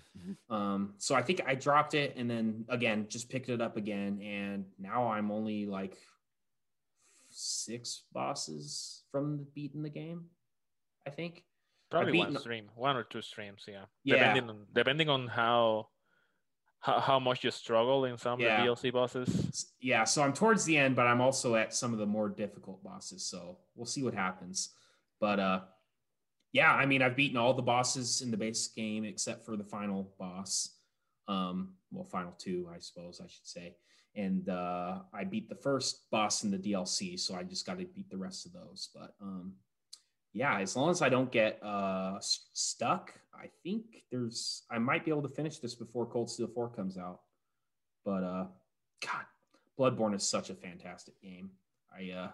Um, 0.48 0.94
so 0.98 1.14
I 1.14 1.22
think 1.22 1.42
I 1.47 1.55
dropped 1.55 1.94
it 1.94 2.14
and 2.16 2.28
then 2.28 2.64
again 2.68 3.06
just 3.08 3.28
picked 3.28 3.48
it 3.48 3.60
up 3.60 3.76
again, 3.76 4.20
and 4.22 4.64
now 4.78 5.08
I'm 5.08 5.31
only 5.31 5.66
like 5.66 5.97
six 7.31 8.02
bosses 8.12 9.02
from 9.10 9.39
the 9.39 9.44
beating 9.55 9.82
the 9.82 9.90
game. 9.90 10.26
I 11.06 11.10
think. 11.10 11.44
Probably 11.90 12.18
one 12.18 12.39
stream, 12.39 12.70
one 12.74 12.97
or 12.97 13.02
two 13.02 13.20
streams, 13.20 13.64
yeah. 13.68 13.84
Yeah. 14.05 14.16
Depending 14.16 14.48
on 14.50 14.66
depending 14.72 15.08
on 15.10 15.26
how 15.28 15.89
how, 16.81 17.00
how 17.00 17.18
much 17.20 17.44
you 17.44 17.50
struggle 17.50 18.06
in 18.06 18.16
some 18.16 18.40
Yeah. 18.40 18.64
of 18.64 18.81
the 18.81 18.89
DLC 18.89 18.92
bosses. 18.92 19.72
Yeah, 19.81 20.05
so 20.05 20.22
I'm 20.22 20.32
towards 20.32 20.64
the 20.64 20.76
end, 20.76 20.97
but 20.97 21.06
I'm 21.06 21.20
also 21.20 21.55
at 21.56 21.74
some 21.74 21.92
of 21.92 21.98
the 21.98 22.06
more 22.06 22.28
difficult 22.28 22.82
bosses. 22.82 23.24
So 23.24 23.58
we'll 23.74 23.86
see 23.86 24.02
what 24.02 24.14
happens. 24.14 24.70
But 25.23 25.39
uh, 25.39 25.60
yeah, 26.52 26.75
I 26.75 26.84
mean, 26.84 27.01
I've 27.01 27.15
beaten 27.15 27.36
all 27.36 27.55
the 27.55 27.62
bosses 27.62 28.23
in 28.23 28.33
the 28.33 28.36
base 28.36 28.67
game 28.67 29.05
except 29.05 29.47
for 29.47 29.57
the 29.57 29.62
final 29.62 30.12
boss. 30.18 30.68
Um, 31.28 31.75
well, 31.92 32.02
final 32.02 32.34
two, 32.36 32.68
I 32.75 32.81
suppose 32.81 33.20
I 33.23 33.28
should 33.28 33.47
say. 33.47 33.76
And 34.17 34.49
uh, 34.49 34.99
I 35.15 35.23
beat 35.23 35.49
the 35.49 35.55
first 35.55 36.10
boss 36.10 36.42
in 36.42 36.51
the 36.51 36.59
DLC, 36.59 37.18
so 37.18 37.36
I 37.36 37.44
just 37.44 37.65
got 37.65 37.78
to 37.78 37.84
beat 37.84 38.10
the 38.10 38.18
rest 38.18 38.47
of 38.47 38.52
those. 38.52 38.91
But 38.92 39.15
um, 39.23 39.52
yeah, 40.33 40.59
as 40.59 40.75
long 40.75 40.91
as 40.91 41.02
I 41.02 41.09
don't 41.09 41.31
get 41.31 41.60
uh, 41.62 42.15
s- 42.17 42.49
stuck, 42.52 43.15
I 43.33 43.47
think 43.62 43.84
there's 44.10 44.65
I 44.73 44.78
might 44.78 45.05
be 45.05 45.12
able 45.12 45.23
to 45.23 45.28
finish 45.28 45.60
this 45.60 45.76
before 45.76 46.05
Cold 46.05 46.31
Steel 46.31 46.49
4 46.49 46.70
comes 46.70 46.99
out. 46.99 47.20
But 48.05 48.25
uh, 48.25 48.47
God, 49.01 49.25
Bloodborne 49.78 50.17
is 50.17 50.25
such 50.25 50.51
a 50.51 50.55
fantastic 50.55 51.15
game. 51.23 51.51
I 51.97 52.10
uh, 52.10 52.31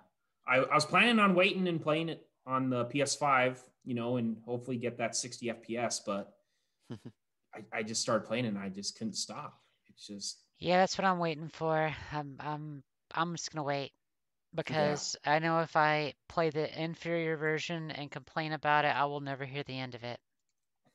I, 0.49 0.57
I 0.57 0.75
was 0.75 0.87
planning 0.87 1.19
on 1.19 1.35
waiting 1.35 1.69
and 1.69 1.81
playing 1.81 2.09
it 2.09 2.28
on 2.49 2.71
the 2.71 2.87
PS5, 2.87 3.59
you 3.85 3.95
know, 3.95 4.17
and 4.17 4.39
hopefully 4.45 4.77
get 4.77 4.97
that 4.99 5.15
60 5.15 5.47
FPS, 5.47 6.01
but 6.05 6.33
I, 7.55 7.63
I 7.73 7.83
just 7.83 8.01
started 8.01 8.27
playing 8.27 8.47
and 8.47 8.59
I 8.59 8.71
just 8.71 8.99
couldn't 8.99 9.15
stop. 9.15 9.61
It's 9.89 10.07
just 10.07 10.39
Yeah, 10.59 10.79
that's 10.79 10.97
what 10.97 11.05
I'm 11.05 11.19
waiting 11.19 11.49
for. 11.49 11.95
I'm 12.13 12.37
I'm 12.41 12.83
I'm 13.15 13.35
just 13.35 13.53
gonna 13.53 13.65
wait 13.65 13.93
because 14.55 15.17
I 15.27 15.39
know 15.39 15.61
if 15.61 15.77
I 15.77 16.15
play 16.29 16.51
the 16.51 16.83
inferior 16.83 17.37
version 17.37 17.91
and 17.91 18.11
complain 18.11 18.53
about 18.53 18.85
it, 18.85 18.97
I 18.97 19.05
will 19.05 19.21
never 19.21 19.45
hear 19.45 19.63
the 19.63 19.79
end 19.79 19.95
of 19.95 20.05
it. 20.05 20.19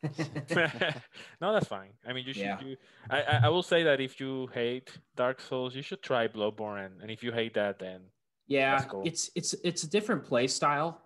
no, 1.39 1.53
that's 1.53 1.67
fine. 1.67 1.91
I 2.05 2.13
mean, 2.13 2.25
you 2.25 2.33
should. 2.33 2.43
Yeah. 2.43 2.61
You, 2.61 2.77
I, 3.09 3.21
I 3.21 3.39
I 3.43 3.49
will 3.49 3.63
say 3.63 3.83
that 3.83 4.01
if 4.01 4.19
you 4.19 4.49
hate 4.53 4.91
Dark 5.15 5.39
Souls, 5.39 5.75
you 5.75 5.83
should 5.83 6.01
try 6.01 6.27
Bloodborne, 6.27 7.01
and 7.01 7.11
if 7.11 7.23
you 7.23 7.31
hate 7.31 7.53
that, 7.53 7.79
then 7.79 8.01
yeah, 8.47 8.75
That's 8.75 8.91
cool. 8.91 9.03
it's 9.05 9.31
it's 9.35 9.53
it's 9.63 9.83
a 9.83 9.89
different 9.89 10.25
play 10.25 10.47
style, 10.47 11.01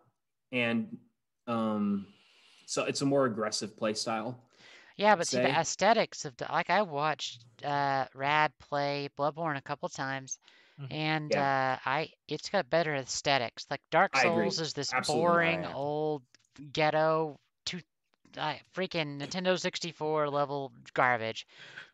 and 0.51 0.98
um, 1.48 2.08
so 2.66 2.84
it's 2.84 3.01
a 3.01 3.06
more 3.06 3.26
aggressive 3.26 3.77
play 3.77 3.93
style. 3.93 4.38
Yeah, 4.98 5.16
but 5.16 5.27
see 5.27 5.38
the 5.38 5.50
aesthetics 5.50 6.26
of 6.26 6.35
the, 6.38 6.48
like 6.51 6.69
I 6.69 6.82
watched 6.82 7.43
uh 7.64 8.06
Rad 8.14 8.51
play 8.59 9.09
Bloodborne 9.17 9.58
a 9.58 9.61
couple 9.61 9.90
times 9.90 10.38
Mhm. 10.80 10.88
and 10.92 11.34
Yeah. 11.34 11.42
uh 11.42 11.80
I 11.85 12.09
it's 12.27 12.50
got 12.50 12.69
better 12.69 12.95
aesthetics. 12.95 13.66
Like 13.69 13.82
Dark 13.92 14.16
Souls 14.16 14.59
is 14.59 14.74
this 14.74 14.93
Absolutely. 14.93 15.24
boring 15.26 15.66
old 15.66 16.24
ghetto 16.74 17.40
two 17.66 17.80
I, 18.38 18.61
freaking 18.76 19.19
Nintendo 19.19 19.59
64 19.59 20.30
level 20.30 20.72
garbage. 20.93 21.48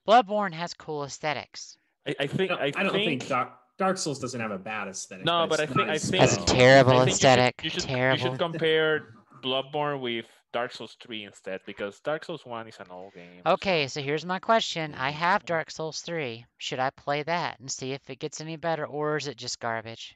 Bloodborne 0.08 0.54
has 0.54 0.74
cool 0.74 1.04
aesthetics. 1.04 1.78
I, 2.08 2.16
I 2.22 2.28
think 2.28 2.50
No, 2.52 2.58
I, 2.58 2.66
I 2.76 2.84
don't 2.84 2.92
think, 2.92 3.22
think 3.22 3.28
Dark, 3.30 3.52
Dark 3.77 3.98
Souls 3.98 4.19
doesn't 4.19 4.40
have 4.40 4.52
a 4.52 4.58
bad 4.58 4.88
aesthetic. 4.88 5.26
No, 5.26 5.48
but 5.50 5.60
it's 5.60 5.72
I 5.72 5.76
think- 5.76 5.90
I 5.90 5.93
as 5.93 6.10
think- 6.10 6.22
that's 6.22 6.38
a 6.38 6.45
terrible 6.45 6.92
I 6.92 7.06
think 7.06 7.08
you 7.08 7.11
should- 7.11 7.16
aesthetic. 7.16 7.61
You 7.64 7.69
should, 7.69 7.90
you 7.90 8.18
should 8.18 8.38
compare 8.40 9.14
Bloodborne 9.43 10.00
with 10.00 10.26
Dark 10.53 10.72
Souls 10.72 10.95
3 11.02 11.24
instead 11.24 11.61
because 11.66 12.00
Dark 12.02 12.24
Souls 12.24 12.45
1 12.45 12.68
is 12.68 12.77
an 12.80 12.88
old 12.92 13.14
game. 13.14 13.42
Okay, 13.45 13.88
so 13.88 14.02
here's 14.02 14.26
my 14.26 14.38
question. 14.40 14.93
I 14.93 15.10
have 15.10 15.43
Dark 15.45 15.72
Souls 15.72 16.02
3. 16.02 16.45
Should 16.60 16.80
I 16.80 16.92
play 16.92 17.24
that 17.24 17.60
and 17.60 17.69
see 17.72 17.92
if 17.93 18.08
it 18.10 18.19
gets 18.19 18.40
any 18.40 18.56
better, 18.56 18.85
or 18.85 19.18
is 19.18 19.27
it 19.27 19.38
just 19.38 19.60
garbage? 19.60 20.16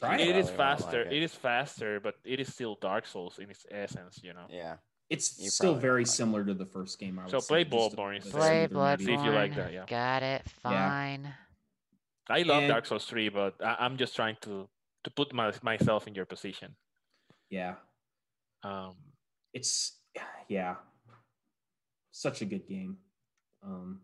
Try 0.00 0.16
It 0.18 0.28
it. 0.30 0.36
is 0.36 0.50
faster. 0.50 1.04
like 1.04 1.12
it. 1.12 1.16
it 1.18 1.22
is 1.22 1.34
faster, 1.34 2.00
but 2.00 2.14
it 2.24 2.40
is 2.40 2.52
still 2.52 2.76
Dark 2.80 3.06
Souls 3.06 3.38
in 3.38 3.50
its 3.50 3.64
essence, 3.70 4.18
you 4.22 4.32
know. 4.32 4.46
Yeah. 4.48 4.76
It's 5.10 5.38
You 5.38 5.50
still 5.50 5.74
very 5.74 6.00
won't 6.00 6.00
like 6.00 6.08
it. 6.08 6.16
similar 6.16 6.44
to 6.46 6.54
the 6.54 6.66
first 6.66 6.98
game. 6.98 7.18
I 7.18 7.22
would 7.24 7.30
So 7.30 7.38
say, 7.40 7.46
play 7.46 7.64
Bloodborne. 7.66 8.20
Play 8.30 8.66
smoother 8.68 8.96
medium. 8.96 9.06
See 9.06 9.12
if 9.14 9.24
you 9.24 9.30
like 9.30 9.54
that, 9.54 9.72
yeah. 9.72 9.84
Got 9.86 10.22
it. 10.22 10.48
Fine. 10.62 11.34
I 12.30 12.42
love 12.42 12.62
And- 12.62 12.68
Dark 12.72 12.86
Souls 12.86 13.04
3, 13.06 13.28
but 13.28 13.54
I, 13.62 13.76
I'm 13.80 13.96
just 13.96 14.14
trying 14.16 14.36
to 14.42 14.68
to 15.04 15.10
put 15.10 15.34
my, 15.34 15.52
myself 15.62 16.06
in 16.08 16.14
your 16.14 16.24
position. 16.24 16.74
Yeah, 17.50 17.74
Um, 18.62 18.96
it's 19.52 20.00
yeah, 20.48 20.76
such 22.10 22.40
a 22.40 22.46
good 22.46 22.66
game. 22.66 22.96
Um, 23.62 24.00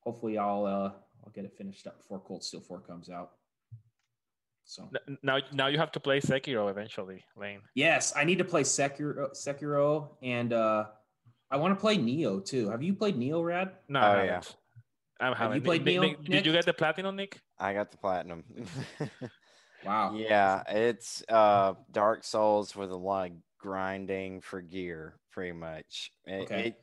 hopefully, 0.00 0.38
I'll 0.38 0.64
uh, 0.64 0.90
I'll 1.24 1.32
get 1.34 1.44
it 1.44 1.52
finished 1.58 1.86
up 1.86 1.98
before 1.98 2.18
Cold 2.20 2.42
Steel 2.42 2.60
Four 2.60 2.80
comes 2.80 3.10
out. 3.10 3.32
So 4.64 4.88
now 5.22 5.38
now 5.52 5.66
you 5.66 5.76
have 5.78 5.92
to 5.92 6.00
play 6.00 6.20
Sekiro 6.20 6.70
eventually, 6.70 7.22
Lane. 7.36 7.60
yes, 7.74 8.14
I 8.16 8.24
need 8.24 8.38
to 8.38 8.44
play 8.44 8.62
Sekiro, 8.62 9.30
Sekiro, 9.36 10.08
and 10.22 10.52
uh, 10.54 10.84
I 11.50 11.56
want 11.58 11.76
to 11.76 11.80
play 11.80 11.98
Nioh 11.98 12.42
too. 12.44 12.70
Have 12.70 12.82
you 12.82 12.94
played 12.94 13.16
Nioh, 13.16 13.44
Rad? 13.44 13.72
No, 13.88 14.00
Oh, 14.00 14.02
I 14.02 14.24
yeah. 14.24 14.40
Haven't. 15.22 15.38
I 15.38 15.42
haven't. 15.42 15.56
you 15.56 15.62
played 15.62 15.84
Nick- 15.84 15.96
Nioh, 16.00 16.00
Nick, 16.18 16.24
did 16.24 16.46
you 16.46 16.52
get 16.52 16.64
the 16.66 16.72
platinum, 16.72 17.16
Nick? 17.16 17.40
I 17.58 17.72
got 17.74 17.90
the 17.90 17.96
platinum. 17.98 18.44
Wow. 19.84 20.14
yeah, 20.14 20.62
it's 20.68 21.24
uh 21.28 21.74
Dark 21.90 22.22
Souls 22.22 22.76
with 22.76 22.92
a 22.92 22.96
lot 22.96 23.30
of 23.32 23.36
grinding 23.58 24.40
for 24.40 24.60
gear, 24.60 25.16
pretty 25.32 25.50
much. 25.52 26.12
It, 26.24 26.42
Okay. 26.42 26.66
it- 26.68 26.82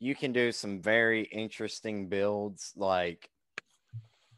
you 0.00 0.14
can 0.14 0.32
do 0.32 0.50
some 0.52 0.80
very 0.80 1.24
interesting 1.24 2.08
builds. 2.08 2.72
Like 2.76 3.28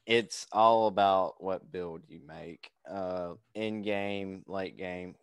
it's 0.07 0.47
all 0.51 0.87
about 0.89 1.35
what 1.43 1.71
build 1.71 2.03
you 2.09 2.21
make. 2.27 2.71
Uh, 2.91 3.35
in 3.55 3.83
game, 3.83 4.43
late 4.49 4.77
game, 4.77 5.15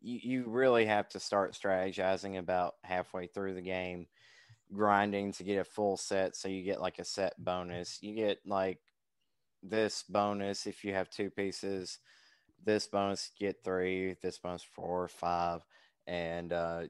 you, 0.00 0.20
you 0.22 0.44
really 0.46 0.86
have 0.86 1.08
to 1.10 1.20
start 1.20 1.52
strategizing 1.52 2.38
about 2.38 2.76
halfway 2.84 3.26
through 3.26 3.54
the 3.54 3.60
game, 3.60 4.06
grinding 4.74 5.32
to 5.32 5.44
get 5.44 5.58
a 5.58 5.64
full 5.64 5.96
set. 5.96 6.36
So 6.36 6.48
you 6.48 6.62
get 6.62 6.80
like 6.80 6.98
a 6.98 7.04
set 7.04 7.34
bonus. 7.42 7.98
You 8.02 8.14
get 8.14 8.40
like 8.46 8.78
this 9.62 10.04
bonus 10.08 10.66
if 10.66 10.84
you 10.84 10.94
have 10.94 11.10
two 11.10 11.30
pieces. 11.30 11.98
This 12.64 12.86
bonus 12.86 13.30
get 13.38 13.64
three. 13.64 14.16
This 14.22 14.38
bonus 14.38 14.62
four, 14.62 15.08
five, 15.08 15.62
and 16.06 16.52
uh, 16.52 16.82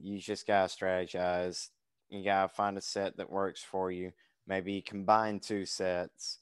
you 0.00 0.18
just 0.18 0.46
gotta 0.46 0.68
strategize. 0.68 1.68
You 2.08 2.24
gotta 2.24 2.48
find 2.48 2.76
a 2.76 2.80
set 2.80 3.16
that 3.16 3.30
works 3.30 3.62
for 3.62 3.90
you. 3.90 4.12
Maybe 4.46 4.80
combine 4.80 5.38
two 5.38 5.64
sets, 5.64 6.38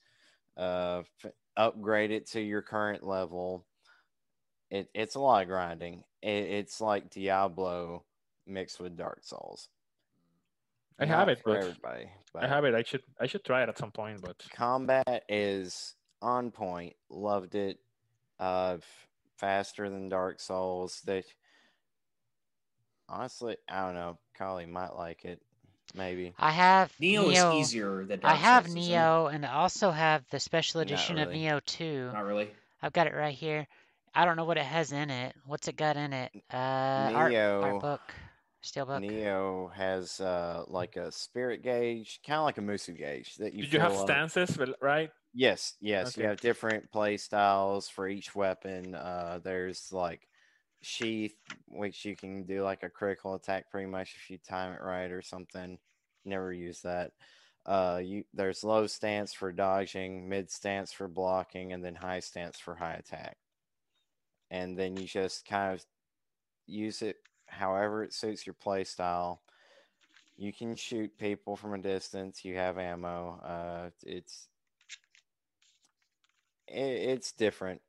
uh, 0.56 1.02
upgrade 1.56 2.10
it 2.10 2.26
to 2.30 2.40
your 2.40 2.62
current 2.62 3.04
level. 3.06 3.66
It, 4.70 4.88
it's 4.94 5.14
a 5.14 5.20
lot 5.20 5.42
of 5.42 5.48
grinding. 5.48 6.04
It, 6.22 6.28
it's 6.28 6.80
like 6.80 7.10
Diablo 7.10 8.04
mixed 8.46 8.80
with 8.80 8.96
Dark 8.96 9.20
Souls. 9.22 9.68
I 10.98 11.04
Not 11.04 11.18
have 11.18 11.28
it, 11.28 11.38
for 11.42 11.54
but 11.54 11.58
everybody. 11.58 12.10
But 12.32 12.44
I 12.44 12.48
have 12.48 12.64
it. 12.64 12.74
I 12.74 12.82
should 12.82 13.02
I 13.20 13.26
should 13.26 13.44
try 13.44 13.62
it 13.62 13.68
at 13.68 13.78
some 13.78 13.90
point, 13.92 14.20
but 14.20 14.36
combat 14.54 15.24
is 15.28 15.94
on 16.20 16.50
point. 16.50 16.94
Loved 17.08 17.54
it. 17.54 17.78
Uh, 18.40 18.78
faster 19.36 19.88
than 19.88 20.08
Dark 20.08 20.40
Souls. 20.40 21.00
That 21.06 21.24
honestly, 23.08 23.56
I 23.68 23.84
don't 23.84 23.94
know. 23.94 24.18
Callie 24.36 24.66
might 24.66 24.94
like 24.96 25.24
it. 25.24 25.40
Maybe. 25.94 26.34
I 26.38 26.50
have 26.50 26.92
Nioh, 27.00 27.32
Nioh. 27.32 27.54
is 27.54 27.68
easier 27.68 28.04
than 28.04 28.20
Dark 28.20 28.32
I 28.34 28.36
have 28.36 28.66
Souls. 28.68 28.76
Nioh, 28.88 29.34
and 29.34 29.46
I 29.46 29.54
also 29.54 29.90
have 29.90 30.22
the 30.30 30.38
special 30.38 30.80
Not 30.80 30.86
edition 30.88 31.18
of. 31.18 31.30
Nioh 31.30 31.64
2. 31.64 32.10
Not 32.12 32.24
really. 32.26 32.50
I've 32.82 32.92
got 32.92 33.06
it 33.06 33.14
right 33.14 33.34
here. 33.34 33.66
I 34.14 34.24
don't 34.26 34.36
know 34.36 34.44
what 34.44 34.58
it 34.58 34.64
has 34.64 34.92
in 34.92 35.10
it. 35.10 35.34
What's 35.46 35.66
it 35.68 35.76
got 35.76 35.96
in 35.96 36.12
it? 36.12 36.30
Uh, 36.52 36.56
art, 36.56 37.32
Nioh. 37.32 37.62
art 37.62 37.80
book, 37.80 38.00
steelbook. 38.72 39.04
Nioh 39.04 39.72
has 39.72 40.20
uh 40.20 40.64
like 40.68 40.96
a 40.96 41.10
spirit 41.12 41.62
gauge, 41.62 42.20
kind 42.26 42.38
of 42.38 42.44
like 42.44 42.58
a 42.58 42.62
Musou 42.62 42.96
gauge 42.96 43.36
that 43.36 43.54
you. 43.54 43.62
did 43.62 43.72
you 43.72 43.80
have 43.80 43.92
up. 43.92 43.98
stances, 43.98 44.58
right? 44.80 45.10
Yes, 45.34 45.74
yes. 45.80 46.16
You 46.16 46.24
have 46.24 46.40
different 46.40 46.90
play 46.90 47.16
styles 47.16 47.88
for 47.88 48.08
each 48.08 48.34
weapon. 48.34 48.94
Uh, 48.94 49.40
there's 49.42 49.92
like 49.92 50.28
sheath, 50.82 51.34
which 51.66 52.04
you 52.04 52.16
can 52.16 52.44
do 52.44 52.62
like 52.62 52.82
a 52.82 52.88
critical 52.88 53.34
attack 53.34 53.70
pretty 53.70 53.88
much 53.88 54.14
if 54.16 54.30
you 54.30 54.38
time 54.38 54.72
it 54.72 54.82
right 54.82 55.10
or 55.10 55.22
something. 55.22 55.78
Never 56.24 56.52
use 56.52 56.80
that. 56.82 57.12
Uh, 57.66 58.00
you 58.02 58.24
there's 58.32 58.64
low 58.64 58.86
stance 58.86 59.34
for 59.34 59.52
dodging, 59.52 60.28
mid 60.28 60.50
stance 60.50 60.92
for 60.92 61.08
blocking, 61.08 61.72
and 61.72 61.84
then 61.84 61.94
high 61.94 62.20
stance 62.20 62.58
for 62.58 62.74
high 62.74 62.94
attack. 62.94 63.36
And 64.50 64.78
then 64.78 64.96
you 64.96 65.04
just 65.06 65.44
kind 65.44 65.74
of 65.74 65.84
use 66.66 67.02
it 67.02 67.16
however 67.48 68.04
it 68.04 68.14
suits 68.14 68.46
your 68.46 68.54
play 68.54 68.84
style. 68.84 69.42
You 70.36 70.52
can 70.52 70.76
shoot 70.76 71.18
people 71.18 71.56
from 71.56 71.74
a 71.74 71.78
distance. 71.78 72.44
You 72.44 72.54
have 72.56 72.78
ammo. 72.78 73.40
Uh, 73.42 73.90
it's 74.04 74.48
it, 76.68 76.80
it's 76.80 77.32
different. 77.32 77.80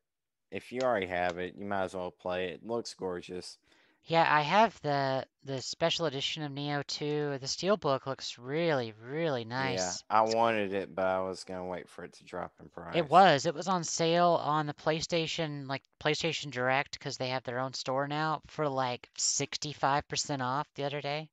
If 0.51 0.71
you 0.71 0.81
already 0.81 1.05
have 1.07 1.37
it, 1.37 1.55
you 1.55 1.65
might 1.65 1.83
as 1.83 1.93
well 1.93 2.11
play 2.11 2.47
it. 2.47 2.55
It 2.55 2.65
looks 2.65 2.93
gorgeous. 2.93 3.57
Yeah, 4.03 4.27
I 4.29 4.41
have 4.41 4.79
the 4.81 5.25
the 5.43 5.61
special 5.61 6.05
edition 6.05 6.43
of 6.43 6.51
Nioh 6.51 6.85
2. 6.85 7.37
The 7.39 7.45
steelbook 7.47 8.05
looks 8.05 8.37
really, 8.37 8.91
really 8.91 9.45
nice. 9.45 10.03
Yeah, 10.09 10.17
I 10.17 10.21
wanted 10.23 10.73
it, 10.73 10.93
but 10.93 11.05
I 11.05 11.21
was 11.21 11.43
gonna 11.43 11.65
wait 11.65 11.87
for 11.89 12.03
it 12.03 12.13
to 12.13 12.23
drop 12.25 12.53
in 12.59 12.69
price. 12.69 12.93
It 12.93 13.09
was. 13.09 13.47
It 13.47 13.55
was 13.55 13.67
on 13.67 13.83
sale 13.83 14.39
on 14.43 14.67
the 14.67 14.75
PlayStation, 14.75 15.67
like 15.67 15.81
PlayStation 15.99 16.51
Direct, 16.51 16.91
because 16.99 17.17
they 17.17 17.29
have 17.29 17.43
their 17.43 17.57
own 17.57 17.73
store 17.73 18.07
now 18.07 18.43
for 18.45 18.69
like 18.69 19.09
65% 19.17 20.43
off 20.43 20.71
the 20.75 20.83
other 20.83 21.01
day. 21.01 21.29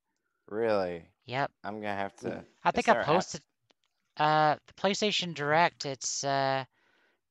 really. 0.48 1.08
Yep. 1.26 1.50
I'm 1.64 1.80
gonna 1.80 1.94
have 1.94 2.16
to. 2.18 2.44
I 2.64 2.70
Is 2.72 2.72
think 2.72 2.88
I 2.88 2.94
there 2.94 3.00
a 3.02 3.04
posted 3.04 3.42
uh 4.18 4.56
the 4.66 4.74
PlayStation 4.74 5.34
Direct, 5.34 5.86
it's 5.86 6.24
uh 6.24 6.64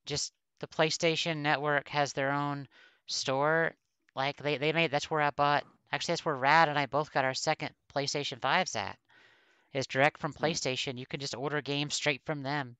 just 0.06 0.32
the 0.60 0.68
PlayStation 0.68 1.38
Network 1.38 1.88
has 1.88 2.12
their 2.14 2.32
own 2.32 2.68
store. 3.06 3.74
Like 4.16 4.38
they, 4.38 4.56
they 4.56 4.72
made 4.72 4.90
that's 4.90 5.10
where 5.10 5.20
I 5.20 5.30
bought 5.30 5.64
actually 5.92 6.12
that's 6.12 6.24
where 6.24 6.34
Rad 6.34 6.68
and 6.68 6.78
I 6.78 6.86
both 6.86 7.12
got 7.12 7.24
our 7.26 7.34
second 7.34 7.70
PlayStation 7.94 8.40
5s 8.40 8.74
at. 8.74 8.98
Is 9.74 9.86
direct 9.86 10.18
from 10.18 10.32
Hmm. 10.32 10.44
PlayStation. 10.44 10.98
You 10.98 11.06
can 11.06 11.20
just 11.20 11.36
order 11.36 11.60
games 11.60 11.94
straight 11.94 12.22
from 12.24 12.42
them. 12.42 12.76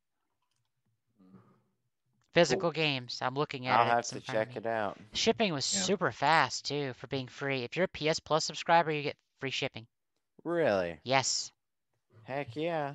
Physical 2.32 2.70
games. 2.70 3.18
I'm 3.20 3.34
looking 3.34 3.66
at 3.66 3.74
it. 3.81 3.90
I'll 3.90 3.97
have 3.97 4.06
to 4.06 4.16
in 4.16 4.23
front 4.23 4.40
of 4.40 4.48
check 4.48 4.56
it 4.56 4.66
out. 4.66 4.98
Shipping 5.12 5.52
was 5.52 5.66
Yeah. 5.66 5.81
super 5.82 6.10
fast 6.10 6.65
too 6.66 6.94
for 6.94 7.06
being 7.06 7.28
free. 7.28 7.65
If 7.65 7.76
you're 7.76 7.84
a 7.84 7.89
PS 7.89 8.20
Plus 8.20 8.44
subscriber, 8.44 8.90
you 8.90 9.02
get 9.02 9.16
free 9.40 9.50
shipping. 9.50 9.86
Really? 10.44 10.98
Yes. 11.05 11.52
Heck 12.24 12.56
yeah. 12.56 12.94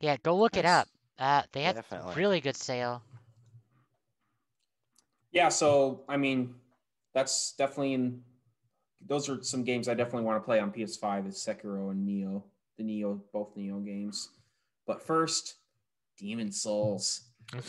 Yeah, 0.00 0.16
go 0.22 0.36
look 0.36 0.56
it 0.56 0.64
up. 0.64 0.88
Uh, 1.18 1.42
they 1.52 1.62
had 1.62 1.76
Definitely. 1.76 2.14
really 2.16 2.40
good 2.40 2.56
sale. 2.56 3.02
Yeah, 5.32 5.48
so 5.48 6.04
I 6.08 6.16
mean, 6.16 6.54
that's 7.14 7.52
definitely 7.52 7.94
in. 7.94 8.20
Those 9.06 9.28
are 9.28 9.42
some 9.42 9.64
games 9.64 9.88
I 9.88 9.94
definitely 9.94 10.24
want 10.24 10.42
to 10.42 10.44
play 10.44 10.60
on 10.60 10.72
PS5. 10.72 11.28
Is 11.28 11.36
Sekiro 11.36 11.90
and 11.90 12.06
Nioh, 12.06 12.42
the 12.76 12.84
Nioh, 12.84 13.20
both 13.32 13.54
Nioh 13.56 13.84
games. 13.84 14.30
But 14.86 15.02
first, 15.02 15.56
Demon 16.18 16.52
Souls. 16.52 17.22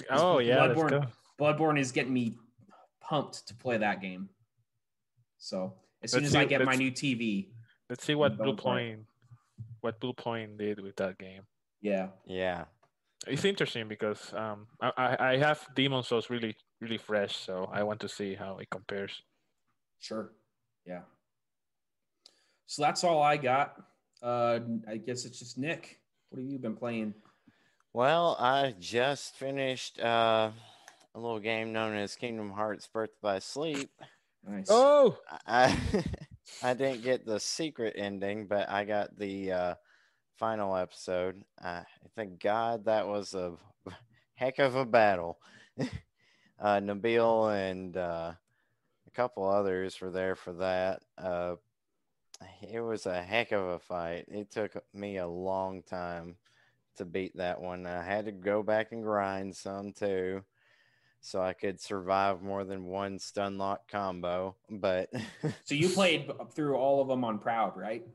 Oh 0.09 0.39
yeah, 0.39 0.65
let's 0.65 0.79
Bloodborne, 0.79 0.89
go. 0.89 1.03
Bloodborne 1.39 1.79
is 1.79 1.91
getting 1.91 2.13
me 2.13 2.35
pumped 3.01 3.47
to 3.47 3.53
play 3.53 3.77
that 3.77 4.01
game. 4.01 4.29
So 5.37 5.73
as 6.01 6.11
soon 6.11 6.23
Let's 6.23 6.35
as 6.35 6.41
I 6.41 6.45
get 6.45 6.63
my 6.65 6.75
new 6.75 6.91
TV, 6.91 7.47
Let's 7.89 8.03
see 8.03 8.15
what 8.15 8.31
I'm 8.31 8.37
Blue 8.37 8.45
going 8.45 8.57
for 8.57 8.79
it. 8.79 8.95
Point, 8.95 8.99
what 9.81 9.99
Bluepoint 9.99 10.57
did 10.57 10.79
with 10.79 10.95
that 10.95 11.17
game. 11.17 11.43
yeah, 11.81 12.07
Yeah. 12.25 12.65
It's 13.27 13.45
interesting 13.45 13.87
because 13.87 14.33
um, 14.35 14.67
I, 14.79 14.91
I 14.97 15.29
I 15.31 15.37
have 15.37 15.67
Demon 15.75 16.03
Souls 16.03 16.29
really 16.29 16.55
really 16.79 16.97
fresh, 16.97 17.35
so 17.35 17.67
I 17.71 17.81
want 17.83 17.99
to 18.01 18.09
see 18.09 18.35
how 18.35 18.57
it 18.57 18.69
compares. 18.69 19.23
Sure, 19.99 20.33
yeah. 20.85 21.01
So 22.67 22.81
that's 22.81 23.03
all 23.03 23.21
I 23.21 23.37
got. 23.37 23.81
Uh, 24.21 24.59
I 24.89 24.97
guess 24.97 25.25
it's 25.25 25.39
just 25.39 25.57
Nick. 25.57 25.99
What 26.29 26.41
have 26.41 26.49
you 26.49 26.57
been 26.57 26.75
playing? 26.75 27.13
Well, 27.93 28.35
I 28.39 28.75
just 28.79 29.35
finished 29.35 29.99
uh, 29.99 30.51
a 31.13 31.19
little 31.19 31.39
game 31.39 31.71
known 31.71 31.95
as 31.95 32.15
Kingdom 32.15 32.51
Hearts 32.51 32.87
Birth 32.91 33.11
by 33.21 33.39
Sleep. 33.39 33.89
Nice. 34.47 34.67
Oh, 34.69 35.17
I 35.47 35.77
I 36.63 36.73
didn't 36.73 37.03
get 37.03 37.25
the 37.25 37.39
secret 37.39 37.95
ending, 37.97 38.47
but 38.47 38.69
I 38.69 38.83
got 38.83 39.17
the 39.17 39.51
uh, 39.51 39.75
final 40.37 40.75
episode. 40.75 41.41
Uh, 41.63 41.81
thank 42.15 42.41
God 42.41 42.85
that 42.85 43.07
was 43.07 43.33
a 43.33 43.53
heck 44.35 44.59
of 44.59 44.75
a 44.75 44.85
battle. 44.85 45.39
uh, 46.59 46.79
Nabil 46.79 47.69
and 47.69 47.97
uh, 47.97 48.33
a 48.33 48.37
couple 49.15 49.47
others 49.47 49.99
were 50.01 50.11
there 50.11 50.35
for 50.35 50.53
that. 50.53 51.01
Uh, 51.17 51.55
it 52.61 52.81
was 52.81 53.05
a 53.05 53.21
heck 53.23 53.51
of 53.51 53.63
a 53.63 53.79
fight. 53.79 54.25
It 54.27 54.51
took 54.51 54.75
me 54.93 55.17
a 55.17 55.27
long 55.27 55.83
time 55.83 56.35
to 56.97 57.05
beat 57.05 57.35
that 57.37 57.61
one. 57.61 57.85
I 57.85 58.03
had 58.03 58.25
to 58.25 58.31
go 58.31 58.61
back 58.63 58.91
and 58.91 59.03
grind 59.03 59.55
some 59.55 59.93
too, 59.93 60.43
so 61.21 61.41
I 61.41 61.53
could 61.53 61.79
survive 61.81 62.41
more 62.41 62.63
than 62.63 62.85
one 62.85 63.19
stun 63.19 63.57
lock 63.57 63.89
combo. 63.89 64.55
But 64.69 65.09
So 65.63 65.75
you 65.75 65.89
played 65.93 66.29
through 66.53 66.75
all 66.75 67.01
of 67.01 67.07
them 67.07 67.23
on 67.23 67.39
Proud, 67.39 67.77
right? 67.77 68.05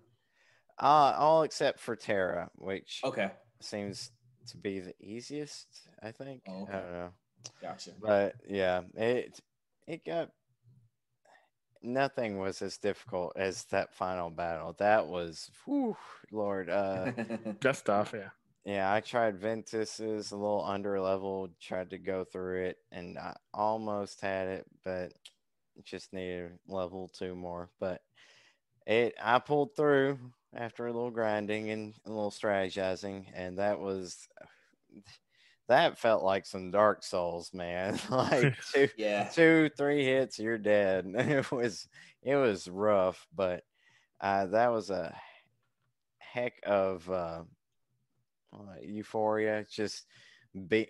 uh, 0.78 1.14
all 1.18 1.42
except 1.42 1.80
for 1.80 1.96
Terra, 1.96 2.50
which 2.56 3.00
Okay, 3.04 3.30
seems 3.60 4.10
to 4.48 4.56
be 4.56 4.80
the 4.80 4.94
easiest. 5.00 5.66
I 6.02 6.12
think. 6.12 6.42
Oh, 6.48 6.62
okay. 6.62 6.72
I 6.72 6.80
don't 6.80 6.92
know. 6.92 7.10
gotcha. 7.60 7.90
but 8.00 8.34
yeah, 8.48 8.82
it 8.94 9.38
it 9.86 10.04
got 10.04 10.30
nothing 11.83 12.39
was 12.39 12.62
as 12.62 12.76
difficult 12.78 13.33
as 13.36 13.65
that 13.65 13.94
final 13.94 14.31
battle. 14.31 14.75
That 14.78 15.07
was, 15.07 15.50
whew, 15.65 15.97
Lord. 16.31 16.68
Uh, 16.68 17.12
That's 17.60 17.83
tough, 17.83 18.15
yeah. 18.15 18.31
yeah, 18.65 18.92
I 18.92 19.00
tried 19.00 19.39
Ventus's 19.39 20.33
a 20.33 20.36
little 20.36 20.65
under 20.65 21.00
level, 21.00 21.49
tried 21.60 21.91
to 21.91 21.99
go 21.99 22.25
through 22.25 22.65
it, 22.65 22.78
and 22.92 23.18
I 23.18 23.34
almost 23.55 24.20
had 24.20 24.49
it, 24.49 24.67
but 24.84 25.12
just 25.84 26.12
needed 26.12 26.59
level 26.68 27.09
two 27.09 27.34
more. 27.34 27.70
But 27.78 28.02
it, 28.86 29.15
I 29.23 29.39
pulled 29.39 29.76
through 29.76 30.18
after 30.55 30.86
a 30.86 30.92
little 30.92 31.10
grinding 31.10 31.70
and 31.70 31.94
a 32.07 32.10
little 32.10 32.31
strategizing, 32.31 33.26
and 33.34 33.59
that 33.59 33.78
was. 33.81 34.28
That 35.70 36.00
felt 36.00 36.24
like 36.24 36.47
some 36.47 36.73
Dark 36.73 37.05
Souls, 37.05 37.55
man. 37.55 37.97
like 38.10 38.57
two, 38.74 38.89
yeah. 38.97 39.28
two, 39.28 39.70
three 39.76 40.05
hits, 40.05 40.36
you're 40.36 40.58
dead. 40.58 41.07
It 41.15 41.52
was 41.52 41.86
it 42.24 42.34
was 42.34 42.66
rough, 42.66 43.24
but 43.34 43.62
uh, 44.20 44.47
that 44.47 44.73
was 44.73 44.90
a 44.90 45.16
heck 46.18 46.55
of 46.66 47.08
uh, 47.08 47.42
uh, 48.52 48.81
euphoria. 48.82 49.65
Just 49.70 50.07
be 50.66 50.89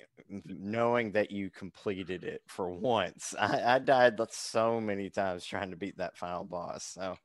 knowing 0.49 1.13
that 1.13 1.31
you 1.31 1.51
completed 1.51 2.25
it 2.25 2.41
for 2.47 2.71
once. 2.71 3.35
I, 3.39 3.75
I 3.75 3.79
died 3.81 4.19
so 4.31 4.81
many 4.81 5.11
times 5.11 5.45
trying 5.45 5.73
to 5.73 5.77
beat 5.77 5.99
that 5.99 6.17
final 6.17 6.45
boss. 6.45 6.85
So 6.87 7.17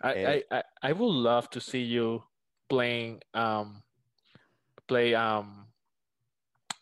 I, 0.00 0.14
Yeah. 0.14 0.30
I, 0.30 0.42
I, 0.58 0.62
I 0.80 0.92
would 0.92 1.04
love 1.04 1.50
to 1.50 1.60
see 1.60 1.82
you 1.82 2.22
playing 2.68 3.20
um 3.34 3.82
play 4.86 5.14
um 5.16 5.66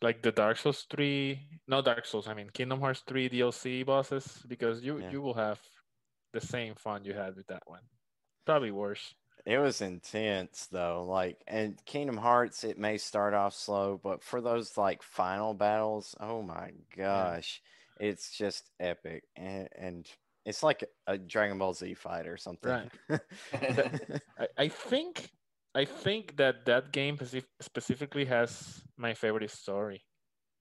like 0.03 0.23
the 0.23 0.33
Dark 0.33 0.59
Souls 0.59 0.87
3 0.91 1.39
no 1.69 1.81
Dark 1.83 2.05
Souls 2.07 2.29
I 2.29 2.35
mean 2.35 2.51
Kingdom 2.51 2.81
Hearts 2.81 3.03
3 3.07 3.29
DLC 3.31 3.85
bosses 3.87 4.43
because 4.49 4.83
you 4.83 4.99
Yeah. 4.99 5.11
you 5.11 5.23
will 5.23 5.35
have 5.35 5.61
the 6.33 6.41
same 6.41 6.75
fun 6.75 7.05
you 7.05 7.15
had 7.15 7.37
with 7.37 7.47
that 7.49 7.63
one 7.67 7.83
probably 8.45 8.71
worse 8.73 9.15
It 9.45 9.59
was 9.59 9.81
intense 9.81 10.69
though. 10.71 11.05
Like 11.09 11.43
and 11.47 11.77
Kingdom 11.85 12.17
Hearts, 12.17 12.63
it 12.65 12.79
may 12.79 12.97
start 12.99 13.35
off 13.35 13.55
slow, 13.55 13.99
but 14.03 14.23
for 14.23 14.41
those 14.41 14.77
like 14.79 15.03
final 15.03 15.53
battles, 15.55 16.15
oh 16.21 16.43
my 16.43 16.71
gosh, 16.97 17.61
it's 17.99 18.31
just 18.37 18.71
epic. 18.79 19.25
And, 19.37 19.69
and 19.77 20.07
it's 20.45 20.63
like 20.63 20.85
a 21.07 21.19
Dragon 21.19 21.59
Ball 21.59 21.75
Z 21.75 21.95
fight 21.95 22.27
or 22.27 22.37
something. 22.37 22.89
I, 23.53 24.47
I 24.57 24.69
think 24.69 25.31
I 25.75 25.85
think 25.87 26.37
that 26.37 26.65
that 26.67 26.93
game 26.93 27.19
specifically 27.61 28.27
has 28.27 28.85
my 28.97 29.15
favorite 29.15 29.51
story 29.51 30.05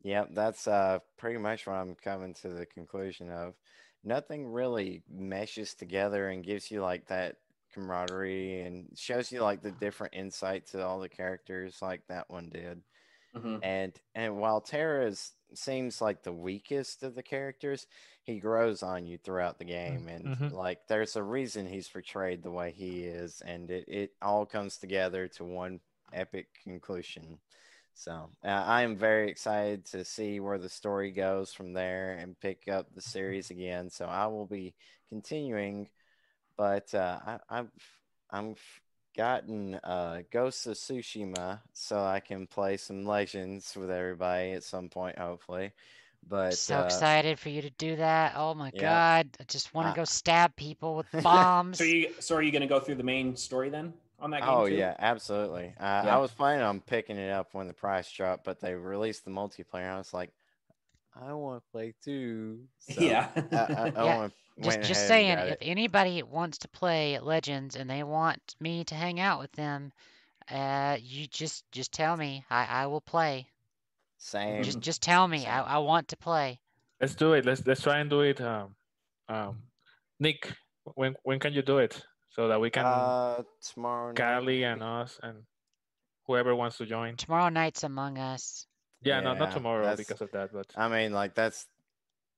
Yep, 0.04 0.30
that's 0.34 0.68
uh 0.68 1.00
pretty 1.18 1.40
much 1.40 1.68
what 1.68 1.76
I'm 1.76 1.96
coming 1.96 2.34
to 2.36 2.50
the 2.50 2.66
conclusion 2.68 3.32
of. 3.32 3.56
Nothing 4.04 4.48
really 4.48 5.04
meshes 5.10 5.76
together 5.76 6.30
and 6.30 6.44
gives 6.44 6.72
you 6.72 6.82
like 6.82 7.08
that 7.08 7.38
camaraderie 7.74 8.62
and 8.62 8.98
shows 8.98 9.32
you 9.32 9.42
like 9.44 9.62
the 9.64 9.72
different 9.74 10.16
insights 10.16 10.72
to 10.74 10.86
all 10.86 11.00
the 11.02 11.10
characters 11.10 11.82
like 11.82 12.08
that 12.08 12.30
one 12.30 12.50
did. 12.50 12.84
Mhm. 13.34 13.62
And 13.62 14.00
and 14.16 14.38
while 14.40 14.62
Terra 14.62 15.08
is, 15.08 15.34
seems 15.58 16.02
like 16.02 16.24
the 16.24 16.34
weakest 16.34 17.04
of 17.04 17.16
the 17.16 17.24
characters, 17.24 17.88
he 18.24 18.40
grows 18.40 18.84
on 18.84 19.06
you 19.08 19.18
throughout 19.18 19.58
the 19.60 19.66
game, 19.66 20.08
and 20.08 20.30
Mhm. 20.30 20.50
like 20.50 20.88
there's 20.88 21.16
a 21.16 21.24
reason 21.24 21.66
he's 21.68 21.88
portrayed 21.90 22.44
the 22.44 22.52
way 22.52 22.72
he 22.72 23.04
is, 23.04 23.42
and 23.42 23.70
it 23.72 23.86
it 23.88 24.12
all 24.22 24.46
comes 24.46 24.78
together 24.78 25.28
to 25.30 25.44
one 25.46 25.80
epic 26.14 26.48
conclusion. 26.64 27.40
So 27.94 28.30
uh, 28.46 28.48
I 28.48 28.84
am 28.84 28.96
very 28.98 29.30
excited 29.30 29.86
to 29.88 30.06
see 30.06 30.40
where 30.40 30.58
the 30.58 30.70
story 30.70 31.12
goes 31.12 31.54
from 31.54 31.74
there 31.74 32.14
and 32.14 32.40
pick 32.40 32.68
up 32.70 32.94
the 32.96 33.02
series 33.02 33.52
again. 33.52 33.90
So 33.90 34.06
I 34.06 34.28
will 34.28 34.46
be 34.46 34.74
continuing, 35.10 35.90
but 36.58 36.94
uh, 36.94 37.20
I, 37.26 37.40
I've 37.50 37.72
I'm 38.32 38.56
gotten 39.16 39.76
uh, 39.76 40.24
Ghost 40.32 40.68
of 40.68 40.76
Tsushima 40.76 41.62
so 41.74 42.04
I 42.04 42.20
can 42.20 42.48
play 42.48 42.78
some 42.78 43.06
Legends 43.06 43.76
with 43.76 43.92
everybody 43.92 44.54
at 44.54 44.64
some 44.64 44.90
point, 44.90 45.18
hopefully. 45.18 45.74
But 46.28 46.70
so 46.70 46.80
uh, 46.80 46.82
excited 46.82 47.40
for 47.40 47.50
you 47.50 47.62
to 47.62 47.70
do 47.72 47.96
that. 47.98 48.34
Oh 48.36 48.54
my 48.54 48.72
yeah. 48.72 49.02
God. 49.12 49.30
I 49.40 49.44
just 49.46 49.74
want 49.74 49.88
to 49.88 49.92
Uh, 49.92 49.94
go 49.94 50.04
stab 50.06 50.56
people 50.56 50.96
with 50.96 51.08
bombs. 51.22 51.78
So 51.78 51.84
you 51.84 52.14
so 52.20 52.36
are 52.36 52.42
you 52.42 52.52
going 52.52 52.62
to 52.62 52.68
go 52.68 52.80
through 52.80 52.96
the 52.96 53.04
main 53.04 53.36
story 53.36 53.70
then 53.70 53.94
on 54.20 54.32
that 54.32 54.46
game? 54.46 54.62
Oh 54.62 54.66
too? 54.66 54.76
yeah, 54.76 54.96
absolutely. 55.00 55.74
Uh, 55.80 55.84
Yeah. 56.02 56.16
I 56.16 56.18
was 56.18 56.32
planning 56.32 56.64
on 56.64 56.82
picking 56.82 57.18
it 57.18 57.30
up 57.32 57.54
when 57.54 57.68
the 57.68 57.74
price 57.74 58.10
dropped, 58.12 58.44
but 58.46 58.60
they 58.60 58.74
released 58.74 59.26
the 59.26 59.32
multiplayer. 59.32 59.92
I 59.92 59.98
was 59.98 60.14
like, 60.14 60.32
I 61.22 61.34
want 61.34 61.64
to 61.64 61.72
play 61.72 61.94
too. 62.04 62.62
So 62.80 63.02
yeah. 63.02 63.28
I, 63.54 63.58
I, 63.58 63.92
I 63.96 64.04
Yeah, 64.04 64.16
went, 64.16 64.34
Just, 64.62 64.82
just 64.82 65.06
saying, 65.08 65.40
if 65.40 65.58
it. 65.62 65.62
anybody 65.62 66.24
wants 66.24 66.60
to 66.60 66.68
play 66.70 67.20
Legends 67.20 67.76
and 67.76 67.90
they 67.90 68.04
want 68.04 68.56
me 68.60 68.84
to 68.86 68.96
hang 68.96 69.20
out 69.20 69.40
with 69.40 69.52
them, 69.54 69.92
uh, 70.50 70.98
you 71.02 71.28
just 71.28 71.70
just 71.72 71.92
tell 71.94 72.18
me. 72.18 72.46
I, 72.50 72.66
I 72.66 72.88
will 72.88 73.02
play. 73.02 73.48
Same. 74.18 74.64
Just 74.64 74.82
just 74.82 75.02
tell 75.02 75.28
me. 75.28 75.46
I, 75.48 75.62
Same. 75.62 75.66
I 75.66 75.78
want 75.80 76.08
to 76.10 76.18
play. 76.18 76.60
let's 77.02 77.16
do 77.16 77.34
it 77.34 77.46
let's 77.46 77.66
let's 77.66 77.82
try 77.82 78.00
and 78.00 78.10
do 78.10 78.22
it 78.22 78.42
um 78.42 78.76
um 79.30 79.58
Nick 80.20 80.54
when 80.96 81.16
when 81.24 81.40
can 81.40 81.54
you 81.54 81.62
do 81.62 81.78
it 81.80 82.02
so 82.30 82.48
that 82.48 82.60
we 82.62 82.70
can 82.70 82.86
uh, 82.86 83.44
tomorrow 83.62 84.12
night. 84.12 84.64
And 84.64 84.84
us 84.84 85.20
and 85.24 85.44
whoever 86.28 86.56
wants 86.56 86.78
to 86.78 86.86
join. 86.86 87.16
Tomorrow 87.18 87.50
night's 87.50 87.84
Among 87.84 88.18
Us. 88.18 88.66
Yeah, 89.02 89.22
no, 89.22 89.34
not 89.34 89.52
tomorrow 89.52 89.84
that's- 89.84 89.98
because 90.06 90.22
of 90.22 90.32
that, 90.32 90.52
but 90.52 90.68
I 90.76 90.88
mean, 90.90 91.14
like 91.14 91.34
that's 91.36 91.68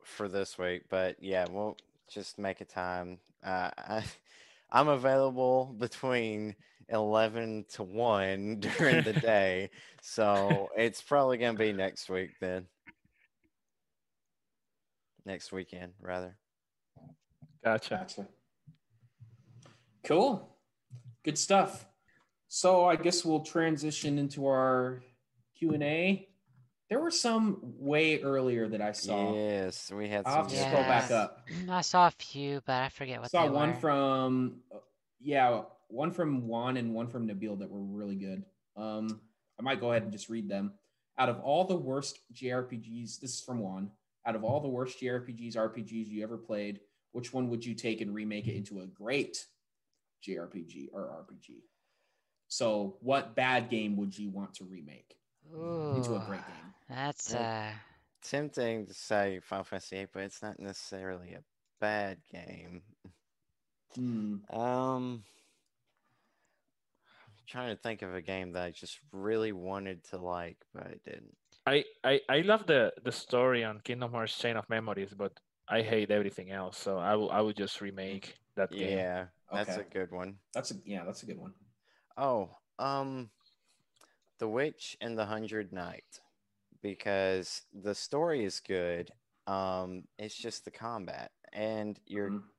for 0.04 0.28
this 0.28 0.58
week, 0.58 0.84
but 0.90 1.22
yeah, 1.22 1.46
we'll 1.50 1.78
just 2.08 2.38
make 2.38 2.62
a 2.62 2.66
time. 2.66 3.20
Uh, 3.44 3.72
I, 3.78 4.04
I'm 4.72 4.88
available 4.88 5.76
between 5.78 6.56
11 6.90 7.66
to 7.74 7.84
1 7.84 8.60
during 8.78 9.04
the 9.04 9.14
day, 9.22 9.70
so 10.02 10.70
it's 10.78 11.02
probably 11.02 11.38
gonna 11.38 11.58
be 11.58 11.74
next 11.74 12.10
week 12.10 12.32
then. 12.40 12.68
Next 15.26 15.52
weekend, 15.52 15.94
rather. 16.02 16.36
gotcha. 17.64 17.96
Gotcha. 17.98 18.28
Cool. 20.04 20.58
Good 21.24 21.38
stuff. 21.38 21.86
So 22.48 22.86
I 22.86 22.96
guess 22.96 23.24
we'll 23.24 23.42
transition 23.42 24.18
into 24.18 24.48
our 24.48 25.04
Q 25.58 25.74
and 25.74 25.84
A. 25.84 26.28
There 26.92 27.00
were 27.00 27.10
some 27.10 27.60
way 27.80 28.22
earlier 28.22 28.68
that 28.68 28.82
I 28.82 28.92
saw. 28.92 29.34
Yes, 29.34 29.90
we 29.94 30.10
had 30.10 30.24
I'll 30.26 30.34
some. 30.34 30.42
have 30.42 30.48
to 30.50 30.56
good 30.58 30.68
scroll 30.68 30.84
back 30.84 31.10
up. 31.10 31.48
I 31.70 31.80
saw 31.80 32.08
a 32.08 32.12
few, 32.12 32.62
but 32.66 32.76
I 32.76 32.90
forget 32.90 33.22
what 33.22 33.32
saw 33.32 33.44
they 33.44 33.50
one 33.50 33.70
were. 33.70 33.76
from 33.80 34.56
yeah, 35.22 35.62
one 35.88 36.12
from 36.12 36.50
Juan 36.50 36.76
and 36.76 36.94
one 36.94 37.08
from 37.08 37.30
Nabil 37.30 37.58
that 37.60 37.70
were 37.70 37.80
really 37.80 38.18
good. 38.18 38.44
Um, 38.76 39.22
I 39.58 39.64
might 39.64 39.80
go 39.80 39.92
ahead 39.92 40.04
and 40.04 40.12
just 40.12 40.28
read 40.28 40.50
them. 40.50 40.74
Out 41.18 41.30
of 41.30 41.40
all 41.40 41.64
the 41.64 41.78
worst 41.78 42.20
JRPGs, 42.34 43.22
this 43.22 43.36
is 43.36 43.42
from 43.42 43.60
Juan. 43.60 43.90
Out 44.26 44.36
of 44.36 44.44
all 44.44 44.60
the 44.60 44.68
worst 44.68 45.00
JRPGs, 45.00 45.56
RPGs 45.56 46.10
you 46.10 46.24
ever 46.24 46.38
played, 46.38 46.82
which 47.14 47.32
one 47.32 47.50
would 47.52 47.64
you 47.66 47.74
take 47.74 48.02
and 48.02 48.14
remake 48.14 48.50
it 48.50 48.56
into 48.58 48.82
a 48.82 48.86
great 48.86 49.46
JRPG 50.28 50.90
or 50.92 51.26
RPG? 51.26 51.62
So, 52.50 52.98
what 53.00 53.34
bad 53.34 53.70
game 53.70 53.96
would 53.96 54.18
you 54.18 54.30
want 54.30 54.56
to 54.56 54.66
remake 54.66 55.16
into 55.54 56.16
a 56.16 56.24
great 56.28 56.46
game? 56.46 56.71
That's 56.92 57.34
Yeah. 57.34 57.48
uh, 57.74 57.74
Tempting 58.22 58.86
to 58.88 58.94
say 58.94 59.40
Final 59.40 59.64
Fantasy 59.64 59.98
VIII, 59.98 60.10
but 60.14 60.24
it's 60.24 60.44
not 60.44 60.60
necessarily 60.60 61.34
a 61.34 61.44
bad 61.80 62.20
game. 62.32 62.84
Hmm. 63.96 64.36
Um, 64.52 65.24
I'm 67.28 67.46
trying 67.48 67.76
to 67.76 67.82
think 67.82 68.02
of 68.02 68.14
a 68.16 68.22
game 68.22 68.54
that 68.54 68.64
I 68.64 68.72
just 68.72 69.00
really 69.12 69.52
wanted 69.52 70.04
to 70.06 70.18
like, 70.18 70.58
but 70.74 70.84
I 70.88 70.96
didn't. 71.06 71.36
I, 71.68 71.86
I 72.04 72.22
I 72.30 72.42
love 72.42 72.66
the 72.68 72.94
the 73.04 73.12
story 73.12 73.64
on 73.64 73.80
Kingdom 73.82 74.12
Hearts 74.12 74.38
Chain 74.38 74.58
of 74.58 74.70
Memories, 74.70 75.14
but 75.16 75.40
I 75.68 75.82
hate 75.82 76.12
everything 76.12 76.52
else. 76.52 76.78
So 76.78 76.98
I 76.98 77.16
will 77.16 77.32
I 77.32 77.42
would 77.42 77.58
just 77.58 77.82
remake 77.82 78.36
that 78.56 78.76
game. 78.78 78.98
Yeah, 78.98 79.26
that's 79.54 79.70
Okay. 79.70 79.82
a 79.82 79.84
good 79.84 80.12
one. 80.12 80.38
That's 80.54 80.72
a 80.72 80.76
yeah, 80.86 81.04
that's 81.06 81.24
a 81.24 81.26
good 81.26 81.38
one. 81.40 81.54
Oh, 82.18 82.58
um, 82.80 83.30
The 84.40 84.48
Witch 84.50 84.98
and 85.00 85.18
the 85.18 85.26
Hundred 85.28 85.72
Knight, 85.72 86.20
because 86.82 87.64
the 87.74 87.96
story 87.96 88.44
is 88.46 88.60
good. 88.60 89.12
Um, 89.48 90.08
it's 90.18 90.36
just 90.38 90.66
the 90.66 90.72
combat, 90.72 91.32
and 91.54 92.00
you're 92.06 92.34
Mhm. 92.34 92.52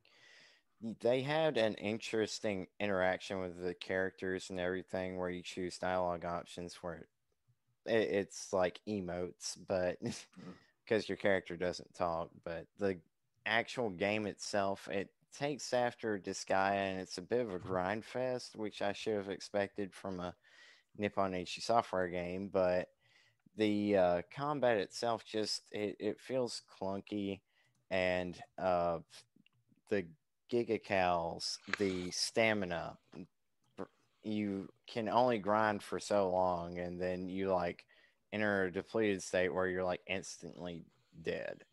they 1.01 1.23
had 1.23 1.57
an 1.59 1.75
interesting 1.75 2.67
interaction 2.81 3.41
with 3.41 3.61
the 3.63 3.75
characters 3.75 4.51
and 4.51 4.59
everything, 4.59 5.17
where 5.17 5.31
you 5.31 5.43
choose 5.43 5.79
dialogue 5.79 6.25
options 6.25 6.75
where 6.77 7.07
it, 7.87 7.93
it's 7.93 8.53
like 8.53 8.81
emotes, 8.89 9.59
but 9.69 9.99
because 10.85 11.09
your 11.09 11.19
character 11.19 11.57
doesn't 11.57 11.95
talk, 11.95 12.31
but 12.45 12.69
the 12.79 13.01
actual 13.47 13.91
game 13.91 14.27
itself, 14.27 14.89
it 14.89 15.11
takes 15.33 15.73
after 15.75 16.19
Disgaea 16.19 16.73
and 16.73 17.01
it's 17.01 17.19
a 17.19 17.23
bit 17.23 17.41
of 17.43 17.55
a 17.55 17.61
grind 17.61 18.05
fest, 18.05 18.57
which 18.57 18.83
I 18.83 18.93
should 18.93 19.17
have 19.17 19.31
expected 19.31 19.95
from 19.95 20.21
a 20.21 20.37
Nippon 20.97 21.35
Ichi 21.35 21.61
software 21.61 22.09
game, 22.09 22.49
but 22.49 22.89
the 23.57 23.97
uh, 23.97 24.23
combat 24.35 24.79
itself 24.79 25.25
just 25.25 25.63
it, 25.71 25.97
it 25.99 26.21
feels 26.21 26.63
clunky 26.81 27.41
and 27.91 28.39
uh, 28.59 28.99
the 29.91 30.07
gigacals, 30.51 31.59
the 31.79 32.11
stamina, 32.11 32.97
you 34.23 34.69
can 34.87 35.09
only 35.09 35.39
grind 35.39 35.83
for 35.83 35.99
so 35.99 36.31
long 36.31 36.79
and 36.79 37.01
then 37.01 37.29
you 37.29 37.53
like 37.53 37.85
enter 38.33 38.65
a 38.65 38.73
depleted 38.73 39.23
state 39.23 39.53
where 39.53 39.67
you're 39.67 39.85
like 39.85 40.01
instantly 40.07 40.85
dead. 41.23 41.65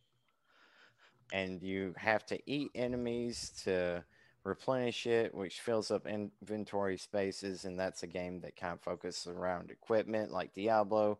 And 1.32 1.62
you 1.62 1.94
have 1.96 2.26
to 2.28 2.40
eat 2.46 2.72
enemies 2.74 3.52
to 3.64 4.04
replenish 4.44 5.06
it 5.06 5.36
which 5.36 5.60
fills 5.60 5.92
up 5.92 6.08
inventory 6.08 6.98
spaces 6.98 7.66
and 7.66 7.78
that's 7.78 8.04
a 8.04 8.08
game 8.08 8.40
that 8.40 8.56
kind 8.56 8.74
of 8.74 8.82
focuses 8.82 9.28
around 9.28 9.70
equipment 9.70 10.32
like 10.32 10.54
diablo 10.54 11.20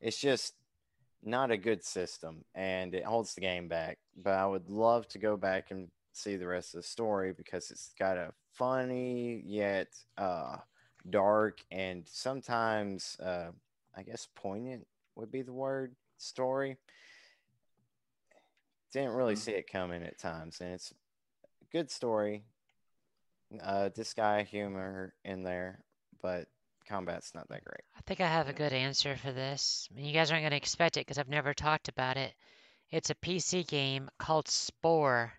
it's 0.00 0.18
just 0.18 0.54
not 1.22 1.50
a 1.50 1.56
good 1.56 1.84
system 1.84 2.44
and 2.54 2.94
it 2.94 3.04
holds 3.04 3.34
the 3.34 3.40
game 3.40 3.68
back. 3.68 3.98
But 4.16 4.34
i 4.34 4.46
would 4.46 4.68
love 4.70 5.06
to 5.08 5.18
go 5.18 5.36
back 5.36 5.70
and 5.70 5.88
see 6.12 6.36
the 6.36 6.46
rest 6.46 6.74
of 6.74 6.80
the 6.82 6.86
story 6.86 7.32
because 7.32 7.70
it's 7.70 7.92
got 7.98 8.16
a 8.16 8.32
funny 8.54 9.42
yet 9.46 9.88
uh 10.18 10.56
dark 11.08 11.60
and 11.70 12.04
sometimes 12.06 13.16
uh 13.20 13.50
i 13.96 14.02
guess 14.02 14.28
poignant 14.34 14.86
would 15.16 15.30
be 15.30 15.42
the 15.42 15.52
word 15.52 15.94
story. 16.18 16.76
Didn't 18.92 19.12
really 19.14 19.34
Mhm. 19.34 19.38
see 19.38 19.52
it 19.52 19.70
coming 19.70 20.02
at 20.02 20.18
times 20.18 20.60
and 20.60 20.72
it's 20.74 20.92
a 20.92 21.64
good 21.70 21.90
story. 21.90 22.44
Uh 23.62 23.88
this 23.90 24.14
guy 24.14 24.42
humor 24.42 25.14
in 25.24 25.42
there 25.42 25.84
but 26.22 26.48
combat's 26.90 27.34
not 27.34 27.48
that 27.48 27.64
great 27.64 27.80
I 27.96 28.00
think 28.02 28.20
I 28.20 28.26
have 28.26 28.48
a 28.48 28.52
good 28.52 28.72
answer 28.72 29.16
for 29.16 29.30
this. 29.32 29.88
I 29.90 29.94
mean, 29.96 30.06
you 30.06 30.12
guys 30.12 30.30
aren't 30.30 30.42
going 30.42 30.50
to 30.50 30.56
expect 30.56 30.96
it 30.96 31.00
because 31.06 31.18
I've 31.18 31.28
never 31.28 31.54
talked 31.54 31.88
about 31.88 32.16
it. 32.16 32.34
It's 32.90 33.10
a 33.10 33.14
PC 33.14 33.66
game 33.66 34.10
called 34.18 34.48
Spore. 34.48 35.32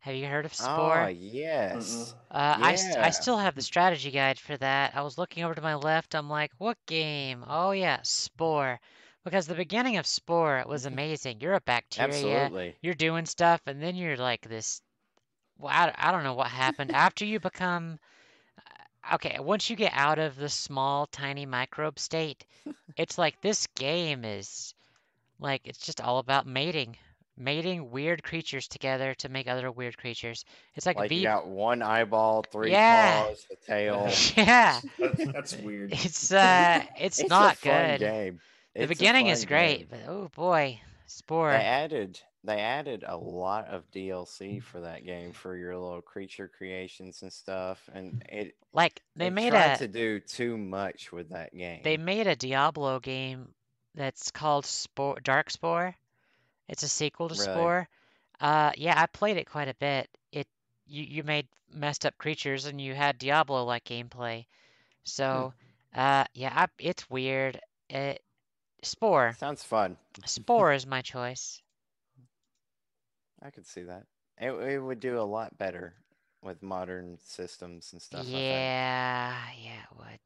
Have 0.00 0.14
you 0.14 0.26
heard 0.26 0.44
of 0.46 0.54
Spore? 0.54 1.00
oh 1.00 1.06
Spore? 1.06 1.10
yes 1.10 2.14
Uh, 2.30 2.58
I, 2.60 2.74
st- 2.76 2.98
I 2.98 3.10
still 3.10 3.38
have 3.38 3.54
the 3.56 3.62
strategy 3.62 4.10
guide 4.12 4.38
for 4.38 4.56
that. 4.58 4.94
I 4.94 5.02
was 5.02 5.18
looking 5.18 5.42
over 5.42 5.54
to 5.54 5.60
my 5.62 5.74
left. 5.74 6.14
I'm 6.14 6.28
like, 6.30 6.52
what 6.58 6.76
game? 6.86 7.44
Oh, 7.48 7.72
yeah, 7.72 8.00
Spore. 8.02 8.78
Because 9.24 9.46
the 9.48 9.54
beginning 9.56 9.96
of 9.96 10.06
Spore 10.06 10.64
was 10.68 10.86
amazing. 10.86 11.40
You're 11.40 11.54
a 11.54 11.60
bacteria. 11.60 12.44
absolutely 12.44 12.76
You're 12.82 12.94
doing 12.94 13.26
stuff, 13.26 13.60
and 13.66 13.82
then 13.82 13.96
you're 13.96 14.16
like 14.16 14.42
this. 14.48 14.80
Well, 15.58 15.72
I, 15.72 15.92
I 15.96 16.12
don't 16.12 16.22
know 16.24 16.34
what 16.34 16.48
happened. 16.48 16.92
After 16.92 17.24
you 17.24 17.40
become. 17.40 17.98
Okay, 19.14 19.38
once 19.40 19.70
you 19.70 19.76
get 19.76 19.92
out 19.94 20.18
of 20.18 20.36
the 20.36 20.48
small, 20.48 21.06
tiny 21.06 21.46
microbe 21.46 21.98
state, 21.98 22.44
it's 22.96 23.18
like 23.18 23.40
this 23.40 23.66
game 23.76 24.24
is. 24.24 24.74
Like, 25.38 25.62
it's 25.66 25.78
just 25.78 26.00
all 26.00 26.18
about 26.18 26.46
mating. 26.46 26.96
Mating 27.38 27.90
weird 27.90 28.22
creatures 28.22 28.66
together 28.68 29.12
to 29.16 29.28
make 29.28 29.46
other 29.46 29.70
weird 29.70 29.98
creatures. 29.98 30.44
It's 30.74 30.86
like, 30.86 30.96
like 30.96 31.10
V. 31.10 31.16
you 31.16 31.22
got 31.24 31.46
one 31.46 31.82
eyeball 31.82 32.42
three 32.50 32.70
Yeah. 32.72 33.24
claws 33.24 33.46
a 33.52 33.56
tail 33.66 34.08
yeah. 34.36 34.80
That's, 34.98 35.24
that's 35.32 35.56
weird. 35.58 35.92
It's 35.92 36.32
uh 36.32 36.82
it's, 36.98 37.18
it's 37.18 37.28
not 37.28 37.52
a 37.52 37.56
fun 37.58 37.88
good. 37.90 37.98
game 38.00 38.40
The 38.74 38.82
It's 38.84 38.92
a 38.92 38.94
beginning 38.94 39.26
is 39.26 39.44
great, 39.44 39.90
game. 39.90 40.00
but 40.06 40.10
oh 40.10 40.30
boy, 40.34 40.80
Spore. 41.06 41.50
They 41.50 41.58
added 41.58 42.18
they 42.46 42.60
added 42.60 43.04
a 43.06 43.16
lot 43.16 43.66
of 43.68 43.90
DLC 43.90 44.62
for 44.62 44.80
that 44.80 45.04
game 45.04 45.32
for 45.32 45.56
your 45.56 45.76
little 45.76 46.00
creature 46.00 46.48
creations 46.48 47.22
and 47.22 47.32
stuff, 47.32 47.78
and 47.92 48.22
it 48.28 48.54
Like 48.72 49.02
they 49.16 49.26
they 49.26 49.30
made 49.30 49.50
tried 49.50 49.74
a 49.74 49.78
to 49.78 49.88
do 49.88 50.20
too 50.20 50.56
much 50.56 51.12
with 51.12 51.30
that 51.30 51.54
game. 51.56 51.80
they 51.82 51.96
made 51.96 52.26
a 52.26 52.36
Diablo 52.36 53.00
game 53.00 53.48
that's 53.94 54.30
called 54.30 54.64
Spore 54.64 55.18
Dark 55.22 55.50
Spore. 55.50 55.94
It's 56.68 56.82
a 56.82 56.88
sequel 56.88 57.28
to 57.28 57.34
Really? 57.34 57.44
Spore. 57.44 57.88
Uh 58.40 58.72
yeah, 58.76 59.00
I 59.00 59.06
played 59.06 59.36
it 59.36 59.50
quite 59.50 59.68
a 59.68 59.74
bit. 59.74 60.08
It 60.32 60.46
you 60.86 61.02
you 61.02 61.22
made 61.24 61.48
messed 61.72 62.06
up 62.06 62.16
creatures 62.16 62.66
and 62.66 62.80
you 62.80 62.94
had 62.94 63.18
Diablo 63.18 63.64
like 63.64 63.84
gameplay. 63.84 64.46
So 65.04 65.52
uh 65.94 66.24
yeah, 66.34 66.52
I, 66.54 66.66
it's 66.78 67.08
weird. 67.10 67.60
It 67.88 68.22
Spore. 68.82 69.34
Sounds 69.38 69.64
fun. 69.64 69.96
Spore 70.26 70.72
is 70.78 70.86
my 70.86 71.02
choice. 71.02 71.60
I 73.42 73.50
could 73.50 73.66
see 73.66 73.82
that. 73.82 74.04
It 74.38 74.50
it 74.52 74.78
would 74.78 75.00
do 75.00 75.18
a 75.18 75.22
lot 75.22 75.56
better 75.58 75.94
with 76.42 76.62
modern 76.62 77.18
systems 77.22 77.92
and 77.92 78.00
stuff. 78.02 78.26
Yeah, 78.26 79.34
yeah, 79.62 79.82
it 79.90 79.96
would. 79.98 80.18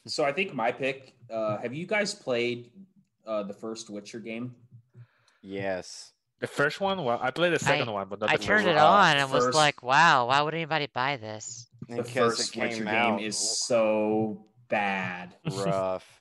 So 0.06 0.24
I 0.24 0.32
think 0.32 0.54
my 0.54 0.70
pick. 0.70 1.14
Uh, 1.28 1.58
have 1.58 1.74
you 1.74 1.84
guys 1.86 2.14
played 2.14 2.70
uh, 3.26 3.42
the 3.42 3.54
first 3.54 3.90
Witcher 3.90 4.20
game? 4.20 4.54
yes. 5.42 6.12
The 6.40 6.46
first 6.48 6.80
one, 6.80 7.02
well, 7.04 7.18
I 7.22 7.30
played 7.30 7.54
the 7.54 7.58
second 7.58 7.90
one, 7.90 8.06
but 8.08 8.20
not 8.20 8.28
I 8.30 8.36
the 8.36 8.42
turned 8.42 8.64
first 8.66 8.76
it 8.76 8.76
one. 8.76 8.84
On 8.84 9.16
and 9.16 9.30
was 9.32 9.54
like, 9.54 9.82
wow, 9.82 10.26
why 10.28 10.42
would 10.42 10.52
anybody 10.52 10.88
buy 10.92 11.16
this? 11.16 11.66
The 11.88 12.02
Because 12.02 12.36
first 12.36 12.56
it 12.56 12.60
Witcher 12.60 12.84
came 12.84 12.84
game 12.84 13.18
is 13.20 13.38
so 13.38 14.44
bad. 14.68 15.34
rough. 15.50 16.13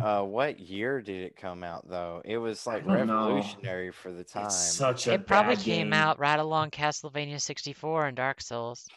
Uh, 0.00 0.22
what 0.22 0.58
year 0.60 1.00
did 1.02 1.22
it 1.22 1.36
come 1.36 1.62
out 1.62 1.88
though? 1.88 2.22
It 2.24 2.38
was 2.38 2.66
like 2.66 2.86
don't 2.86 3.06
know. 3.06 3.26
revolutionary 3.26 3.90
for 3.92 4.12
the 4.12 4.24
time. 4.24 4.46
It's 4.46 4.56
such 4.56 5.06
a 5.06 5.14
It 5.14 5.26
probably 5.26 5.56
bad 5.56 5.64
came 5.64 5.86
game. 5.88 5.92
out 5.92 6.18
right 6.18 6.38
along 6.40 6.70
Castlevania 6.70 7.40
64 7.40 8.06
and 8.08 8.16
Dark 8.16 8.40
Souls. 8.40 8.88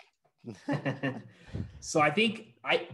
so 1.79 1.99
I 2.01 2.11
think 2.11 2.53
I 2.63 2.87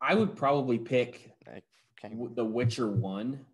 I 0.00 0.14
would 0.14 0.34
probably 0.36 0.78
pick 0.78 1.30
It 1.46 1.64
came- 2.00 2.12
w- 2.12 2.34
The 2.34 2.44
Witcher 2.44 2.88
One 2.90 3.44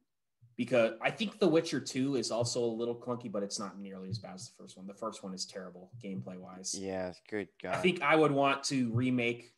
because 0.56 0.94
I 1.00 1.10
think 1.10 1.38
The 1.38 1.48
Witcher 1.48 1.80
Two 1.80 2.16
is 2.16 2.30
also 2.30 2.62
a 2.64 2.66
little 2.66 2.94
clunky, 2.94 3.30
but 3.30 3.42
it's 3.42 3.58
not 3.58 3.78
nearly 3.80 4.08
as 4.10 4.18
bad 4.18 4.34
as 4.34 4.48
the 4.48 4.54
first 4.62 4.76
one. 4.76 4.86
The 4.86 4.94
first 4.94 5.22
one 5.24 5.34
is 5.34 5.44
terrible 5.46 5.90
gameplay 6.02 6.36
wise. 6.38 6.74
yeah, 6.78 7.12
good 7.28 7.48
God. 7.62 7.74
I 7.74 7.78
think 7.78 8.02
I 8.02 8.16
would 8.16 8.32
want 8.32 8.62
to 8.64 8.90
remake 8.92 9.52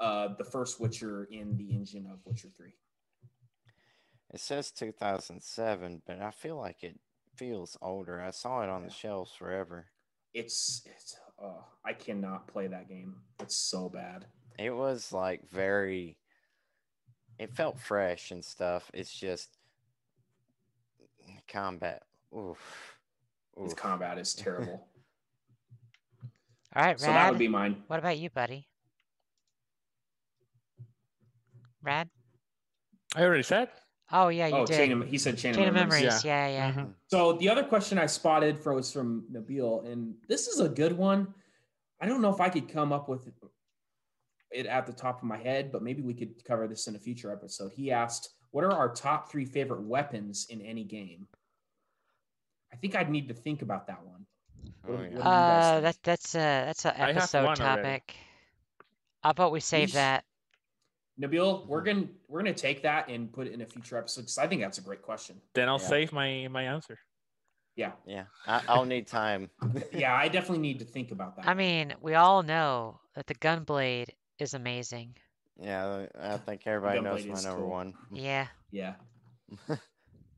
uh, 0.00 0.28
the 0.38 0.44
first 0.44 0.80
Witcher 0.80 1.24
in 1.30 1.56
the 1.56 1.74
engine 1.74 2.06
of 2.10 2.18
Witcher 2.24 2.48
Three. 2.56 2.74
It 4.34 4.40
says 4.40 4.72
2007, 4.72 6.02
but 6.04 6.20
I 6.20 6.32
feel 6.32 6.56
like 6.56 6.82
it 6.82 6.98
feels 7.36 7.78
older. 7.80 8.20
I 8.20 8.32
saw 8.32 8.64
it 8.64 8.68
on 8.68 8.82
the 8.82 8.90
shelves 8.90 9.30
forever. 9.30 9.86
It's 10.34 10.82
it's 10.84 11.16
oh, 11.40 11.64
I 11.84 11.92
cannot 11.92 12.48
play 12.48 12.66
that 12.66 12.88
game. 12.88 13.14
It's 13.38 13.54
so 13.54 13.88
bad. 13.88 14.26
It 14.58 14.74
was 14.74 15.12
like 15.12 15.48
very. 15.52 16.18
It 17.38 17.52
felt 17.52 17.78
fresh 17.78 18.32
and 18.32 18.44
stuff. 18.44 18.90
It's 18.92 19.14
just 19.14 19.56
combat. 21.46 22.02
Oof. 22.36 22.98
Its 23.56 23.72
Oof. 23.72 23.78
combat 23.78 24.18
is 24.18 24.34
terrible. 24.34 24.88
All 26.74 26.84
right, 26.84 26.98
so 26.98 27.06
that 27.06 27.30
would 27.30 27.38
be 27.38 27.46
mine. 27.46 27.84
What 27.86 28.00
about 28.00 28.18
you, 28.18 28.30
buddy? 28.30 28.66
Rad? 31.84 32.08
I 33.14 33.22
already 33.22 33.44
said. 33.44 33.68
Oh, 34.12 34.28
yeah, 34.28 34.46
you 34.48 34.54
Oh, 34.56 34.66
did. 34.66 34.76
chain 34.76 34.92
of, 34.92 35.08
he 35.08 35.16
said 35.18 35.38
chain, 35.38 35.54
Chain 35.54 35.68
of 35.68 35.74
memories. 35.74 36.02
memories. 36.02 36.24
Yeah, 36.24 36.46
yeah. 36.48 36.72
Mhm. 36.72 36.94
So 37.08 37.32
the 37.34 37.48
other 37.48 37.64
question 37.64 37.98
I 37.98 38.06
spotted 38.06 38.58
for 38.58 38.74
was 38.74 38.92
from 38.92 39.26
Nabil, 39.32 39.86
and 39.90 40.14
this 40.28 40.46
is 40.46 40.60
a 40.60 40.68
good 40.68 40.92
one. 40.92 41.32
I 42.00 42.06
don't 42.06 42.20
know 42.20 42.28
if 42.32 42.40
I 42.40 42.48
could 42.50 42.68
come 42.68 42.92
up 42.92 43.08
with 43.08 43.26
it 44.50 44.66
at 44.66 44.86
the 44.86 44.92
top 44.92 45.18
of 45.18 45.24
my 45.24 45.38
head, 45.38 45.72
but 45.72 45.82
maybe 45.82 46.02
we 46.02 46.12
could 46.14 46.44
cover 46.44 46.68
this 46.68 46.86
in 46.86 46.94
a 46.96 46.98
future 46.98 47.32
episode. 47.32 47.72
He 47.72 47.90
asked, 47.90 48.34
"What 48.50 48.62
are 48.62 48.72
our 48.72 48.92
top 48.92 49.30
three 49.30 49.46
favorite 49.46 49.82
weapons 49.82 50.46
in 50.50 50.60
any 50.60 50.84
game?" 50.84 51.26
I 52.72 52.76
think 52.76 52.94
I'd 52.94 53.10
need 53.10 53.28
to 53.28 53.34
think 53.34 53.62
about 53.62 53.86
that 53.86 54.04
one. 54.04 54.26
Oh, 54.86 54.92
yeah. 54.92 54.92
what 54.92 54.96
do 54.98 55.02
you 55.04 55.10
guys 55.18 55.64
Uh, 55.76 55.80
that, 55.80 55.96
that's 56.02 56.34
a 56.34 56.38
that's 56.38 56.84
an 56.84 56.92
episode 56.96 57.44
one 57.46 57.60
already. 57.60 57.82
topic. 57.82 58.16
How 59.22 59.30
about 59.30 59.50
we 59.52 59.60
save 59.60 59.88
Yeesh. 59.90 59.92
that? 59.94 60.24
Nabil, 61.20 61.66
we're 61.66 61.82
gonna 61.82 62.06
we're 62.28 62.40
gonna 62.40 62.52
take 62.52 62.82
that 62.82 63.08
and 63.08 63.32
put 63.32 63.46
it 63.46 63.52
in 63.52 63.60
a 63.60 63.66
future 63.66 63.96
episode 63.96 64.22
because 64.22 64.38
I 64.38 64.46
think 64.46 64.60
that's 64.60 64.78
a 64.78 64.82
great 64.82 65.02
question. 65.02 65.40
Then 65.54 65.68
I'll 65.68 65.80
Yeah. 65.80 65.86
save 65.88 66.12
my 66.12 66.48
my 66.50 66.64
answer. 66.64 66.98
Yeah, 67.76 67.92
Yeah, 68.06 68.26
I, 68.46 68.62
I'll 68.68 68.84
need 68.84 69.08
time. 69.08 69.50
yeah, 69.92 70.14
I 70.14 70.28
definitely 70.28 70.58
need 70.60 70.78
to 70.78 70.84
think 70.84 71.10
about 71.10 71.34
that. 71.36 71.48
I 71.48 71.54
mean, 71.54 71.92
we 72.00 72.14
all 72.14 72.44
know 72.44 73.00
that 73.16 73.26
the 73.26 73.34
Gunblade 73.34 74.10
is 74.38 74.54
amazing. 74.54 75.16
Yeah, 75.60 76.06
I 76.20 76.36
think 76.36 76.62
everybody 76.66 77.00
knows 77.00 77.26
my 77.26 77.40
number 77.42 77.62
cool. 77.62 77.70
one. 77.70 77.94
Yeah. 78.12 78.46
Yeah. 78.70 78.94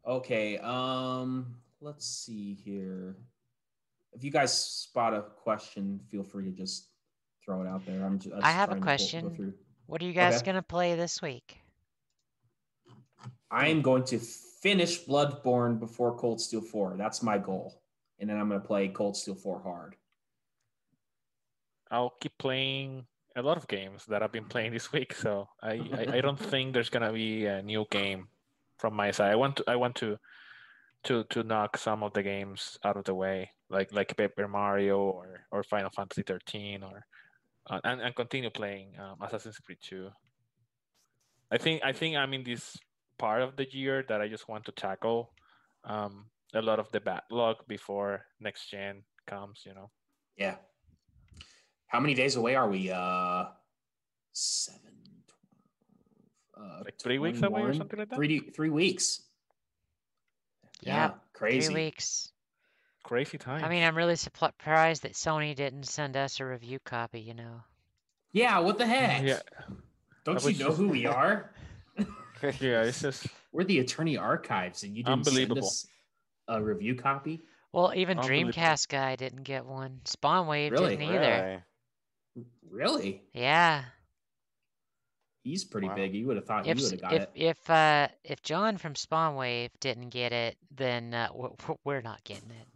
Okay. 0.06 0.56
Um, 0.58 1.56
let's 1.80 2.06
see 2.06 2.54
here. 2.54 3.16
If 4.12 4.22
you 4.22 4.30
guys 4.30 4.56
spot 4.56 5.12
a 5.14 5.22
question, 5.22 6.00
feel 6.10 6.22
free 6.22 6.44
to 6.44 6.52
just 6.52 6.90
throw 7.44 7.60
it 7.62 7.66
out 7.66 7.84
there. 7.84 8.04
I'm 8.04 8.18
just, 8.20 8.34
I 8.40 8.52
have 8.52 8.70
a 8.70 8.76
question. 8.76 9.54
What 9.86 10.02
are 10.02 10.04
you 10.04 10.12
guys 10.12 10.36
Okay. 10.36 10.46
gonna 10.46 10.62
play 10.62 10.94
this 10.94 11.22
week? 11.22 11.58
I 13.50 13.68
am 13.68 13.82
going 13.82 14.04
to 14.04 14.18
finish 14.18 15.04
Bloodborne 15.04 15.78
before 15.78 16.16
Cold 16.16 16.40
Steel 16.40 16.60
4. 16.60 16.96
That's 16.96 17.22
my 17.22 17.38
goal. 17.38 17.80
And 18.18 18.28
then 18.28 18.38
I'm 18.38 18.48
going 18.48 18.60
to 18.60 18.66
play 18.66 18.88
Cold 18.88 19.16
Steel 19.16 19.34
4 19.34 19.60
hard. 19.62 19.96
I'll 21.90 22.14
keep 22.20 22.36
playing 22.38 23.06
a 23.36 23.42
lot 23.42 23.56
of 23.56 23.68
games 23.68 24.06
that 24.06 24.22
I've 24.22 24.32
been 24.32 24.46
playing 24.46 24.72
this 24.72 24.92
week. 24.92 25.14
So 25.14 25.48
I, 25.62 25.88
I, 25.92 26.06
I 26.14 26.20
don't 26.20 26.38
think 26.50 26.72
there's 26.72 26.90
gonna 26.90 27.12
be 27.12 27.46
a 27.46 27.62
new 27.62 27.86
game 27.90 28.28
from 28.78 28.94
my 28.94 29.10
side. 29.10 29.30
I 29.32 29.36
want 29.36 29.56
to 29.56 29.64
I 29.68 29.76
want 29.76 29.94
to 29.96 30.18
to 31.04 31.24
to 31.30 31.42
knock 31.44 31.76
some 31.76 32.02
of 32.02 32.12
the 32.12 32.22
games 32.22 32.78
out 32.84 32.96
of 32.96 33.04
the 33.04 33.14
way, 33.14 33.52
like 33.70 33.92
like 33.92 34.16
Paper 34.16 34.48
Mario 34.48 34.98
or 34.98 35.46
or 35.52 35.62
Final 35.62 35.90
Fantasy 35.90 36.22
13 36.22 36.82
or 36.82 37.06
uh, 37.68 37.80
and 37.84 38.00
and 38.00 38.14
continue 38.14 38.50
playing 38.50 38.98
um, 38.98 39.16
Assassin's 39.20 39.58
Creed 39.58 39.78
2. 39.82 40.10
I 41.50 41.58
think 41.58 41.82
I 41.84 41.92
think 41.92 42.16
I'm 42.16 42.32
in 42.34 42.44
this 42.44 42.76
part 43.18 43.42
of 43.42 43.56
the 43.56 43.66
year 43.70 44.04
that 44.08 44.20
I 44.20 44.28
just 44.28 44.48
want 44.48 44.64
to 44.66 44.72
tackle 44.72 45.32
um, 45.84 46.26
a 46.54 46.62
lot 46.62 46.78
of 46.78 46.90
the 46.92 47.00
backlog 47.00 47.56
before 47.68 48.24
next 48.40 48.70
gen 48.70 49.02
comes. 49.26 49.62
You 49.66 49.74
know. 49.74 49.90
Yeah. 50.36 50.56
How 51.86 52.00
many 52.00 52.14
days 52.14 52.36
away 52.36 52.56
are 52.56 52.68
we? 52.68 52.90
Uh, 52.90 53.46
seven, 54.32 54.92
12, 56.56 56.70
uh, 56.70 56.82
Like 56.84 56.98
three 56.98 57.18
weeks 57.18 57.42
away 57.42 57.62
or 57.62 57.72
something 57.72 57.98
like 57.98 58.10
that? 58.10 58.16
Three, 58.16 58.40
three 58.50 58.70
weeks. 58.70 59.22
Yeah, 60.82 61.12
crazy. 61.32 61.66
Three 61.66 61.84
weeks. 61.84 62.32
Crazy 63.06 63.38
time. 63.38 63.62
I 63.64 63.68
mean, 63.68 63.84
I'm 63.84 63.96
really 63.96 64.16
surprised 64.16 65.02
that 65.02 65.12
Sony 65.12 65.54
didn't 65.54 65.84
send 65.84 66.16
us 66.16 66.40
a 66.40 66.44
review 66.44 66.78
copy. 66.84 67.20
You 67.20 67.34
know. 67.34 67.60
Yeah, 68.32 68.58
what 68.58 68.78
the 68.78 68.86
heck? 68.86 69.22
yeah, 69.22 69.38
Don't 70.24 70.40
you 70.42 70.46
wish- 70.48 70.58
know 70.58 70.72
who 70.72 70.88
we 70.88 71.06
are? 71.06 71.52
yeah, 71.98 72.02
it's 72.82 73.00
just 73.00 73.28
We're 73.52 73.62
the 73.64 73.78
Eternia 73.82 74.20
Archives, 74.20 74.82
and 74.82 74.96
you 74.96 75.04
didn't 75.04 75.24
send 75.24 75.56
us 75.56 75.86
a 76.48 76.60
review 76.62 76.96
copy. 76.96 77.42
Well, 77.72 77.92
even 77.94 78.18
Dreamcast 78.18 78.88
guy 78.88 79.16
didn't 79.16 79.44
get 79.44 79.64
one. 79.66 80.00
Spawnwave 80.04 80.72
Really? 80.72 80.96
didn't 80.96 81.14
either. 81.14 81.64
Really? 82.34 82.42
Really? 82.70 83.22
Yeah. 83.32 83.84
He's 85.44 85.64
pretty 85.64 85.86
Wow. 85.88 85.94
big. 85.94 86.14
You 86.14 86.26
would 86.26 86.36
have 86.36 86.44
thought 86.46 86.66
If 86.66 86.76
he 86.78 86.82
would 86.84 86.92
have 86.92 87.00
got 87.00 87.12
if 87.14 87.22
it. 87.22 87.30
if 87.36 87.70
uh 87.70 88.08
if 88.24 88.42
John 88.42 88.78
from 88.78 88.94
Spawnwave 88.94 89.70
didn't 89.78 90.08
get 90.08 90.32
it, 90.32 90.56
then 90.74 91.14
uh, 91.14 91.28
w- 91.28 91.54
w- 91.58 91.78
we're 91.84 92.00
not 92.00 92.24
getting 92.24 92.50
it. 92.50 92.66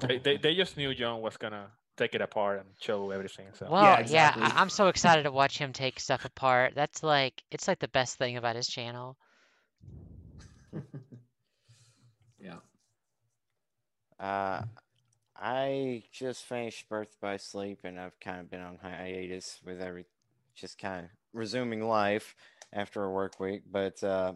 They, 0.00 0.18
they, 0.18 0.36
they 0.42 0.54
just 0.54 0.76
knew 0.76 0.94
John 0.94 1.20
was 1.20 1.36
gonna 1.36 1.68
take 1.96 2.14
it 2.14 2.20
apart 2.20 2.60
and 2.60 2.68
show 2.80 3.10
everything. 3.10 3.46
So 3.54 3.68
Well, 3.70 3.84
yeah, 3.84 3.98
exactly. 3.98 4.42
I- 4.42 4.60
I'm 4.60 4.70
so 4.70 4.88
excited 4.88 5.24
to 5.24 5.32
watch 5.32 5.58
him 5.58 5.72
take 5.72 6.00
stuff 6.00 6.24
apart. 6.24 6.74
That's 6.74 7.02
like 7.02 7.42
it's 7.50 7.68
like 7.68 7.78
the 7.78 7.88
best 7.88 8.18
thing 8.18 8.36
about 8.36 8.56
his 8.56 8.68
channel. 8.68 9.16
yeah. 12.40 12.56
Uh, 14.18 14.62
I 15.36 16.04
just 16.12 16.44
finished 16.44 16.88
Birth 16.88 17.16
by 17.20 17.36
Sleep, 17.36 17.80
and 17.82 17.98
I've 17.98 18.18
kind 18.20 18.40
of 18.40 18.50
been 18.50 18.60
on 18.60 18.78
hiatus 18.80 19.58
with 19.64 19.80
every, 19.80 20.06
just 20.54 20.78
kind 20.78 21.04
of 21.04 21.10
resuming 21.32 21.82
life 21.82 22.36
after 22.72 23.02
a 23.02 23.10
work 23.10 23.40
week. 23.40 23.62
But 23.70 24.02
uh, 24.04 24.34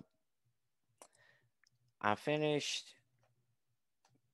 I 2.02 2.16
finished 2.16 2.95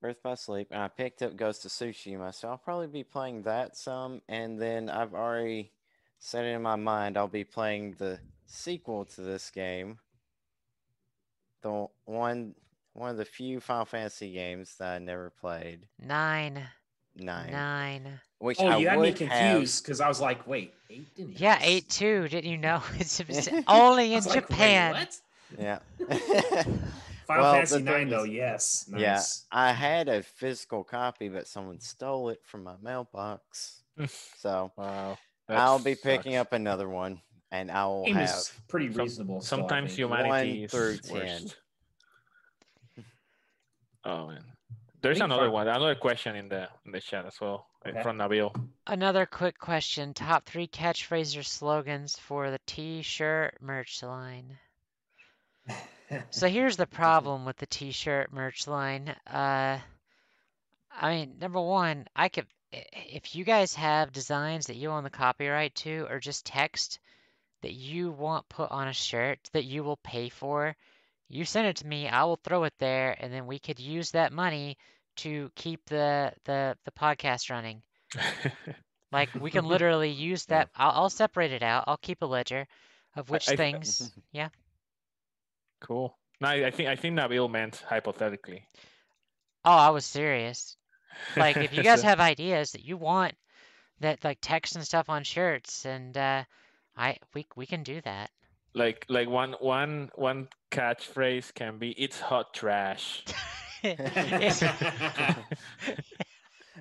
Birth 0.02 0.20
by 0.22 0.34
Sleep, 0.34 0.66
and 0.72 0.82
I 0.82 0.88
picked 0.88 1.22
up 1.22 1.36
Ghost 1.36 1.64
of 1.64 1.70
Tsushima, 1.70 2.34
so 2.34 2.48
I'll 2.48 2.58
probably 2.58 2.88
be 2.88 3.04
playing 3.04 3.42
that 3.42 3.76
some. 3.76 4.20
And 4.28 4.60
then 4.60 4.90
I've 4.90 5.14
already 5.14 5.70
set 6.18 6.44
it 6.44 6.48
in 6.48 6.60
my 6.62 6.76
mind 6.76 7.16
I'll 7.16 7.28
be 7.28 7.44
playing 7.44 7.94
the 7.98 8.18
sequel 8.46 9.04
to 9.04 9.20
this 9.20 9.48
game, 9.50 9.98
the 11.62 11.86
one 12.04 12.54
one 12.94 13.10
of 13.10 13.16
the 13.16 13.24
few 13.24 13.60
Final 13.60 13.84
Fantasy 13.84 14.32
games 14.32 14.74
that 14.78 14.96
I 14.96 14.98
never 14.98 15.30
played. 15.30 15.86
Nine, 16.04 16.62
Nine, 17.16 17.52
nine. 17.52 18.20
which 18.38 18.58
Oh, 18.58 18.66
I 18.66 18.76
you 18.78 18.88
had 18.88 18.98
me 18.98 19.12
confused 19.12 19.84
because 19.84 20.00
I 20.00 20.08
was 20.08 20.20
like, 20.20 20.46
wait, 20.48 20.74
eight 20.90 21.14
didn't 21.14 21.40
Yeah, 21.40 21.54
exist? 21.54 21.70
eight 21.70 21.88
two. 21.90 22.28
Didn't 22.28 22.50
you 22.50 22.58
know? 22.58 22.82
It's, 22.98 23.20
it's 23.20 23.48
only 23.68 24.12
I 24.12 24.16
in 24.16 24.16
was 24.16 24.26
like, 24.26 24.48
wait, 24.50 24.50
Japan. 24.50 24.92
what? 24.92 25.20
Yeah. 25.58 25.78
Final 27.26 27.42
Well, 27.44 27.54
Fantasy 27.54 27.82
Nine, 27.82 28.08
though, 28.08 28.24
yes. 28.24 28.86
Nice. 28.88 29.00
Yeah, 29.00 29.24
I 29.50 29.72
had 29.72 30.08
a 30.08 30.22
physical 30.22 30.84
copy, 30.84 31.28
but 31.28 31.46
someone 31.46 31.80
stole 31.80 32.28
it 32.30 32.40
from 32.44 32.64
my 32.64 32.74
mailbox. 32.82 33.82
so 34.38 34.72
wow, 34.76 35.18
I'll 35.48 35.78
be 35.78 35.94
picking 35.94 36.32
sucks. 36.34 36.48
up 36.48 36.52
another 36.52 36.88
one, 36.88 37.20
and 37.50 37.70
I 37.70 37.86
will 37.86 38.04
Game 38.06 38.16
have. 38.16 38.28
is 38.30 38.52
pretty 38.68 38.88
reasonable. 38.88 39.40
still, 39.40 39.58
I 39.58 39.62
Sometimes 39.62 39.90
think. 39.90 39.98
humanity 39.98 40.28
One 40.28 40.64
is 40.64 40.70
through 40.70 40.96
10. 40.98 41.46
Oh 44.04 44.26
man, 44.26 44.42
there's 45.00 45.20
another 45.20 45.46
fi- 45.46 45.52
one, 45.52 45.68
another 45.68 45.94
question 45.94 46.34
in 46.34 46.48
the 46.48 46.68
in 46.84 46.90
the 46.90 47.00
chat 47.00 47.24
as 47.24 47.40
well 47.40 47.68
eh, 47.84 47.90
Okay. 47.90 48.02
from 48.02 48.18
Nabil. 48.18 48.52
Another 48.88 49.26
quick 49.26 49.56
question: 49.60 50.12
Top 50.12 50.44
three 50.44 50.66
catchphrases 50.66 51.38
or 51.38 51.44
slogans 51.44 52.18
for 52.18 52.50
the 52.50 52.58
T-shirt 52.66 53.58
merch 53.60 54.02
line. 54.02 54.58
So 56.30 56.48
here's 56.48 56.76
the 56.76 56.86
problem 56.86 57.44
with 57.44 57.56
the 57.56 57.66
T-shirt 57.66 58.32
merch 58.32 58.66
line. 58.66 59.08
Uh, 59.26 59.78
I 60.90 61.14
mean, 61.14 61.38
number 61.40 61.60
one, 61.60 62.06
I 62.14 62.28
could 62.28 62.46
if 62.72 63.34
you 63.34 63.44
guys 63.44 63.74
have 63.74 64.12
designs 64.12 64.66
that 64.66 64.76
you 64.76 64.90
own 64.90 65.04
the 65.04 65.10
copyright 65.10 65.74
to, 65.74 66.06
or 66.08 66.18
just 66.20 66.46
text 66.46 66.98
that 67.60 67.72
you 67.72 68.10
want 68.10 68.48
put 68.48 68.70
on 68.70 68.88
a 68.88 68.92
shirt 68.94 69.38
that 69.52 69.64
you 69.64 69.84
will 69.84 69.98
pay 69.98 70.30
for, 70.30 70.74
you 71.28 71.44
send 71.44 71.66
it 71.66 71.76
to 71.76 71.86
me. 71.86 72.08
I 72.08 72.24
will 72.24 72.40
throw 72.42 72.64
it 72.64 72.74
there, 72.78 73.14
and 73.18 73.32
then 73.32 73.46
we 73.46 73.58
could 73.58 73.78
use 73.78 74.12
that 74.12 74.32
money 74.32 74.78
to 75.16 75.50
keep 75.54 75.84
the 75.86 76.32
the 76.44 76.76
the 76.84 76.92
podcast 76.92 77.50
running. 77.50 77.82
Like 79.12 79.28
we 79.38 79.50
can 79.50 79.66
literally 79.66 80.10
use 80.10 80.46
that. 80.46 80.70
I'll, 80.74 81.02
I'll 81.02 81.10
separate 81.10 81.52
it 81.52 81.62
out. 81.62 81.84
I'll 81.86 81.98
keep 81.98 82.22
a 82.22 82.26
ledger 82.26 82.66
of 83.14 83.28
which 83.28 83.50
I- 83.50 83.56
things. 83.56 84.10
Yeah. 84.32 84.48
Cool. 85.82 86.16
No, 86.40 86.48
I 86.48 86.66
I 86.66 86.70
think 86.70 86.88
I 86.88 86.96
think 86.96 87.18
Nabil 87.18 87.50
meant 87.50 87.82
hypothetically. 87.88 88.66
Oh, 89.64 89.70
I 89.70 89.90
was 89.90 90.04
serious. 90.06 90.76
Like 91.36 91.56
if 91.58 91.72
you 91.76 91.82
guys 91.88 92.00
So- 92.00 92.08
have 92.08 92.20
ideas 92.20 92.72
that 92.72 92.84
you 92.84 92.96
want 92.96 93.34
that 94.00 94.24
like 94.24 94.38
text 94.40 94.74
and 94.76 94.84
stuff 94.84 95.08
on 95.10 95.22
shirts, 95.24 95.84
and 95.84 96.16
uh, 96.16 96.44
I 96.96 97.18
we 97.34 97.46
we 97.56 97.66
can 97.66 97.82
do 97.82 98.00
that. 98.02 98.30
like 98.74 99.04
like 99.08 99.28
one 99.28 99.52
one 99.60 100.10
one 100.14 100.48
catchphrase 100.70 101.52
can 101.54 101.78
be 101.78 101.90
"It's 101.92 102.18
hot 102.20 102.54
trash." 102.54 103.22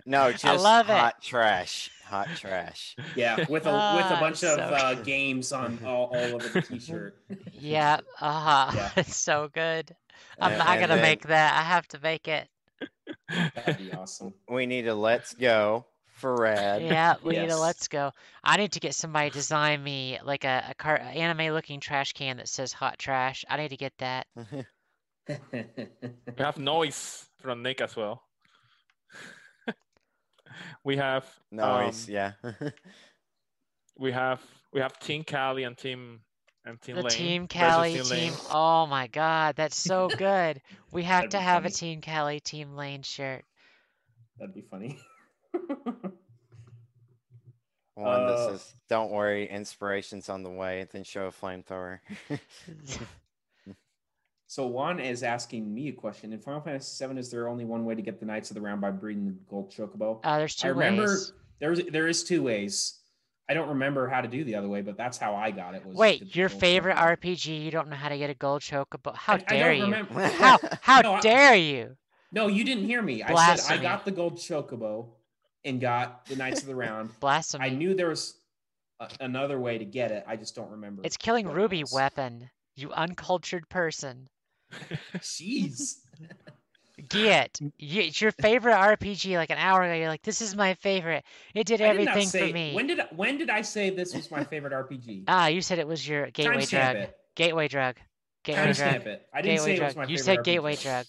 No, 0.06 0.32
just 0.32 0.64
love 0.64 0.90
it. 0.90 0.94
hot 0.98 1.22
trash. 1.22 1.92
Hot 2.12 2.28
trash. 2.36 2.96
yeah, 3.16 3.38
with 3.38 3.48
a 3.50 3.72
with 3.72 4.06
Ah, 4.06 4.16
a 4.18 4.20
bunch 4.20 4.44
of 4.44 4.60
uh, 4.60 4.94
games 4.96 5.52
on 5.54 5.80
all, 5.86 6.08
all 6.14 6.36
over 6.36 6.48
the 6.50 6.62
T-shirt. 6.62 7.16
yeah. 7.60 8.02
Uh-huh. 8.20 8.72
Yeah. 8.76 8.92
It's 8.98 9.16
so 9.16 9.50
good. 9.54 9.96
I'm 10.40 10.52
And- 10.52 10.60
not 10.60 10.68
and 10.68 10.80
gonna 10.82 10.96
then 10.96 11.02
make 11.02 11.28
that. 11.28 11.58
I 11.58 11.64
have 11.64 11.88
to 11.90 12.00
make 12.04 12.28
it. 12.28 12.48
That'd 13.56 13.78
be 13.78 13.94
awesome. 13.94 14.34
We 14.50 14.66
need 14.66 14.88
a 14.88 14.94
let's 14.94 15.34
go 15.34 15.86
for 16.18 16.36
Rad. 16.36 16.82
Yeah, 16.82 17.16
we 17.24 17.38
need 17.38 17.50
a 17.50 17.58
let's 17.58 17.88
go. 17.88 18.12
I 18.44 18.58
need 18.58 18.74
to 18.74 18.80
get 18.82 18.94
somebody 18.94 19.30
to 19.30 19.34
design 19.34 19.82
me 19.82 20.20
like 20.24 20.44
a, 20.44 20.66
a 20.70 20.74
car 20.76 20.98
anime 20.98 21.54
looking 21.54 21.80
trash 21.80 22.12
can 22.14 22.38
that 22.38 22.50
says 22.50 22.74
hot 22.74 23.00
trash. 23.00 23.46
I 23.50 23.56
need 23.58 23.70
to 23.70 23.78
get 23.78 23.94
that. 24.00 24.28
We 25.28 25.64
have 26.38 26.58
noise 26.58 27.26
from 27.42 27.64
Nick 27.64 27.80
as 27.82 27.96
well. 27.96 28.22
we 30.84 30.98
have 30.98 31.26
Nice, 31.52 32.08
um, 32.08 32.14
yeah. 32.14 32.32
we 33.98 34.12
have 34.12 34.42
we 34.74 34.80
have 34.82 34.98
Team 35.00 35.24
Callie 35.24 35.64
and 35.64 35.78
Team 35.78 36.22
and 36.66 36.82
Team 36.82 36.96
The 36.96 37.02
Lane. 37.04 37.12
Team 37.12 37.48
versus 37.48 37.74
Callie 37.74 37.94
Team 37.94 38.04
team. 38.04 38.12
Lane. 38.32 38.34
Oh 38.52 38.86
my 38.88 39.08
God, 39.08 39.56
that's 39.56 39.76
so 39.78 40.08
good. 40.18 40.62
We 40.92 41.04
have 41.04 41.22
That'd 41.22 41.32
to 41.32 41.38
be 41.38 41.44
have 41.44 41.66
a. 41.66 41.70
Team 41.70 42.02
Callie, 42.02 42.40
Team 42.40 42.76
Lane 42.76 43.02
shirt. 43.04 43.44
That'd 44.40 44.56
be 44.56 44.62
funny. 44.62 45.00
One 47.96 48.26
that 48.26 48.34
Uh, 48.34 48.52
says, 48.52 48.74
"Don't 48.90 49.12
worry, 49.12 49.48
inspiration's 49.50 50.30
on 50.30 50.44
the 50.44 50.50
way." 50.50 50.88
Then 50.92 51.04
show 51.04 51.28
a 51.28 51.32
flamethrower. 51.32 52.00
So 54.52 54.68
Juan 54.68 55.00
is 55.00 55.24
asking 55.24 55.74
me 55.74 55.88
a 55.88 55.94
question. 55.94 56.34
In 56.34 56.40
Final 56.40 56.60
Fantasy 56.60 57.08
VII, 57.08 57.18
is 57.18 57.32
there 57.32 57.48
only 57.48 57.64
one 57.64 57.86
way 57.86 57.96
to 57.96 58.02
get 58.02 58.20
the 58.20 58.26
Knights 58.26 58.52
of 58.52 58.56
the 58.56 58.60
Round 58.60 58.82
by 58.82 58.92
breeding 58.92 59.26
the 59.28 59.32
gold 59.50 59.72
chocobo? 59.72 60.20
Uh, 60.26 60.40
there's 60.40 60.58
two 60.58 60.68
I 60.68 60.72
remember 60.72 61.04
ways. 61.04 61.32
there's 61.62 61.86
there 61.86 62.10
is 62.10 62.26
two 62.26 62.44
ways. 62.44 63.00
I 63.48 63.54
don't 63.54 63.70
remember 63.70 64.10
how 64.10 64.20
to 64.20 64.28
do 64.28 64.44
the 64.44 64.56
other 64.56 64.68
way, 64.68 64.82
but 64.82 64.98
that's 64.98 65.18
how 65.18 65.36
I 65.36 65.52
got 65.52 65.74
it. 65.76 65.86
Was 65.86 65.96
Wait, 65.96 66.36
your 66.36 66.50
favorite 66.50 66.98
chocobo. 66.98 67.18
RPG, 67.22 67.64
you 67.64 67.72
don't 67.72 67.88
know 67.88 67.96
how 67.96 68.10
to 68.10 68.18
get 68.18 68.30
a 68.30 68.34
gold 68.34 68.62
chocobo? 68.62 69.16
How 69.16 69.36
I, 69.36 69.38
I 69.38 69.40
dare 69.40 69.70
don't 69.70 69.78
you? 69.78 69.84
remember. 69.86 70.28
How 70.28 70.60
how 70.82 71.00
No, 71.00 71.14
I- 71.14 71.22
dare 71.22 71.56
you? 71.56 71.96
No, 72.34 72.48
you 72.48 72.66
didn't 72.66 72.84
hear 72.84 73.02
me. 73.02 73.24
I 73.24 73.56
said 73.56 73.80
I 73.80 73.82
got 73.82 74.04
the 74.04 74.12
gold 74.12 74.36
chocobo 74.36 75.12
and 75.64 75.80
got 75.80 76.26
the 76.26 76.36
Knights 76.36 76.60
of 76.60 76.68
the 76.68 76.76
Round. 76.86 77.18
Blasphemy. 77.22 77.64
I 77.66 77.70
knew 77.70 77.94
there 77.94 78.10
was 78.10 78.36
a, 79.00 79.08
another 79.22 79.62
way 79.62 79.78
to 79.78 79.86
get 79.86 80.12
it. 80.12 80.26
I 80.28 80.36
just 80.36 80.58
don't 80.58 80.72
remember. 80.72 81.04
It's 81.06 81.16
killing 81.16 81.48
Ruby 81.48 81.86
weapon. 81.94 82.50
You 82.76 82.92
uncultured 82.92 83.70
person. 83.70 84.28
Jeez. 85.18 85.98
Get 87.10 87.60
you, 87.78 88.02
it's 88.04 88.22
your 88.22 88.32
favorite 88.32 88.76
RPG. 88.76 89.36
Like 89.36 89.50
an 89.50 89.58
hour 89.58 89.82
ago, 89.82 89.94
you're 89.96 90.08
like, 90.08 90.22
"This 90.22 90.42
is 90.42 90.56
my 90.56 90.76
favorite. 90.76 91.24
It 91.56 91.66
did 91.66 91.82
I 91.82 91.94
did 91.94 92.08
everything 92.08 92.28
say, 92.28 92.48
for 92.50 92.54
me." 92.54 92.74
When 92.74 92.86
did 92.88 93.00
I, 93.00 93.08
when 93.16 93.38
did 93.38 93.50
I 93.50 93.62
say 93.64 93.90
this 93.90 94.14
was 94.14 94.30
my 94.30 94.44
favorite 94.44 94.72
RPG? 94.74 95.24
ah, 95.28 95.48
you 95.48 95.62
said 95.62 95.80
it 95.80 95.88
was 95.88 96.08
your 96.08 96.28
gateway 96.30 96.58
Timestamp 96.58 96.70
drug. 96.70 96.96
it. 96.98 97.18
Gateway 97.36 97.68
drug. 97.68 97.96
Gateway 98.44 98.74
drug. 98.74 98.76
Timestamp 98.94 99.06
it. 99.08 99.28
I 99.34 99.42
didn't 99.42 99.56
Gateway 99.58 99.66
say 99.66 99.74
it 99.74 99.78
drug. 99.78 99.88
was 99.88 99.96
my 99.96 100.04
you 100.04 100.18
favorite 100.18 100.24
said 100.24 100.38
RPG. 100.40 100.44
gateway 100.44 100.76
drug. 100.76 101.06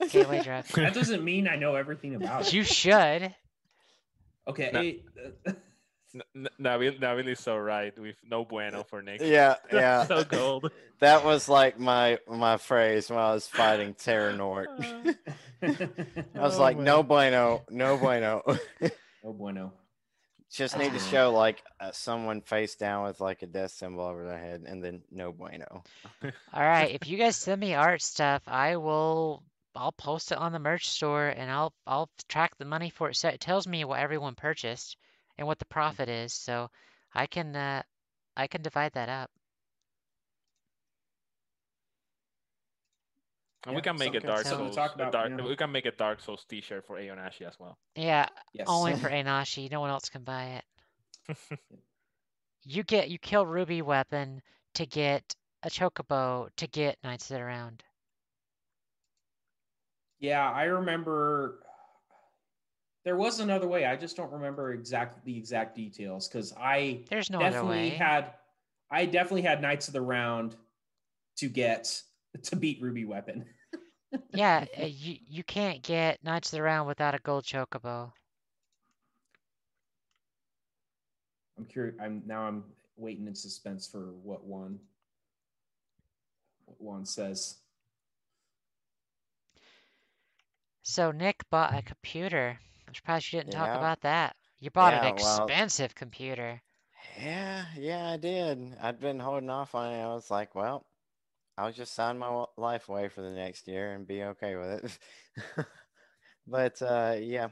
Gateway 0.10 0.42
drug. 0.42 0.64
That 0.66 0.94
doesn't 0.94 1.24
mean 1.24 1.48
I 1.48 1.56
know 1.56 1.74
everything 1.74 2.14
about 2.14 2.42
it. 2.46 2.52
You 2.52 2.62
should. 2.62 3.34
Okay. 4.46 4.70
uh, 4.72 4.78
N- 4.78 5.32
n- 5.46 5.56
Nabil, 6.60 6.98
Nabil 7.00 7.28
is 7.28 7.40
so 7.40 7.56
right 7.56 7.96
with 7.98 8.16
no 8.28 8.44
bueno 8.44 8.82
for 8.84 9.00
Nick. 9.02 9.20
yeah, 9.22 9.54
yeah. 9.72 10.04
so 10.06 10.24
gold. 10.24 10.70
That 11.00 11.24
was 11.24 11.48
like 11.48 11.78
my 11.78 12.18
my 12.28 12.58
phrase 12.58 13.08
when 13.08 13.18
I 13.18 13.32
was 13.32 13.46
fighting 13.46 13.94
Terranort. 13.94 14.66
I 15.62 16.40
was 16.40 16.58
Oh, 16.58 16.60
like, 16.60 16.76
man. 16.76 16.84
no 16.84 17.02
bueno, 17.02 17.62
no 17.70 17.96
bueno. 17.96 18.42
oh 19.24 19.32
bueno. 19.32 19.72
Just 20.50 20.76
need 20.76 20.92
to 20.92 20.98
Ah. 20.98 21.10
show 21.10 21.32
like 21.32 21.62
uh, 21.80 21.92
someone 21.92 22.42
face 22.42 22.74
down 22.74 23.04
with 23.04 23.20
like 23.20 23.40
a 23.42 23.46
death 23.46 23.70
symbol 23.70 24.04
over 24.04 24.26
their 24.26 24.38
head, 24.38 24.64
and 24.66 24.84
then 24.84 25.00
no 25.10 25.32
bueno. 25.32 25.82
All 26.52 26.62
right. 26.62 26.90
If 26.90 27.08
you 27.08 27.16
guys 27.16 27.36
send 27.36 27.58
me 27.60 27.74
art 27.74 28.02
stuff, 28.02 28.42
I 28.46 28.76
will. 28.76 29.42
I'll 29.74 29.92
post 29.92 30.30
it 30.32 30.36
on 30.36 30.52
the 30.52 30.58
merch 30.58 30.90
store, 30.90 31.28
and 31.28 31.50
I'll 31.50 31.72
I'll 31.86 32.10
track 32.28 32.52
the 32.58 32.66
money 32.66 32.90
for 32.90 33.08
it. 33.08 33.16
So 33.16 33.28
it 33.28 33.40
tells 33.40 33.66
me 33.66 33.86
what 33.86 34.00
everyone 34.00 34.34
purchased 34.34 34.98
and 35.42 35.48
what 35.48 35.58
the 35.58 35.66
profit 35.66 36.08
is, 36.08 36.32
so 36.32 36.70
I 37.12 37.26
can 37.26 37.56
uh, 37.56 37.82
I 38.36 38.46
can 38.46 38.62
divide 38.62 38.92
that 38.92 39.08
up. 39.08 39.30
And 43.66 43.74
we 43.74 43.82
can 43.82 43.98
make 43.98 44.14
a 44.14 44.20
Dark 44.20 44.44
something 44.44 44.66
Souls. 44.66 44.76
to 44.76 44.80
talk 44.80 44.92
a 44.92 44.94
about, 44.94 45.12
dark, 45.12 45.30
yeah. 45.38 45.44
We 45.44 45.56
can 45.56 45.72
make 45.72 45.86
a 45.86 45.90
Dark 45.92 46.20
Souls 46.20 46.44
T-shirt 46.48 46.84
for 46.86 46.96
Aonashi 46.96 47.42
as 47.46 47.58
well. 47.58 47.76
Yeah, 47.96 48.28
Yes. 48.52 48.68
only 48.68 48.94
for 48.94 49.08
Enashi. 49.10 49.70
No 49.70 49.80
one 49.80 49.90
else 49.90 50.08
can 50.08 50.22
buy 50.24 50.60
it. 50.60 50.64
You 52.64 52.84
get 52.84 53.10
you 53.10 53.18
kill 53.18 53.44
Ruby 53.44 53.82
weapon 53.82 54.40
to 54.74 54.86
get 54.86 55.34
a 55.64 55.68
chocobo 55.68 56.48
to 56.56 56.66
get 56.68 57.02
Knights 57.02 57.30
of 57.30 57.36
the 57.38 57.44
Round. 57.44 57.82
Yeah, 60.20 60.48
I 60.50 60.64
remember. 60.64 61.58
There 63.04 63.16
was 63.16 63.40
another 63.40 63.66
way. 63.66 63.84
I 63.84 63.96
just 63.96 64.16
don't 64.16 64.30
remember 64.30 64.72
exact 64.72 65.24
the 65.24 65.36
exact 65.36 65.74
details 65.74 66.28
because 66.28 66.52
I 66.56 67.04
There's 67.10 67.30
no 67.30 67.40
definitely 67.40 67.90
had. 67.90 68.34
I 68.90 69.06
definitely 69.06 69.42
had 69.42 69.60
Knights 69.60 69.88
of 69.88 69.94
the 69.94 70.02
Round 70.02 70.54
to 71.38 71.48
get 71.48 72.00
to 72.44 72.56
beat 72.56 72.80
Ruby 72.80 73.04
Weapon. 73.04 73.44
Yeah, 74.34 74.66
uh, 74.78 74.84
you 74.84 75.16
you 75.26 75.42
can't 75.42 75.82
get 75.82 76.22
Knights 76.22 76.52
of 76.52 76.58
the 76.58 76.62
Round 76.62 76.86
without 76.86 77.14
a 77.14 77.18
gold 77.20 77.44
chocobo. 77.44 78.12
I'm 81.56 81.64
curious. 81.64 81.96
I'm 81.98 82.22
now. 82.26 82.42
I'm 82.42 82.64
waiting 82.96 83.26
in 83.26 83.34
suspense 83.34 83.86
for 83.86 84.12
what 84.22 84.44
one. 84.44 84.78
What 86.66 86.78
one 86.78 87.06
says. 87.06 87.56
So 90.82 91.10
Nick 91.10 91.48
bought 91.48 91.74
a 91.74 91.80
computer. 91.80 92.58
I'm 92.92 92.96
surprised 92.96 93.32
you 93.32 93.38
didn't 93.40 93.52
talk 93.52 93.74
about 93.74 94.02
that. 94.02 94.36
You 94.60 94.70
bought 94.70 94.92
an 94.92 95.02
Yeah, 95.02 95.12
well- 95.14 95.56
expensive 95.56 95.94
computer. 95.94 96.62
Yeah, 97.18 97.66
yeah, 97.76 98.10
I 98.10 98.16
did. 98.16 98.76
I'd 98.80 99.00
been 99.00 99.18
holding 99.20 99.50
off 99.50 99.74
on 99.74 99.92
it. 99.92 100.02
I 100.02 100.08
was 100.14 100.30
like, 100.30 100.54
well, 100.54 100.86
I'll 101.58 101.72
just 101.72 101.94
sign 101.94 102.18
my 102.18 102.46
life 102.56 102.88
away 102.88 103.08
for 103.08 103.22
the 103.22 103.32
next 103.32 103.68
year 103.68 103.92
and 103.94 104.06
be 104.06 104.22
okay 104.24 104.56
with 104.56 104.84
it. 104.84 105.66
But 106.46 106.82
uh, 106.82 107.16
yeah, 107.20 107.50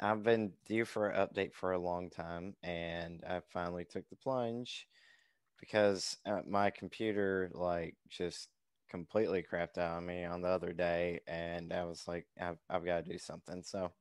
I've 0.00 0.22
been 0.24 0.54
due 0.66 0.84
for 0.84 1.08
an 1.10 1.26
update 1.26 1.54
for 1.54 1.72
a 1.72 1.78
long 1.80 2.10
time, 2.10 2.56
and 2.62 3.24
I 3.24 3.40
finally 3.52 3.84
took 3.86 4.08
the 4.10 4.16
plunge 4.16 4.88
because 5.60 6.16
uh, 6.26 6.42
my 6.46 6.70
computer 6.70 7.50
like 7.54 7.96
just 8.08 8.50
completely 8.90 9.42
crapped 9.42 9.78
out 9.78 9.96
on 9.98 10.06
me 10.06 10.24
on 10.24 10.42
the 10.42 10.48
other 10.48 10.72
day, 10.72 11.20
and 11.26 11.72
I 11.72 11.84
was 11.84 12.08
like, 12.08 12.26
I've, 12.40 12.58
I've 12.70 12.84
got 12.84 13.04
to 13.04 13.12
do 13.12 13.18
something. 13.18 13.62
So 13.62 13.92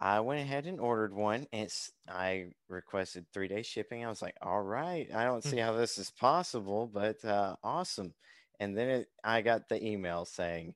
I 0.00 0.20
went 0.20 0.40
ahead 0.40 0.66
and 0.66 0.80
ordered 0.80 1.12
one. 1.14 1.46
It's 1.52 1.92
I 2.08 2.46
requested 2.68 3.26
three 3.32 3.48
day 3.48 3.62
shipping. 3.62 4.04
I 4.04 4.08
was 4.08 4.22
like, 4.22 4.36
all 4.40 4.62
right, 4.62 5.08
I 5.14 5.24
don't 5.24 5.44
see 5.44 5.58
how 5.58 5.72
this 5.72 5.98
is 5.98 6.10
possible, 6.10 6.86
but 6.92 7.22
uh, 7.24 7.56
awesome. 7.62 8.14
And 8.58 8.76
then 8.76 8.88
it, 8.88 9.08
I 9.22 9.42
got 9.42 9.68
the 9.68 9.84
email 9.84 10.24
saying 10.24 10.74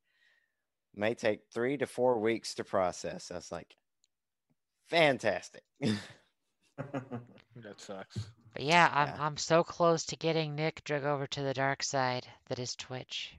may 0.94 1.14
take 1.14 1.40
three 1.52 1.76
to 1.78 1.86
four 1.86 2.18
weeks 2.20 2.54
to 2.56 2.64
process. 2.64 3.30
I 3.30 3.36
was 3.36 3.50
like, 3.50 3.76
fantastic. 4.88 5.62
That 7.56 7.80
sucks. 7.80 8.18
But 8.52 8.62
yeah, 8.64 8.90
I'm 8.92 9.08
Yeah. 9.08 9.16
I'm 9.18 9.36
so 9.36 9.62
close 9.64 10.04
to 10.06 10.16
getting 10.16 10.54
Nick 10.56 10.82
drug 10.84 11.04
over 11.04 11.26
to 11.28 11.42
the 11.42 11.54
dark 11.54 11.82
side 11.82 12.26
that 12.48 12.58
is 12.58 12.74
Twitch. 12.76 13.38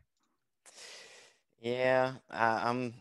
yeah, 1.59 2.13
I, 2.29 2.69
I'm. 2.69 2.93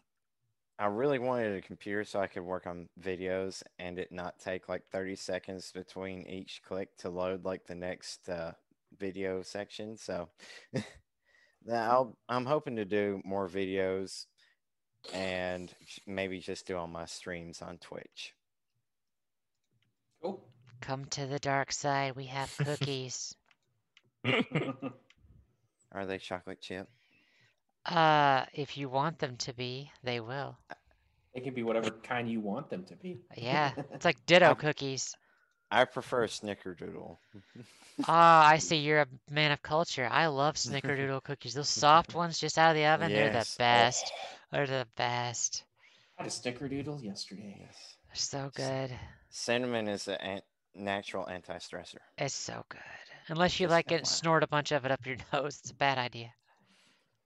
I 0.78 0.86
really 0.86 1.20
wanted 1.20 1.56
a 1.56 1.60
computer 1.60 2.04
so 2.04 2.20
I 2.20 2.26
could 2.26 2.42
work 2.42 2.66
on 2.66 2.88
videos 3.00 3.62
and 3.78 3.98
it 3.98 4.10
not 4.10 4.38
take 4.40 4.68
like 4.68 4.82
30 4.90 5.14
seconds 5.14 5.70
between 5.72 6.26
each 6.26 6.62
click 6.66 6.96
to 6.98 7.10
load 7.10 7.44
like 7.44 7.66
the 7.66 7.76
next 7.76 8.28
uh, 8.28 8.52
video 8.98 9.42
section. 9.42 9.96
So 9.96 10.28
that 10.72 11.90
I'll, 11.90 12.16
I'm 12.28 12.44
hoping 12.44 12.76
to 12.76 12.84
do 12.84 13.22
more 13.24 13.48
videos 13.48 14.26
and 15.12 15.72
maybe 16.06 16.40
just 16.40 16.66
do 16.66 16.76
all 16.76 16.88
my 16.88 17.06
streams 17.06 17.62
on 17.62 17.78
Twitch. 17.78 18.34
Cool. 20.22 20.44
Come 20.80 21.04
to 21.06 21.26
the 21.26 21.38
dark 21.38 21.70
side. 21.72 22.16
We 22.16 22.26
have 22.26 22.54
cookies. 22.64 23.36
Are 25.92 26.06
they 26.06 26.18
chocolate 26.18 26.60
chip? 26.60 26.88
Uh, 27.86 28.44
if 28.52 28.76
you 28.76 28.88
want 28.88 29.18
them 29.18 29.36
to 29.38 29.52
be, 29.54 29.90
they 30.02 30.20
will. 30.20 30.56
They 31.34 31.40
can 31.40 31.54
be 31.54 31.62
whatever 31.62 31.90
kind 31.90 32.30
you 32.30 32.40
want 32.40 32.70
them 32.70 32.84
to 32.84 32.94
be. 32.96 33.18
Yeah, 33.36 33.72
it's 33.92 34.04
like 34.04 34.24
Ditto 34.26 34.50
I've- 34.50 34.60
cookies. 34.60 35.14
I 35.70 35.84
prefer 35.86 36.26
Snickerdoodle. 36.26 37.16
Ah, 38.08 38.44
I 38.48 38.58
see 38.58 38.78
you're 38.78 39.02
a 39.02 39.06
man 39.30 39.52
of 39.52 39.62
culture. 39.62 40.08
I 40.10 40.26
love 40.26 40.56
snickerdoodle 40.56 41.22
cookies. 41.24 41.54
Those 41.54 41.68
soft 41.68 42.12
ones 42.12 42.40
just 42.40 42.58
out 42.58 42.70
of 42.70 42.76
the 42.76 42.86
oven, 42.86 43.12
they're 43.12 43.30
the 43.32 43.46
best. 43.56 44.12
They're 44.50 44.66
the 44.66 44.84
best. 44.96 45.62
I 46.18 46.24
had 46.24 46.32
a 46.32 46.34
snickerdoodle 46.34 47.04
yesterday. 47.04 47.56
Yes. 47.60 47.96
They're 48.08 48.16
so 48.16 48.50
good. 48.52 48.90
Cinnamon 49.30 49.86
is 49.86 50.08
a 50.08 50.20
an- 50.20 50.42
natural 50.74 51.28
anti-stressor. 51.28 51.98
It's 52.18 52.34
so 52.34 52.64
good. 52.68 52.80
Unless 53.28 53.60
you 53.60 53.66
Just 53.66 53.72
like 53.72 53.92
it 53.92 53.94
and 53.98 54.04
FYI. 54.04 54.08
snort 54.08 54.42
a 54.42 54.48
bunch 54.48 54.72
of 54.72 54.84
it 54.84 54.90
up 54.90 55.06
your 55.06 55.16
nose, 55.32 55.60
it's 55.62 55.70
a 55.70 55.74
bad 55.74 55.96
idea. 55.98 56.32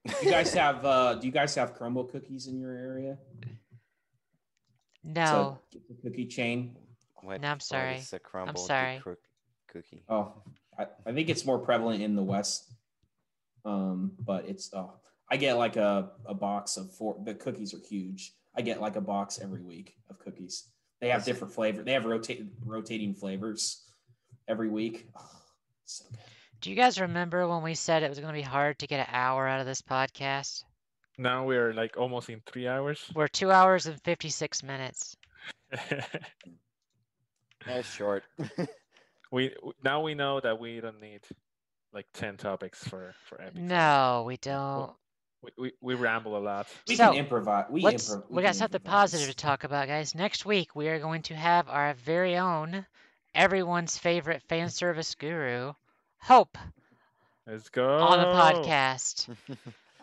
You 0.05 0.31
guys 0.31 0.53
have 0.53 0.85
uh 0.85 1.15
do 1.15 1.27
you 1.27 1.33
guys 1.33 1.53
have 1.55 1.75
crumble 1.75 2.05
cookies 2.05 2.47
in 2.47 2.59
your 2.59 2.71
area? 2.71 3.17
No. 5.03 5.59
So, 5.73 5.81
cookie 6.03 6.25
chain. 6.25 6.75
What, 7.21 7.41
No, 7.41 7.49
I'm 7.49 7.59
sorry. 7.59 7.95
is 7.97 8.09
the 8.09 8.19
crumble 8.19 8.61
sorry. 8.61 8.99
crook- 8.99 9.19
cookie? 9.67 10.03
Oh, 10.09 10.33
I, 10.77 10.87
I 11.05 11.11
think 11.13 11.29
it's 11.29 11.45
more 11.45 11.59
prevalent 11.59 12.01
in 12.01 12.15
the 12.15 12.23
West. 12.23 12.71
Um, 13.65 14.13
but 14.19 14.47
it's 14.47 14.71
oh 14.73 14.93
I 15.29 15.35
get 15.37 15.53
like 15.57 15.75
a, 15.75 16.11
a 16.25 16.33
box 16.33 16.77
of 16.77 16.91
four 16.93 17.17
the 17.23 17.33
cookies 17.33 17.73
are 17.73 17.79
huge. 17.89 18.33
I 18.55 18.61
get 18.61 18.79
like 18.81 18.95
a 18.95 19.01
box 19.01 19.39
every 19.41 19.61
week 19.61 19.95
of 20.09 20.17
cookies. 20.19 20.65
They 21.01 21.09
have 21.09 21.23
different 21.25 21.53
flavor. 21.53 21.83
They 21.83 21.93
have 21.93 22.05
rotate 22.05 22.45
rotating 22.65 23.13
flavors 23.13 23.83
every 24.47 24.69
week. 24.69 25.09
Oh, 25.17 25.29
so 25.85 26.05
good. 26.09 26.19
Do 26.61 26.69
you 26.69 26.75
guys 26.75 26.99
remember 26.99 27.47
when 27.47 27.63
we 27.63 27.73
said 27.75 28.03
it 28.03 28.09
was 28.09 28.19
going 28.19 28.33
to 28.33 28.37
be 28.37 28.41
hard 28.43 28.79
to 28.79 28.87
get 28.87 28.99
an 28.99 29.13
hour 29.13 29.47
out 29.47 29.59
of 29.61 29.65
this 29.65 29.81
podcast? 29.81 30.63
now 31.17 31.45
we're 31.45 31.73
like 31.73 31.97
almost 31.97 32.29
in 32.29 32.41
three 32.45 32.65
hours. 32.67 33.03
We're 33.13 33.27
two 33.27 33.51
hours 33.51 33.85
and 33.87 34.01
56 34.03 34.63
minutes. 34.63 35.17
That's 37.67 37.89
short. 37.93 38.23
we 39.31 39.53
now 39.83 40.01
we 40.01 40.15
know 40.15 40.39
that 40.39 40.59
we 40.59 40.79
don't 40.79 41.01
need 41.01 41.21
like 41.93 42.07
ten 42.13 42.37
topics 42.37 42.83
for 42.87 43.13
for 43.25 43.41
epic. 43.41 43.61
No, 43.61 44.23
we 44.25 44.37
don't. 44.37 44.91
We, 45.41 45.51
we, 45.57 45.71
we 45.81 45.95
ramble 45.95 46.37
a 46.37 46.39
lot. 46.39 46.67
We 46.87 46.95
So, 46.95 47.11
can 47.11 47.15
improvise. 47.15 47.65
We, 47.69 47.83
Let's 47.83 48.09
improv- 48.09 48.29
we 48.29 48.41
got 48.43 48.55
something 48.55 48.79
improvise. 48.79 49.11
positive 49.11 49.29
to 49.29 49.35
talk 49.35 49.63
about, 49.65 49.87
guys. 49.87 50.15
Next 50.15 50.45
week 50.45 50.75
we 50.75 50.87
are 50.87 50.99
going 50.99 51.21
to 51.23 51.35
have 51.35 51.69
our 51.69 51.93
very 51.93 52.37
own, 52.37 52.85
everyone's 53.35 53.97
favorite 53.97 54.41
fan 54.49 54.69
service 54.69 55.15
guru, 55.15 55.73
Hope, 56.21 56.57
Let's 57.47 57.69
go. 57.69 57.97
on 57.99 58.19
the 58.19 58.25
podcast. 58.25 59.27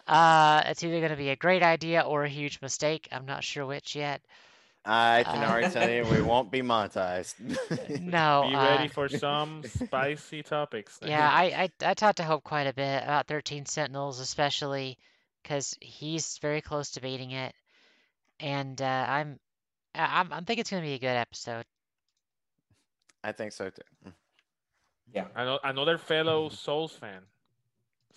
Uh, 0.06 0.62
it's 0.66 0.82
either 0.82 0.98
going 1.00 1.10
to 1.10 1.16
be 1.16 1.30
a 1.30 1.36
great 1.36 1.62
idea 1.62 2.00
or 2.02 2.24
a 2.24 2.28
huge 2.28 2.60
mistake. 2.62 3.08
I'm 3.12 3.26
not 3.26 3.44
sure 3.44 3.66
which 3.66 3.94
yet. 3.94 4.22
I 4.84 5.24
can 5.24 5.42
Uh, 5.42 5.48
already 5.48 5.70
tell 5.72 5.90
you 5.90 6.04
we 6.04 6.22
won't 6.22 6.50
be 6.50 6.62
monetized. 6.62 7.34
No. 8.00 8.46
Be 8.48 8.54
uh, 8.54 8.64
ready 8.76 8.88
for 8.88 9.08
some 9.08 9.62
spicy 9.64 10.42
topics. 10.42 10.98
Yeah, 11.04 11.28
I, 11.28 11.44
I 11.82 11.90
I 11.90 11.94
talked 11.94 12.18
to 12.18 12.24
Hope 12.24 12.44
quite 12.44 12.66
a 12.68 12.72
bit 12.72 13.02
about 13.02 13.26
13 13.26 13.66
Sentinels, 13.66 14.20
especially 14.20 14.96
because 15.42 15.76
he's 15.80 16.38
very 16.38 16.60
close 16.60 16.90
to 16.92 17.00
beating 17.00 17.32
it, 17.32 17.52
and 18.40 18.80
uh, 18.80 18.84
I'm 19.08 19.38
I- 19.94 20.20
I'm 20.20 20.32
I'm 20.32 20.44
thinking 20.44 20.60
it's 20.60 20.70
going 20.70 20.82
to 20.82 20.88
be 20.88 20.94
a 20.94 20.98
good 21.00 21.06
episode. 21.16 21.64
I 23.24 23.32
think 23.32 23.52
so 23.52 23.70
too. 23.70 24.12
Yeah. 25.12 25.26
Ano- 25.36 25.60
another 25.64 25.98
fellow 25.98 26.48
Souls 26.48 26.92
fan. 26.92 27.22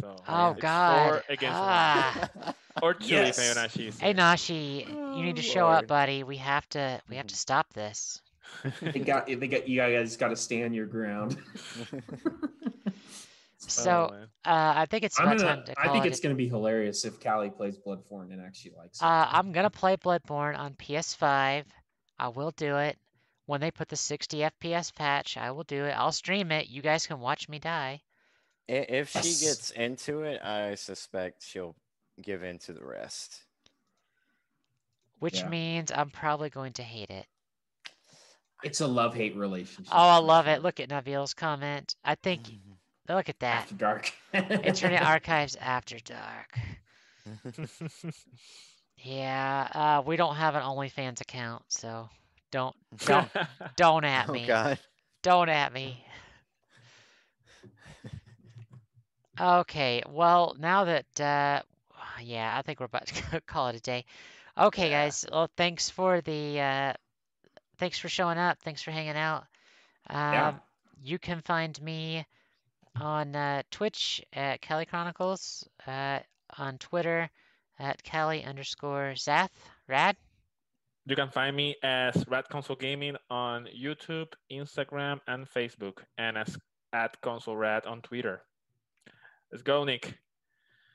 So 0.01 0.15
Oh 0.27 0.51
it's 0.51 0.61
God! 0.61 1.09
four 1.09 1.23
against 1.29 1.57
Ah. 1.57 2.29
one. 2.33 2.53
Or 2.81 2.93
Chili 2.93 3.27
Yes. 3.27 3.39
Fibonacci. 3.39 3.87
is 3.89 3.99
Hey 3.99 4.07
here. 4.07 4.13
Nashi, 4.15 4.85
you 4.89 5.21
need 5.23 5.35
to 5.35 5.41
show 5.41 5.67
up, 5.67 5.87
buddy. 5.87 6.23
We 6.23 6.37
have 6.37 6.67
to 6.69 7.01
we 7.09 7.17
have 7.17 7.27
to 7.27 7.35
stop 7.35 7.73
this. 7.73 8.21
They 8.81 8.99
got. 8.99 9.27
They 9.27 9.35
got. 9.47 9.67
You 9.67 9.79
guys 9.79 10.15
got 10.17 10.29
to 10.29 10.35
stand 10.35 10.73
your 10.75 10.85
ground. 10.87 11.37
So 13.61 14.09
Oh, 14.11 14.15
uh, 14.49 14.73
I 14.77 14.85
think 14.85 15.03
it's 15.03 15.19
I'm 15.19 15.27
about 15.27 15.37
gonna. 15.37 15.55
time 15.57 15.65
to 15.65 15.71
I 15.79 15.83
call 15.83 15.93
think 15.93 16.05
it. 16.05 16.07
it's 16.11 16.21
gonna 16.21 16.33
be 16.33 16.47
hilarious 16.47 17.03
if 17.05 17.19
Callie 17.21 17.49
plays 17.49 17.77
Bloodborne 17.77 18.31
and 18.31 18.41
actually 18.41 18.71
likes 18.77 18.99
it. 18.99 19.03
Uh, 19.03 19.27
I'm 19.29 19.51
gonna 19.51 19.69
play 19.69 19.97
Bloodborne 19.97 20.57
on 20.57 20.73
PS5. 20.75 21.65
I 22.17 22.27
will 22.29 22.51
do 22.51 22.77
it 22.77 22.97
when 23.49 23.61
they 23.61 23.71
put 23.71 23.89
the 23.89 23.95
60 23.95 24.37
FPS 24.37 24.93
patch. 24.93 25.35
I 25.35 25.49
will 25.49 25.63
do 25.63 25.85
it. 25.85 25.91
I'll 25.97 26.11
stream 26.11 26.51
it. 26.51 26.69
You 26.69 26.83
guys 26.83 27.07
can 27.07 27.19
watch 27.19 27.49
me 27.49 27.57
die. 27.57 28.01
If 28.67 29.09
she 29.09 29.43
gets 29.43 29.71
into 29.71 30.21
it, 30.21 30.39
I 30.43 30.75
suspect 30.75 31.43
she'll 31.43 31.75
give 32.21 32.43
in 32.43 32.59
to 32.59 32.73
the 32.73 32.85
rest. 32.85 33.41
Which 35.17 35.39
Yeah. 35.39 35.49
means 35.49 35.91
I'm 35.91 36.11
probably 36.11 36.51
going 36.51 36.73
to 36.73 36.83
hate 36.83 37.09
it. 37.09 37.25
it's 38.63 38.81
a 38.81 38.87
love 38.87 39.15
hate 39.15 39.35
relationship. 39.35 39.91
Oh, 39.91 39.97
I 39.97 40.17
love 40.17 40.45
it. 40.47 40.61
Look 40.61 40.79
at 40.79 40.89
Nabil's 40.89 41.33
comment. 41.33 41.95
I 42.05 42.13
think, 42.15 42.41
look 43.07 43.29
at 43.29 43.39
that. 43.39 43.63
After 43.63 43.75
dark. 43.75 44.13
Eternia 44.31 45.01
Archives 45.05 45.55
After 45.55 45.97
Dark. 45.99 46.59
Yeah, 49.01 49.67
uh, 49.73 50.03
we 50.05 50.17
don't 50.17 50.35
have 50.35 50.55
an 50.55 50.61
OnlyFans 50.61 51.21
account, 51.21 51.63
so 51.69 52.09
don't, 52.51 52.75
don't, 53.05 53.29
don't 53.75 54.05
at 54.05 54.29
Oh 54.29 54.33
me. 54.33 54.45
God. 54.45 54.79
Don't 55.23 55.49
at 55.49 55.73
me. 55.73 56.03
Okay, 59.39 60.03
well, 60.07 60.55
now 60.59 60.85
that, 60.85 61.19
uh, 61.19 61.61
yeah, 62.21 62.55
I 62.57 62.61
think 62.61 62.79
we're 62.79 62.85
about 62.87 63.07
to 63.07 63.41
call 63.47 63.67
it 63.69 63.75
a 63.75 63.79
day. 63.79 64.05
Okay, 64.57 64.89
Yeah. 64.89 65.05
guys. 65.05 65.25
Well, 65.31 65.49
thanks 65.57 65.89
for 65.89 66.21
the, 66.21 66.59
uh, 66.59 66.93
thanks 67.77 67.97
for 67.99 68.09
showing 68.09 68.37
up. 68.37 68.59
Thanks 68.59 68.81
for 68.81 68.91
hanging 68.91 69.15
out. 69.17 69.45
Um, 70.09 70.15
Yeah. 70.33 70.53
you 71.01 71.19
can 71.19 71.41
find 71.41 71.79
me 71.81 72.25
on 72.99 73.35
uh, 73.35 73.63
Twitch 73.71 74.21
at 74.33 74.61
Kelly 74.61 74.85
Chronicles, 74.85 75.67
uh, 75.87 76.19
on 76.57 76.77
Twitter 76.77 77.29
at 77.79 78.03
Kelly 78.03 78.43
underscore 78.43 79.13
Zath. 79.15 79.49
Rad. 79.87 80.17
You 81.09 81.15
can 81.15 81.31
find 81.31 81.55
me 81.55 81.75
as 81.81 82.23
Rat 82.27 82.49
Console 82.49 82.75
Gaming 82.75 83.15
on 83.31 83.67
YouTube, 83.75 84.27
Instagram, 84.51 85.19
and 85.27 85.49
Facebook, 85.49 86.03
and 86.19 86.37
as 86.37 86.55
at 86.93 87.19
Console 87.21 87.57
Rat 87.57 87.87
on 87.87 88.03
Twitter. 88.03 88.43
Let's 89.51 89.63
go, 89.63 89.83
Nick. 89.83 90.19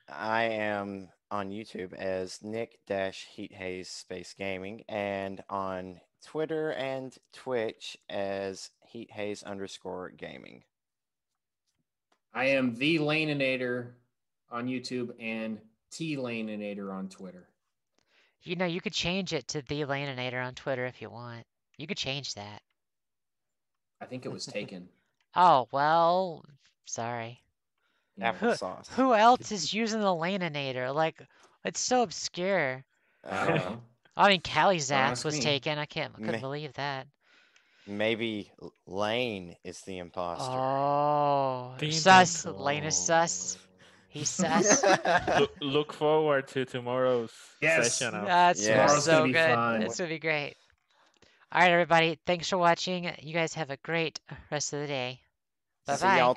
I 0.09 0.45
am 0.45 1.09
on 1.33 1.51
YouTube 1.51 1.95
as 1.95 2.39
Nick 2.45 2.79
Dash 2.87 3.27
Heat 3.27 3.53
Haze 3.53 3.91
Space 3.91 4.37
Gaming 4.39 4.85
and 4.89 5.43
on 5.51 6.01
Twitter 6.25 6.71
and 6.75 7.13
Twitch 7.33 7.97
as 8.09 8.71
Heat 8.87 9.11
Haze 9.11 9.43
underscore 9.43 10.11
gaming. 10.11 10.63
I 12.33 12.45
am 12.45 12.77
the 12.77 13.01
Laninator 13.01 13.95
on 14.49 14.69
YouTube 14.69 15.11
and 15.19 15.59
T 15.91 16.17
Laninator 16.17 16.95
on 16.95 17.09
Twitter. 17.09 17.49
You 18.45 18.57
know, 18.57 18.67
you 18.67 18.81
could 18.81 18.93
change 18.93 19.33
it 19.33 19.49
to 19.49 19.63
the 19.63 19.81
Laninator 19.83 20.45
on 20.45 20.55
Twitter 20.55 20.85
if 20.87 21.01
you 21.01 21.11
want. 21.11 21.45
You 21.79 21.87
could 21.87 21.97
change 21.97 22.35
that. 22.35 22.61
I 24.01 24.05
think 24.07 24.25
it 24.27 24.33
was 24.33 24.47
taken. 24.47 24.89
Oh, 25.37 25.67
well, 25.73 26.45
sorry. 26.85 27.41
Yeah. 28.17 28.35
Applesauce. 28.35 28.87
Who 28.91 29.13
else 29.17 29.51
is 29.51 29.75
using 29.75 29.99
the 30.01 30.07
Laninator? 30.07 30.95
Like, 30.95 31.21
it's 31.65 31.81
so 31.81 32.03
obscure. 32.03 32.85
I. 33.29 33.77
I 34.17 34.29
mean, 34.29 34.43
Callie's 34.43 34.91
Don't 34.91 34.99
ass 34.99 35.25
was 35.25 35.35
me. 35.35 35.41
taken. 35.41 35.77
I 35.77 35.87
can't, 35.87 36.13
I 36.15 36.19
couldn't 36.19 36.35
Me- 36.35 36.41
believe 36.41 36.73
that. 36.75 37.09
Maybe 37.89 38.53
Lane 38.87 39.57
is 39.65 39.81
the 39.81 39.99
imposter. 39.99 40.55
Oh, 40.55 41.75
Ding, 41.79 41.91
ding, 41.91 41.99
sus. 41.99 42.45
ding. 42.45 42.57
Lane 42.57 42.85
is 42.85 42.97
sus. 42.97 43.59
He's 44.15 44.29
sus. 44.29 44.85
Look, 45.39 45.51
look 45.61 45.93
forward 45.93 46.47
to 46.49 46.65
tomorrow's 46.65 47.33
Yes. 47.61 47.97
session. 47.97 48.15
Of, 48.15 48.27
That's 48.27 48.61
Yeah. 48.63 48.87
so 48.87 48.93
Tomorrow's 48.95 49.07
gonna 49.07 49.33
good. 49.33 49.55
fun. 49.55 49.83
It's 49.83 49.97
gonna 49.99 50.09
be 50.09 50.19
great. 50.21 50.55
All 51.51 51.61
right, 51.61 51.73
everybody. 51.73 52.19
Thanks 52.25 52.49
for 52.49 52.57
watching. 52.57 53.11
You 53.19 53.35
guys 53.35 53.55
have 53.55 53.71
a 53.71 53.77
great 53.79 54.21
rest 54.53 54.73
of 54.73 54.81
the 54.81 54.87
day. 54.87 55.21
Bye 55.87 55.97
bye. 55.99 56.19
y'all 56.19 56.37